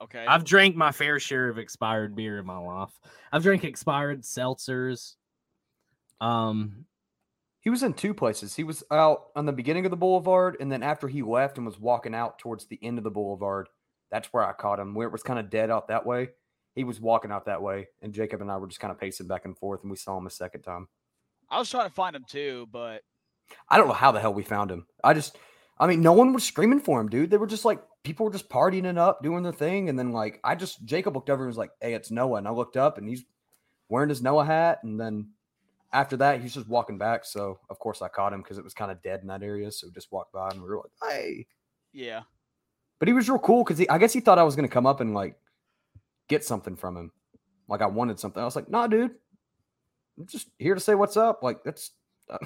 Okay. 0.00 0.24
I've 0.26 0.44
drank 0.44 0.74
my 0.74 0.90
fair 0.90 1.20
share 1.20 1.48
of 1.48 1.58
expired 1.58 2.16
beer 2.16 2.38
in 2.38 2.46
my 2.46 2.58
life. 2.58 2.90
I've 3.30 3.42
drank 3.42 3.64
expired 3.64 4.22
seltzers. 4.22 5.14
Um, 6.20 6.86
he 7.60 7.70
was 7.70 7.84
in 7.84 7.94
two 7.94 8.12
places. 8.14 8.54
He 8.56 8.64
was 8.64 8.82
out 8.90 9.26
on 9.36 9.46
the 9.46 9.52
beginning 9.52 9.84
of 9.86 9.90
the 9.90 9.96
boulevard, 9.96 10.56
and 10.58 10.70
then 10.70 10.82
after 10.82 11.06
he 11.06 11.22
left 11.22 11.56
and 11.56 11.66
was 11.66 11.78
walking 11.78 12.14
out 12.14 12.38
towards 12.38 12.66
the 12.66 12.78
end 12.82 12.98
of 12.98 13.04
the 13.04 13.10
boulevard, 13.10 13.68
that's 14.10 14.32
where 14.32 14.44
I 14.44 14.52
caught 14.52 14.80
him. 14.80 14.94
Where 14.94 15.06
it 15.06 15.12
was 15.12 15.22
kind 15.22 15.38
of 15.38 15.50
dead 15.50 15.70
out 15.70 15.88
that 15.88 16.04
way. 16.04 16.30
He 16.74 16.84
was 16.84 17.00
walking 17.00 17.30
out 17.30 17.46
that 17.46 17.62
way, 17.62 17.88
and 18.00 18.14
Jacob 18.14 18.40
and 18.40 18.50
I 18.50 18.56
were 18.56 18.66
just 18.66 18.80
kind 18.80 18.92
of 18.92 18.98
pacing 18.98 19.26
back 19.26 19.44
and 19.44 19.56
forth, 19.56 19.82
and 19.82 19.90
we 19.90 19.96
saw 19.96 20.16
him 20.16 20.26
a 20.26 20.30
second 20.30 20.62
time. 20.62 20.88
I 21.50 21.58
was 21.58 21.68
trying 21.68 21.88
to 21.88 21.94
find 21.94 22.16
him 22.16 22.24
too, 22.26 22.66
but 22.72 23.02
I 23.68 23.76
don't 23.76 23.88
know 23.88 23.94
how 23.94 24.12
the 24.12 24.20
hell 24.20 24.32
we 24.32 24.42
found 24.42 24.70
him. 24.70 24.86
I 25.04 25.12
just, 25.12 25.36
I 25.78 25.86
mean, 25.86 26.00
no 26.00 26.12
one 26.12 26.32
was 26.32 26.44
screaming 26.44 26.80
for 26.80 27.00
him, 27.00 27.08
dude. 27.08 27.30
They 27.30 27.36
were 27.36 27.46
just 27.46 27.64
like, 27.64 27.82
people 28.04 28.24
were 28.24 28.32
just 28.32 28.48
partying 28.48 28.86
it 28.86 28.96
up, 28.96 29.22
doing 29.22 29.42
their 29.42 29.52
thing. 29.52 29.88
And 29.88 29.98
then, 29.98 30.12
like, 30.12 30.40
I 30.44 30.54
just, 30.54 30.84
Jacob 30.84 31.14
looked 31.14 31.28
over 31.28 31.42
and 31.42 31.50
was 31.50 31.58
like, 31.58 31.72
hey, 31.80 31.94
it's 31.94 32.10
Noah. 32.10 32.38
And 32.38 32.48
I 32.48 32.52
looked 32.52 32.76
up 32.76 32.98
and 32.98 33.08
he's 33.08 33.24
wearing 33.88 34.08
his 34.08 34.22
Noah 34.22 34.44
hat. 34.44 34.80
And 34.82 34.98
then 34.98 35.30
after 35.92 36.16
that, 36.18 36.40
he's 36.40 36.54
just 36.54 36.68
walking 36.68 36.98
back. 36.98 37.24
So, 37.24 37.58
of 37.68 37.78
course, 37.78 38.00
I 38.00 38.08
caught 38.08 38.32
him 38.32 38.40
because 38.42 38.58
it 38.58 38.64
was 38.64 38.74
kind 38.74 38.90
of 38.90 39.02
dead 39.02 39.20
in 39.20 39.28
that 39.28 39.42
area. 39.42 39.70
So, 39.70 39.88
we 39.88 39.92
just 39.92 40.12
walked 40.12 40.32
by 40.32 40.48
and 40.48 40.62
we 40.62 40.68
were 40.68 40.78
like, 40.78 41.12
hey. 41.12 41.46
yeah. 41.92 42.22
But 42.98 43.08
he 43.08 43.14
was 43.14 43.28
real 43.28 43.38
cool 43.40 43.64
because 43.64 43.84
I 43.90 43.98
guess 43.98 44.12
he 44.12 44.20
thought 44.20 44.38
I 44.38 44.44
was 44.44 44.56
going 44.56 44.68
to 44.68 44.72
come 44.72 44.86
up 44.86 45.00
and, 45.00 45.12
like, 45.12 45.36
get 46.28 46.44
something 46.44 46.76
from 46.76 46.96
him. 46.96 47.12
Like, 47.68 47.80
I 47.82 47.86
wanted 47.86 48.18
something. 48.20 48.40
I 48.42 48.44
was 48.44 48.56
like, 48.56 48.68
nah, 48.68 48.86
dude. 48.86 49.12
I'm 50.18 50.26
just 50.26 50.48
here 50.58 50.74
to 50.74 50.80
say 50.80 50.94
what's 50.94 51.16
up. 51.16 51.42
Like, 51.42 51.64
that's, 51.64 51.90
uh, 52.30 52.38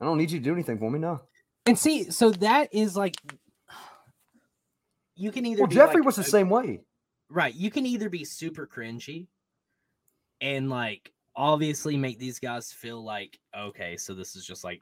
I 0.00 0.04
don't 0.04 0.18
need 0.18 0.30
you 0.30 0.38
to 0.38 0.44
do 0.44 0.52
anything 0.52 0.78
for 0.78 0.90
me. 0.90 0.98
No. 0.98 1.20
and 1.66 1.78
see, 1.78 2.10
so 2.10 2.30
that 2.30 2.72
is 2.74 2.96
like 2.96 3.16
you 5.16 5.30
can 5.30 5.46
either 5.46 5.62
Well, 5.62 5.70
Jeffrey 5.70 5.96
like, 6.00 6.06
was 6.06 6.16
the 6.16 6.22
a- 6.22 6.24
same 6.24 6.48
way. 6.50 6.80
right. 7.28 7.54
You 7.54 7.70
can 7.70 7.86
either 7.86 8.08
be 8.08 8.24
super 8.24 8.66
cringy 8.66 9.26
and 10.40 10.70
like 10.70 11.12
obviously 11.36 11.96
make 11.96 12.18
these 12.18 12.38
guys 12.38 12.72
feel 12.72 13.02
like 13.04 13.38
okay, 13.56 13.96
so 13.96 14.14
this 14.14 14.36
is 14.36 14.44
just 14.46 14.64
like 14.64 14.80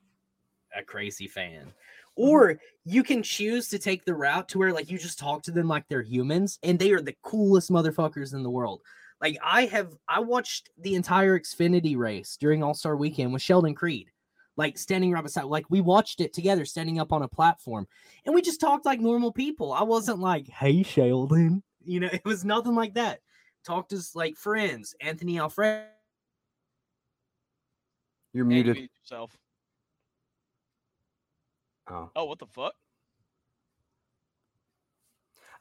a 0.77 0.83
crazy 0.83 1.27
fan. 1.27 1.73
Mm-hmm. 2.19 2.29
Or 2.29 2.61
you 2.85 3.03
can 3.03 3.23
choose 3.23 3.69
to 3.69 3.79
take 3.79 4.05
the 4.05 4.15
route 4.15 4.49
to 4.51 4.59
where 4.59 4.73
like 4.73 4.91
you 4.91 4.99
just 4.99 5.19
talk 5.19 5.43
to 5.45 5.51
them 5.51 5.69
like 5.69 5.85
they're 5.89 6.03
humans 6.03 6.59
and 6.63 6.79
they 6.79 6.91
are 6.93 7.01
the 7.01 7.17
coolest 7.23 7.71
motherfuckers 7.71 8.35
in 8.35 8.43
the 8.43 8.51
world. 8.51 8.81
Like 9.21 9.37
I 9.43 9.67
have 9.67 9.95
I 10.09 10.21
watched 10.21 10.71
the 10.79 10.95
entire 10.95 11.39
Xfinity 11.39 11.97
race 11.97 12.37
during 12.41 12.63
All-Star 12.63 12.97
weekend 12.97 13.33
with 13.33 13.43
Sheldon 13.43 13.75
Creed. 13.75 14.11
Like 14.57 14.77
standing 14.77 15.13
right 15.13 15.23
beside 15.23 15.45
like 15.45 15.67
we 15.71 15.81
watched 15.81 16.21
it 16.21 16.33
together 16.33 16.65
standing 16.65 16.99
up 16.99 17.13
on 17.13 17.23
a 17.23 17.29
platform 17.29 17.87
and 18.27 18.35
we 18.35 18.43
just 18.43 18.61
talked 18.61 18.87
like 18.87 19.01
normal 19.01 19.33
people. 19.33 19.73
I 19.73 19.85
wasn't 19.85 20.19
like, 20.19 20.49
"Hey 20.49 20.83
Sheldon." 20.83 21.63
You 21.85 22.01
know, 22.01 22.11
it 22.13 22.25
was 22.25 22.45
nothing 22.45 22.75
like 22.75 22.95
that. 22.95 23.21
Talked 23.65 23.95
as 23.95 24.15
like 24.15 24.37
friends. 24.37 24.95
Anthony 25.01 25.39
Alfred 25.39 25.85
You're 28.35 28.45
And 28.45 28.53
you 28.53 28.57
muted. 28.57 28.75
muted 28.75 28.91
yourself. 29.03 29.39
Oh. 31.91 32.11
Oh, 32.15 32.25
what 32.25 32.39
the 32.39 32.47
fuck? 32.47 32.75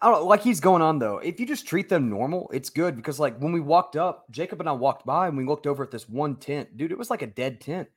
I 0.01 0.09
don't 0.09 0.21
know, 0.21 0.27
like 0.27 0.43
he's 0.43 0.59
going 0.59 0.83
on 0.83 0.99
though. 0.99 1.17
If 1.17 1.39
you 1.39 1.47
just 1.47 1.67
treat 1.67 1.89
them 1.89 2.09
normal, 2.09 2.49
it's 2.53 2.69
good 2.69 2.95
because 2.95 3.19
like 3.19 3.37
when 3.39 3.51
we 3.51 3.59
walked 3.59 3.95
up, 3.95 4.25
Jacob 4.29 4.59
and 4.59 4.69
I 4.69 4.73
walked 4.73 5.05
by 5.05 5.27
and 5.27 5.35
we 5.35 5.45
looked 5.45 5.65
over 5.65 5.83
at 5.83 5.89
this 5.89 6.07
one 6.07 6.35
tent. 6.35 6.77
Dude, 6.77 6.91
it 6.91 6.97
was 6.97 7.09
like 7.09 7.23
a 7.23 7.27
dead 7.27 7.59
tent. 7.59 7.87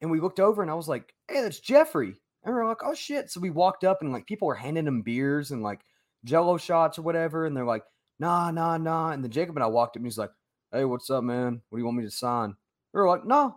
And 0.00 0.10
we 0.10 0.20
looked 0.20 0.40
over 0.40 0.60
and 0.62 0.70
I 0.70 0.74
was 0.74 0.88
like, 0.88 1.14
hey, 1.28 1.40
that's 1.40 1.58
Jeffrey. 1.58 2.14
And 2.44 2.54
we 2.54 2.60
are 2.60 2.68
like, 2.68 2.84
oh 2.84 2.94
shit. 2.94 3.30
So 3.30 3.40
we 3.40 3.50
walked 3.50 3.82
up 3.82 4.02
and 4.02 4.12
like 4.12 4.26
people 4.26 4.46
were 4.46 4.54
handing 4.54 4.86
him 4.86 5.02
beers 5.02 5.50
and 5.50 5.62
like 5.62 5.80
jello 6.24 6.58
shots 6.58 6.98
or 6.98 7.02
whatever. 7.02 7.46
And 7.46 7.56
they're 7.56 7.64
like, 7.64 7.84
nah, 8.18 8.50
nah, 8.50 8.76
nah. 8.76 9.10
And 9.12 9.24
then 9.24 9.30
Jacob 9.30 9.56
and 9.56 9.64
I 9.64 9.68
walked 9.68 9.96
up 9.96 10.00
and 10.00 10.06
he's 10.06 10.18
like, 10.18 10.30
hey, 10.70 10.84
what's 10.84 11.08
up, 11.08 11.24
man? 11.24 11.62
What 11.70 11.78
do 11.78 11.80
you 11.80 11.84
want 11.86 11.96
me 11.96 12.04
to 12.04 12.10
sign? 12.10 12.54
We 12.92 13.00
are 13.00 13.08
like, 13.08 13.24
no, 13.24 13.56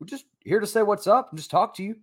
we're 0.00 0.06
just 0.06 0.24
here 0.40 0.60
to 0.60 0.66
say 0.66 0.82
what's 0.82 1.06
up 1.06 1.30
and 1.30 1.38
just 1.38 1.50
talk 1.50 1.74
to 1.76 1.82
you. 1.82 1.96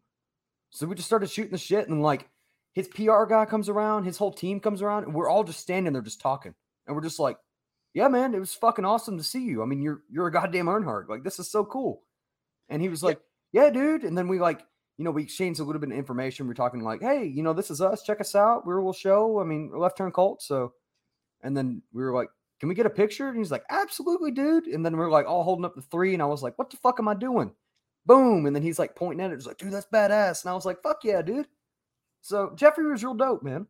So 0.74 0.88
we 0.88 0.96
just 0.96 1.08
started 1.08 1.30
shooting 1.30 1.52
the 1.52 1.58
shit 1.58 1.88
and 1.88 2.02
like 2.02 2.28
his 2.74 2.88
PR 2.88 3.26
guy 3.26 3.46
comes 3.46 3.70
around, 3.70 4.06
his 4.06 4.18
whole 4.18 4.32
team 4.32 4.60
comes 4.60 4.82
around, 4.82 5.04
and 5.04 5.14
we're 5.14 5.30
all 5.30 5.44
just 5.44 5.60
standing 5.60 5.94
there 5.94 6.02
just 6.02 6.20
talking. 6.20 6.56
And 6.88 6.96
we're 6.96 7.04
just 7.04 7.20
like, 7.20 7.38
Yeah, 7.94 8.08
man, 8.08 8.34
it 8.34 8.40
was 8.40 8.54
fucking 8.54 8.86
awesome 8.86 9.18
to 9.18 9.24
see 9.24 9.44
you. 9.44 9.62
I 9.62 9.66
mean, 9.66 9.82
you're 9.82 10.02
you're 10.10 10.28
a 10.28 10.32
goddamn 10.32 10.66
Earnhardt. 10.66 11.10
Like, 11.10 11.24
this 11.24 11.40
is 11.40 11.50
so 11.50 11.64
cool. 11.64 12.04
And 12.70 12.82
he 12.82 12.90
was 12.90 13.04
like, 13.04 13.20
Yeah, 13.52 13.70
dude. 13.70 14.04
And 14.04 14.18
then 14.18 14.28
we 14.28 14.40
like, 14.40 14.66
you 14.98 15.06
know, 15.06 15.12
we 15.12 15.24
exchanged 15.24 15.60
a 15.60 15.64
little 15.64 15.80
bit 15.80 15.92
of 15.92 15.98
information. 15.98 16.48
We're 16.48 16.54
talking 16.54 16.84
like, 16.84 17.02
hey, 17.02 17.26
you 17.26 17.42
know, 17.42 17.54
this 17.54 17.72
is 17.72 17.82
us. 17.82 18.04
Check 18.04 18.22
us 18.22 18.36
out. 18.36 18.66
We're 18.66 18.78
a 18.78 18.82
little 18.82 18.94
show. 18.94 19.40
I 19.40 19.44
mean, 19.44 19.72
left 19.74 19.98
turn 19.98 20.12
cult. 20.12 20.42
So 20.42 20.74
and 21.44 21.56
then 21.56 21.82
we 21.94 22.04
were 22.04 22.16
like, 22.16 22.30
Can 22.60 22.70
we 22.70 22.76
get 22.76 22.86
a 22.88 22.92
picture? 22.92 23.28
And 23.28 23.38
he's 23.38 23.52
like, 23.52 23.64
Absolutely, 23.70 24.32
dude. 24.32 24.66
And 24.66 24.84
then 24.84 24.98
we 24.98 25.04
are 25.04 25.12
like 25.12 25.28
all 25.28 25.44
holding 25.44 25.66
up 25.66 25.76
the 25.76 25.82
three, 25.82 26.14
and 26.14 26.24
I 26.24 26.26
was 26.26 26.42
like, 26.42 26.58
What 26.58 26.72
the 26.72 26.78
fuck 26.78 27.00
am 27.00 27.08
I 27.08 27.14
doing? 27.14 27.52
Boom. 28.06 28.46
And 28.46 28.56
then 28.56 28.64
he's 28.64 28.80
like 28.80 28.96
pointing 28.96 29.24
at 29.26 29.32
it. 29.32 29.36
He's 29.36 29.48
like, 29.48 29.58
dude, 29.58 29.72
that's 29.72 29.88
badass. 29.88 30.44
And 30.44 30.52
I 30.52 30.54
was 30.54 30.66
like, 30.66 30.82
fuck 30.84 31.04
yeah, 31.04 31.22
dude. 31.22 31.48
So 32.22 32.52
Jeffrey 32.56 32.90
was 32.90 33.04
real 33.04 33.14
dope, 33.14 33.44
man. 33.44 33.68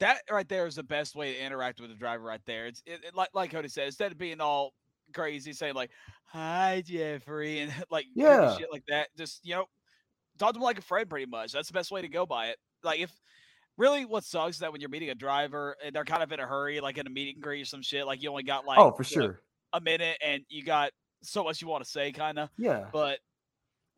That 0.00 0.18
right 0.30 0.48
there 0.48 0.66
is 0.66 0.76
the 0.76 0.82
best 0.84 1.16
way 1.16 1.34
to 1.34 1.44
interact 1.44 1.80
with 1.80 1.90
the 1.90 1.96
driver. 1.96 2.22
Right 2.24 2.40
there, 2.46 2.66
it's 2.66 2.82
it, 2.86 3.00
it- 3.04 3.14
like 3.16 3.30
like 3.34 3.50
Cody 3.50 3.68
said. 3.68 3.86
Instead 3.86 4.12
of 4.12 4.18
being 4.18 4.40
all 4.40 4.72
crazy, 5.12 5.52
saying 5.52 5.74
like 5.74 5.90
"Hi, 6.26 6.82
Jeffrey" 6.86 7.60
and 7.60 7.72
like 7.90 8.06
Yeah. 8.14 8.56
shit 8.56 8.70
like 8.70 8.84
that, 8.88 9.08
just 9.16 9.44
you 9.44 9.56
know, 9.56 9.64
talk 10.38 10.52
to 10.52 10.58
him 10.58 10.62
like 10.62 10.78
a 10.78 10.82
friend. 10.82 11.10
Pretty 11.10 11.26
much, 11.26 11.50
that's 11.52 11.66
the 11.66 11.74
best 11.74 11.90
way 11.90 12.00
to 12.02 12.08
go 12.08 12.26
by 12.26 12.46
it. 12.46 12.58
Like 12.84 13.00
if 13.00 13.10
really, 13.76 14.04
what 14.04 14.22
sucks 14.22 14.56
is 14.56 14.60
that 14.60 14.70
when 14.70 14.80
you're 14.80 14.90
meeting 14.90 15.10
a 15.10 15.16
driver 15.16 15.74
and 15.84 15.92
they're 15.94 16.04
kind 16.04 16.22
of 16.22 16.30
in 16.30 16.38
a 16.38 16.46
hurry, 16.46 16.78
like 16.78 16.96
in 16.98 17.06
a 17.08 17.10
meeting 17.10 17.40
greet 17.40 17.62
or 17.62 17.64
some 17.64 17.82
shit, 17.82 18.06
like 18.06 18.22
you 18.22 18.30
only 18.30 18.44
got 18.44 18.66
like 18.66 18.78
oh, 18.78 18.92
for 18.92 19.02
you 19.02 19.16
know, 19.16 19.26
sure. 19.26 19.42
a 19.72 19.80
minute 19.80 20.16
and 20.24 20.42
you 20.48 20.62
got 20.62 20.92
so 21.24 21.42
much 21.42 21.60
you 21.60 21.66
want 21.66 21.82
to 21.82 21.90
say, 21.90 22.12
kind 22.12 22.38
of. 22.38 22.50
Yeah. 22.56 22.84
But 22.92 23.18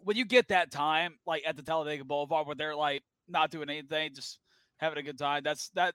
when 0.02 0.16
you 0.16 0.24
get 0.24 0.48
that 0.48 0.70
time, 0.70 1.16
like 1.26 1.42
at 1.46 1.56
the 1.56 1.62
Talladega 1.62 2.04
Boulevard, 2.04 2.46
where 2.46 2.56
they're 2.56 2.76
like 2.76 3.02
not 3.28 3.50
doing 3.50 3.70
anything, 3.70 4.14
just 4.14 4.38
having 4.78 4.98
a 4.98 5.02
good 5.02 5.18
time. 5.18 5.42
That's 5.44 5.70
that. 5.70 5.94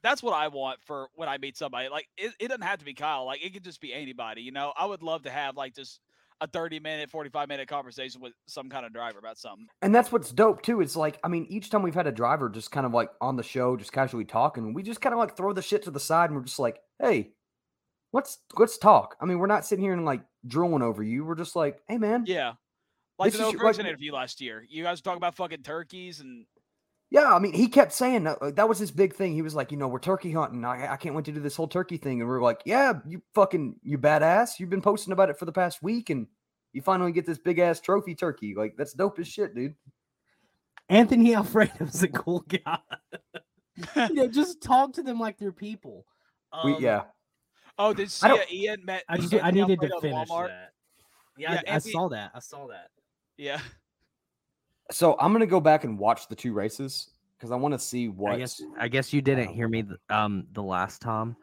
That's 0.00 0.22
what 0.22 0.32
I 0.32 0.46
want 0.46 0.78
for 0.84 1.08
when 1.14 1.28
I 1.28 1.38
meet 1.38 1.56
somebody. 1.56 1.88
Like 1.88 2.06
it, 2.16 2.32
it 2.38 2.48
doesn't 2.48 2.62
have 2.62 2.78
to 2.78 2.84
be 2.84 2.94
Kyle. 2.94 3.24
Like 3.24 3.44
it 3.44 3.52
could 3.52 3.64
just 3.64 3.80
be 3.80 3.92
anybody. 3.92 4.42
You 4.42 4.52
know, 4.52 4.72
I 4.78 4.86
would 4.86 5.02
love 5.02 5.22
to 5.24 5.30
have 5.30 5.56
like 5.56 5.74
just 5.74 6.00
a 6.40 6.46
30 6.46 6.78
minute, 6.80 7.10
45 7.10 7.48
minute 7.48 7.68
conversation 7.68 8.20
with 8.20 8.32
some 8.46 8.68
kind 8.68 8.86
of 8.86 8.92
driver 8.92 9.18
about 9.18 9.38
something. 9.38 9.66
And 9.82 9.92
that's 9.94 10.12
what's 10.12 10.30
dope 10.30 10.62
too. 10.62 10.80
It's 10.80 10.94
like, 10.96 11.18
I 11.24 11.28
mean, 11.28 11.46
each 11.48 11.70
time 11.70 11.82
we've 11.82 11.94
had 11.94 12.06
a 12.06 12.12
driver 12.12 12.48
just 12.48 12.70
kind 12.70 12.86
of 12.86 12.92
like 12.92 13.10
on 13.20 13.36
the 13.36 13.42
show, 13.42 13.76
just 13.76 13.92
casually 13.92 14.24
talking, 14.24 14.72
we 14.72 14.82
just 14.82 15.00
kind 15.00 15.12
of 15.12 15.18
like 15.18 15.36
throw 15.36 15.52
the 15.52 15.62
shit 15.62 15.82
to 15.84 15.90
the 15.90 16.00
side 16.00 16.30
and 16.30 16.38
we're 16.38 16.44
just 16.44 16.60
like, 16.60 16.78
hey, 17.00 17.32
let's 18.12 18.38
let's 18.56 18.78
talk. 18.78 19.16
I 19.20 19.24
mean, 19.24 19.38
we're 19.38 19.46
not 19.46 19.66
sitting 19.66 19.84
here 19.84 19.92
and 19.92 20.04
like 20.04 20.22
drooling 20.46 20.82
over 20.82 21.02
you. 21.02 21.24
We're 21.24 21.34
just 21.34 21.56
like, 21.56 21.80
hey 21.88 21.98
man, 21.98 22.24
Yeah. 22.26 22.52
Like 23.18 23.32
This 23.32 23.40
the 23.40 23.46
is 23.48 23.52
Noah 23.54 23.62
your- 23.62 23.70
like- 23.72 23.78
interview 23.80 24.12
last 24.12 24.40
year. 24.40 24.64
You 24.68 24.84
guys 24.84 24.98
were 24.98 25.02
talking 25.02 25.16
about 25.18 25.34
fucking 25.36 25.62
turkeys 25.62 26.20
and 26.20 26.46
Yeah, 27.10 27.34
I 27.34 27.38
mean, 27.38 27.52
he 27.54 27.68
kept 27.68 27.92
saying 27.92 28.24
that, 28.24 28.38
uh, 28.42 28.50
that 28.52 28.68
was 28.68 28.78
his 28.78 28.90
big 28.90 29.14
thing. 29.14 29.32
He 29.32 29.40
was 29.42 29.54
like, 29.54 29.72
you 29.72 29.78
know, 29.78 29.88
we're 29.88 29.98
turkey 29.98 30.30
hunting. 30.32 30.64
I, 30.64 30.92
I 30.92 30.96
can't 30.96 31.14
wait 31.14 31.24
to 31.24 31.32
do 31.32 31.40
this 31.40 31.56
whole 31.56 31.66
turkey 31.68 31.96
thing. 31.96 32.20
And 32.20 32.28
we 32.28 32.36
are 32.36 32.40
like, 32.42 32.60
yeah, 32.66 32.92
you 33.06 33.22
fucking, 33.34 33.76
you 33.82 33.96
badass. 33.98 34.60
You've 34.60 34.68
been 34.70 34.82
posting 34.82 35.12
about 35.12 35.30
it 35.30 35.38
for 35.38 35.46
the 35.46 35.52
past 35.52 35.82
week, 35.82 36.10
and 36.10 36.26
you 36.74 36.82
finally 36.82 37.10
get 37.12 37.24
this 37.24 37.38
big 37.38 37.58
ass 37.60 37.80
trophy 37.80 38.14
turkey. 38.14 38.54
Like, 38.54 38.76
that's 38.76 38.92
dope 38.92 39.18
as 39.18 39.26
shit, 39.26 39.54
dude. 39.54 39.74
Anthony 40.90 41.34
Alfredo's 41.34 42.02
a 42.02 42.08
cool 42.08 42.40
guy. 42.40 42.78
you 44.08 44.14
know, 44.14 44.28
just 44.28 44.62
talk 44.62 44.92
to 44.94 45.02
them 45.02 45.18
like 45.18 45.38
they're 45.38 45.50
people. 45.52 46.04
We, 46.64 46.74
Um, 46.74 46.82
yeah, 46.82 47.02
oh, 47.78 47.92
did 47.94 48.04
I 48.04 48.08
see 48.08 48.28
don't- 48.28 48.52
Ian 48.52 48.84
met? 48.84 49.04
I 49.08 49.16
just 49.16 49.32
Anthony 49.34 49.48
I 49.48 49.50
needed 49.66 49.80
to 49.80 49.86
Alfredo 49.94 49.96
at 49.96 50.02
finish 50.02 50.28
Walmart? 50.28 50.48
that. 50.48 50.72
Yeah, 51.36 51.52
Yeah, 51.64 51.72
I, 51.72 51.74
I 51.76 51.78
saw 51.78 52.08
that. 52.08 52.30
I 52.34 52.38
saw 52.40 52.66
that. 52.68 52.88
Yeah. 53.38 53.60
So 54.90 55.16
I'm 55.18 55.32
gonna 55.32 55.46
go 55.46 55.60
back 55.60 55.84
and 55.84 55.98
watch 55.98 56.28
the 56.28 56.34
two 56.34 56.52
races 56.52 57.10
because 57.36 57.50
I 57.50 57.56
want 57.56 57.72
to 57.72 57.78
see 57.78 58.08
what. 58.08 58.32
I 58.32 58.38
guess 58.38 58.60
I 58.78 58.88
guess 58.88 59.12
you 59.12 59.22
didn't 59.22 59.48
hear 59.48 59.68
me 59.68 59.82
th- 59.84 59.96
um 60.10 60.46
the 60.52 60.62
last 60.62 61.00
time. 61.00 61.36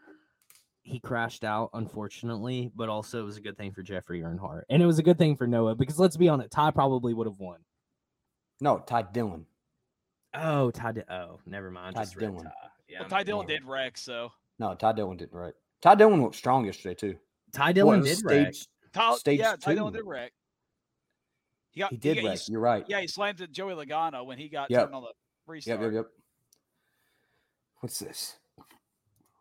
He 0.82 1.00
crashed 1.00 1.44
out, 1.44 1.72
unfortunately, 1.74 2.72
but 2.76 2.90
also 2.90 3.20
it 3.20 3.24
was 3.24 3.38
a 3.38 3.42
good 3.42 3.58
thing 3.58 3.72
for 3.72 3.82
Jeffrey 3.82 4.22
Earnhardt, 4.22 4.64
and 4.70 4.84
it 4.84 4.86
was 4.86 5.00
a 5.00 5.04
good 5.04 5.18
thing 5.18 5.36
for 5.36 5.48
Noah 5.48 5.74
because 5.76 5.98
let's 6.00 6.18
be 6.18 6.30
honest, 6.30 6.52
Ty 6.52 6.72
probably 6.72 7.14
would 7.14 7.26
have 7.28 7.40
won. 7.40 7.58
No, 8.62 8.78
Ty 8.80 9.04
Dillon. 9.14 9.46
Oh, 10.34 10.70
Ty. 10.72 10.92
Di- 10.92 11.04
oh, 11.10 11.40
never 11.46 11.72
mind. 11.72 11.96
Ty 11.96 12.04
Just 12.04 12.18
Dillon. 12.20 12.44
Ty. 12.44 12.52
Yeah, 12.88 13.00
Well, 13.02 13.10
Ty 13.10 13.24
Dillon 13.24 13.46
idiot. 13.46 13.62
did 13.64 13.70
wreck, 13.70 13.98
so 13.98 14.32
No, 14.60 14.76
Ty 14.76 14.92
Dillon 14.94 15.18
didn't 15.18 15.34
right. 15.34 15.54
Ty 15.82 15.96
Dillon 15.96 16.22
looked 16.22 16.36
strong 16.36 16.66
yesterday 16.66 16.94
too. 16.96 17.16
Ty 17.54 17.72
Dillon 17.72 18.02
What, 18.02 18.06
did 18.08 18.20
wreck. 18.24 18.54
stage- 18.54 18.68
Ty, 18.94 19.16
Stage 19.16 19.40
yeah, 19.40 19.56
Ty 19.56 19.76
Dillon 19.76 19.92
two. 19.94 20.00
did 20.00 20.06
wreck. 20.08 20.34
He 21.76 21.82
got 21.82 21.92
He 21.92 21.98
did 21.98 22.16
got- 22.16 22.24
wreck. 22.24 22.34
s- 22.34 22.50
You're 22.50 22.62
right. 22.62 22.86
yeah, 22.88 23.02
he 23.02 23.08
slammed 23.08 23.42
at 23.42 23.52
Joey 23.52 23.74
Logano 23.74 24.26
when 24.26 24.38
he 24.40 24.50
got 24.50 24.72
Yep. 24.72 24.84
turned 24.86 24.96
on 24.96 25.04
the 25.04 25.12
restart. 25.46 25.82
Yep. 25.82 25.92
Yep. 25.92 25.94
Yep. 25.94 26.12
What's 27.82 28.00
this? 28.00 28.40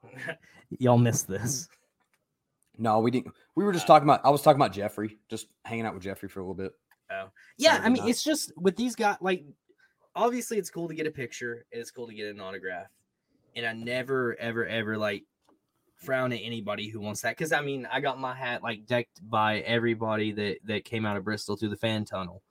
Y'all 0.78 0.99
missed 0.99 1.28
this. 1.28 1.68
No, 2.76 2.99
we 2.99 3.11
didn't. 3.12 3.32
We 3.55 3.64
were 3.64 3.72
just 3.72 3.85
Uh, 3.85 3.89
talking 3.89 4.09
about. 4.09 4.20
I 4.24 4.30
was 4.30 4.43
talking 4.43 4.61
about 4.61 4.72
Jeffrey, 4.72 5.18
just 5.30 5.47
hanging 5.64 5.87
out 5.87 5.95
with 5.95 6.03
Jeffrey 6.03 6.28
for 6.28 6.41
a 6.41 6.43
little 6.43 6.55
bit. 6.55 6.72
Oh, 7.11 7.30
yeah, 7.57 7.80
I 7.82 7.89
mean, 7.89 8.03
night. 8.03 8.11
it's 8.11 8.24
just 8.24 8.53
with 8.57 8.76
these 8.76 8.97
guys. 8.97 9.16
Like, 9.20 9.45
obviously, 10.16 10.59
it's 10.59 10.70
cool 10.70 10.89
to 10.89 10.95
get 10.95 11.07
a 11.07 11.11
picture 11.12 11.64
and 11.72 11.80
it's 11.80 11.93
cool 11.93 12.09
to 12.09 12.14
get 12.14 12.26
an 12.35 12.41
autograph. 12.41 12.89
And 13.55 13.64
I 13.64 13.72
never, 13.74 14.35
ever, 14.41 14.66
ever 14.66 14.99
like 14.99 15.24
frown 16.05 16.32
at 16.32 16.40
anybody 16.42 16.88
who 16.88 17.00
wants 17.00 17.22
that 17.22 17.36
because 17.36 17.52
I 17.52 17.61
mean, 17.61 17.88
I 17.90 18.00
got 18.00 18.18
my 18.20 18.34
hat 18.34 18.62
like 18.62 18.86
decked 18.86 19.20
by 19.28 19.61
everybody 19.61 20.32
that 20.32 20.59
that 20.64 20.84
came 20.84 21.07
out 21.07 21.16
of 21.16 21.24
Bristol 21.24 21.57
through 21.57 21.70
the 21.70 21.76
fan 21.76 22.05
tunnel. 22.05 22.42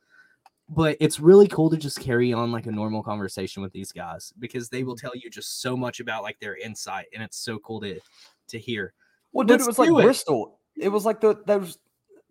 But 0.70 0.98
it's 1.00 1.20
really 1.20 1.48
cool 1.48 1.70
to 1.70 1.78
just 1.78 2.00
carry 2.00 2.34
on 2.34 2.52
like 2.52 2.66
a 2.66 2.72
normal 2.72 3.04
conversation 3.04 3.62
with 3.62 3.74
these 3.74 3.92
guys 3.92 4.34
because 4.40 4.70
they 4.70 4.84
will 4.84 4.96
tell 4.96 5.12
you 5.14 5.30
just 5.30 5.62
so 5.62 5.76
much 5.76 6.00
about 6.00 6.24
like 6.24 6.40
their 6.40 6.56
insight, 6.56 7.08
and 7.14 7.22
it's 7.22 7.38
so 7.38 7.60
cool 7.60 7.82
to 7.82 8.00
to 8.48 8.60
hear. 8.60 8.94
Well, 9.34 9.46
dude, 9.46 9.60
Let's 9.60 9.64
it 9.64 9.68
was 9.68 9.80
like 9.80 9.90
it. 9.90 10.04
Bristol. 10.04 10.60
It 10.76 10.90
was 10.90 11.06
like 11.06 11.22
the 11.22 11.42
that 11.46 11.60
was 11.60 11.78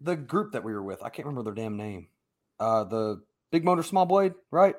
the 0.01 0.17
group 0.17 0.53
that 0.53 0.65
we 0.65 0.73
were 0.73 0.83
with. 0.83 1.03
I 1.03 1.11
can't 1.11 1.27
remember 1.27 1.53
their 1.53 1.65
damn 1.65 1.77
name. 1.77 2.09
Uh, 2.59 2.85
the 2.85 3.23
Big 3.51 3.65
Motor 3.65 3.83
Small 3.83 4.07
Blade, 4.07 4.35
right? 4.51 4.77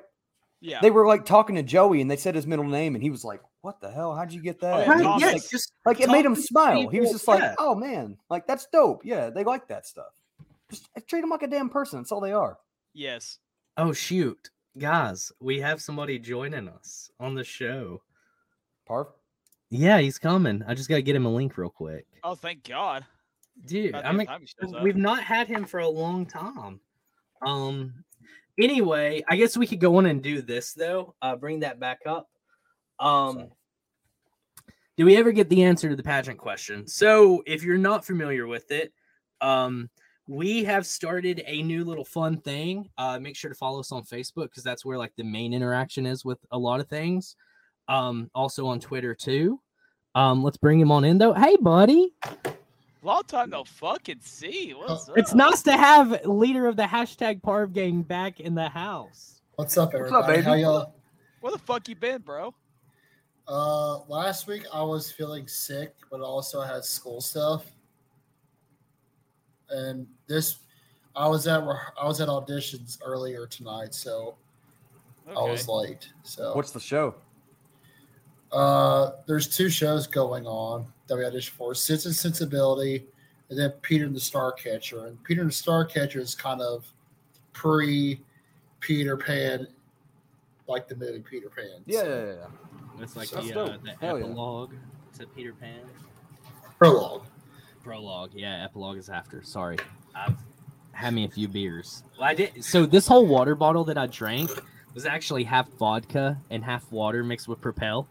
Yeah. 0.66 0.80
They 0.80 0.90
were 0.90 1.06
like 1.06 1.26
talking 1.26 1.56
to 1.56 1.62
Joey, 1.62 2.00
and 2.00 2.10
they 2.10 2.16
said 2.16 2.34
his 2.34 2.46
middle 2.46 2.64
name, 2.64 2.94
and 2.94 3.02
he 3.04 3.10
was 3.10 3.22
like, 3.22 3.42
"What 3.60 3.82
the 3.82 3.90
hell? 3.90 4.14
How'd 4.14 4.32
you 4.32 4.40
get 4.40 4.60
that?" 4.60 4.78
yeah, 4.78 4.82
And 4.82 4.88
Right, 4.90 4.98
he 5.00 5.06
was 5.06 5.22
Thomas. 5.22 5.32
like, 5.42 5.50
just 5.50 5.72
like 5.84 6.00
it 6.00 6.08
made 6.08 6.24
him 6.24 6.34
to 6.34 6.40
smile. 6.40 6.88
He 6.88 7.00
was 7.00 7.08
people, 7.08 7.12
just 7.12 7.28
like, 7.28 7.54
"Oh 7.58 7.74
man, 7.74 8.16
like 8.30 8.46
that's 8.46 8.66
dope. 8.72 9.04
Yeah, 9.04 9.28
they 9.28 9.44
like 9.44 9.68
that 9.68 9.86
stuff. 9.86 10.12
Just 10.70 10.88
uh, 10.96 11.00
treat 11.06 11.20
them 11.20 11.28
like 11.28 11.42
a 11.42 11.46
damn 11.48 11.68
person. 11.68 11.98
That's 12.00 12.12
all 12.12 12.20
they 12.20 12.32
are." 12.32 12.56
yes. 12.94 13.38
Oh 13.76 13.92
shoot, 13.92 14.50
guys, 14.78 15.32
we 15.40 15.60
have 15.60 15.82
somebody 15.82 16.18
joining 16.18 16.68
us 16.68 17.10
on 17.20 17.34
the 17.34 17.44
show. 17.44 18.00
Parv. 18.88 19.08
Yeah, 19.68 19.98
he's 19.98 20.18
coming. 20.18 20.62
I 20.66 20.72
just 20.74 20.88
gotta 20.88 21.02
get 21.02 21.16
him 21.16 21.26
a 21.26 21.30
link 21.34 21.58
real 21.58 21.68
quick, 21.70 22.06
Oh, 22.22 22.34
thank 22.36 22.62
God. 22.66 23.04
dude. 23.66 23.94
I 23.94 24.12
mean, 24.12 24.26
time 24.28 24.40
he 24.40 24.46
shows 24.46 24.72
up. 24.72 24.82
we've 24.82 24.96
not 24.96 25.22
had 25.24 25.46
him 25.48 25.64
for 25.66 25.80
a 25.80 25.88
long 25.88 26.24
time. 26.24 26.80
Um. 27.44 28.04
Anyway, 28.58 29.22
I 29.28 29.36
guess 29.36 29.56
we 29.56 29.66
could 29.66 29.80
go 29.80 29.96
on 29.96 30.06
and 30.06 30.22
do 30.22 30.42
this 30.42 30.72
though. 30.72 31.14
Uh, 31.20 31.36
bring 31.36 31.60
that 31.60 31.80
back 31.80 32.00
up. 32.06 32.28
Um. 32.98 33.34
Sorry. 33.34 33.48
Do 34.96 35.04
we 35.04 35.16
ever 35.16 35.32
get 35.32 35.48
the 35.48 35.64
answer 35.64 35.88
to 35.88 35.96
the 35.96 36.04
pageant 36.04 36.38
question? 36.38 36.86
So, 36.86 37.42
if 37.46 37.64
you're 37.64 37.76
not 37.76 38.04
familiar 38.04 38.46
with 38.46 38.70
it, 38.70 38.92
um, 39.40 39.90
we 40.28 40.62
have 40.64 40.86
started 40.86 41.42
a 41.46 41.62
new 41.62 41.84
little 41.84 42.04
fun 42.04 42.40
thing. 42.40 42.88
Uh, 42.96 43.18
make 43.18 43.36
sure 43.36 43.50
to 43.50 43.56
follow 43.56 43.80
us 43.80 43.90
on 43.90 44.04
Facebook 44.04 44.44
because 44.44 44.62
that's 44.62 44.84
where 44.84 44.96
like 44.96 45.12
the 45.16 45.24
main 45.24 45.52
interaction 45.52 46.06
is 46.06 46.24
with 46.24 46.38
a 46.52 46.58
lot 46.58 46.80
of 46.80 46.88
things. 46.88 47.36
Um, 47.88 48.30
also 48.34 48.66
on 48.66 48.78
Twitter 48.80 49.14
too. 49.14 49.60
Um, 50.14 50.42
let's 50.44 50.56
bring 50.56 50.80
him 50.80 50.92
on 50.92 51.04
in 51.04 51.18
though. 51.18 51.34
Hey, 51.34 51.56
buddy. 51.60 52.12
Long 53.04 53.22
time 53.24 53.50
no 53.50 53.64
fucking 53.64 54.20
see. 54.22 54.72
What's 54.72 55.10
up? 55.10 55.18
It's 55.18 55.34
nice 55.34 55.60
to 55.64 55.76
have 55.76 56.24
leader 56.24 56.66
of 56.66 56.76
the 56.76 56.84
hashtag 56.84 57.42
Parv 57.42 57.74
gang 57.74 58.00
back 58.00 58.40
in 58.40 58.54
the 58.54 58.70
house. 58.70 59.42
What's 59.56 59.76
up, 59.76 59.92
What's 59.92 60.06
everybody? 60.10 60.38
up, 60.38 60.44
How 60.44 60.54
y'all? 60.54 60.94
Where 61.40 61.52
the 61.52 61.58
fuck 61.58 61.86
you 61.86 61.96
been, 61.96 62.22
bro? 62.22 62.54
Uh, 63.46 63.98
last 64.08 64.46
week 64.46 64.64
I 64.72 64.82
was 64.82 65.12
feeling 65.12 65.46
sick, 65.46 65.94
but 66.10 66.22
also 66.22 66.62
I 66.62 66.66
had 66.66 66.82
school 66.82 67.20
stuff. 67.20 67.66
And 69.68 70.06
this, 70.26 70.56
I 71.14 71.28
was 71.28 71.46
at 71.46 71.60
I 71.60 72.06
was 72.06 72.22
at 72.22 72.28
auditions 72.28 72.98
earlier 73.04 73.46
tonight, 73.46 73.92
so 73.94 74.36
Okay. 75.28 75.38
I 75.38 75.50
was 75.50 75.68
late. 75.68 76.08
So 76.22 76.54
What's 76.54 76.70
the 76.70 76.80
show? 76.80 77.14
uh, 78.50 79.10
there's 79.26 79.54
two 79.54 79.68
shows 79.68 80.06
going 80.06 80.46
on 80.46 80.86
that 81.06 81.16
we 81.16 81.22
auditioned 81.24 81.50
for: 81.50 81.74
Sense 81.74 82.06
and 82.06 82.14
Sensibility, 82.14 83.04
and 83.50 83.58
then 83.58 83.70
Peter 83.82 84.04
and 84.06 84.14
the 84.14 84.20
Starcatcher. 84.20 85.06
And 85.08 85.22
Peter 85.24 85.42
and 85.42 85.50
the 85.50 85.54
Starcatcher 85.54 86.16
is 86.20 86.34
kind 86.34 86.60
of 86.60 86.84
pre 87.52 88.20
Peter 88.80 89.16
Pan, 89.16 89.66
like 90.68 90.88
the 90.88 90.96
movie 90.96 91.20
Peter 91.20 91.48
Pan. 91.48 91.82
Yeah, 91.86 92.00
So- 92.00 92.06
yeah, 92.08 92.24
yeah, 92.24 92.32
yeah. 92.32 93.02
It's 93.02 93.16
like 93.16 93.28
That's 93.30 93.48
the, 93.48 93.60
uh, 93.60 93.66
dope. 93.68 93.82
the 93.82 93.90
Hell 94.00 94.18
yeah. 94.18 94.24
epilogue 94.26 94.72
to 95.18 95.26
Peter 95.28 95.52
Pan. 95.52 95.80
prologue. 96.78 97.22
Prologue, 97.82 98.30
yeah, 98.34 98.64
epilogue 98.64 98.96
is 98.98 99.08
after. 99.10 99.42
Sorry, 99.42 99.76
I've 100.14 100.36
had 100.92 101.12
me 101.12 101.24
a 101.24 101.28
few 101.28 101.48
beers. 101.48 102.02
Well, 102.18 102.28
I 102.28 102.34
did. 102.34 102.64
So 102.64 102.86
this 102.86 103.06
whole 103.06 103.26
water 103.26 103.54
bottle 103.54 103.84
that 103.84 103.98
I 103.98 104.06
drank 104.06 104.50
was 104.94 105.04
actually 105.06 105.42
half 105.44 105.68
vodka 105.72 106.38
and 106.50 106.64
half 106.64 106.90
water 106.92 107.24
mixed 107.24 107.48
with 107.48 107.60
Propel. 107.60 108.06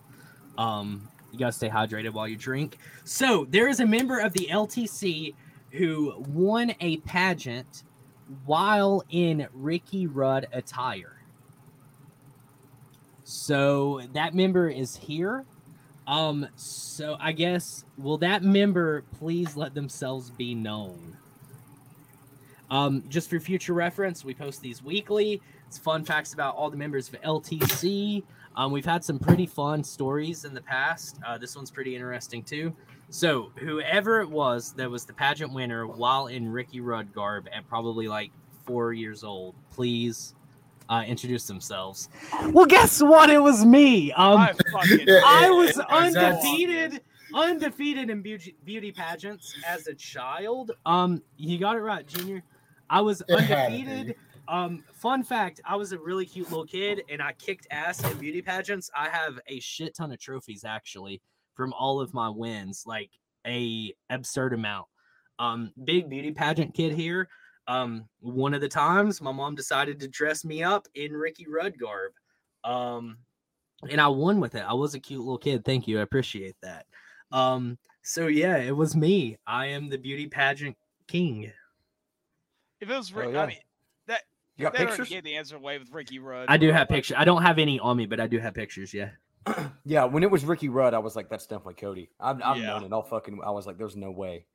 Um, 0.57 1.07
you 1.33 1.39
gotta 1.39 1.51
stay 1.51 1.69
hydrated 1.69 2.11
while 2.11 2.27
you 2.27 2.37
drink. 2.37 2.77
So 3.03 3.45
there 3.49 3.67
is 3.67 3.79
a 3.79 3.85
member 3.85 4.19
of 4.19 4.33
the 4.33 4.47
LTC 4.51 5.33
who 5.71 6.13
won 6.29 6.73
a 6.79 6.97
pageant 6.97 7.83
while 8.45 9.03
in 9.09 9.47
Ricky 9.51 10.05
Rudd 10.05 10.47
attire. 10.53 11.17
So 13.23 14.01
that 14.13 14.35
member 14.35 14.69
is 14.69 14.95
here. 14.95 15.45
Um, 16.05 16.47
so 16.55 17.17
I 17.19 17.31
guess 17.31 17.83
will 17.97 18.19
that 18.19 18.43
member 18.43 19.03
please 19.17 19.55
let 19.55 19.73
themselves 19.73 20.29
be 20.29 20.53
known? 20.53 21.17
Um, 22.69 23.03
just 23.09 23.29
for 23.29 23.39
future 23.39 23.73
reference, 23.73 24.23
we 24.23 24.33
post 24.33 24.61
these 24.61 24.83
weekly. 24.83 25.41
It's 25.67 25.77
fun 25.77 26.03
facts 26.03 26.33
about 26.33 26.55
all 26.55 26.69
the 26.69 26.77
members 26.77 27.09
of 27.09 27.19
LTC. 27.21 28.23
Um, 28.55 28.71
we've 28.71 28.85
had 28.85 29.03
some 29.03 29.19
pretty 29.19 29.45
fun 29.45 29.83
stories 29.83 30.45
in 30.45 30.53
the 30.53 30.61
past. 30.61 31.19
Uh, 31.25 31.37
this 31.37 31.55
one's 31.55 31.71
pretty 31.71 31.95
interesting 31.95 32.43
too. 32.43 32.75
So, 33.09 33.51
whoever 33.57 34.21
it 34.21 34.29
was 34.29 34.73
that 34.73 34.89
was 34.89 35.05
the 35.05 35.13
pageant 35.13 35.53
winner 35.53 35.85
while 35.87 36.27
in 36.27 36.51
Ricky 36.51 36.79
Rudd 36.81 37.13
garb 37.13 37.47
at 37.53 37.67
probably 37.67 38.07
like 38.07 38.31
four 38.65 38.93
years 38.93 39.23
old, 39.23 39.55
please 39.71 40.33
uh, 40.89 41.03
introduce 41.05 41.47
themselves. 41.47 42.09
Well, 42.49 42.65
guess 42.65 43.01
what? 43.01 43.29
It 43.29 43.39
was 43.39 43.65
me. 43.65 44.11
Um, 44.13 44.39
I 44.75 45.21
I 45.25 45.49
was 45.51 45.77
undefeated, 45.77 47.01
undefeated 47.33 48.09
in 48.09 48.21
beauty, 48.21 48.55
beauty 48.65 48.91
pageants 48.91 49.55
as 49.67 49.87
a 49.87 49.93
child. 49.93 50.71
Um, 50.85 51.21
you 51.37 51.59
got 51.59 51.75
it 51.75 51.81
right, 51.81 52.05
Junior. 52.07 52.43
I 52.89 53.01
was 53.01 53.21
It 53.27 53.39
had 53.41 53.73
undefeated. 53.73 54.15
Um, 54.47 54.83
fun 54.93 55.23
fact: 55.23 55.61
I 55.65 55.75
was 55.75 55.91
a 55.91 55.99
really 55.99 56.25
cute 56.25 56.49
little 56.49 56.65
kid, 56.65 57.03
and 57.09 57.21
I 57.21 57.33
kicked 57.33 57.67
ass 57.71 58.03
in 58.03 58.17
beauty 58.17 58.41
pageants. 58.41 58.89
I 58.95 59.09
have 59.09 59.39
a 59.47 59.59
shit 59.59 59.95
ton 59.95 60.11
of 60.11 60.19
trophies 60.19 60.63
actually 60.65 61.21
from 61.55 61.73
all 61.73 62.01
of 62.01 62.13
my 62.13 62.29
wins, 62.29 62.83
like 62.85 63.11
a 63.47 63.93
absurd 64.09 64.53
amount. 64.53 64.87
Um, 65.39 65.71
big 65.83 66.09
beauty 66.09 66.31
pageant 66.31 66.73
kid 66.73 66.93
here. 66.93 67.27
Um, 67.67 68.05
one 68.19 68.53
of 68.53 68.61
the 68.61 68.69
times 68.69 69.21
my 69.21 69.31
mom 69.31 69.55
decided 69.55 69.99
to 69.99 70.07
dress 70.07 70.43
me 70.43 70.63
up 70.63 70.87
in 70.95 71.13
Ricky 71.13 71.47
Rudd 71.47 71.77
garb. 71.79 72.11
Um, 72.63 73.17
and 73.89 73.99
I 73.99 74.07
won 74.07 74.39
with 74.39 74.55
it. 74.55 74.63
I 74.67 74.73
was 74.73 74.95
a 74.95 74.99
cute 74.99 75.21
little 75.21 75.37
kid. 75.37 75.63
Thank 75.65 75.87
you. 75.87 75.99
I 75.99 76.03
appreciate 76.03 76.55
that. 76.61 76.85
Um, 77.31 77.77
so 78.01 78.27
yeah, 78.27 78.57
it 78.57 78.75
was 78.75 78.95
me. 78.95 79.37
I 79.47 79.67
am 79.67 79.89
the 79.89 79.97
beauty 79.97 80.27
pageant 80.27 80.77
king. 81.07 81.51
If 82.81 82.89
it 82.89 82.95
was, 82.95 83.13
Oh, 83.15 83.29
yeah. 83.29 83.41
I 83.41 83.47
mean, 83.47 83.57
that 83.57 83.63
You 84.57 84.63
got 84.63 84.73
they 84.73 84.79
already 84.79 84.91
pictures? 84.91 85.09
gave 85.09 85.23
the 85.23 85.35
answer 85.35 85.55
away 85.55 85.77
with 85.79 85.91
Ricky 85.91 86.19
Rudd. 86.19 86.45
I 86.47 86.57
do 86.57 86.71
have 86.71 86.87
pictures. 86.87 87.15
I 87.19 87.25
don't 87.25 87.41
have 87.41 87.57
any 87.59 87.79
on 87.79 87.97
me, 87.97 88.05
but 88.05 88.19
I 88.19 88.27
do 88.27 88.37
have 88.39 88.53
pictures. 88.53 88.93
Yeah. 88.93 89.09
Yeah, 89.85 90.05
when 90.05 90.23
it 90.23 90.31
was 90.31 90.45
Ricky 90.45 90.69
Rudd, 90.69 90.93
I 90.93 90.99
was 90.99 91.13
like, 91.17 91.27
that's 91.29 91.45
definitely 91.45 91.73
Cody. 91.73 92.09
I've, 92.17 92.41
I've 92.41 92.57
Yeah. 92.57 92.67
known 92.67 92.85
it 92.85 92.93
all 92.93 93.03
fucking. 93.03 93.41
I 93.45 93.51
was 93.51 93.67
like, 93.67 93.77
there's 93.77 93.97
no 93.97 94.11
way. 94.11 94.45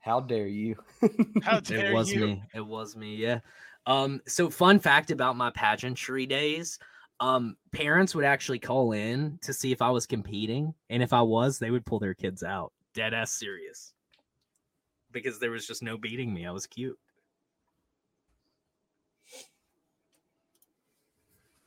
How 0.00 0.20
dare 0.20 0.46
you? 0.46 0.76
How 1.42 1.60
dare 1.60 1.86
it 1.92 1.94
was 1.94 2.12
you? 2.12 2.20
me. 2.26 2.42
It 2.54 2.60
was 2.66 2.94
me. 2.94 3.16
Yeah. 3.16 3.40
Um. 3.86 4.20
So 4.26 4.50
fun 4.50 4.78
fact 4.78 5.10
about 5.10 5.36
my 5.36 5.50
pageantry 5.50 6.26
days. 6.26 6.78
Um, 7.20 7.56
parents 7.72 8.14
would 8.14 8.24
actually 8.26 8.58
call 8.58 8.92
in 8.92 9.38
to 9.42 9.54
see 9.54 9.72
if 9.72 9.80
I 9.80 9.88
was 9.90 10.06
competing, 10.06 10.74
and 10.90 11.02
if 11.02 11.12
I 11.14 11.22
was, 11.22 11.58
they 11.58 11.70
would 11.70 11.86
pull 11.86 12.00
their 12.00 12.12
kids 12.14 12.42
out. 12.42 12.72
Dead 12.92 13.14
ass 13.14 13.32
serious. 13.32 13.94
Because 15.10 15.38
there 15.38 15.50
was 15.52 15.66
just 15.66 15.82
no 15.82 15.96
beating 15.96 16.34
me. 16.34 16.44
I 16.44 16.50
was 16.50 16.66
cute. 16.66 16.98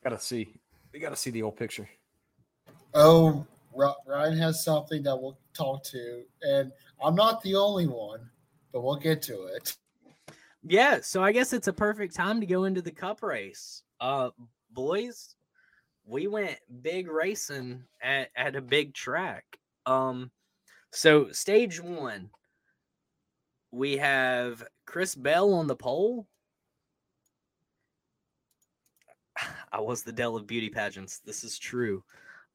Gotta 0.09 0.21
see. 0.21 0.53
We 0.93 0.99
gotta 0.99 1.17
see 1.17 1.31
the 1.31 1.43
old 1.43 1.57
picture. 1.57 1.89
Oh, 2.93 3.45
Ry- 3.75 3.93
Ryan 4.05 4.37
has 4.37 4.63
something 4.63 5.03
that 5.03 5.15
we'll 5.15 5.37
talk 5.53 5.83
to, 5.85 6.23
and 6.41 6.71
I'm 7.03 7.13
not 7.13 7.41
the 7.41 7.55
only 7.55 7.87
one, 7.87 8.21
but 8.71 8.81
we'll 8.81 8.95
get 8.95 9.21
to 9.23 9.47
it. 9.47 9.75
Yeah, 10.63 10.99
so 11.01 11.21
I 11.21 11.33
guess 11.33 11.51
it's 11.51 11.67
a 11.67 11.73
perfect 11.73 12.15
time 12.15 12.39
to 12.39 12.45
go 12.45 12.63
into 12.63 12.81
the 12.81 12.91
cup 12.91 13.21
race. 13.21 13.83
Uh 13.99 14.29
boys, 14.71 15.35
we 16.05 16.27
went 16.27 16.57
big 16.81 17.09
racing 17.09 17.83
at, 18.01 18.29
at 18.35 18.55
a 18.55 18.61
big 18.61 18.93
track. 18.93 19.43
Um 19.85 20.31
so 20.91 21.31
stage 21.31 21.81
1 21.81 22.29
we 23.71 23.97
have 23.97 24.63
Chris 24.85 25.13
Bell 25.15 25.53
on 25.53 25.67
the 25.67 25.75
pole. 25.75 26.25
I 29.71 29.79
was 29.79 30.03
the 30.03 30.11
Dell 30.11 30.35
of 30.35 30.47
beauty 30.47 30.69
pageants. 30.69 31.19
This 31.19 31.43
is 31.43 31.57
true. 31.57 32.03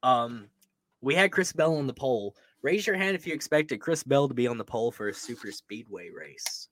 Um 0.02 0.48
we 1.00 1.14
had 1.14 1.32
Chris 1.32 1.52
Bell 1.52 1.76
on 1.76 1.86
the 1.86 1.94
pole. 1.94 2.36
Raise 2.62 2.86
your 2.86 2.96
hand 2.96 3.16
if 3.16 3.26
you 3.26 3.34
expected 3.34 3.80
Chris 3.80 4.04
Bell 4.04 4.28
to 4.28 4.34
be 4.34 4.46
on 4.46 4.56
the 4.56 4.64
pole 4.64 4.92
for 4.92 5.08
a 5.08 5.14
super 5.14 5.50
speedway 5.50 6.10
race. 6.10 6.68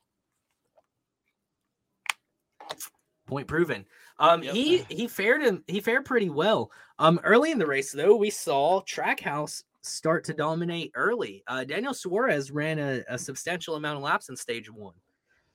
Point 3.27 3.49
proven. 3.49 3.85
Um, 4.19 4.43
Yep. 4.43 4.55
he 4.55 4.79
he 4.89 5.07
fared 5.09 5.43
in, 5.43 5.63
he 5.67 5.81
fared 5.81 6.05
pretty 6.05 6.31
well. 6.31 6.71
Um, 6.99 7.21
early 7.25 7.51
in 7.53 7.59
the 7.59 7.67
race 7.67 7.93
though, 7.93 8.17
we 8.17 8.31
saw 8.31 8.83
Trackhouse 8.83 9.63
start 9.83 10.25
to 10.25 10.35
dominate 10.35 10.93
early. 10.95 11.43
Uh, 11.47 11.65
Daniel 11.65 11.95
Suarez 11.95 12.51
ran 12.51 12.79
a, 12.79 13.03
a 13.09 13.17
substantial 13.19 13.77
amount 13.77 13.97
of 13.97 14.03
laps 14.03 14.29
in 14.29 14.37
stage 14.37 14.71
one. 14.71 14.95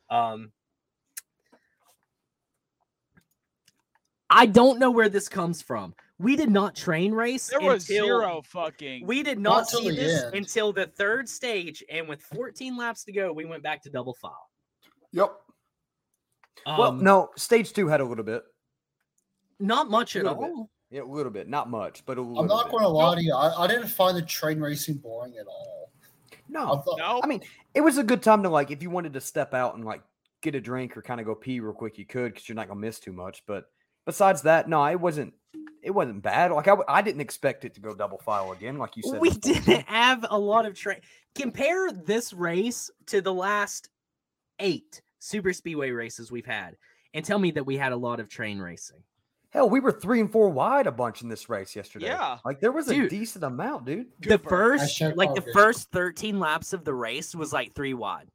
Um, 0.09 0.51
I 4.35 4.45
don't 4.45 4.79
know 4.79 4.91
where 4.91 5.09
this 5.09 5.27
comes 5.29 5.61
from. 5.61 5.93
We 6.19 6.35
did 6.35 6.49
not 6.49 6.75
train 6.75 7.13
race. 7.13 7.47
There 7.49 7.59
was 7.61 7.89
until- 7.89 8.05
zero 8.05 8.41
fucking. 8.45 9.05
We 9.05 9.23
did 9.23 9.39
Not 9.39 9.51
not 9.57 9.69
see 9.69 9.89
this 9.91 10.23
end. 10.23 10.35
until 10.35 10.71
the 10.73 10.87
third 10.87 11.27
stage, 11.27 11.83
and 11.91 12.07
with 12.07 12.21
14 12.21 12.77
laps 12.77 13.03
to 13.05 13.11
go, 13.11 13.31
we 13.33 13.45
went 13.45 13.63
back 13.63 13.81
to 13.83 13.89
double 13.89 14.13
file. 14.13 14.49
Yep. 15.11 15.31
Um, 16.65 16.77
well, 16.77 16.91
no, 16.93 17.29
stage 17.35 17.73
two 17.73 17.87
had 17.87 18.01
a 18.01 18.05
little 18.05 18.23
bit. 18.23 18.43
not 19.59 19.89
much 19.89 20.15
at 20.15 20.23
little 20.23 20.41
bit. 20.41 20.51
all. 20.51 20.69
Yeah, 20.91 21.01
a 21.01 21.03
little 21.03 21.31
bit, 21.31 21.49
not 21.49 21.69
much, 21.69 22.05
but 22.05 22.17
a 22.17 22.21
little. 22.21 22.39
I'm 22.39 22.47
not 22.47 22.69
going 22.69 22.83
to 22.83 22.87
lie 22.87 23.15
to 23.15 23.21
you. 23.23 23.33
I, 23.33 23.63
I 23.63 23.67
didn't 23.67 23.87
find 23.87 24.15
the 24.15 24.21
train 24.21 24.59
racing 24.59 24.95
boring 24.97 25.35
at 25.39 25.47
all. 25.47 25.91
I 26.31 26.35
No, 26.47 26.77
thought, 26.77 26.97
no, 26.99 27.19
I 27.23 27.27
mean, 27.27 27.41
it 27.73 27.81
was 27.81 27.97
a 27.97 28.03
good 28.03 28.21
time 28.21 28.43
to 28.43 28.49
like 28.49 28.71
if 28.71 28.81
you 28.83 28.89
wanted 28.89 29.13
to 29.13 29.21
step 29.21 29.53
out 29.53 29.75
and 29.75 29.83
like 29.83 30.01
get 30.41 30.55
a 30.55 30.61
drink 30.61 30.95
or 30.95 31.01
kind 31.01 31.19
of 31.19 31.25
go 31.25 31.35
pee 31.35 31.59
real 31.59 31.73
quick, 31.73 31.97
you 31.97 32.05
could 32.05 32.33
because 32.33 32.47
you're 32.47 32.55
not 32.55 32.67
gonna 32.67 32.79
miss 32.79 32.99
too 32.99 33.11
much. 33.11 33.43
But 33.47 33.65
besides 34.05 34.43
that, 34.43 34.69
no, 34.69 34.83
it 34.85 34.99
wasn't. 34.99 35.33
It 35.81 35.91
wasn't 35.91 36.23
bad. 36.23 36.51
Like 36.51 36.67
I, 36.67 36.75
I 36.87 37.01
didn't 37.03 37.21
expect 37.21 37.63
it 37.63 37.75
to 37.75 37.79
go 37.79 37.93
double 37.93 38.17
file 38.17 38.51
again, 38.51 38.79
like 38.79 38.97
you 38.97 39.03
said. 39.03 39.21
We 39.21 39.29
before. 39.29 39.53
didn't 39.53 39.87
have 39.87 40.25
a 40.27 40.39
lot 40.39 40.65
of 40.65 40.73
train. 40.73 40.97
Compare 41.35 41.91
this 41.91 42.33
race 42.33 42.89
to 43.07 43.21
the 43.21 43.33
last 43.33 43.89
eight 44.59 45.01
super 45.19 45.53
speedway 45.53 45.91
races 45.91 46.31
we've 46.31 46.45
had, 46.45 46.75
and 47.13 47.23
tell 47.23 47.37
me 47.37 47.51
that 47.51 47.65
we 47.65 47.77
had 47.77 47.91
a 47.91 47.97
lot 47.97 48.19
of 48.19 48.29
train 48.29 48.57
racing. 48.57 48.97
Hell, 49.55 49.69
we 49.69 49.79
were 49.79 49.91
three 49.91 50.19
and 50.19 50.29
four 50.29 50.49
wide 50.49 50.85
a 50.85 50.91
bunch 50.91 51.21
in 51.21 51.29
this 51.29 51.47
race 51.47 51.77
yesterday. 51.77 52.07
Yeah. 52.07 52.39
like 52.43 52.59
there 52.59 52.73
was 52.73 52.89
a 52.89 53.07
decent 53.07 53.43
amount, 53.45 53.85
dude. 53.85 54.07
The 54.19 54.37
Cooper. 54.37 54.49
first, 54.49 55.01
like 55.15 55.33
the 55.33 55.45
first 55.53 55.91
13 55.91 56.39
laps 56.41 56.73
of 56.73 56.83
the 56.83 56.93
race 56.93 57.33
was 57.33 57.53
like 57.53 57.73
three 57.73 57.93
wide. 57.93 58.29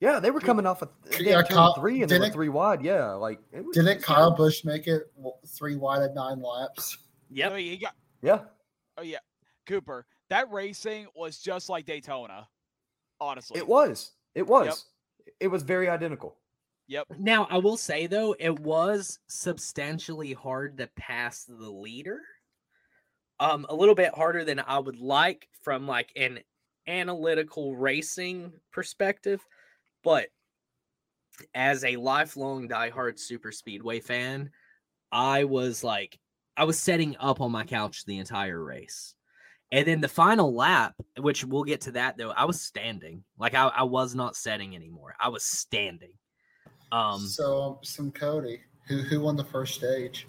Yeah, 0.00 0.20
they 0.20 0.30
were 0.30 0.40
coming 0.40 0.66
off 0.66 0.82
of 0.82 0.90
they 1.18 1.30
Yeah, 1.30 1.42
Kyle- 1.42 1.74
three 1.74 2.02
and 2.02 2.10
they 2.10 2.18
were 2.18 2.28
three 2.28 2.50
wide. 2.50 2.82
Yeah, 2.82 3.12
like 3.12 3.40
it 3.52 3.64
was, 3.64 3.74
didn't 3.74 3.88
it 3.88 3.96
was 3.96 4.04
Kyle 4.04 4.30
good. 4.30 4.36
Busch 4.36 4.64
make 4.64 4.86
it 4.86 5.10
three 5.46 5.76
wide 5.76 6.02
at 6.02 6.14
nine 6.14 6.42
laps? 6.42 6.98
Yeah, 7.30 7.50
I 7.50 7.60
he 7.60 7.76
got. 7.78 7.94
Yeah, 8.22 8.40
Oh 8.98 9.02
yeah, 9.02 9.18
Cooper. 9.66 10.06
That 10.28 10.50
racing 10.50 11.06
was 11.14 11.38
just 11.38 11.68
like 11.68 11.86
Daytona. 11.86 12.48
Honestly, 13.20 13.58
it 13.58 13.66
was. 13.66 14.12
It 14.34 14.46
was. 14.46 14.84
It 15.40 15.48
was 15.48 15.62
very 15.62 15.88
identical. 15.88 16.36
Yep. 16.88 17.06
Now, 17.18 17.46
I 17.50 17.56
will 17.58 17.76
say 17.76 18.06
though, 18.06 18.34
it 18.38 18.58
was 18.60 19.18
substantially 19.28 20.34
hard 20.34 20.76
to 20.78 20.88
pass 20.96 21.44
the 21.44 21.70
leader. 21.70 22.20
Um, 23.40 23.66
a 23.68 23.74
little 23.74 23.94
bit 23.94 24.14
harder 24.14 24.44
than 24.44 24.60
I 24.60 24.78
would 24.78 24.98
like 24.98 25.48
from 25.62 25.86
like 25.86 26.10
an 26.16 26.38
analytical 26.86 27.76
racing 27.76 28.52
perspective, 28.72 29.44
but 30.06 30.28
as 31.52 31.84
a 31.84 31.96
lifelong 31.96 32.68
diehard 32.68 33.18
super 33.18 33.50
speedway 33.50 33.98
fan, 33.98 34.50
I 35.10 35.42
was 35.42 35.82
like, 35.82 36.16
I 36.56 36.62
was 36.62 36.78
setting 36.78 37.16
up 37.18 37.40
on 37.40 37.50
my 37.50 37.64
couch 37.64 38.04
the 38.04 38.18
entire 38.18 38.62
race. 38.62 39.16
And 39.72 39.84
then 39.84 40.00
the 40.00 40.06
final 40.06 40.54
lap, 40.54 40.94
which 41.18 41.44
we'll 41.44 41.64
get 41.64 41.80
to 41.82 41.90
that 41.92 42.16
though, 42.16 42.30
I 42.30 42.44
was 42.44 42.62
standing. 42.62 43.24
Like 43.36 43.54
I, 43.54 43.66
I 43.66 43.82
was 43.82 44.14
not 44.14 44.36
setting 44.36 44.76
anymore. 44.76 45.16
I 45.18 45.28
was 45.28 45.42
standing. 45.42 46.12
Um, 46.92 47.26
so, 47.26 47.80
some 47.82 48.12
Cody, 48.12 48.60
who 48.86 48.98
who 48.98 49.20
won 49.20 49.34
the 49.34 49.42
first 49.42 49.74
stage? 49.74 50.28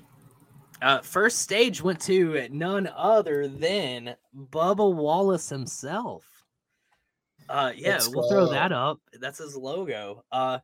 uh, 0.82 1.02
first 1.02 1.38
stage 1.38 1.84
went 1.84 2.00
to 2.02 2.48
none 2.50 2.90
other 2.96 3.48
than 3.48 4.16
Bubba 4.36 4.92
Wallace 4.92 5.50
himself. 5.50 6.24
Uh, 7.50 7.72
yeah, 7.76 7.94
Let's 7.94 8.10
we'll 8.10 8.30
throw 8.30 8.48
that 8.48 8.72
up. 8.72 9.00
That's 9.20 9.40
his 9.40 9.56
logo. 9.56 10.24
Uh, 10.32 10.60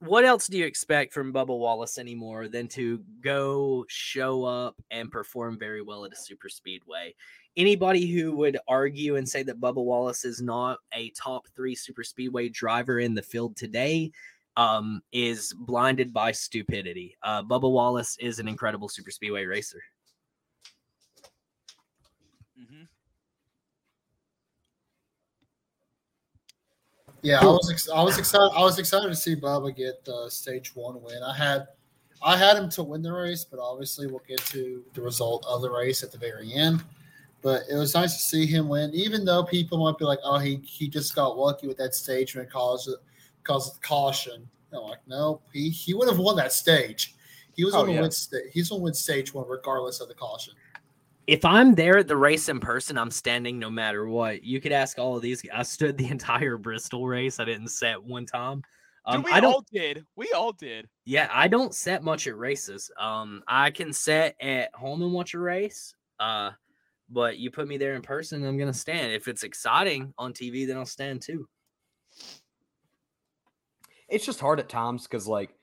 what 0.00 0.24
else 0.24 0.46
do 0.46 0.58
you 0.58 0.66
expect 0.66 1.14
from 1.14 1.32
Bubba 1.32 1.58
Wallace 1.58 1.98
anymore 1.98 2.48
than 2.48 2.68
to 2.68 3.02
go 3.22 3.86
show 3.88 4.44
up 4.44 4.76
and 4.90 5.10
perform 5.10 5.58
very 5.58 5.80
well 5.80 6.04
at 6.04 6.12
a 6.12 6.16
super 6.16 6.48
speedway? 6.48 7.14
Anybody 7.56 8.06
who 8.06 8.36
would 8.36 8.58
argue 8.68 9.16
and 9.16 9.26
say 9.26 9.42
that 9.44 9.60
Bubba 9.60 9.82
Wallace 9.82 10.24
is 10.24 10.42
not 10.42 10.78
a 10.92 11.10
top 11.10 11.46
three 11.56 11.74
super 11.74 12.04
speedway 12.04 12.50
driver 12.50 13.00
in 13.00 13.14
the 13.14 13.22
field 13.22 13.56
today 13.56 14.10
um, 14.56 15.00
is 15.12 15.54
blinded 15.54 16.12
by 16.12 16.32
stupidity. 16.32 17.16
Uh, 17.22 17.42
Bubba 17.42 17.70
Wallace 17.70 18.16
is 18.18 18.38
an 18.38 18.48
incredible 18.48 18.88
super 18.88 19.10
speedway 19.10 19.44
racer. 19.44 19.80
Yeah, 27.22 27.40
I 27.40 27.46
was 27.46 27.70
ex- 27.70 27.88
I 27.88 28.02
was 28.02 28.18
excited. 28.18 28.50
I 28.54 28.60
was 28.62 28.78
excited 28.78 29.08
to 29.08 29.16
see 29.16 29.34
Bubba 29.36 29.74
get 29.74 30.04
the 30.04 30.28
stage 30.30 30.74
one 30.76 31.02
win. 31.02 31.22
I 31.22 31.34
had 31.36 31.66
I 32.22 32.36
had 32.36 32.56
him 32.56 32.68
to 32.70 32.82
win 32.82 33.02
the 33.02 33.12
race, 33.12 33.44
but 33.44 33.58
obviously 33.60 34.06
we'll 34.06 34.22
get 34.26 34.38
to 34.46 34.84
the 34.94 35.02
result 35.02 35.44
of 35.48 35.62
the 35.62 35.70
race 35.70 36.02
at 36.02 36.12
the 36.12 36.18
very 36.18 36.52
end. 36.52 36.82
But 37.42 37.62
it 37.70 37.76
was 37.76 37.94
nice 37.94 38.14
to 38.16 38.22
see 38.22 38.46
him 38.46 38.68
win, 38.68 38.92
even 38.94 39.24
though 39.24 39.44
people 39.44 39.78
might 39.78 39.98
be 39.98 40.04
like, 40.04 40.18
"Oh, 40.24 40.38
he 40.38 40.56
he 40.64 40.88
just 40.88 41.14
got 41.14 41.36
lucky 41.36 41.66
with 41.68 41.76
that 41.78 41.94
stage 41.94 42.34
when 42.34 42.44
it 42.44 42.50
caused 42.50 42.90
caused 43.44 43.80
caution." 43.82 44.48
I'm 44.72 44.82
like, 44.82 44.98
no, 45.06 45.40
he 45.52 45.70
he 45.70 45.94
would 45.94 46.08
have 46.08 46.18
won 46.18 46.36
that 46.36 46.52
stage. 46.52 47.14
He 47.54 47.64
was 47.64 47.74
Oh, 47.74 47.86
to 47.86 47.92
yeah. 47.92 48.00
win. 48.02 48.10
Sta- 48.10 48.50
he's 48.52 48.68
going 48.68 48.80
to 48.80 48.84
win 48.84 48.94
stage 48.94 49.32
one 49.32 49.48
regardless 49.48 50.00
of 50.00 50.08
the 50.08 50.14
caution. 50.14 50.52
If 51.26 51.44
I'm 51.44 51.74
there 51.74 51.98
at 51.98 52.08
the 52.08 52.16
race 52.16 52.48
in 52.48 52.60
person, 52.60 52.96
I'm 52.96 53.10
standing 53.10 53.58
no 53.58 53.68
matter 53.68 54.06
what. 54.06 54.44
You 54.44 54.60
could 54.60 54.72
ask 54.72 54.98
all 54.98 55.16
of 55.16 55.22
these. 55.22 55.42
I 55.52 55.62
stood 55.62 55.98
the 55.98 56.06
entire 56.10 56.56
Bristol 56.56 57.06
race. 57.06 57.40
I 57.40 57.44
didn't 57.44 57.68
set 57.68 58.02
one 58.02 58.26
time. 58.26 58.62
Um, 59.04 59.22
we 59.22 59.30
I 59.30 59.40
don't. 59.40 59.52
all 59.52 59.64
did. 59.72 60.04
We 60.16 60.32
all 60.32 60.52
did. 60.52 60.88
Yeah, 61.04 61.28
I 61.32 61.46
don't 61.46 61.74
set 61.74 62.02
much 62.02 62.26
at 62.26 62.36
races. 62.36 62.90
Um, 62.98 63.42
I 63.46 63.70
can 63.70 63.92
set 63.92 64.34
at 64.40 64.74
home 64.74 65.02
and 65.02 65.12
watch 65.12 65.34
a 65.34 65.38
race. 65.38 65.94
Uh, 66.18 66.50
but 67.08 67.38
you 67.38 67.50
put 67.50 67.68
me 67.68 67.76
there 67.76 67.94
in 67.94 68.02
person, 68.02 68.44
I'm 68.44 68.58
gonna 68.58 68.72
stand. 68.72 69.12
If 69.12 69.28
it's 69.28 69.44
exciting 69.44 70.12
on 70.18 70.32
TV, 70.32 70.66
then 70.66 70.76
I'll 70.76 70.86
stand 70.86 71.22
too. 71.22 71.48
It's 74.08 74.26
just 74.26 74.40
hard 74.40 74.60
at 74.60 74.68
times 74.68 75.04
because, 75.04 75.26
like, 75.26 75.54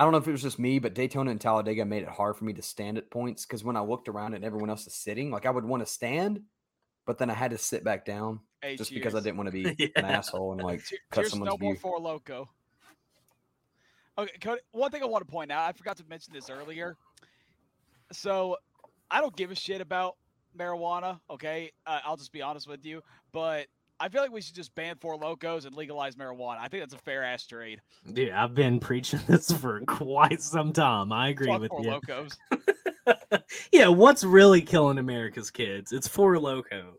I 0.00 0.04
don't 0.04 0.12
know 0.12 0.18
if 0.18 0.26
it 0.26 0.32
was 0.32 0.40
just 0.40 0.58
me, 0.58 0.78
but 0.78 0.94
Daytona 0.94 1.30
and 1.30 1.38
Talladega 1.38 1.84
made 1.84 2.04
it 2.04 2.08
hard 2.08 2.34
for 2.34 2.46
me 2.46 2.54
to 2.54 2.62
stand 2.62 2.96
at 2.96 3.10
points 3.10 3.44
because 3.44 3.62
when 3.62 3.76
I 3.76 3.82
looked 3.82 4.08
around 4.08 4.32
and 4.32 4.42
everyone 4.42 4.70
else 4.70 4.86
is 4.86 4.94
sitting, 4.94 5.30
like, 5.30 5.44
I 5.44 5.50
would 5.50 5.66
want 5.66 5.82
to 5.82 5.86
stand, 5.92 6.40
but 7.04 7.18
then 7.18 7.28
I 7.28 7.34
had 7.34 7.50
to 7.50 7.58
sit 7.58 7.84
back 7.84 8.06
down 8.06 8.40
Hey, 8.62 8.76
just 8.76 8.94
because 8.94 9.14
I 9.14 9.20
didn't 9.20 9.36
want 9.36 9.48
to 9.48 9.52
be 9.52 9.74
Yeah. 9.78 9.88
an 9.96 10.06
asshole 10.06 10.52
and 10.52 10.62
like 10.62 10.82
Che- 10.86 10.96
cut 11.10 11.26
someone's 11.26 11.52
no 11.52 11.58
more 11.62 11.74
view. 11.74 11.80
four 11.80 12.00
loko. 12.00 12.46
Okay, 14.16 14.32
Cody, 14.40 14.62
one 14.72 14.90
thing 14.90 15.02
I 15.02 15.06
want 15.06 15.26
to 15.26 15.30
point 15.30 15.52
out, 15.52 15.68
I 15.68 15.72
forgot 15.72 15.98
to 15.98 16.04
mention 16.08 16.32
this 16.32 16.48
earlier. 16.48 16.96
So, 18.10 18.56
I 19.10 19.20
don't 19.20 19.36
give 19.36 19.50
a 19.50 19.54
shit 19.54 19.82
about 19.82 20.16
marijuana. 20.58 21.20
Okay, 21.28 21.72
uh, 21.86 22.00
I'll 22.06 22.16
just 22.16 22.32
be 22.32 22.40
honest 22.40 22.66
with 22.66 22.86
you, 22.86 23.02
but 23.32 23.66
I 24.00 24.08
feel 24.08 24.22
like 24.22 24.32
we 24.32 24.40
should 24.40 24.54
just 24.54 24.74
ban 24.74 24.96
four 24.98 25.18
lokos 25.18 25.66
and 25.66 25.76
legalize 25.76 26.16
marijuana. 26.16 26.56
I 26.58 26.68
think 26.68 26.82
that's 26.82 26.94
a 26.94 26.98
fair 26.98 27.22
ass 27.22 27.46
trade. 27.46 27.82
Dude, 28.10 28.30
I've 28.30 28.54
been 28.54 28.80
preaching 28.80 29.20
this 29.26 29.52
for 29.52 29.80
quite 29.82 30.40
some 30.40 30.72
time. 30.72 31.12
I 31.12 31.28
agree 31.28 31.48
Fuck 31.48 31.60
with 31.60 31.70
four 31.70 31.84
you. 31.84 31.90
locos. 31.90 32.38
yeah, 33.72 33.88
what's 33.88 34.24
really 34.24 34.62
killing 34.62 34.96
America's 34.96 35.50
kids? 35.50 35.92
It's 35.92 36.08
four 36.08 36.34
loko. 36.36 36.94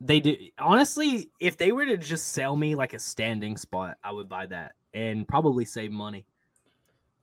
They 0.00 0.20
do 0.20 0.36
honestly, 0.58 1.30
if 1.40 1.56
they 1.56 1.72
were 1.72 1.86
to 1.86 1.96
just 1.96 2.28
sell 2.28 2.54
me 2.54 2.76
like 2.76 2.92
a 2.94 2.98
standing 3.00 3.56
spot, 3.56 3.96
I 4.04 4.12
would 4.12 4.28
buy 4.28 4.46
that 4.46 4.72
and 4.94 5.26
probably 5.26 5.64
save 5.64 5.90
money. 5.90 6.26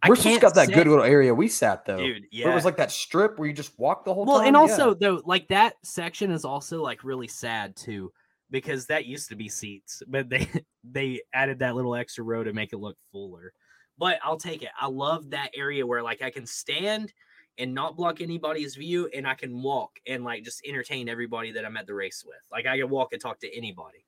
I 0.03 0.07
Bristol's 0.07 0.23
can't 0.33 0.41
got 0.41 0.53
that 0.55 0.65
sit- 0.67 0.75
good 0.75 0.87
little 0.87 1.03
area 1.05 1.33
we 1.33 1.47
sat 1.47 1.85
though. 1.85 1.97
dude. 1.97 2.23
Where 2.23 2.27
Yeah, 2.31 2.51
it 2.51 2.55
was 2.55 2.65
like 2.65 2.77
that 2.77 2.91
strip 2.91 3.39
where 3.39 3.47
you 3.47 3.53
just 3.53 3.77
walk 3.79 4.03
the 4.05 4.13
whole 4.13 4.25
well, 4.25 4.39
time. 4.39 4.47
and 4.47 4.55
Yeah. 4.55 4.59
also 4.61 4.93
though, 4.93 5.21
like 5.25 5.47
that 5.47 5.75
section 5.83 6.29
is 6.31 6.43
also 6.45 6.81
like 6.83 7.03
really 7.03 7.27
sad 7.27 7.75
too, 7.75 8.11
because 8.51 8.85
that 8.87 9.05
used 9.05 9.29
to 9.29 9.35
be 9.35 9.47
seats, 9.49 10.03
but 10.07 10.29
they 10.29 10.47
they 10.83 11.21
added 11.33 11.59
that 11.59 11.75
little 11.75 11.95
extra 11.95 12.23
row 12.23 12.43
to 12.43 12.51
make 12.53 12.73
it 12.73 12.77
look 12.77 12.97
fuller. 13.11 13.53
But 13.97 14.19
I'll 14.23 14.37
take 14.37 14.61
it. 14.63 14.69
I 14.79 14.87
love 14.87 15.29
that 15.29 15.51
area 15.55 15.85
where 15.87 16.03
like 16.03 16.21
I 16.21 16.29
can 16.31 16.45
stand 16.45 17.13
and 17.59 17.73
not 17.73 17.95
block 17.95 18.19
anybody's 18.19 18.75
view, 18.75 19.07
and 19.15 19.27
I 19.27 19.35
can 19.35 19.61
walk 19.61 19.99
and 20.07 20.23
like 20.25 20.43
just 20.43 20.61
entertain 20.65 21.07
everybody 21.07 21.51
that 21.51 21.63
I'm 21.65 21.77
at 21.77 21.85
the 21.87 21.93
race 21.93 22.23
with. 22.27 22.35
Like 22.51 22.65
I 22.65 22.77
can 22.77 22.89
walk 22.89 23.13
and 23.13 23.21
talk 23.21 23.39
to 23.41 23.55
anybody. 23.57 24.03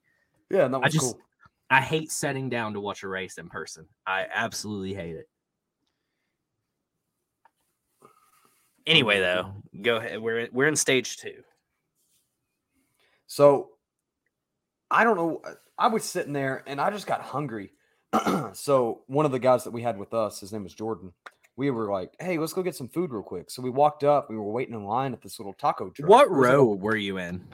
yeah, 0.50 0.68
that 0.68 0.80
I 0.84 0.90
just 0.90 1.14
cool. 1.14 1.22
I 1.70 1.80
hate 1.82 2.12
setting 2.12 2.50
down 2.50 2.74
to 2.74 2.80
watch 2.82 3.04
a 3.04 3.08
race 3.08 3.38
in 3.38 3.48
person. 3.50 3.88
I 4.06 4.26
absolutely 4.34 4.94
hate 4.96 5.16
it. 5.16 5.30
Anyway, 8.88 9.20
though, 9.20 9.52
go 9.82 9.98
ahead. 9.98 10.20
We're 10.22 10.48
we're 10.52 10.68
in 10.68 10.76
stage 10.76 11.18
two. 11.18 11.42
So 13.28 13.70
I 14.92 15.04
don't 15.04 15.16
know. 15.18 15.42
uh, 15.46 15.54
I 15.78 15.88
was 15.88 16.04
sitting 16.04 16.34
there 16.34 16.64
and 16.68 16.80
I 16.80 16.90
just 16.92 17.08
got 17.08 17.22
hungry. 17.22 17.72
so 18.54 19.02
one 19.08 19.26
of 19.26 19.32
the 19.32 19.40
guys 19.40 19.64
that 19.64 19.72
we 19.72 19.82
had 19.82 19.98
with 19.98 20.14
us, 20.14 20.40
his 20.40 20.54
name 20.54 20.64
was 20.64 20.74
Jordan. 20.74 21.12
We 21.58 21.72
were 21.72 21.92
like, 21.92 22.14
"Hey, 22.20 22.38
let's 22.38 22.54
go 22.54 22.62
get 22.64 22.76
some 22.76 22.90
food 22.90 23.12
real 23.12 23.24
quick." 23.24 23.50
So 23.50 23.62
we 23.62 23.70
walked 23.70 24.04
up. 24.04 24.30
We 24.30 24.38
were 24.38 24.52
waiting 24.52 24.76
in 24.76 24.84
line 24.86 25.14
at 25.14 25.22
this 25.22 25.40
little 25.40 25.54
taco 25.54 25.90
truck. 25.90 26.08
What 26.10 26.26
It 26.28 26.32
was 26.32 26.40
like 26.40 26.52
row 26.52 26.66
were 26.66 26.96
you 26.96 27.18
in? 27.18 27.46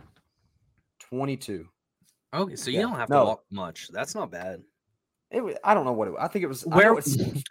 Twenty-two. 0.99 1.68
Okay, 2.34 2.56
so 2.56 2.70
you 2.72 2.78
Yeah, 2.80 2.84
don't 2.84 2.95
have 2.95 3.10
no. 3.10 3.20
to 3.20 3.26
walk 3.26 3.44
much. 3.52 3.90
That's 3.90 4.16
not 4.16 4.32
bad. 4.32 4.62
It 5.32 5.41
was, 5.41 5.56
I 5.64 5.74
don't 5.74 5.86
know 5.86 5.91
what 5.94 6.08
it 6.08 6.12
was. 6.12 6.20
I 6.22 6.28
think 6.28 6.44
it 6.44 6.48
was. 6.48 6.66
I 6.66 6.70
know 6.70 6.76
Where 6.78 6.94
it's- 6.98 7.18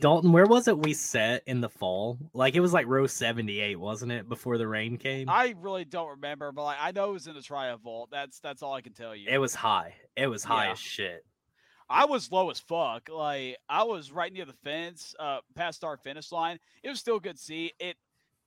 Dalton, 0.00 0.32
where 0.32 0.46
was 0.46 0.68
it 0.68 0.78
we 0.78 0.92
set 0.94 1.42
in 1.46 1.60
the 1.60 1.68
fall? 1.68 2.18
Like 2.32 2.54
it 2.54 2.60
was 2.60 2.72
like 2.72 2.86
row 2.86 3.06
78, 3.06 3.76
wasn't 3.78 4.12
it, 4.12 4.28
before 4.28 4.58
the 4.58 4.66
rain 4.68 4.96
came? 4.98 5.28
I 5.28 5.54
really 5.60 5.84
don't 5.84 6.08
remember, 6.10 6.52
but 6.52 6.64
like, 6.64 6.78
I 6.80 6.92
know 6.92 7.10
it 7.10 7.12
was 7.14 7.26
in 7.26 7.34
the 7.34 7.42
Triumph 7.42 7.82
Vault. 7.82 8.10
That's 8.10 8.38
that's 8.40 8.62
all 8.62 8.74
I 8.74 8.80
can 8.80 8.92
tell 8.92 9.14
you. 9.14 9.28
It 9.28 9.38
was 9.38 9.54
high. 9.54 9.94
It 10.16 10.26
was 10.28 10.44
high 10.44 10.66
Yeah. 10.66 10.72
as 10.72 10.78
shit. 10.78 11.24
I 11.88 12.04
was 12.04 12.32
low 12.32 12.50
as 12.50 12.58
fuck. 12.58 13.08
Like 13.12 13.56
I 13.68 13.84
was 13.84 14.10
right 14.10 14.32
near 14.32 14.44
the 14.44 14.52
fence, 14.64 15.14
uh, 15.20 15.38
past 15.54 15.84
our 15.84 15.96
finish 15.96 16.32
line. 16.32 16.58
It 16.82 16.88
was 16.88 16.98
still 16.98 17.16
a 17.16 17.20
good 17.20 17.38
seat. 17.38 17.74
It 17.78 17.96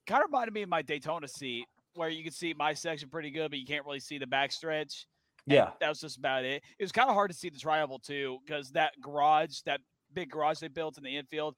kind 0.06 0.22
of 0.22 0.28
reminded 0.30 0.52
me 0.54 0.62
of 0.62 0.68
my 0.68 0.82
Daytona 0.82 1.26
seat, 1.28 1.64
where 1.94 2.08
you 2.08 2.22
can 2.22 2.32
see 2.32 2.54
my 2.54 2.74
section 2.74 3.08
pretty 3.08 3.30
good, 3.30 3.50
but 3.50 3.58
you 3.58 3.66
can't 3.66 3.86
really 3.86 4.00
see 4.00 4.18
the 4.18 4.26
backstretch. 4.26 5.04
and 5.46 5.54
yeah, 5.54 5.70
that 5.80 5.88
was 5.88 6.00
just 6.00 6.18
about 6.18 6.44
it. 6.44 6.62
It 6.78 6.84
was 6.84 6.92
kind 6.92 7.08
of 7.08 7.14
hard 7.14 7.30
to 7.30 7.36
see 7.36 7.48
the 7.48 7.58
Triangle 7.58 7.98
too, 7.98 8.38
because 8.44 8.72
that 8.72 8.92
garage, 9.00 9.60
that 9.64 9.80
big 10.12 10.30
garage 10.30 10.58
they 10.58 10.68
built 10.68 10.98
in 10.98 11.04
the 11.04 11.16
infield, 11.16 11.56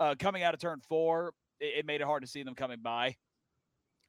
uh, 0.00 0.14
coming 0.18 0.42
out 0.42 0.54
of 0.54 0.60
turn 0.60 0.80
four, 0.88 1.32
it, 1.60 1.78
it 1.78 1.86
made 1.86 2.00
it 2.00 2.06
hard 2.06 2.22
to 2.22 2.28
see 2.28 2.42
them 2.42 2.54
coming 2.54 2.80
by. 2.82 3.16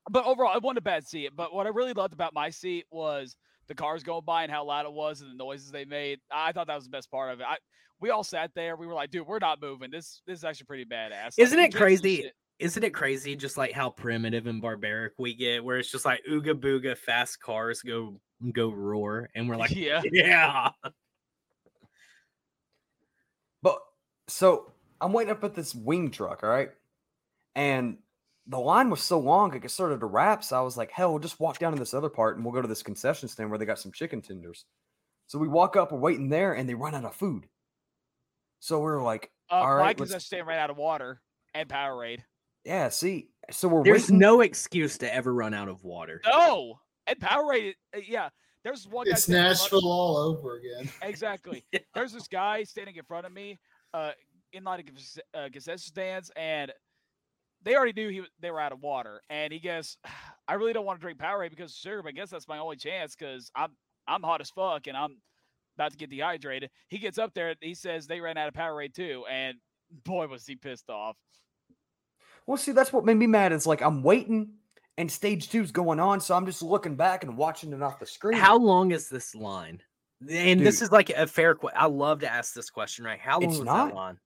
But 0.10 0.26
overall, 0.26 0.56
it 0.56 0.64
wasn't 0.64 0.80
a 0.80 0.82
bad 0.82 1.08
seat. 1.08 1.32
But 1.36 1.54
what 1.54 1.66
I 1.66 1.70
really 1.70 1.94
loved 1.94 2.14
about 2.14 2.34
my 2.34 2.50
seat 2.50 2.86
was 2.92 3.38
the 3.68 3.76
cars 3.76 4.04
going 4.04 4.26
by 4.26 4.44
and 4.44 4.52
how 4.52 4.66
loud 4.66 4.86
it 4.86 4.92
was 4.92 5.22
and 5.22 5.32
the 5.32 5.36
noises 5.36 5.72
they 5.72 5.86
made. 5.86 6.20
I 6.32 6.52
thought 6.52 6.68
that 6.68 6.76
was 6.76 6.84
the 6.84 6.90
best 6.90 7.10
part 7.10 7.32
of 7.32 7.40
it. 7.40 7.46
I, 7.48 7.58
we 8.02 8.10
all 8.10 8.24
sat 8.24 8.52
there. 8.54 8.76
We 8.76 8.86
were 8.86 8.94
like, 8.94 9.12
dude, 9.12 9.26
we're 9.26 9.40
not 9.40 9.62
moving. 9.62 9.90
This 9.90 10.22
this 10.28 10.40
is 10.40 10.44
actually 10.44 10.66
pretty 10.66 10.86
badass. 10.86 11.36
Isn't 11.38 11.58
we 11.58 11.66
it 11.66 11.76
crazy? 11.76 12.30
Isn't 12.60 12.84
it 12.84 12.92
crazy 12.92 13.36
just 13.36 13.58
like 13.58 13.72
how 13.72 13.90
primitive 13.90 14.46
and 14.46 14.62
barbaric 14.62 15.14
we 15.18 15.34
get, 15.34 15.64
where 15.64 15.78
it's 15.78 15.90
just 15.90 16.06
like 16.06 16.22
ooga 16.30 16.54
booga 16.54 16.98
fast 16.98 17.40
cars 17.40 17.82
go 17.82 18.20
go 18.52 18.72
roar, 18.72 19.30
and 19.36 19.48
we're 19.48 19.56
like, 19.56 19.72
yeah. 19.76 20.02
yeah. 20.12 20.70
but 23.62 23.80
so 24.28 24.72
I'm 25.02 25.14
waiting 25.14 25.32
up 25.32 25.44
at 25.44 25.54
this 25.56 25.74
wing 25.76 26.12
truck. 26.12 26.44
All 26.44 26.50
right, 26.50 26.72
and 27.56 27.98
the 28.48 28.60
line 28.60 28.90
was 28.90 29.02
so 29.02 29.20
long 29.20 29.54
it 29.56 29.72
started 29.72 30.00
to 30.02 30.06
wrap. 30.06 30.44
So 30.44 30.58
I 30.58 30.62
was 30.62 30.78
like, 30.78 30.92
"Hell, 30.92 31.12
we'll 31.12 31.20
just 31.20 31.40
walk 31.40 31.60
down 31.60 31.74
to 31.74 31.80
this 31.80 31.94
other 31.94 32.10
part 32.10 32.36
and 32.36 32.46
we'll 32.46 32.54
go 32.54 32.62
to 32.62 32.68
this 32.68 32.84
concession 32.84 33.28
stand 33.30 33.50
where 33.50 33.60
they 33.60 33.66
got 33.66 33.80
some 33.80 33.92
chicken 33.92 34.22
tenders." 34.22 34.66
So 35.28 35.40
we 35.40 35.48
walk 35.48 35.76
up, 35.78 35.92
we're 35.92 36.00
waiting 36.00 36.30
there, 36.30 36.54
and 36.54 36.68
they 36.68 36.74
run 36.76 36.94
out 36.96 37.06
of 37.06 37.16
food. 37.16 37.48
So 38.60 38.80
we 38.80 38.88
are 38.92 39.02
like, 39.02 39.32
Uh, 39.50 39.56
All 39.56 39.76
right, 39.76 39.82
my 39.82 39.88
let's- 39.88 39.98
concession 40.00 40.20
stand 40.22 40.48
ran 40.48 40.60
out 40.60 40.70
of 40.70 40.78
water 40.78 41.22
and 41.54 41.68
Powerade. 41.70 42.22
"Yeah, 42.66 42.90
see." 42.90 43.30
So 43.52 43.68
we're 43.68 43.84
There's 43.84 44.04
waiting. 44.04 44.20
no 44.20 44.42
excuse 44.42 44.98
to 45.00 45.14
ever 45.14 45.34
run 45.34 45.54
out 45.54 45.68
of 45.68 45.84
water. 45.84 46.22
No, 46.26 46.80
and 47.08 47.20
Powerade. 47.20 47.76
uh, 47.96 48.00
Yeah, 48.00 48.30
there's 48.64 48.88
one. 48.88 49.06
guy 49.06 49.12
It's 49.12 49.24
standing 49.24 49.42
in 49.52 49.56
front- 49.58 49.62
Nashville 49.62 49.92
all 49.92 50.18
over 50.18 50.56
again. 50.56 50.90
Exactly. 51.02 51.66
There's 51.94 52.14
this 52.14 52.28
guy 52.30 52.64
standing 52.64 52.96
in 52.96 53.04
front 53.04 53.26
of 53.26 53.34
me, 53.34 53.60
uh, 53.94 54.12
in 54.52 54.64
line 54.64 54.80
of 54.80 54.86
conce- 54.86 55.20
uh, 55.34 55.50
concession 55.52 55.80
stands, 55.80 56.32
and 56.36 56.72
they 57.64 57.76
already 57.76 57.94
knew 57.94 58.10
he 58.10 58.22
they 58.40 58.52
were 58.52 58.60
out 58.60 58.72
of 58.72 58.82
water. 58.82 59.22
And 59.30 59.52
he 59.52 59.60
goes, 59.60 59.98
"I 60.48 60.54
really 60.54 60.74
don't 60.74 60.86
want 60.86 61.00
to 61.00 61.02
drink 61.02 61.20
Powerade 61.20 61.50
because 61.50 61.76
sugar, 61.76 62.02
but 62.04 62.10
I 62.10 62.12
guess 62.12 62.30
that's 62.30 62.48
my 62.48 62.60
only 62.60 62.78
chance 62.78 63.16
because 63.16 63.52
I'm 63.56 63.72
I'm 64.08 64.24
hot 64.24 64.42
as 64.42 64.50
fuck 64.50 64.88
and 64.88 64.98
I'm 64.98 65.18
about 65.78 65.92
to 65.92 65.98
get 65.98 66.10
dehydrated." 66.10 66.70
He 66.90 67.00
gets 67.00 67.18
up 67.18 67.34
there, 67.34 67.50
and 67.50 67.58
he 67.62 67.74
says 67.74 68.08
they 68.08 68.20
ran 68.20 68.38
out 68.38 68.48
of 68.48 68.54
Powerade 68.54 68.94
too, 68.94 69.26
and 69.30 69.58
boy 70.06 70.28
was 70.28 70.46
he 70.46 70.56
pissed 70.56 70.90
off. 70.90 71.18
Well, 72.46 72.58
see, 72.58 72.74
that's 72.74 72.92
what 72.92 73.06
made 73.06 73.18
me 73.18 73.28
mad. 73.28 73.54
It's 73.54 73.66
like 73.66 73.82
I'm 73.82 74.04
waiting, 74.04 74.54
and 74.98 75.12
stage 75.12 75.50
two's 75.50 75.72
going 75.72 76.00
on, 76.00 76.20
so 76.20 76.36
I'm 76.36 76.46
just 76.46 76.62
looking 76.62 76.96
back 76.96 77.24
and 77.24 77.38
watching 77.38 77.72
it 77.72 77.82
off 77.82 78.00
the 78.00 78.06
screen. 78.06 78.38
How 78.38 78.58
long 78.58 78.92
is 78.92 79.08
this 79.08 79.34
line? 79.34 79.82
And 80.30 80.62
this 80.62 80.82
is 80.82 80.92
like 80.92 81.10
a 81.10 81.28
fair 81.28 81.56
question. 81.56 81.80
I 81.80 81.86
love 81.86 82.20
to 82.20 82.32
ask 82.32 82.54
this 82.54 82.70
question, 82.70 83.06
right? 83.06 83.20
How 83.20 83.40
long 83.40 83.50
was 83.50 83.62
not. 83.62 83.90
that 83.90 83.96
line? 83.96 84.18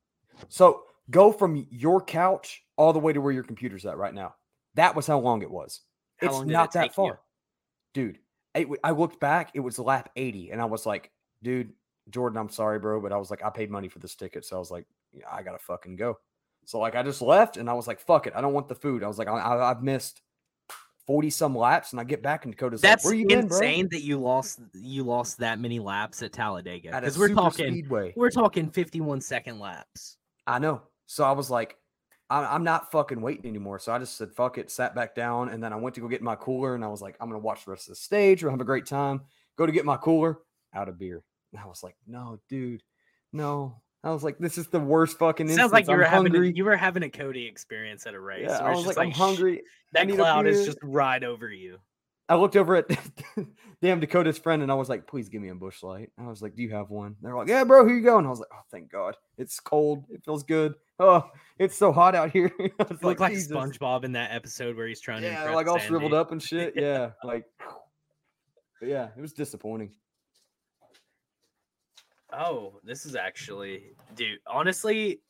So 0.49 0.83
go 1.09 1.31
from 1.31 1.67
your 1.69 2.01
couch 2.01 2.63
all 2.75 2.93
the 2.93 2.99
way 2.99 3.13
to 3.13 3.21
where 3.21 3.33
your 3.33 3.43
computer's 3.43 3.85
at 3.85 3.97
right 3.97 4.13
now. 4.13 4.35
That 4.75 4.95
was 4.95 5.07
how 5.07 5.19
long 5.19 5.41
it 5.41 5.49
was. 5.49 5.81
How 6.17 6.27
it's 6.27 6.39
did 6.39 6.49
it 6.49 6.51
not 6.51 6.71
that 6.73 6.81
take 6.81 6.91
you? 6.91 6.95
far, 6.95 7.19
dude. 7.93 8.19
It, 8.55 8.67
I 8.83 8.91
looked 8.91 9.19
back; 9.19 9.51
it 9.53 9.59
was 9.59 9.77
lap 9.79 10.09
eighty, 10.15 10.51
and 10.51 10.61
I 10.61 10.65
was 10.65 10.85
like, 10.85 11.11
"Dude, 11.43 11.73
Jordan, 12.09 12.37
I'm 12.37 12.49
sorry, 12.49 12.79
bro, 12.79 12.99
but 12.99 13.11
I 13.11 13.17
was 13.17 13.29
like, 13.29 13.43
I 13.43 13.49
paid 13.49 13.69
money 13.69 13.87
for 13.87 13.99
this 13.99 14.15
ticket, 14.15 14.45
so 14.45 14.55
I 14.55 14.59
was 14.59 14.71
like, 14.71 14.85
yeah, 15.13 15.25
I 15.31 15.43
gotta 15.43 15.59
fucking 15.59 15.95
go." 15.95 16.17
So 16.65 16.79
like, 16.79 16.95
I 16.95 17.03
just 17.03 17.21
left, 17.21 17.57
and 17.57 17.69
I 17.69 17.73
was 17.73 17.87
like, 17.87 17.99
"Fuck 17.99 18.27
it, 18.27 18.33
I 18.35 18.41
don't 18.41 18.53
want 18.53 18.67
the 18.67 18.75
food." 18.75 19.03
I 19.03 19.07
was 19.07 19.17
like, 19.17 19.27
I, 19.27 19.37
I, 19.37 19.71
"I've 19.71 19.83
missed 19.83 20.21
forty 21.07 21.29
some 21.31 21.57
laps," 21.57 21.93
and 21.93 21.99
I 21.99 22.03
get 22.03 22.21
back, 22.21 22.45
and 22.45 22.53
Dakota's 22.53 22.81
That's 22.81 23.03
like, 23.03 23.11
"Where 23.11 23.15
you 23.19 23.25
been, 23.27 23.47
bro?" 23.47 23.57
insane 23.57 23.87
that 23.89 24.01
you 24.01 24.19
lost 24.19 24.59
you 24.73 25.03
lost 25.03 25.39
that 25.39 25.59
many 25.59 25.79
laps 25.79 26.21
at 26.21 26.33
Talladega. 26.33 26.91
Because 26.91 27.17
we're 27.17 27.33
talking 27.33 27.71
speedway. 27.71 28.13
we're 28.15 28.29
talking 28.29 28.69
51 28.69 29.21
second 29.21 29.59
laps. 29.59 30.17
I 30.45 30.59
know. 30.59 30.83
So 31.07 31.23
I 31.23 31.31
was 31.31 31.49
like, 31.49 31.77
I- 32.29 32.53
I'm 32.53 32.63
not 32.63 32.91
fucking 32.91 33.21
waiting 33.21 33.45
anymore. 33.45 33.79
So 33.79 33.91
I 33.93 33.99
just 33.99 34.17
said, 34.17 34.33
fuck 34.33 34.57
it, 34.57 34.69
sat 34.69 34.93
back 34.93 35.15
down. 35.15 35.49
And 35.49 35.63
then 35.63 35.71
I 35.73 35.77
went 35.77 35.95
to 35.95 36.01
go 36.01 36.07
get 36.07 36.21
my 36.21 36.35
cooler 36.35 36.75
and 36.75 36.83
I 36.83 36.87
was 36.89 37.01
like, 37.01 37.15
I'm 37.19 37.29
going 37.29 37.39
to 37.41 37.45
watch 37.45 37.65
the 37.65 37.71
rest 37.71 37.87
of 37.87 37.91
the 37.93 37.95
stage. 37.95 38.43
We'll 38.43 38.51
have 38.51 38.61
a 38.61 38.65
great 38.65 38.85
time. 38.85 39.21
Go 39.57 39.65
to 39.65 39.71
get 39.71 39.85
my 39.85 39.97
cooler, 39.97 40.39
out 40.73 40.89
of 40.89 40.99
beer. 40.99 41.23
And 41.53 41.61
I 41.61 41.65
was 41.65 41.81
like, 41.83 41.95
no, 42.05 42.39
dude, 42.49 42.83
no. 43.31 43.81
I 44.07 44.11
was 44.11 44.23
like, 44.23 44.37
this 44.39 44.57
is 44.57 44.67
the 44.67 44.79
worst 44.79 45.19
fucking 45.19 45.49
It 45.49 45.55
Sounds 45.55 45.73
like 45.73 45.81
instance. 45.81 45.87
you 45.89 45.93
I'm 45.93 45.99
were 45.99 46.31
having 46.31 46.35
a, 46.35 46.47
you 46.55 46.63
were 46.63 46.77
having 46.77 47.03
a 47.03 47.09
Cody 47.09 47.45
experience 47.45 48.07
at 48.07 48.13
a 48.13 48.19
race. 48.19 48.45
yeah, 48.47 48.59
I 48.59 48.69
was 48.69 48.85
just 48.85 48.97
like, 48.97 49.07
I'm 49.07 49.11
hungry. 49.11 49.61
That 49.91 50.09
cloud 50.09 50.47
is 50.47 50.65
just 50.65 50.77
right 50.81 51.21
over 51.23 51.49
you. 51.51 51.79
I 52.29 52.35
looked 52.35 52.55
over 52.55 52.75
at 52.75 52.87
damn 53.81 53.99
Dakota's 53.99 54.37
friend 54.37 54.61
and 54.61 54.69
I 54.71 54.75
was 54.75 54.89
like, 54.89 55.07
please 55.07 55.29
give 55.29 55.41
me 55.41 55.49
a 55.49 55.55
Busch 55.55 55.81
Light. 55.83 56.09
I 56.17 56.27
was 56.27 56.41
like, 56.41 56.55
do 56.55 56.63
you 56.63 56.71
have 56.71 56.89
one? 56.89 57.15
They're 57.21 57.35
like, 57.35 57.47
yeah, 57.47 57.63
bro, 57.63 57.85
here 57.85 57.95
you 57.95 58.03
go. 58.03 58.17
And 58.17 58.27
I 58.27 58.29
was 58.29 58.39
like, 58.39 58.49
oh, 58.53 58.61
thank 58.71 58.91
God. 58.91 59.15
It's 59.37 59.59
cold. 59.59 60.03
It 60.09 60.23
feels 60.25 60.43
good. 60.43 60.73
Oh, 60.99 61.23
it's 61.59 61.77
so 61.77 61.91
hot 61.91 62.15
out 62.15 62.31
here. 62.31 62.51
You 62.59 62.71
look 63.01 63.19
like 63.19 63.31
Jesus. 63.33 63.51
SpongeBob 63.51 64.03
in 64.03 64.13
that 64.13 64.31
episode 64.33 64.75
where 64.75 64.87
he's 64.87 64.99
trying 65.01 65.21
to 65.21 65.27
Yeah, 65.27 65.39
impress 65.39 65.55
like 65.55 65.67
all 65.67 65.75
Sandy. 65.79 65.87
shriveled 65.89 66.13
up 66.13 66.31
and 66.31 66.41
shit. 66.41 66.73
Yeah, 66.77 67.11
like, 67.23 67.45
but 68.79 68.89
yeah, 68.89 69.09
it 69.17 69.21
was 69.21 69.33
disappointing. 69.33 69.91
Oh, 72.37 72.79
this 72.83 73.05
is 73.05 73.15
actually, 73.15 73.95
dude. 74.15 74.39
Honestly, 74.45 75.21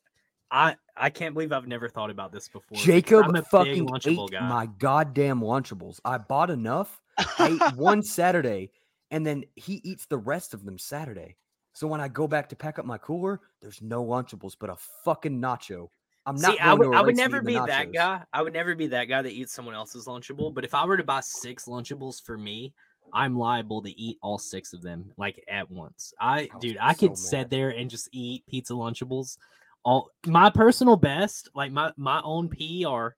I 0.52 0.76
I 0.96 1.10
can't 1.10 1.34
believe 1.34 1.52
I've 1.52 1.68
never 1.68 1.88
thought 1.88 2.10
about 2.10 2.32
this 2.32 2.50
before. 2.50 2.78
Jacob 2.78 3.26
I'm 3.26 3.36
a 3.36 3.44
fucking 3.44 3.88
Lunchable 3.88 4.26
ate 4.26 4.32
guy. 4.32 4.48
my 4.48 4.68
goddamn 4.78 5.42
Lunchables. 5.42 6.00
I 6.04 6.18
bought 6.18 6.50
enough. 6.50 7.00
I 7.18 7.58
ate 7.62 7.76
one 7.76 8.04
Saturday, 8.04 8.72
and 9.12 9.26
then 9.26 9.44
he 9.56 9.82
eats 9.84 10.06
the 10.06 10.18
rest 10.18 10.54
of 10.54 10.66
them 10.66 10.78
Saturday. 10.78 11.36
So 11.74 11.88
when 11.88 12.02
I 12.02 12.08
go 12.08 12.28
back 12.28 12.50
to 12.50 12.56
pack 12.56 12.80
up 12.80 12.86
my 12.86 12.98
cooler, 12.98 13.40
there's 13.62 13.82
no 13.82 14.04
Lunchables 14.04 14.56
but 14.60 14.70
a 14.70 14.76
fucking 15.06 15.40
nacho. 15.40 15.90
I'm 16.26 16.36
not. 16.36 16.54
See, 16.54 16.60
I 16.60 16.74
would, 16.74 16.94
I 16.94 17.02
would 17.02 17.16
never 17.16 17.42
be 17.42 17.54
that 17.54 17.94
guy. 17.94 18.22
I 18.34 18.42
would 18.42 18.54
never 18.54 18.76
be 18.76 18.88
that 18.88 19.06
guy 19.06 19.22
that 19.22 19.32
eats 19.32 19.54
someone 19.54 19.76
else's 19.76 20.08
Lunchable. 20.08 20.54
But 20.54 20.66
if 20.66 20.74
I 20.74 20.86
were 20.86 20.98
to 20.98 21.04
buy 21.04 21.22
six 21.22 21.66
Lunchables 21.66 22.22
for 22.22 22.38
me, 22.38 22.74
I'm 23.14 23.38
liable 23.38 23.82
to 23.82 24.00
eat 24.00 24.18
all 24.22 24.38
six 24.38 24.74
of 24.74 24.82
them 24.82 25.12
like 25.18 25.44
at 25.48 25.70
once. 25.70 26.14
I, 26.20 26.50
I 26.54 26.60
dude, 26.60 26.78
I 26.78 26.94
so 26.94 27.00
could 27.00 27.18
sit 27.18 27.50
there 27.50 27.70
and 27.70 27.90
just 27.90 28.10
eat 28.12 28.46
pizza 28.48 28.74
Lunchables. 28.74 29.38
All 29.84 30.10
my 30.26 30.50
personal 30.50 30.98
best, 30.98 31.50
like 31.56 31.72
my 31.72 31.92
my 31.98 32.22
own 32.24 32.50
PR, 32.50 33.16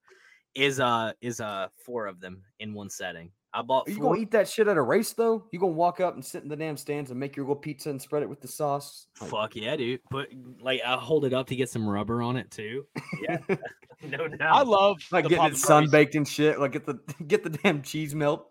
is 0.54 0.80
uh 0.80 1.12
is 1.20 1.40
uh 1.40 1.68
four 1.84 2.06
of 2.06 2.20
them 2.20 2.42
in 2.58 2.74
one 2.74 2.90
setting. 2.90 3.30
I 3.52 3.62
bought 3.62 3.88
Are 3.88 3.90
you 3.90 3.96
four. 3.96 4.12
gonna 4.12 4.20
eat 4.20 4.30
that 4.30 4.48
shit 4.48 4.68
at 4.68 4.76
a 4.76 4.82
race 4.82 5.12
though? 5.12 5.44
You 5.50 5.58
gonna 5.58 5.72
walk 5.72 5.98
up 5.98 6.14
and 6.14 6.24
sit 6.24 6.42
in 6.42 6.48
the 6.48 6.56
damn 6.56 6.76
stands 6.76 7.10
and 7.10 7.18
make 7.18 7.34
your 7.34 7.44
little 7.44 7.56
pizza 7.56 7.90
and 7.90 8.00
spread 8.00 8.22
it 8.22 8.28
with 8.28 8.40
the 8.40 8.48
sauce? 8.48 9.08
Like, 9.20 9.30
Fuck 9.30 9.56
yeah, 9.56 9.74
dude! 9.76 10.00
But 10.10 10.28
like, 10.60 10.80
I 10.86 10.94
hold 10.94 11.24
it 11.24 11.32
up 11.32 11.48
to 11.48 11.56
get 11.56 11.68
some 11.68 11.88
rubber 11.88 12.22
on 12.22 12.36
it 12.36 12.50
too. 12.50 12.86
Yeah, 13.22 13.38
no 14.02 14.28
doubt. 14.28 14.54
I 14.54 14.62
love 14.62 14.98
like 15.10 15.28
getting 15.28 15.44
it 15.44 15.56
sun 15.56 15.90
baked 15.90 16.14
and 16.14 16.26
shit. 16.26 16.60
Like 16.60 16.72
get 16.72 16.86
the 16.86 17.00
get 17.26 17.42
the 17.42 17.50
damn 17.50 17.82
cheese 17.82 18.14
melt. 18.14 18.46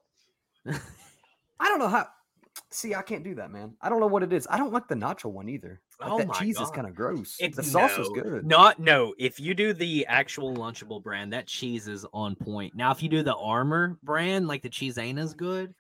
I 1.60 1.66
don't 1.68 1.80
know 1.80 1.88
how. 1.88 2.08
See, 2.72 2.94
I 2.94 3.02
can't 3.02 3.24
do 3.24 3.36
that, 3.36 3.52
man. 3.52 3.74
I 3.82 3.90
don't 3.90 4.00
know 4.00 4.08
what 4.08 4.22
it 4.24 4.34
is. 4.34 4.48
I 4.50 4.58
don't 4.58 4.74
like 4.74 4.88
the 4.88 4.96
nacho 4.96 5.26
one 5.32 5.50
either. 5.50 5.82
Like 6.00 6.12
Oh 6.12 6.18
that 6.18 6.28
my 6.28 6.34
cheese 6.36 6.60
is 6.60 6.70
kind 6.72 6.88
of 6.88 6.96
gross. 6.96 7.38
It's 7.40 7.56
the 7.58 7.64
sauce 7.64 7.98
is 7.98 8.10
good. 8.10 8.46
Not 8.46 8.80
no. 8.80 9.14
If 9.18 9.40
you 9.40 9.54
do 9.54 9.74
the 9.74 10.06
actual 10.08 10.56
Lunchable 10.56 11.02
brand, 11.02 11.34
that 11.34 11.48
cheese 11.48 11.88
is 11.88 12.06
on 12.14 12.36
point. 12.36 12.76
Now, 12.76 12.92
if 12.92 13.02
you 13.02 13.10
do 13.10 13.24
the 13.24 13.36
Armour 13.36 13.98
brand, 14.04 14.48
like 14.48 14.62
the 14.62 14.70
cheese 14.70 14.98
ain't 14.98 15.20
as 15.20 15.34
good. 15.34 15.74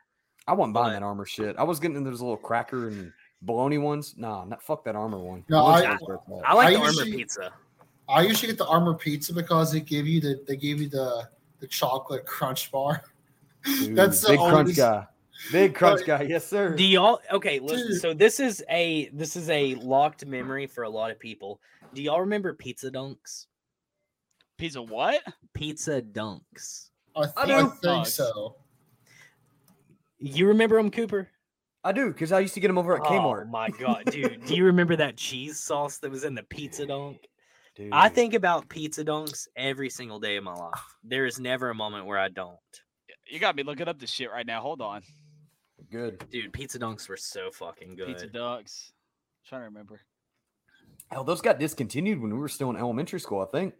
I 0.47 0.53
wasn't 0.53 0.73
buying 0.73 0.87
but- 0.87 0.93
that 0.99 1.03
Armour 1.03 1.25
shit. 1.25 1.55
I 1.57 1.63
was 1.63 1.79
getting 1.79 2.03
those 2.03 2.21
little 2.21 2.37
cracker 2.37 2.87
and 2.87 3.11
bologna 3.41 3.77
ones. 3.77 4.15
Nah, 4.17 4.45
not 4.45 4.63
fuck 4.63 4.83
that 4.85 4.95
Armour 4.95 5.19
one. 5.19 5.43
No, 5.49 5.63
Lunch 5.63 5.85
I- 5.85 5.91
was 5.93 6.01
worth 6.01 6.19
that. 6.27 6.41
I 6.49 6.53
like 6.55 6.67
I 6.69 6.71
the 6.73 6.79
Armour 6.79 7.05
pizza. 7.05 7.51
I 8.07 8.21
usually 8.23 8.47
get 8.47 8.57
the 8.57 8.65
Armour 8.67 8.95
pizza 8.95 9.33
because 9.33 9.71
they 9.71 9.79
give 9.81 10.07
you 10.07 10.19
the 10.21 10.43
they 10.47 10.55
give 10.55 10.81
you 10.81 10.89
the 10.89 11.29
the 11.59 11.67
chocolate 11.67 12.25
crunch 12.25 12.71
bar. 12.71 13.03
Dude, 13.65 13.95
That's 13.95 14.21
the 14.21 14.29
big 14.29 14.39
crunch 14.39 14.53
oldest- 14.55 14.77
guy. 14.77 15.05
Big 15.51 15.73
crunch 15.73 16.05
guy. 16.05 16.23
Yes, 16.23 16.45
sir. 16.45 16.75
Do 16.75 16.83
y'all 16.83 17.19
okay? 17.31 17.59
Listen, 17.59 17.97
so 17.99 18.13
this 18.13 18.39
is 18.39 18.63
a 18.69 19.09
this 19.13 19.35
is 19.35 19.49
a 19.49 19.75
locked 19.75 20.25
memory 20.25 20.67
for 20.67 20.83
a 20.83 20.89
lot 20.89 21.11
of 21.11 21.19
people. 21.19 21.59
Do 21.93 22.01
y'all 22.01 22.21
remember 22.21 22.53
Pizza 22.53 22.91
Dunks? 22.91 23.47
Pizza 24.57 24.81
what? 24.81 25.21
Pizza 25.53 26.01
Dunks. 26.01 26.89
I, 27.15 27.21
th- 27.21 27.33
I 27.37 27.59
I, 27.59 27.67
think 27.67 28.05
so. 28.05 28.55
You 30.19 30.47
remember 30.47 30.75
them, 30.75 30.91
Cooper? 30.91 31.29
I 31.83 31.93
do 31.93 32.07
because 32.07 32.31
I 32.31 32.41
used 32.41 32.53
to 32.55 32.59
get 32.59 32.67
them 32.67 32.77
over 32.77 32.95
at 32.95 33.01
oh 33.01 33.09
Kmart. 33.09 33.43
Oh 33.45 33.49
my 33.49 33.69
god, 33.79 34.05
dude! 34.05 34.45
Do 34.45 34.55
you 34.55 34.65
remember 34.65 34.95
that 34.97 35.17
cheese 35.17 35.59
sauce 35.59 35.97
that 35.99 36.11
was 36.11 36.25
in 36.25 36.35
the 36.35 36.43
pizza 36.43 36.85
dunk? 36.85 37.27
Dude. 37.75 37.89
I 37.93 38.09
think 38.09 38.33
about 38.33 38.67
pizza 38.67 39.05
dunks 39.05 39.47
every 39.55 39.89
single 39.89 40.19
day 40.19 40.35
of 40.35 40.43
my 40.43 40.53
life. 40.53 40.97
There 41.03 41.25
is 41.25 41.39
never 41.39 41.69
a 41.69 41.75
moment 41.75 42.05
where 42.05 42.19
I 42.19 42.27
don't. 42.27 42.57
You 43.25 43.39
got 43.39 43.55
me 43.55 43.63
looking 43.63 43.87
up 43.87 43.99
this 43.99 44.09
shit 44.09 44.29
right 44.29 44.45
now. 44.45 44.59
Hold 44.59 44.81
on. 44.81 45.01
Good. 45.91 46.23
Dude, 46.31 46.53
pizza 46.53 46.79
dunks 46.79 47.07
were 47.09 47.17
so 47.17 47.49
fucking 47.51 47.95
good. 47.95 48.07
Pizza 48.07 48.27
ducks. 48.27 48.91
trying 49.47 49.61
to 49.61 49.65
remember. 49.65 49.99
Hell, 51.11 51.23
those 51.23 51.41
got 51.41 51.59
discontinued 51.59 52.21
when 52.21 52.31
we 52.33 52.39
were 52.39 52.47
still 52.49 52.69
in 52.69 52.75
elementary 52.77 53.19
school. 53.19 53.41
I 53.41 53.45
think. 53.45 53.73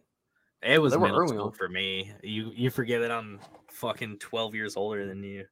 It 0.61 0.81
was 0.81 0.93
They 0.93 0.99
middle 0.99 1.17
early 1.17 1.27
school 1.29 1.45
on. 1.47 1.51
for 1.53 1.69
me. 1.69 2.11
You 2.23 2.51
you 2.55 2.69
forget 2.69 3.01
that 3.01 3.11
I'm 3.11 3.39
fucking 3.71 4.17
12 4.19 4.55
years 4.55 4.75
older 4.75 5.05
than 5.07 5.23
you. 5.23 5.45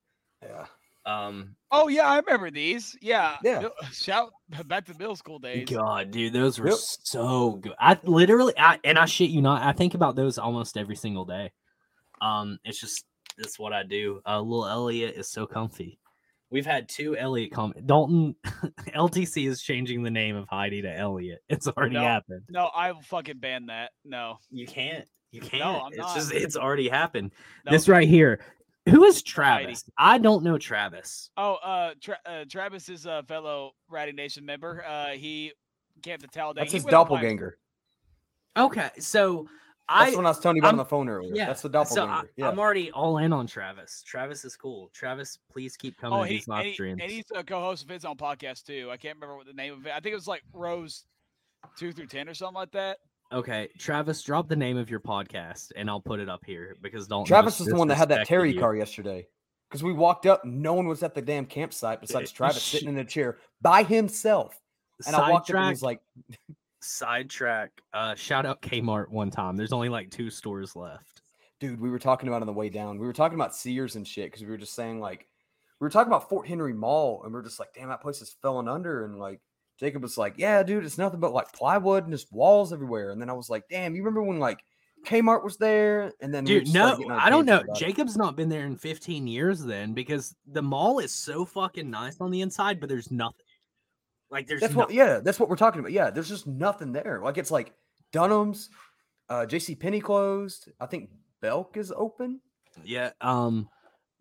Yeah. 0.44 0.66
Um 1.06 1.56
Oh 1.72 1.88
yeah, 1.88 2.08
I 2.08 2.18
remember 2.18 2.52
these. 2.52 2.98
Yeah. 3.02 3.38
Yeah. 3.44 3.70
Shout 3.94 4.34
back 4.66 4.86
to 4.88 4.94
middle 4.98 5.16
school 5.16 5.40
days. 5.40 5.66
God, 5.70 6.12
dude, 6.12 6.34
those 6.34 6.60
were 6.60 6.70
Yep. 6.70 6.78
so 6.78 7.52
good. 7.54 7.74
I 7.80 7.98
literally, 8.04 8.54
I 8.58 8.80
and 8.84 8.98
I 9.00 9.06
shit 9.06 9.30
you 9.30 9.42
not, 9.42 9.62
I 9.62 9.72
think 9.72 9.94
about 9.94 10.16
those 10.18 10.38
almost 10.38 10.76
every 10.78 10.96
single 10.98 11.24
day. 11.24 11.54
Um, 12.20 12.60
it's 12.66 12.80
just 12.82 13.06
that's 13.38 13.58
what 13.60 13.72
I 13.72 13.84
do. 13.84 14.20
Uh, 14.28 14.42
little 14.42 14.66
Elliot 14.66 15.16
is 15.16 15.30
so 15.30 15.46
comfy. 15.46 16.00
We've 16.50 16.66
had 16.66 16.88
two 16.88 17.18
Elliot 17.18 17.52
com 17.52 17.74
Dalton 17.86 18.36
LTC 18.96 19.48
is 19.48 19.62
changing 19.62 20.04
the 20.04 20.10
name 20.12 20.36
of 20.36 20.48
Heidi 20.48 20.82
to 20.84 20.98
Elliot. 20.98 21.40
It's 21.50 21.68
already 21.68 21.96
No. 21.96 22.02
happened. 22.04 22.44
No, 22.50 22.66
I 22.68 22.92
will 22.94 23.02
fucking 23.02 23.40
ban 23.40 23.66
that. 23.66 23.92
No. 24.06 24.38
You 24.50 24.66
can't. 24.66 25.06
You 25.32 25.42
can't. 25.42 25.84
I'm 25.84 25.92
it's 25.94 26.14
just 26.14 26.32
it's 26.32 26.56
already 26.56 26.88
happened. 26.88 27.34
no. 27.66 27.72
This 27.72 27.90
right 27.90 28.08
here. 28.08 28.40
Who 28.88 29.04
is 29.04 29.16
Heidi. 29.18 29.24
Travis? 29.66 29.84
I 29.98 30.18
don't 30.18 30.44
know 30.46 30.58
Travis. 30.58 31.30
Oh, 31.36 31.56
uh, 31.56 31.92
Tra- 32.02 32.20
uh, 32.26 32.46
Travis 32.50 32.88
is 32.88 33.06
a 33.06 33.24
fellow 33.28 33.72
Rowdy 33.90 34.14
Nation 34.14 34.46
member. 34.46 34.86
Uh, 34.88 35.10
he 35.10 35.52
camped 36.02 36.24
at 36.24 36.32
Talladega. 36.32 36.62
That's 36.64 36.72
He 36.72 36.78
his 36.78 36.86
went 36.86 36.96
on 36.96 37.02
my- 37.10 37.16
doppelganger. 37.16 37.58
Okay, 38.58 38.90
so 39.00 39.48
That's 39.90 40.14
I 40.14 40.16
what 40.18 40.26
I 40.26 40.30
was 40.30 40.40
telling 40.40 40.58
you 40.58 40.62
about 40.62 40.68
on 40.70 40.74
I'm- 40.76 40.78
the 40.80 40.86
phone 40.86 41.08
earlier. 41.10 41.34
yeah, 41.34 41.46
That's 41.46 41.62
the 41.62 41.84
so 41.86 42.06
I, 42.06 42.24
yeah. 42.36 42.50
I'm 42.50 42.60
already 42.60 42.92
all 42.92 43.20
in 43.20 43.32
on 43.32 43.48
Travis. 43.48 44.04
Travis 44.06 44.44
is 44.44 44.56
cool. 44.58 44.90
Travis, 44.94 45.40
please 45.52 45.78
keep 45.78 45.98
coming 45.98 46.20
Oh, 46.20 46.24
to 46.24 46.28
he, 46.30 46.36
these 46.36 46.48
and, 46.48 46.58
live 46.58 46.66
he, 46.66 46.74
streams. 46.74 47.00
and 47.02 47.10
he's 47.12 47.26
a 47.34 47.44
co-host 47.44 47.84
of 47.84 47.90
his 47.90 48.04
own 48.04 48.18
podcast 48.18 48.66
too. 48.66 48.90
I 48.92 48.98
can't 48.98 49.16
remember 49.16 49.38
what 49.38 49.46
the 49.48 49.54
name 49.54 49.74
of 49.74 49.86
it. 49.86 49.92
I 49.92 50.00
think 50.02 50.12
it 50.12 50.16
was 50.16 50.28
like 50.28 50.44
Rose 50.54 51.06
two 51.78 51.94
through 51.94 52.08
ten 52.08 52.28
or 52.28 52.34
something 52.34 52.56
like 52.56 52.72
that. 52.72 52.98
Okay, 53.32 53.70
Travis, 53.78 54.22
drop 54.24 54.48
the 54.48 54.56
name 54.56 54.78
of 54.78 54.90
your 54.90 55.00
podcast, 55.02 55.72
and 55.76 55.90
I'll 55.90 56.00
put 56.02 56.20
it 56.20 56.30
up 56.30 56.44
here 56.46 56.76
because 56.82 57.08
don't. 57.08 57.26
Travis 57.26 57.60
is 57.60 57.68
the 57.68 57.76
one 57.76 57.88
that 57.90 57.96
had 57.96 58.10
that 58.10 58.26
Terry 58.28 58.54
you. 58.54 58.60
car 58.60 58.76
yesterday. 58.76 59.28
Because 59.70 59.84
we 59.84 59.92
walked 59.92 60.26
up, 60.26 60.46
no 60.46 60.74
one 60.74 60.88
was 60.88 61.04
at 61.04 61.14
the 61.14 61.22
damn 61.22 61.46
campsite 61.46 62.00
besides 62.00 62.32
Travis 62.32 62.64
sitting 62.64 62.88
in 62.88 62.98
a 63.00 63.04
chair 63.04 63.38
by 63.62 63.84
himself. 63.84 64.58
And 65.06 65.14
I 65.14 65.30
walked 65.30 65.50
up 65.50 65.58
and 65.58 65.70
he's 65.70 65.82
Sidetrack- 65.82 65.84
like, 65.84 66.38
sidetrack. 66.88 67.72
Uh, 67.94 68.16
shout 68.16 68.46
out 68.46 68.62
Kmart 68.62 69.10
one 69.10 69.30
time. 69.30 69.56
There's 69.58 69.74
only 69.74 69.90
like 69.90 70.10
two 70.10 70.30
stores 70.30 70.76
left. 70.76 71.22
dude, 71.60 71.80
we 71.82 71.90
were 71.90 72.00
talking 72.00 72.28
about 72.28 72.42
on 72.42 72.48
the 72.48 72.54
way 72.54 72.70
down. 72.70 73.00
We 73.00 73.08
were 73.08 73.14
talking 73.14 73.36
about 73.36 73.56
Sears 73.56 73.96
and 73.96 74.08
shit 74.08 74.28
because 74.28 74.44
we 74.44 74.50
were 74.50 74.58
just 74.58 74.74
saying 74.76 75.00
like 75.00 75.28
we 75.80 75.86
were 75.86 75.90
talking 75.90 76.12
about 76.12 76.30
Fort 76.30 76.48
Henry 76.48 76.74
Mall 76.74 77.22
and 77.24 77.34
we 77.34 77.40
are 77.40 77.44
just 77.44 77.60
like, 77.60 77.74
damn, 77.76 77.90
that 77.90 78.02
place 78.02 78.22
is 78.22 78.36
falling 78.42 78.68
under. 78.68 79.06
And 79.06 79.20
like 79.20 79.40
Jacob 79.80 80.02
was 80.02 80.18
like, 80.18 80.36
yeah, 80.38 80.64
dude, 80.64 80.86
it's 80.86 80.98
nothing 80.98 81.20
but 81.20 81.34
like 81.34 81.52
plywood 81.54 82.04
and 82.04 82.14
just 82.14 82.32
walls 82.32 82.74
everywhere. 82.74 83.12
And 83.12 83.22
then 83.22 83.30
I 83.30 83.34
was 83.34 83.50
like, 83.50 83.64
damn, 83.70 83.96
you 83.96 84.02
remember 84.02 84.24
when 84.24 84.40
like 84.40 84.64
Kmart 85.06 85.44
was 85.44 85.58
there? 85.58 86.12
And 86.20 86.34
then 86.34 86.44
Dude, 86.46 86.74
no, 86.74 87.00
I 87.12 87.30
don't 87.30 87.46
know. 87.46 87.60
about 87.60 87.78
it. 87.78 87.80
Jacob's 87.80 88.18
not 88.18 88.36
been 88.36 88.50
there 88.50 88.66
in 88.66 88.76
15 88.76 89.28
years 89.28 89.64
then 89.64 89.94
because 89.94 90.36
the 90.48 90.62
mall 90.64 91.00
is 91.00 91.12
so 91.14 91.46
fucking 91.46 91.90
nice 91.90 92.20
on 92.20 92.32
the 92.32 92.42
inside, 92.42 92.80
but 92.80 92.90
there's 92.90 93.12
nothing. 93.12 93.46
Like 94.30 94.48
there's 94.48 94.62
That's 94.62 94.74
no- 94.74 94.80
what, 94.80 94.94
yeah, 94.94 95.20
that's 95.24 95.40
what 95.40 95.50
we're 95.50 95.56
talking 95.56 95.80
about. 95.80 95.92
Yeah, 95.92 96.10
there's 96.10 96.30
just 96.30 96.48
nothing 96.48 96.92
there. 96.92 97.22
Like 97.24 97.38
it's 97.38 97.52
like 97.52 97.74
Dunham's, 98.12 98.70
uh, 99.30 99.46
JC 99.48 99.80
Penney 99.80 100.02
closed. 100.02 100.70
I 100.80 100.86
think 100.86 101.10
Belk 101.42 101.78
is 101.78 101.92
open. 101.96 102.42
yeah. 102.84 103.12
Um, 103.22 103.70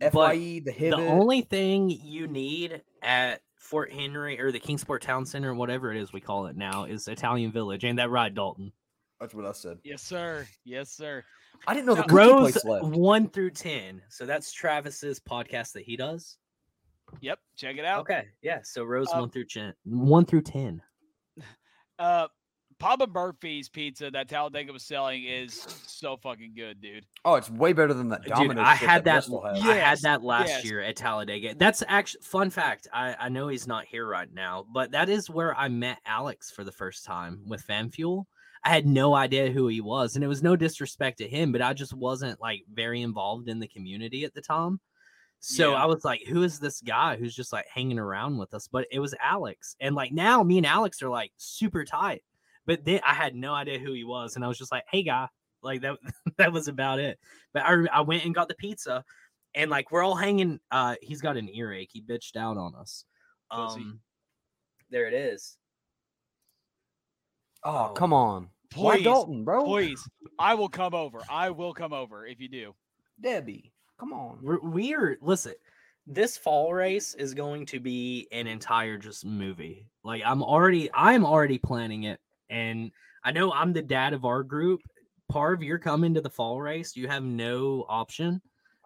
Fye, 0.01 0.61
But 0.65 0.75
the 0.77 0.91
the 0.91 0.97
only 0.97 1.41
thing 1.43 1.89
you 1.89 2.27
need 2.29 2.83
at 3.03 3.41
Fort 3.57 3.91
Henry 3.93 4.39
or 4.39 4.53
the 4.53 4.61
Kingsport 4.61 5.01
Town 5.03 5.25
Center, 5.25 5.55
whatever 5.55 5.91
it 5.91 5.97
is 6.01 6.13
we 6.13 6.21
call 6.21 6.47
it 6.47 6.57
now, 6.57 6.85
is 6.85 7.09
Italian 7.09 7.51
Village. 7.51 7.83
Ain't 7.85 7.97
that 7.97 8.11
right, 8.11 8.33
Dalton? 8.35 8.73
that's 9.19 9.33
what 9.35 9.47
I 9.47 9.53
said. 9.53 9.79
Yes, 9.83 10.03
sir. 10.03 10.47
Yes, 10.65 10.91
sir. 10.93 11.25
I 11.67 11.73
didn't 11.73 11.87
know 11.87 11.95
the 11.95 12.03
Now, 12.03 12.07
cookie 12.09 12.15
Rose 12.17 12.53
place 12.53 12.65
left. 12.67 12.85
one 12.85 13.29
through 13.31 13.51
ten. 13.53 14.03
So 14.11 14.27
that's 14.27 14.53
Travis's 14.53 15.19
podcast 15.19 15.73
that 15.73 15.85
he 15.85 15.97
does. 15.97 16.37
Yep. 17.21 17.39
Check 17.57 17.77
it 17.77 17.85
out. 17.85 18.01
Okay, 18.01 18.27
yeah. 18.43 18.61
So 18.63 18.85
Rose 18.85 19.09
Uh, 19.13 19.21
one 19.21 19.31
through 19.31 19.47
ten. 19.47 19.75
One 19.85 20.25
through 20.25 20.43
ten. 20.43 20.83
Uh, 21.99 22.29
Papa 22.79 23.07
Murphy's 23.07 23.69
pizza 23.71 24.11
that 24.11 24.29
Talladega 24.29 24.73
was 24.73 24.83
selling 24.83 25.25
is 25.25 25.67
so 25.87 26.19
fucking 26.19 26.53
good, 26.55 26.81
dude. 26.81 27.07
Oh, 27.25 27.37
it's 27.37 27.51
way 27.51 27.73
better 27.73 27.95
than 27.95 28.11
that 28.11 28.23
Dude, 28.23 28.35
Domino's. 28.35 28.67
I 28.67 28.75
had 28.75 29.05
that. 29.05 29.15
Bristol 29.15 29.43
has. 29.43 29.63
I 29.63 29.75
had 29.77 30.01
that 30.03 30.23
last 30.23 30.49
yes. 30.49 30.65
year 30.65 30.81
at 30.81 30.97
Talladega. 30.97 31.55
That's 31.57 31.83
actually 31.89 32.21
fun 32.23 32.51
fact. 32.51 32.87
I 32.93 33.17
I 33.19 33.29
know 33.31 33.49
he's 33.49 33.67
not 33.67 33.87
here 33.87 34.07
right 34.07 34.33
now, 34.33 34.67
but 34.73 34.91
that 34.91 35.09
is 35.09 35.31
where 35.31 35.57
I 35.57 35.69
met 35.69 35.99
Alex 36.05 36.51
for 36.51 36.65
the 36.65 36.73
first 36.73 37.05
time 37.05 37.43
with 37.47 37.63
Fan 37.63 37.91
Fuel. 37.91 38.27
I 38.63 38.71
had 38.71 38.87
no 38.87 39.15
idea 39.15 39.51
who 39.51 39.69
he 39.69 39.81
was, 39.81 40.17
and 40.17 40.25
it 40.25 40.29
was 40.29 40.43
no 40.43 40.57
disrespect 40.57 41.19
to 41.19 41.29
him, 41.29 41.53
but 41.53 41.63
I 41.63 41.73
just 41.73 41.95
wasn't 41.95 42.41
like 42.41 42.63
very 42.71 43.01
involved 43.01 43.49
in 43.49 43.61
the 43.61 43.69
community 43.69 44.25
at 44.25 44.35
the 44.35 44.43
time. 44.43 44.81
So 45.41 45.73
Yeah. 45.73 45.83
I 45.83 45.87
was 45.87 46.05
like, 46.05 46.23
who 46.27 46.43
is 46.43 46.59
this 46.59 46.81
guy 46.81 47.17
who's 47.17 47.35
just 47.35 47.53
like 47.53 47.67
hanging 47.73 47.99
around 47.99 48.37
with 48.39 48.53
us? 48.55 48.69
But 48.69 48.87
it 48.91 48.99
was 49.01 49.15
Alex. 49.21 49.77
And 49.81 49.95
like 49.95 50.13
now 50.13 50.43
me 50.43 50.57
and 50.59 50.67
Alex 50.67 51.03
are 51.03 51.09
like 51.11 51.33
super 51.37 51.85
tight. 51.85 52.23
But 52.67 52.85
then 52.85 53.01
I 53.07 53.15
had 53.15 53.35
no 53.37 53.55
idea 53.55 53.79
who 53.79 53.93
he 53.93 54.03
was. 54.05 54.35
And 54.35 54.45
I 54.45 54.49
was 54.49 54.59
just 54.59 54.73
like, 54.73 54.85
hey 54.91 55.03
guy. 55.03 55.29
Like 55.63 55.83
that 55.83 55.97
that 56.39 56.53
was 56.53 56.69
about 56.69 56.99
it. 56.99 57.19
But 57.53 57.63
I 57.65 57.87
I 57.93 58.01
went 58.01 58.25
and 58.25 58.35
got 58.35 58.49
the 58.49 58.55
pizza 58.55 59.05
and 59.55 59.71
like 59.71 59.91
we're 59.91 60.03
all 60.03 60.17
hanging 60.17 60.61
uh 60.71 60.97
he's 61.01 61.21
got 61.21 61.37
an 61.37 61.49
earache. 61.49 61.91
He 61.93 62.03
bitched 62.03 62.37
out 62.37 62.57
on 62.57 62.75
us. 62.75 63.05
Um 63.51 64.01
there 64.91 65.07
it 65.09 65.15
is. 65.15 65.57
Oh, 67.65 67.91
Oh. 67.91 67.93
come 67.95 68.13
on. 68.13 68.49
Why 68.75 69.01
Dalton, 69.01 69.45
bro? 69.45 69.65
Please, 69.65 70.07
I 70.39 70.55
will 70.55 70.69
come 70.69 70.93
over. 70.95 71.21
I 71.31 71.51
will 71.51 71.73
come 71.73 71.93
over 71.93 72.27
if 72.27 72.41
you 72.41 72.49
do. 72.49 72.75
Debbie, 73.21 73.73
come 73.99 74.13
on. 74.13 74.39
We're 74.43 74.61
weird. 74.61 75.19
Listen, 75.23 75.55
this 76.07 76.37
fall 76.37 76.73
race 76.73 77.15
is 77.15 77.35
going 77.35 77.67
to 77.67 77.81
be 77.81 78.29
an 78.33 78.47
entire 78.47 78.99
just 78.99 79.25
movie. 79.25 79.87
Like 80.05 80.23
I'm 80.25 80.43
already, 80.43 80.91
I'm 80.95 81.25
already 81.27 81.59
planning 81.59 82.05
it, 82.05 82.21
and 82.51 82.91
I 83.25 83.33
know 83.33 83.53
I'm 83.53 83.73
the 83.73 83.83
dad 83.83 84.13
of 84.13 84.25
our 84.25 84.43
group. 84.43 84.81
Parv, 85.33 85.65
you're 85.65 85.79
coming 85.79 86.15
to 86.15 86.21
the 86.21 86.31
fall 86.31 86.61
race. 86.61 86.95
You 86.97 87.09
have 87.09 87.25
no 87.25 87.85
option. 87.89 88.41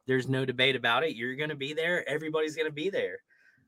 There's 0.06 0.28
no 0.28 0.44
debate 0.46 0.76
about 0.76 1.04
it. 1.04 1.14
You're 1.14 1.36
gonna 1.36 1.54
be 1.54 1.74
there. 1.74 2.08
Everybody's 2.08 2.56
gonna 2.56 2.70
be 2.70 2.88
there. 2.88 3.18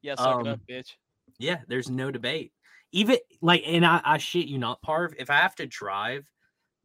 Yeah, 0.00 0.14
suck 0.14 0.40
it 0.40 0.46
Um, 0.46 0.54
up, 0.54 0.60
bitch. 0.68 0.94
Yeah, 1.38 1.58
there's 1.68 1.90
no 1.90 2.10
debate. 2.10 2.52
Even 2.92 3.18
like, 3.40 3.62
and 3.66 3.84
I, 3.84 4.00
I 4.04 4.18
shit 4.18 4.46
you 4.46 4.58
not, 4.58 4.82
Parv. 4.82 5.14
If 5.18 5.30
I 5.30 5.36
have 5.36 5.54
to 5.56 5.66
drive 5.66 6.24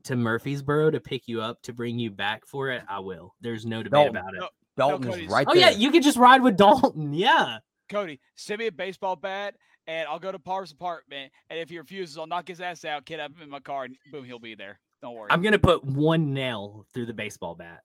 to 0.08 0.16
Murfreesboro 0.16 0.92
to 0.92 1.00
pick 1.00 1.28
you 1.28 1.42
up 1.42 1.62
to 1.64 1.74
bring 1.74 1.98
you 2.00 2.12
back 2.12 2.46
for 2.46 2.70
it, 2.72 2.84
I 2.90 3.00
will. 3.00 3.34
There's 3.42 3.66
no 3.66 3.84
debate 3.84 3.92
Dalton. 4.14 4.18
about 4.18 4.34
it. 4.34 4.40
No, 4.40 4.50
Dalton 4.78 5.10
Cody's- 5.12 5.26
is 5.28 5.32
right 5.32 5.46
there 5.48 5.52
Oh 5.56 5.60
there. 5.60 5.72
yeah, 5.72 5.78
you 5.78 5.92
could 5.92 6.04
just 6.04 6.18
ride 6.18 6.42
with 6.42 6.58
Dalton. 6.58 7.14
Yeah. 7.14 7.60
Cody, 7.90 8.20
send 8.36 8.60
me 8.60 8.68
a 8.68 8.72
baseball 8.72 9.16
bat, 9.16 9.56
and 9.88 10.08
I'll 10.10 10.20
go 10.20 10.30
to 10.32 10.40
Parv's 10.40 10.74
apartment. 10.74 11.32
And 11.50 11.58
if 11.58 11.70
he 11.70 11.78
refuses, 11.78 12.18
I'll 12.18 12.28
knock 12.28 12.48
his 12.50 12.60
ass 12.60 12.84
out, 12.84 13.06
kidnap 13.06 13.36
him 13.38 13.44
in 13.44 13.50
my 13.50 13.62
car, 13.62 13.86
and 13.86 13.96
boom, 14.12 14.26
he'll 14.26 14.40
be 14.40 14.56
there. 14.56 14.80
Don't 15.02 15.16
worry. 15.16 15.28
I'm 15.32 15.42
gonna 15.42 15.58
put 15.60 15.84
one 15.86 16.34
nail 16.34 16.86
through 16.94 17.06
the 17.06 17.14
baseball 17.14 17.56
bat, 17.56 17.84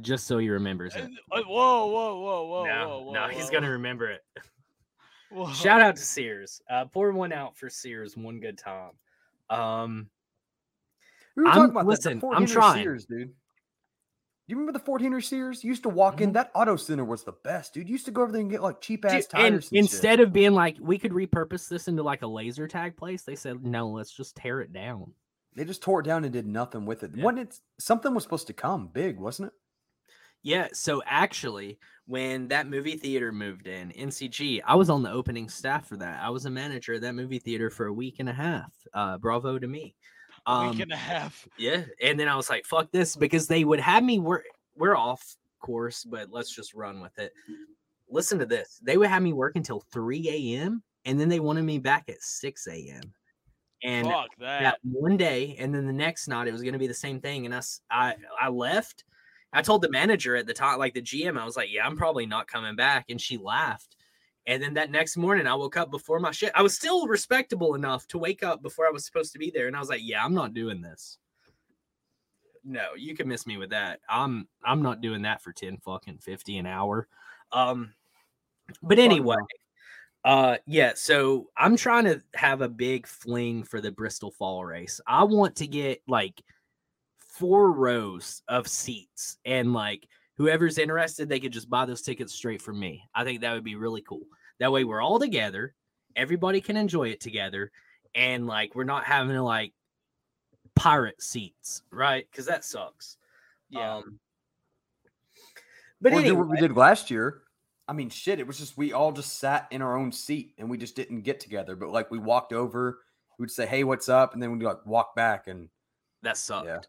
just 0.00 0.26
so 0.26 0.38
he 0.38 0.48
remembers 0.48 0.94
it. 0.96 1.04
Uh, 1.30 1.42
Whoa, 1.42 1.86
whoa, 1.86 2.18
whoa, 2.20 2.44
whoa, 2.46 2.64
no, 2.66 2.88
whoa, 2.88 3.02
whoa. 3.02 3.12
no, 3.12 3.28
he's 3.28 3.44
whoa, 3.46 3.50
gonna 3.52 3.70
remember 3.72 4.10
it. 4.10 4.22
whoa. 5.30 5.52
Shout 5.52 5.82
out 5.82 5.96
to 5.96 6.02
Sears. 6.02 6.60
Uh, 6.70 6.86
pour 6.86 7.12
one 7.12 7.32
out 7.32 7.56
for 7.58 7.68
Sears. 7.68 8.16
One 8.16 8.40
good 8.40 8.56
time. 8.58 8.92
Um, 9.50 10.08
We 11.36 11.42
were 11.42 11.48
I'm- 11.48 11.56
talking 11.56 11.70
about 11.70 11.82
that, 11.84 11.90
listen, 11.90 12.18
the 12.18 12.28
I'm 12.28 12.46
trying. 12.46 12.82
Sears, 12.82 13.06
dude. 13.06 13.28
Do 13.28 14.52
you 14.52 14.56
remember 14.58 14.78
the 14.78 14.84
Fort 14.84 15.02
Henry 15.02 15.22
Sears? 15.22 15.64
You 15.64 15.68
used 15.70 15.82
to 15.82 15.88
walk 15.88 16.20
in. 16.20 16.32
That 16.34 16.52
auto 16.54 16.76
center 16.76 17.04
was 17.04 17.24
the 17.24 17.32
best, 17.32 17.74
dude. 17.74 17.88
You 17.88 17.92
used 17.92 18.04
to 18.04 18.12
go 18.12 18.22
over 18.22 18.30
there 18.30 18.40
and 18.40 18.48
get 18.50 18.62
like 18.62 18.80
cheap 18.80 19.04
ass 19.04 19.26
tires. 19.26 19.52
and 19.54 19.64
shit. 19.64 19.72
instead 19.72 20.20
of 20.20 20.32
being 20.32 20.52
like, 20.52 20.76
we 20.80 20.98
could 20.98 21.10
repurpose 21.10 21.68
this 21.68 21.88
into 21.88 22.04
like 22.04 22.22
a 22.22 22.28
laser 22.28 22.68
tag 22.68 22.96
place, 22.96 23.22
they 23.22 23.34
said, 23.34 23.64
no, 23.64 23.88
let's 23.88 24.12
just 24.12 24.36
tear 24.36 24.60
it 24.60 24.72
down. 24.72 25.12
they 25.56 25.64
just 25.64 25.82
tore 25.82 25.98
it 25.98 26.04
down 26.04 26.22
and 26.22 26.32
did 26.32 26.46
nothing 26.46 26.86
with 26.86 27.02
it. 27.02 27.10
Yeah. 27.16 27.24
When 27.24 27.38
it's 27.38 27.60
something 27.80 28.14
was 28.14 28.22
supposed 28.22 28.46
to 28.46 28.52
come 28.52 28.86
big, 28.86 29.18
wasn't 29.18 29.48
it? 29.48 29.54
Yeah. 30.44 30.68
So 30.72 31.02
actually, 31.06 31.80
when 32.06 32.46
that 32.48 32.68
movie 32.70 32.96
theater 32.96 33.32
moved 33.32 33.66
in, 33.66 33.90
NCG, 33.90 34.60
I 34.64 34.76
was 34.76 34.90
on 34.90 35.02
the 35.02 35.10
opening 35.10 35.48
staff 35.48 35.88
for 35.88 35.96
that. 35.96 36.22
I 36.22 36.30
was 36.30 36.46
a 36.46 36.50
manager 36.50 36.92
of 36.94 37.00
that 37.00 37.14
movie 37.16 37.40
theater 37.40 37.68
for 37.68 37.86
a 37.86 37.92
week 37.92 38.16
and 38.20 38.28
a 38.28 38.32
half. 38.32 38.72
Uh, 38.94 39.18
bravo 39.18 39.58
to 39.58 39.66
me. 39.66 39.96
Um, 40.46 40.70
Week 40.70 40.80
and 40.80 40.92
a 40.92 40.96
half. 40.96 41.46
Yeah, 41.58 41.82
and 42.02 42.18
then 42.18 42.28
I 42.28 42.36
was 42.36 42.48
like, 42.48 42.64
"Fuck 42.64 42.90
this," 42.92 43.16
because 43.16 43.48
they 43.48 43.64
would 43.64 43.80
have 43.80 44.04
me. 44.04 44.18
We're 44.18 44.42
we're 44.76 44.96
off 44.96 45.36
course, 45.60 46.04
but 46.04 46.30
let's 46.30 46.54
just 46.54 46.74
run 46.74 47.00
with 47.00 47.18
it. 47.18 47.32
Listen 48.08 48.38
to 48.38 48.46
this. 48.46 48.80
They 48.82 48.96
would 48.96 49.08
have 49.08 49.22
me 49.22 49.32
work 49.32 49.56
until 49.56 49.80
three 49.92 50.28
a.m. 50.28 50.82
and 51.04 51.18
then 51.18 51.28
they 51.28 51.40
wanted 51.40 51.64
me 51.64 51.78
back 51.78 52.08
at 52.08 52.22
six 52.22 52.66
a.m. 52.68 53.00
And 53.82 54.06
that. 54.38 54.62
that 54.62 54.78
one 54.82 55.16
day, 55.16 55.56
and 55.58 55.74
then 55.74 55.86
the 55.86 55.92
next 55.92 56.28
night 56.28 56.48
it 56.48 56.52
was 56.52 56.62
going 56.62 56.72
to 56.72 56.78
be 56.78 56.86
the 56.86 56.94
same 56.94 57.20
thing. 57.20 57.44
And 57.44 57.54
I, 57.54 57.60
I, 57.90 58.14
I 58.40 58.48
left. 58.48 59.04
I 59.52 59.62
told 59.62 59.82
the 59.82 59.90
manager 59.90 60.36
at 60.36 60.46
the 60.46 60.54
time, 60.54 60.78
like 60.78 60.94
the 60.94 61.02
GM, 61.02 61.38
I 61.38 61.44
was 61.44 61.56
like, 61.56 61.68
"Yeah, 61.70 61.86
I'm 61.86 61.96
probably 61.96 62.26
not 62.26 62.46
coming 62.46 62.76
back," 62.76 63.06
and 63.08 63.20
she 63.20 63.36
laughed. 63.36 63.95
And 64.46 64.62
then 64.62 64.74
that 64.74 64.90
next 64.90 65.16
morning, 65.16 65.46
I 65.46 65.54
woke 65.54 65.76
up 65.76 65.90
before 65.90 66.20
my 66.20 66.30
shit. 66.30 66.52
I 66.54 66.62
was 66.62 66.74
still 66.74 67.08
respectable 67.08 67.74
enough 67.74 68.06
to 68.08 68.18
wake 68.18 68.44
up 68.44 68.62
before 68.62 68.86
I 68.86 68.92
was 68.92 69.04
supposed 69.04 69.32
to 69.32 69.38
be 69.38 69.50
there, 69.50 69.66
and 69.66 69.76
I 69.76 69.80
was 69.80 69.88
like, 69.88 70.02
"Yeah, 70.04 70.24
I'm 70.24 70.34
not 70.34 70.54
doing 70.54 70.80
this." 70.80 71.18
No, 72.64 72.94
you 72.96 73.14
can 73.16 73.28
miss 73.28 73.46
me 73.46 73.56
with 73.56 73.70
that. 73.70 74.00
I'm 74.08 74.48
I'm 74.64 74.82
not 74.82 75.00
doing 75.00 75.22
that 75.22 75.42
for 75.42 75.52
ten 75.52 75.78
fucking 75.78 76.18
fifty 76.18 76.58
an 76.58 76.66
hour. 76.66 77.08
Um, 77.52 77.92
but 78.82 78.98
anyway, 78.98 79.36
uh, 80.24 80.58
yeah. 80.66 80.92
So 80.94 81.50
I'm 81.56 81.76
trying 81.76 82.04
to 82.04 82.22
have 82.34 82.60
a 82.60 82.68
big 82.68 83.06
fling 83.06 83.64
for 83.64 83.80
the 83.80 83.92
Bristol 83.92 84.30
Fall 84.30 84.64
race. 84.64 85.00
I 85.06 85.24
want 85.24 85.56
to 85.56 85.66
get 85.66 86.02
like 86.06 86.42
four 87.18 87.72
rows 87.72 88.42
of 88.48 88.68
seats, 88.68 89.38
and 89.44 89.72
like 89.72 90.06
whoever's 90.36 90.78
interested, 90.78 91.28
they 91.28 91.40
could 91.40 91.52
just 91.52 91.70
buy 91.70 91.84
those 91.84 92.02
tickets 92.02 92.34
straight 92.34 92.62
from 92.62 92.78
me. 92.78 93.04
I 93.14 93.24
think 93.24 93.40
that 93.40 93.52
would 93.52 93.64
be 93.64 93.76
really 93.76 94.02
cool. 94.02 94.26
That 94.58 94.72
way, 94.72 94.84
we're 94.84 95.02
all 95.02 95.18
together. 95.18 95.74
Everybody 96.14 96.60
can 96.60 96.76
enjoy 96.76 97.08
it 97.08 97.20
together, 97.20 97.70
and 98.14 98.46
like 98.46 98.74
we're 98.74 98.84
not 98.84 99.04
having 99.04 99.34
to 99.34 99.42
like 99.42 99.72
pirate 100.74 101.20
seats, 101.20 101.82
right? 101.90 102.26
Because 102.30 102.46
that 102.46 102.64
sucks. 102.64 103.16
Yeah. 103.70 103.96
Um, 103.96 104.18
but 106.00 106.12
or 106.12 106.20
anyway, 106.20 106.36
what 106.36 106.48
we 106.48 106.58
did 106.58 106.76
last 106.76 107.10
year. 107.10 107.42
I 107.88 107.92
mean, 107.92 108.10
shit. 108.10 108.40
It 108.40 108.46
was 108.46 108.58
just 108.58 108.76
we 108.76 108.92
all 108.92 109.12
just 109.12 109.38
sat 109.38 109.68
in 109.70 109.80
our 109.80 109.96
own 109.96 110.10
seat 110.10 110.54
and 110.58 110.68
we 110.68 110.76
just 110.76 110.96
didn't 110.96 111.22
get 111.22 111.38
together. 111.40 111.76
But 111.76 111.90
like 111.90 112.10
we 112.10 112.18
walked 112.18 112.52
over, 112.52 113.00
we'd 113.38 113.50
say, 113.50 113.66
"Hey, 113.66 113.84
what's 113.84 114.08
up?" 114.08 114.34
And 114.34 114.42
then 114.42 114.52
we'd 114.52 114.64
like 114.64 114.84
walk 114.86 115.14
back 115.14 115.46
and 115.46 115.68
that 116.22 116.36
sucked. 116.36 116.66
Yeah. 116.66 116.80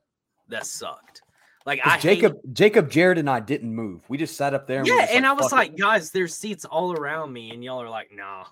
That 0.49 0.65
sucked. 0.65 1.21
Like 1.67 1.81
I 1.85 1.97
hate- 1.97 2.01
Jacob, 2.01 2.37
Jacob, 2.53 2.89
Jared, 2.89 3.17
and 3.17 3.29
I 3.29 3.41
didn't 3.41 3.75
move. 3.75 4.01
We 4.07 4.17
just 4.17 4.37
sat 4.37 4.53
up 4.53 4.67
there. 4.67 4.79
And 4.79 4.87
yeah, 4.87 5.07
and 5.11 5.27
I 5.27 5.33
was 5.33 5.49
"Fuck 5.49 5.51
it." 5.51 5.55
like, 5.55 5.77
guys, 5.77 6.11
there's 6.11 6.33
seats 6.33 6.63
all 6.63 6.93
around 6.93 7.33
me, 7.33 7.51
and 7.51 7.61
y'all 7.61 7.81
are 7.81 7.89
like, 7.89 8.09
nah. 8.11 8.45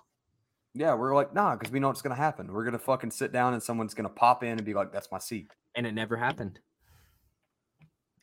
Yeah, 0.74 0.92
we're 0.92 1.14
like, 1.14 1.32
nah, 1.32 1.56
because 1.56 1.72
we 1.72 1.80
know 1.80 1.88
what's 1.88 2.02
gonna 2.02 2.14
happen. 2.14 2.52
We're 2.52 2.66
gonna 2.66 2.78
fucking 2.78 3.10
sit 3.10 3.32
down 3.32 3.54
and 3.54 3.62
someone's 3.62 3.94
gonna 3.94 4.10
pop 4.10 4.44
in 4.44 4.50
and 4.50 4.64
be 4.64 4.74
like, 4.74 4.92
"That's 4.92 5.10
my 5.10 5.18
seat." 5.18 5.48
and 5.74 5.86
it 5.86 5.92
never 5.92 6.16
happened. 6.16 6.58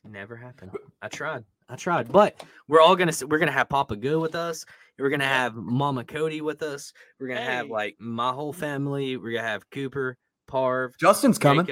Never 0.04 0.36
happened. 0.36 0.72
I 1.02 1.08
tried. 1.08 1.44
I 1.68 1.76
tried, 1.76 2.12
but 2.12 2.44
we're 2.68 2.80
all 2.80 2.94
gonna 2.94 3.12
we're 3.26 3.38
gonna 3.38 3.50
have 3.50 3.70
Papa 3.70 3.96
Go 3.96 4.20
with 4.20 4.34
us. 4.34 4.66
We're 4.98 5.08
gonna 5.08 5.24
have 5.24 5.54
Mama 5.54 6.04
Cody 6.04 6.40
with 6.40 6.62
us. 6.62 6.92
We're 7.18 7.28
gonna 7.28 7.40
have 7.40 7.68
like 7.68 7.96
my 7.98 8.32
whole 8.32 8.52
family. 8.52 9.16
We're 9.16 9.32
gonna 9.32 9.48
have 9.48 9.68
Cooper, 9.70 10.18
Parv, 10.48 10.90
Justin's 11.00 11.38
coming. 11.38 11.66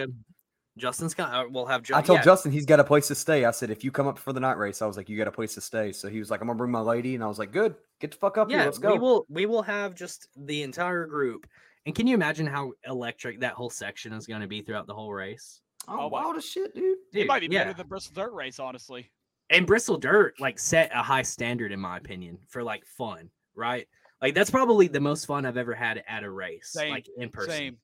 Jacob. 0.77 0.81
Justin's 0.81 1.15
coming. 1.15 1.53
We'll 1.53 1.67
have. 1.67 1.83
Ju- 1.83 1.95
I 1.95 2.03
told 2.03 2.19
yeah, 2.21 2.25
Justin 2.25 2.53
he's 2.53 2.67
got 2.67 2.81
a 2.81 2.85
place 2.85 3.09
to 3.09 3.15
stay. 3.15 3.45
I 3.45 3.51
said, 3.51 3.71
if 3.71 3.85
you 3.85 3.91
come 3.91 4.07
up 4.07 4.19
for 4.19 4.33
the 4.33 4.41
night 4.41 4.57
race, 4.59 4.81
I 4.83 4.87
was 4.87 4.97
like, 4.97 5.09
you 5.09 5.17
got 5.19 5.29
a 5.29 5.33
place 5.33 5.55
to 5.55 5.61
stay. 5.61 5.93
So 5.93 6.09
he 6.09 6.19
was 6.19 6.31
like, 6.31 6.41
I'm 6.41 6.47
gonna 6.47 6.57
bring 6.57 6.71
my 6.71 6.81
lady, 6.81 7.15
and 7.15 7.23
I 7.23 7.27
was 7.27 7.39
like, 7.39 7.53
good, 7.53 7.75
get 8.01 8.11
the 8.13 8.17
fuck 8.17 8.39
up 8.39 8.51
here, 8.51 8.61
let's 8.65 8.79
go. 8.79 8.93
we 8.93 8.99
will. 8.99 9.27
We 9.29 9.47
will 9.47 9.63
have 9.63 9.95
just 9.95 10.29
the 10.37 10.63
entire 10.63 11.07
group. 11.07 11.47
And 11.85 11.95
can 11.95 12.07
you 12.07 12.15
imagine 12.15 12.47
how 12.47 12.73
electric 12.87 13.41
that 13.41 13.55
whole 13.55 13.71
section 13.71 14.13
is 14.13 14.27
going 14.27 14.41
to 14.41 14.47
be 14.47 14.63
throughout 14.63 14.87
the 14.87 14.95
whole 14.95 15.13
race? 15.13 15.61
oh, 15.89 15.95
Oh, 15.95 15.97
my- 16.03 16.07
wild 16.23 16.37
as 16.37 16.45
shit, 16.47 16.75
dude. 16.75 16.97
it 17.13 17.27
might 17.27 17.41
be 17.41 17.49
yeah. 17.51 17.65
better 17.65 17.77
than 17.77 17.89
Bristol 17.89 18.15
Dirt 18.15 18.33
Race, 18.33 18.61
honestly. 18.61 19.11
and 19.51 19.67
Bristol 19.67 19.97
Dirt 19.99 20.35
like 20.41 20.59
set 20.61 20.91
a 20.95 21.03
high 21.03 21.23
standard 21.23 21.73
in 21.73 21.81
my 21.81 21.97
opinion 21.99 22.39
for 22.49 22.63
like 22.63 22.87
fun, 22.87 23.29
right? 23.57 23.89
Like 24.23 24.35
that's 24.37 24.51
probably 24.51 24.87
the 24.87 25.01
most 25.01 25.27
fun 25.27 25.45
I've 25.45 25.57
ever 25.57 25.75
had 25.75 26.05
at 26.07 26.23
a 26.23 26.31
race, 26.31 26.69
Same, 26.73 26.93
like 26.93 27.09
in 27.19 27.29
person. 27.31 27.51
Same. 27.51 27.77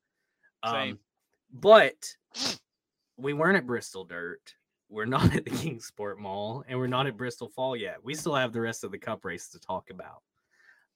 Um, 0.63 0.75
same. 0.75 0.99
but 1.53 2.15
we 3.19 3.33
weren't 3.33 3.57
at 3.57 3.67
Bristol 3.67 4.05
Dirt. 4.05 4.55
We're 4.89 5.05
not 5.05 5.35
at 5.35 5.45
the 5.45 5.51
Kingsport 5.51 6.19
Mall, 6.19 6.65
and 6.67 6.79
we're 6.79 6.87
not 6.87 7.07
at 7.07 7.17
Bristol 7.17 7.49
Fall 7.49 7.77
yet. 7.77 7.97
We 8.03 8.15
still 8.15 8.35
have 8.35 8.53
the 8.53 8.61
rest 8.61 8.85
of 8.85 8.93
the 8.93 8.99
Cup 8.99 9.25
race 9.25 9.49
to 9.51 9.59
talk 9.59 9.91
about. 9.91 10.23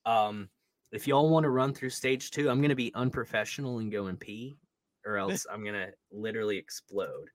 Um, 0.06 0.48
if 0.92 1.06
y'all 1.06 1.28
want 1.28 1.44
to 1.44 1.50
run 1.50 1.74
through 1.74 1.90
stage 1.90 2.30
two, 2.30 2.48
I'm 2.48 2.62
gonna 2.62 2.74
be 2.74 2.92
unprofessional 2.94 3.80
and 3.80 3.92
go 3.92 4.06
and 4.06 4.18
pee, 4.18 4.56
or 5.04 5.16
else 5.18 5.46
I'm 5.52 5.64
gonna 5.64 5.88
literally 6.10 6.56
explode. 6.56 7.28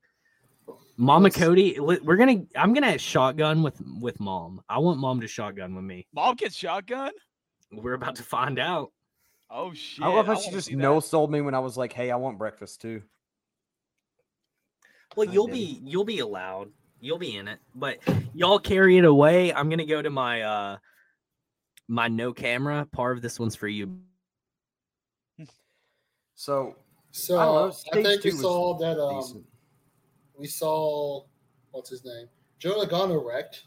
Mama 0.96 1.24
Let's- 1.24 1.36
Cody, 1.36 1.78
we're 1.78 2.16
gonna. 2.16 2.42
I'm 2.56 2.72
gonna 2.72 2.98
shotgun 2.98 3.62
with 3.62 3.80
with 4.00 4.18
mom. 4.20 4.60
I 4.68 4.78
want 4.78 4.98
mom 4.98 5.20
to 5.20 5.28
shotgun 5.28 5.74
with 5.74 5.84
me. 5.84 6.06
Mom 6.12 6.34
gets 6.34 6.56
shotgun. 6.56 7.12
We're 7.72 7.94
about 7.94 8.16
to 8.16 8.22
find 8.22 8.58
out. 8.58 8.90
Oh 9.50 9.72
shit! 9.72 10.04
I 10.04 10.08
love 10.08 10.26
how 10.26 10.34
she 10.34 10.50
just 10.50 10.72
no 10.72 11.00
sold 11.00 11.30
me 11.30 11.40
when 11.40 11.54
I 11.54 11.58
was 11.60 11.76
like, 11.76 11.92
hey, 11.92 12.10
I 12.10 12.16
want 12.16 12.36
breakfast 12.38 12.80
too. 12.80 13.02
Well, 15.16 15.28
I 15.28 15.32
you'll 15.32 15.46
did. 15.46 15.52
be 15.54 15.80
you'll 15.84 16.04
be 16.04 16.20
allowed. 16.20 16.70
You'll 17.00 17.18
be 17.18 17.36
in 17.36 17.48
it. 17.48 17.58
But 17.74 17.98
y'all 18.34 18.58
carry 18.58 18.98
it 18.98 19.04
away. 19.04 19.52
I'm 19.52 19.68
gonna 19.68 19.86
go 19.86 20.02
to 20.02 20.10
my 20.10 20.42
uh 20.42 20.76
my 21.88 22.08
no 22.08 22.32
camera. 22.32 22.86
Part 22.92 23.16
of 23.16 23.22
this 23.22 23.38
one's 23.38 23.56
for 23.56 23.68
you. 23.68 23.98
So 26.34 26.76
So 27.10 27.36
I 27.36 27.44
know, 27.44 27.72
I, 27.92 28.02
think 28.02 28.22
we 28.22 28.30
saw 28.30 28.78
that 28.78 29.00
um, 29.02 29.16
decent. 29.20 29.44
we 30.38 30.46
saw 30.46 31.24
what's 31.72 31.90
his 31.90 32.04
name? 32.04 32.28
Joe 32.60 32.80
Logano 32.80 33.24
wrecked. 33.24 33.64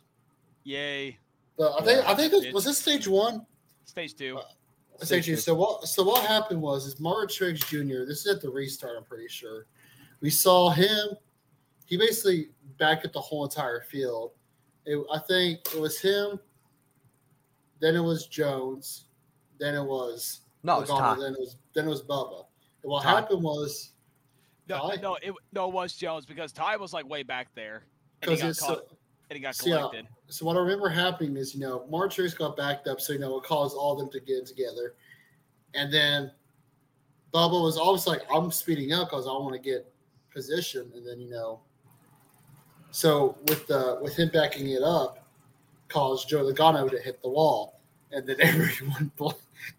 Yay! 0.63 1.17
But 1.57 1.73
I 1.81 1.83
think 1.83 2.07
I 2.07 2.15
think 2.15 2.31
this, 2.31 2.53
was 2.53 2.63
this 2.63 2.77
stage 2.77 3.09
one. 3.09 3.45
Stage 3.83 4.15
two. 4.15 4.37
Uh, 4.37 4.43
Stage 5.03 5.07
Stage 5.07 5.25
two. 5.25 5.35
two. 5.35 5.41
So 5.41 5.55
what? 5.55 5.83
So 5.83 6.03
what 6.03 6.25
happened 6.25 6.61
was 6.61 6.85
is 6.85 6.97
Martin 6.99 7.27
Truex 7.27 7.57
Jr. 7.67 8.05
This 8.07 8.25
is 8.25 8.35
at 8.35 8.41
the 8.41 8.49
restart. 8.49 8.95
I'm 8.97 9.03
pretty 9.03 9.27
sure. 9.27 9.65
We 10.21 10.29
saw 10.29 10.69
him. 10.69 11.09
He 11.91 11.97
basically 11.97 12.47
backed 12.79 13.05
up 13.05 13.11
the 13.11 13.19
whole 13.19 13.43
entire 13.43 13.81
field. 13.81 14.31
It, 14.85 14.97
I 15.13 15.19
think 15.19 15.59
it 15.75 15.79
was 15.79 15.99
him. 15.99 16.39
Then 17.81 17.97
it 17.97 17.99
was 17.99 18.27
Jones. 18.27 19.07
Then 19.59 19.75
it 19.75 19.83
was 19.83 20.39
No, 20.63 20.79
it's 20.79 20.89
Logano, 20.89 21.15
Ty. 21.15 21.19
Then 21.19 21.33
it 21.33 21.39
was 21.39 21.57
then 21.75 21.85
it 21.87 21.89
was 21.89 22.01
Bubba. 22.01 22.45
And 22.81 22.91
what 22.91 23.03
Ty. 23.03 23.09
happened 23.09 23.43
was 23.43 23.91
No, 24.69 24.89
Ty? 24.89 25.01
no, 25.01 25.15
it 25.15 25.33
no, 25.51 25.67
it 25.67 25.73
was 25.73 25.93
Jones 25.97 26.25
because 26.25 26.53
Ty 26.53 26.77
was 26.77 26.93
like 26.93 27.05
way 27.09 27.23
back 27.23 27.49
there, 27.55 27.83
and 28.21 28.31
he 28.31 28.37
because 28.37 28.41
got 28.41 28.49
it's 28.51 28.59
caught, 28.61 28.89
so, 28.89 28.97
and 29.29 29.35
he 29.35 29.41
got 29.41 29.53
see, 29.55 29.73
uh, 29.73 29.79
collected. 29.79 30.07
so 30.27 30.45
what 30.45 30.55
I 30.55 30.61
remember 30.61 30.87
happening 30.87 31.35
is, 31.35 31.53
you 31.53 31.59
know, 31.59 31.85
Martin 31.89 32.23
Truex 32.25 32.37
got 32.37 32.55
backed 32.55 32.87
up, 32.87 33.01
so 33.01 33.11
you 33.11 33.19
know 33.19 33.37
it 33.37 33.43
caused 33.43 33.75
all 33.75 33.91
of 33.91 33.99
them 33.99 34.09
to 34.11 34.21
get 34.21 34.45
together, 34.45 34.95
and 35.73 35.91
then 35.91 36.31
Bubba 37.33 37.61
was 37.61 37.77
always 37.77 38.07
like, 38.07 38.21
"I'm 38.33 38.49
speeding 38.49 38.93
up 38.93 39.09
because 39.09 39.27
I 39.27 39.31
want 39.31 39.55
to 39.55 39.59
get 39.59 39.93
position," 40.33 40.89
and 40.95 41.05
then 41.05 41.19
you 41.19 41.29
know, 41.29 41.59
so 42.91 43.37
with 43.47 43.67
the 43.67 43.97
with 44.01 44.15
him 44.15 44.29
backing 44.29 44.69
it 44.69 44.83
up, 44.83 45.25
caused 45.87 46.29
Joe 46.29 46.43
Logano 46.43 46.89
to 46.89 46.99
hit 46.99 47.21
the 47.21 47.29
wall, 47.29 47.81
and 48.11 48.27
then 48.27 48.37
everyone, 48.41 49.11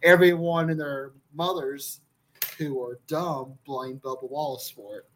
everyone 0.03 0.71
and 0.71 0.81
their 0.81 1.13
mothers 1.35 2.01
who 2.59 2.83
are 2.83 2.99
dumb 3.07 3.59
blamed 3.65 4.03
Bubba 4.03 4.29
Wallace 4.31 4.71
for 4.71 4.99
it. 4.99 5.09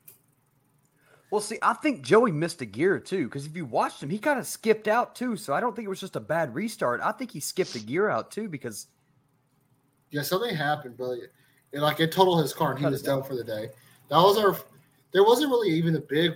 Well, 1.31 1.40
see, 1.40 1.59
I 1.60 1.74
think 1.74 2.02
Joey 2.02 2.31
missed 2.31 2.62
a 2.62 2.66
gear 2.66 3.01
too, 3.01 3.24
because 3.24 3.47
if 3.47 3.56
you 3.56 3.64
watched 3.64 4.02
him, 4.02 4.10
he 4.10 4.18
kind 4.18 4.39
of 4.39 4.47
skipped 4.47 4.86
out 4.86 5.16
too. 5.16 5.36
So 5.36 5.52
I 5.52 5.60
don't 5.60 5.74
think 5.74 5.86
it 5.86 5.89
was 5.89 6.01
just 6.01 6.16
a 6.16 6.20
bad 6.20 6.55
restart. 6.55 7.01
I 7.02 7.12
think 7.12 7.32
he 7.32 7.40
skipped 7.40 7.74
a 7.74 7.81
gear 7.81 8.09
out 8.09 8.31
too 8.31 8.48
because 8.48 8.86
Yeah, 10.10 10.23
something 10.23 10.55
happened, 10.55 10.97
but 10.97 11.18
it, 11.73 11.81
like 11.81 12.01
it 12.01 12.12
totaled 12.12 12.40
his 12.40 12.52
car 12.52 12.73
and 12.73 12.78
he 12.78 12.86
was 12.86 13.02
done 13.02 13.23
for 13.23 13.35
the 13.35 13.44
day. 13.44 13.70
That 14.09 14.18
was 14.18 14.39
our. 14.39 14.56
There 15.12 15.24
wasn't 15.24 15.51
really 15.51 15.70
even 15.70 15.97
a 15.97 16.01
big. 16.01 16.32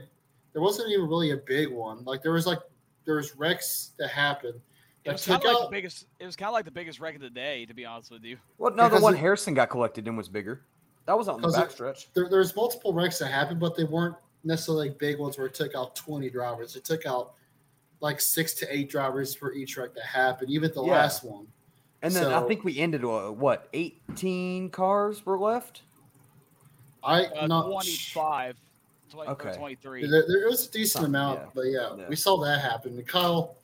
There 0.53 0.63
wasn't 0.63 0.91
even 0.91 1.09
really 1.09 1.31
a 1.33 1.37
big 1.37 1.71
one. 1.71 2.05
Like 2.05 2.23
there 2.23 2.33
was 2.33 2.47
like 2.47 2.59
there 3.05 3.17
was 3.17 3.35
wrecks 3.37 3.91
that 3.99 4.09
happened. 4.11 4.61
It 5.05 5.13
was 5.13 5.25
kind 5.27 5.43
of 5.45 5.53
like 5.53 5.63
the 5.65 5.69
biggest. 5.71 6.07
It 6.19 6.27
was 6.27 6.37
kind 6.37 6.49
of 6.49 6.53
like 6.55 6.65
the 6.67 6.71
biggest 6.71 7.01
wreck 7.01 7.15
of 7.15 7.21
the 7.23 7.31
day, 7.31 7.65
to 7.67 7.73
be 7.75 7.85
honest 7.87 8.11
with 8.11 8.23
you. 8.25 8.37
well, 8.59 8.73
no, 8.75 8.89
the 8.89 9.01
one 9.01 9.15
it- 9.15 9.19
Harrison 9.19 9.55
got 9.55 9.71
collected 9.71 10.07
in 10.07 10.17
was 10.17 10.29
bigger. 10.29 10.63
That 11.07 11.17
was 11.17 11.29
on 11.29 11.41
the 11.41 11.49
backstretch. 11.49 12.07
There, 12.15 12.29
there's 12.29 12.55
multiple 12.55 12.93
wrecks 12.93 13.19
that 13.19 13.29
happened, 13.29 13.59
but 13.59 13.77
they 13.77 13.85
weren't 13.85 14.15
necessarily 14.45 14.89
like 14.91 14.99
big 14.99 15.19
ones 15.19 15.39
where 15.39 15.47
it 15.47 15.55
took 15.55 15.75
out 15.75 15.97
20 15.97 16.29
drivers. 16.31 16.77
It 16.77 16.85
took 16.85 17.07
out 17.07 17.33
like 18.01 18.21
six 18.21 18.53
to 18.55 18.75
eight 18.75 18.91
drivers 18.91 19.35
for 19.35 19.53
each 19.53 19.77
wreck 19.77 19.95
that 19.95 20.05
happened. 20.05 20.51
Even 20.51 20.71
the 20.75 20.85
Yeah. 20.85 20.93
last 20.93 21.25
one. 21.25 21.47
And 22.03 22.15
then 22.15 22.33
I 22.33 22.47
think 22.47 22.65
we 22.65 22.79
ended 22.79 23.05
uh, 23.05 23.31
what 23.31 23.69
18 23.73 24.71
cars 24.71 25.25
were 25.27 25.39
left. 25.39 25.83
I 27.03 27.25
Uh, 27.27 27.47
not 27.47 27.67
25, 27.71 28.57
20, 29.11 29.29
or 29.29 29.33
Okay. 29.33 29.57
23. 29.57 30.07
There, 30.07 30.25
there 30.27 30.47
was 30.49 30.69
a 30.69 30.71
decent 30.71 31.03
Something, 31.03 31.09
amount, 31.11 31.41
yeah. 31.41 31.47
but 31.55 31.63
yeah, 31.63 31.97
Yeah. 31.99 32.09
we 32.09 32.17
saw 32.17 32.37
that 32.45 32.61
happen. 32.61 32.97
And 32.97 33.07
Kyle 33.07 33.57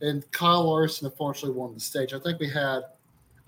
and 0.00 0.30
Kyle 0.32 0.64
Larson 0.64 1.06
unfortunately 1.06 1.56
won 1.58 1.74
the 1.74 1.80
stage. 1.80 2.12
I 2.12 2.18
think 2.18 2.40
we 2.40 2.48
had, 2.48 2.80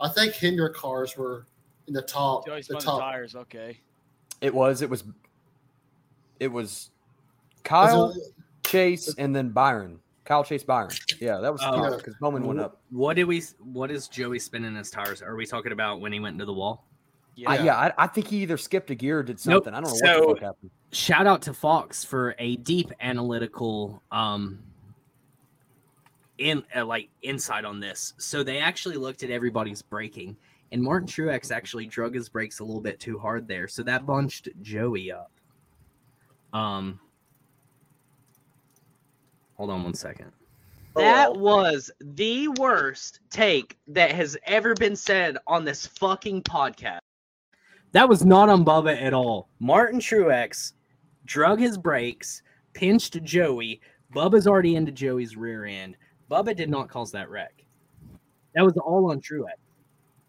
I 0.01 0.09
think 0.09 0.35
Hendrick 0.35 0.75
cars 0.75 1.17
were 1.17 1.47
in 1.87 1.95
the 1.95 2.03
top. 2.03 2.47
Joey 2.47 2.59
The 2.59 2.81
spun 2.81 2.97
the 2.97 3.01
tires. 3.01 3.35
Okay. 3.37 3.81
It 4.41 4.55
was. 4.55 4.83
It 4.83 4.89
was. 4.91 5.05
It 6.39 6.49
was 6.49 6.65
Was 6.65 6.91
Kyle, 7.65 8.11
it- 8.11 8.19
Chase, 8.65 9.13
and 9.19 9.35
then 9.35 9.49
Byron. 9.51 9.99
Kyle 10.25 10.45
Chase 10.45 10.63
Byron. 10.63 10.91
Yeah, 11.21 11.39
that 11.39 11.51
was 11.51 11.61
uh, 11.63 11.97
because 11.97 12.15
Bowman 12.21 12.47
went 12.47 12.61
up. 12.61 12.81
What 12.91 13.17
did 13.17 13.25
we? 13.25 13.43
What 13.61 13.91
is 13.91 14.09
Joey 14.09 14.39
spinning 14.39 14.77
his 14.77 14.91
tires? 14.91 15.23
Are 15.23 15.35
we 15.37 15.47
talking 15.47 15.73
about 15.73 16.01
when 16.01 16.13
he 16.13 16.21
went 16.21 16.35
into 16.35 16.45
the 16.45 16.53
wall? 16.53 16.85
Yeah. 17.39 17.51
I, 17.51 17.63
yeah, 17.63 17.77
I, 17.77 17.93
I 17.99 18.07
think 18.09 18.27
he 18.27 18.39
either 18.39 18.57
skipped 18.57 18.91
a 18.91 18.97
gear 18.97 19.21
or 19.21 19.23
did 19.23 19.37
Nope. 19.47 19.65
something. 19.65 19.75
I 19.75 19.81
don't 19.81 19.91
know 19.91 19.97
So- 19.97 20.19
what 20.21 20.29
the 20.29 20.35
fuck 20.35 20.43
happened. 20.43 20.71
Shout 20.91 21.27
out 21.27 21.43
to 21.43 21.53
Fox 21.55 22.03
for 22.03 22.35
a 22.39 22.57
deep 22.57 22.91
analytical 23.01 24.03
um 24.11 24.59
in 26.39 26.65
uh, 26.75 26.85
like 26.85 27.11
insight 27.23 27.65
on 27.65 27.79
this. 27.79 28.15
So 28.17 28.43
they 28.43 28.59
actually 28.59 28.97
looked 28.97 29.23
at 29.23 29.31
everybody's 29.31 29.83
braking, 29.83 30.37
and 30.73 30.83
Martin 30.83 31.07
Truex 31.07 31.51
actually 31.53 31.87
drug 31.87 32.15
his 32.15 32.29
brakes 32.29 32.61
a 32.61 32.65
little 32.65 32.81
bit 32.81 32.99
too 32.99 33.19
hard 33.19 33.47
there, 33.47 33.69
so 33.69 33.83
that 33.85 34.07
bunched 34.07 34.49
Joey 34.63 35.13
up. 35.13 35.31
Um, 36.53 36.99
hold 39.57 39.71
on 39.71 39.85
one 39.85 39.95
second. 39.95 40.33
That 40.95 41.37
was 41.37 41.91
the 42.01 42.49
worst 42.49 43.21
take 43.31 43.77
that 43.89 44.13
has 44.13 44.37
ever 44.47 44.75
been 44.75 44.97
said 44.97 45.37
on 45.47 45.65
this 45.65 45.87
fucking 45.87 46.43
podcast. 46.43 47.01
That 47.93 48.09
was 48.09 48.25
not 48.25 48.49
on 48.49 48.65
Bubba 48.65 49.01
at 49.01 49.15
all. 49.15 49.49
Martin 49.61 50.01
Truex 50.01 50.73
drug 51.25 51.59
his 51.59 51.79
brakes, 51.79 52.43
pinched 52.75 53.23
Joey. 53.23 53.81
Bubba's 54.15 54.47
already 54.47 54.77
into 54.77 54.93
Joey's 54.93 55.37
rear 55.37 55.65
end. 55.65 55.97
Bubba 56.31 56.55
did 56.55 56.69
not 56.71 56.89
cause 56.89 57.11
that 57.13 57.31
wreck. 57.31 57.65
That 58.55 58.65
was 58.65 58.77
all 58.77 59.11
on 59.11 59.21
Truex. 59.21 59.53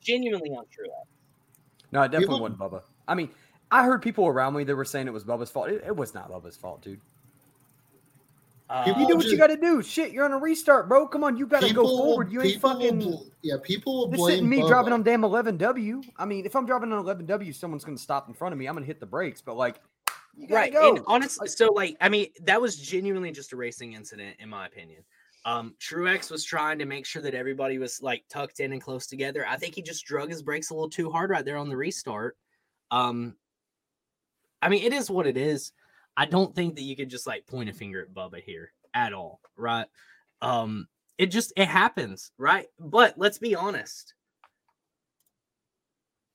Genuinely 0.02 0.52
on 0.52 0.66
Truex. 0.66 1.06
No, 1.92 2.02
it 2.04 2.12
definitely 2.12 2.36
People- 2.36 2.40
wasn't 2.42 2.60
Bubba. 2.60 2.82
I 3.08 3.16
mean, 3.16 3.30
I 3.72 3.84
heard 3.84 4.02
people 4.02 4.28
around 4.28 4.56
me 4.56 4.64
that 4.64 4.76
were 4.76 4.86
saying 4.86 5.08
it 5.08 5.14
was 5.14 5.24
Bubba's 5.24 5.50
fault. 5.52 5.70
It, 5.70 5.84
it 5.86 5.96
was 5.96 6.14
not 6.14 6.32
Bubba's 6.32 6.56
fault, 6.58 6.82
dude. 6.82 7.02
Uh, 8.70 8.84
People 8.84 9.02
You 9.02 9.08
do 9.08 9.16
what 9.18 9.26
you 9.26 9.38
got 9.38 9.48
to 9.48 9.58
do. 9.58 9.82
Shit, 9.82 10.12
you're 10.12 10.26
on 10.26 10.32
a 10.32 10.38
restart, 10.38 10.88
bro. 10.88 11.08
Come 11.08 11.24
on, 11.24 11.36
you 11.38 11.48
got 11.48 11.64
to 11.64 11.74
go 11.74 11.82
will- 11.84 11.98
forward. 11.98 12.32
You 12.32 12.42
ain't 12.42 12.54
people 12.54 12.70
will 12.70 12.80
fucking. 12.80 13.32
yeah, 13.42 13.56
people 13.64 13.98
will 13.98 14.08
This 14.10 14.20
blame 14.20 14.34
isn't 14.36 14.50
me 14.50 14.60
Bubba. 14.60 14.68
driving 14.68 14.94
on 14.94 15.02
damn 15.04 15.22
11W. 15.24 16.04
I 16.18 16.26
mean, 16.26 16.46
if 16.46 16.56
I'm 16.56 16.68
driving 16.68 16.94
on 16.94 17.04
11W, 17.04 17.54
someone's 17.56 17.84
going 17.84 17.98
to 17.98 18.04
stop 18.04 18.28
in 18.28 18.36
front 18.36 18.54
of 18.54 18.60
me. 18.60 18.68
I'm 18.68 18.76
going 18.76 18.84
to 18.84 18.88
hit 18.88 19.00
the 19.00 19.08
brakes, 19.08 19.42
but 19.42 19.58
like, 19.58 19.80
you 20.38 20.48
gotta 20.48 20.56
right. 20.62 20.72
go. 20.74 20.96
And 20.96 21.04
honestly, 21.08 21.48
so 21.48 21.74
like, 21.74 21.98
I 22.00 22.10
mean, 22.10 22.28
that 22.44 22.62
was 22.62 22.78
genuinely 22.78 23.32
just 23.32 23.52
a 23.54 23.56
racing 23.56 23.94
incident, 23.94 24.36
in 24.40 24.50
my 24.50 24.68
opinion. 24.68 25.04
Um, 25.46 25.74
Truex 25.80 26.30
was 26.30 26.44
trying 26.44 26.78
to 26.80 26.86
make 26.86 27.06
sure 27.08 27.22
that 27.24 27.34
everybody 27.34 27.80
was 27.80 28.02
like 28.04 28.24
tucked 28.30 28.60
in 28.60 28.72
and 28.72 28.82
close 28.82 29.08
together. 29.08 29.46
I 29.48 29.58
think 29.58 29.74
he 29.74 29.82
just 29.82 30.06
drug 30.06 30.30
his 30.30 30.44
brakes 30.44 30.70
a 30.70 30.74
little 30.76 30.90
too 30.90 31.10
hard 31.10 31.30
right 31.32 31.44
there 31.44 31.58
on 31.58 31.70
the 31.70 31.76
restart. 31.78 32.38
Um, 32.92 33.36
I 34.62 34.70
mean, 34.70 34.84
it 34.84 34.94
is 34.94 35.10
what 35.10 35.26
it 35.28 35.38
is. 35.38 35.72
I 36.18 36.26
don't 36.26 36.54
think 36.54 36.76
that 36.76 36.84
you 36.84 36.96
could 36.96 37.10
just 37.10 37.28
like 37.28 37.48
point 37.48 37.70
a 37.70 37.74
finger 37.74 38.02
at 38.02 38.14
Bubba 38.14 38.42
here 38.42 38.72
at 38.94 39.14
all, 39.14 39.40
right? 39.56 39.88
Um, 40.42 40.88
it 41.18 41.28
just 41.28 41.54
it 41.56 41.68
happens, 41.68 42.32
right? 42.38 42.68
But 42.80 43.16
let's 43.18 43.38
be 43.38 43.56
honest. 43.56 44.14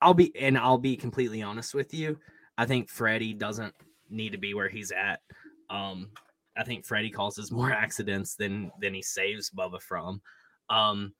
I'll 0.01 0.13
be 0.13 0.35
and 0.35 0.57
I'll 0.57 0.77
be 0.77 0.95
completely 0.95 1.41
honest 1.41 1.73
with 1.73 1.93
you. 1.93 2.19
I 2.57 2.65
think 2.65 2.89
Freddie 2.89 3.33
doesn't 3.33 3.73
need 4.09 4.31
to 4.31 4.37
be 4.37 4.53
where 4.53 4.69
he's 4.69 4.91
at. 4.91 5.21
Um, 5.69 6.09
I 6.57 6.63
think 6.63 6.85
Freddie 6.85 7.09
causes 7.09 7.51
more 7.51 7.71
accidents 7.83 8.35
than 8.35 8.71
than 8.79 8.93
he 8.93 9.01
saves 9.01 9.49
Bubba 9.49 9.81
from. 9.81 10.21
Um, 10.69 11.13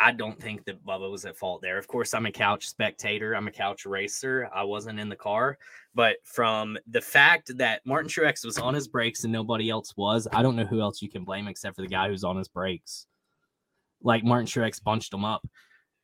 I 0.00 0.12
don't 0.12 0.40
think 0.40 0.64
that 0.64 0.84
Bubba 0.84 1.10
was 1.10 1.24
at 1.24 1.36
fault 1.36 1.60
there. 1.60 1.76
Of 1.76 1.88
course, 1.88 2.14
I'm 2.14 2.26
a 2.26 2.32
couch 2.32 2.68
spectator. 2.68 3.34
I'm 3.34 3.48
a 3.48 3.52
couch 3.52 3.84
racer. 3.84 4.48
I 4.54 4.62
wasn't 4.62 5.00
in 5.00 5.08
the 5.08 5.16
car, 5.16 5.58
but 5.94 6.18
from 6.24 6.78
the 6.86 7.00
fact 7.00 7.56
that 7.58 7.84
Martin 7.84 8.08
Truex 8.08 8.44
was 8.44 8.58
on 8.58 8.74
his 8.74 8.86
brakes 8.86 9.24
and 9.24 9.32
nobody 9.32 9.70
else 9.70 9.96
was, 9.96 10.28
I 10.32 10.42
don't 10.42 10.54
know 10.54 10.64
who 10.64 10.80
else 10.80 11.02
you 11.02 11.10
can 11.10 11.24
blame 11.24 11.48
except 11.48 11.74
for 11.74 11.82
the 11.82 11.88
guy 11.88 12.08
who's 12.08 12.22
on 12.22 12.36
his 12.36 12.48
brakes. 12.48 13.06
Like 14.00 14.22
Martin 14.22 14.46
Truex 14.46 14.82
bunched 14.82 15.12
him 15.12 15.24
up. 15.24 15.44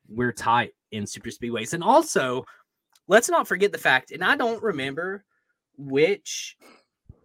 We're 0.09 0.33
tight 0.33 0.73
in 0.91 1.07
super 1.07 1.29
speedways, 1.29 1.73
and 1.73 1.83
also 1.83 2.45
let's 3.07 3.29
not 3.29 3.47
forget 3.47 3.71
the 3.71 3.77
fact. 3.77 4.11
And 4.11 4.23
I 4.23 4.35
don't 4.35 4.61
remember 4.61 5.23
which 5.77 6.57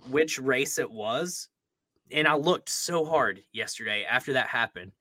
which 0.09 0.39
race 0.39 0.79
it 0.79 0.91
was, 0.91 1.49
and 2.13 2.29
I 2.29 2.35
looked 2.35 2.69
so 2.69 3.05
hard 3.05 3.43
yesterday 3.53 4.05
after 4.09 4.33
that 4.35 4.47
happened. 4.47 4.93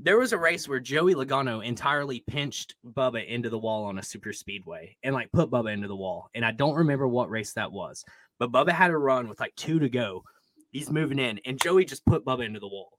There 0.00 0.18
was 0.18 0.32
a 0.32 0.38
race 0.38 0.68
where 0.68 0.78
Joey 0.78 1.14
Logano 1.14 1.64
entirely 1.64 2.20
pinched 2.20 2.76
Bubba 2.86 3.26
into 3.26 3.50
the 3.50 3.58
wall 3.58 3.84
on 3.84 3.98
a 3.98 4.02
super 4.02 4.32
speedway 4.32 4.96
and 5.02 5.12
like 5.14 5.32
put 5.32 5.50
Bubba 5.50 5.72
into 5.72 5.88
the 5.88 5.96
wall. 5.96 6.30
And 6.34 6.44
I 6.44 6.52
don't 6.52 6.76
remember 6.76 7.08
what 7.08 7.30
race 7.30 7.52
that 7.54 7.72
was, 7.72 8.04
but 8.38 8.52
Bubba 8.52 8.70
had 8.70 8.92
a 8.92 8.96
run 8.96 9.28
with 9.28 9.40
like 9.40 9.54
two 9.56 9.80
to 9.80 9.88
go. 9.88 10.22
He's 10.70 10.90
moving 10.90 11.18
in, 11.18 11.40
and 11.46 11.60
Joey 11.60 11.84
just 11.84 12.04
put 12.06 12.24
Bubba 12.24 12.44
into 12.44 12.60
the 12.60 12.68
wall. 12.68 12.98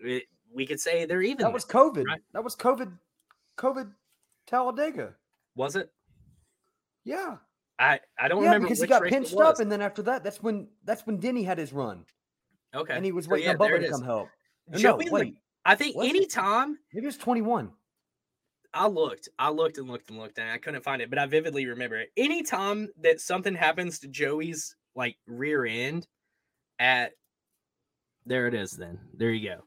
It- 0.00 0.24
we 0.54 0.64
could 0.64 0.80
say 0.80 1.04
they're 1.04 1.22
even. 1.22 1.42
that 1.42 1.52
was 1.52 1.64
COVID. 1.64 2.06
right? 2.06 2.20
That 2.32 2.42
was 2.44 2.54
COVID. 2.56 2.96
COVID 3.58 3.90
Talladega. 4.46 5.14
was 5.54 5.76
it? 5.76 5.90
Yeah. 7.04 7.36
I 7.78 8.00
I 8.18 8.28
don't 8.28 8.42
yeah, 8.42 8.48
remember 8.50 8.66
because 8.68 8.80
he 8.80 8.86
got 8.86 9.02
pinched 9.02 9.36
up, 9.36 9.58
and 9.60 9.70
then 9.70 9.82
after 9.82 10.02
that, 10.02 10.24
that's 10.24 10.42
when 10.42 10.68
that's 10.84 11.04
when 11.06 11.18
Denny 11.18 11.42
had 11.42 11.58
his 11.58 11.72
run, 11.74 12.06
okay, 12.74 12.94
and 12.94 13.04
he 13.04 13.12
was 13.12 13.26
So, 13.26 13.32
waiting 13.32 13.48
yeah, 13.48 13.52
on 13.52 13.58
there 13.58 13.78
Bubba 13.78 13.82
to 13.84 13.90
come 13.90 14.02
help. 14.02 14.28
No, 14.68 14.78
Joey, 14.78 15.10
wait, 15.10 15.34
I 15.66 15.74
think 15.74 15.96
was 15.96 16.06
it? 16.06 16.10
anytime 16.10 16.78
maybe 16.92 17.06
it's 17.06 17.16
21. 17.16 17.70
I 18.72 18.88
looked, 18.88 19.28
I 19.38 19.50
looked 19.50 19.78
and 19.78 19.88
looked 19.88 20.10
and 20.10 20.18
looked, 20.18 20.38
and 20.38 20.50
I 20.50 20.58
couldn't 20.58 20.84
find 20.84 21.00
it, 21.00 21.08
but 21.08 21.18
I 21.18 21.26
vividly 21.26 21.66
remember 21.66 21.96
it. 21.96 22.10
Anytime 22.16 22.88
that 23.00 23.20
something 23.20 23.54
happens 23.54 24.00
to 24.00 24.08
Joey's 24.08 24.76
like 24.94 25.16
rear 25.26 25.64
end, 25.64 26.06
at 26.78 27.12
there 28.26 28.46
it 28.48 28.54
is. 28.54 28.72
Then 28.72 28.98
there 29.14 29.30
you 29.30 29.48
go. 29.50 29.62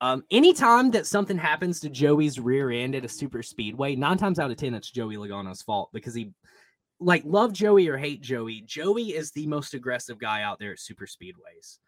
Um, 0.00 0.24
anytime 0.30 0.90
that 0.90 1.06
something 1.06 1.38
happens 1.38 1.80
to 1.80 1.88
Joey's 1.88 2.38
rear 2.38 2.70
end 2.70 2.94
at 2.94 3.04
a 3.04 3.08
super 3.08 3.42
speedway, 3.42 3.96
nine 3.96 4.18
times 4.18 4.38
out 4.38 4.50
of 4.50 4.56
ten, 4.56 4.74
it's 4.74 4.90
Joey 4.90 5.16
Logano's 5.16 5.62
fault 5.62 5.90
because 5.92 6.14
he, 6.14 6.32
like, 7.00 7.22
love 7.24 7.52
Joey 7.52 7.88
or 7.88 7.96
hate 7.96 8.20
Joey. 8.20 8.62
Joey 8.66 9.14
is 9.14 9.30
the 9.30 9.46
most 9.46 9.72
aggressive 9.72 10.18
guy 10.18 10.42
out 10.42 10.58
there 10.58 10.72
at 10.72 10.80
super 10.80 11.06
speedways. 11.06 11.78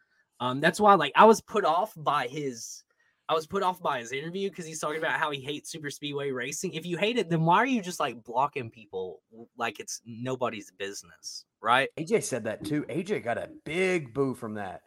Um, 0.41 0.61
that's 0.61 0.81
why, 0.81 0.95
like, 0.95 1.13
I 1.15 1.27
was 1.27 1.41
put 1.43 1.65
off 1.65 1.93
by 1.97 2.27
his, 2.29 2.85
I 3.29 3.35
was 3.35 3.47
put 3.47 3.63
off 3.63 3.81
by 3.83 3.99
his 3.99 4.13
interview 4.13 4.49
because 4.51 4.67
he's 4.67 4.79
talking 4.79 4.99
about 4.99 5.19
how 5.19 5.31
he 5.33 5.41
hates 5.41 5.71
super 5.71 5.91
speedway 5.91 6.31
racing. 6.31 6.75
If 6.75 6.87
you 6.87 6.97
hate 6.97 7.19
it, 7.19 7.29
then 7.29 7.45
why 7.45 7.57
are 7.57 7.67
you 7.67 7.83
just 7.83 7.99
like 7.99 8.23
blocking 8.23 8.71
people 8.71 9.21
like 9.57 9.81
it's 9.81 10.01
nobody's 10.07 10.71
business, 10.71 11.45
right? 11.61 11.89
AJ 11.99 12.23
said 12.23 12.45
that 12.45 12.65
too. 12.65 12.85
AJ 12.89 13.25
got 13.25 13.39
a 13.39 13.49
big 13.65 14.15
boo 14.15 14.35
from 14.35 14.55
that. 14.55 14.83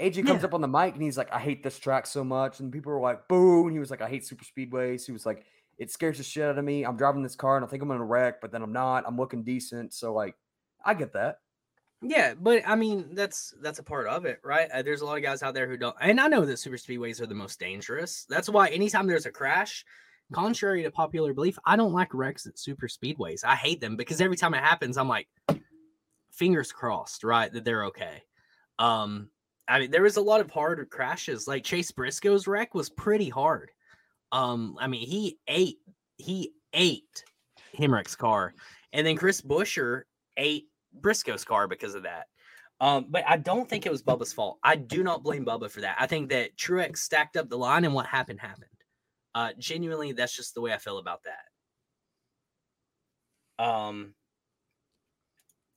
AJ 0.00 0.26
comes 0.26 0.40
Yeah. 0.40 0.46
up 0.46 0.54
on 0.54 0.62
the 0.62 0.68
mic 0.68 0.94
and 0.94 1.02
he's 1.02 1.18
like, 1.18 1.30
I 1.30 1.38
hate 1.38 1.62
this 1.62 1.78
track 1.78 2.06
so 2.06 2.24
much. 2.24 2.60
And 2.60 2.72
people 2.72 2.92
were 2.92 3.00
like, 3.00 3.28
boo. 3.28 3.64
And 3.64 3.72
he 3.72 3.78
was 3.78 3.90
like, 3.90 4.00
I 4.00 4.08
hate 4.08 4.26
super 4.26 4.44
speedways. 4.44 5.04
He 5.04 5.12
was 5.12 5.26
like, 5.26 5.44
it 5.76 5.90
scares 5.90 6.16
the 6.16 6.24
shit 6.24 6.44
out 6.44 6.56
of 6.58 6.64
me. 6.64 6.84
I'm 6.84 6.96
driving 6.96 7.22
this 7.22 7.36
car 7.36 7.56
and 7.56 7.64
I 7.64 7.68
think 7.68 7.82
I'm 7.82 7.88
going 7.88 7.98
to 8.00 8.04
wreck, 8.06 8.40
but 8.40 8.52
then 8.52 8.62
I'm 8.62 8.72
not. 8.72 9.04
I'm 9.06 9.18
looking 9.18 9.42
decent. 9.44 9.92
So, 9.92 10.14
like, 10.14 10.34
I 10.82 10.94
get 10.94 11.12
that. 11.12 11.40
Yeah, 12.02 12.34
but 12.34 12.62
I 12.66 12.76
mean 12.76 13.14
that's 13.14 13.52
that's 13.60 13.78
a 13.78 13.82
part 13.82 14.06
of 14.06 14.24
it, 14.24 14.40
right? 14.42 14.70
Uh, 14.70 14.82
there's 14.82 15.02
a 15.02 15.06
lot 15.06 15.18
of 15.18 15.22
guys 15.22 15.42
out 15.42 15.52
there 15.52 15.68
who 15.68 15.76
don't, 15.76 15.94
and 16.00 16.18
I 16.18 16.28
know 16.28 16.46
that 16.46 16.58
super 16.58 16.78
speedways 16.78 17.20
are 17.20 17.26
the 17.26 17.34
most 17.34 17.60
dangerous. 17.60 18.24
That's 18.28 18.48
why 18.48 18.68
anytime 18.68 19.06
there's 19.06 19.26
a 19.26 19.30
crash, 19.30 19.84
contrary 20.32 20.82
to 20.82 20.90
popular 20.90 21.34
belief, 21.34 21.58
I 21.66 21.76
don't 21.76 21.92
like 21.92 22.14
wrecks 22.14 22.46
at 22.46 22.58
super 22.58 22.88
speedways. 22.88 23.44
I 23.44 23.54
hate 23.54 23.82
them 23.82 23.96
because 23.96 24.22
every 24.22 24.36
time 24.36 24.54
it 24.54 24.62
happens, 24.62 24.96
I'm 24.96 25.08
like, 25.08 25.28
fingers 26.32 26.72
crossed, 26.72 27.22
right, 27.22 27.52
that 27.52 27.64
they're 27.66 27.84
okay. 27.86 28.22
Um, 28.78 29.28
I 29.68 29.80
mean, 29.80 29.90
there 29.90 30.02
was 30.02 30.16
a 30.16 30.22
lot 30.22 30.40
of 30.40 30.50
hard 30.50 30.88
crashes. 30.88 31.46
Like 31.46 31.64
Chase 31.64 31.90
Briscoe's 31.90 32.46
wreck 32.46 32.74
was 32.74 32.88
pretty 32.88 33.28
hard. 33.28 33.70
Um, 34.32 34.78
I 34.80 34.86
mean, 34.86 35.06
he 35.06 35.38
ate 35.48 35.80
he 36.16 36.52
ate 36.72 37.24
Hemric's 37.76 38.16
car, 38.16 38.54
and 38.94 39.06
then 39.06 39.16
Chris 39.16 39.42
Buescher 39.42 40.04
ate 40.38 40.69
Briscoe's 40.92 41.44
car 41.44 41.68
because 41.68 41.94
of 41.94 42.02
that. 42.04 42.26
Um, 42.80 43.06
but 43.10 43.24
I 43.28 43.36
don't 43.36 43.68
think 43.68 43.84
it 43.84 43.92
was 43.92 44.02
Bubba's 44.02 44.32
fault. 44.32 44.58
I 44.62 44.76
do 44.76 45.02
not 45.02 45.22
blame 45.22 45.44
Bubba 45.44 45.70
for 45.70 45.82
that. 45.82 45.96
I 46.00 46.06
think 46.06 46.30
that 46.30 46.56
Truex 46.56 46.96
stacked 46.98 47.36
up 47.36 47.50
the 47.50 47.58
line 47.58 47.84
and 47.84 47.92
what 47.92 48.06
happened 48.06 48.40
happened. 48.40 48.64
Uh, 49.34 49.50
genuinely, 49.58 50.12
that's 50.12 50.34
just 50.34 50.54
the 50.54 50.60
way 50.62 50.72
I 50.72 50.78
feel 50.78 50.98
about 50.98 51.20
that. 53.58 53.64
Um, 53.64 54.14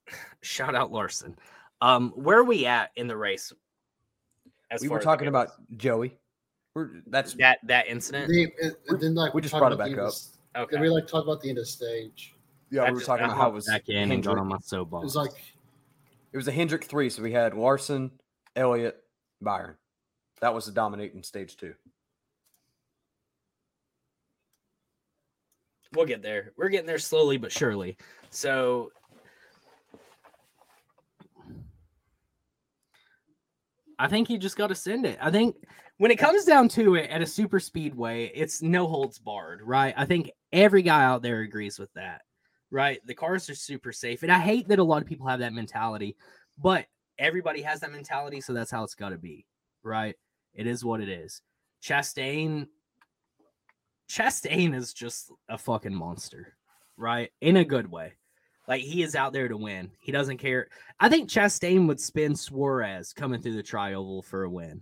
shout 0.42 0.76
out 0.76 0.92
Larson. 0.92 1.36
Um, 1.82 2.12
where 2.16 2.38
are 2.40 2.44
we 2.46 2.66
at 2.66 2.92
in 2.96 3.08
the 3.08 3.18
race? 3.18 3.52
As 4.72 4.82
we 4.82 4.88
were 4.88 5.00
talking 5.00 5.28
about? 5.28 5.50
Joey. 5.76 6.18
We're, 6.74 6.90
that's 7.08 7.34
that 7.36 7.60
that 7.64 7.88
incident. 7.88 8.30
The, 8.30 8.52
and, 8.62 8.76
and 8.88 9.02
then 9.02 9.14
like 9.14 9.34
we 9.34 9.42
just 9.42 9.54
brought 9.54 9.74
it 9.74 9.78
back 9.78 9.92
up. 9.92 10.08
of- 10.08 10.14
Okay. 10.56 10.76
Then 10.76 10.82
we 10.82 10.90
like 10.90 11.08
talk 11.08 11.24
about 11.24 11.42
the 11.42 11.50
end 11.50 11.58
of 11.58 11.68
stage. 11.68 12.34
Yeah. 12.74 12.84
I 12.84 12.90
we 12.90 12.96
were 12.96 13.02
talking 13.02 13.24
I 13.26 13.28
about 13.28 13.38
how 13.38 13.50
it 13.50 13.54
was 13.54 13.68
back 13.68 13.88
in 13.90 14.12
and 14.12 14.24
got 14.24 14.32
Hendrick. 14.32 14.38
on 14.42 14.48
my 14.48 14.58
soapbox. 14.62 15.04
It 15.04 15.06
was 15.06 15.16
like 15.16 15.32
It 16.32 16.38
was 16.38 16.48
a 16.48 16.52
Hendrick 16.52 16.86
three. 16.86 17.10
So 17.10 17.22
we 17.22 17.32
had 17.32 17.54
Larson, 17.54 18.12
Elliott, 18.56 18.98
Byron. 19.42 19.76
That 20.42 20.54
was 20.54 20.66
the 20.66 20.72
dominating 20.72 21.24
stage 21.24 21.56
two. 21.56 21.76
we'll 25.96 26.06
get 26.06 26.22
there. 26.22 26.52
We're 26.58 26.70
getting 26.70 26.88
there 26.88 26.98
slowly 26.98 27.38
but 27.38 27.52
surely. 27.52 27.98
So 28.30 28.92
I 34.00 34.08
think 34.08 34.30
you 34.30 34.38
just 34.38 34.58
got 34.58 34.68
to 34.68 34.76
send 34.76 35.06
it. 35.06 35.18
I 35.22 35.32
think 35.32 35.56
when 35.98 36.12
it 36.12 36.18
comes 36.18 36.46
down 36.46 36.68
to 36.70 36.96
it 36.96 37.10
at 37.10 37.22
a 37.22 37.26
super 37.26 37.60
speedway, 37.60 38.32
it's 38.34 38.62
no 38.62 38.88
holds 38.88 39.20
barred, 39.20 39.62
right? 39.62 39.94
I 39.96 40.06
think 40.06 40.32
every 40.52 40.82
guy 40.82 41.04
out 41.04 41.22
there 41.22 41.42
agrees 41.42 41.78
with 41.78 41.94
that, 41.94 42.24
right? 42.74 43.00
The 43.06 43.14
cars 43.14 43.50
are 43.52 43.56
super 43.56 43.92
safe. 43.92 44.24
And 44.24 44.32
I 44.32 44.40
hate 44.40 44.68
that 44.68 44.80
a 44.80 44.84
lot 44.84 45.04
of 45.04 45.08
people 45.08 45.28
have 45.28 45.40
that 45.40 45.54
mentality, 45.54 46.16
but 46.58 46.88
everybody 47.20 47.62
has 47.62 47.80
that 47.82 47.92
mentality. 47.92 48.42
So 48.42 48.52
that's 48.52 48.72
how 48.72 48.84
it's 48.84 48.96
got 48.96 49.10
to 49.10 49.18
be, 49.18 49.46
right? 49.84 50.16
It 50.56 50.66
is 50.66 50.84
what 50.84 51.00
it 51.00 51.08
is. 51.08 51.44
Chastain, 51.84 52.68
Chastain 54.10 54.76
is 54.76 54.92
just 54.92 55.32
a 55.48 55.58
fucking 55.58 55.94
monster, 55.94 56.56
right? 56.98 57.30
In 57.42 57.58
a 57.58 57.64
good 57.64 57.92
way. 57.92 58.14
Like 58.68 58.82
he 58.82 59.04
is 59.04 59.16
out 59.16 59.34
there 59.34 59.48
to 59.48 59.58
win. 59.58 59.92
He 60.00 60.12
doesn't 60.12 60.38
care. 60.40 60.68
I 61.00 61.10
think 61.10 61.30
Chastain 61.30 61.88
would 61.88 62.00
spin 62.00 62.36
Suarez 62.36 63.14
coming 63.14 63.40
through 63.40 63.56
the 63.56 63.64
trioval 63.64 64.26
for 64.26 64.46
a 64.46 64.50
win. 64.50 64.82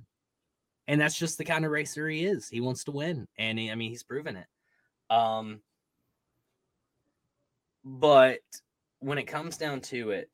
And 0.88 1.02
that's 1.02 1.20
just 1.20 1.38
the 1.38 1.44
kind 1.44 1.66
of 1.66 1.72
racer 1.72 2.08
he 2.08 2.26
is. 2.26 2.48
He 2.48 2.62
wants 2.62 2.86
to 2.86 2.92
win. 2.92 3.28
And 3.38 3.60
he, 3.60 3.70
I 3.70 3.76
mean, 3.76 3.90
he's 3.90 4.04
proven 4.04 4.38
it. 4.38 4.48
Um 5.10 5.60
but 7.84 8.42
when 9.00 9.18
it 9.18 9.24
comes 9.24 9.58
down 9.58 9.82
to 9.82 10.12
it, 10.12 10.30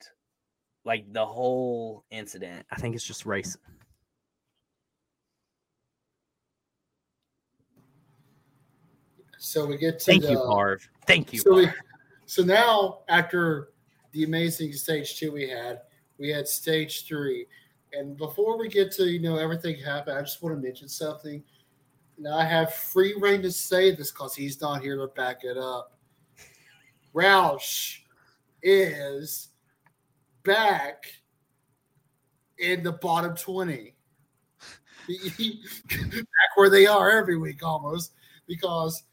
like 0.86 1.12
the 1.12 1.26
whole 1.26 2.04
incident, 2.12 2.66
I 2.72 2.76
think 2.78 2.96
it's 2.96 3.04
just 3.04 3.26
racing. 3.26 3.62
so 9.38 9.66
we 9.66 9.78
get 9.78 10.00
to 10.00 10.06
Thank 10.06 10.24
the, 10.24 10.32
you, 10.32 10.38
Parv. 10.38 10.88
Thank 11.06 11.32
you. 11.34 11.40
So 11.40 11.56
we, 11.56 11.70
so 12.26 12.44
now 12.44 13.00
after 13.08 13.70
the 14.12 14.24
amazing 14.24 14.74
stage 14.74 15.18
two 15.18 15.32
we 15.32 15.48
had, 15.48 15.82
we 16.18 16.30
had 16.30 16.48
stage 16.48 17.08
three, 17.08 17.46
and 17.94 18.18
before 18.18 18.58
we 18.58 18.68
get 18.68 18.92
to 18.94 19.06
you 19.06 19.20
know 19.20 19.38
everything 19.38 19.80
happened, 19.80 20.18
I 20.18 20.22
just 20.22 20.42
want 20.42 20.56
to 20.56 20.62
mention 20.62 20.90
something. 20.90 21.44
Now 22.18 22.38
I 22.38 22.46
have 22.46 22.74
free 22.74 23.16
reign 23.20 23.42
to 23.44 23.52
say 23.52 23.96
this 23.96 24.12
because 24.12 24.36
he's 24.36 24.60
not 24.60 24.82
here 24.82 24.98
to 24.98 25.08
back 25.08 25.44
it 25.44 25.58
up. 25.58 25.97
Roush 27.18 27.98
is 28.62 29.50
back 30.44 31.06
in 32.60 32.84
the 32.84 32.92
bottom 32.92 33.36
twenty. 33.36 33.96
back 35.08 36.56
where 36.56 36.70
they 36.70 36.86
are 36.86 37.10
every 37.10 37.38
week 37.38 37.64
almost 37.64 38.12
because 38.46 39.04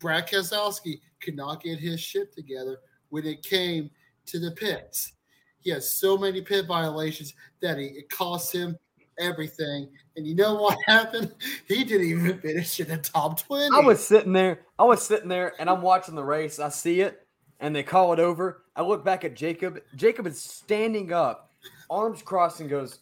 Brad 0.00 0.28
Keselowski 0.28 1.00
could 1.20 1.36
not 1.36 1.62
get 1.62 1.78
his 1.78 1.98
shit 1.98 2.34
together 2.34 2.78
when 3.08 3.24
it 3.24 3.42
came 3.42 3.90
to 4.26 4.38
the 4.38 4.50
pits. 4.50 5.14
He 5.60 5.70
has 5.70 5.88
so 5.88 6.18
many 6.18 6.42
pit 6.42 6.66
violations 6.66 7.32
that 7.62 7.78
he, 7.78 7.86
it 7.86 8.10
cost 8.10 8.52
him 8.52 8.76
everything. 9.18 9.88
And 10.16 10.26
you 10.26 10.34
know 10.34 10.56
what 10.56 10.76
happened? 10.86 11.32
He 11.68 11.84
didn't 11.84 12.08
even 12.08 12.38
finish 12.40 12.80
in 12.80 12.88
the 12.88 12.98
top 12.98 13.40
20. 13.40 13.70
I 13.74 13.80
was 13.80 14.06
sitting 14.06 14.32
there. 14.32 14.60
I 14.78 14.84
was 14.84 15.06
sitting 15.06 15.28
there 15.28 15.54
and 15.58 15.70
I'm 15.70 15.80
watching 15.80 16.16
the 16.16 16.24
race. 16.24 16.58
I 16.58 16.68
see 16.68 17.00
it 17.00 17.25
and 17.60 17.74
they 17.74 17.82
call 17.82 18.12
it 18.12 18.18
over. 18.18 18.62
I 18.74 18.82
look 18.82 19.04
back 19.04 19.24
at 19.24 19.34
Jacob. 19.34 19.80
Jacob 19.94 20.26
is 20.26 20.40
standing 20.40 21.12
up, 21.12 21.50
arms 21.88 22.22
crossed, 22.22 22.60
and 22.60 22.70
goes. 22.70 22.98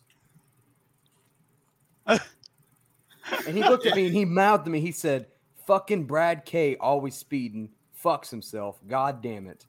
and 2.06 2.20
he 3.47 3.62
looked 3.62 3.86
at 3.86 3.97
me 3.97 4.06
and 4.06 4.14
he 4.14 4.24
mouthed 4.24 4.64
to 4.64 4.70
me. 4.70 4.81
He 4.81 4.93
said, 4.93 5.26
"Fucking 5.66 6.05
Brad 6.05 6.44
K 6.44 6.76
always 6.76 7.16
speeding, 7.16 7.70
fucks 8.02 8.31
himself. 8.31 8.78
God 8.86 9.22
damn 9.22 9.47
it." 9.47 9.66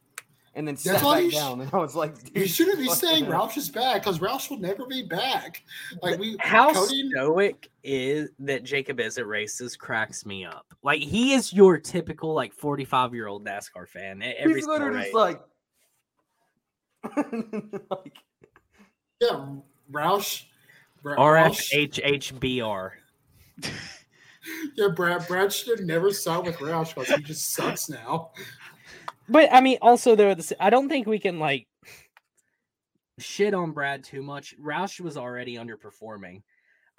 And 0.57 0.65
then 0.65 0.77
sat 0.77 1.03
why 1.03 1.15
back 1.15 1.23
you 1.25 1.31
sh- 1.31 1.35
down. 1.35 1.59
and 1.61 1.69
I 1.73 1.77
was 1.77 1.95
like, 1.95 2.15
you 2.33 2.47
shouldn't 2.47 2.79
be 2.79 2.87
saying 2.87 3.25
hell." 3.25 3.47
Roush 3.49 3.57
is 3.57 3.69
back 3.69 4.01
because 4.03 4.19
Roush 4.19 4.49
will 4.49 4.57
never 4.59 4.85
be 4.85 5.03
back. 5.03 5.61
Like 6.01 6.17
we 6.17 6.37
How 6.39 6.73
Cody, 6.73 7.09
stoic 7.13 7.69
is 7.83 8.29
that 8.39 8.63
Jacob 8.63 9.01
is 9.01 9.17
at 9.17 9.27
races 9.27 9.75
cracks 9.75 10.25
me 10.25 10.45
up. 10.45 10.65
Like 10.81 11.01
he 11.01 11.33
is 11.33 11.51
your 11.51 11.77
typical 11.77 12.33
like 12.33 12.53
45 12.53 13.13
year 13.13 13.27
old 13.27 13.45
NASCAR 13.45 13.87
fan 13.87 14.21
at 14.21 14.37
every 14.37 14.55
He's 14.55 14.65
literally 14.65 14.95
race. 14.95 15.03
just 15.05 15.13
like, 15.13 15.41
like, 17.91 18.15
yeah, 19.21 19.45
Roush. 19.91 20.43
Bra- 21.03 21.17
Roush- 21.17 21.91
RFHHBR. 21.91 22.91
Yeah, 24.75 24.89
Brad. 24.95 25.27
Brad 25.27 25.51
should 25.51 25.79
have 25.79 25.87
never 25.87 26.11
signed 26.11 26.45
with 26.45 26.57
Roush 26.57 26.93
because 26.93 27.09
he 27.15 27.23
just 27.23 27.51
sucks 27.55 27.89
now. 27.89 28.29
But 29.27 29.51
I 29.53 29.61
mean, 29.61 29.77
also 29.81 30.15
though, 30.15 30.33
this, 30.33 30.53
I 30.59 30.69
don't 30.69 30.89
think 30.89 31.07
we 31.07 31.19
can 31.19 31.39
like 31.39 31.67
shit 33.19 33.53
on 33.53 33.71
Brad 33.71 34.03
too 34.03 34.21
much. 34.21 34.55
Roush 34.59 34.99
was 34.99 35.17
already 35.17 35.55
underperforming. 35.55 36.43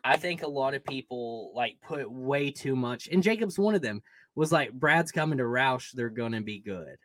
I 0.04 0.16
think 0.16 0.42
a 0.42 0.48
lot 0.48 0.74
of 0.74 0.84
people 0.84 1.52
like 1.54 1.76
put 1.86 2.10
way 2.10 2.50
too 2.50 2.76
much, 2.76 3.08
and 3.08 3.22
Jacob's 3.22 3.58
one 3.58 3.74
of 3.74 3.82
them. 3.82 4.02
Was 4.34 4.52
like 4.52 4.72
Brad's 4.72 5.12
coming 5.12 5.38
to 5.38 5.44
Roush, 5.44 5.92
they're 5.92 6.10
gonna 6.10 6.42
be 6.42 6.60
good, 6.60 6.96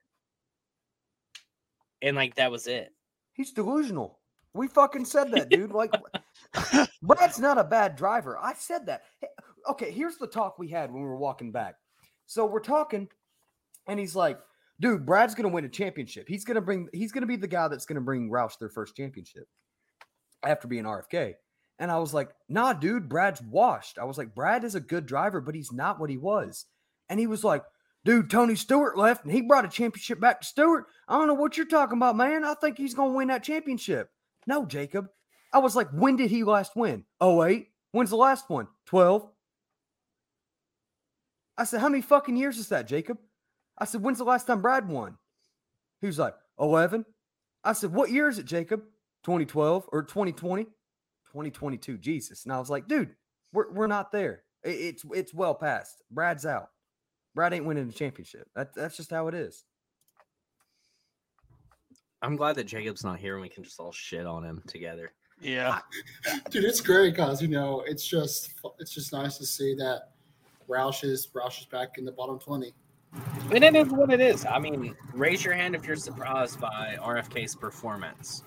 and 2.02 2.16
like 2.16 2.36
that 2.36 2.52
was 2.52 2.68
it. 2.68 2.94
he's 3.34 3.54
delusional. 3.54 4.20
We 4.54 4.68
fucking 4.68 5.06
said 5.06 5.32
that, 5.32 5.48
dude. 5.48 5.72
Like, 5.72 5.94
Brad's 7.02 7.40
not 7.40 7.58
a 7.58 7.64
bad 7.64 7.96
driver. 7.96 8.38
I 8.38 8.54
said 8.54 8.88
that. 8.88 9.04
Hey, 9.22 9.30
Okay, 9.70 9.92
here's 9.92 10.18
the 10.18 10.28
talk 10.28 10.58
we 10.58 10.68
had 10.68 10.92
when 10.92 11.04
we 11.04 11.08
were 11.08 11.18
walking 11.18 11.52
back. 11.52 11.76
So 12.26 12.46
we're 12.46 12.60
talking, 12.62 13.08
and 13.88 14.00
he's 14.00 14.16
like, 14.16 14.40
"Dude, 14.82 15.06
Brad's 15.06 15.36
gonna 15.36 15.48
win 15.48 15.64
a 15.64 15.70
championship. 15.70 16.28
He's 16.28 16.44
gonna 16.44 16.62
bring. 16.62 16.90
He's 16.92 17.14
gonna 17.14 17.26
be 17.26 17.38
the 17.38 17.48
guy 17.48 17.70
that's 17.70 17.86
gonna 17.86 18.02
bring 18.02 18.30
Roush 18.30 18.58
their 18.60 18.70
first 18.70 18.96
championship 18.98 19.48
after 20.44 20.68
being 20.68 20.84
RFK." 20.84 21.36
And 21.82 21.90
I 21.90 21.98
was 21.98 22.14
like, 22.14 22.30
nah, 22.48 22.74
dude, 22.74 23.10
Brad's 23.10 23.42
washed. 23.42 23.98
I 23.98 24.04
was 24.04 24.16
like, 24.16 24.36
Brad 24.36 24.64
is 24.64 24.76
a 24.76 24.80
good 24.80 25.08
driver, 25.08 25.42
but 25.42 25.56
he's 25.56 25.72
not 25.72 26.00
what 26.00 26.12
he 26.12 26.18
was. 26.18 26.68
And 27.10 27.20
he 27.20 27.26
was 27.26 27.44
like, 27.44 27.64
dude, 28.06 28.30
Tony 28.30 28.56
Stewart 28.56 28.96
left 28.96 29.24
and 29.24 29.34
he 29.34 29.42
brought 29.42 29.66
a 29.66 29.68
championship 29.68 30.20
back 30.20 30.42
to 30.42 30.48
Stewart. 30.48 30.86
I 31.08 31.18
don't 31.18 31.26
know 31.26 31.34
what 31.34 31.58
you're 31.58 31.66
talking 31.66 31.98
about, 31.98 32.16
man. 32.16 32.46
I 32.46 32.54
think 32.54 32.78
he's 32.78 32.94
going 32.94 33.14
to 33.14 33.18
win 33.18 33.30
that 33.30 33.44
championship. 33.44 34.12
No, 34.46 34.64
Jacob. 34.64 35.08
I 35.52 35.58
was 35.58 35.76
like, 35.76 35.90
when 35.90 36.18
did 36.18 36.30
he 36.30 36.44
last 36.44 36.76
win? 36.76 37.06
Oh, 37.20 37.44
eight. 37.44 37.70
When's 37.94 38.12
the 38.12 38.16
last 38.16 38.48
one? 38.48 38.68
12. 38.86 39.28
I 41.58 41.64
said, 41.64 41.82
how 41.82 41.90
many 41.90 42.04
fucking 42.04 42.38
years 42.38 42.60
is 42.60 42.70
that, 42.70 42.88
Jacob? 42.88 43.18
I 43.78 43.86
said, 43.86 44.02
when's 44.02 44.18
the 44.18 44.24
last 44.24 44.48
time 44.48 44.62
Brad 44.62 44.88
won? 44.88 45.18
He 46.02 46.08
was 46.08 46.20
like, 46.20 46.36
11. 46.60 47.06
I 47.64 47.74
said, 47.74 47.94
what 47.94 48.12
year 48.12 48.30
is 48.30 48.40
it, 48.40 48.46
Jacob? 48.46 48.82
2012 49.24 49.90
or 49.92 50.04
2020? 50.04 50.64
2022. 50.64 51.98
Jesus. 51.98 52.44
And 52.44 52.54
I 52.54 52.60
was 52.60 52.70
like, 52.70 52.88
dude, 52.88 53.16
we're, 53.54 53.72
we're 53.72 53.88
not 53.88 54.12
there. 54.12 54.44
It's 54.64 55.04
it's 55.14 55.34
well 55.34 55.56
past. 55.56 56.04
Brad's 56.12 56.46
out. 56.46 56.70
Brad 57.34 57.54
ain't 57.54 57.66
winning 57.66 57.88
the 57.88 57.94
championship. 57.94 58.48
That, 58.56 58.76
that's 58.76 58.98
just 58.98 59.10
how 59.10 59.28
it 59.28 59.34
is. 59.34 59.64
I'm 62.22 62.36
glad 62.36 62.56
that 62.58 62.66
Jacob's 62.66 63.04
not 63.04 63.20
here 63.20 63.34
and 63.34 63.42
we 63.42 63.50
can 63.50 63.64
just 63.64 63.80
all 63.80 63.92
shit 63.92 64.28
on 64.28 64.44
him 64.44 64.62
together. 64.68 65.12
Yeah. 65.42 65.80
Dude, 66.52 66.66
it's 66.66 66.82
great 66.82 67.16
because 67.16 67.42
you 67.42 67.48
know 67.48 67.84
it's 67.88 68.06
just 68.06 68.54
it's 68.80 68.94
just 68.94 69.12
nice 69.12 69.38
to 69.40 69.46
see 69.46 69.74
that 69.76 70.12
Roush 70.70 71.04
is 71.04 71.28
Roush 71.34 71.62
is 71.62 71.66
back 71.66 71.98
in 71.98 72.06
the 72.06 72.12
bottom 72.12 72.38
twenty. 72.38 72.74
And 73.52 73.64
it 73.64 73.76
is 73.76 73.90
what 73.90 74.10
it 74.12 74.22
is. 74.22 74.46
I 74.46 74.60
mean, 74.60 74.96
raise 75.14 75.44
your 75.44 75.54
hand 75.54 75.76
if 75.76 75.86
you're 75.86 75.96
surprised 75.98 76.60
by 76.62 76.98
RFK's 77.02 77.56
performance. 77.56 78.44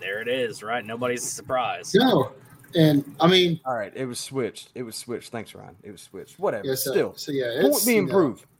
There 0.00 0.20
it 0.20 0.28
is, 0.28 0.62
right? 0.62 0.84
Nobody's 0.84 1.22
surprised. 1.22 1.94
No, 1.94 2.32
and 2.74 3.14
I 3.20 3.28
mean, 3.28 3.60
All 3.64 3.74
right. 3.74 3.92
It 3.94 4.06
was 4.06 4.18
switched. 4.18 4.70
It 4.74 4.82
was 4.82 4.96
switched. 4.96 5.30
Thanks, 5.30 5.54
Ryan. 5.54 5.76
It 5.84 5.92
was 5.92 6.02
switched. 6.02 6.38
Whatever. 6.38 6.66
yeah, 6.66 6.74
so, 6.74 6.90
Still. 6.90 7.14
so 7.14 7.32
yeah, 7.32 7.60
Point 7.62 7.74
it's 7.74 7.84
be 7.84 7.94
you 7.94 8.02
know, 8.02 8.08
improved. 8.08 8.46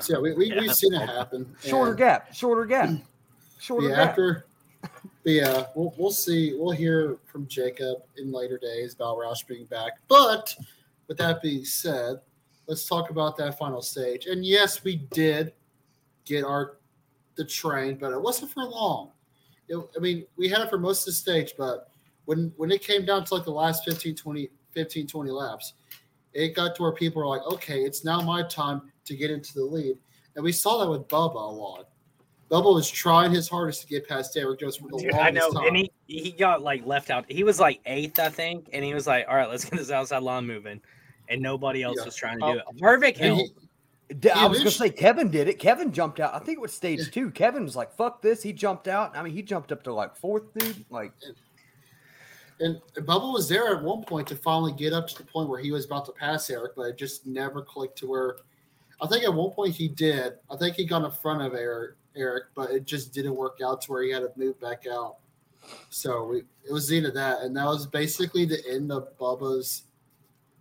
So 0.00 0.14
yeah, 0.14 0.18
we, 0.18 0.34
we 0.34 0.46
Yeah. 0.52 0.60
we've 0.62 0.74
seen 0.74 0.92
it 0.92 1.08
happen. 1.08 1.54
Shorter 1.64 1.92
and- 1.92 1.98
gap. 1.98 2.34
Shorter 2.34 2.64
gap. 2.66 2.90
Shorter 3.60 3.88
yeah, 3.88 3.94
gap. 3.96 4.08
after 4.10 4.46
but 4.82 5.32
yeah, 5.32 5.66
we'll 5.76 5.94
we'll 5.96 6.10
see. 6.10 6.54
We'll 6.58 6.72
hear 6.72 7.18
from 7.26 7.46
Jacob 7.46 7.98
in 8.16 8.32
later 8.32 8.58
days 8.58 8.94
about 8.94 9.16
Roush 9.18 9.46
being 9.46 9.66
back. 9.66 9.92
But 10.08 10.54
with 11.06 11.18
that 11.18 11.40
being 11.40 11.64
said, 11.64 12.16
let's 12.70 12.86
talk 12.86 13.10
about 13.10 13.36
that 13.36 13.58
final 13.58 13.82
stage. 13.82 14.26
And 14.26 14.46
yes, 14.46 14.84
we 14.84 14.96
did 15.12 15.52
get 16.24 16.44
our 16.44 16.78
the 17.34 17.44
train, 17.44 17.96
but 18.00 18.12
it 18.12 18.20
wasn't 18.20 18.52
for 18.52 18.62
long. 18.64 19.10
It, 19.68 19.76
I 19.96 19.98
mean, 19.98 20.24
we 20.36 20.48
had 20.48 20.60
it 20.60 20.70
for 20.70 20.78
most 20.78 21.00
of 21.00 21.06
the 21.06 21.12
stage, 21.12 21.54
but 21.58 21.88
when 22.26 22.52
when 22.56 22.70
it 22.70 22.80
came 22.82 23.04
down 23.04 23.24
to 23.24 23.34
like 23.34 23.44
the 23.44 23.50
last 23.50 23.84
15, 23.84 24.14
20, 24.14 24.48
15, 24.70 25.06
20 25.08 25.30
laps, 25.30 25.72
it 26.32 26.54
got 26.54 26.76
to 26.76 26.82
where 26.82 26.92
people 26.92 27.20
were 27.20 27.26
like, 27.28 27.42
okay, 27.52 27.80
it's 27.80 28.04
now 28.04 28.20
my 28.20 28.44
time 28.44 28.82
to 29.04 29.16
get 29.16 29.32
into 29.32 29.52
the 29.54 29.64
lead. 29.64 29.98
And 30.36 30.44
we 30.44 30.52
saw 30.52 30.78
that 30.78 30.88
with 30.88 31.08
Bubba 31.08 31.34
a 31.34 31.52
lot. 31.52 31.88
Bubba 32.52 32.72
was 32.72 32.88
trying 32.88 33.32
his 33.32 33.48
hardest 33.48 33.82
to 33.82 33.88
get 33.88 34.08
past 34.08 34.36
Erik 34.36 34.60
Jones 34.60 34.76
for 34.76 34.88
the 34.88 34.98
Dude, 34.98 35.12
longest 35.12 35.26
I 35.26 35.30
know, 35.30 35.50
time. 35.50 35.66
and 35.66 35.76
he 35.76 35.92
he 36.06 36.30
got 36.30 36.62
like 36.62 36.86
left 36.86 37.10
out. 37.10 37.24
He 37.28 37.42
was 37.42 37.58
like 37.58 37.80
eighth, 37.86 38.20
I 38.20 38.28
think, 38.28 38.68
and 38.72 38.84
he 38.84 38.94
was 38.94 39.08
like, 39.08 39.26
"All 39.28 39.34
right, 39.34 39.48
let's 39.48 39.64
get 39.64 39.76
this 39.76 39.90
outside 39.90 40.22
line 40.22 40.46
moving," 40.46 40.80
and 41.30 41.40
nobody 41.40 41.82
else 41.82 41.96
Yeah. 41.98 42.04
was 42.04 42.16
trying 42.16 42.38
to 42.40 42.44
Oh. 42.44 42.52
do 42.54 42.58
it. 42.58 42.64
Harvick 42.82 43.16
And 43.20 43.36
helped. 43.36 43.42
he- 43.60 43.66
D- 44.18 44.28
I 44.28 44.46
was 44.46 44.58
gonna 44.58 44.72
say 44.72 44.90
Kevin 44.90 45.30
did 45.30 45.46
it. 45.46 45.60
Kevin 45.60 45.92
jumped 45.92 46.18
out. 46.18 46.34
I 46.34 46.40
think 46.40 46.58
it 46.58 46.60
was 46.60 46.74
stage 46.74 47.12
two. 47.12 47.30
Kevin 47.30 47.62
was 47.64 47.76
like, 47.76 47.92
"Fuck 47.92 48.22
this." 48.22 48.42
He 48.42 48.52
jumped 48.52 48.88
out. 48.88 49.16
I 49.16 49.22
mean, 49.22 49.32
he 49.32 49.40
jumped 49.40 49.70
up 49.70 49.84
to 49.84 49.94
like 49.94 50.16
fourth, 50.16 50.52
dude. 50.52 50.84
Like, 50.90 51.12
and 52.58 52.80
Bubba 52.94 53.32
was 53.32 53.48
there 53.48 53.74
at 53.76 53.82
one 53.84 54.02
point 54.02 54.26
to 54.28 54.36
finally 54.36 54.72
get 54.72 54.92
up 54.92 55.06
to 55.08 55.16
the 55.16 55.22
point 55.24 55.48
where 55.48 55.60
he 55.60 55.70
was 55.70 55.86
about 55.86 56.04
to 56.06 56.12
pass 56.12 56.50
Erik, 56.50 56.72
but 56.74 56.82
it 56.82 56.96
just 56.96 57.24
never 57.26 57.62
clicked 57.62 57.96
to 57.98 58.08
where. 58.08 58.36
I 59.00 59.06
think 59.06 59.24
at 59.24 59.32
one 59.32 59.50
point 59.52 59.74
he 59.74 59.88
did. 59.88 60.34
I 60.50 60.56
think 60.56 60.74
he 60.76 60.84
got 60.84 61.04
in 61.04 61.10
front 61.12 61.40
of 61.42 61.54
Erik, 61.54 61.94
Erik, 62.16 62.44
but 62.54 62.70
it 62.70 62.84
just 62.84 63.14
didn't 63.14 63.34
work 63.36 63.60
out 63.64 63.80
to 63.82 63.92
where 63.92 64.02
he 64.02 64.10
had 64.10 64.20
to 64.20 64.32
move 64.36 64.60
back 64.60 64.86
out. 64.86 65.16
So 65.88 66.24
we, 66.24 66.38
it 66.68 66.72
was 66.72 66.88
the 66.88 66.96
end 66.98 67.06
of 67.06 67.14
that, 67.14 67.42
and 67.42 67.56
that 67.56 67.64
was 67.64 67.86
basically 67.86 68.44
the 68.44 68.60
end 68.68 68.90
of 68.92 69.16
Bubba's 69.18 69.84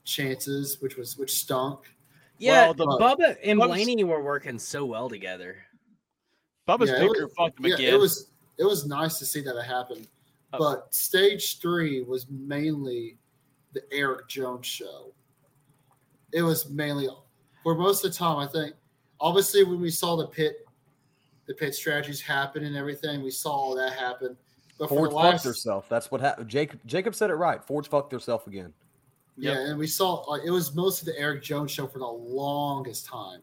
chances, 0.09 0.81
which 0.81 0.97
was 0.97 1.17
which 1.17 1.33
stunk. 1.35 1.93
Yeah, 2.37 2.67
Well, 2.67 2.73
the- 2.73 2.85
Bubba 2.85 3.37
and 3.43 3.59
Bubba's- 3.59 3.83
Blaney 3.85 4.03
were 4.03 4.23
working 4.23 4.57
so 4.59 4.85
well 4.85 5.09
together. 5.09 5.57
Bubba's 6.67 6.89
Yeah, 6.89 6.99
picker 6.99 7.25
was- 7.25 7.33
fucked 7.37 7.59
him 7.59 7.65
yeah, 7.67 7.75
again. 7.75 7.93
it 7.93 7.97
was 7.99 8.31
it 8.57 8.65
was 8.65 8.85
nice 8.85 9.17
to 9.19 9.25
see 9.25 9.41
that 9.41 9.55
it 9.57 9.63
happened. 9.65 10.07
Oh. 10.53 10.57
But 10.59 10.93
stage 10.93 11.59
three 11.59 12.01
was 12.01 12.27
mainly 12.29 13.17
the 13.73 13.81
Erik 13.93 14.27
Jones 14.27 14.65
show. 14.65 15.13
It 16.33 16.41
was 16.41 16.69
mainly 16.69 17.07
for 17.63 17.75
most 17.75 18.03
of 18.03 18.11
the 18.11 18.17
time. 18.17 18.37
I 18.37 18.47
think 18.47 18.75
obviously 19.19 19.63
when 19.63 19.79
we 19.79 19.89
saw 19.91 20.15
the 20.15 20.27
pit, 20.27 20.65
the 21.45 21.53
pit 21.53 21.73
strategies 21.75 22.21
happen 22.21 22.63
and 22.63 22.75
everything, 22.75 23.23
we 23.23 23.31
saw 23.31 23.51
all 23.51 23.75
that 23.75 23.93
happen. 23.93 24.37
But 24.77 24.87
for 24.89 24.95
Ford 24.95 25.09
the 25.11 25.15
fucked 25.15 25.23
last, 25.33 25.43
herself. 25.45 25.89
That's 25.89 26.09
what 26.11 26.21
happened. 26.21 26.49
Jacob 26.49 26.79
Jacob 26.85 27.15
said 27.15 27.29
it 27.29 27.35
right. 27.35 27.63
Ford 27.63 27.85
fucked 27.87 28.11
herself 28.13 28.45
again. 28.47 28.73
Yeah, 29.39 29.69
and 29.69 29.79
we 29.79 29.87
saw 29.87 30.15
like 30.29 30.41
it 30.45 30.51
was 30.51 30.75
most 30.75 31.01
of 31.01 31.05
the 31.05 31.17
Erik 31.17 31.41
Jones 31.43 31.71
show 31.71 31.87
for 31.87 31.99
the 31.99 32.05
longest 32.05 33.05
time, 33.05 33.41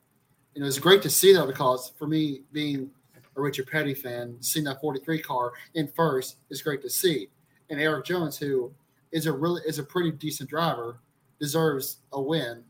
and 0.55 0.63
it 0.63 0.67
was 0.67 0.79
great 0.79 1.03
to 1.03 1.11
see 1.11 1.33
that 1.33 1.47
because 1.47 1.93
for 1.99 2.07
me 2.07 2.43
being 2.53 2.91
a 3.37 3.41
Richard 3.41 3.67
Petty 3.69 3.95
fan, 3.95 4.37
seeing 4.41 4.65
that 4.65 4.81
43 4.81 5.23
car 5.23 5.53
in 5.75 5.89
first 5.89 6.37
is 6.51 6.63
great 6.63 6.83
to 6.83 6.91
see. 6.91 7.29
And 7.71 7.81
Erik 7.81 8.05
Jones, 8.05 8.37
who 8.39 8.73
is 9.13 9.27
a 9.27 9.33
really 9.33 9.63
is 9.67 9.79
a 9.79 9.83
pretty 9.83 10.11
decent 10.11 10.51
driver, 10.51 11.01
deserves 11.41 11.99
a 12.13 12.21
win. 12.21 12.63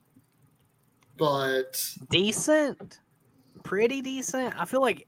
But 1.16 1.82
Decent, 2.10 3.00
pretty 3.62 4.02
decent. 4.02 4.58
I 4.58 4.64
feel 4.64 4.80
like 4.80 5.06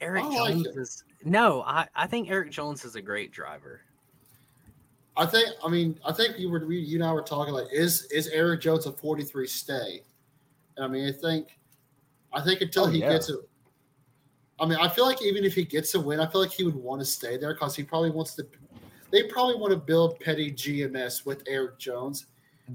Erik 0.00 0.24
I 0.24 0.52
Jones 0.52 0.66
is. 0.68 1.04
No, 1.24 1.62
I 1.62 1.86
I 1.94 2.06
think 2.06 2.30
Erik 2.30 2.50
Jones 2.50 2.84
is 2.84 2.94
a 2.94 3.02
great 3.02 3.32
driver. 3.32 3.82
I 5.18 5.26
think 5.26 5.50
I 5.64 5.68
mean 5.68 5.98
I 6.06 6.12
think 6.12 6.38
you 6.38 6.48
were 6.48 6.64
we, 6.66 6.78
you 6.78 6.96
and 6.98 7.04
I 7.04 7.12
were 7.12 7.22
talking 7.22 7.52
like 7.52 7.66
is 7.72 8.04
is 8.12 8.28
Erik 8.28 8.60
Jones 8.60 8.86
a 8.86 8.92
43 8.92 9.46
stay? 9.46 10.02
And 10.76 10.84
I 10.84 10.88
mean 10.88 11.06
I 11.08 11.12
think 11.12 11.58
I 12.32 12.40
think 12.40 12.60
until 12.60 12.84
Oh, 12.84 12.88
he 12.88 13.00
yeah. 13.00 13.10
gets 13.10 13.28
it. 13.28 13.36
I 14.60 14.66
mean 14.66 14.78
I 14.80 14.88
feel 14.88 15.04
like 15.06 15.20
even 15.22 15.44
if 15.44 15.54
he 15.54 15.64
gets 15.64 15.94
a 15.94 16.00
win, 16.00 16.20
I 16.20 16.26
feel 16.26 16.40
like 16.40 16.52
he 16.52 16.62
would 16.64 16.76
want 16.76 17.00
to 17.00 17.04
stay 17.04 17.36
there 17.36 17.52
because 17.52 17.74
he 17.76 17.82
probably 17.82 18.10
wants 18.10 18.34
to. 18.36 18.46
They 19.10 19.24
probably 19.24 19.56
want 19.56 19.72
to 19.72 19.78
build 19.78 20.20
petty 20.20 20.52
GMS 20.52 21.24
with 21.26 21.42
Erik 21.48 21.78
Jones. 21.78 22.26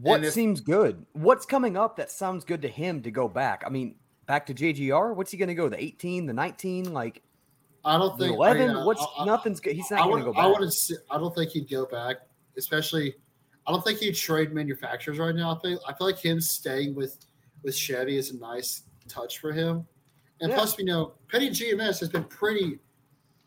What 0.01 0.23
if- 0.23 0.33
seems 0.33 0.59
good? 0.61 1.05
What's 1.13 1.45
coming 1.45 1.77
up 1.77 1.95
that 1.97 2.09
sounds 2.11 2.43
good 2.43 2.61
to 2.63 2.67
him 2.67 3.01
to 3.03 3.11
go 3.11 3.27
back? 3.29 3.63
I 3.65 3.69
mean, 3.69 3.95
back 4.25 4.47
to 4.47 4.53
JGR. 4.53 5.15
What's 5.15 5.29
he 5.31 5.37
going 5.37 5.49
to 5.49 5.53
go? 5.55 5.69
The 5.69 5.81
18, 5.81 6.25
the 6.25 6.33
19, 6.33 6.91
like 6.93 7.21
I 7.85 7.97
don't 7.99 8.17
think 8.17 8.33
11? 8.33 8.69
I 8.69 8.73
mean, 8.73 8.85
What's 8.85 9.01
I- 9.01 9.21
I- 9.21 9.25
nothing's 9.25 9.59
good. 9.59 9.75
He's 9.75 9.91
I 9.91 9.97
not 9.97 10.05
going 10.07 10.25
to 10.25 10.31
go 10.31 10.37
I 10.37 10.43
back. 10.43 10.53
wouldn't. 10.59 10.91
I 11.11 11.17
don't 11.19 11.35
think 11.35 11.51
he'd 11.51 11.69
go 11.69 11.85
back, 11.85 12.15
especially. 12.57 13.15
I 13.65 13.71
don't 13.71 13.83
think 13.83 13.99
he'd 13.99 14.13
trade 14.15 14.51
manufacturers 14.53 15.19
right 15.19 15.33
now. 15.33 15.55
I 15.55 15.59
think 15.59 15.79
I 15.87 15.93
feel 15.93 16.07
like 16.07 16.19
him 16.19 16.41
staying 16.41 16.95
with 16.95 17.17
with 17.63 17.75
Chevy 17.75 18.17
is 18.17 18.31
a 18.31 18.37
nice 18.37 18.83
touch 19.07 19.39
for 19.39 19.53
him. 19.53 19.85
And 20.41 20.49
Yeah. 20.49 20.57
plus, 20.57 20.77
you 20.77 20.83
know, 20.85 21.13
Petty 21.29 21.49
GMS 21.49 21.99
has 22.01 22.09
been 22.09 22.25
pretty 22.25 22.79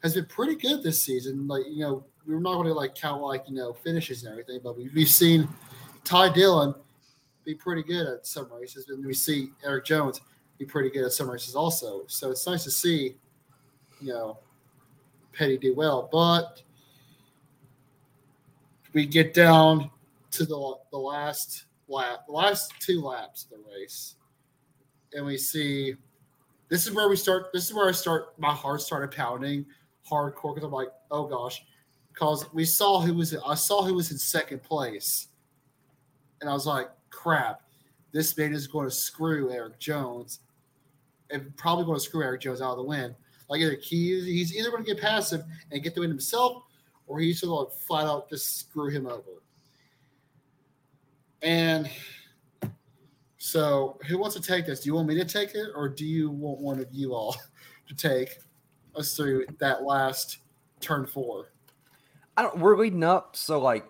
has 0.02 0.14
been 0.14 0.24
pretty 0.26 0.54
good 0.54 0.82
this 0.82 1.02
season. 1.02 1.46
Like 1.46 1.64
you 1.68 1.80
know, 1.80 2.06
we're 2.26 2.40
not 2.40 2.54
going 2.54 2.66
to 2.68 2.72
like 2.74 2.94
count 2.94 3.22
like 3.22 3.44
you 3.48 3.54
know 3.54 3.72
finishes 3.74 4.24
and 4.24 4.32
everything, 4.32 4.60
but 4.64 4.76
we've, 4.76 4.92
we've 4.94 5.08
seen 5.08 5.48
Ty 6.04 6.32
Dillon 6.32 6.74
be 7.44 7.54
pretty 7.54 7.82
good 7.82 8.06
at 8.06 8.26
some 8.26 8.50
races, 8.52 8.88
and 8.88 9.04
we 9.04 9.12
see 9.14 9.50
Erik 9.64 9.84
Jones 9.84 10.20
be 10.58 10.64
pretty 10.64 10.88
good 10.90 11.04
at 11.04 11.12
some 11.12 11.30
races 11.30 11.54
also. 11.54 12.04
So 12.08 12.30
it's 12.30 12.46
nice 12.46 12.64
to 12.64 12.70
see, 12.70 13.16
you 14.00 14.08
know, 14.14 14.38
Petty 15.32 15.58
do 15.58 15.74
well. 15.74 16.08
But 16.10 16.62
we 18.96 19.04
get 19.04 19.34
down 19.34 19.90
to 20.30 20.46
the 20.46 20.74
the 20.90 20.96
last 20.96 21.66
lap, 21.86 22.20
the 22.26 22.32
last 22.32 22.72
two 22.80 23.02
laps 23.02 23.44
of 23.44 23.50
the 23.50 23.64
race, 23.70 24.14
and 25.12 25.26
we 25.26 25.36
see 25.36 25.94
this 26.70 26.86
is 26.86 26.94
where 26.94 27.06
we 27.06 27.14
start. 27.14 27.52
This 27.52 27.66
is 27.66 27.74
where 27.74 27.90
I 27.90 27.92
start. 27.92 28.38
My 28.38 28.54
heart 28.54 28.80
started 28.80 29.10
pounding 29.10 29.66
hardcore 30.10 30.54
because 30.54 30.64
I'm 30.64 30.72
like, 30.72 30.88
oh 31.10 31.26
gosh, 31.26 31.62
because 32.08 32.50
we 32.54 32.64
saw 32.64 32.98
who 32.98 33.12
was. 33.12 33.36
I 33.46 33.54
saw 33.54 33.82
who 33.82 33.92
was 33.92 34.10
in 34.12 34.16
second 34.16 34.62
place, 34.62 35.28
and 36.40 36.48
I 36.48 36.54
was 36.54 36.66
like, 36.66 36.88
crap, 37.10 37.60
this 38.12 38.34
man 38.38 38.54
is 38.54 38.66
going 38.66 38.88
to 38.88 38.94
screw 38.94 39.52
Erik 39.52 39.78
Jones, 39.78 40.40
and 41.28 41.54
probably 41.58 41.84
going 41.84 41.98
to 41.98 42.04
screw 42.04 42.22
Erik 42.22 42.40
Jones 42.40 42.62
out 42.62 42.70
of 42.70 42.78
the 42.78 42.84
win. 42.84 43.14
Like 43.50 43.60
either 43.60 43.76
he, 43.78 44.22
he's 44.22 44.56
either 44.56 44.70
going 44.70 44.84
to 44.84 44.90
get 44.90 45.02
passive 45.02 45.44
and 45.70 45.82
get 45.82 45.94
the 45.94 46.00
win 46.00 46.08
himself, 46.08 46.62
or 47.06 47.20
he's 47.20 47.40
going 47.40 47.66
to 47.66 47.72
flat 47.72 48.06
out 48.06 48.28
just 48.28 48.58
screw 48.58 48.90
him 48.90 49.06
over. 49.06 49.42
And 51.42 51.88
so, 53.38 53.98
who 54.08 54.18
wants 54.18 54.34
to 54.34 54.42
take 54.42 54.66
this? 54.66 54.80
Do 54.80 54.88
you 54.88 54.94
want 54.94 55.06
me 55.06 55.14
to 55.16 55.24
take 55.24 55.54
it, 55.54 55.68
or 55.74 55.88
do 55.88 56.04
you 56.04 56.30
want 56.30 56.60
one 56.60 56.80
of 56.80 56.88
you 56.90 57.14
all 57.14 57.36
to 57.88 57.94
take 57.94 58.38
us 58.96 59.16
through 59.16 59.46
that 59.58 59.84
last 59.84 60.38
turn 60.80 61.06
four? 61.06 61.52
I 62.36 62.42
don't. 62.42 62.58
We're 62.58 62.76
leading 62.76 63.04
up, 63.04 63.36
so 63.36 63.60
like, 63.60 63.86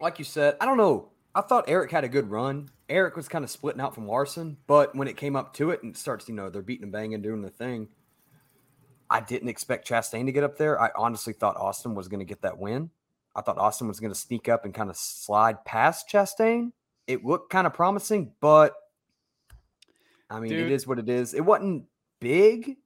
like 0.00 0.18
you 0.18 0.24
said, 0.24 0.56
I 0.60 0.66
don't 0.66 0.76
know. 0.76 1.10
I 1.34 1.42
thought 1.42 1.68
Erik 1.68 1.90
had 1.90 2.04
a 2.04 2.08
good 2.08 2.30
run. 2.30 2.70
Erik 2.88 3.16
was 3.16 3.28
kind 3.28 3.44
of 3.44 3.50
splitting 3.50 3.80
out 3.80 3.94
from 3.94 4.06
Larson, 4.06 4.56
but 4.66 4.94
when 4.94 5.08
it 5.08 5.16
came 5.16 5.36
up 5.36 5.54
to 5.54 5.70
it 5.70 5.82
and 5.82 5.94
it 5.94 5.98
starts, 5.98 6.28
you 6.28 6.34
know, 6.34 6.50
they're 6.50 6.62
beating 6.62 6.84
and 6.84 6.92
banging, 6.92 7.22
doing 7.22 7.42
the 7.42 7.50
thing. 7.50 7.88
I 9.14 9.20
didn't 9.20 9.48
expect 9.48 9.88
Chastain 9.88 10.26
to 10.26 10.32
get 10.32 10.42
up 10.42 10.58
there. 10.58 10.80
I 10.80 10.90
honestly 10.96 11.32
thought 11.32 11.56
Austin 11.56 11.94
was 11.94 12.08
going 12.08 12.18
to 12.18 12.24
get 12.24 12.42
that 12.42 12.58
win. 12.58 12.90
I 13.36 13.42
thought 13.42 13.58
Austin 13.58 13.86
was 13.86 14.00
going 14.00 14.12
to 14.12 14.18
sneak 14.18 14.48
up 14.48 14.64
and 14.64 14.74
kind 14.74 14.90
of 14.90 14.96
slide 14.96 15.64
past 15.64 16.08
Chastain. 16.10 16.72
It 17.06 17.24
looked 17.24 17.48
kind 17.48 17.64
of 17.64 17.72
promising, 17.74 18.32
but 18.40 18.74
I 20.28 20.40
mean, 20.40 20.50
Dude. 20.50 20.66
it 20.66 20.72
is 20.72 20.84
what 20.88 20.98
it 20.98 21.08
is. 21.08 21.32
It 21.32 21.42
wasn't 21.44 21.84
big, 22.20 22.76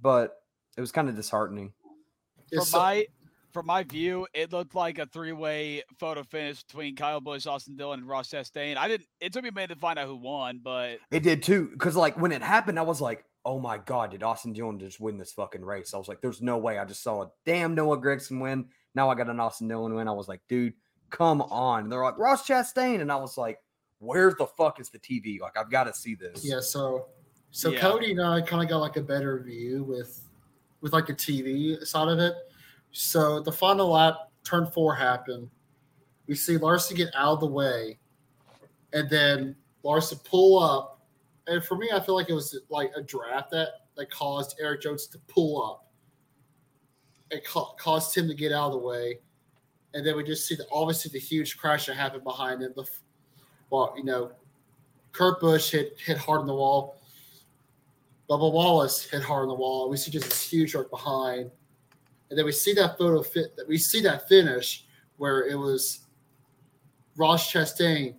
but 0.00 0.34
it 0.78 0.80
was 0.80 0.92
kind 0.92 1.10
of 1.10 1.14
disheartening. 1.14 1.74
Yeah, 2.50 2.60
From 2.60 2.66
so- 2.66 2.78
my 2.78 3.06
from 3.52 3.66
my 3.66 3.84
view, 3.84 4.26
it 4.34 4.50
looked 4.52 4.74
like 4.74 4.98
a 4.98 5.06
three-way 5.06 5.82
photo 6.00 6.24
finish 6.24 6.64
between 6.64 6.96
Kyle 6.96 7.20
Busch, 7.20 7.46
Austin 7.46 7.76
Dillon, 7.76 8.00
and 8.00 8.08
Ross 8.08 8.30
Chastain. 8.30 8.76
I 8.76 8.88
didn't. 8.88 9.06
It 9.20 9.32
took 9.32 9.44
me 9.44 9.50
a 9.50 9.52
minute 9.52 9.74
to 9.74 9.76
find 9.76 9.96
out 9.98 10.08
who 10.08 10.16
won, 10.16 10.60
but 10.64 10.98
It 11.12 11.22
did 11.22 11.42
too, 11.42 11.68
because 11.72 11.94
like 11.94 12.18
when 12.18 12.32
it 12.32 12.42
happened, 12.42 12.78
I 12.80 12.82
was 12.82 13.00
like, 13.00 13.24
"Oh 13.44 13.58
my 13.58 13.78
god, 13.78 14.10
did 14.10 14.22
Austin 14.22 14.52
Dillon 14.52 14.78
just 14.78 15.00
win 15.00 15.16
this 15.16 15.32
fucking 15.32 15.64
race?" 15.64 15.94
I 15.94 15.98
was 15.98 16.08
like, 16.08 16.20
"There's 16.20 16.42
no 16.42 16.58
way." 16.58 16.78
I 16.78 16.84
just 16.84 17.02
saw 17.02 17.22
a 17.22 17.30
damn 17.44 17.74
Noah 17.74 17.98
Gragson 17.98 18.40
win. 18.40 18.66
Now 18.94 19.10
I 19.10 19.14
got 19.14 19.28
an 19.28 19.40
Austin 19.40 19.68
Dillon 19.68 19.94
win. 19.94 20.08
I 20.08 20.12
was 20.12 20.28
like, 20.28 20.42
"Dude, 20.48 20.74
come 21.10 21.42
on!" 21.42 21.84
And 21.84 21.92
they're 21.92 22.02
like, 22.02 22.18
"Ross 22.18 22.46
Chastain," 22.46 23.00
and 23.00 23.10
I 23.10 23.16
was 23.16 23.36
like, 23.36 23.58
"Where 23.98 24.32
the 24.32 24.46
fuck 24.46 24.80
is 24.80 24.90
the 24.90 24.98
TV? 24.98 25.40
Like, 25.40 25.56
I've 25.56 25.70
got 25.70 25.84
to 25.84 25.94
see 25.94 26.14
this." 26.14 26.44
Yeah, 26.44 26.60
so 26.60 27.08
so 27.50 27.70
Yeah. 27.70 27.80
Cody 27.80 28.10
and 28.10 28.20
I 28.20 28.40
kind 28.40 28.62
of 28.62 28.68
got 28.68 28.78
like 28.78 28.96
a 28.96 29.02
better 29.02 29.40
view 29.40 29.84
with 29.84 30.28
with 30.80 30.92
like 30.92 31.06
the 31.06 31.14
TV 31.14 31.82
side 31.86 32.08
of 32.08 32.18
it. 32.18 32.34
So 32.90 33.40
the 33.40 33.52
final 33.52 33.90
lap, 33.90 34.16
turn 34.44 34.66
four 34.66 34.94
happened. 34.94 35.48
We 36.26 36.34
see 36.34 36.56
Larson 36.56 36.96
get 36.96 37.14
out 37.14 37.34
of 37.34 37.40
the 37.40 37.46
way, 37.46 37.98
and 38.92 39.08
then 39.08 39.56
Larson 39.82 40.18
pull 40.24 40.58
up. 40.58 40.93
And 41.46 41.62
for 41.62 41.76
me, 41.76 41.90
I 41.92 42.00
feel 42.00 42.14
like 42.14 42.30
it 42.30 42.34
was 42.34 42.58
like 42.68 42.90
a 42.96 43.02
draft 43.02 43.50
that 43.50 43.68
that 43.96 44.10
caused 44.10 44.56
Erik 44.60 44.82
Jones 44.82 45.06
to 45.08 45.18
pull 45.28 45.62
up. 45.62 45.86
It 47.30 47.44
ca- 47.44 47.74
caused 47.74 48.16
him 48.16 48.28
to 48.28 48.34
get 48.34 48.52
out 48.52 48.66
of 48.66 48.72
the 48.72 48.78
way, 48.86 49.18
and 49.92 50.06
then 50.06 50.16
we 50.16 50.24
just 50.24 50.46
see 50.46 50.54
the 50.54 50.66
obviously 50.72 51.10
the 51.12 51.18
huge 51.18 51.56
crash 51.56 51.86
that 51.86 51.96
happened 51.96 52.24
behind 52.24 52.62
him. 52.62 52.72
The 52.76 52.84
well, 53.70 53.94
you 53.96 54.04
know, 54.04 54.32
Kurt 55.12 55.40
Busch 55.40 55.70
hit 55.70 55.96
hit 55.98 56.18
hard 56.18 56.40
on 56.40 56.46
the 56.46 56.54
wall. 56.54 57.00
Bubba 58.28 58.50
Wallace 58.50 59.02
hit 59.02 59.22
hard 59.22 59.42
on 59.42 59.48
the 59.48 59.54
wall. 59.54 59.90
We 59.90 59.98
see 59.98 60.10
just 60.10 60.28
this 60.28 60.48
huge 60.48 60.74
arc 60.74 60.90
behind, 60.90 61.50
and 62.30 62.38
then 62.38 62.46
we 62.46 62.52
see 62.52 62.72
that 62.74 62.96
photo 62.96 63.22
fit. 63.22 63.54
That 63.56 63.68
we 63.68 63.76
see 63.76 64.00
that 64.02 64.28
finish 64.28 64.86
where 65.18 65.46
it 65.46 65.56
was 65.56 66.06
Ross 67.16 67.52
Chastain 67.52 68.14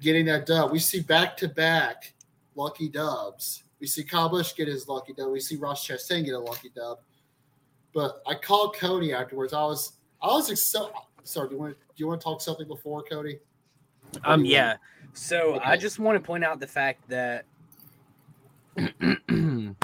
getting 0.00 0.24
that 0.26 0.46
dub. 0.46 0.72
We 0.72 0.78
see 0.78 1.00
back 1.00 1.36
to 1.38 1.48
back 1.48 2.13
lucky 2.56 2.88
dubs. 2.88 3.64
We 3.80 3.86
see 3.86 4.04
Kyle 4.04 4.28
Busch 4.28 4.54
get 4.54 4.68
his 4.68 4.88
lucky 4.88 5.12
dub. 5.12 5.30
We 5.30 5.40
see 5.40 5.56
Ross 5.56 5.86
Chastain 5.86 6.24
get 6.24 6.34
a 6.34 6.38
lucky 6.38 6.70
dub. 6.74 6.98
But 7.92 8.22
I 8.26 8.34
called 8.34 8.76
Cody 8.76 9.12
afterwards. 9.12 9.52
I 9.52 9.62
was 9.62 9.92
I 10.22 10.28
was 10.28 10.50
excited. 10.50 10.92
Sorry, 11.24 11.48
do 11.48 11.54
you 11.54 11.60
want 11.60 11.76
do 11.76 11.94
you 11.96 12.06
want 12.08 12.20
to 12.20 12.24
talk 12.24 12.40
something 12.40 12.66
before 12.66 13.02
Cody? 13.02 13.38
Um, 14.24 14.42
do 14.42 14.48
you 14.48 14.54
yeah. 14.54 14.76
So 15.12 15.60
I 15.62 15.76
just 15.76 15.98
want 15.98 16.20
to 16.20 16.26
point 16.26 16.44
out 16.44 16.60
the 16.60 16.66
fact 16.66 17.08
that 17.08 17.44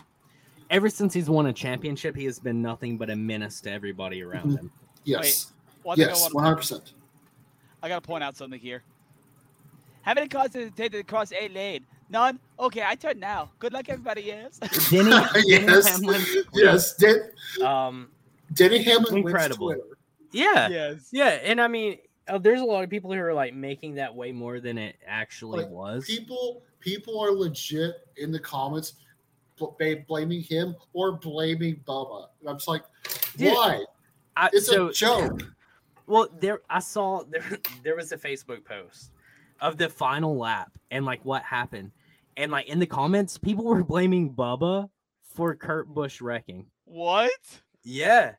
ever 0.71 0.89
since 0.89 1.15
he's 1.15 1.31
won 1.31 1.47
a 1.47 1.53
championship, 1.53 2.17
he 2.17 2.25
has 2.25 2.39
been 2.39 2.61
nothing 2.61 2.99
but 2.99 3.11
a 3.11 3.17
menace 3.17 3.61
to 3.63 3.71
everybody 3.71 4.23
around 4.23 4.59
him. 4.59 4.73
Yes, 5.05 5.53
one 5.83 5.97
thing 5.97 6.09
yes, 6.09 6.33
one 6.33 6.45
hundred 6.45 6.57
percent. 6.57 6.95
I 7.83 7.89
gotta 7.89 8.01
point 8.01 8.25
out 8.25 8.37
something 8.37 8.59
here. 8.59 8.83
How 10.03 10.15
many 10.15 10.29
cars 10.29 10.51
did 10.51 10.69
it 10.69 10.77
take 10.77 10.93
to 10.93 11.03
cross 11.03 11.33
eight 11.33 11.55
lane? 11.55 11.87
None. 12.11 12.41
Okay, 12.59 12.83
I 12.85 12.97
turn 12.97 13.21
now. 13.21 13.51
Good 13.59 13.73
luck, 13.73 13.89
everybody 13.89 14.33
else. 14.33 14.59
Denny, 14.91 15.11
Denny 15.35 15.45
Yes. 15.47 15.89
Hamlin, 15.89 16.21
Yes, 16.53 16.95
Den- 16.97 17.31
um, 17.65 18.09
Denny 18.53 18.83
Hamlin 18.83 19.19
Incredible. 19.19 19.69
wins 19.69 19.83
yeah, 20.33 20.69
yes. 20.69 21.09
yeah, 21.11 21.29
and 21.43 21.61
I 21.61 21.67
mean, 21.67 21.99
uh, 22.29 22.39
there's 22.39 22.61
a 22.61 22.65
lot 22.65 22.85
of 22.85 22.91
people 22.91 23.13
who 23.13 23.19
are 23.19 23.35
like 23.35 23.53
making 23.55 23.95
that 23.97 24.15
way 24.15 24.31
more 24.31 24.61
than 24.61 24.79
it 24.79 24.97
actually 25.07 25.63
Like, 25.63 25.71
was. 25.71 26.05
People, 26.05 26.63
people 26.79 27.19
are 27.21 27.33
legit 27.33 27.95
in 28.17 28.31
the 28.31 28.39
comments 28.39 28.95
bl- 29.57 29.71
blaming 30.07 30.43
him 30.43 30.77
or 30.93 31.13
blaming 31.13 31.81
Bubba. 31.87 32.27
And 32.41 32.49
I'm 32.49 32.57
just 32.57 32.69
like, 32.69 32.85
Dude, 33.37 33.53
why? 33.53 33.85
I, 34.37 34.51
It's 34.53 34.67
so, 34.69 34.89
a 34.89 34.93
joke. 34.93 35.43
Well, 36.07 36.29
there 36.41 36.61
I 36.71 36.79
saw 36.81 37.23
there 37.29 37.59
there 37.83 37.97
was 37.97 38.13
a 38.13 38.17
Facebook 38.17 38.65
post 38.65 39.11
of 39.61 39.77
the 39.79 39.89
final 39.89 40.37
lap 40.37 40.71
and 40.93 41.05
like 41.05 41.25
what 41.25 41.43
happened. 41.43 41.91
And 42.37 42.53
like 42.53 42.67
in 42.67 42.79
the 42.79 42.87
comments, 42.87 43.39
people 43.39 43.65
were 43.65 43.85
blaming 43.85 44.33
Bubba 44.33 44.89
for 45.23 45.55
Kurt 45.55 45.89
Busch 45.89 46.21
wrecking. 46.21 46.67
What? 46.85 47.31
Yeah. 47.83 48.35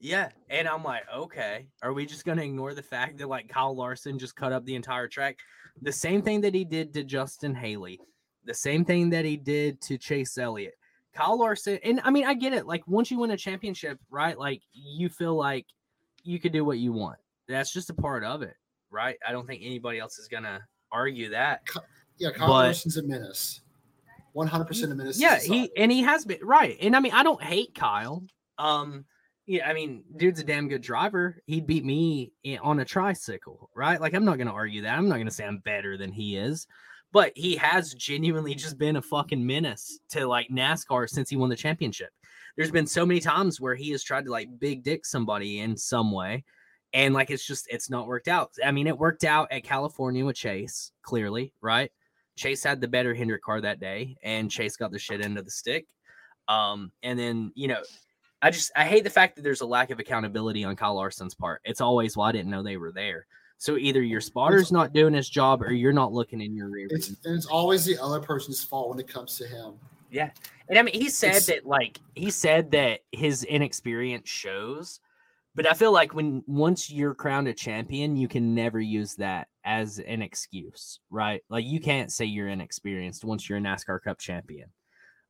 Yeah. 0.00 0.30
And 0.50 0.68
I'm 0.68 0.84
like, 0.84 1.04
okay, 1.14 1.66
are 1.82 1.92
we 1.92 2.06
just 2.06 2.24
gonna 2.24 2.42
ignore 2.42 2.74
the 2.74 2.82
fact 2.82 3.18
that 3.18 3.28
like 3.28 3.48
Kyle 3.48 3.74
Larson 3.74 4.18
just 4.18 4.36
cut 4.36 4.52
up 4.52 4.64
the 4.64 4.74
entire 4.74 5.08
track? 5.08 5.38
The 5.82 5.92
same 5.92 6.22
thing 6.22 6.40
that 6.42 6.54
he 6.54 6.64
did 6.64 6.94
to 6.94 7.04
Justin 7.04 7.54
Haley, 7.54 8.00
the 8.44 8.54
same 8.54 8.84
thing 8.84 9.10
that 9.10 9.24
he 9.24 9.36
did 9.36 9.80
to 9.82 9.98
Chase 9.98 10.38
Elliott. 10.38 10.74
Kyle 11.14 11.38
Larson, 11.38 11.78
and 11.82 12.00
I 12.04 12.10
mean, 12.10 12.26
I 12.26 12.34
get 12.34 12.52
it. 12.52 12.66
Like, 12.66 12.86
once 12.86 13.10
you 13.10 13.18
win 13.18 13.30
a 13.30 13.36
championship, 13.38 13.98
right? 14.10 14.38
Like, 14.38 14.60
you 14.72 15.08
feel 15.08 15.34
like 15.34 15.66
you 16.24 16.38
could 16.38 16.52
do 16.52 16.62
what 16.64 16.78
you 16.78 16.92
want. 16.92 17.18
That's 17.48 17.72
just 17.72 17.88
a 17.88 17.94
part 17.94 18.22
of 18.22 18.42
it, 18.42 18.54
right? 18.90 19.16
I 19.26 19.32
don't 19.32 19.46
think 19.46 19.62
anybody 19.64 19.98
else 19.98 20.18
is 20.18 20.28
gonna 20.28 20.60
argue 20.92 21.30
that. 21.30 21.62
Yeah, 22.18 22.30
Kyle 22.30 22.48
But- 22.48 22.64
Larson's 22.66 22.96
a 22.96 23.02
menace. 23.02 23.60
100% 24.34 24.92
a 24.92 24.94
menace. 24.94 25.18
Yeah, 25.18 25.38
he 25.38 25.70
and 25.78 25.90
he 25.90 26.02
has 26.02 26.26
been 26.26 26.40
right. 26.42 26.76
And 26.80 26.94
I 26.94 27.00
mean, 27.00 27.12
I 27.12 27.22
don't 27.22 27.42
hate 27.42 27.74
Kyle. 27.74 28.22
Um, 28.58 29.06
yeah, 29.46 29.66
I 29.66 29.72
mean, 29.72 30.04
dude's 30.16 30.40
a 30.40 30.44
damn 30.44 30.68
good 30.68 30.82
driver. 30.82 31.40
He'd 31.46 31.66
beat 31.66 31.84
me 31.86 32.32
on 32.60 32.80
a 32.80 32.84
tricycle, 32.84 33.70
right? 33.74 34.00
Like, 34.00 34.12
I'm 34.12 34.24
not 34.26 34.36
gonna 34.36 34.52
argue 34.52 34.82
that. 34.82 34.98
I'm 34.98 35.08
not 35.08 35.16
gonna 35.18 35.30
say 35.30 35.46
I'm 35.46 35.58
better 35.58 35.96
than 35.96 36.12
he 36.12 36.36
is, 36.36 36.66
but 37.12 37.32
he 37.34 37.56
has 37.56 37.94
genuinely 37.94 38.54
just 38.54 38.76
been 38.76 38.96
a 38.96 39.02
fucking 39.02 39.44
menace 39.46 40.00
to 40.10 40.26
like 40.26 40.48
NASCAR 40.48 41.08
since 41.08 41.30
he 41.30 41.36
won 41.36 41.48
the 41.48 41.56
championship. 41.56 42.10
There's 42.56 42.70
been 42.70 42.86
so 42.86 43.06
many 43.06 43.20
times 43.20 43.58
where 43.60 43.74
he 43.74 43.90
has 43.92 44.02
tried 44.02 44.26
to 44.26 44.30
like 44.30 44.58
big 44.58 44.82
dick 44.82 45.06
somebody 45.06 45.60
in 45.60 45.76
some 45.78 46.12
way, 46.12 46.44
and 46.92 47.14
like 47.14 47.30
it's 47.30 47.46
just 47.46 47.66
it's 47.70 47.88
not 47.88 48.06
worked 48.06 48.28
out. 48.28 48.50
I 48.62 48.70
mean, 48.70 48.86
it 48.86 48.98
worked 48.98 49.24
out 49.24 49.48
at 49.50 49.64
California 49.64 50.26
with 50.26 50.36
Chase, 50.36 50.92
clearly, 51.02 51.54
right? 51.62 51.90
Chase 52.36 52.62
had 52.62 52.80
the 52.80 52.88
better 52.88 53.14
Hendrick 53.14 53.42
car 53.42 53.60
that 53.60 53.80
day, 53.80 54.16
and 54.22 54.50
Chase 54.50 54.76
got 54.76 54.92
the 54.92 54.98
shit 54.98 55.24
end 55.24 55.38
of 55.38 55.44
the 55.44 55.50
stick. 55.50 55.86
Um, 56.48 56.92
and 57.02 57.18
then 57.18 57.52
you 57.54 57.68
know, 57.68 57.82
I 58.42 58.50
just 58.50 58.70
I 58.76 58.84
hate 58.84 59.04
the 59.04 59.10
fact 59.10 59.36
that 59.36 59.42
there's 59.42 59.62
a 59.62 59.66
lack 59.66 59.90
of 59.90 59.98
accountability 59.98 60.62
on 60.64 60.76
Kyle 60.76 60.94
Larson's 60.94 61.34
part. 61.34 61.60
It's 61.64 61.80
always, 61.80 62.16
well, 62.16 62.26
I 62.26 62.32
didn't 62.32 62.50
know 62.50 62.62
they 62.62 62.76
were 62.76 62.92
there. 62.92 63.26
So 63.58 63.78
either 63.78 64.02
your 64.02 64.20
spotter's 64.20 64.70
not 64.70 64.92
doing 64.92 65.14
his 65.14 65.30
job, 65.30 65.62
or 65.62 65.72
you're 65.72 65.92
not 65.92 66.12
looking 66.12 66.42
in 66.42 66.54
your 66.54 66.68
rear. 66.68 66.88
It's, 66.90 67.08
and 67.24 67.34
it's 67.34 67.46
always 67.46 67.86
the 67.86 67.98
other 68.02 68.20
person's 68.20 68.62
fault 68.62 68.90
when 68.90 69.00
it 69.00 69.08
comes 69.08 69.38
to 69.38 69.46
him. 69.46 69.74
Yeah, 70.10 70.30
and 70.68 70.78
I 70.78 70.82
mean, 70.82 70.94
he 70.94 71.08
said 71.08 71.30
It's- 71.30 71.46
that 71.46 71.66
like 71.66 71.98
he 72.14 72.30
said 72.30 72.70
that 72.72 73.00
his 73.12 73.44
inexperience 73.44 74.28
shows, 74.28 75.00
but 75.56 75.66
I 75.66 75.72
feel 75.72 75.90
like 75.90 76.14
when 76.14 76.44
once 76.46 76.90
you're 76.90 77.14
crowned 77.14 77.48
a 77.48 77.54
champion, 77.54 78.14
you 78.14 78.28
can 78.28 78.54
never 78.54 78.78
use 78.78 79.14
that 79.14 79.48
as 79.64 79.98
an 79.98 80.20
excuse, 80.20 81.00
right? 81.10 81.42
Like 81.48 81.64
you 81.64 81.80
can't 81.80 82.12
say 82.12 82.26
you're 82.26 82.48
inexperienced 82.48 83.24
once 83.24 83.48
you're 83.48 83.58
a 83.58 83.62
NASCAR 83.62 84.02
Cup 84.02 84.18
champion. 84.18 84.68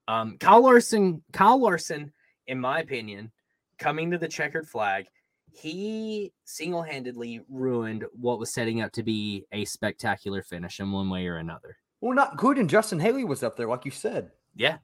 Um, 0.09 0.37
Kyle 0.39 0.63
Larson, 0.63 1.23
Kyle 1.33 1.61
Larson, 1.61 2.13
in 2.49 2.61
my 2.61 2.81
opinion, 2.81 3.31
coming 3.79 4.11
to 4.11 4.19
the 4.19 4.27
checkered 4.27 4.69
flag, 4.69 5.07
he 5.53 6.33
single-handedly 6.45 7.43
ruined 7.49 8.05
what 8.13 8.41
was 8.41 8.53
setting 8.53 8.83
up 8.83 8.93
to 8.93 9.05
be 9.05 9.47
a 9.53 9.65
spectacular 9.65 10.43
finish 10.43 10.81
in 10.81 10.91
one 10.91 11.09
way 11.09 11.29
or 11.29 11.37
another. 11.37 11.77
Well, 12.01 12.15
not 12.15 12.33
including 12.33 12.67
Justin 12.67 12.99
Haley 12.99 13.25
was 13.25 13.45
up 13.45 13.57
there, 13.57 13.69
like 13.69 13.85
you 13.85 13.93
said. 13.93 14.33
Yeah. 14.57 14.79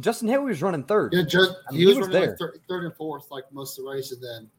Justin 0.00 0.28
Haley 0.28 0.44
was 0.46 0.62
running 0.62 0.84
third. 0.84 1.14
Yeah, 1.14 1.22
just 1.22 1.52
I 1.68 1.72
mean, 1.72 1.80
he 1.80 1.86
he 1.86 1.86
was, 1.86 1.96
was 1.96 2.06
running 2.08 2.20
there. 2.20 2.30
like 2.30 2.38
third, 2.38 2.60
third 2.68 2.84
and 2.84 2.94
fourth, 2.94 3.30
like 3.30 3.44
most 3.52 3.78
of 3.78 3.84
the 3.84 3.90
race, 3.90 4.12
and 4.12 4.22
then. 4.22 4.50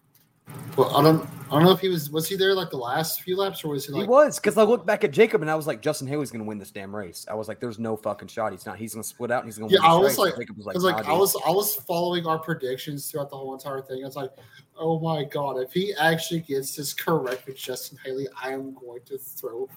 Well, 0.78 0.96
I 0.96 1.02
don't, 1.04 1.28
I 1.48 1.52
don't 1.52 1.64
know 1.64 1.72
if 1.72 1.80
he 1.80 1.88
was 1.88 2.10
was 2.10 2.28
he 2.28 2.36
there 2.36 2.54
like 2.56 2.70
the 2.72 2.78
last 2.78 3.22
few 3.22 3.38
laps 3.38 3.64
or 3.64 3.70
was 3.70 3.86
he 3.86 3.92
like 3.94 4.04
he 4.04 4.08
was 4.08 4.40
because 4.40 4.58
I 4.58 4.64
looked 4.64 4.86
back 4.86 5.04
at 5.04 5.12
Jacob 5.12 5.42
and 5.42 5.50
I 5.50 5.56
was 5.56 5.68
like, 5.68 5.82
Justin 5.82 6.08
Haley's 6.08 6.32
going 6.32 6.44
to 6.44 6.48
win 6.48 6.58
this 6.58 6.72
damn 6.72 6.96
race. 6.96 7.26
I 7.30 7.36
was 7.36 7.48
like, 7.48 7.60
there's 7.60 7.78
no 7.80 7.96
fucking 7.96 8.28
shot. 8.28 8.52
He's 8.52 8.66
not. 8.66 8.78
He's 8.78 8.94
going 8.94 9.04
to 9.04 9.08
split 9.08 9.30
out 9.32 9.44
and 9.44 9.48
he's 9.48 9.58
going 9.58 9.70
to 9.70 9.76
Yeah, 9.76 9.94
win 9.96 10.04
this 10.04 10.18
I 10.18 10.22
was 10.22 10.28
race. 10.28 10.36
like- 10.38 10.40
Jacob 10.42 10.58
was 10.58 10.66
like, 10.66 10.74
Because 10.74 10.84
like 10.84 11.06
I 11.08 11.14
was 11.14 11.36
I 11.46 11.52
was 11.52 11.76
following 11.76 12.26
our 12.26 12.40
predictions 12.40 13.10
throughout 13.10 13.30
the 13.30 13.38
whole 13.38 13.54
entire 13.54 13.82
thing. 13.82 14.04
I 14.04 14.08
was 14.08 14.16
like, 14.16 14.32
oh 14.78 15.00
my 15.00 15.24
god, 15.24 15.58
if 15.60 15.72
he 15.72 15.94
actually 15.94 16.42
gets 16.42 16.76
this 16.76 16.94
correct 16.94 17.46
with 17.46 17.56
Justin 17.58 17.98
Haley, 18.04 18.28
I 18.42 18.52
am 18.52 18.74
going 18.74 19.02
to 19.06 19.18
throw. 19.18 19.70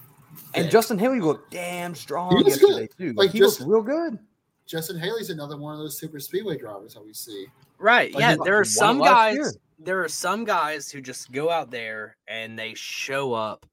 and. 0.54 0.70
Justin 0.70 0.98
Haley 0.98 1.20
looked 1.20 1.50
damn 1.52 1.94
strong 1.94 2.36
He 2.38 2.42
was 2.42 2.60
yesterday 2.60 2.88
too. 2.98 3.08
Like, 3.08 3.16
Like 3.26 3.30
he 3.32 3.38
just- 3.38 3.60
looked 3.60 3.70
real 3.70 3.82
good. 3.82 4.18
Justin 4.66 4.98
Haley's 4.98 5.30
another 5.30 5.56
one 5.56 5.74
of 5.74 5.78
those 5.78 5.96
super 5.96 6.18
speedway 6.18 6.56
drivers 6.58 6.94
that 6.94 7.04
we 7.04 7.12
see. 7.12 7.46
Right. 7.78 8.12
Like, 8.12 8.20
yeah. 8.20 8.32
he 8.32 8.38
There 8.44 8.58
are 8.58 8.64
some 8.64 8.98
guys. 8.98 9.34
year. 9.36 9.52
There 9.78 10.02
are 10.02 10.08
some 10.08 10.44
guys 10.44 10.90
who 10.90 11.00
just 11.00 11.30
go 11.32 11.50
out 11.50 11.70
there 11.70 12.16
and 12.28 12.58
they 12.58 12.74
show 12.74 13.32
up 13.32 13.66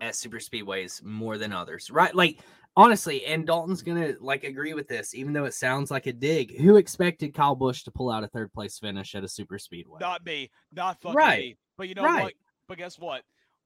at 0.00 0.14
super 0.14 0.38
speedways 0.38 1.02
more 1.02 1.38
than 1.38 1.52
others, 1.52 1.90
right? 1.90 2.14
Like 2.14 2.38
honestly, 2.76 3.24
and 3.26 3.46
Dalton's 3.46 3.82
gonna 3.82 4.14
like 4.20 4.44
agree 4.44 4.74
with 4.74 4.88
this, 4.88 5.14
even 5.14 5.32
though 5.32 5.44
it 5.44 5.54
sounds 5.54 5.90
like 5.90 6.06
a 6.06 6.12
dig. 6.12 6.58
Who 6.60 6.76
expected 6.76 7.34
Kyle 7.34 7.56
Busch 7.56 7.82
to 7.84 7.90
pull 7.90 8.10
out 8.10 8.24
a 8.24 8.28
third 8.28 8.52
place 8.52 8.78
finish 8.78 9.14
at 9.14 9.24
a 9.24 9.28
super 9.28 9.58
speedway? 9.58 9.98
Not 10.00 10.24
me. 10.24 10.50
Not 10.72 11.00
fucking 11.00 11.16
Right. 11.16 11.38
me. 11.40 11.56
But 11.76 11.88
you 11.88 11.94
know 11.94 12.04
Right. 12.04 12.22
what? 12.22 12.34
But 12.68 12.78
guess 12.78 12.98
what? 12.98 13.22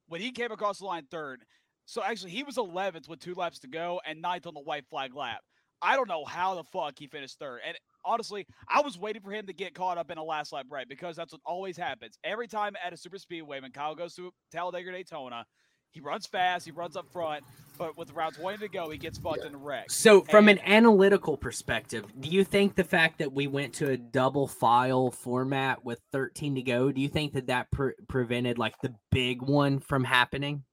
When 0.09 0.21
he 0.21 0.33
came 0.33 0.53
across 0.53 0.79
the 0.79 0.87
line 0.87 1.07
third, 1.11 1.45
so 1.85 2.03
actually 2.03 2.31
he 2.31 2.43
was 2.43 2.57
11th 2.57 3.09
with 3.09 3.21
two 3.21 3.35
laps 3.35 3.59
to 3.61 3.69
go 3.69 4.01
and 4.07 4.21
ninth 4.23 4.47
on 4.47 4.55
the 4.55 4.61
white 4.61 4.87
flag 4.89 5.15
lap. 5.15 5.43
I 5.83 5.97
don't 5.97 6.09
know 6.09 6.25
how 6.25 6.55
the 6.55 6.65
fuck 6.65 6.99
he 6.99 7.07
finished 7.09 7.39
third. 7.39 7.61
And 7.67 7.77
honestly, 8.05 8.47
I 8.69 8.81
was 8.81 8.99
waiting 8.99 9.23
for 9.23 9.33
him 9.33 9.47
to 9.47 9.53
get 9.53 9.75
caught 9.75 9.99
up 9.99 10.11
in 10.11 10.19
a 10.19 10.25
last 10.25 10.53
lap 10.53 10.67
break 10.69 10.89
because 10.89 11.17
that's 11.17 11.33
what 11.33 11.41
always 11.45 11.77
happens. 11.77 12.19
Every 12.25 12.47
time 12.47 12.75
at 12.85 12.93
a 12.93 12.97
super 12.97 13.19
speedway, 13.19 13.61
when 13.61 13.73
Kyle 13.73 13.95
goes 13.95 14.15
to 14.15 14.33
Talladega 14.53 14.93
Daytona, 14.93 15.45
he 15.91 16.01
runs 16.01 16.27
fast, 16.27 16.65
he 16.65 16.71
runs 16.71 16.97
up 16.97 17.07
front, 17.13 17.45
but 17.77 17.99
with 17.99 18.13
round 18.13 18.35
20 18.37 18.59
to 18.59 18.69
go, 18.69 18.89
he 18.89 18.97
gets 18.97 19.19
fucked 19.19 19.41
Yeah. 19.43 19.49
in 19.49 19.55
a 19.55 19.59
wreck. 19.59 19.91
So, 19.91 20.23
from 20.23 20.49
an 20.49 20.59
analytical 20.61 21.37
perspective, 21.37 22.07
do 22.19 22.31
you 22.31 22.45
think 22.45 22.77
the 22.77 22.85
fact 22.85 23.19
that 23.19 23.31
we 23.33 23.47
went 23.47 23.75
to 23.75 23.91
a 23.91 23.97
double 23.99 24.47
file 24.47 25.11
format 25.11 25.85
with 25.85 26.01
13 26.13 26.55
to 26.55 26.63
go, 26.63 26.93
do 26.93 27.01
you 27.03 27.09
think 27.09 27.35
that 27.35 27.49
that 27.49 27.71
pre- 27.73 27.93
prevented 28.09 28.57
like 28.57 28.75
the 28.83 28.95
big 29.11 29.43
one 29.43 29.81
from 29.81 30.05
happening? 30.05 30.65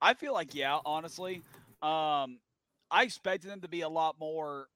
I 0.00 0.14
feel 0.14 0.32
like 0.32 0.54
yeah, 0.54 0.78
honestly. 0.86 1.42
Um 1.82 2.38
I 2.90 3.04
expected 3.04 3.50
them 3.50 3.60
to 3.62 3.68
be 3.68 3.82
a 3.82 3.88
lot 3.88 4.16
more 4.18 4.66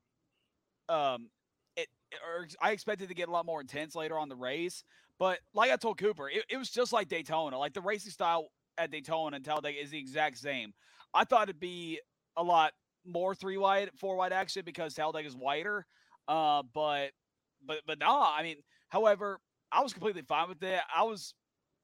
um 0.88 1.28
it 1.76 1.88
or 2.24 2.46
I 2.60 2.72
expected 2.72 3.08
to 3.08 3.14
get 3.14 3.28
a 3.28 3.32
lot 3.32 3.46
more 3.46 3.60
intense 3.60 3.94
later 3.94 4.18
on 4.18 4.28
the 4.28 4.36
race, 4.36 4.84
but 5.18 5.38
like 5.54 5.70
I 5.70 5.76
told 5.76 5.98
Cooper, 5.98 6.28
it, 6.28 6.44
it 6.48 6.56
was 6.56 6.70
just 6.70 6.92
like 6.92 7.08
Daytona. 7.08 7.58
Like 7.58 7.74
the 7.74 7.80
racing 7.80 8.12
style 8.12 8.48
at 8.78 8.90
Daytona 8.90 9.36
and 9.36 9.44
Talladega 9.44 9.80
is 9.80 9.90
the 9.90 9.98
exact 9.98 10.38
same. 10.38 10.72
I 11.12 11.24
thought 11.24 11.44
it'd 11.48 11.60
be 11.60 12.00
a 12.36 12.42
lot 12.42 12.72
more 13.06 13.34
three 13.34 13.56
wide, 13.56 13.90
four 13.98 14.16
wide 14.16 14.32
action 14.32 14.62
because 14.64 14.94
Talladega 14.94 15.28
is 15.28 15.36
wider. 15.36 15.86
Uh, 16.26 16.62
but 16.72 17.10
but 17.66 17.80
but 17.86 17.98
no, 17.98 18.20
I 18.22 18.42
mean, 18.42 18.56
however, 18.88 19.38
I 19.70 19.82
was 19.82 19.92
completely 19.92 20.22
fine 20.22 20.48
with 20.48 20.62
it. 20.62 20.80
I 20.94 21.02
was 21.04 21.34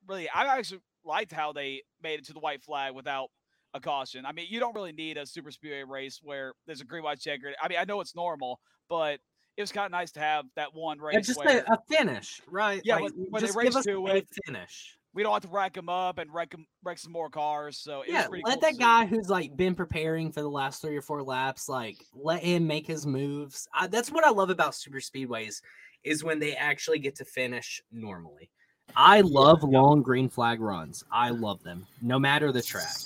really, 0.07 0.29
I 0.29 0.59
actually 0.59 0.81
liked 1.05 1.33
how 1.33 1.53
they 1.53 1.83
made 2.03 2.19
it 2.21 2.27
to 2.27 2.33
the 2.33 2.41
white 2.41 2.63
flag 2.63 2.95
without 2.95 3.31
a 3.75 3.81
caution. 3.81 4.27
I 4.27 4.33
mean, 4.33 4.47
you 4.49 4.61
don't 4.61 4.75
really 4.75 4.93
need 4.93 5.17
a 5.17 5.27
super 5.27 5.51
speedway 5.51 5.83
race 5.83 6.21
where 6.23 6.55
there's 6.67 6.81
a 6.81 6.85
green 6.85 7.05
white 7.05 7.21
checker. 7.21 7.53
I 7.63 7.69
mean, 7.69 7.79
I 7.79 7.85
know 7.85 8.01
it's 8.01 8.15
normal, 8.17 8.61
but 8.89 9.21
it 9.57 9.63
was 9.63 9.73
kind 9.73 9.87
of 9.87 9.93
nice 9.93 10.11
to 10.13 10.21
have 10.21 10.45
that 10.57 10.75
one 10.75 10.99
race 10.99 11.15
Yeah, 11.15 11.21
just 11.21 11.39
where 11.39 11.65
a, 11.67 11.79
finish, 11.89 12.41
right? 12.49 12.81
Yeah, 12.85 12.97
Like, 12.97 13.05
when- 13.05 13.13
when 13.31 13.41
they 13.43 13.47
just 13.47 13.57
race 13.57 13.69
give 13.69 13.77
us 13.77 13.85
to 13.85 14.07
a 14.09 14.15
it, 14.17 14.29
finish. 14.47 14.97
we 15.13 15.23
don't 15.23 15.33
have 15.33 15.43
to 15.43 15.49
rack 15.49 15.75
them 15.75 15.89
up 15.89 16.19
and 16.19 16.33
wreck 16.33 16.55
wreck 16.83 16.99
some 16.99 17.13
more 17.13 17.29
cars. 17.29 17.79
So 17.79 18.05
Yeah, 18.07 18.27
let 18.31 18.45
cool 18.45 18.61
that 18.61 18.79
guy 18.79 19.07
who's 19.07 19.29
like 19.29 19.57
been 19.57 19.75
preparing 19.75 20.33
for 20.33 20.41
the 20.41 20.49
last 20.51 20.81
three 20.83 20.97
or 20.97 21.03
four 21.03 21.23
laps, 21.23 21.69
like 21.69 21.97
let 22.15 22.43
him 22.43 22.67
make 22.67 22.87
his 22.87 23.07
moves. 23.07 23.69
I, 23.75 23.87
that's 23.87 24.11
what 24.11 24.25
I 24.25 24.31
love 24.31 24.51
about 24.51 24.75
super 24.75 24.99
speedways 24.99 25.63
is 26.05 26.25
when 26.25 26.39
they 26.39 26.57
actually 26.57 26.99
get 26.99 27.17
to 27.17 27.25
finish 27.25 27.83
normally. 27.93 28.51
I 28.97 29.21
love 29.21 29.63
long 29.63 30.03
green 30.03 30.29
flag 30.29 30.61
runs. 30.61 31.05
I 31.13 31.31
love 31.31 31.63
them, 31.63 31.87
no 32.03 32.19
matter 32.19 32.51
the 32.51 32.63
track. 32.63 32.97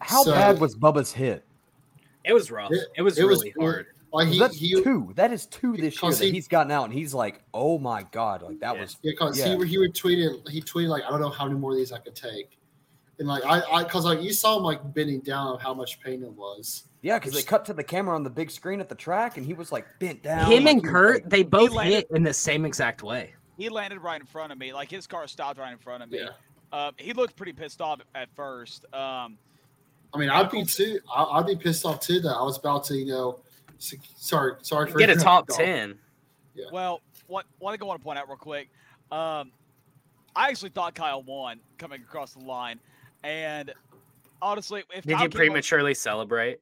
How 0.00 0.22
So- 0.22 0.32
bad 0.32 0.60
was 0.60 0.76
Bubba's 0.76 1.12
hit? 1.12 1.44
It 2.24 2.32
was 2.32 2.50
rough. 2.50 2.72
It- 2.72 2.88
It, 2.96 3.02
was 3.02 3.18
it 3.18 3.24
really 3.24 3.52
weird. 3.56 3.74
hard. 3.74 3.86
Like 4.12 4.28
he, 4.28 4.38
That's 4.38 4.56
he, 4.56 4.82
two. 4.82 5.12
That 5.16 5.32
is 5.32 5.44
two 5.46 5.76
this 5.76 6.02
year 6.02 6.10
that 6.12 6.24
he- 6.24 6.30
he's 6.32 6.48
gotten 6.48 6.72
out, 6.72 6.84
and 6.84 6.92
he's 6.94 7.12
like, 7.12 7.42
"Oh 7.52 7.78
my 7.78 8.04
god!" 8.04 8.40
Like 8.42 8.58
that 8.60 8.74
Yeah. 8.74 8.80
was 8.80 8.96
Yeah, 9.02 9.10
because 9.12 9.38
Yeah. 9.38 9.56
he 9.58 9.66
he 9.66 9.78
would 9.78 9.94
tweet 9.94 10.18
it. 10.18 10.48
He 10.48 10.62
tweeted 10.62 10.88
like, 10.88 11.02
"I 11.04 11.10
don't 11.10 11.20
know 11.20 11.28
how 11.28 11.44
many 11.46 11.58
more 11.58 11.72
of 11.72 11.76
these 11.76 11.92
I 11.92 11.98
could 11.98 12.14
take," 12.16 12.58
and 13.18 13.28
like 13.28 13.44
I, 13.44 13.60
I, 13.70 13.84
because 13.84 14.06
like 14.06 14.22
you 14.22 14.32
saw 14.32 14.56
him 14.56 14.62
like 14.62 14.94
bending 14.94 15.20
down 15.20 15.48
of 15.48 15.60
how 15.60 15.74
much 15.74 16.00
pain 16.00 16.22
it 16.22 16.32
was. 16.32 16.84
yeah, 17.02 17.18
because 17.18 17.34
they 17.34 17.42
cut 17.42 17.66
to 17.66 17.74
the 17.74 17.84
camera 17.84 18.14
on 18.14 18.22
the 18.22 18.30
big 18.30 18.50
screen 18.50 18.80
at 18.80 18.88
the 18.88 18.94
track, 18.94 19.36
and 19.36 19.44
he 19.44 19.52
was 19.52 19.70
like 19.72 19.86
bent 19.98 20.22
down. 20.22 20.50
Him 20.50 20.64
like, 20.64 20.72
and 20.76 20.84
Kurt, 20.84 21.14
like- 21.24 21.30
they 21.30 21.42
both 21.42 21.72
landed- 21.72 21.94
hit 21.94 22.06
in 22.12 22.22
the 22.22 22.32
same 22.32 22.64
exact 22.64 23.02
way. 23.02 23.34
He 23.58 23.68
landed 23.68 23.98
right 24.00 24.18
in 24.20 24.26
front 24.26 24.52
of 24.52 24.58
me. 24.58 24.72
Like 24.72 24.90
his 24.90 25.06
car 25.06 25.26
stopped 25.28 25.58
right 25.58 25.72
in 25.72 25.78
front 25.78 26.02
of 26.02 26.10
me. 26.10 26.20
Yeah, 26.20 26.28
Uh, 26.72 26.92
he 26.96 27.12
looked 27.12 27.36
pretty 27.36 27.52
pissed 27.52 27.82
off 27.82 28.00
at 28.14 28.30
first. 28.34 28.86
Um, 28.94 29.36
I 30.14 30.18
mean, 30.18 30.30
I'd 30.30 30.50
be 30.50 30.64
too. 30.64 31.00
I, 31.14 31.22
I'd 31.24 31.46
be 31.46 31.56
pissed 31.56 31.84
off 31.84 32.00
too 32.00 32.20
that 32.20 32.34
I 32.34 32.42
was 32.42 32.58
about 32.58 32.84
to, 32.84 32.94
you 32.96 33.06
know, 33.06 33.40
sorry, 33.78 34.54
sorry 34.62 34.90
for 34.90 34.98
Get 34.98 35.10
a 35.10 35.16
top 35.16 35.46
Dog. 35.46 35.56
ten. 35.58 35.98
Well, 36.72 37.00
what 37.26 37.46
one 37.58 37.72
thing 37.74 37.82
I 37.82 37.86
want 37.86 38.00
to 38.00 38.04
point 38.04 38.18
out 38.18 38.28
real 38.28 38.36
quick, 38.36 38.68
um, 39.12 39.52
I 40.34 40.48
actually 40.48 40.70
thought 40.70 40.94
Kyle 40.94 41.22
won 41.22 41.60
coming 41.78 42.00
across 42.02 42.32
the 42.32 42.40
line, 42.40 42.80
and 43.22 43.72
honestly, 44.42 44.82
if 44.94 45.04
Did 45.04 45.16
Kyle 45.16 45.24
you 45.24 45.28
came 45.28 45.40
up- 45.40 45.46
prematurely 45.52 45.94
celebrate? 45.94 46.58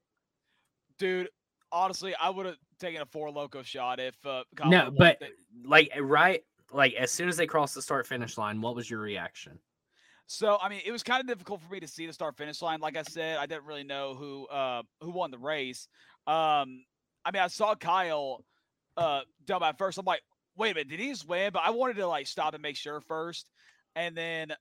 dude? 0.98 1.28
Honestly, 1.72 2.14
I 2.20 2.30
would 2.30 2.46
have 2.46 2.56
taken 2.78 3.02
a 3.02 3.06
four 3.06 3.28
loko 3.30 3.64
shot 3.64 3.98
if 4.00 4.14
uh, 4.24 4.44
Kyle 4.54 4.70
No, 4.70 4.78
would've 4.84 4.94
won 4.94 5.14
but 5.20 5.28
like 5.64 5.92
right, 6.00 6.42
like 6.72 6.94
as 6.94 7.10
soon 7.10 7.28
as 7.28 7.36
they 7.36 7.46
crossed 7.46 7.74
the 7.74 7.82
start 7.82 8.06
finish 8.06 8.38
line, 8.38 8.60
what 8.60 8.74
was 8.76 8.88
your 8.88 9.00
reaction? 9.00 9.58
So 10.26 10.58
I 10.60 10.68
mean, 10.68 10.80
it 10.84 10.92
was 10.92 11.02
kind 11.02 11.20
of 11.20 11.26
difficult 11.26 11.62
for 11.62 11.72
me 11.72 11.80
to 11.80 11.88
see 11.88 12.06
the 12.06 12.12
start 12.12 12.36
finish 12.36 12.60
line. 12.60 12.80
Like 12.80 12.96
I 12.96 13.02
said, 13.02 13.38
I 13.38 13.46
didn't 13.46 13.64
really 13.64 13.84
know 13.84 14.14
who 14.14 14.46
uh, 14.46 14.82
who 15.00 15.10
won 15.10 15.30
the 15.30 15.38
race. 15.38 15.88
Um, 16.26 16.84
I 17.24 17.30
mean, 17.32 17.42
I 17.42 17.46
saw 17.48 17.74
Kyle 17.74 18.44
uh, 18.96 19.20
dump 19.44 19.62
at 19.62 19.78
first. 19.78 19.98
I'm 19.98 20.04
like, 20.04 20.22
wait 20.56 20.72
a 20.72 20.74
minute, 20.74 20.88
did 20.88 21.00
he 21.00 21.10
just 21.10 21.28
win? 21.28 21.50
But 21.52 21.62
I 21.64 21.70
wanted 21.70 21.96
to 21.96 22.06
like 22.06 22.26
stop 22.26 22.54
and 22.54 22.62
make 22.62 22.76
sure 22.76 23.00
first, 23.00 23.48
and 23.94 24.16
then 24.16 24.52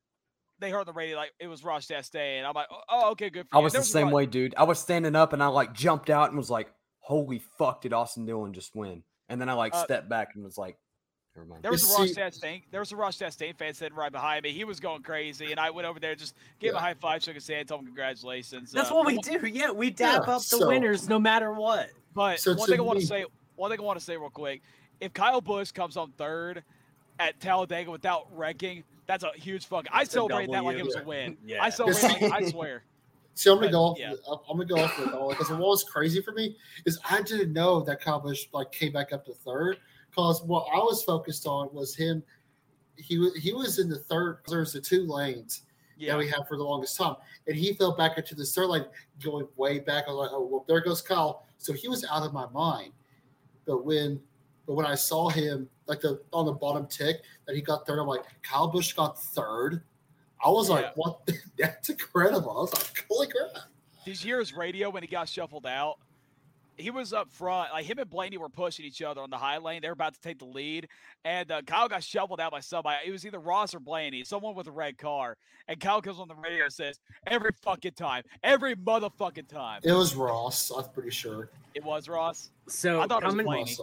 they 0.59 0.69
heard 0.69 0.85
the 0.85 0.93
radio 0.93 1.17
like 1.17 1.31
it 1.39 1.47
was 1.47 1.63
Ross 1.63 1.87
Chastain. 1.87 2.45
I'm 2.45 2.53
like, 2.53 2.67
oh, 2.89 3.11
okay, 3.11 3.29
good. 3.29 3.47
For 3.49 3.57
I 3.57 3.59
was 3.61 3.73
the 3.73 3.83
same 3.83 4.11
way, 4.11 4.25
dude. 4.25 4.53
I 4.57 4.63
was 4.63 4.79
standing 4.79 5.15
up, 5.15 5.33
and 5.33 5.41
I 5.41 5.47
like 5.47 5.73
jumped 5.73 6.09
out 6.09 6.29
and 6.29 6.37
was 6.37 6.49
like, 6.51 6.71
"Holy 6.99 7.41
fuck! 7.57 7.81
Did 7.81 7.93
Austin 7.93 8.25
Dillon 8.25 8.53
just 8.53 8.75
win?" 8.75 9.03
And 9.29 9.41
then 9.41 9.49
I 9.49 9.53
like 9.53 9.73
Uh, 9.73 9.83
stepped 9.83 10.07
back 10.09 10.29
and 10.35 10.43
was 10.43 10.57
like, 10.57 10.77
"Never 11.35 11.47
mind." 11.47 11.63
There 11.63 11.71
was 11.71 11.83
You 11.83 11.95
a 11.95 11.97
Ross 11.99 12.09
see- 12.09 12.15
Chastain. 12.21 12.61
There 12.71 12.79
was 12.79 12.91
a 12.91 12.95
Ross 12.95 13.17
Chastain 13.17 13.55
fan 13.57 13.73
sitting 13.73 13.97
right 13.97 14.11
behind 14.11 14.43
me. 14.43 14.51
He 14.51 14.63
was 14.63 14.79
going 14.79 15.01
crazy, 15.03 15.51
and 15.51 15.59
I 15.59 15.69
went 15.69 15.87
over 15.87 15.99
there, 15.99 16.15
just 16.15 16.35
gave 16.59 16.71
him 16.71 16.77
a 16.77 16.79
high 16.79 16.93
five, 16.93 17.23
shook 17.23 17.35
his 17.35 17.47
hand, 17.47 17.67
told 17.67 17.81
him 17.81 17.87
congratulations. 17.87 18.71
That's 18.71 18.91
uh, 18.91 18.95
what 18.95 19.05
we 19.05 19.17
do. 19.17 19.45
Yeah, 19.47 19.71
we 19.71 19.87
Yeah, 19.87 19.93
dap 19.93 20.27
up 20.27 20.39
the 20.41 20.57
so- 20.57 20.67
winners 20.67 21.07
no 21.09 21.19
matter 21.19 21.51
what. 21.53 21.89
But 22.13 22.39
So 22.39 22.51
one 22.55 22.67
to 22.67 22.71
thing 22.71 22.79
I 22.79 22.83
want 22.83 22.99
to 22.99 23.05
say, 23.05 23.25
one 23.55 23.69
thing 23.71 23.79
I 23.79 23.83
want 23.83 23.99
to 23.99 24.05
say 24.05 24.15
real 24.17 24.29
quick, 24.29 24.61
if 25.01 25.13
Kyle 25.13 25.41
Busch 25.41 25.71
comes 25.71 25.97
on 25.97 26.11
third 26.13 26.63
at 27.19 27.39
Talladega 27.41 27.91
without 27.91 28.27
wrecking, 28.35 28.83
that's 29.07 29.23
a 29.23 29.31
huge 29.35 29.65
fuck. 29.65 29.85
I 29.91 30.03
celebrate 30.05 30.47
that 30.51 30.63
like 30.63 30.77
W. 30.77 30.79
it 30.79 30.85
was 30.85 30.95
a 30.95 31.03
win. 31.03 31.37
Yeah. 31.45 31.61
I 31.63 31.69
celebrate. 31.69 32.21
like, 32.21 32.31
I 32.31 32.49
swear. 32.49 32.83
See, 33.37 33.49
I'm 33.49 33.57
gonna 33.57 33.67
But, 33.67 33.71
go 33.73 33.81
off. 33.81 33.99
yeah. 33.99 34.13
I'm 34.49 34.55
gonna 34.57 34.65
go 34.65 34.77
off 34.77 34.97
with 34.97 35.09
all 35.13 35.29
because 35.29 35.49
what 35.49 35.59
was 35.59 35.83
crazy 35.83 36.21
for 36.21 36.31
me 36.31 36.55
is 36.85 36.97
I 37.09 37.21
didn't 37.21 37.51
know 37.51 37.81
that 37.81 37.99
Kyle 37.99 38.19
Busch 38.21 38.45
like 38.53 38.71
came 38.71 38.93
back 38.93 39.11
up 39.11 39.25
to 39.25 39.33
third 39.33 39.77
because 40.15 40.41
what 40.43 40.67
I 40.73 40.77
was 40.77 41.03
focused 41.03 41.45
on 41.45 41.69
was 41.73 41.95
him. 41.95 42.23
He 42.97 43.17
was 43.17 43.35
he 43.35 43.53
was 43.53 43.79
in 43.79 43.89
the 43.89 43.99
third. 43.99 44.39
There's 44.47 44.71
the 44.73 44.79
two 44.79 45.05
lanes 45.05 45.63
Yeah. 45.97 46.13
that 46.13 46.19
we 46.19 46.29
had 46.29 46.47
for 46.47 46.55
the 46.57 46.63
longest 46.63 46.97
time, 46.97 47.15
and 47.47 47.55
he 47.55 47.73
fell 47.73 47.95
back 47.95 48.17
into 48.17 48.35
the 48.35 48.45
third 48.45 48.67
lane, 48.67 48.85
going 49.23 49.47
way 49.57 49.79
back. 49.79 50.05
I 50.07 50.11
was 50.11 50.17
like, 50.17 50.29
oh 50.31 50.47
well, 50.49 50.65
there 50.67 50.79
goes 50.79 51.01
Kyle. 51.01 51.45
So 51.57 51.73
he 51.73 51.87
was 51.89 52.05
out 52.09 52.23
of 52.23 52.31
my 52.33 52.47
mind. 52.49 52.93
But 53.65 53.83
when 53.83 54.21
but 54.65 54.75
when 54.75 54.85
I 54.85 54.95
saw 54.95 55.29
him 55.29 55.67
like 55.87 55.99
the 56.01 56.21
on 56.31 56.45
the 56.45 56.53
bottom 56.53 56.87
tick 56.87 57.17
that 57.45 57.55
he 57.55 57.61
got 57.61 57.85
third, 57.85 57.99
I'm 57.99 58.07
like, 58.07 58.23
Kyle 58.43 58.67
Busch 58.67 58.93
got 58.93 59.21
third. 59.21 59.81
I 60.43 60.49
was 60.49 60.69
Yeah. 60.69 60.75
like, 60.75 60.97
what? 60.97 61.29
That's 61.57 61.89
incredible. 61.89 62.51
I 62.51 62.61
was 62.61 62.73
like, 62.73 63.05
holy 63.09 63.27
crap. 63.27 63.63
Did 64.05 64.23
you 64.23 64.29
hear 64.29 64.39
his 64.39 64.53
radio 64.53 64.89
when 64.89 65.01
he 65.03 65.07
got 65.07 65.27
shuffled 65.27 65.65
out? 65.65 65.97
He 66.77 66.89
was 66.89 67.13
up 67.13 67.31
front, 67.31 67.71
like 67.71 67.85
him 67.85 67.99
and 67.99 68.09
Blaney 68.09 68.37
were 68.37 68.49
pushing 68.49 68.85
each 68.85 69.01
other 69.01 69.21
on 69.21 69.29
the 69.29 69.37
high 69.37 69.57
lane. 69.57 69.81
They 69.81 69.87
were 69.87 69.93
about 69.93 70.13
to 70.13 70.21
take 70.21 70.39
the 70.39 70.45
lead, 70.45 70.87
and 71.23 71.51
uh, 71.51 71.61
Kyle 71.61 71.87
got 71.87 72.03
shuffled 72.03 72.39
out 72.39 72.51
by 72.51 72.59
somebody. 72.59 72.97
It 73.07 73.11
was 73.11 73.25
either 73.25 73.39
Ross 73.39 73.73
or 73.73 73.79
Blaney, 73.79 74.23
someone 74.23 74.55
with 74.55 74.67
a 74.67 74.71
red 74.71 74.97
car. 74.97 75.37
And 75.67 75.79
Kyle 75.79 76.01
comes 76.01 76.19
on 76.19 76.27
the 76.27 76.35
radio 76.35 76.65
and 76.65 76.73
says, 76.73 76.99
"Every 77.27 77.51
fucking 77.63 77.93
time, 77.93 78.23
every 78.43 78.75
motherfucking 78.75 79.47
time." 79.47 79.81
It 79.83 79.93
was 79.93 80.15
Ross, 80.15 80.71
I'm 80.75 80.83
pretty 80.93 81.11
sure. 81.11 81.49
It 81.73 81.83
was 81.83 82.07
Ross. 82.09 82.51
So 82.67 83.01
I 83.01 83.07
thought 83.07 83.23
it 83.23 83.25
was 83.25 83.33
coming 83.33 83.45
Blaney. 83.45 83.75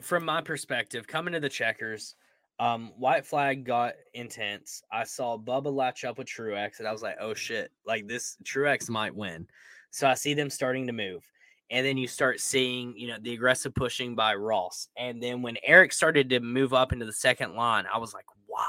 From 0.00 0.24
my 0.24 0.40
perspective, 0.40 1.06
coming 1.06 1.34
to 1.34 1.40
the 1.40 1.48
checkers, 1.48 2.14
um, 2.58 2.92
white 2.96 3.26
flag 3.26 3.64
got 3.64 3.94
intense. 4.14 4.82
I 4.90 5.04
saw 5.04 5.36
Bubba 5.38 5.72
latch 5.72 6.04
up 6.04 6.18
with 6.18 6.26
Truex, 6.26 6.78
and 6.78 6.88
I 6.88 6.92
was 6.92 7.02
like, 7.02 7.16
"Oh 7.20 7.34
shit! 7.34 7.70
Like 7.86 8.06
this, 8.06 8.36
Truex 8.44 8.88
might 8.88 9.14
win." 9.14 9.46
So 9.90 10.08
I 10.08 10.14
see 10.14 10.34
them 10.34 10.50
starting 10.50 10.86
to 10.86 10.92
move, 10.92 11.22
and 11.70 11.86
then 11.86 11.96
you 11.96 12.08
start 12.08 12.40
seeing, 12.40 12.94
you 12.96 13.08
know, 13.08 13.16
the 13.20 13.32
aggressive 13.32 13.74
pushing 13.74 14.14
by 14.14 14.34
Ross, 14.34 14.88
and 14.96 15.22
then 15.22 15.42
when 15.42 15.56
Erik 15.64 15.92
started 15.92 16.30
to 16.30 16.40
move 16.40 16.74
up 16.74 16.92
into 16.92 17.06
the 17.06 17.12
second 17.12 17.54
line, 17.54 17.86
I 17.92 17.98
was 17.98 18.12
like, 18.12 18.26
"Why? 18.46 18.66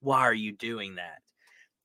Why 0.00 0.20
are 0.20 0.34
you 0.34 0.52
doing 0.52 0.96
that?" 0.96 1.20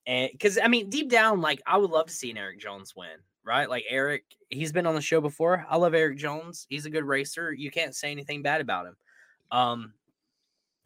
And 0.06 0.30
because 0.32 0.58
I 0.58 0.68
mean, 0.68 0.90
deep 0.90 1.10
down, 1.10 1.40
like 1.40 1.62
I 1.66 1.76
would 1.76 1.90
love 1.90 2.06
to 2.06 2.12
see 2.12 2.30
an 2.30 2.36
Erik 2.36 2.60
Jones 2.60 2.94
win, 2.96 3.18
right? 3.44 3.68
Like 3.68 3.84
Erik, 3.88 4.24
he's 4.48 4.72
been 4.72 4.86
on 4.86 4.94
the 4.94 5.00
show 5.00 5.20
before. 5.20 5.66
I 5.68 5.76
love 5.76 5.94
Erik 5.94 6.18
Jones. 6.18 6.66
He's 6.68 6.86
a 6.86 6.90
good 6.90 7.04
racer. 7.04 7.52
You 7.52 7.70
can't 7.70 7.94
say 7.94 8.10
anything 8.10 8.42
bad 8.42 8.60
about 8.60 8.86
him. 8.86 8.96
Um, 9.50 9.94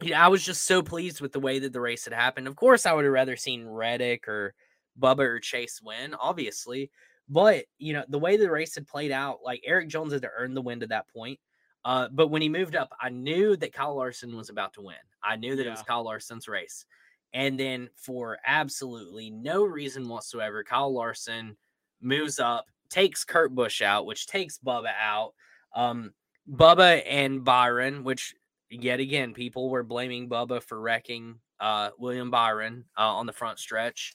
you 0.01 0.11
know, 0.11 0.17
I 0.17 0.27
was 0.27 0.43
just 0.43 0.65
so 0.65 0.81
pleased 0.81 1.21
with 1.21 1.31
the 1.31 1.39
way 1.39 1.59
that 1.59 1.73
the 1.73 1.81
race 1.81 2.05
had 2.05 2.13
happened. 2.13 2.47
Of 2.47 2.55
course, 2.55 2.85
I 2.85 2.93
would 2.93 3.05
have 3.05 3.13
rather 3.13 3.37
seen 3.37 3.65
Reddick 3.65 4.27
or 4.27 4.53
Bubba 4.99 5.19
or 5.19 5.39
Chase 5.39 5.81
win, 5.81 6.13
obviously. 6.15 6.91
But 7.27 7.65
you 7.77 7.93
know, 7.93 8.03
the 8.07 8.19
way 8.19 8.37
the 8.37 8.51
race 8.51 8.75
had 8.75 8.87
played 8.87 9.11
out, 9.11 9.39
like 9.43 9.61
Erik 9.65 9.89
Jones 9.89 10.13
had 10.13 10.21
to 10.23 10.31
earn 10.37 10.53
the 10.53 10.61
win 10.61 10.79
to 10.81 10.87
that 10.87 11.07
point. 11.07 11.39
Uh, 11.83 12.07
but 12.11 12.27
when 12.27 12.41
he 12.41 12.49
moved 12.49 12.75
up, 12.75 12.91
I 12.99 13.09
knew 13.09 13.55
that 13.57 13.73
Kyle 13.73 13.95
Larson 13.95 14.35
was 14.35 14.49
about 14.49 14.73
to 14.73 14.81
win. 14.81 14.95
I 15.23 15.35
knew 15.35 15.55
that 15.55 15.67
it 15.67 15.69
was 15.69 15.83
Kyle 15.83 16.03
Larson's 16.03 16.47
race. 16.47 16.85
And 17.33 17.59
then 17.59 17.89
for 17.95 18.39
absolutely 18.45 19.29
no 19.29 19.65
reason 19.65 20.07
whatsoever, 20.07 20.63
Kyle 20.63 20.91
Larson 20.91 21.55
moves 22.01 22.39
up, 22.39 22.65
takes 22.89 23.23
Kurt 23.23 23.53
Busch 23.53 23.81
out, 23.81 24.05
which 24.05 24.25
takes 24.25 24.57
Bubba 24.57 24.93
out. 24.99 25.33
Um, 25.75 26.13
Bubba 26.49 27.03
and 27.05 27.43
Byron, 27.43 28.03
which 28.03 28.33
yet 28.69 28.99
again, 28.99 29.33
people 29.33 29.69
were 29.69 29.83
blaming 29.83 30.29
Bubba 30.29 30.63
for 30.63 30.79
wrecking 30.79 31.35
uh, 31.59 31.89
William 31.99 32.31
Byron 32.31 32.85
uh, 32.97 33.01
on 33.01 33.25
the 33.25 33.33
front 33.33 33.59
stretch. 33.59 34.13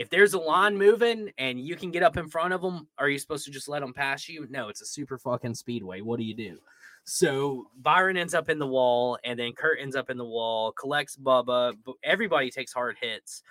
If 0.00 0.08
there's 0.08 0.32
a 0.32 0.38
line 0.38 0.78
moving 0.78 1.30
and 1.36 1.60
you 1.60 1.76
can 1.76 1.90
get 1.90 2.02
up 2.02 2.16
in 2.16 2.26
front 2.26 2.54
of 2.54 2.62
them, 2.62 2.88
are 2.96 3.10
you 3.10 3.18
supposed 3.18 3.44
to 3.44 3.50
just 3.50 3.68
let 3.68 3.80
them 3.80 3.92
pass 3.92 4.30
you? 4.30 4.46
No, 4.48 4.70
it's 4.70 4.80
a 4.80 4.86
super 4.86 5.18
fucking 5.18 5.54
speedway. 5.54 6.00
What 6.00 6.18
do 6.18 6.24
you 6.24 6.32
do? 6.32 6.56
So 7.04 7.66
Byron 7.82 8.16
ends 8.16 8.32
up 8.32 8.48
in 8.48 8.58
the 8.58 8.66
wall, 8.66 9.18
and 9.24 9.38
then 9.38 9.52
Kurt 9.52 9.78
ends 9.78 9.94
up 9.94 10.08
in 10.08 10.16
the 10.16 10.24
wall, 10.24 10.72
collects 10.72 11.16
Bubba. 11.18 11.74
But 11.84 11.96
everybody 12.02 12.50
takes 12.50 12.72
hard 12.72 12.96
hits. 12.98 13.42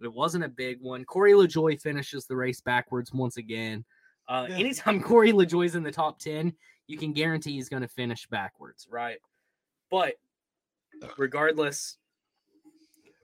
It 0.00 0.10
wasn't 0.10 0.44
a 0.44 0.48
big 0.48 0.78
one. 0.80 1.04
Corey 1.04 1.32
LaJoie 1.32 1.78
finishes 1.78 2.24
the 2.24 2.36
race 2.36 2.62
backwards 2.62 3.12
once 3.12 3.36
again. 3.36 3.84
Uh, 4.28 4.46
Yeah. 4.48 4.56
anytime 4.56 5.02
Corey 5.02 5.32
LaJoie's 5.34 5.74
in 5.74 5.82
the 5.82 5.92
top 5.92 6.20
10, 6.20 6.54
you 6.86 6.96
can 6.96 7.12
guarantee 7.12 7.52
he's 7.52 7.68
going 7.68 7.82
to 7.82 7.88
finish 7.88 8.26
backwards, 8.28 8.88
right? 8.90 9.18
But 9.90 10.14
regardless, 11.18 11.98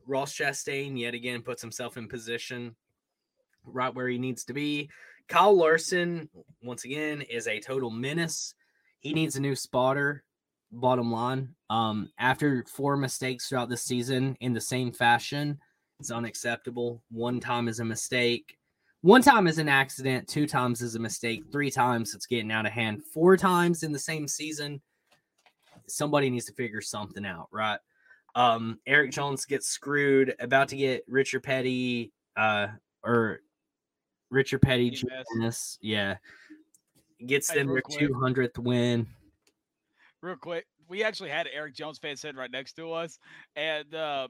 Ross 0.07 0.35
Chastain 0.35 0.99
yet 0.99 1.15
again 1.15 1.43
puts 1.43 1.63
himself 1.63 1.97
in 1.97 2.09
position 2.09 2.75
right 3.65 3.95
where 3.95 4.09
he 4.09 4.19
needs 4.19 4.45
to 4.45 4.53
be. 4.53 4.91
Kyle 5.29 5.57
Larson, 5.57 6.29
once 6.63 6.85
again, 6.85 7.23
is 7.23 7.47
a 7.47 7.61
total 7.61 7.91
menace. 7.91 8.55
He 9.01 9.15
needs 9.15 9.37
a 9.37 9.41
new 9.41 9.57
spotter. 9.57 10.25
Bottom 10.73 11.13
line, 11.13 11.55
um, 11.71 12.11
after 12.19 12.65
four 12.69 12.97
mistakes 12.97 13.49
throughout 13.49 13.69
the 13.69 13.77
season 13.77 14.37
in 14.41 14.53
the 14.53 14.61
same 14.61 14.91
fashion, 14.91 15.59
it's 16.01 16.11
unacceptable. 16.11 17.01
One 17.11 17.39
time 17.39 17.69
is 17.69 17.79
a 17.79 17.85
mistake. 17.85 18.59
One 19.03 19.23
time 19.23 19.47
is 19.47 19.59
an 19.59 19.69
accident. 19.69 20.27
Two 20.27 20.47
times 20.47 20.83
is 20.83 20.97
a 20.97 20.99
mistake. 20.99 21.45
Three 21.53 21.71
times 21.71 22.15
it's 22.15 22.27
getting 22.27 22.51
out 22.51 22.67
of 22.67 22.73
hand. 22.73 23.05
Four 23.05 23.37
times 23.37 23.85
in 23.85 23.93
the 23.93 23.99
same 23.99 24.27
season, 24.27 24.81
somebody 25.87 26.29
needs 26.29 26.47
to 26.47 26.53
figure 26.55 26.81
something 26.81 27.25
out, 27.25 27.49
right? 27.53 27.79
Um, 28.35 28.79
Erik 28.87 29.13
Jones 29.13 29.45
gets 29.45 29.69
screwed, 29.69 30.35
about 30.41 30.69
to 30.69 30.77
get 30.77 31.05
Richard 31.09 31.43
Petty, 31.45 32.13
uh, 32.37 32.69
or 33.05 33.41
Richard 34.31 34.61
Petty. 34.63 34.91
Jr., 34.91 35.07
yeah, 35.81 36.17
gets 37.27 37.49
them 37.53 37.69
their 37.69 37.83
two 37.89 38.13
hundredth 38.15 38.59
win. 38.59 39.07
Real 40.21 40.37
quick, 40.37 40.67
we 40.89 41.05
actually 41.05 41.31
had 41.31 41.47
Erik 41.53 41.75
Jones 41.75 41.99
fan 41.99 42.17
sitting 42.17 42.37
right 42.37 42.51
next 42.51 42.73
to 42.75 42.93
us, 42.93 43.19
and 43.57 43.95
uh, 43.95 44.29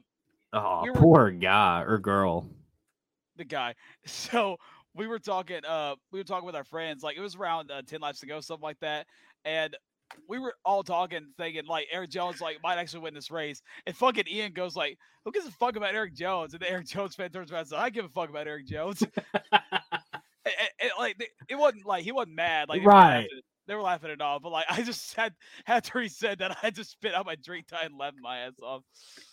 Oh, 0.53 0.83
We 0.83 0.89
were- 0.91 0.95
poor 0.97 1.31
guy 1.31 1.81
or 1.81 1.97
girl. 1.97 2.47
the 3.37 3.43
guy. 3.45 3.73
So 4.05 4.57
we 4.93 5.07
were 5.07 5.19
talking. 5.19 5.65
Uh, 5.65 5.95
we 6.11 6.19
were 6.19 6.23
talking 6.23 6.45
with 6.45 6.55
our 6.55 6.63
friends. 6.63 7.01
Like 7.03 7.17
it 7.17 7.21
was 7.21 7.35
around 7.35 7.71
uh, 7.71 7.81
ten 7.87 8.01
laps 8.01 8.19
to 8.19 8.27
go, 8.27 8.39
something 8.39 8.63
like 8.63 8.79
that, 8.81 9.07
and 9.45 9.75
we 10.27 10.39
were 10.39 10.53
all 10.63 10.83
talking, 10.83 11.27
thinking 11.37 11.65
like 11.65 11.87
Erik 11.91 12.09
Jones 12.09 12.41
like 12.41 12.57
might 12.63 12.77
actually 12.77 13.01
win 13.01 13.13
this 13.13 13.31
race. 13.31 13.61
And 13.85 13.95
fucking 13.95 14.25
Ian 14.27 14.53
goes 14.53 14.75
like, 14.75 14.97
"Who 15.23 15.31
gives 15.31 15.47
a 15.47 15.51
fuck 15.51 15.75
about 15.75 15.95
Erik 15.95 16.15
Jones?" 16.15 16.53
And 16.53 16.61
the 16.61 16.69
Erik 16.69 16.87
Jones 16.87 17.15
fan 17.15 17.31
turns 17.31 17.51
around 17.51 17.61
and 17.61 17.69
says, 17.69 17.79
"I 17.79 17.89
give 17.89 18.05
a 18.05 18.09
fuck 18.09 18.29
about 18.29 18.47
Erik 18.47 18.67
Jones." 18.67 19.03
And, 20.79 20.91
like 20.99 21.17
it 21.49 21.55
wasn't 21.55 21.87
like 21.87 22.03
he 22.03 22.11
wasn't 22.11 22.35
mad. 22.35 22.69
Like 22.69 22.85
Right. 22.85 23.27
They 23.67 23.73
were 23.73 23.81
laughing 23.81 24.11
it 24.11 24.21
off, 24.21 24.43
but 24.43 24.51
like 24.51 24.65
I 24.69 24.83
just 24.83 25.15
had 25.15 25.33
after 25.67 25.99
he 25.99 26.07
said 26.07 26.37
that, 26.37 26.55
I 26.61 26.69
just 26.69 26.91
spit 26.91 27.15
out 27.15 27.25
my 27.25 27.35
drink 27.35 27.67
tie 27.67 27.85
and 27.85 27.97
laughed 27.97 28.17
my 28.21 28.41
ass 28.41 28.53
off. 28.61 28.83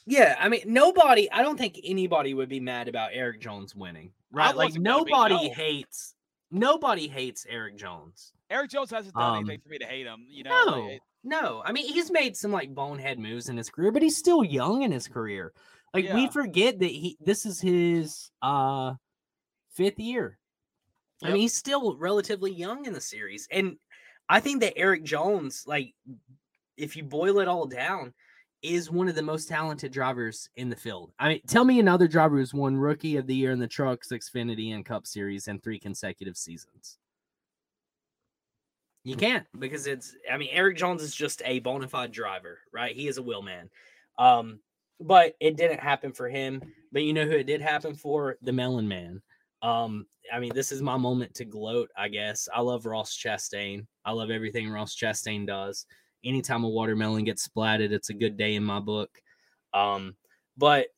Yeah, 0.07 0.37
I 0.39 0.49
mean, 0.49 0.63
nobody. 0.65 1.31
I 1.31 1.43
don't 1.43 1.59
think 1.59 1.79
anybody 1.85 2.33
would 2.33 2.49
be 2.49 2.61
mad 2.61 2.89
about 2.89 3.11
Erik 3.13 3.43
Jones 3.43 3.75
winning, 3.75 4.13
right? 4.33 4.57
Like 4.57 4.69
wasn't 4.69 4.85
be, 4.85 4.91
nobody 4.91 5.49
no. 5.49 5.53
hates. 5.53 6.15
Nobody 6.53 7.09
hates 7.09 7.47
Erik 7.49 7.77
Jones. 7.77 8.33
Erik 8.51 8.71
Jones 8.71 8.91
hasn't 8.91 9.15
done 9.15 9.31
Um, 9.31 9.37
anything 9.39 9.61
for 9.61 9.71
me 9.71 9.79
to 9.79 9.87
hate 9.87 10.07
him. 10.07 10.27
You 10.29 10.45
know, 10.45 10.65
No, 10.67 10.89
it- 10.91 11.01
no. 11.25 11.63
I 11.65 11.73
mean, 11.73 11.87
he's 11.91 12.11
made 12.11 12.37
some 12.37 12.53
like 12.53 12.75
bonehead 12.75 13.19
moves 13.19 13.49
in 13.49 13.57
his 13.57 13.71
career, 13.71 13.91
but 13.91 14.03
he's 14.03 14.17
still 14.19 14.45
young 14.45 14.83
in 14.83 14.93
his 14.93 15.09
career. 15.09 15.53
Like 15.95 16.07
we 16.13 16.29
forget 16.29 16.79
that 16.79 16.91
he 16.91 17.17
this 17.21 17.45
is 17.47 17.61
his 17.61 18.31
uh 18.43 18.95
fifth 19.71 19.99
year. 19.99 20.39
I 21.23 21.29
mean, 21.29 21.37
he's 21.43 21.55
still 21.55 21.97
relatively 21.97 22.51
young 22.53 22.85
in 22.87 22.93
the 22.93 23.01
series. 23.01 23.47
And 23.51 23.79
I 24.29 24.41
think 24.41 24.61
that 24.61 24.77
Erik 24.77 25.05
Jones, 25.05 25.65
like 25.67 25.95
if 26.77 26.97
you 26.97 27.05
boil 27.05 27.39
it 27.39 27.49
all 27.49 27.67
down, 27.67 28.13
is 28.63 28.91
one 28.91 29.09
of 29.09 29.15
the 29.15 29.23
most 29.23 29.49
talented 29.49 29.93
drivers 29.93 30.49
in 30.57 30.69
the 30.69 30.77
field. 30.77 31.13
I 31.19 31.29
mean, 31.29 31.41
tell 31.47 31.65
me 31.65 31.81
another 31.81 32.07
driver 32.07 32.37
who's 32.39 32.55
won 32.55 32.77
rookie 32.77 33.17
of 33.17 33.27
the 33.27 33.35
year 33.35 33.51
in 33.51 33.59
the 33.59 33.67
trucks, 33.67 34.09
Xfinity, 34.09 34.75
and 34.75 34.85
Cup 34.85 35.07
Series 35.07 35.49
in 35.49 35.61
three 35.61 35.79
consecutive 35.79 36.37
seasons. 36.37 36.99
You 39.05 39.17
can't 39.17 39.45
because 39.59 39.89
it's 39.89 40.15
I 40.33 40.37
mean 40.37 40.51
Erik 40.53 40.77
Jones 40.77 41.03
is 41.03 41.13
just 41.15 41.43
a 41.45 41.59
bona 41.59 41.89
fide 41.89 42.13
driver, 42.13 42.61
right? 42.73 42.95
He 42.95 43.09
is 43.09 43.19
a 43.19 43.23
wheel 43.23 43.43
man. 43.43 43.69
Um, 44.17 44.61
but 45.01 45.35
it 45.41 45.57
didn't 45.57 45.81
happen 45.81 46.13
for 46.13 46.29
him. 46.29 46.63
But 46.93 47.03
you 47.03 47.13
know 47.13 47.25
who 47.25 47.33
it 47.33 47.47
did 47.47 47.61
happen 47.61 47.95
for? 47.95 48.37
The 48.43 48.53
Melon 48.53 48.87
Man. 48.87 49.21
Um, 49.63 50.07
I 50.33 50.39
mean, 50.39 50.53
this 50.55 50.73
is 50.73 50.83
my 50.83 50.97
moment 50.97 51.35
to 51.35 51.45
gloat, 51.45 51.91
I 51.97 52.09
guess. 52.09 52.49
I 52.55 52.61
love 52.61 52.87
Ross 52.87 53.17
Chastain. 53.17 53.87
I 54.05 54.13
love 54.13 54.31
everything 54.31 54.71
Ross 54.71 54.95
Chastain 54.95 55.47
does. 55.47 55.87
Anytime 56.25 56.65
a 56.65 56.69
watermelon 56.69 57.25
gets 57.25 57.47
splatted, 57.47 57.93
it's 57.93 58.11
a 58.11 58.15
good 58.15 58.37
day 58.37 58.55
in 58.55 58.65
my 58.65 58.81
book. 58.81 59.11
Um, 59.75 60.15
but 60.57 60.89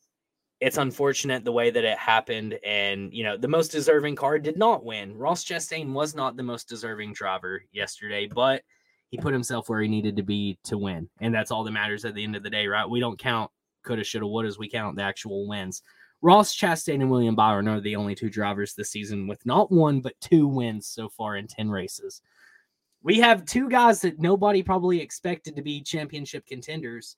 it's 0.60 0.78
unfortunate 0.78 1.44
the 1.44 1.52
way 1.52 1.70
that 1.70 1.84
it 1.84 1.98
happened. 1.98 2.58
And, 2.64 3.12
you 3.12 3.24
know, 3.24 3.36
the 3.36 3.48
most 3.48 3.68
deserving 3.68 4.16
car 4.16 4.38
did 4.38 4.56
not 4.56 4.84
win. 4.84 5.16
Ross 5.16 5.44
Chastain 5.44 5.92
was 5.92 6.14
not 6.14 6.36
the 6.36 6.42
most 6.42 6.68
deserving 6.68 7.12
driver 7.12 7.62
yesterday, 7.72 8.26
but 8.26 8.62
he 9.10 9.18
put 9.18 9.32
himself 9.32 9.68
where 9.68 9.82
he 9.82 9.88
needed 9.88 10.16
to 10.16 10.22
be 10.22 10.58
to 10.64 10.78
win. 10.78 11.08
And 11.20 11.34
that's 11.34 11.50
all 11.50 11.64
that 11.64 11.70
matters 11.70 12.04
at 12.04 12.14
the 12.14 12.24
end 12.24 12.34
of 12.34 12.42
the 12.42 12.50
day, 12.50 12.66
right? 12.66 12.88
We 12.88 13.00
don't 13.00 13.18
count 13.18 13.50
coulda, 13.84 14.04
shoulda, 14.04 14.26
wouldas. 14.26 14.58
We 14.58 14.68
count 14.68 14.96
the 14.96 15.02
actual 15.02 15.46
wins. 15.46 15.82
Ross 16.22 16.56
Chastain 16.56 17.02
and 17.02 17.10
William 17.10 17.36
Byron 17.36 17.68
are 17.68 17.80
the 17.80 17.96
only 17.96 18.14
two 18.14 18.30
drivers 18.30 18.74
this 18.74 18.90
season 18.90 19.26
with 19.26 19.44
not 19.44 19.70
one, 19.70 20.00
but 20.00 20.18
two 20.20 20.46
wins 20.48 20.86
so 20.86 21.08
far 21.08 21.36
in 21.36 21.46
10 21.46 21.70
races. 21.70 22.22
We 23.04 23.20
have 23.20 23.44
two 23.44 23.68
guys 23.68 24.00
that 24.00 24.18
nobody 24.18 24.62
probably 24.62 24.98
expected 25.00 25.54
to 25.56 25.62
be 25.62 25.82
championship 25.82 26.46
contenders 26.46 27.16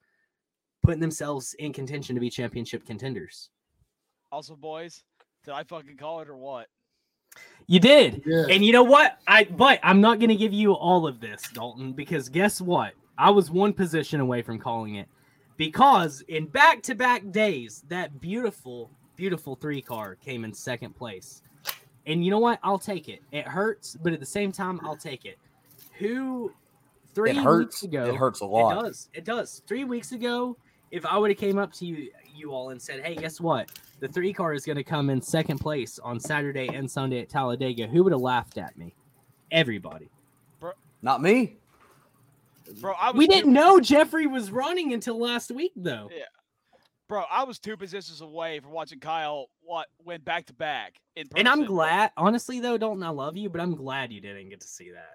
putting 0.82 1.00
themselves 1.00 1.54
in 1.60 1.72
contention 1.72 2.14
to 2.16 2.20
be 2.20 2.28
championship 2.28 2.84
contenders. 2.84 3.50
also, 4.32 4.54
boys, 4.54 5.02
did 5.44 5.54
I 5.54 5.64
fucking 5.64 5.96
call 5.96 6.20
it 6.20 6.28
or 6.28 6.36
what? 6.36 6.66
You 7.66 7.80
did. 7.80 8.22
Yeah. 8.26 8.46
And 8.50 8.64
you 8.64 8.72
know 8.72 8.82
what? 8.82 9.18
I 9.26 9.44
but 9.44 9.78
I'm 9.82 10.00
not 10.00 10.18
going 10.18 10.28
to 10.30 10.36
give 10.36 10.52
you 10.52 10.72
all 10.72 11.06
of 11.06 11.20
this, 11.20 11.42
Dalton, 11.52 11.92
because 11.92 12.28
guess 12.28 12.60
what? 12.60 12.92
I 13.18 13.30
was 13.30 13.50
one 13.50 13.72
position 13.72 14.20
away 14.20 14.42
from 14.42 14.58
calling 14.58 14.96
it. 14.96 15.08
Because 15.56 16.22
in 16.28 16.46
back-to-back 16.46 17.30
days, 17.30 17.82
that 17.88 18.20
beautiful, 18.20 18.90
beautiful 19.16 19.56
three 19.56 19.80
car 19.80 20.14
came 20.16 20.44
in 20.44 20.52
second 20.52 20.94
place. 20.94 21.42
And 22.06 22.24
you 22.24 22.30
know 22.30 22.38
what? 22.38 22.58
I'll 22.62 22.78
take 22.78 23.08
it. 23.08 23.22
It 23.32 23.46
hurts, 23.46 23.96
but 24.02 24.12
at 24.12 24.20
the 24.20 24.26
same 24.26 24.52
time, 24.52 24.78
I'll 24.82 24.96
take 24.96 25.24
it. 25.24 25.38
Who 25.98 26.52
three 27.14 27.30
It 27.30 27.36
hurts. 27.36 27.82
weeks 27.82 27.82
ago? 27.84 28.04
It 28.06 28.16
hurts 28.16 28.40
a 28.40 28.46
lot. 28.46 28.78
It 28.78 28.82
does. 28.82 29.08
It 29.14 29.24
does. 29.24 29.62
Three 29.66 29.84
weeks 29.84 30.12
ago, 30.12 30.56
if 30.90 31.04
I 31.06 31.18
would 31.18 31.30
have 31.30 31.38
came 31.38 31.58
up 31.58 31.72
to 31.74 31.86
you, 31.86 32.10
you 32.34 32.52
all, 32.52 32.70
and 32.70 32.80
said, 32.80 33.04
"Hey, 33.04 33.14
guess 33.14 33.40
what? 33.40 33.70
The 34.00 34.08
three 34.08 34.32
car 34.32 34.52
is 34.52 34.64
going 34.66 34.76
to 34.76 34.84
come 34.84 35.08
in 35.10 35.22
second 35.22 35.58
place 35.58 35.98
on 35.98 36.20
Saturday 36.20 36.68
and 36.68 36.90
Sunday 36.90 37.20
at 37.20 37.28
Talladega," 37.28 37.86
who 37.86 38.04
would 38.04 38.12
have 38.12 38.20
laughed 38.20 38.58
at 38.58 38.76
me? 38.76 38.94
Everybody. 39.50 40.10
Bro, 40.60 40.72
Not 41.02 41.22
me. 41.22 41.56
Bro, 42.80 42.94
I 43.00 43.10
was 43.12 43.18
We 43.18 43.26
didn't 43.28 43.52
know 43.52 43.80
Jeffrey 43.80 44.26
was 44.26 44.50
running 44.50 44.92
until 44.92 45.18
last 45.18 45.50
week, 45.50 45.72
though. 45.76 46.10
Yeah. 46.14 46.24
Bro, 47.08 47.22
I 47.30 47.44
was 47.44 47.60
two 47.60 47.76
positions 47.76 48.20
away 48.20 48.58
from 48.58 48.72
watching 48.72 48.98
Kyle 48.98 49.46
what 49.62 49.86
went 50.04 50.24
back 50.24 50.46
to 50.46 50.52
back 50.52 50.94
in 51.14 51.28
person. 51.28 51.38
And 51.38 51.48
I'm 51.48 51.64
glad, 51.64 52.10
honestly, 52.16 52.58
though, 52.58 52.76
Dalton, 52.76 53.04
I 53.04 53.10
love 53.10 53.36
you, 53.36 53.48
but 53.48 53.60
I'm 53.60 53.76
glad 53.76 54.12
you 54.12 54.20
didn't 54.20 54.48
get 54.48 54.60
to 54.60 54.66
see 54.68 54.90
that. 54.90 55.14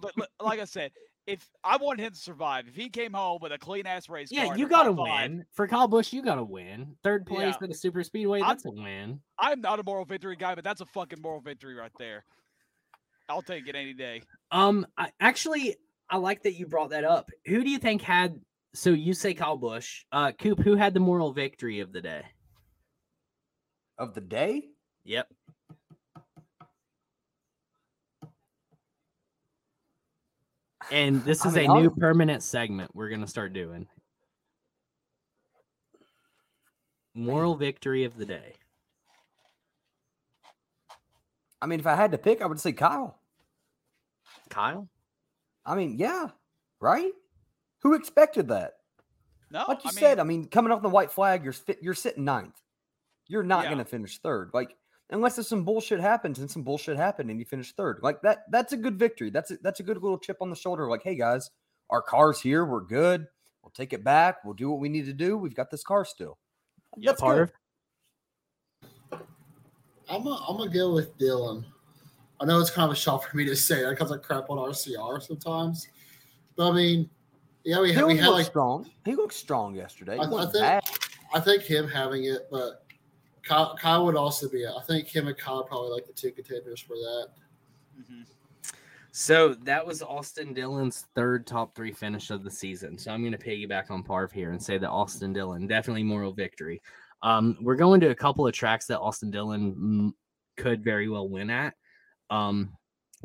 But 0.00 0.16
li- 0.16 0.26
like 0.40 0.60
I 0.60 0.64
said, 0.64 0.92
if 1.26 1.48
I 1.62 1.76
wanted 1.76 2.02
him 2.04 2.12
to 2.12 2.18
survive, 2.18 2.66
if 2.68 2.74
he 2.74 2.88
came 2.88 3.12
home 3.12 3.38
with 3.42 3.52
a 3.52 3.58
clean 3.58 3.86
ass 3.86 4.08
race 4.08 4.28
Yeah, 4.32 4.46
and 4.50 4.58
you 4.58 4.66
got 4.68 4.84
to 4.84 4.92
win. 4.92 5.44
For 5.52 5.68
Kyle 5.68 5.86
Busch, 5.88 6.12
you 6.12 6.22
got 6.22 6.36
to 6.36 6.44
win. 6.44 6.96
Third 7.04 7.26
place 7.26 7.54
Yeah. 7.60 7.64
at 7.64 7.70
a 7.70 7.74
super 7.74 8.02
speedway, 8.02 8.40
I'm- 8.40 8.48
that's 8.48 8.64
a 8.64 8.70
win. 8.70 9.20
I'm 9.38 9.60
not 9.60 9.78
a 9.78 9.82
moral 9.82 10.04
victory 10.04 10.36
guy, 10.36 10.54
but 10.54 10.64
that's 10.64 10.80
a 10.80 10.86
fucking 10.86 11.20
moral 11.20 11.40
victory 11.40 11.74
right 11.74 11.92
there. 11.98 12.24
I'll 13.28 13.42
take 13.42 13.68
it 13.68 13.76
any 13.76 13.92
day. 13.92 14.22
Um, 14.50 14.86
I, 14.96 15.12
actually, 15.20 15.76
I 16.08 16.16
like 16.16 16.42
that 16.42 16.54
you 16.54 16.66
brought 16.66 16.90
that 16.90 17.04
up. 17.04 17.30
Who 17.46 17.62
do 17.62 17.70
you 17.70 17.78
think 17.78 18.02
had 18.02 18.40
so 18.72 18.90
you 18.90 19.14
say 19.14 19.34
Kyle 19.34 19.56
Busch. 19.56 20.04
Uh, 20.12 20.30
Coop, 20.32 20.60
who 20.60 20.76
had 20.76 20.94
the 20.94 21.00
moral 21.00 21.32
victory 21.32 21.80
of 21.80 21.92
the 21.92 22.00
day? 22.00 22.22
Of 23.98 24.14
the 24.14 24.20
day? 24.20 24.68
Yep. 25.04 25.28
And 30.90 31.22
this 31.24 31.44
I 31.44 31.48
is 31.50 31.54
mean, 31.54 31.70
a 31.70 31.74
new 31.74 31.84
I'll- 31.84 31.90
permanent 31.90 32.42
segment 32.42 32.90
we're 32.94 33.08
gonna 33.08 33.26
start 33.26 33.52
doing. 33.52 33.86
Moral 37.14 37.54
victory 37.56 38.04
of 38.04 38.16
the 38.16 38.26
day. 38.26 38.54
I 41.60 41.66
mean, 41.66 41.80
if 41.80 41.86
I 41.86 41.94
had 41.94 42.12
to 42.12 42.18
pick, 42.18 42.40
I 42.40 42.46
would 42.46 42.60
say 42.60 42.72
Kyle. 42.72 43.18
Kyle? 44.48 44.88
I 45.66 45.74
mean, 45.74 45.98
yeah, 45.98 46.28
right? 46.80 47.12
Who 47.82 47.94
expected 47.94 48.48
that? 48.48 48.74
No, 49.50 49.64
Like 49.68 49.84
you 49.84 49.90
I 49.90 49.92
mean, 49.92 49.98
said, 50.00 50.18
I 50.20 50.22
mean, 50.22 50.46
coming 50.46 50.72
off 50.72 50.80
the 50.82 50.88
white 50.88 51.10
flag, 51.10 51.44
you're 51.44 51.54
you're 51.82 51.94
sitting 51.94 52.24
ninth. 52.24 52.60
You're 53.26 53.42
not 53.42 53.64
Yeah. 53.64 53.70
going 53.70 53.78
to 53.78 53.84
finish 53.84 54.18
third. 54.18 54.50
Like 54.54 54.76
unless 55.10 55.38
if 55.38 55.46
some 55.46 55.64
bullshit 55.64 56.00
happens 56.00 56.38
and 56.38 56.50
some 56.50 56.62
bullshit 56.62 56.96
happened 56.96 57.30
and 57.30 57.38
you 57.38 57.44
finish 57.44 57.72
third. 57.72 58.00
Like 58.02 58.20
that 58.22 58.44
that's 58.50 58.72
a 58.72 58.76
good 58.76 58.98
victory. 58.98 59.30
That's 59.30 59.50
a, 59.50 59.56
that's 59.62 59.80
a 59.80 59.82
good 59.82 60.02
little 60.02 60.18
chip 60.18 60.38
on 60.40 60.50
the 60.50 60.56
shoulder 60.56 60.88
like, 60.88 61.02
"Hey 61.02 61.14
guys, 61.16 61.50
our 61.90 62.02
car's 62.02 62.40
here. 62.40 62.64
We're 62.64 62.80
good. 62.82 63.26
We'll 63.62 63.72
take 63.72 63.92
it 63.92 64.02
back. 64.04 64.44
We'll 64.44 64.54
do 64.54 64.70
what 64.70 64.80
we 64.80 64.88
need 64.88 65.06
to 65.06 65.12
do. 65.12 65.36
We've 65.36 65.54
got 65.54 65.70
this 65.70 65.82
car 65.82 66.04
still." 66.04 66.38
Yeah, 66.96 67.12
That's 67.12 67.20
good. 67.22 67.50
I'm 70.08 70.24
gonna 70.24 70.42
I'm 70.48 70.56
gonna 70.56 70.70
go 70.70 70.92
with 70.92 71.16
Dillon. 71.18 71.64
I 72.40 72.46
know 72.46 72.58
it's 72.58 72.70
kind 72.70 72.86
of 72.86 72.92
a 72.92 72.98
shock 72.98 73.28
for 73.28 73.36
me 73.36 73.44
to 73.44 73.54
say 73.54 73.82
that 73.82 73.90
because 73.90 74.10
I 74.10 74.16
crap 74.16 74.48
on 74.48 74.56
RCR 74.58 75.22
sometimes, 75.22 75.86
but 76.56 76.70
I 76.70 76.72
mean, 76.72 77.10
yeah, 77.64 77.80
we 77.80 77.88
He 77.88 77.94
had, 77.94 78.04
we 78.06 78.16
had 78.16 78.28
like 78.28 78.46
strong. 78.46 78.90
He 79.04 79.14
looked 79.14 79.34
strong 79.34 79.74
yesterday. 79.74 80.16
I- 80.18 80.24
I 80.24 80.42
think- 80.46 80.52
bad. 80.54 80.82
I 81.32 81.38
think 81.38 81.62
him 81.62 81.86
having 81.86 82.24
it, 82.24 82.48
but 82.50 82.84
Kyle, 83.42 83.76
Kyle 83.76 84.04
would 84.06 84.16
also 84.16 84.48
be. 84.48 84.66
I 84.66 84.82
think 84.86 85.08
him 85.08 85.28
and 85.28 85.36
Kyle 85.36 85.64
probably 85.64 85.90
like 85.90 86.06
the 86.06 86.12
two 86.12 86.30
contenders 86.32 86.80
for 86.80 86.94
that. 86.96 87.28
mhm. 87.98 88.24
So 89.12 89.54
that 89.54 89.84
was 89.84 90.02
Austin 90.02 90.54
Dillon's 90.54 91.06
third 91.14 91.46
top 91.46 91.74
three 91.74 91.92
finish 91.92 92.30
of 92.30 92.44
the 92.44 92.50
season. 92.50 92.96
So 92.96 93.10
I'm 93.10 93.22
going 93.22 93.32
to 93.32 93.38
piggyback 93.38 93.90
on 93.90 94.04
Parv 94.04 94.30
here 94.32 94.52
and 94.52 94.62
say 94.62 94.78
that 94.78 94.88
Austin 94.88 95.32
Dillon 95.32 95.66
definitely 95.66 96.04
moral 96.04 96.32
victory. 96.32 96.80
Um, 97.22 97.58
we're 97.60 97.76
going 97.76 98.00
to 98.00 98.10
a 98.10 98.14
couple 98.14 98.46
of 98.46 98.54
tracks 98.54 98.86
that 98.86 99.00
Austin 99.00 99.30
Dillon 99.30 100.14
could 100.56 100.84
very 100.84 101.08
well 101.08 101.28
win 101.28 101.50
at. 101.50 101.74
Um, 102.30 102.72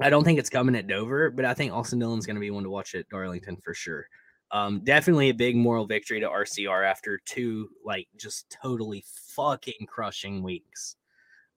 I 0.01 0.09
don't 0.09 0.23
think 0.23 0.39
it's 0.39 0.49
coming 0.49 0.75
at 0.75 0.87
Dover, 0.87 1.29
but 1.29 1.45
I 1.45 1.53
think 1.53 1.71
Austin 1.71 1.99
Dillon's 1.99 2.25
going 2.25 2.35
to 2.35 2.41
be 2.41 2.51
one 2.51 2.63
to 2.63 2.69
watch 2.69 2.95
at 2.95 3.07
Darlington 3.09 3.57
for 3.57 3.73
sure. 3.73 4.07
Um, 4.51 4.81
definitely 4.83 5.29
a 5.29 5.33
big 5.33 5.55
moral 5.55 5.85
victory 5.85 6.19
to 6.19 6.27
RCR 6.29 6.85
after 6.85 7.19
two 7.25 7.69
like 7.83 8.07
just 8.15 8.49
totally 8.49 9.03
fucking 9.35 9.87
crushing 9.87 10.43
weeks. 10.43 10.95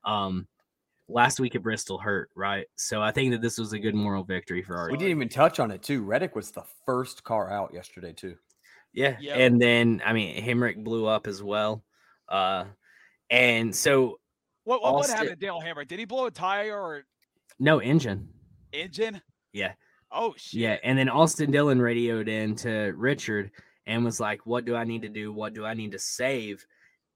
Um, 0.04 0.48
last 1.08 1.40
week 1.40 1.54
at 1.54 1.62
Bristol 1.62 1.98
hurt, 1.98 2.30
right? 2.34 2.66
So 2.76 3.00
I 3.02 3.10
think 3.10 3.32
that 3.32 3.42
this 3.42 3.58
was 3.58 3.72
a 3.72 3.78
good 3.78 3.94
moral 3.94 4.24
victory 4.24 4.62
for 4.62 4.76
our 4.76 4.90
We 4.90 4.96
didn't 4.96 5.10
even 5.10 5.28
touch 5.28 5.60
on 5.60 5.70
it 5.70 5.82
too. 5.82 6.02
Reddick 6.02 6.34
was 6.34 6.50
the 6.50 6.64
first 6.84 7.24
car 7.24 7.50
out 7.50 7.72
yesterday 7.72 8.12
too. 8.12 8.36
yeah. 8.92 9.16
Yep. 9.20 9.36
And 9.36 9.60
then 9.60 10.02
I 10.04 10.12
mean 10.12 10.42
Hemric 10.42 10.82
blew 10.82 11.06
up 11.06 11.26
as 11.26 11.42
well. 11.42 11.82
Uh 12.28 12.64
and 13.30 13.74
so 13.74 14.18
What, 14.64 14.82
what, 14.82 14.94
what 14.94 15.08
happened 15.08 15.30
to 15.30 15.36
Dale 15.36 15.60
Hammer? 15.60 15.84
Did 15.84 15.98
he 15.98 16.04
blow 16.04 16.26
a 16.26 16.30
tire 16.30 16.78
or 16.78 17.04
no 17.58 17.80
engine. 17.80 18.28
engine? 18.72 19.20
Yeah. 19.52 19.72
Oh 20.10 20.34
shit. 20.36 20.60
Yeah. 20.60 20.76
And 20.82 20.98
then 20.98 21.08
Austin 21.08 21.50
Dillon 21.50 21.80
radioed 21.80 22.28
in 22.28 22.54
to 22.56 22.92
Richard 22.96 23.50
and 23.86 24.04
was 24.04 24.20
like, 24.20 24.46
What 24.46 24.64
do 24.64 24.76
I 24.76 24.84
need 24.84 25.02
to 25.02 25.08
do? 25.08 25.32
What 25.32 25.54
do 25.54 25.64
I 25.64 25.74
need 25.74 25.92
to 25.92 25.98
save? 25.98 26.64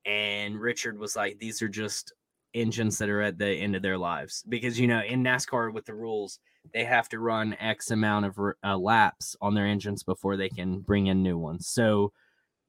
And 0.04 0.60
Richard 0.60 0.98
was 0.98 1.16
like, 1.16 1.38
These 1.38 1.62
are 1.62 1.68
just 1.68 2.12
engines 2.54 2.98
that 2.98 3.08
are 3.08 3.22
at 3.22 3.38
the 3.38 3.48
end 3.48 3.76
of 3.76 3.82
their 3.82 3.98
lives. 3.98 4.44
Because, 4.48 4.78
you 4.78 4.86
know, 4.86 5.00
in 5.00 5.22
NASCAR 5.22 5.72
with 5.72 5.86
the 5.86 5.94
rules, 5.94 6.38
they 6.74 6.84
have 6.84 7.08
to 7.10 7.18
run 7.18 7.56
X 7.58 7.90
amount 7.90 8.26
of 8.26 8.38
uh, 8.64 8.76
laps 8.76 9.36
on 9.40 9.54
their 9.54 9.66
engines 9.66 10.02
before 10.02 10.36
they 10.36 10.48
can 10.48 10.80
bring 10.80 11.06
in 11.06 11.22
new 11.22 11.38
ones. 11.38 11.68
So, 11.68 12.12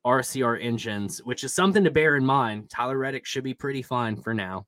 RCR 0.05 0.61
engines, 0.61 1.19
which 1.23 1.45
is 1.45 1.53
something 1.53 1.83
to 1.85 1.91
bear 1.91 2.17
in 2.17 2.25
mind. 2.25 2.69
Tyler 2.69 2.97
Reddick 2.97 3.25
should 3.25 3.43
be 3.43 3.53
pretty 3.53 3.81
fine 3.81 4.17
for 4.17 4.33
now. 4.33 4.65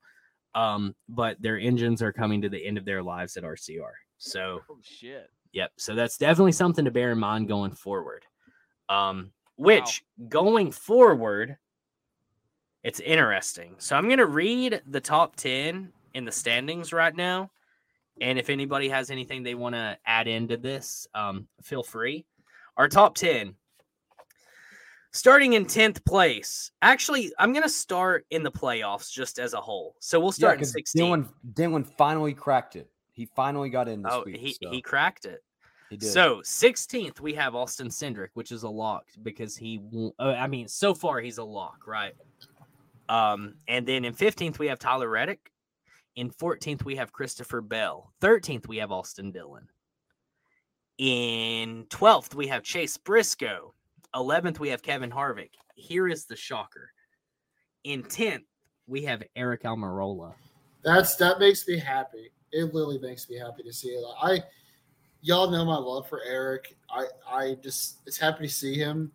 Um, 0.54 0.94
but 1.10 1.36
their 1.42 1.58
engines 1.58 2.00
are 2.00 2.12
coming 2.12 2.40
to 2.40 2.48
the 2.48 2.64
end 2.64 2.78
of 2.78 2.86
their 2.86 3.02
lives 3.02 3.36
at 3.36 3.44
RCR. 3.44 3.90
So, 4.16 4.60
Oh 4.70 4.78
shit. 4.82 5.28
Yep. 5.56 5.72
So 5.78 5.94
that's 5.94 6.18
definitely 6.18 6.52
something 6.52 6.84
to 6.84 6.90
bear 6.90 7.12
in 7.12 7.18
mind 7.18 7.48
going 7.48 7.72
forward. 7.72 8.26
Um, 8.90 9.32
which 9.56 10.04
going 10.28 10.70
forward, 10.70 11.56
it's 12.84 13.00
interesting. 13.00 13.74
So 13.78 13.96
I'm 13.96 14.06
gonna 14.06 14.26
read 14.26 14.82
the 14.86 15.00
top 15.00 15.34
10 15.36 15.94
in 16.12 16.24
the 16.26 16.30
standings 16.30 16.92
right 16.92 17.16
now. 17.16 17.50
And 18.20 18.38
if 18.38 18.50
anybody 18.50 18.90
has 18.90 19.10
anything 19.10 19.42
they 19.42 19.54
want 19.54 19.74
to 19.74 19.96
add 20.04 20.28
into 20.28 20.58
this, 20.58 21.08
um, 21.14 21.48
feel 21.62 21.82
free. 21.82 22.26
Our 22.76 22.88
top 22.88 23.14
10. 23.14 23.54
Starting 25.12 25.54
in 25.54 25.64
10th 25.64 26.04
place. 26.04 26.70
Actually, 26.82 27.32
I'm 27.38 27.54
gonna 27.54 27.70
start 27.70 28.26
in 28.28 28.42
the 28.42 28.52
playoffs 28.52 29.10
just 29.10 29.38
as 29.38 29.54
a 29.54 29.60
whole. 29.62 29.96
So 30.00 30.20
we'll 30.20 30.28
Yeah, 30.28 30.32
start 30.32 30.54
in 30.54 30.58
because 30.58 30.72
16. 30.72 31.02
Dillon 31.02 31.28
Dillon 31.54 31.84
finally 31.84 32.34
cracked 32.34 32.76
it. 32.76 32.90
He 33.12 33.24
finally 33.24 33.70
got 33.70 33.88
in 33.88 34.02
this 34.02 34.12
oh, 34.14 34.24
week. 34.26 34.36
he, 34.36 34.52
so 34.52 34.70
he 34.70 34.82
cracked 34.82 35.24
it. 35.24 35.42
He 35.90 35.96
did. 35.96 36.10
So 36.10 36.40
16th, 36.44 37.20
we 37.20 37.34
have 37.34 37.54
Austin 37.54 37.88
Cindric, 37.88 38.28
which 38.34 38.50
is 38.50 38.64
a 38.64 38.68
lock 38.68 39.04
because 39.22 39.56
he, 39.56 39.80
uh, 40.18 40.30
I 40.30 40.46
mean, 40.46 40.68
so 40.68 40.94
far 40.94 41.20
he's 41.20 41.38
a 41.38 41.44
lock, 41.44 41.86
right? 41.86 42.14
Um, 43.08 43.54
and 43.68 43.86
then 43.86 44.04
in 44.04 44.14
15th, 44.14 44.58
we 44.58 44.66
have 44.66 44.78
Tyler 44.78 45.08
Reddick. 45.08 45.52
In 46.16 46.30
14th, 46.30 46.84
we 46.84 46.96
have 46.96 47.12
Christopher 47.12 47.60
Bell. 47.60 48.12
13th, 48.20 48.66
we 48.66 48.78
have 48.78 48.90
Austin 48.90 49.30
Dillon. 49.30 49.68
In 50.98 51.84
12th, 51.90 52.34
we 52.34 52.48
have 52.48 52.62
Chase 52.62 52.96
Briscoe. 52.96 53.74
11th, 54.14 54.58
we 54.58 54.70
have 54.70 54.82
Kevin 54.82 55.10
Harvick. 55.10 55.50
Here 55.74 56.08
is 56.08 56.24
the 56.24 56.36
shocker. 56.36 56.90
In 57.84 58.02
10th, 58.02 58.44
we 58.86 59.02
have 59.02 59.22
Aric 59.36 59.62
Almirola. 59.62 60.32
That's 60.82 61.16
that 61.16 61.38
makes 61.38 61.66
me 61.68 61.78
happy. 61.78 62.30
It 62.52 62.72
literally 62.72 62.98
makes 62.98 63.28
me 63.28 63.36
happy 63.36 63.62
to 63.64 63.72
see 63.72 63.88
it. 63.88 64.04
I, 64.22 64.42
y'all 65.22 65.50
know 65.50 65.64
my 65.64 65.76
love 65.76 66.08
for 66.08 66.22
Aric. 66.28 66.74
I, 66.90 67.06
I 67.28 67.56
just 67.62 67.98
it's 68.06 68.18
happy 68.18 68.46
to 68.46 68.52
see 68.52 68.74
him. 68.74 69.12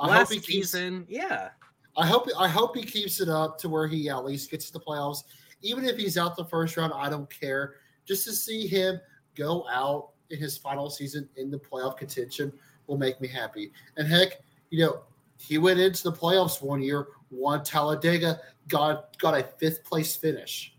I 0.00 0.08
Last 0.08 0.18
hope 0.18 0.28
he 0.30 0.34
keeps. 0.36 0.72
season, 0.72 1.06
yeah. 1.08 1.50
I 1.96 2.06
hope 2.06 2.28
I 2.38 2.46
hope 2.46 2.76
he 2.76 2.84
keeps 2.84 3.20
it 3.20 3.28
up 3.28 3.58
to 3.58 3.68
where 3.68 3.88
he 3.88 4.08
at 4.08 4.24
least 4.24 4.50
gets 4.50 4.66
to 4.66 4.72
the 4.72 4.80
playoffs. 4.80 5.24
Even 5.62 5.84
if 5.84 5.96
he's 5.96 6.16
out 6.16 6.36
the 6.36 6.44
first 6.44 6.76
round, 6.76 6.92
I 6.94 7.10
don't 7.10 7.28
care. 7.28 7.74
Just 8.04 8.24
to 8.24 8.32
see 8.32 8.66
him 8.66 9.00
go 9.34 9.66
out 9.68 10.10
in 10.30 10.38
his 10.38 10.56
final 10.56 10.90
season 10.90 11.28
in 11.36 11.50
the 11.50 11.58
playoff 11.58 11.96
contention 11.96 12.52
will 12.86 12.98
make 12.98 13.20
me 13.20 13.26
happy. 13.26 13.72
And 13.96 14.06
heck, 14.06 14.40
you 14.70 14.84
know, 14.84 15.00
he 15.38 15.58
went 15.58 15.80
into 15.80 16.04
the 16.04 16.12
playoffs 16.12 16.62
one 16.62 16.82
year, 16.82 17.08
won 17.30 17.64
Talladega, 17.64 18.40
got 18.68 19.18
got 19.18 19.38
a 19.38 19.42
fifth 19.42 19.82
place 19.84 20.14
finish 20.14 20.76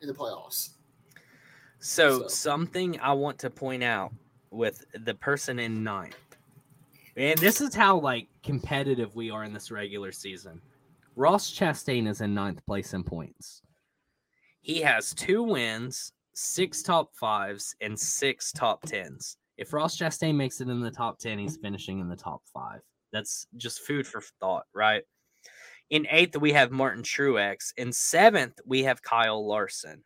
in 0.00 0.08
the 0.08 0.14
playoffs. 0.14 0.70
So, 1.82 2.20
So- 2.22 2.28
something 2.28 2.98
I 3.00 3.12
want 3.12 3.38
to 3.40 3.50
point 3.50 3.82
out 3.82 4.12
with 4.50 4.84
the 5.04 5.14
person 5.14 5.58
in 5.58 5.82
ninth, 5.82 6.36
and 7.16 7.36
this 7.38 7.60
is 7.60 7.74
how 7.74 7.98
like 7.98 8.28
competitive 8.44 9.16
we 9.16 9.30
are 9.30 9.42
in 9.42 9.52
this 9.52 9.70
regular 9.72 10.12
season. 10.12 10.62
Ross 11.16 11.50
Chastain 11.52 12.08
is 12.08 12.20
in 12.20 12.34
ninth 12.34 12.64
place 12.66 12.94
in 12.94 13.02
points. 13.02 13.62
He 14.60 14.80
has 14.80 15.12
two 15.12 15.42
wins, 15.42 16.12
six 16.34 16.82
top 16.84 17.14
fives, 17.16 17.74
and 17.80 17.98
six 17.98 18.52
top 18.52 18.82
tens. 18.82 19.36
If 19.56 19.72
Ross 19.72 19.98
Chastain 19.98 20.36
makes 20.36 20.60
it 20.60 20.68
in 20.68 20.80
the 20.80 20.90
top 20.90 21.18
ten, 21.18 21.38
he's 21.38 21.56
finishing 21.56 21.98
in 21.98 22.08
the 22.08 22.16
top 22.16 22.42
five. 22.54 22.80
That's 23.12 23.48
just 23.56 23.80
food 23.80 24.06
for 24.06 24.22
thought, 24.40 24.66
right? 24.72 25.02
In 25.90 26.06
eighth, 26.10 26.36
we 26.36 26.52
have 26.52 26.70
Martin 26.70 27.02
Truex. 27.02 27.72
In 27.76 27.92
seventh, 27.92 28.60
we 28.64 28.84
have 28.84 29.02
Kyle 29.02 29.44
Larson. 29.46 30.04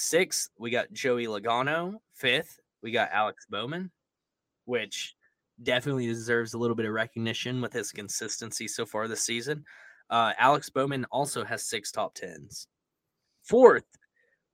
Sixth, 0.00 0.50
we 0.56 0.70
got 0.70 0.92
Joey 0.92 1.26
Logano. 1.26 1.96
Fifth, 2.14 2.60
we 2.84 2.92
got 2.92 3.10
Alex 3.10 3.46
Bowman, 3.50 3.90
which 4.64 5.16
definitely 5.64 6.06
deserves 6.06 6.54
a 6.54 6.58
little 6.58 6.76
bit 6.76 6.86
of 6.86 6.92
recognition 6.92 7.60
with 7.60 7.72
his 7.72 7.90
consistency 7.90 8.68
so 8.68 8.86
far 8.86 9.08
this 9.08 9.24
season. 9.24 9.64
Uh, 10.08 10.34
Alex 10.38 10.70
Bowman 10.70 11.04
also 11.06 11.44
has 11.44 11.64
six 11.64 11.90
top 11.90 12.14
tens. 12.14 12.68
Fourth, 13.42 13.98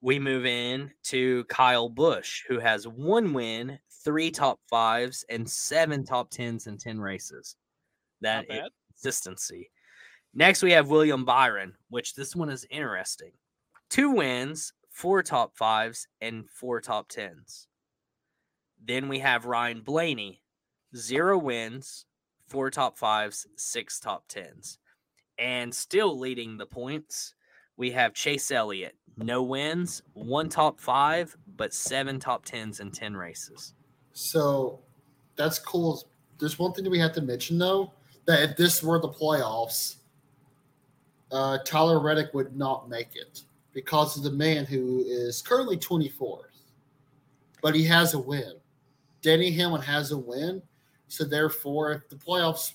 we 0.01 0.19
move 0.19 0.47
in 0.47 0.91
to 1.05 1.45
Kyle 1.45 1.91
Busch, 1.91 2.43
who 2.49 2.59
has 2.59 2.89
one 2.89 3.35
win, 3.35 3.79
three 4.03 4.31
top 4.31 4.61
fives, 4.71 5.27
and 5.29 5.47
seven 5.47 6.07
top 6.07 6.31
tens 6.31 6.69
in 6.69 6.79
10 6.79 6.99
races. 6.99 7.57
That 8.23 8.47
is 8.49 8.71
consistency. 8.89 9.71
Next, 10.33 10.63
we 10.63 10.73
have 10.73 10.89
William 10.89 11.27
Byron, 11.27 11.75
which 11.91 12.15
this 12.15 12.35
one 12.35 12.49
is 12.49 12.67
interesting. 12.71 13.33
Two 13.91 14.11
wins, 14.11 14.73
four 14.95 15.25
top 15.25 15.57
fives, 15.57 16.07
and 16.21 16.49
four 16.49 16.81
top 16.81 17.09
tens. 17.09 17.67
Then 18.83 19.09
we 19.09 19.19
have 19.19 19.45
Ryan 19.45 19.81
Blaney, 19.81 20.41
zero 20.97 21.37
wins, 21.37 22.07
four 22.47 22.71
top 22.71 22.97
fives, 22.97 23.47
six 23.57 23.99
top 23.99 24.29
tens. 24.29 24.79
And 25.37 25.75
still 25.75 26.17
leading 26.17 26.57
the 26.57 26.67
points, 26.67 27.35
we 27.77 27.91
have 27.91 28.15
Chase 28.15 28.53
Elliott. 28.53 28.95
No 29.17 29.43
wins, 29.43 30.01
one 30.13 30.49
top 30.49 30.79
five, 30.79 31.37
but 31.57 31.75
seven 31.75 32.21
top 32.21 32.45
tens 32.45 32.79
and 32.79 32.95
10 32.95 33.17
races. 33.17 33.75
So 34.13 34.79
that's 35.35 35.59
cool. 35.59 36.07
There's 36.39 36.57
one 36.59 36.73
thing 36.73 36.85
that 36.85 36.91
we 36.91 37.01
have 37.01 37.13
to 37.15 37.21
mention 37.21 37.59
though 37.59 37.93
that 38.27 38.43
if 38.43 38.57
this 38.57 38.81
were 38.81 39.01
the 39.01 39.09
playoffs, 39.09 39.97
uh, 41.33 41.59
Tyler 41.65 42.01
Reddick 42.01 42.33
would 42.33 42.57
not 42.57 42.89
make 42.89 43.17
it 43.17 43.43
because 43.75 44.17
of 44.17 44.23
the 44.23 44.31
man 44.31 44.65
who 44.65 45.05
is 45.07 45.43
currently 45.43 45.77
24th, 45.77 46.41
but 47.61 47.75
he 47.75 47.85
has 47.85 48.15
a 48.15 48.19
win. 48.19 48.55
Denny 49.21 49.51
Hamlin 49.51 49.83
has 49.83 50.13
a 50.13 50.19
win, 50.19 50.63
so 51.09 51.25
therefore, 51.25 51.93
if 51.93 52.09
the 52.09 52.17
playoffs 52.17 52.73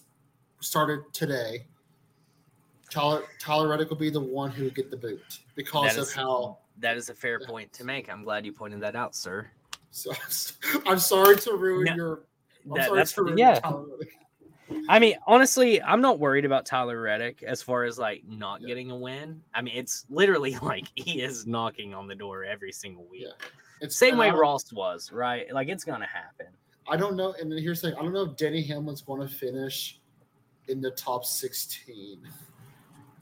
started 0.60 1.02
today, 1.14 1.66
Tyler 2.90 3.24
Tyler 3.40 3.68
Reddick 3.70 3.90
will 3.90 3.98
be 3.98 4.10
the 4.10 4.20
one 4.20 4.50
who 4.52 4.64
would 4.66 4.76
get 4.76 4.90
the 4.90 4.98
boot 4.98 5.22
because 5.56 5.94
That 5.96 6.02
of 6.02 6.08
is- 6.08 6.14
how. 6.14 6.58
That 6.82 6.96
is 6.96 7.10
a 7.10 7.14
fair 7.14 7.42
point 7.42 7.74
to 7.74 7.84
make. 7.84 8.10
I'm 8.10 8.24
glad 8.24 8.46
you 8.46 8.54
pointed 8.54 8.80
that 8.82 8.96
out, 8.96 9.14
sir. 9.14 9.52
So, 9.92 10.12
I'm 10.88 10.98
sorry 10.98 11.36
to 11.38 11.52
ruin 11.58 11.84
No, 11.86 11.96
your. 11.96 12.24
I'm 12.66 12.78
That- 12.78 12.88
sorry 12.88 12.98
that's 13.00 13.14
to 13.14 13.24
ruin 13.24 13.38
yeah. 13.38 13.60
I 14.88 15.00
mean, 15.00 15.16
honestly, 15.28 15.82
I'm 15.82 16.02
not 16.02 16.20
worried 16.20 16.46
about 16.46 16.66
Tyler 16.66 17.02
Reddick 17.02 17.44
as 17.44 17.62
far 17.62 17.84
as 17.84 17.98
like 17.98 18.24
not 18.28 18.62
Yeah. 18.62 18.68
getting 18.68 18.91
a 18.91 18.96
win. 18.96 19.41
I 19.54 19.62
mean, 19.62 19.76
it's 19.76 20.06
literally 20.10 20.58
like 20.62 20.88
he 20.96 21.22
is 21.22 21.48
knocking 21.48 21.94
on 21.94 22.08
the 22.08 22.16
door 22.16 22.44
every 22.44 22.72
single 22.72 23.06
week. 23.06 23.24
Yeah. 23.26 23.48
It's 23.82 23.98
Same 23.98 24.18
way 24.18 24.30
Ross 24.30 24.72
was, 24.74 25.12
right? 25.12 25.52
Like 25.54 25.70
it's 25.70 25.84
gonna 25.84 26.08
happen. 26.08 26.48
I 26.88 26.98
don't 26.98 27.16
know. 27.16 27.34
And 27.40 27.52
then 27.52 27.60
here's 27.60 27.82
the 27.82 27.90
thing: 27.91 28.00
I 28.00 28.02
don't 28.02 28.14
know 28.14 28.24
if 28.24 28.36
Denny 28.36 28.64
Hamlin's 28.64 29.02
going 29.02 29.22
to 29.22 29.34
finish 29.34 30.00
in 30.68 30.82
the 30.82 30.91
top 30.91 31.24
16. 31.24 32.20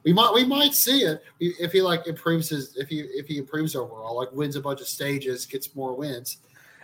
We 0.04 0.14
might 0.14 0.32
we 0.34 0.46
might 0.46 0.74
see 0.74 1.02
it 1.02 1.22
if 1.40 1.74
he 1.74 1.82
like 1.82 2.08
improves 2.08 2.50
his 2.50 2.78
if 2.78 2.88
he 2.88 3.02
if 3.02 3.28
he 3.28 3.38
improves 3.40 3.76
overall, 3.76 4.16
like 4.16 4.32
wins 4.32 4.56
a 4.56 4.62
bunch 4.62 4.80
of 4.80 4.88
stages, 4.88 5.46
gets 5.46 5.76
more 5.76 5.94
wins. 5.96 6.38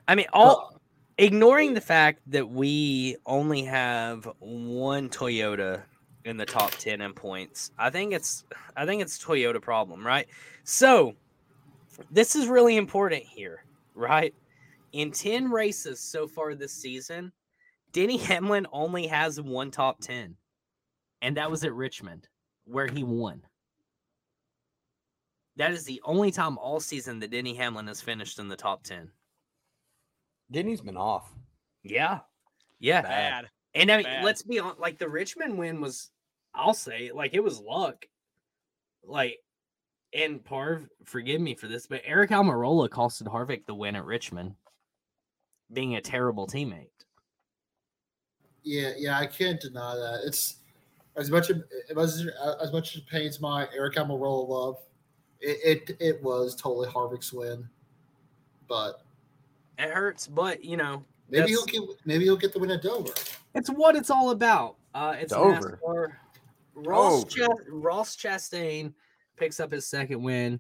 I 0.08 0.16
mean, 0.16 0.28
all 0.34 0.82
ignoring 1.18 1.74
the 1.74 1.82
fact 1.82 2.20
that 2.28 2.50
we 2.50 3.18
only 3.26 3.64
have 3.64 4.28
one 4.40 5.10
Toyota 5.10 5.82
in 6.26 6.38
the 6.38 6.46
top 6.46 6.72
10 6.72 7.02
in 7.02 7.14
points. 7.14 7.72
I 7.78 7.90
think 7.90 8.14
it's 8.14 8.44
I 8.76 8.86
think 8.86 9.02
it's 9.02 9.24
Toyota 9.24 9.62
problem, 9.62 10.06
right? 10.06 10.28
So, 10.64 11.16
this 12.12 12.36
is 12.36 12.48
really 12.48 12.78
important 12.78 13.24
here, 13.24 13.64
right? 13.94 14.34
In 14.94 15.12
10 15.12 15.52
races 15.52 16.00
so 16.00 16.28
far 16.28 16.56
this 16.56 16.74
season, 16.74 17.32
Denny 17.92 18.18
Hamlin 18.18 18.68
only 18.72 19.08
has 19.08 19.40
one 19.40 19.72
top 19.72 20.00
10. 20.02 20.36
And 21.22 21.38
that 21.38 21.50
was 21.50 21.64
at 21.64 21.74
Richmond 21.74 22.28
where 22.66 22.88
he 22.88 23.04
won. 23.04 23.44
That 25.58 25.72
is 25.72 25.84
the 25.84 26.02
only 26.04 26.32
time 26.32 26.58
all 26.58 26.80
season 26.80 27.20
that 27.20 27.32
Denny 27.32 27.54
Hamlin 27.54 27.88
has 27.88 28.02
finished 28.02 28.40
in 28.40 28.48
the 28.48 28.56
top 28.56 28.84
10. 28.84 29.10
Denny's 30.52 30.82
been 30.82 30.98
off. 30.98 31.32
Yeah. 31.84 32.20
Yeah. 32.80 33.02
Bad. 33.02 33.50
And 33.76 33.92
I 33.92 33.98
mean, 33.98 34.06
Bad. 34.06 34.24
let's 34.24 34.44
be 34.44 34.60
on 34.60 34.76
like 34.78 35.00
the 35.00 35.10
Richmond 35.10 35.58
win 35.58 35.82
was 35.82 36.12
I'll 36.54 36.74
say 36.74 37.12
like 37.14 37.34
it 37.34 37.44
was 37.44 37.60
luck. 37.60 38.06
Like 39.04 39.40
and 40.14 40.44
Parv, 40.44 40.88
forgive 41.06 41.42
me 41.42 41.56
for 41.56 41.68
this, 41.68 41.88
but 41.88 42.04
Aric 42.04 42.30
Almirola 42.30 42.88
costed 42.88 43.28
Harvick 43.28 43.66
the 43.66 43.74
win 43.74 43.96
at 43.96 44.06
Richmond, 44.06 44.54
being 45.72 45.96
a 45.96 46.02
terrible 46.02 46.46
teammate. 46.46 46.90
Yeah, 48.64 48.92
yeah, 48.98 49.18
I 49.18 49.26
can't 49.26 49.60
deny 49.60 49.96
that. 49.96 50.22
It's 50.26 50.58
as 51.16 51.30
much 51.30 51.50
as 51.50 51.58
as, 51.98 52.28
as 52.62 52.72
much 52.72 52.96
as 52.96 53.02
it 53.02 53.08
pains 53.08 53.42
my 53.42 53.66
Aric 53.78 53.96
Almirola 53.96 54.48
love. 54.48 54.78
It, 55.42 55.90
it 55.90 55.98
it 56.00 56.24
was 56.24 56.56
totally 56.56 56.88
Harvick's 56.88 57.34
win, 57.34 57.68
but 58.68 59.02
It 59.78 59.90
hurts, 59.90 60.28
but 60.28 60.64
you 60.64 60.78
know, 60.78 61.04
maybe 61.30 61.50
he'll 61.50 61.66
get 61.66 61.82
maybe 62.06 62.24
he'll 62.26 62.38
get 62.38 62.54
the 62.54 62.60
win 62.60 62.72
at 62.72 62.82
Dover. 62.82 63.12
it's 63.56 63.70
what 63.70 63.96
it's 63.96 64.10
all 64.10 64.32
about. 64.32 64.76
Uh 64.94 65.16
it's 65.20 65.34
Dover. 65.34 65.80
NASCAR. 65.86 66.14
Ross 66.76 67.24
Dover. 67.24 67.48
Cha- 67.48 67.64
Ross 67.70 68.16
Chastain 68.16 68.94
picks 69.38 69.60
up 69.60 69.72
his 69.72 69.88
second 69.88 70.22
win. 70.22 70.60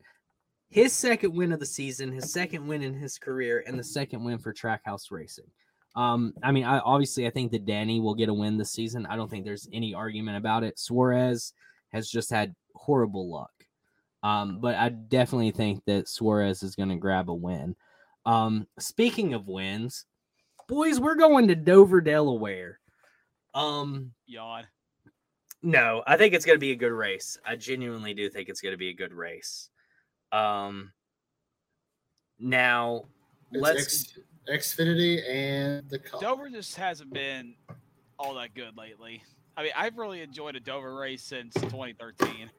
His 0.69 0.91
second 0.91 1.33
win 1.35 1.51
of 1.51 1.59
the 1.59 1.67
season, 1.67 2.11
his 2.11 2.33
second 2.33 2.65
win 2.65 2.81
in 2.81 2.95
his 2.95 3.19
career, 3.19 3.63
and 3.67 3.77
the 3.77 3.83
second 3.83 4.23
win 4.23 4.39
for 4.39 4.51
Trackhouse 4.51 5.11
Racing. 5.11 5.45
Um, 5.95 6.33
I 6.41 6.51
mean, 6.51 6.63
I 6.63 6.79
obviously 6.79 7.27
I 7.27 7.29
think 7.29 7.51
that 7.51 7.67
Danny 7.67 7.99
will 7.99 8.15
get 8.15 8.29
a 8.29 8.33
win 8.33 8.57
this 8.57 8.71
season. 8.71 9.05
I 9.05 9.15
don't 9.15 9.29
think 9.29 9.45
there's 9.45 9.67
any 9.71 9.93
argument 9.93 10.37
about 10.37 10.63
it. 10.63 10.79
Suarez 10.79 11.53
has 11.91 12.09
just 12.09 12.31
had 12.31 12.55
horrible 12.73 13.31
luck. 13.31 13.51
Um, 14.23 14.59
but 14.59 14.73
I 14.75 14.89
definitely 14.89 15.51
think 15.51 15.83
that 15.85 16.07
Suarez 16.07 16.63
is 16.63 16.75
going 16.75 16.89
to 16.89 16.95
grab 16.95 17.29
a 17.29 17.33
win. 17.33 17.75
Um, 18.25 18.67
speaking 18.79 19.33
of 19.33 19.47
wins, 19.47 20.05
boys, 20.67 20.99
we're 20.99 21.15
going 21.15 21.47
to 21.49 21.55
Dover, 21.55 22.01
Delaware. 22.01 22.79
Um, 23.53 24.11
Yawn. 24.25 24.65
no, 25.61 26.03
I 26.07 26.17
think 26.17 26.33
it's 26.33 26.45
going 26.45 26.55
to 26.55 26.59
be 26.61 26.71
a 26.71 26.75
good 26.75 26.91
race. 26.91 27.37
I 27.45 27.55
genuinely 27.55 28.13
do 28.13 28.29
think 28.29 28.49
it's 28.49 28.61
going 28.61 28.73
to 28.73 28.77
be 28.77 28.89
a 28.89 28.93
good 28.93 29.13
race. 29.13 29.69
Um, 30.31 30.91
now 32.39 33.03
It's 33.51 33.61
let's 33.61 34.17
X, 34.49 34.75
Xfinity 34.75 35.21
and 35.29 35.87
the 35.89 35.99
Cup. 35.99 36.21
Dover 36.21 36.49
just 36.49 36.75
hasn't 36.75 37.13
been 37.13 37.53
all 38.17 38.33
that 38.35 38.53
good 38.55 38.75
lately. 38.77 39.21
I 39.55 39.63
mean, 39.63 39.71
I've 39.75 39.97
really 39.97 40.21
enjoyed 40.21 40.55
a 40.55 40.59
Dover 40.59 40.95
race 40.95 41.23
since 41.23 41.53
2013. 41.53 42.49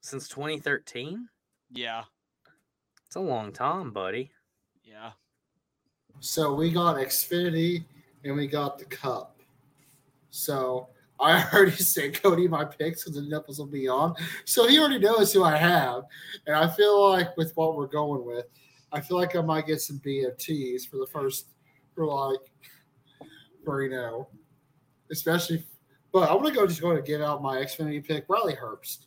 since 0.00 0.28
2013. 0.28 1.28
Yeah, 1.70 2.04
It's 3.12 3.16
a 3.18 3.20
long 3.20 3.52
time, 3.52 3.90
buddy. 3.90 4.30
yeah. 4.82 5.10
So 6.20 6.54
we 6.54 6.72
got 6.72 6.96
Xfinity 6.96 7.84
and 8.24 8.34
we 8.34 8.46
got 8.46 8.78
the 8.78 8.86
Cup. 8.86 9.38
So 10.30 10.88
I 11.20 11.46
already 11.52 11.72
said 11.72 12.22
Cody 12.22 12.48
my 12.48 12.64
picks 12.64 13.04
because 13.04 13.16
the 13.16 13.28
nipples 13.28 13.58
will 13.58 13.66
be 13.66 13.86
on. 13.86 14.14
So 14.46 14.66
he 14.66 14.78
already 14.78 14.98
knows 14.98 15.30
who 15.30 15.44
I 15.44 15.58
have. 15.58 16.04
And 16.46 16.56
I 16.56 16.70
feel 16.70 17.10
like 17.10 17.36
with 17.36 17.54
what 17.54 17.76
we're 17.76 17.86
going 17.86 18.24
with, 18.24 18.46
I 18.92 19.02
feel 19.02 19.18
like 19.18 19.36
I 19.36 19.42
might 19.42 19.66
get 19.66 19.82
some 19.82 19.98
BFTs 19.98 20.88
for 20.88 20.96
the 20.96 21.06
first, 21.12 21.48
for 21.94 22.06
like, 22.06 22.40
for 23.62 23.82
you 23.82 23.90
know, 23.90 24.26
especially. 25.10 25.66
But 26.14 26.30
I'm 26.30 26.38
gonna 26.38 26.54
go 26.54 26.66
just 26.66 26.80
going 26.80 26.96
to 26.96 27.02
give 27.02 27.20
out 27.20 27.42
my 27.42 27.58
Xfinity 27.58 28.02
pick, 28.06 28.24
Riley 28.30 28.54
Herbst. 28.54 29.04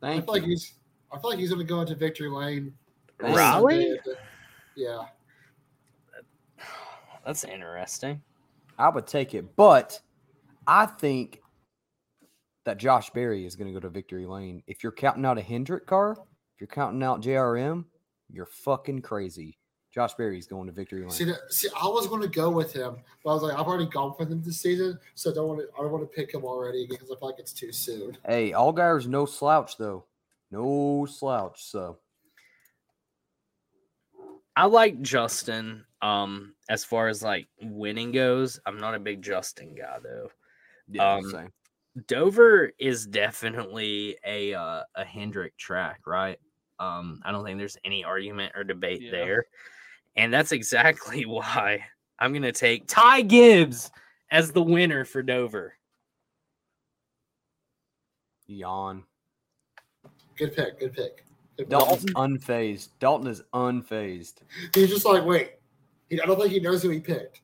I 0.00 0.10
Thank 0.12 0.26
feel 0.26 0.34
like 0.34 0.42
you. 0.44 0.50
he's, 0.50 0.74
I 1.10 1.18
feel 1.18 1.30
like 1.30 1.40
he's 1.40 1.50
gonna 1.50 1.64
go 1.64 1.80
into 1.80 1.96
victory 1.96 2.28
lane. 2.28 2.72
On 3.22 3.32
Riley? 3.34 3.74
Sunday 3.74 3.90
at 3.98 4.04
the- 4.04 4.16
Yeah. 4.76 5.02
That's 7.24 7.44
interesting. 7.44 8.22
I 8.78 8.88
would 8.88 9.06
take 9.06 9.34
it, 9.34 9.56
but 9.56 9.98
I 10.66 10.86
think 10.86 11.40
that 12.64 12.78
Josh 12.78 13.10
Berry 13.10 13.46
is 13.46 13.56
going 13.56 13.68
to 13.68 13.72
go 13.72 13.80
to 13.80 13.88
victory 13.88 14.26
lane. 14.26 14.62
If 14.66 14.82
you're 14.82 14.92
counting 14.92 15.24
out 15.24 15.38
a 15.38 15.42
Hendrick 15.42 15.86
car, 15.86 16.12
if 16.12 16.60
you're 16.60 16.66
counting 16.68 17.02
out 17.02 17.22
JRM, 17.22 17.84
you're 18.30 18.46
fucking 18.46 19.02
crazy. 19.02 19.58
Josh 19.94 20.12
Berry's 20.14 20.46
going 20.46 20.66
to 20.66 20.72
victory 20.72 21.00
lane. 21.00 21.10
See, 21.10 21.24
that, 21.24 21.38
see, 21.48 21.68
I 21.80 21.86
was 21.86 22.06
going 22.06 22.20
to 22.20 22.28
go 22.28 22.50
with 22.50 22.72
him, 22.72 22.96
but 23.24 23.30
I 23.30 23.34
was 23.34 23.42
like, 23.42 23.58
I've 23.58 23.66
already 23.66 23.86
gone 23.86 24.14
with 24.18 24.30
him 24.30 24.42
this 24.42 24.60
season, 24.60 24.98
so 25.14 25.30
I 25.30 25.34
don't 25.34 25.48
want 25.48 25.60
to. 25.60 25.66
I 25.74 25.80
don't 25.82 25.90
want 25.90 26.02
to 26.04 26.14
pick 26.14 26.34
him 26.34 26.44
already 26.44 26.86
because 26.86 27.10
I 27.10 27.14
feel 27.14 27.28
like 27.28 27.38
it's 27.38 27.54
too 27.54 27.72
soon. 27.72 28.18
Hey, 28.26 28.52
Allgaier's 28.52 29.08
no 29.08 29.24
slouch 29.24 29.78
though. 29.78 30.04
No 30.50 31.06
slouch. 31.08 31.64
So 31.64 31.98
I 34.56 34.64
like 34.66 35.00
Justin. 35.02 35.84
Um, 36.02 36.54
as 36.68 36.84
far 36.84 37.08
as 37.08 37.22
like 37.22 37.46
winning 37.60 38.12
goes, 38.12 38.58
I'm 38.66 38.78
not 38.78 38.94
a 38.94 38.98
big 39.00 39.22
Justin 39.22 39.74
guy 39.74 39.98
though. 40.02 40.30
yeah, 40.90 41.14
Um, 41.14 41.30
same. 41.30 41.52
Dover 42.06 42.72
is 42.78 43.06
definitely 43.06 44.18
a 44.24 44.54
uh, 44.54 44.82
a 44.94 45.04
Hendrick 45.04 45.56
track, 45.56 46.00
right? 46.06 46.38
Um, 46.78 47.20
I 47.24 47.32
don't 47.32 47.44
think 47.44 47.58
there's 47.58 47.78
any 47.84 48.04
argument 48.04 48.52
or 48.54 48.64
debate 48.64 49.00
Yeah. 49.00 49.10
there, 49.10 49.46
and 50.16 50.32
that's 50.32 50.52
exactly 50.52 51.24
why 51.26 51.84
I'm 52.18 52.32
gonna 52.32 52.52
take 52.52 52.86
Ty 52.86 53.22
Gibbs 53.22 53.90
as 54.30 54.52
the 54.52 54.62
winner 54.62 55.04
for 55.04 55.22
Dover. 55.22 55.74
Yawn. 58.46 59.04
Good 60.36 60.54
pick. 60.54 60.78
Good 60.78 60.92
pick. 60.94 61.24
Good. 61.56 61.68
Dalton's 61.68 62.04
unfazed. 62.04 62.88
Dalton 62.98 63.28
is 63.28 63.42
unfazed. 63.54 64.34
He's 64.74 64.90
just 64.90 65.06
like, 65.06 65.24
wait. 65.24 65.52
He, 66.10 66.20
I 66.20 66.26
don't 66.26 66.38
think 66.38 66.52
he 66.52 66.60
knows 66.60 66.82
who 66.82 66.90
he 66.90 67.00
picked. 67.00 67.40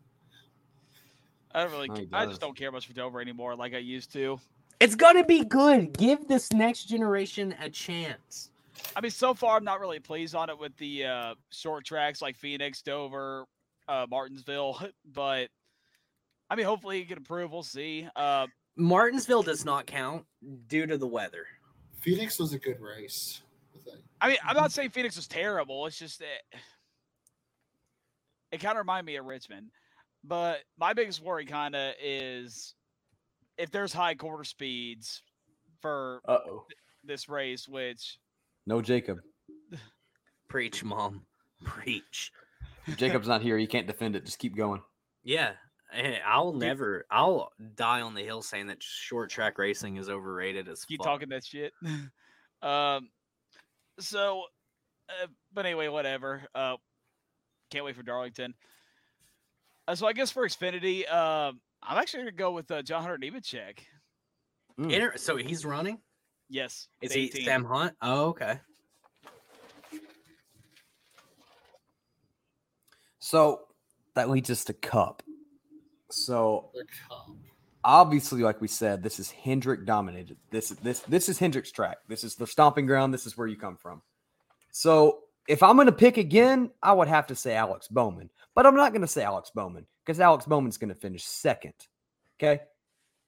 I 1.55 1.63
don't 1.63 1.73
really. 1.73 1.89
No, 1.89 2.07
I 2.13 2.27
just 2.27 2.41
don't 2.41 2.57
care 2.57 2.73
much 2.73 2.87
for 2.87 2.93
Dover 2.93 3.21
anymore, 3.21 3.57
like 3.57 3.75
I 3.75 3.79
used 3.79 4.13
to. 4.15 4.41
It's 4.81 4.95
gonna 4.95 5.25
be 5.25 5.45
good. 5.45 5.97
Give 5.97 6.27
this 6.29 6.53
next 6.53 6.85
generation 6.85 7.55
a 7.61 7.69
chance. 7.69 8.51
I 8.97 9.01
mean, 9.01 9.11
so 9.11 9.35
far 9.35 9.57
I'm 9.57 9.65
not 9.65 9.81
really 9.81 10.01
pleased 10.01 10.35
on 10.35 10.51
it 10.51 10.59
with 10.59 10.77
the 10.77 11.05
uh, 11.05 11.35
short 11.51 11.85
tracks 11.85 12.23
like 12.23 12.37
Phoenix, 12.37 12.83
Dover, 12.83 13.45
uh, 13.89 14.07
Martinsville, 14.09 14.81
but 15.13 15.49
I 16.51 16.57
mean, 16.57 16.67
hopefully 16.67 16.99
he 16.99 17.05
can 17.05 17.19
improve. 17.19 17.53
We'll 17.53 17.63
see. 17.63 18.09
Uh, 18.17 18.47
Martinsville 18.77 19.43
does 19.43 19.65
not 19.65 19.87
count 19.87 20.25
due 20.69 20.87
to 20.87 20.97
the 20.97 21.07
weather. 21.07 21.47
Phoenix 22.01 22.39
was 22.39 22.53
a 22.53 22.59
good 22.59 22.81
race. 22.81 23.43
I 24.23 24.29
think. 24.29 24.41
I 24.45 24.49
mean, 24.49 24.57
I'm 24.57 24.57
not 24.57 24.73
saying 24.73 24.91
Phoenix 24.91 25.17
was 25.17 25.27
terrible. 25.27 25.87
It's 25.87 25.99
just 25.99 26.21
that 26.21 26.59
it 28.53 28.61
kind 28.61 28.73
of 28.73 28.79
reminded 28.79 29.07
me 29.07 29.17
of 29.17 29.25
Richmond. 29.25 29.71
But 30.25 30.59
my 30.79 30.93
biggest 30.93 31.21
worry 31.23 31.45
kind 31.45 31.75
of 31.75 31.95
is 32.01 32.75
if 33.59 33.71
there's 33.71 33.93
high 33.93 34.15
quarter 34.15 34.45
speeds 34.45 35.23
for 35.81 36.21
this 37.05 37.29
race, 37.29 37.67
which 37.69 38.19
No 38.67 38.81
Jacob. 38.81 39.19
Preach, 40.49 40.85
mom. 40.85 41.27
Preach. 41.65 42.31
Jacob's 42.97 43.29
not 43.29 43.43
here. 43.43 43.59
He 43.59 43.67
can't 43.67 43.87
defend 43.87 44.15
it. 44.17 44.25
Just 44.25 44.39
keep 44.39 44.57
going. 44.57 44.83
Yeah. 45.25 45.53
I'll 46.27 46.53
never, 46.53 47.05
I'll 47.11 47.51
die 47.75 48.01
on 48.01 48.15
the 48.15 48.23
hill 48.23 48.41
saying 48.41 48.69
that 48.69 48.83
short 48.83 49.29
track 49.29 49.59
racing 49.59 49.97
is 49.97 50.09
overrated 50.09 50.69
as 50.69 50.85
keep 50.85 50.99
fuck. 51.01 51.07
talking 51.07 51.29
that 51.31 51.45
shit. 51.45 51.73
um, 52.63 53.09
so, 53.99 54.45
uh, 55.09 55.27
but 55.53 55.67
anyway, 55.67 55.89
whatever. 55.89 56.43
Uh, 56.55 56.77
can't 57.71 57.85
wait 57.85 57.97
for 57.97 58.03
Darlington. 58.03 58.55
Uh, 59.89 59.95
so 59.95 60.07
I 60.07 60.13
guess 60.13 60.31
for 60.31 60.47
Xfinity, 60.47 61.11
um, 61.13 61.61
I'm 61.83 61.99
actually 61.99 62.21
gonna 62.21 62.33
go 62.33 62.53
with 62.53 62.71
uh, 62.71 62.83
John 62.83 63.03
Hunter 63.03 63.19
Nemechek. 63.19 63.79
Mm. 64.79 64.93
Inter- 64.93 65.17
so 65.17 65.37
he's 65.37 65.65
running? 65.65 65.99
Yes, 66.49 66.89
Is 67.01 67.13
the 67.13 67.21
he 67.21 67.25
18. 67.27 67.45
Sam 67.45 67.65
Hunt? 67.65 67.95
Oh, 68.03 68.27
okay. 68.27 68.61
So 73.19 73.61
that 74.15 74.29
leads 74.29 74.51
us 74.51 74.65
to 74.65 74.73
Cup. 74.73 75.23
So 76.11 76.71
The 76.75 76.85
Cup. 77.09 77.31
Obviously, 77.85 78.43
like 78.43 78.61
we 78.61 78.69
said, 78.69 79.03
this 79.03 79.19
is 79.19 79.31
Hendrick 79.31 79.85
dominated. 79.87 80.37
This 80.51 80.71
this 80.71 81.01
this 81.01 81.29
is 81.29 81.39
Hendrick's 81.39 81.73
track. 81.73 81.99
This 82.09 82.25
is 82.25 82.35
the 82.35 82.47
stomping 82.47 82.87
ground. 82.87 83.13
This 83.13 83.27
is 83.27 83.37
where 83.37 83.47
you 83.47 83.57
come 83.57 83.77
from. 83.77 84.03
So 84.71 85.21
if 85.49 85.63
I'm 85.63 85.77
going 85.77 85.87
to 85.87 85.93
pick 85.93 86.17
again, 86.17 86.71
I 86.83 86.93
would 86.93 87.09
have 87.09 87.27
to 87.29 87.35
say 87.35 87.55
Alex 87.55 87.89
Bowman, 87.89 88.31
but 88.55 88.67
I'm 88.67 88.77
not 88.77 88.93
going 88.93 89.03
to 89.03 89.09
say 89.09 89.23
Alex 89.23 89.51
Bowman 89.55 89.87
because 90.05 90.21
Alex 90.21 90.47
Bowman's 90.47 90.79
going 90.79 90.89
to 90.89 91.01
finish 91.01 91.25
second. 91.25 91.75
Okay, 92.41 92.63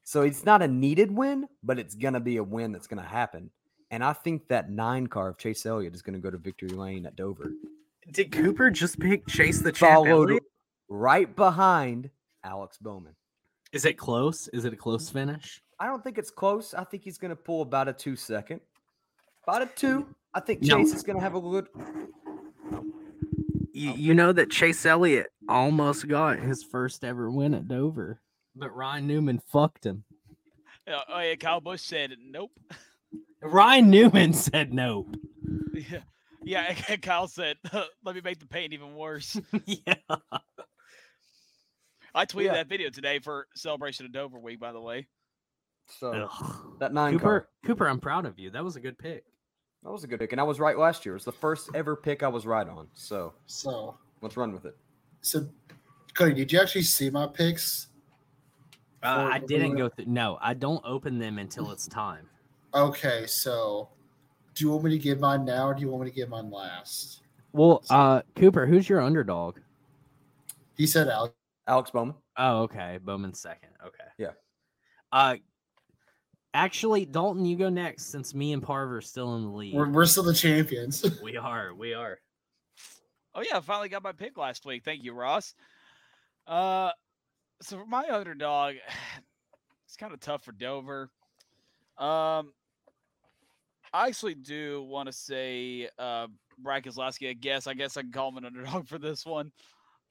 so 0.05 0.23
it's 0.23 0.45
not 0.45 0.63
a 0.63 0.69
needed 0.69 1.11
win, 1.11 1.47
but 1.63 1.79
it's 1.79 1.95
going 1.95 2.15
to 2.15 2.21
be 2.21 2.37
a 2.39 2.43
win 2.43 2.73
that's 2.73 2.87
going 2.87 3.03
to 3.03 3.09
happen. 3.09 3.51
And 3.91 4.03
I 4.03 4.13
think 4.13 4.49
that 4.49 4.71
nine 4.71 5.07
car 5.07 5.29
of 5.29 5.39
Chase 5.39 5.67
Elliott 5.67 5.95
is 5.95 6.03
going 6.03 6.15
to 6.15 6.21
go 6.21 6.31
to 6.31 6.39
victory 6.39 6.71
lane 6.71 7.07
at 7.07 7.15
Dover, 7.15 7.53
Did 8.11 8.33
Cooper 8.33 8.71
just 8.71 8.99
pick 8.99 9.27
Chase 9.29 9.61
the 9.61 9.71
champ? 9.71 10.07
followed 10.07 10.41
right 10.89 11.35
behind 11.37 12.11
Alex 12.43 12.79
Bowman. 12.79 13.15
Is 13.75 13.85
it 13.85 13.99
close? 13.99 14.47
Is 14.49 14.65
it 14.65 14.73
a 14.73 14.77
close 14.77 15.11
finish? 15.11 15.61
I 15.81 15.87
don't 15.87 16.03
think 16.03 16.17
it's 16.17 16.31
close. 16.31 16.75
I 16.75 16.85
think 16.85 17.03
he's 17.03 17.19
going 17.19 17.31
to 17.31 17.37
pull 17.37 17.63
about 17.63 17.89
a 17.89 17.93
two 17.93 18.15
second. 18.15 18.61
About 19.47 19.63
a 19.63 19.67
two. 19.67 20.07
I 20.33 20.41
think 20.41 20.63
No. 20.63 20.79
Chase 20.79 20.95
is 20.95 21.03
going 21.03 21.19
to 21.19 21.23
have 21.23 21.35
a 21.35 21.41
good. 21.41 21.67
You, 23.73 23.93
you 23.93 24.15
know 24.15 24.33
that 24.33 24.51
Chase 24.51 24.87
Elliott 24.87 25.27
almost 25.49 26.07
got 26.07 26.39
his 26.39 26.63
first 26.63 27.03
ever 27.03 27.29
win 27.31 27.53
at 27.53 27.67
Dover, 27.67 28.21
but 28.55 28.75
Ryan 28.75 29.09
Newman 29.09 29.43
fucked 29.49 29.85
him. 29.85 30.05
Uh, 30.87 31.01
oh 31.09 31.19
yeah, 31.21 31.35
Kyle 31.35 31.61
Busch 31.61 31.83
said 31.83 32.13
nope. 32.25 32.53
Ryan 33.43 33.91
Newman 33.91 34.33
said 34.33 34.73
nope. 34.73 35.17
yeah, 35.75 36.01
yeah. 36.45 36.97
Kyle 37.03 37.27
said, 37.27 37.57
"Let 38.05 38.15
me 38.15 38.21
make 38.23 38.39
the 38.39 38.47
pain 38.47 38.73
even 38.73 38.95
worse." 38.95 39.37
yeah. 39.67 39.95
I 42.15 42.27
tweeted 42.27 42.45
Yeah. 42.47 42.53
that 42.55 42.69
video 42.69 42.91
today 42.91 43.19
for 43.19 43.49
celebration 43.55 44.07
of 44.07 44.13
Dover 44.13 44.39
Week, 44.39 44.61
by 44.61 44.73
the 44.73 44.81
way. 44.81 45.09
So 45.87 46.13
Ugh. 46.31 46.77
that 46.79 46.93
nine 46.95 47.15
Cooper, 47.15 47.23
car. 47.41 47.49
Cooper, 47.65 47.89
I'm 47.89 48.01
proud 48.01 48.25
of 48.25 48.39
you. 48.39 48.51
That 48.51 48.65
was 48.65 48.77
a 48.77 48.81
good 48.81 48.97
pick. 48.99 49.25
That 49.83 49.91
was 49.91 50.03
a 50.05 50.07
good 50.07 50.19
pick, 50.19 50.33
and 50.33 50.41
I 50.41 50.45
was 50.45 50.59
right 50.61 50.79
last 50.79 51.05
year. 51.05 51.15
It 51.15 51.17
was 51.17 51.25
the 51.27 51.33
first 51.33 51.69
ever 51.75 51.95
pick 51.95 52.23
I 52.23 52.29
was 52.29 52.47
right 52.47 52.67
on. 52.67 52.89
So 52.95 53.35
So, 53.47 53.99
let's 54.23 54.37
run 54.37 54.53
with 54.53 54.65
it. 54.65 54.77
so 55.21 55.47
Cody, 56.15 56.33
did 56.35 56.53
you 56.53 56.61
actually 56.61 56.83
see 56.83 57.11
my 57.11 57.27
picks? 57.27 57.89
Uh, 59.03 59.29
I 59.33 59.39
didn't 59.41 59.77
go 59.77 59.89
through. 59.91 60.07
No, 60.07 60.39
I 60.41 60.55
don't 60.55 60.83
open 60.87 61.19
them 61.19 61.39
until 61.39 61.71
it's 61.73 61.87
time. 61.87 62.31
Okay, 62.73 63.27
so 63.27 63.91
do 64.55 64.65
you 64.65 64.71
want 64.71 64.85
me 64.85 64.91
to 64.93 64.99
give 64.99 65.21
mine 65.21 65.45
now, 65.45 65.67
or 65.69 65.75
do 65.75 65.83
you 65.83 65.91
want 65.91 66.05
me 66.05 66.11
to 66.11 66.15
give 66.17 66.29
mine 66.31 66.51
last? 66.51 67.21
Well, 67.53 67.83
uh, 67.91 68.23
Cooper, 68.37 68.65
who's 68.67 68.89
your 68.89 69.01
underdog? 69.03 69.59
He 70.77 70.87
said 70.87 71.09
Alex. 71.09 71.35
Alex 71.67 71.91
Bowman. 71.91 72.15
Oh, 72.37 72.63
okay. 72.63 72.99
Bowman's 73.03 73.41
second. 73.41 73.71
Okay. 73.85 74.05
Yeah. 74.19 74.33
Uh, 75.13 75.37
actually, 76.53 77.07
Dalton, 77.07 77.45
you 77.45 77.57
go 77.57 77.69
next 77.69 78.07
since 78.07 78.35
me 78.35 78.53
and 78.53 78.63
Parver 78.63 78.99
are 78.99 79.01
still 79.01 79.37
in 79.37 79.45
the 79.45 79.51
lead. 79.51 79.75
We're, 79.75 79.89
we're 79.89 80.07
still 80.07 80.25
the 80.25 80.35
champions. 80.35 81.05
we 81.23 81.37
are. 81.37 81.75
We 81.75 81.95
are. 81.95 82.19
Oh 83.35 83.43
yeah, 83.43 83.57
I 83.57 83.61
finally 83.61 83.89
got 83.89 84.03
my 84.03 84.13
pick 84.13 84.39
last 84.39 84.65
week. 84.65 84.85
Thank 84.85 85.03
you, 85.03 85.13
Ross. 85.13 85.55
Uh, 86.47 86.91
so 87.63 87.79
for 87.79 87.87
my 87.87 88.09
underdog, 88.09 88.75
it's 89.87 89.97
kind 89.97 90.13
of 90.13 90.21
tough 90.21 90.45
for 90.45 90.53
Dover. 90.53 91.11
Um, 91.99 92.53
I 93.93 94.09
actually 94.09 94.35
do 94.35 94.83
want 94.83 95.07
to 95.07 95.13
say 95.13 95.89
uh, 95.99 96.27
Brad 96.59 96.85
Keselowski. 96.85 97.31
I 97.31 97.33
guess. 97.33 97.67
I 97.67 97.75
guess 97.75 97.97
I 97.97 98.03
can 98.03 98.13
call 98.13 98.29
him 98.31 98.39
an 98.39 98.45
underdog 98.45 98.87
for 98.89 98.99
this 98.99 99.25
one. 99.25 99.51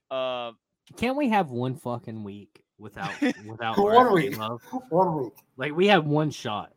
Uh, 0.09 0.51
Can't 0.97 1.17
we 1.17 1.29
have 1.29 1.49
one 1.51 1.75
fucking 1.75 2.23
week 2.23 2.63
without 2.77 3.11
without 3.47 3.77
One 3.77 4.13
week. 4.13 4.33
Keselowski? 4.33 4.81
One 4.89 5.23
week. 5.23 5.33
Like 5.57 5.75
we 5.75 5.87
have 5.87 6.05
one 6.05 6.31
shot. 6.31 6.71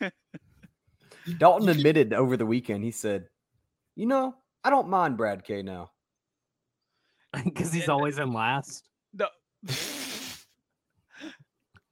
Dalton 1.38 1.68
admitted 1.68 2.12
over 2.12 2.36
the 2.36 2.46
weekend. 2.46 2.84
He 2.84 2.90
said, 2.90 3.28
"You 3.94 4.06
know, 4.06 4.34
I 4.64 4.70
don't 4.70 4.88
mind 4.88 5.16
Brad 5.16 5.44
K 5.44 5.62
now." 5.62 5.90
Because 7.44 7.72
he's 7.72 7.88
always 7.88 8.18
in 8.18 8.32
last. 8.32 8.88
no. 9.14 9.26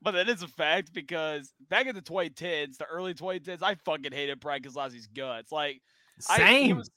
But 0.02 0.12
that 0.12 0.28
is 0.31 0.43
a 0.43 0.48
fact 0.48 0.93
because 0.94 1.52
back 1.69 1.86
in 1.86 1.94
the 1.94 2.01
2010s, 2.02 2.78
the 2.78 2.86
early 2.86 3.12
2010s, 3.15 3.62
I 3.62 3.74
fucking 3.74 4.12
hated 4.12 4.40
Brad 4.40 4.62
Keselowski's 4.62 5.07
guts. 5.07 5.52
Like, 5.52 5.82
I, 6.28 6.39
Same. 6.39 6.78
was, 6.78 6.90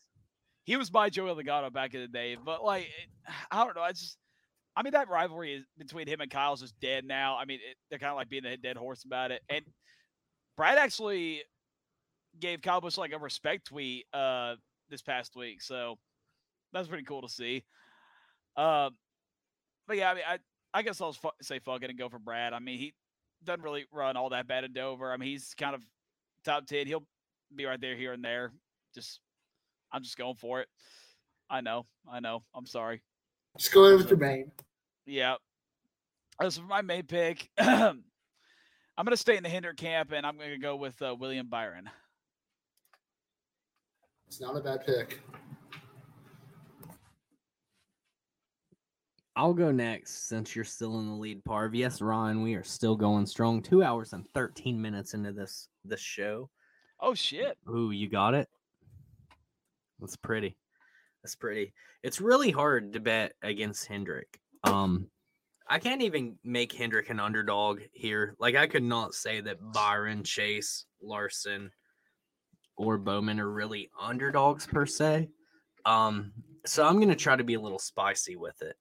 he 0.64 0.78
was 0.78 0.92
my 0.92 1.10
Joey 1.10 1.32
Logano 1.32 1.72
back 1.72 1.94
in 1.94 2.02
the 2.02 2.08
day, 2.08 2.38
but 2.44 2.64
like 2.64 2.88
I 3.52 3.64
don't 3.64 3.76
know. 3.76 3.82
I 3.82 3.92
just, 3.92 4.18
I 4.76 4.84
mean, 4.84 4.94
that 4.94 5.10
rivalry 5.10 5.56
is, 5.56 5.64
between 5.78 6.08
him 6.08 6.22
and 6.22 6.32
Kyle's 6.32 6.62
just 6.62 6.80
dead 6.80 7.06
now. 7.06 7.38
I 7.38 7.46
mean, 7.46 7.60
it, 7.68 7.78
they're 7.90 8.00
kind 8.00 8.12
of 8.12 8.16
like 8.16 8.30
being 8.30 8.46
a 8.46 8.58
dead 8.58 8.78
horse 8.78 9.04
about 9.04 9.32
it. 9.32 9.42
And 9.50 9.64
Brad 10.58 10.78
actually 10.78 11.44
gave 12.40 12.62
Kyle 12.62 12.82
Busch 12.82 12.98
like 12.98 13.14
a 13.14 13.20
respect 13.20 13.68
tweet 13.68 14.06
uh 14.14 14.56
this 14.90 15.02
past 15.02 15.36
week, 15.36 15.62
so 15.62 15.98
that's 16.72 16.88
pretty 16.88 17.04
cool 17.04 17.22
to 17.22 17.30
see. 17.30 17.64
Um, 18.56 18.92
but 19.88 19.98
yeah, 19.98 20.12
I 20.12 20.14
mean, 20.14 20.24
I 20.28 20.38
I 20.74 20.82
guess 20.82 21.02
I'll 21.02 21.14
fu- 21.14 21.30
say 21.42 21.60
fuck 21.60 21.84
it 21.84 21.90
and 21.90 22.00
go 22.00 22.10
for 22.10 22.20
Brad. 22.20 22.54
I 22.54 22.60
mean, 22.60 22.80
he 22.80 22.94
doesn't 23.44 23.64
really 23.64 23.86
run 23.92 24.18
all 24.18 24.30
that 24.30 24.48
bad 24.48 24.64
in 24.64 24.74
Dover. 24.74 25.12
I 25.12 25.18
mean, 25.18 25.30
he's 25.30 25.54
kind 25.56 25.76
of 25.76 25.82
top 26.46 26.66
ten. 26.66 26.88
He'll 26.88 27.06
be 27.56 27.66
right 27.66 27.80
there 27.80 27.96
here 27.96 28.14
and 28.14 28.24
there. 28.24 28.52
Just 28.96 29.20
I'm 29.94 30.04
just 30.04 30.18
going 30.18 30.36
for 30.36 30.60
it. 30.60 30.68
I 31.50 31.62
know, 31.62 31.86
I 32.12 32.20
know. 32.20 32.44
I'm 32.56 32.66
sorry. 32.66 33.02
Just 33.58 33.72
go 33.72 33.86
in 33.86 33.98
with 33.98 34.10
your 34.10 34.18
main. 34.18 34.52
Yeah. 35.06 35.36
As 36.42 36.58
for 36.58 36.66
my 36.66 36.82
main 36.82 37.04
pick, 37.04 37.50
I'm 37.60 38.04
gonna 38.98 39.16
stay 39.16 39.38
in 39.38 39.44
the 39.44 39.50
Hinder 39.50 39.74
camp 39.74 40.12
and 40.12 40.26
I'm 40.26 40.38
gonna 40.38 40.58
go 40.58 40.76
with 40.76 41.00
uh, 41.02 41.16
William 41.18 41.48
Byron. 41.48 41.90
It's 44.28 44.42
not 44.42 44.58
a 44.58 44.62
bad 44.62 44.84
pick. 44.84 45.22
I'll 49.36 49.54
go 49.54 49.72
next 49.72 50.28
since 50.28 50.56
you're 50.56 50.66
still 50.66 51.00
in 51.00 51.08
the 51.08 51.16
lead, 51.16 51.44
Parv. 51.44 51.72
Yes, 51.74 52.02
Ron, 52.02 52.44
we 52.44 52.54
are 52.56 52.64
still 52.64 52.96
going 52.96 53.26
strong. 53.26 53.62
Two 53.62 53.84
hours 53.84 54.14
and 54.14 54.26
13 54.34 54.82
minutes 54.82 55.14
into 55.14 55.32
this 55.32 55.68
this 55.86 56.02
show. 56.02 56.50
Oh 57.00 57.14
shit! 57.14 57.58
Ooh, 57.70 57.92
you 57.92 58.10
got 58.10 58.34
it. 58.34 58.50
That's 60.04 60.18
pretty. 60.18 60.58
That's 61.24 61.36
pretty. 61.36 61.74
It's 62.04 62.20
really 62.20 62.52
hard 62.52 62.92
to 62.92 63.00
bet 63.00 63.34
against 63.42 63.88
Hendrick. 63.88 64.38
Um, 64.66 65.08
I 65.70 65.80
can't 65.80 66.02
even 66.02 66.38
make 66.44 66.74
Hendrick 66.74 67.10
an 67.10 67.22
underdog 67.22 67.80
here. 67.94 68.36
Like 68.38 68.56
I 68.56 68.68
could 68.68 68.84
not 68.84 69.14
say 69.14 69.40
that 69.40 69.72
Byron, 69.72 70.24
Chase, 70.24 70.84
Larson, 71.02 71.72
or 72.76 72.98
Bowman 72.98 73.40
are 73.40 73.50
really 73.50 73.90
underdogs 73.98 74.68
per 74.68 74.86
se. 74.86 75.30
Um, 75.86 76.34
so 76.66 76.86
I'm 76.86 77.00
gonna 77.00 77.16
try 77.16 77.38
to 77.38 77.46
be 77.46 77.54
a 77.54 77.62
little 77.62 77.80
spicy 77.80 78.36
with 78.36 78.62
it. 78.62 78.76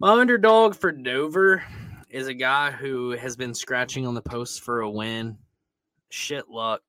My 0.00 0.20
underdog 0.20 0.74
for 0.74 0.90
Dover 0.90 1.62
is 2.10 2.26
a 2.26 2.34
guy 2.34 2.72
who 2.72 3.12
has 3.12 3.36
been 3.36 3.54
scratching 3.54 4.08
on 4.08 4.14
the 4.14 4.22
post 4.22 4.62
for 4.62 4.80
a 4.80 4.90
win. 4.90 5.38
Shit 6.10 6.48
luck, 6.48 6.82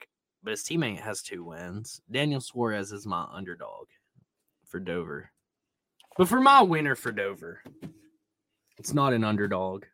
but 0.45 0.51
his 0.51 0.63
teammate 0.63 1.01
has 1.01 1.21
two 1.21 1.43
wins. 1.43 2.01
Daniel 2.09 2.39
Suarez 2.39 2.91
is 2.91 3.05
my 3.05 3.25
underdog 3.33 3.87
for 4.65 4.79
Dover. 4.79 5.31
But 6.17 6.29
for 6.29 6.39
my 6.39 6.61
winner 6.61 6.95
for 6.95 7.11
Dover, 7.11 7.61
It's 8.77 8.93
not 8.93 9.13
an 9.13 9.23
underdog. 9.23 9.85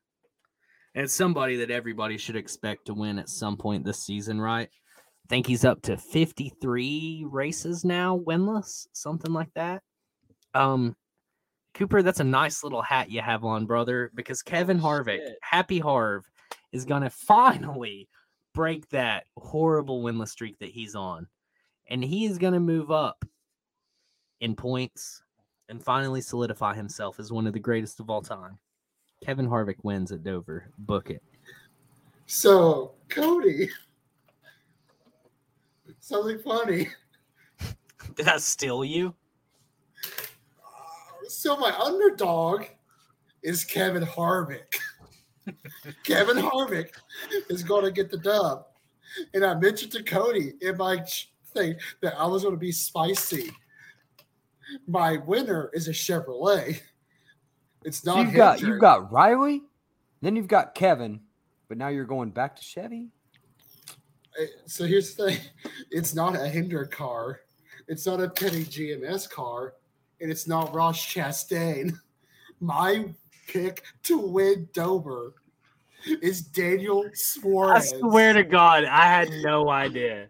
And 0.93 1.05
it's 1.05 1.13
somebody 1.13 1.55
that 1.57 1.71
everybody 1.71 2.17
should 2.17 2.35
expect 2.35 2.85
to 2.85 2.93
win 2.93 3.17
at 3.17 3.29
some 3.29 3.55
point 3.55 3.85
this 3.85 4.03
season, 4.03 4.41
right? 4.41 4.69
I 4.97 5.27
think 5.29 5.47
he's 5.47 5.63
up 5.63 5.81
to 5.83 5.95
53 5.95 7.25
races 7.29 7.85
now, 7.85 8.19
winless, 8.19 8.87
something 8.91 9.31
like 9.31 9.53
that. 9.55 9.81
Um, 10.53 10.95
Cooper, 11.73 12.01
that's 12.01 12.19
a 12.19 12.25
nice 12.25 12.63
little 12.63 12.81
hat 12.81 13.09
you 13.09 13.21
have 13.21 13.45
on, 13.45 13.65
brother, 13.65 14.11
because 14.13 14.41
Kevin 14.41 14.79
Harvick, 14.79 15.19
shit. 15.19 15.37
Happy 15.41 15.79
Harv, 15.79 16.25
is 16.73 16.83
going 16.83 17.03
to 17.03 17.09
finally 17.09 18.09
break 18.53 18.89
that 18.89 19.25
horrible 19.37 20.03
winless 20.03 20.29
streak 20.29 20.59
that 20.59 20.69
he's 20.69 20.95
on. 20.95 21.27
And 21.89 22.03
he 22.03 22.25
is 22.25 22.37
going 22.37 22.53
to 22.53 22.59
move 22.59 22.91
up 22.91 23.25
in 24.39 24.55
points 24.55 25.23
and 25.69 25.83
finally 25.83 26.21
solidify 26.21 26.75
himself 26.75 27.19
as 27.19 27.31
one 27.31 27.47
of 27.47 27.53
the 27.53 27.59
greatest 27.59 27.99
of 27.99 28.09
all 28.09 28.21
time. 28.21 28.57
Kevin 29.23 29.47
Harvick 29.47 29.77
wins 29.83 30.11
at 30.11 30.23
Dover. 30.23 30.71
Book 30.77 31.09
it. 31.09 31.21
So, 32.25 32.93
Cody, 33.09 33.69
something 35.99 36.39
funny. 36.39 36.87
Did 38.15 38.27
I 38.27 38.37
steal 38.37 38.83
you? 38.83 39.13
Uh, 40.65 41.27
so, 41.27 41.57
my 41.57 41.75
underdog 41.77 42.65
is 43.43 43.63
Kevin 43.63 44.03
Harvick. 44.03 44.75
Kevin 46.03 46.37
Harvick 46.37 46.89
is 47.49 47.63
going 47.63 47.85
to 47.85 47.91
get 47.91 48.11
the 48.11 48.17
dub. 48.17 48.65
And 49.33 49.45
I 49.45 49.55
mentioned 49.55 49.91
to 49.93 50.03
Cody 50.03 50.53
in 50.61 50.77
my 50.77 51.03
thing 51.53 51.75
that 52.01 52.17
I 52.17 52.25
was 52.25 52.43
going 52.43 52.55
to 52.55 52.59
be 52.59 52.71
spicy. 52.71 53.51
My 54.87 55.17
winner 55.17 55.69
is 55.73 55.87
a 55.87 55.91
Chevrolet. 55.91 56.81
It's 57.83 58.03
So 58.03 58.15
not 58.15 58.25
you've 58.25 58.35
got 58.35 58.61
you've 58.61 58.79
got 58.79 59.11
Riley, 59.11 59.63
then 60.21 60.35
you've 60.35 60.47
got 60.47 60.75
Kevin, 60.75 61.19
but 61.67 61.77
now 61.77 61.87
you're 61.87 62.05
going 62.05 62.29
back 62.29 62.55
to 62.55 62.63
Chevy. 62.63 63.09
Uh, 64.39 64.45
So 64.65 64.85
here's 64.85 65.15
the 65.15 65.31
thing: 65.31 65.39
it's 65.89 66.13
not 66.13 66.35
a 66.35 66.47
Hinder 66.47 66.85
car, 66.85 67.41
it's 67.87 68.05
not 68.05 68.21
a 68.21 68.29
Petty 68.29 68.63
GMS 68.63 69.29
car, 69.29 69.73
and 70.21 70.31
it's 70.31 70.47
not 70.47 70.73
Ross 70.73 71.03
Chastain. 71.03 71.97
My 72.59 73.11
pick 73.51 73.83
to 74.03 74.17
win 74.17 74.67
Dover 74.73 75.33
is 76.21 76.41
Daniel 76.41 77.05
I 77.05 77.79
swear 77.79 78.33
to 78.33 78.43
God, 78.43 78.85
I 78.85 79.05
had 79.05 79.29
no 79.43 79.69
idea. 79.69 80.29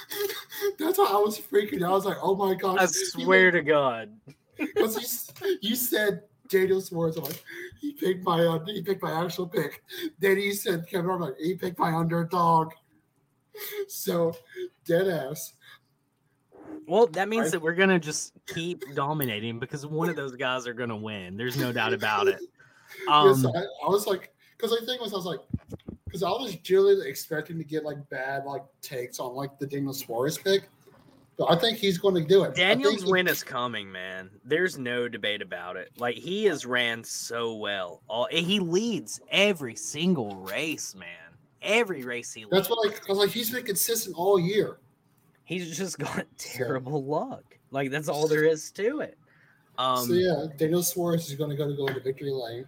That's 0.78 0.98
why 0.98 1.08
I 1.10 1.16
was 1.16 1.40
freaking 1.40 1.82
out. 1.82 1.90
I 1.90 1.94
was 1.94 2.04
like, 2.04 2.18
"Oh 2.22 2.36
my 2.36 2.54
god!" 2.54 2.78
I 2.78 2.86
swear 2.86 3.50
to 3.50 3.62
God. 3.62 4.10
Because 4.58 5.32
you, 5.42 5.58
you 5.60 5.74
said 5.74 6.22
Daniel 6.46 6.80
Suarez. 6.80 7.16
I'm 7.16 7.24
like, 7.24 7.42
he 7.80 7.94
picked 7.94 8.24
my 8.24 8.38
uh, 8.40 8.64
he 8.66 8.80
picked 8.80 9.02
my 9.02 9.24
actual 9.24 9.48
pick. 9.48 9.82
Then 10.20 10.36
he 10.36 10.52
said 10.52 10.86
Kevin. 10.86 11.10
I'm 11.10 11.20
like, 11.20 11.36
he 11.38 11.54
picked 11.54 11.80
my 11.80 11.92
underdog. 11.92 12.70
So 13.88 14.36
dead 14.86 15.08
ass. 15.08 15.54
Well, 16.86 17.06
that 17.08 17.28
means 17.28 17.48
I- 17.48 17.50
that 17.50 17.62
we're 17.62 17.74
gonna 17.74 17.98
just 17.98 18.32
keep 18.46 18.82
dominating 18.94 19.58
because 19.58 19.86
one 19.86 20.08
of 20.08 20.16
those 20.16 20.36
guys 20.36 20.66
are 20.66 20.74
gonna 20.74 20.96
win. 20.96 21.36
There's 21.36 21.56
no 21.56 21.72
doubt 21.72 21.92
about 21.92 22.28
it. 22.28 22.40
Um, 23.08 23.28
yes, 23.28 23.46
I, 23.46 23.86
I 23.86 23.88
was 23.88 24.06
like, 24.06 24.34
because 24.54 24.78
the 24.78 24.84
thing 24.84 25.00
was, 25.00 25.14
I 25.14 25.16
was 25.16 25.24
like, 25.24 25.40
because 26.04 26.22
I 26.22 26.28
was 26.28 26.56
really 26.68 27.08
expecting 27.08 27.56
to 27.56 27.64
get 27.64 27.84
like 27.84 27.96
bad 28.10 28.44
like 28.44 28.62
takes 28.82 29.18
on 29.18 29.34
like 29.34 29.58
the 29.58 29.66
Daniel 29.66 29.94
Suarez 29.94 30.36
pick, 30.36 30.68
but 31.38 31.50
I 31.50 31.56
think 31.56 31.78
he's 31.78 31.96
going 31.96 32.14
to 32.16 32.20
do 32.20 32.44
it. 32.44 32.54
Daniel's 32.54 32.96
think 32.96 33.06
he- 33.06 33.12
win 33.12 33.28
is 33.28 33.42
coming, 33.42 33.90
man. 33.90 34.28
There's 34.44 34.76
no 34.78 35.08
debate 35.08 35.40
about 35.40 35.76
it. 35.76 35.90
Like 35.96 36.16
he 36.16 36.44
has 36.44 36.66
ran 36.66 37.02
so 37.02 37.54
well. 37.54 38.02
All 38.08 38.28
he 38.30 38.60
leads 38.60 39.20
every 39.30 39.74
single 39.74 40.36
race, 40.36 40.94
man. 40.94 41.08
Every 41.62 42.04
race 42.04 42.34
he 42.34 42.44
leads. 42.44 42.50
That's 42.52 42.68
what 42.68 42.92
I, 42.92 42.94
I 42.94 43.00
was 43.08 43.18
like. 43.18 43.30
He's 43.30 43.50
been 43.50 43.64
consistent 43.64 44.14
all 44.18 44.38
year. 44.38 44.76
He's 45.52 45.76
just 45.76 45.98
got 45.98 46.24
terrible 46.38 47.04
luck. 47.04 47.58
Like 47.70 47.90
that's 47.90 48.08
all 48.08 48.26
there 48.26 48.44
is 48.44 48.70
to 48.72 49.00
it. 49.00 49.18
Um, 49.78 50.06
so 50.06 50.12
yeah, 50.14 50.46
Daniel 50.56 50.82
Suarez 50.82 51.28
is 51.28 51.34
going 51.34 51.50
to 51.50 51.56
go 51.56 51.68
to 51.68 51.74
go 51.74 51.86
into 51.86 52.00
victory 52.00 52.30
lane. 52.30 52.66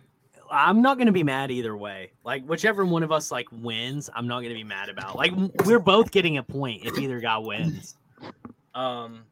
I'm 0.50 0.83
not 0.83 0.99
gonna 0.99 1.10
be 1.10 1.23
mad 1.23 1.50
either 1.50 1.76
way. 1.76 2.12
Like 2.23 2.44
whichever 2.44 2.84
one 2.84 3.02
of 3.02 3.10
us 3.10 3.31
like 3.31 3.47
wins, 3.50 4.10
I'm 4.15 4.26
not 4.26 4.42
gonna 4.42 4.55
be 4.55 4.62
mad 4.62 4.89
about. 4.89 5.17
Like 5.17 5.33
we're 5.65 5.78
both 5.78 6.10
getting 6.10 6.36
a 6.39 6.42
point 6.42 6.84
if 6.84 6.99
either 6.99 7.18
guy 7.18 7.39
wins. 7.39 7.97
Um, 8.75 9.25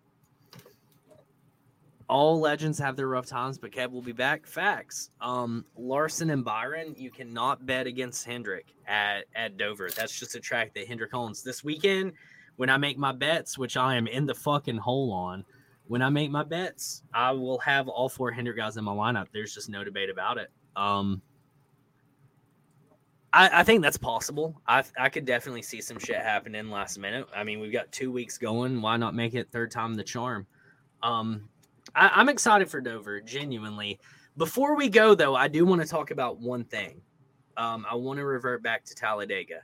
all 2.08 2.40
legends 2.40 2.78
have 2.78 2.96
their 2.96 3.08
rough 3.08 3.26
times, 3.26 3.58
but 3.58 3.70
Kev 3.70 3.90
will 3.90 4.02
be 4.02 4.12
back. 4.12 4.46
Facts. 4.46 5.10
Um, 5.20 5.64
Larson 5.76 6.30
and 6.30 6.44
Byron, 6.44 6.94
you 6.98 7.10
cannot 7.10 7.64
bet 7.66 7.86
against 7.86 8.24
Hendrick 8.24 8.74
at 8.86 9.24
at 9.34 9.56
Dover. 9.56 9.90
That's 9.90 10.18
just 10.18 10.34
a 10.34 10.40
track 10.40 10.74
that 10.74 10.86
Hendrick 10.86 11.14
owns. 11.14 11.42
This 11.42 11.62
weekend, 11.62 12.12
when 12.56 12.70
I 12.70 12.76
make 12.76 12.98
my 12.98 13.12
bets, 13.12 13.58
which 13.58 13.76
I 13.76 13.96
am 13.96 14.06
in 14.06 14.26
the 14.26 14.34
fucking 14.34 14.78
hole 14.78 15.12
on, 15.12 15.44
when 15.86 16.02
I 16.02 16.08
make 16.08 16.30
my 16.30 16.44
bets, 16.44 17.02
I 17.12 17.32
will 17.32 17.58
have 17.58 17.88
all 17.88 18.08
four 18.08 18.30
Hendrick 18.30 18.56
guys 18.56 18.76
in 18.76 18.84
my 18.84 18.92
lineup. 18.92 19.26
There's 19.32 19.54
just 19.54 19.68
no 19.68 19.84
debate 19.84 20.10
about 20.10 20.38
it. 20.38 20.50
Um, 20.76 21.20
I, 23.32 23.60
I 23.60 23.62
think 23.64 23.82
that's 23.82 23.96
possible. 23.96 24.60
I 24.66 24.84
I 24.98 25.08
could 25.08 25.24
definitely 25.24 25.62
see 25.62 25.80
some 25.80 25.98
shit 25.98 26.16
happening 26.16 26.70
last 26.70 26.98
minute. 26.98 27.26
I 27.34 27.44
mean, 27.44 27.60
we've 27.60 27.72
got 27.72 27.90
two 27.92 28.12
weeks 28.12 28.38
going. 28.38 28.80
Why 28.82 28.96
not 28.96 29.14
make 29.14 29.34
it 29.34 29.50
third 29.50 29.70
time 29.70 29.94
the 29.94 30.04
charm? 30.04 30.46
Um, 31.02 31.48
I, 31.94 32.10
I'm 32.14 32.28
excited 32.28 32.70
for 32.70 32.80
Dover, 32.80 33.20
genuinely. 33.20 33.98
Before 34.36 34.76
we 34.76 34.88
go, 34.88 35.14
though, 35.14 35.34
I 35.34 35.48
do 35.48 35.64
want 35.64 35.82
to 35.82 35.88
talk 35.88 36.10
about 36.10 36.38
one 36.38 36.64
thing. 36.64 37.00
Um, 37.56 37.84
I 37.90 37.94
want 37.96 38.18
to 38.18 38.24
revert 38.24 38.62
back 38.62 38.84
to 38.84 38.94
Talladega. 38.94 39.60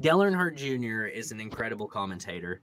Dale 0.00 0.18
Earnhardt 0.18 0.56
Jr. 0.56 1.06
is 1.06 1.32
an 1.32 1.40
incredible 1.40 1.86
commentator. 1.86 2.60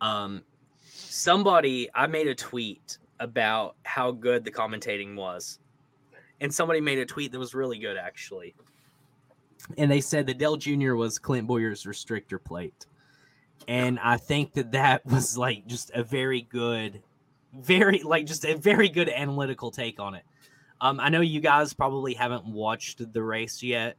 Um, 0.00 0.42
somebody, 0.82 1.88
I 1.94 2.06
made 2.06 2.26
a 2.28 2.34
tweet 2.34 2.98
about 3.20 3.76
how 3.84 4.10
good 4.10 4.44
the 4.44 4.50
commentating 4.50 5.14
was, 5.16 5.58
and 6.40 6.52
somebody 6.52 6.80
made 6.80 6.98
a 6.98 7.06
tweet 7.06 7.32
that 7.32 7.38
was 7.38 7.54
really 7.54 7.78
good, 7.78 7.96
actually. 7.96 8.54
And 9.78 9.90
they 9.90 10.00
said 10.00 10.26
that 10.26 10.38
Dale 10.38 10.56
Jr. 10.56 10.94
was 10.94 11.18
Clint 11.18 11.46
Bowyer's 11.46 11.84
restrictor 11.84 12.42
plate. 12.42 12.86
And 13.66 13.98
I 13.98 14.18
think 14.18 14.52
that 14.54 14.72
that 14.72 15.06
was 15.06 15.38
like 15.38 15.66
just 15.66 15.90
a 15.94 16.02
very 16.02 16.42
good, 16.42 17.02
very 17.54 18.00
like 18.00 18.26
just 18.26 18.44
a 18.44 18.54
very 18.54 18.88
good 18.88 19.08
analytical 19.08 19.70
take 19.70 20.00
on 20.00 20.14
it. 20.14 20.24
Um, 20.80 21.00
I 21.00 21.08
know 21.08 21.22
you 21.22 21.40
guys 21.40 21.72
probably 21.72 22.12
haven't 22.12 22.44
watched 22.44 23.12
the 23.12 23.22
race 23.22 23.62
yet 23.62 23.96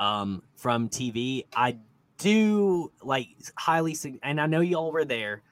um, 0.00 0.42
from 0.56 0.88
TV. 0.88 1.44
I 1.54 1.76
do 2.18 2.90
like 3.02 3.28
highly, 3.56 3.96
and 4.24 4.40
I 4.40 4.46
know 4.46 4.60
y'all 4.60 4.90
were 4.90 5.04
there, 5.04 5.42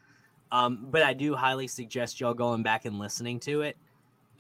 um, 0.50 0.88
but 0.90 1.02
I 1.02 1.12
do 1.14 1.36
highly 1.36 1.68
suggest 1.68 2.18
y'all 2.18 2.34
going 2.34 2.64
back 2.64 2.84
and 2.84 2.98
listening 2.98 3.38
to 3.40 3.62
it. 3.62 3.76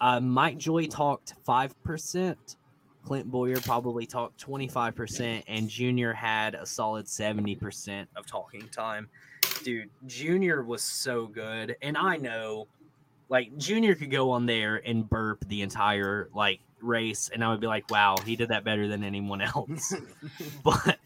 Uh, 0.00 0.18
Mike 0.18 0.58
Joy 0.58 0.86
talked 0.86 1.34
five 1.44 1.80
percent. 1.84 2.56
Clint 3.08 3.30
Bowyer 3.30 3.58
probably 3.60 4.04
talked 4.04 4.44
25%, 4.44 5.42
and 5.48 5.66
Junior 5.66 6.12
had 6.12 6.54
a 6.54 6.66
solid 6.66 7.06
70% 7.06 8.06
of 8.16 8.26
talking 8.26 8.68
time. 8.68 9.08
Dude, 9.64 9.88
Junior 10.06 10.62
was 10.62 10.82
so 10.82 11.26
good. 11.26 11.74
And 11.80 11.96
I 11.96 12.16
know, 12.16 12.68
like, 13.30 13.56
Junior 13.56 13.94
could 13.94 14.10
go 14.10 14.30
on 14.32 14.44
there 14.44 14.82
and 14.84 15.08
burp 15.08 15.42
the 15.48 15.62
entire, 15.62 16.28
like, 16.34 16.60
race, 16.80 17.30
and 17.32 17.42
I 17.44 17.50
would 17.50 17.60
be 17.60 17.66
like, 17.66 17.90
wow, 17.90 18.16
he 18.24 18.36
did 18.36 18.48
that 18.50 18.64
better 18.64 18.88
than 18.88 19.04
anyone 19.04 19.40
else. 19.40 19.94
but, 20.64 20.98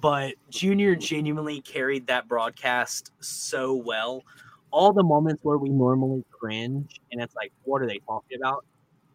but 0.00 0.34
Junior 0.50 0.94
genuinely 0.94 1.60
carried 1.60 2.06
that 2.08 2.28
broadcast 2.28 3.12
so 3.20 3.74
well. 3.74 4.22
All 4.70 4.92
the 4.92 5.02
moments 5.02 5.42
where 5.42 5.58
we 5.58 5.68
normally 5.68 6.24
cringe, 6.30 7.00
and 7.10 7.20
it's 7.20 7.34
like, 7.34 7.52
what 7.64 7.82
are 7.82 7.86
they 7.86 7.98
talking 8.06 8.38
about? 8.40 8.64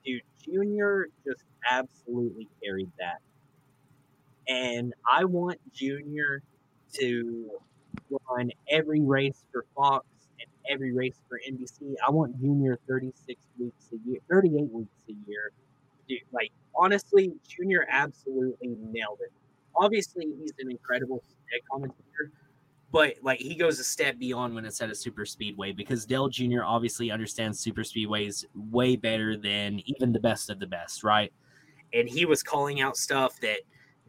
Dude, 0.05 0.21
Junior 0.43 1.07
just 1.25 1.43
absolutely 1.69 2.47
carried 2.63 2.91
that. 2.99 3.19
And 4.47 4.93
I 5.11 5.25
want 5.25 5.59
Junior 5.73 6.43
to 6.99 7.49
run 8.29 8.51
every 8.69 9.01
race 9.01 9.43
for 9.51 9.65
Fox 9.75 10.05
and 10.39 10.49
every 10.69 10.93
race 10.93 11.15
for 11.27 11.39
NBC. 11.49 11.95
I 12.05 12.11
want 12.11 12.39
Junior 12.39 12.79
36 12.87 13.41
weeks 13.59 13.85
a 13.93 14.09
year, 14.09 14.19
38 14.29 14.71
weeks 14.71 14.89
a 15.09 15.13
year. 15.29 15.51
Dude, 16.07 16.19
like 16.31 16.51
honestly, 16.75 17.33
Junior 17.47 17.87
absolutely 17.89 18.75
nailed 18.79 19.19
it. 19.21 19.31
Obviously, 19.75 20.25
he's 20.39 20.53
an 20.59 20.71
incredible 20.71 21.23
commentator, 21.71 22.31
but 22.91 23.15
like 23.21 23.39
he 23.39 23.55
goes 23.55 23.79
a 23.79 23.83
step 23.83 24.17
beyond 24.17 24.53
when 24.55 24.65
it's 24.65 24.81
at 24.81 24.89
a 24.89 24.95
super 24.95 25.25
speedway 25.25 25.71
because 25.71 26.05
Dale 26.05 26.29
Jr. 26.29 26.63
obviously 26.63 27.11
understands 27.11 27.59
super 27.59 27.81
speedways 27.81 28.45
way 28.55 28.95
better 28.95 29.35
than 29.37 29.81
even 29.85 30.11
the 30.11 30.19
best 30.19 30.49
of 30.49 30.59
the 30.59 30.67
best, 30.67 31.03
right? 31.03 31.31
And 31.93 32.07
he 32.07 32.25
was 32.25 32.43
calling 32.43 32.81
out 32.81 32.97
stuff 32.97 33.39
that 33.41 33.59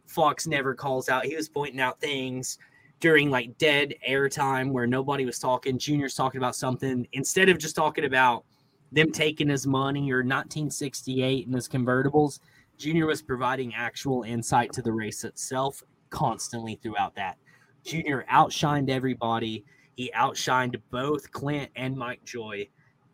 Fox 0.05 0.47
never 0.47 0.73
calls 0.73 1.09
out. 1.09 1.25
He 1.25 1.35
was 1.35 1.49
pointing 1.49 1.81
out 1.81 1.99
things 1.99 2.57
during 2.99 3.29
like 3.29 3.57
dead 3.57 3.93
air 4.03 4.29
time 4.29 4.73
where 4.73 4.87
nobody 4.87 5.25
was 5.25 5.39
talking. 5.39 5.77
Junior's 5.77 6.15
talking 6.15 6.39
about 6.39 6.55
something 6.55 7.07
instead 7.13 7.49
of 7.49 7.57
just 7.57 7.75
talking 7.75 8.05
about 8.05 8.45
them 8.91 9.11
taking 9.11 9.49
his 9.49 9.67
money 9.67 10.11
or 10.11 10.17
1968 10.17 11.45
and 11.45 11.55
his 11.55 11.67
convertibles. 11.67 12.39
Junior 12.77 13.05
was 13.07 13.21
providing 13.21 13.73
actual 13.73 14.23
insight 14.23 14.71
to 14.73 14.81
the 14.81 14.91
race 14.91 15.23
itself 15.23 15.83
constantly 16.09 16.75
throughout 16.75 17.15
that. 17.15 17.37
Junior 17.83 18.25
outshined 18.31 18.89
everybody. 18.89 19.65
He 19.95 20.11
outshined 20.15 20.79
both 20.91 21.31
Clint 21.31 21.71
and 21.75 21.95
Mike 21.97 22.23
Joy. 22.23 22.67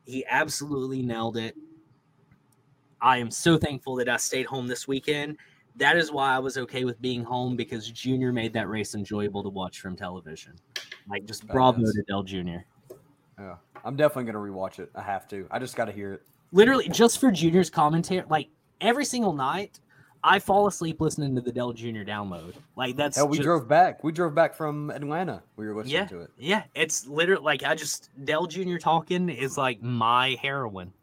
He 0.05 0.25
absolutely 0.29 1.01
nailed 1.01 1.37
it. 1.37 1.55
I 3.01 3.17
am 3.17 3.31
so 3.31 3.57
thankful 3.57 3.95
that 3.97 4.09
I 4.09 4.17
stayed 4.17 4.45
home 4.45 4.67
this 4.67 4.87
weekend. 4.87 5.37
That 5.75 5.97
is 5.97 6.11
why 6.11 6.35
I 6.35 6.39
was 6.39 6.57
okay 6.57 6.85
with 6.85 7.01
being 7.01 7.23
home 7.23 7.55
because 7.55 7.89
Junior 7.89 8.31
made 8.31 8.53
that 8.53 8.69
race 8.69 8.95
enjoyable 8.95 9.43
to 9.43 9.49
watch 9.49 9.79
from 9.79 9.95
television. 9.95 10.53
Like, 11.09 11.25
just 11.25 11.47
bravo 11.47 11.81
to 11.81 12.03
Dale 12.07 12.23
Junior. 12.23 12.65
Yeah, 13.39 13.55
I'm 13.83 13.95
definitely 13.95 14.31
gonna 14.31 14.43
rewatch 14.43 14.79
it. 14.79 14.89
I 14.95 15.01
have 15.01 15.27
to. 15.29 15.47
I 15.51 15.59
just 15.59 15.75
got 15.75 15.85
to 15.85 15.91
hear 15.91 16.13
it. 16.13 16.21
literally 16.51 16.87
just 16.89 17.19
for 17.19 17.31
Junior's 17.31 17.69
commentary, 17.69 18.23
like 18.29 18.49
every 18.81 19.05
single 19.05 19.33
night, 19.33 19.79
I 20.23 20.39
fall 20.39 20.67
asleep 20.67 21.01
listening 21.01 21.35
to 21.35 21.41
the 21.41 21.51
Dale 21.51 21.73
Junior 21.73 22.05
download. 22.05 22.53
Like 22.77 22.95
that's 22.95 23.17
Hell, 23.17 23.27
we 23.27 23.37
just- 23.37 23.45
drove 23.45 23.67
back. 23.67 24.03
We 24.03 24.11
drove 24.13 24.33
back 24.33 24.55
from 24.55 24.89
Atlanta. 24.91 25.43
We 25.57 25.67
were 25.67 25.75
listening 25.75 25.95
Yeah. 25.95 26.05
to 26.05 26.21
it. 26.21 26.29
Yeah, 26.37 26.63
it's 26.75 27.05
literally 27.07 27.43
like 27.43 27.63
I 27.63 27.75
just 27.75 28.09
Dale 28.23 28.45
Junior 28.47 28.79
talking 28.79 29.27
is 29.29 29.57
like 29.57 29.81
my 29.81 30.37
heroin. 30.41 30.93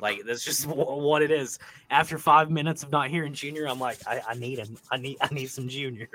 Like 0.00 0.22
that's 0.26 0.44
just 0.44 0.64
wh- 0.68 0.76
what 0.98 1.22
it 1.22 1.30
is. 1.30 1.58
After 1.90 2.18
five 2.18 2.50
minutes 2.50 2.82
of 2.82 2.90
not 2.90 3.08
hearing 3.08 3.32
Junior, 3.34 3.68
I'm 3.68 3.78
like, 3.78 3.98
I, 4.06 4.20
I 4.30 4.34
need 4.34 4.58
him. 4.58 4.76
I 4.90 4.96
need 4.96 5.18
I 5.20 5.32
need 5.32 5.46
some 5.46 5.68
Junior. 5.68 6.08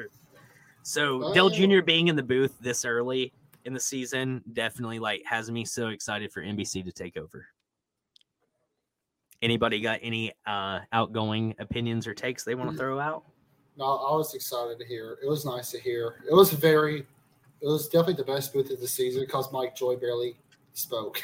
So 0.84 1.34
Dale 1.34 1.46
Oh. 1.46 1.50
Junior 1.50 1.82
being 1.82 2.08
in 2.10 2.16
the 2.18 2.24
booth 2.24 2.58
this 2.60 2.84
early 2.84 3.32
in 3.66 3.74
the 3.74 3.80
season 3.80 4.44
definitely 4.54 5.00
like 5.00 5.22
has 5.26 5.50
me 5.52 5.66
so 5.66 5.90
excited 5.90 6.32
for 6.32 6.42
NBC 6.42 6.84
to 6.86 6.92
take 6.92 7.18
over. 7.18 7.48
Anybody 9.42 9.80
got 9.80 10.00
any 10.02 10.34
uh 10.46 10.80
outgoing 10.92 11.56
opinions 11.60 12.08
or 12.08 12.14
takes 12.14 12.44
they 12.44 12.56
want 12.56 12.72
to 12.72 12.78
throw 12.78 13.00
out? 13.00 13.24
No, 13.78 13.86
I 13.86 14.16
was 14.16 14.34
excited 14.34 14.78
to 14.80 14.86
hear. 14.86 15.18
It 15.24 15.30
was 15.30 15.46
nice 15.46 15.72
to 15.72 15.80
hear. 15.80 16.24
It 16.30 16.34
was 16.34 16.52
very, 16.52 17.00
it 17.62 17.68
was 17.68 17.88
definitely 17.88 18.16
the 18.16 18.26
best 18.26 18.52
booth 18.52 18.70
of 18.72 18.82
the 18.82 18.88
season 18.88 19.22
because 19.22 19.54
Mike 19.54 19.74
Joy 19.74 19.96
barely 19.96 20.38
spoke. 20.74 21.22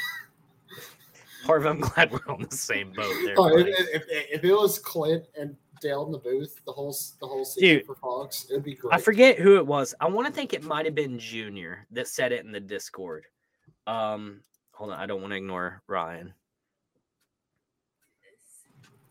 Harv, 1.45 1.65
I'm 1.65 1.81
glad 1.81 2.11
we're 2.11 2.33
on 2.33 2.41
the 2.49 2.55
same 2.55 2.91
boat 2.93 3.13
there. 3.25 3.35
Oh, 3.37 3.57
if, 3.57 3.67
if, 3.67 4.03
if 4.07 4.43
it 4.43 4.53
was 4.53 4.79
Clint 4.79 5.25
and 5.37 5.55
Dale 5.81 6.05
in 6.05 6.11
the 6.11 6.17
booth 6.17 6.61
the 6.65 6.71
whole 6.71 6.89
s- 6.89 7.15
the 7.19 7.27
whole 7.27 7.45
season 7.45 7.69
Dude, 7.77 7.85
for 7.85 7.95
Fox, 7.95 8.47
it'd 8.49 8.63
be 8.63 8.75
great. 8.75 8.93
I 8.93 8.99
forget 8.99 9.37
who 9.39 9.57
it 9.57 9.65
was. 9.65 9.93
I 9.99 10.07
want 10.07 10.27
to 10.27 10.33
think 10.33 10.53
it 10.53 10.63
might 10.63 10.85
have 10.85 10.95
been 10.95 11.19
Junior 11.19 11.85
that 11.91 12.07
said 12.07 12.31
it 12.31 12.45
in 12.45 12.51
the 12.51 12.59
Discord. 12.59 13.25
Um, 13.87 14.41
hold 14.71 14.91
on, 14.91 14.99
I 14.99 15.05
don't 15.05 15.21
want 15.21 15.31
to 15.31 15.37
ignore 15.37 15.81
Ryan. 15.87 16.33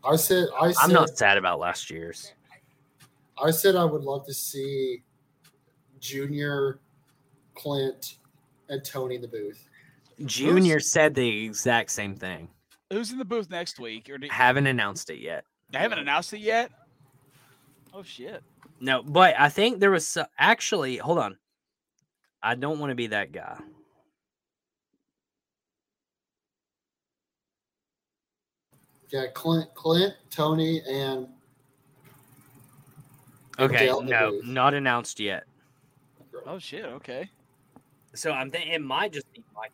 I 0.03 0.15
said, 0.17 0.47
I 0.59 0.71
said, 0.71 0.83
I'm 0.83 0.93
not 0.93 1.17
sad 1.17 1.37
about 1.37 1.59
last 1.59 1.89
year's. 1.89 2.31
I 3.41 3.51
said 3.51 3.75
I 3.75 3.83
would 3.85 4.03
love 4.03 4.25
to 4.27 4.33
see 4.33 5.03
Junior, 5.99 6.79
Clint, 7.55 8.17
and 8.69 8.83
Tony 8.85 9.15
in 9.15 9.21
the 9.21 9.27
booth. 9.27 9.67
Junior 10.25 10.79
said 10.79 11.15
the 11.15 11.45
exact 11.45 11.91
same 11.91 12.15
thing. 12.15 12.49
Who's 12.91 13.11
in 13.11 13.17
the 13.17 13.25
booth 13.25 13.49
next 13.49 13.79
week? 13.79 14.09
Or 14.09 14.17
do, 14.17 14.27
Haven't 14.29 14.67
announced 14.67 15.09
it 15.09 15.19
yet. 15.19 15.43
They 15.71 15.79
haven't 15.79 15.99
announced 15.99 16.33
it 16.33 16.39
yet? 16.39 16.71
Oh 17.93 18.03
shit! 18.03 18.43
No, 18.79 19.03
but 19.03 19.35
I 19.39 19.49
think 19.49 19.79
there 19.79 19.91
was 19.91 20.07
so- 20.07 20.25
actually. 20.37 20.97
Hold 20.97 21.19
on. 21.19 21.37
I 22.43 22.55
don't 22.55 22.79
want 22.79 22.91
to 22.91 22.95
be 22.95 23.07
that 23.07 23.31
guy. 23.31 23.57
Yeah, 29.09 29.27
Clint, 29.33 29.73
Clint, 29.75 30.13
Tony, 30.29 30.81
and 30.89 31.27
Okay, 33.57 33.85
Dale 33.85 34.01
no, 34.01 34.31
booth. 34.31 34.45
not 34.45 34.73
announced 34.73 35.19
yet. 35.19 35.45
Oh 36.45 36.59
shit! 36.59 36.83
Okay. 36.85 37.29
So 38.13 38.31
I'm 38.31 38.51
thinking 38.51 38.73
it 38.73 38.81
might 38.81 39.13
just 39.13 39.31
be 39.33 39.43
Mike. 39.55 39.71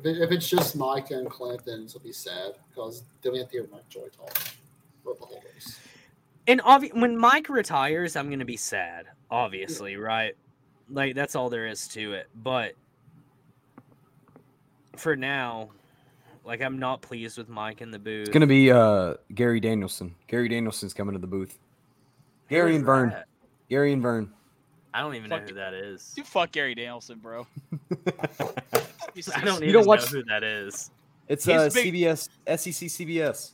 If, 0.00 0.06
it, 0.06 0.22
if 0.22 0.30
it's 0.30 0.48
just 0.48 0.76
Mike 0.76 1.10
and 1.10 1.28
Clint, 1.28 1.64
then 1.64 1.84
it'll 1.84 2.00
be 2.00 2.12
sad 2.12 2.54
because 2.68 3.04
then 3.22 3.32
we 3.32 3.38
have 3.38 3.48
to 3.48 3.52
hear 3.52 3.68
Mike 3.70 3.88
Joy 3.88 4.08
talk 4.16 4.36
for 5.04 5.14
the 5.14 5.24
whole 5.24 5.42
race. 5.54 5.78
And 6.46 6.60
obvi- 6.62 6.94
when 6.98 7.16
Mike 7.16 7.48
retires, 7.48 8.16
I'm 8.16 8.30
gonna 8.30 8.44
be 8.44 8.56
sad. 8.56 9.06
Obviously, 9.30 9.96
right? 9.96 10.34
Like 10.88 11.14
that's 11.14 11.36
all 11.36 11.50
there 11.50 11.66
is 11.66 11.86
to 11.88 12.14
it. 12.14 12.28
But 12.34 12.74
for 14.96 15.16
now, 15.16 15.70
like 16.44 16.62
I'm 16.62 16.78
not 16.78 17.02
pleased 17.02 17.38
with 17.38 17.48
Mike 17.48 17.82
in 17.82 17.90
the 17.90 17.98
booth. 17.98 18.28
It's 18.28 18.30
gonna 18.30 18.46
be 18.46 18.72
uh 18.72 19.14
Gary 19.34 19.60
Danielson. 19.60 20.14
Gary 20.26 20.48
Danielson's 20.48 20.94
coming 20.94 21.12
to 21.12 21.20
the 21.20 21.26
booth. 21.26 21.58
Gary 22.48 22.72
is 22.72 22.76
and 22.78 22.86
Vern. 22.86 23.10
that? 23.10 23.26
Gary 23.68 23.92
and 23.92 24.02
Vern. 24.02 24.32
I 24.92 25.02
don't 25.02 25.14
even 25.14 25.30
know 25.30 25.38
who 25.38 25.54
that 25.54 25.72
is. 25.72 26.14
You 26.16 26.24
fuck 26.24 26.50
Gary 26.50 26.74
Danielson, 26.74 27.20
bro. 27.20 27.46
He's, 29.14 29.30
I 29.30 29.40
don't 29.40 29.60
You 29.60 29.68
even 29.68 29.72
don't 29.74 29.82
know 29.84 29.88
watch- 29.88 30.06
who 30.08 30.22
that 30.24 30.42
is. 30.42 30.90
It's 31.28 31.44
He's 31.44 31.54
uh 31.54 31.70
big- 31.72 31.94
CBS 31.94 32.28
SEC 32.46 32.88
CBS. 32.88 33.52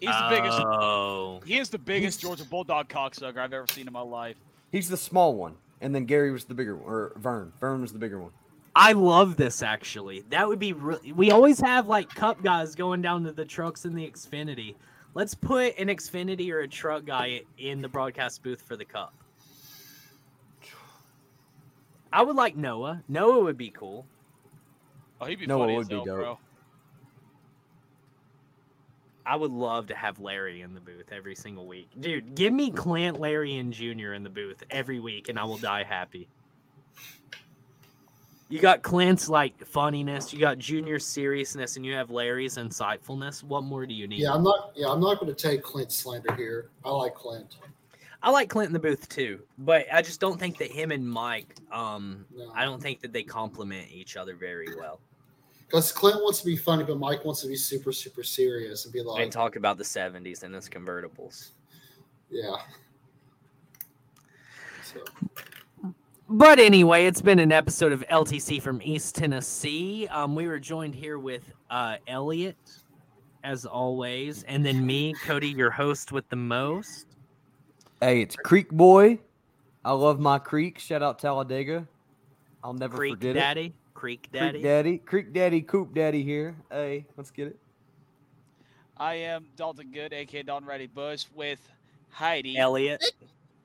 He's 0.00 0.10
the 0.10 0.26
biggest. 0.30 0.58
Oh, 0.60 1.40
He 1.44 1.58
is 1.58 1.68
the 1.70 1.78
biggest 1.78 2.20
Georgia 2.20 2.44
Bulldog 2.44 2.88
cocksucker 2.88 3.36
I've 3.38 3.52
ever 3.52 3.66
seen 3.70 3.86
in 3.86 3.92
my 3.92 4.00
life. 4.00 4.36
He's 4.70 4.88
the 4.88 4.96
small 4.96 5.34
one, 5.34 5.56
and 5.80 5.92
then 5.94 6.04
Gary 6.04 6.30
was 6.30 6.44
the 6.44 6.54
bigger 6.54 6.76
one, 6.76 6.88
or 6.92 7.12
Vern. 7.16 7.52
Vern 7.58 7.80
was 7.82 7.92
the 7.92 7.98
bigger 7.98 8.20
one. 8.20 8.30
I 8.76 8.92
love 8.92 9.36
this 9.36 9.60
actually. 9.62 10.24
That 10.30 10.46
would 10.46 10.60
be 10.60 10.72
really. 10.72 11.12
We 11.12 11.32
always 11.32 11.58
have 11.60 11.88
like 11.88 12.08
cup 12.14 12.42
guys 12.42 12.74
going 12.76 13.02
down 13.02 13.24
to 13.24 13.32
the 13.32 13.44
trucks 13.44 13.84
in 13.84 13.94
the 13.94 14.08
Xfinity. 14.08 14.76
Let's 15.14 15.34
put 15.34 15.76
an 15.78 15.88
Xfinity 15.88 16.50
or 16.52 16.60
a 16.60 16.68
truck 16.68 17.04
guy 17.04 17.42
in 17.58 17.80
the 17.82 17.88
broadcast 17.88 18.42
booth 18.44 18.62
for 18.62 18.76
the 18.76 18.84
cup. 18.84 19.12
I 22.12 22.22
would 22.22 22.36
like 22.36 22.56
Noah. 22.56 23.02
Noah 23.08 23.42
would 23.44 23.58
be 23.58 23.70
cool. 23.70 24.06
Oh, 25.20 25.26
he'd 25.26 25.38
be 25.40 25.46
No, 25.46 25.56
it 25.56 25.58
funny 25.66 25.74
would 25.76 25.80
as 25.82 25.88
be 25.88 25.94
hell, 25.96 26.04
dope. 26.04 26.16
bro. 26.16 26.38
I 29.26 29.36
would 29.36 29.50
love 29.50 29.88
to 29.88 29.94
have 29.94 30.18
Larry 30.20 30.62
in 30.62 30.72
the 30.74 30.80
booth 30.80 31.12
every 31.12 31.34
single 31.34 31.66
week. 31.66 31.88
Dude, 32.00 32.34
give 32.34 32.52
me 32.52 32.70
Clint, 32.70 33.20
Larry, 33.20 33.56
and 33.58 33.72
Junior 33.72 34.14
in 34.14 34.22
the 34.22 34.30
booth 34.30 34.62
every 34.70 35.00
week, 35.00 35.28
and 35.28 35.38
I 35.38 35.44
will 35.44 35.58
die 35.58 35.84
happy. 35.84 36.28
You 38.48 38.58
got 38.60 38.82
Clint's 38.82 39.28
like 39.28 39.62
funniness, 39.66 40.32
you 40.32 40.38
got 40.40 40.56
Junior's 40.58 41.04
seriousness, 41.04 41.76
and 41.76 41.84
you 41.84 41.92
have 41.92 42.10
Larry's 42.10 42.56
insightfulness. 42.56 43.42
What 43.44 43.64
more 43.64 43.84
do 43.84 43.92
you 43.92 44.06
need? 44.08 44.20
Yeah, 44.20 44.32
I'm 44.32 44.42
not. 44.42 44.72
Yeah, 44.74 44.88
I'm 44.88 45.00
not 45.00 45.20
going 45.20 45.34
to 45.34 45.38
take 45.48 45.62
Clint 45.62 45.92
slander 45.92 46.34
here. 46.34 46.70
I 46.82 46.88
like 46.90 47.14
Clint. 47.14 47.56
I 48.22 48.30
like 48.30 48.48
Clint 48.48 48.68
in 48.68 48.72
the 48.72 48.78
booth 48.78 49.06
too, 49.10 49.40
but 49.58 49.84
I 49.92 50.00
just 50.00 50.18
don't 50.20 50.40
think 50.40 50.56
that 50.58 50.70
him 50.70 50.90
and 50.90 51.06
Mike, 51.08 51.54
um, 51.70 52.24
No. 52.34 52.50
I 52.54 52.64
don't 52.64 52.82
think 52.82 53.02
that 53.02 53.12
they 53.12 53.22
complement 53.22 53.90
each 53.92 54.16
other 54.16 54.34
very 54.34 54.68
well. 54.78 55.00
Because 55.68 55.92
Clint 55.92 56.16
wants 56.22 56.40
to 56.40 56.46
be 56.46 56.56
funny, 56.56 56.82
but 56.82 56.98
Mike 56.98 57.24
wants 57.26 57.42
to 57.42 57.48
be 57.48 57.56
super, 57.56 57.92
super 57.92 58.22
serious 58.22 58.86
and 58.86 58.92
be 58.92 59.02
like, 59.02 59.22
and 59.22 59.30
talk 59.30 59.56
about 59.56 59.76
the 59.76 59.84
'70s 59.84 60.42
and 60.42 60.54
his 60.54 60.68
convertibles. 60.68 61.50
yeah. 62.30 62.56
So, 64.82 65.04
But 66.30 66.58
anyway, 66.58 67.04
it's 67.04 67.20
been 67.20 67.38
an 67.38 67.52
episode 67.52 67.92
of 67.92 68.02
LTC 68.10 68.62
from 68.62 68.80
East 68.82 69.14
Tennessee. 69.14 70.08
Um, 70.08 70.34
we 70.34 70.46
were 70.46 70.58
joined 70.58 70.94
here 70.94 71.18
with 71.18 71.42
uh, 71.68 71.96
Elliot, 72.06 72.56
as 73.44 73.66
always, 73.66 74.44
and 74.44 74.64
then 74.64 74.86
me, 74.86 75.14
Cody, 75.26 75.48
your 75.48 75.70
host 75.70 76.12
with 76.12 76.26
the 76.30 76.36
most. 76.36 77.06
Hey, 78.00 78.22
it's 78.22 78.36
Creek 78.36 78.70
Boy. 78.70 79.18
I 79.84 79.92
love 79.92 80.20
my 80.20 80.38
creek. 80.38 80.78
Shout 80.78 81.02
out 81.02 81.18
Talladega. 81.18 81.86
I'll 82.64 82.74
never 82.74 82.96
Creek 82.96 83.14
forget 83.14 83.34
Daddy, 83.34 83.74
Creek. 83.98 84.28
Daddy. 84.32 84.50
Creek 84.50 84.62
Daddy, 84.62 84.98
Creek 84.98 85.32
Daddy, 85.32 85.60
Coop 85.60 85.92
Daddy 85.92 86.22
here. 86.22 86.54
Hey, 86.70 87.04
let's 87.16 87.32
get 87.32 87.48
it. 87.48 87.58
I 88.96 89.14
am 89.14 89.46
Dalton 89.56 89.90
Good, 89.92 90.12
aka 90.12 90.44
Dalton 90.44 90.68
Reddy 90.68 90.86
Bush, 90.86 91.24
with 91.34 91.58
Heidi. 92.10 92.56
Elliot. 92.56 93.04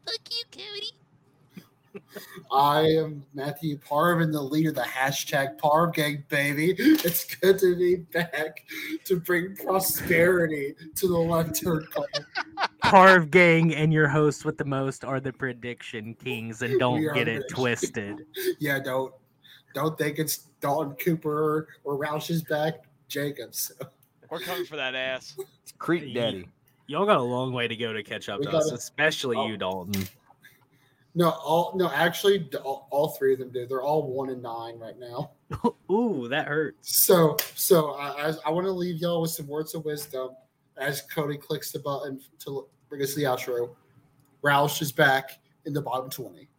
Fuck 0.07 0.15
you, 0.31 0.43
Cody. 0.51 2.15
I 2.51 2.79
am 2.79 3.23
Matthew 3.35 3.77
Parv 3.77 4.23
and 4.23 4.33
the 4.33 4.41
leader 4.41 4.69
of 4.69 4.75
the 4.75 4.81
hashtag 4.81 5.59
Parv 5.59 5.93
Gang, 5.93 6.23
baby. 6.29 6.73
It's 6.79 7.35
good 7.35 7.59
to 7.59 7.75
be 7.75 7.97
back 7.97 8.65
to 9.05 9.19
bring 9.19 9.55
prosperity 9.55 10.73
to 10.95 11.07
the 11.07 11.15
left 11.15 11.61
turn 11.61 11.85
lane. 11.95 12.67
Parv 12.83 13.29
Gang 13.29 13.75
and 13.75 13.93
your 13.93 14.07
host 14.07 14.45
with 14.45 14.57
the 14.57 14.65
most 14.65 15.05
are 15.05 15.19
the 15.19 15.31
prediction 15.31 16.15
kings, 16.15 16.63
and 16.63 16.79
don't 16.79 17.13
get 17.13 17.27
it 17.27 17.43
twisted. 17.49 18.25
Yeah, 18.59 18.79
don't 18.79 19.13
don't 19.73 19.97
think 19.97 20.19
it's 20.19 20.37
Dalton 20.61 20.95
Cooper 20.95 21.67
or 21.83 21.97
Roush's 21.97 22.41
back, 22.43 22.83
Jacobs. 23.07 23.71
We're 24.29 24.39
coming 24.39 24.65
for 24.65 24.75
that 24.77 24.95
ass. 24.95 25.35
It's 25.63 25.73
Creek 25.77 26.13
Daddy. 26.13 26.47
Y'all 26.87 27.05
got 27.05 27.17
a 27.17 27.21
long 27.23 27.53
way 27.53 27.67
to 27.67 27.75
go 27.75 27.93
to 27.93 28.03
catch 28.03 28.29
up 28.29 28.39
We 28.39 28.45
to 28.47 28.51
us, 28.57 28.65
gotta- 28.65 28.75
especially 28.75 29.37
Oh. 29.37 29.47
you, 29.47 29.57
Dalton. 29.57 30.07
No, 31.15 31.29
all 31.29 31.73
no. 31.75 31.91
Actually, 31.91 32.49
all, 32.63 32.87
all 32.89 33.09
three 33.09 33.33
of 33.33 33.39
them 33.39 33.51
do. 33.51 33.67
They're 33.67 33.83
all 33.83 34.01
one 34.11 34.29
and 34.29 34.41
nine 34.41 34.79
right 34.79 34.97
now. 34.97 35.31
Ooh, 35.91 36.27
that 36.29 36.47
hurts. 36.47 37.03
So, 37.05 37.37
so 37.53 37.91
I, 37.91 38.29
I, 38.29 38.33
I 38.47 38.49
want 38.49 38.65
to 38.65 38.71
leave 38.71 38.97
y'all 38.99 39.21
with 39.21 39.29
some 39.29 39.47
words 39.47 39.75
of 39.75 39.85
wisdom 39.85 40.29
as 40.77 41.03
Cody 41.03 41.37
clicks 41.37 41.71
the 41.71 41.77
button 41.77 42.19
to 42.39 42.67
bring 42.89 43.03
us 43.03 43.13
the 43.13 43.23
outro. 43.23 43.75
Roush 44.43 44.81
is 44.81 44.91
back 44.91 45.39
in 45.65 45.73
the 45.73 45.81
bottom 45.81 46.09
twenty. 46.09 46.49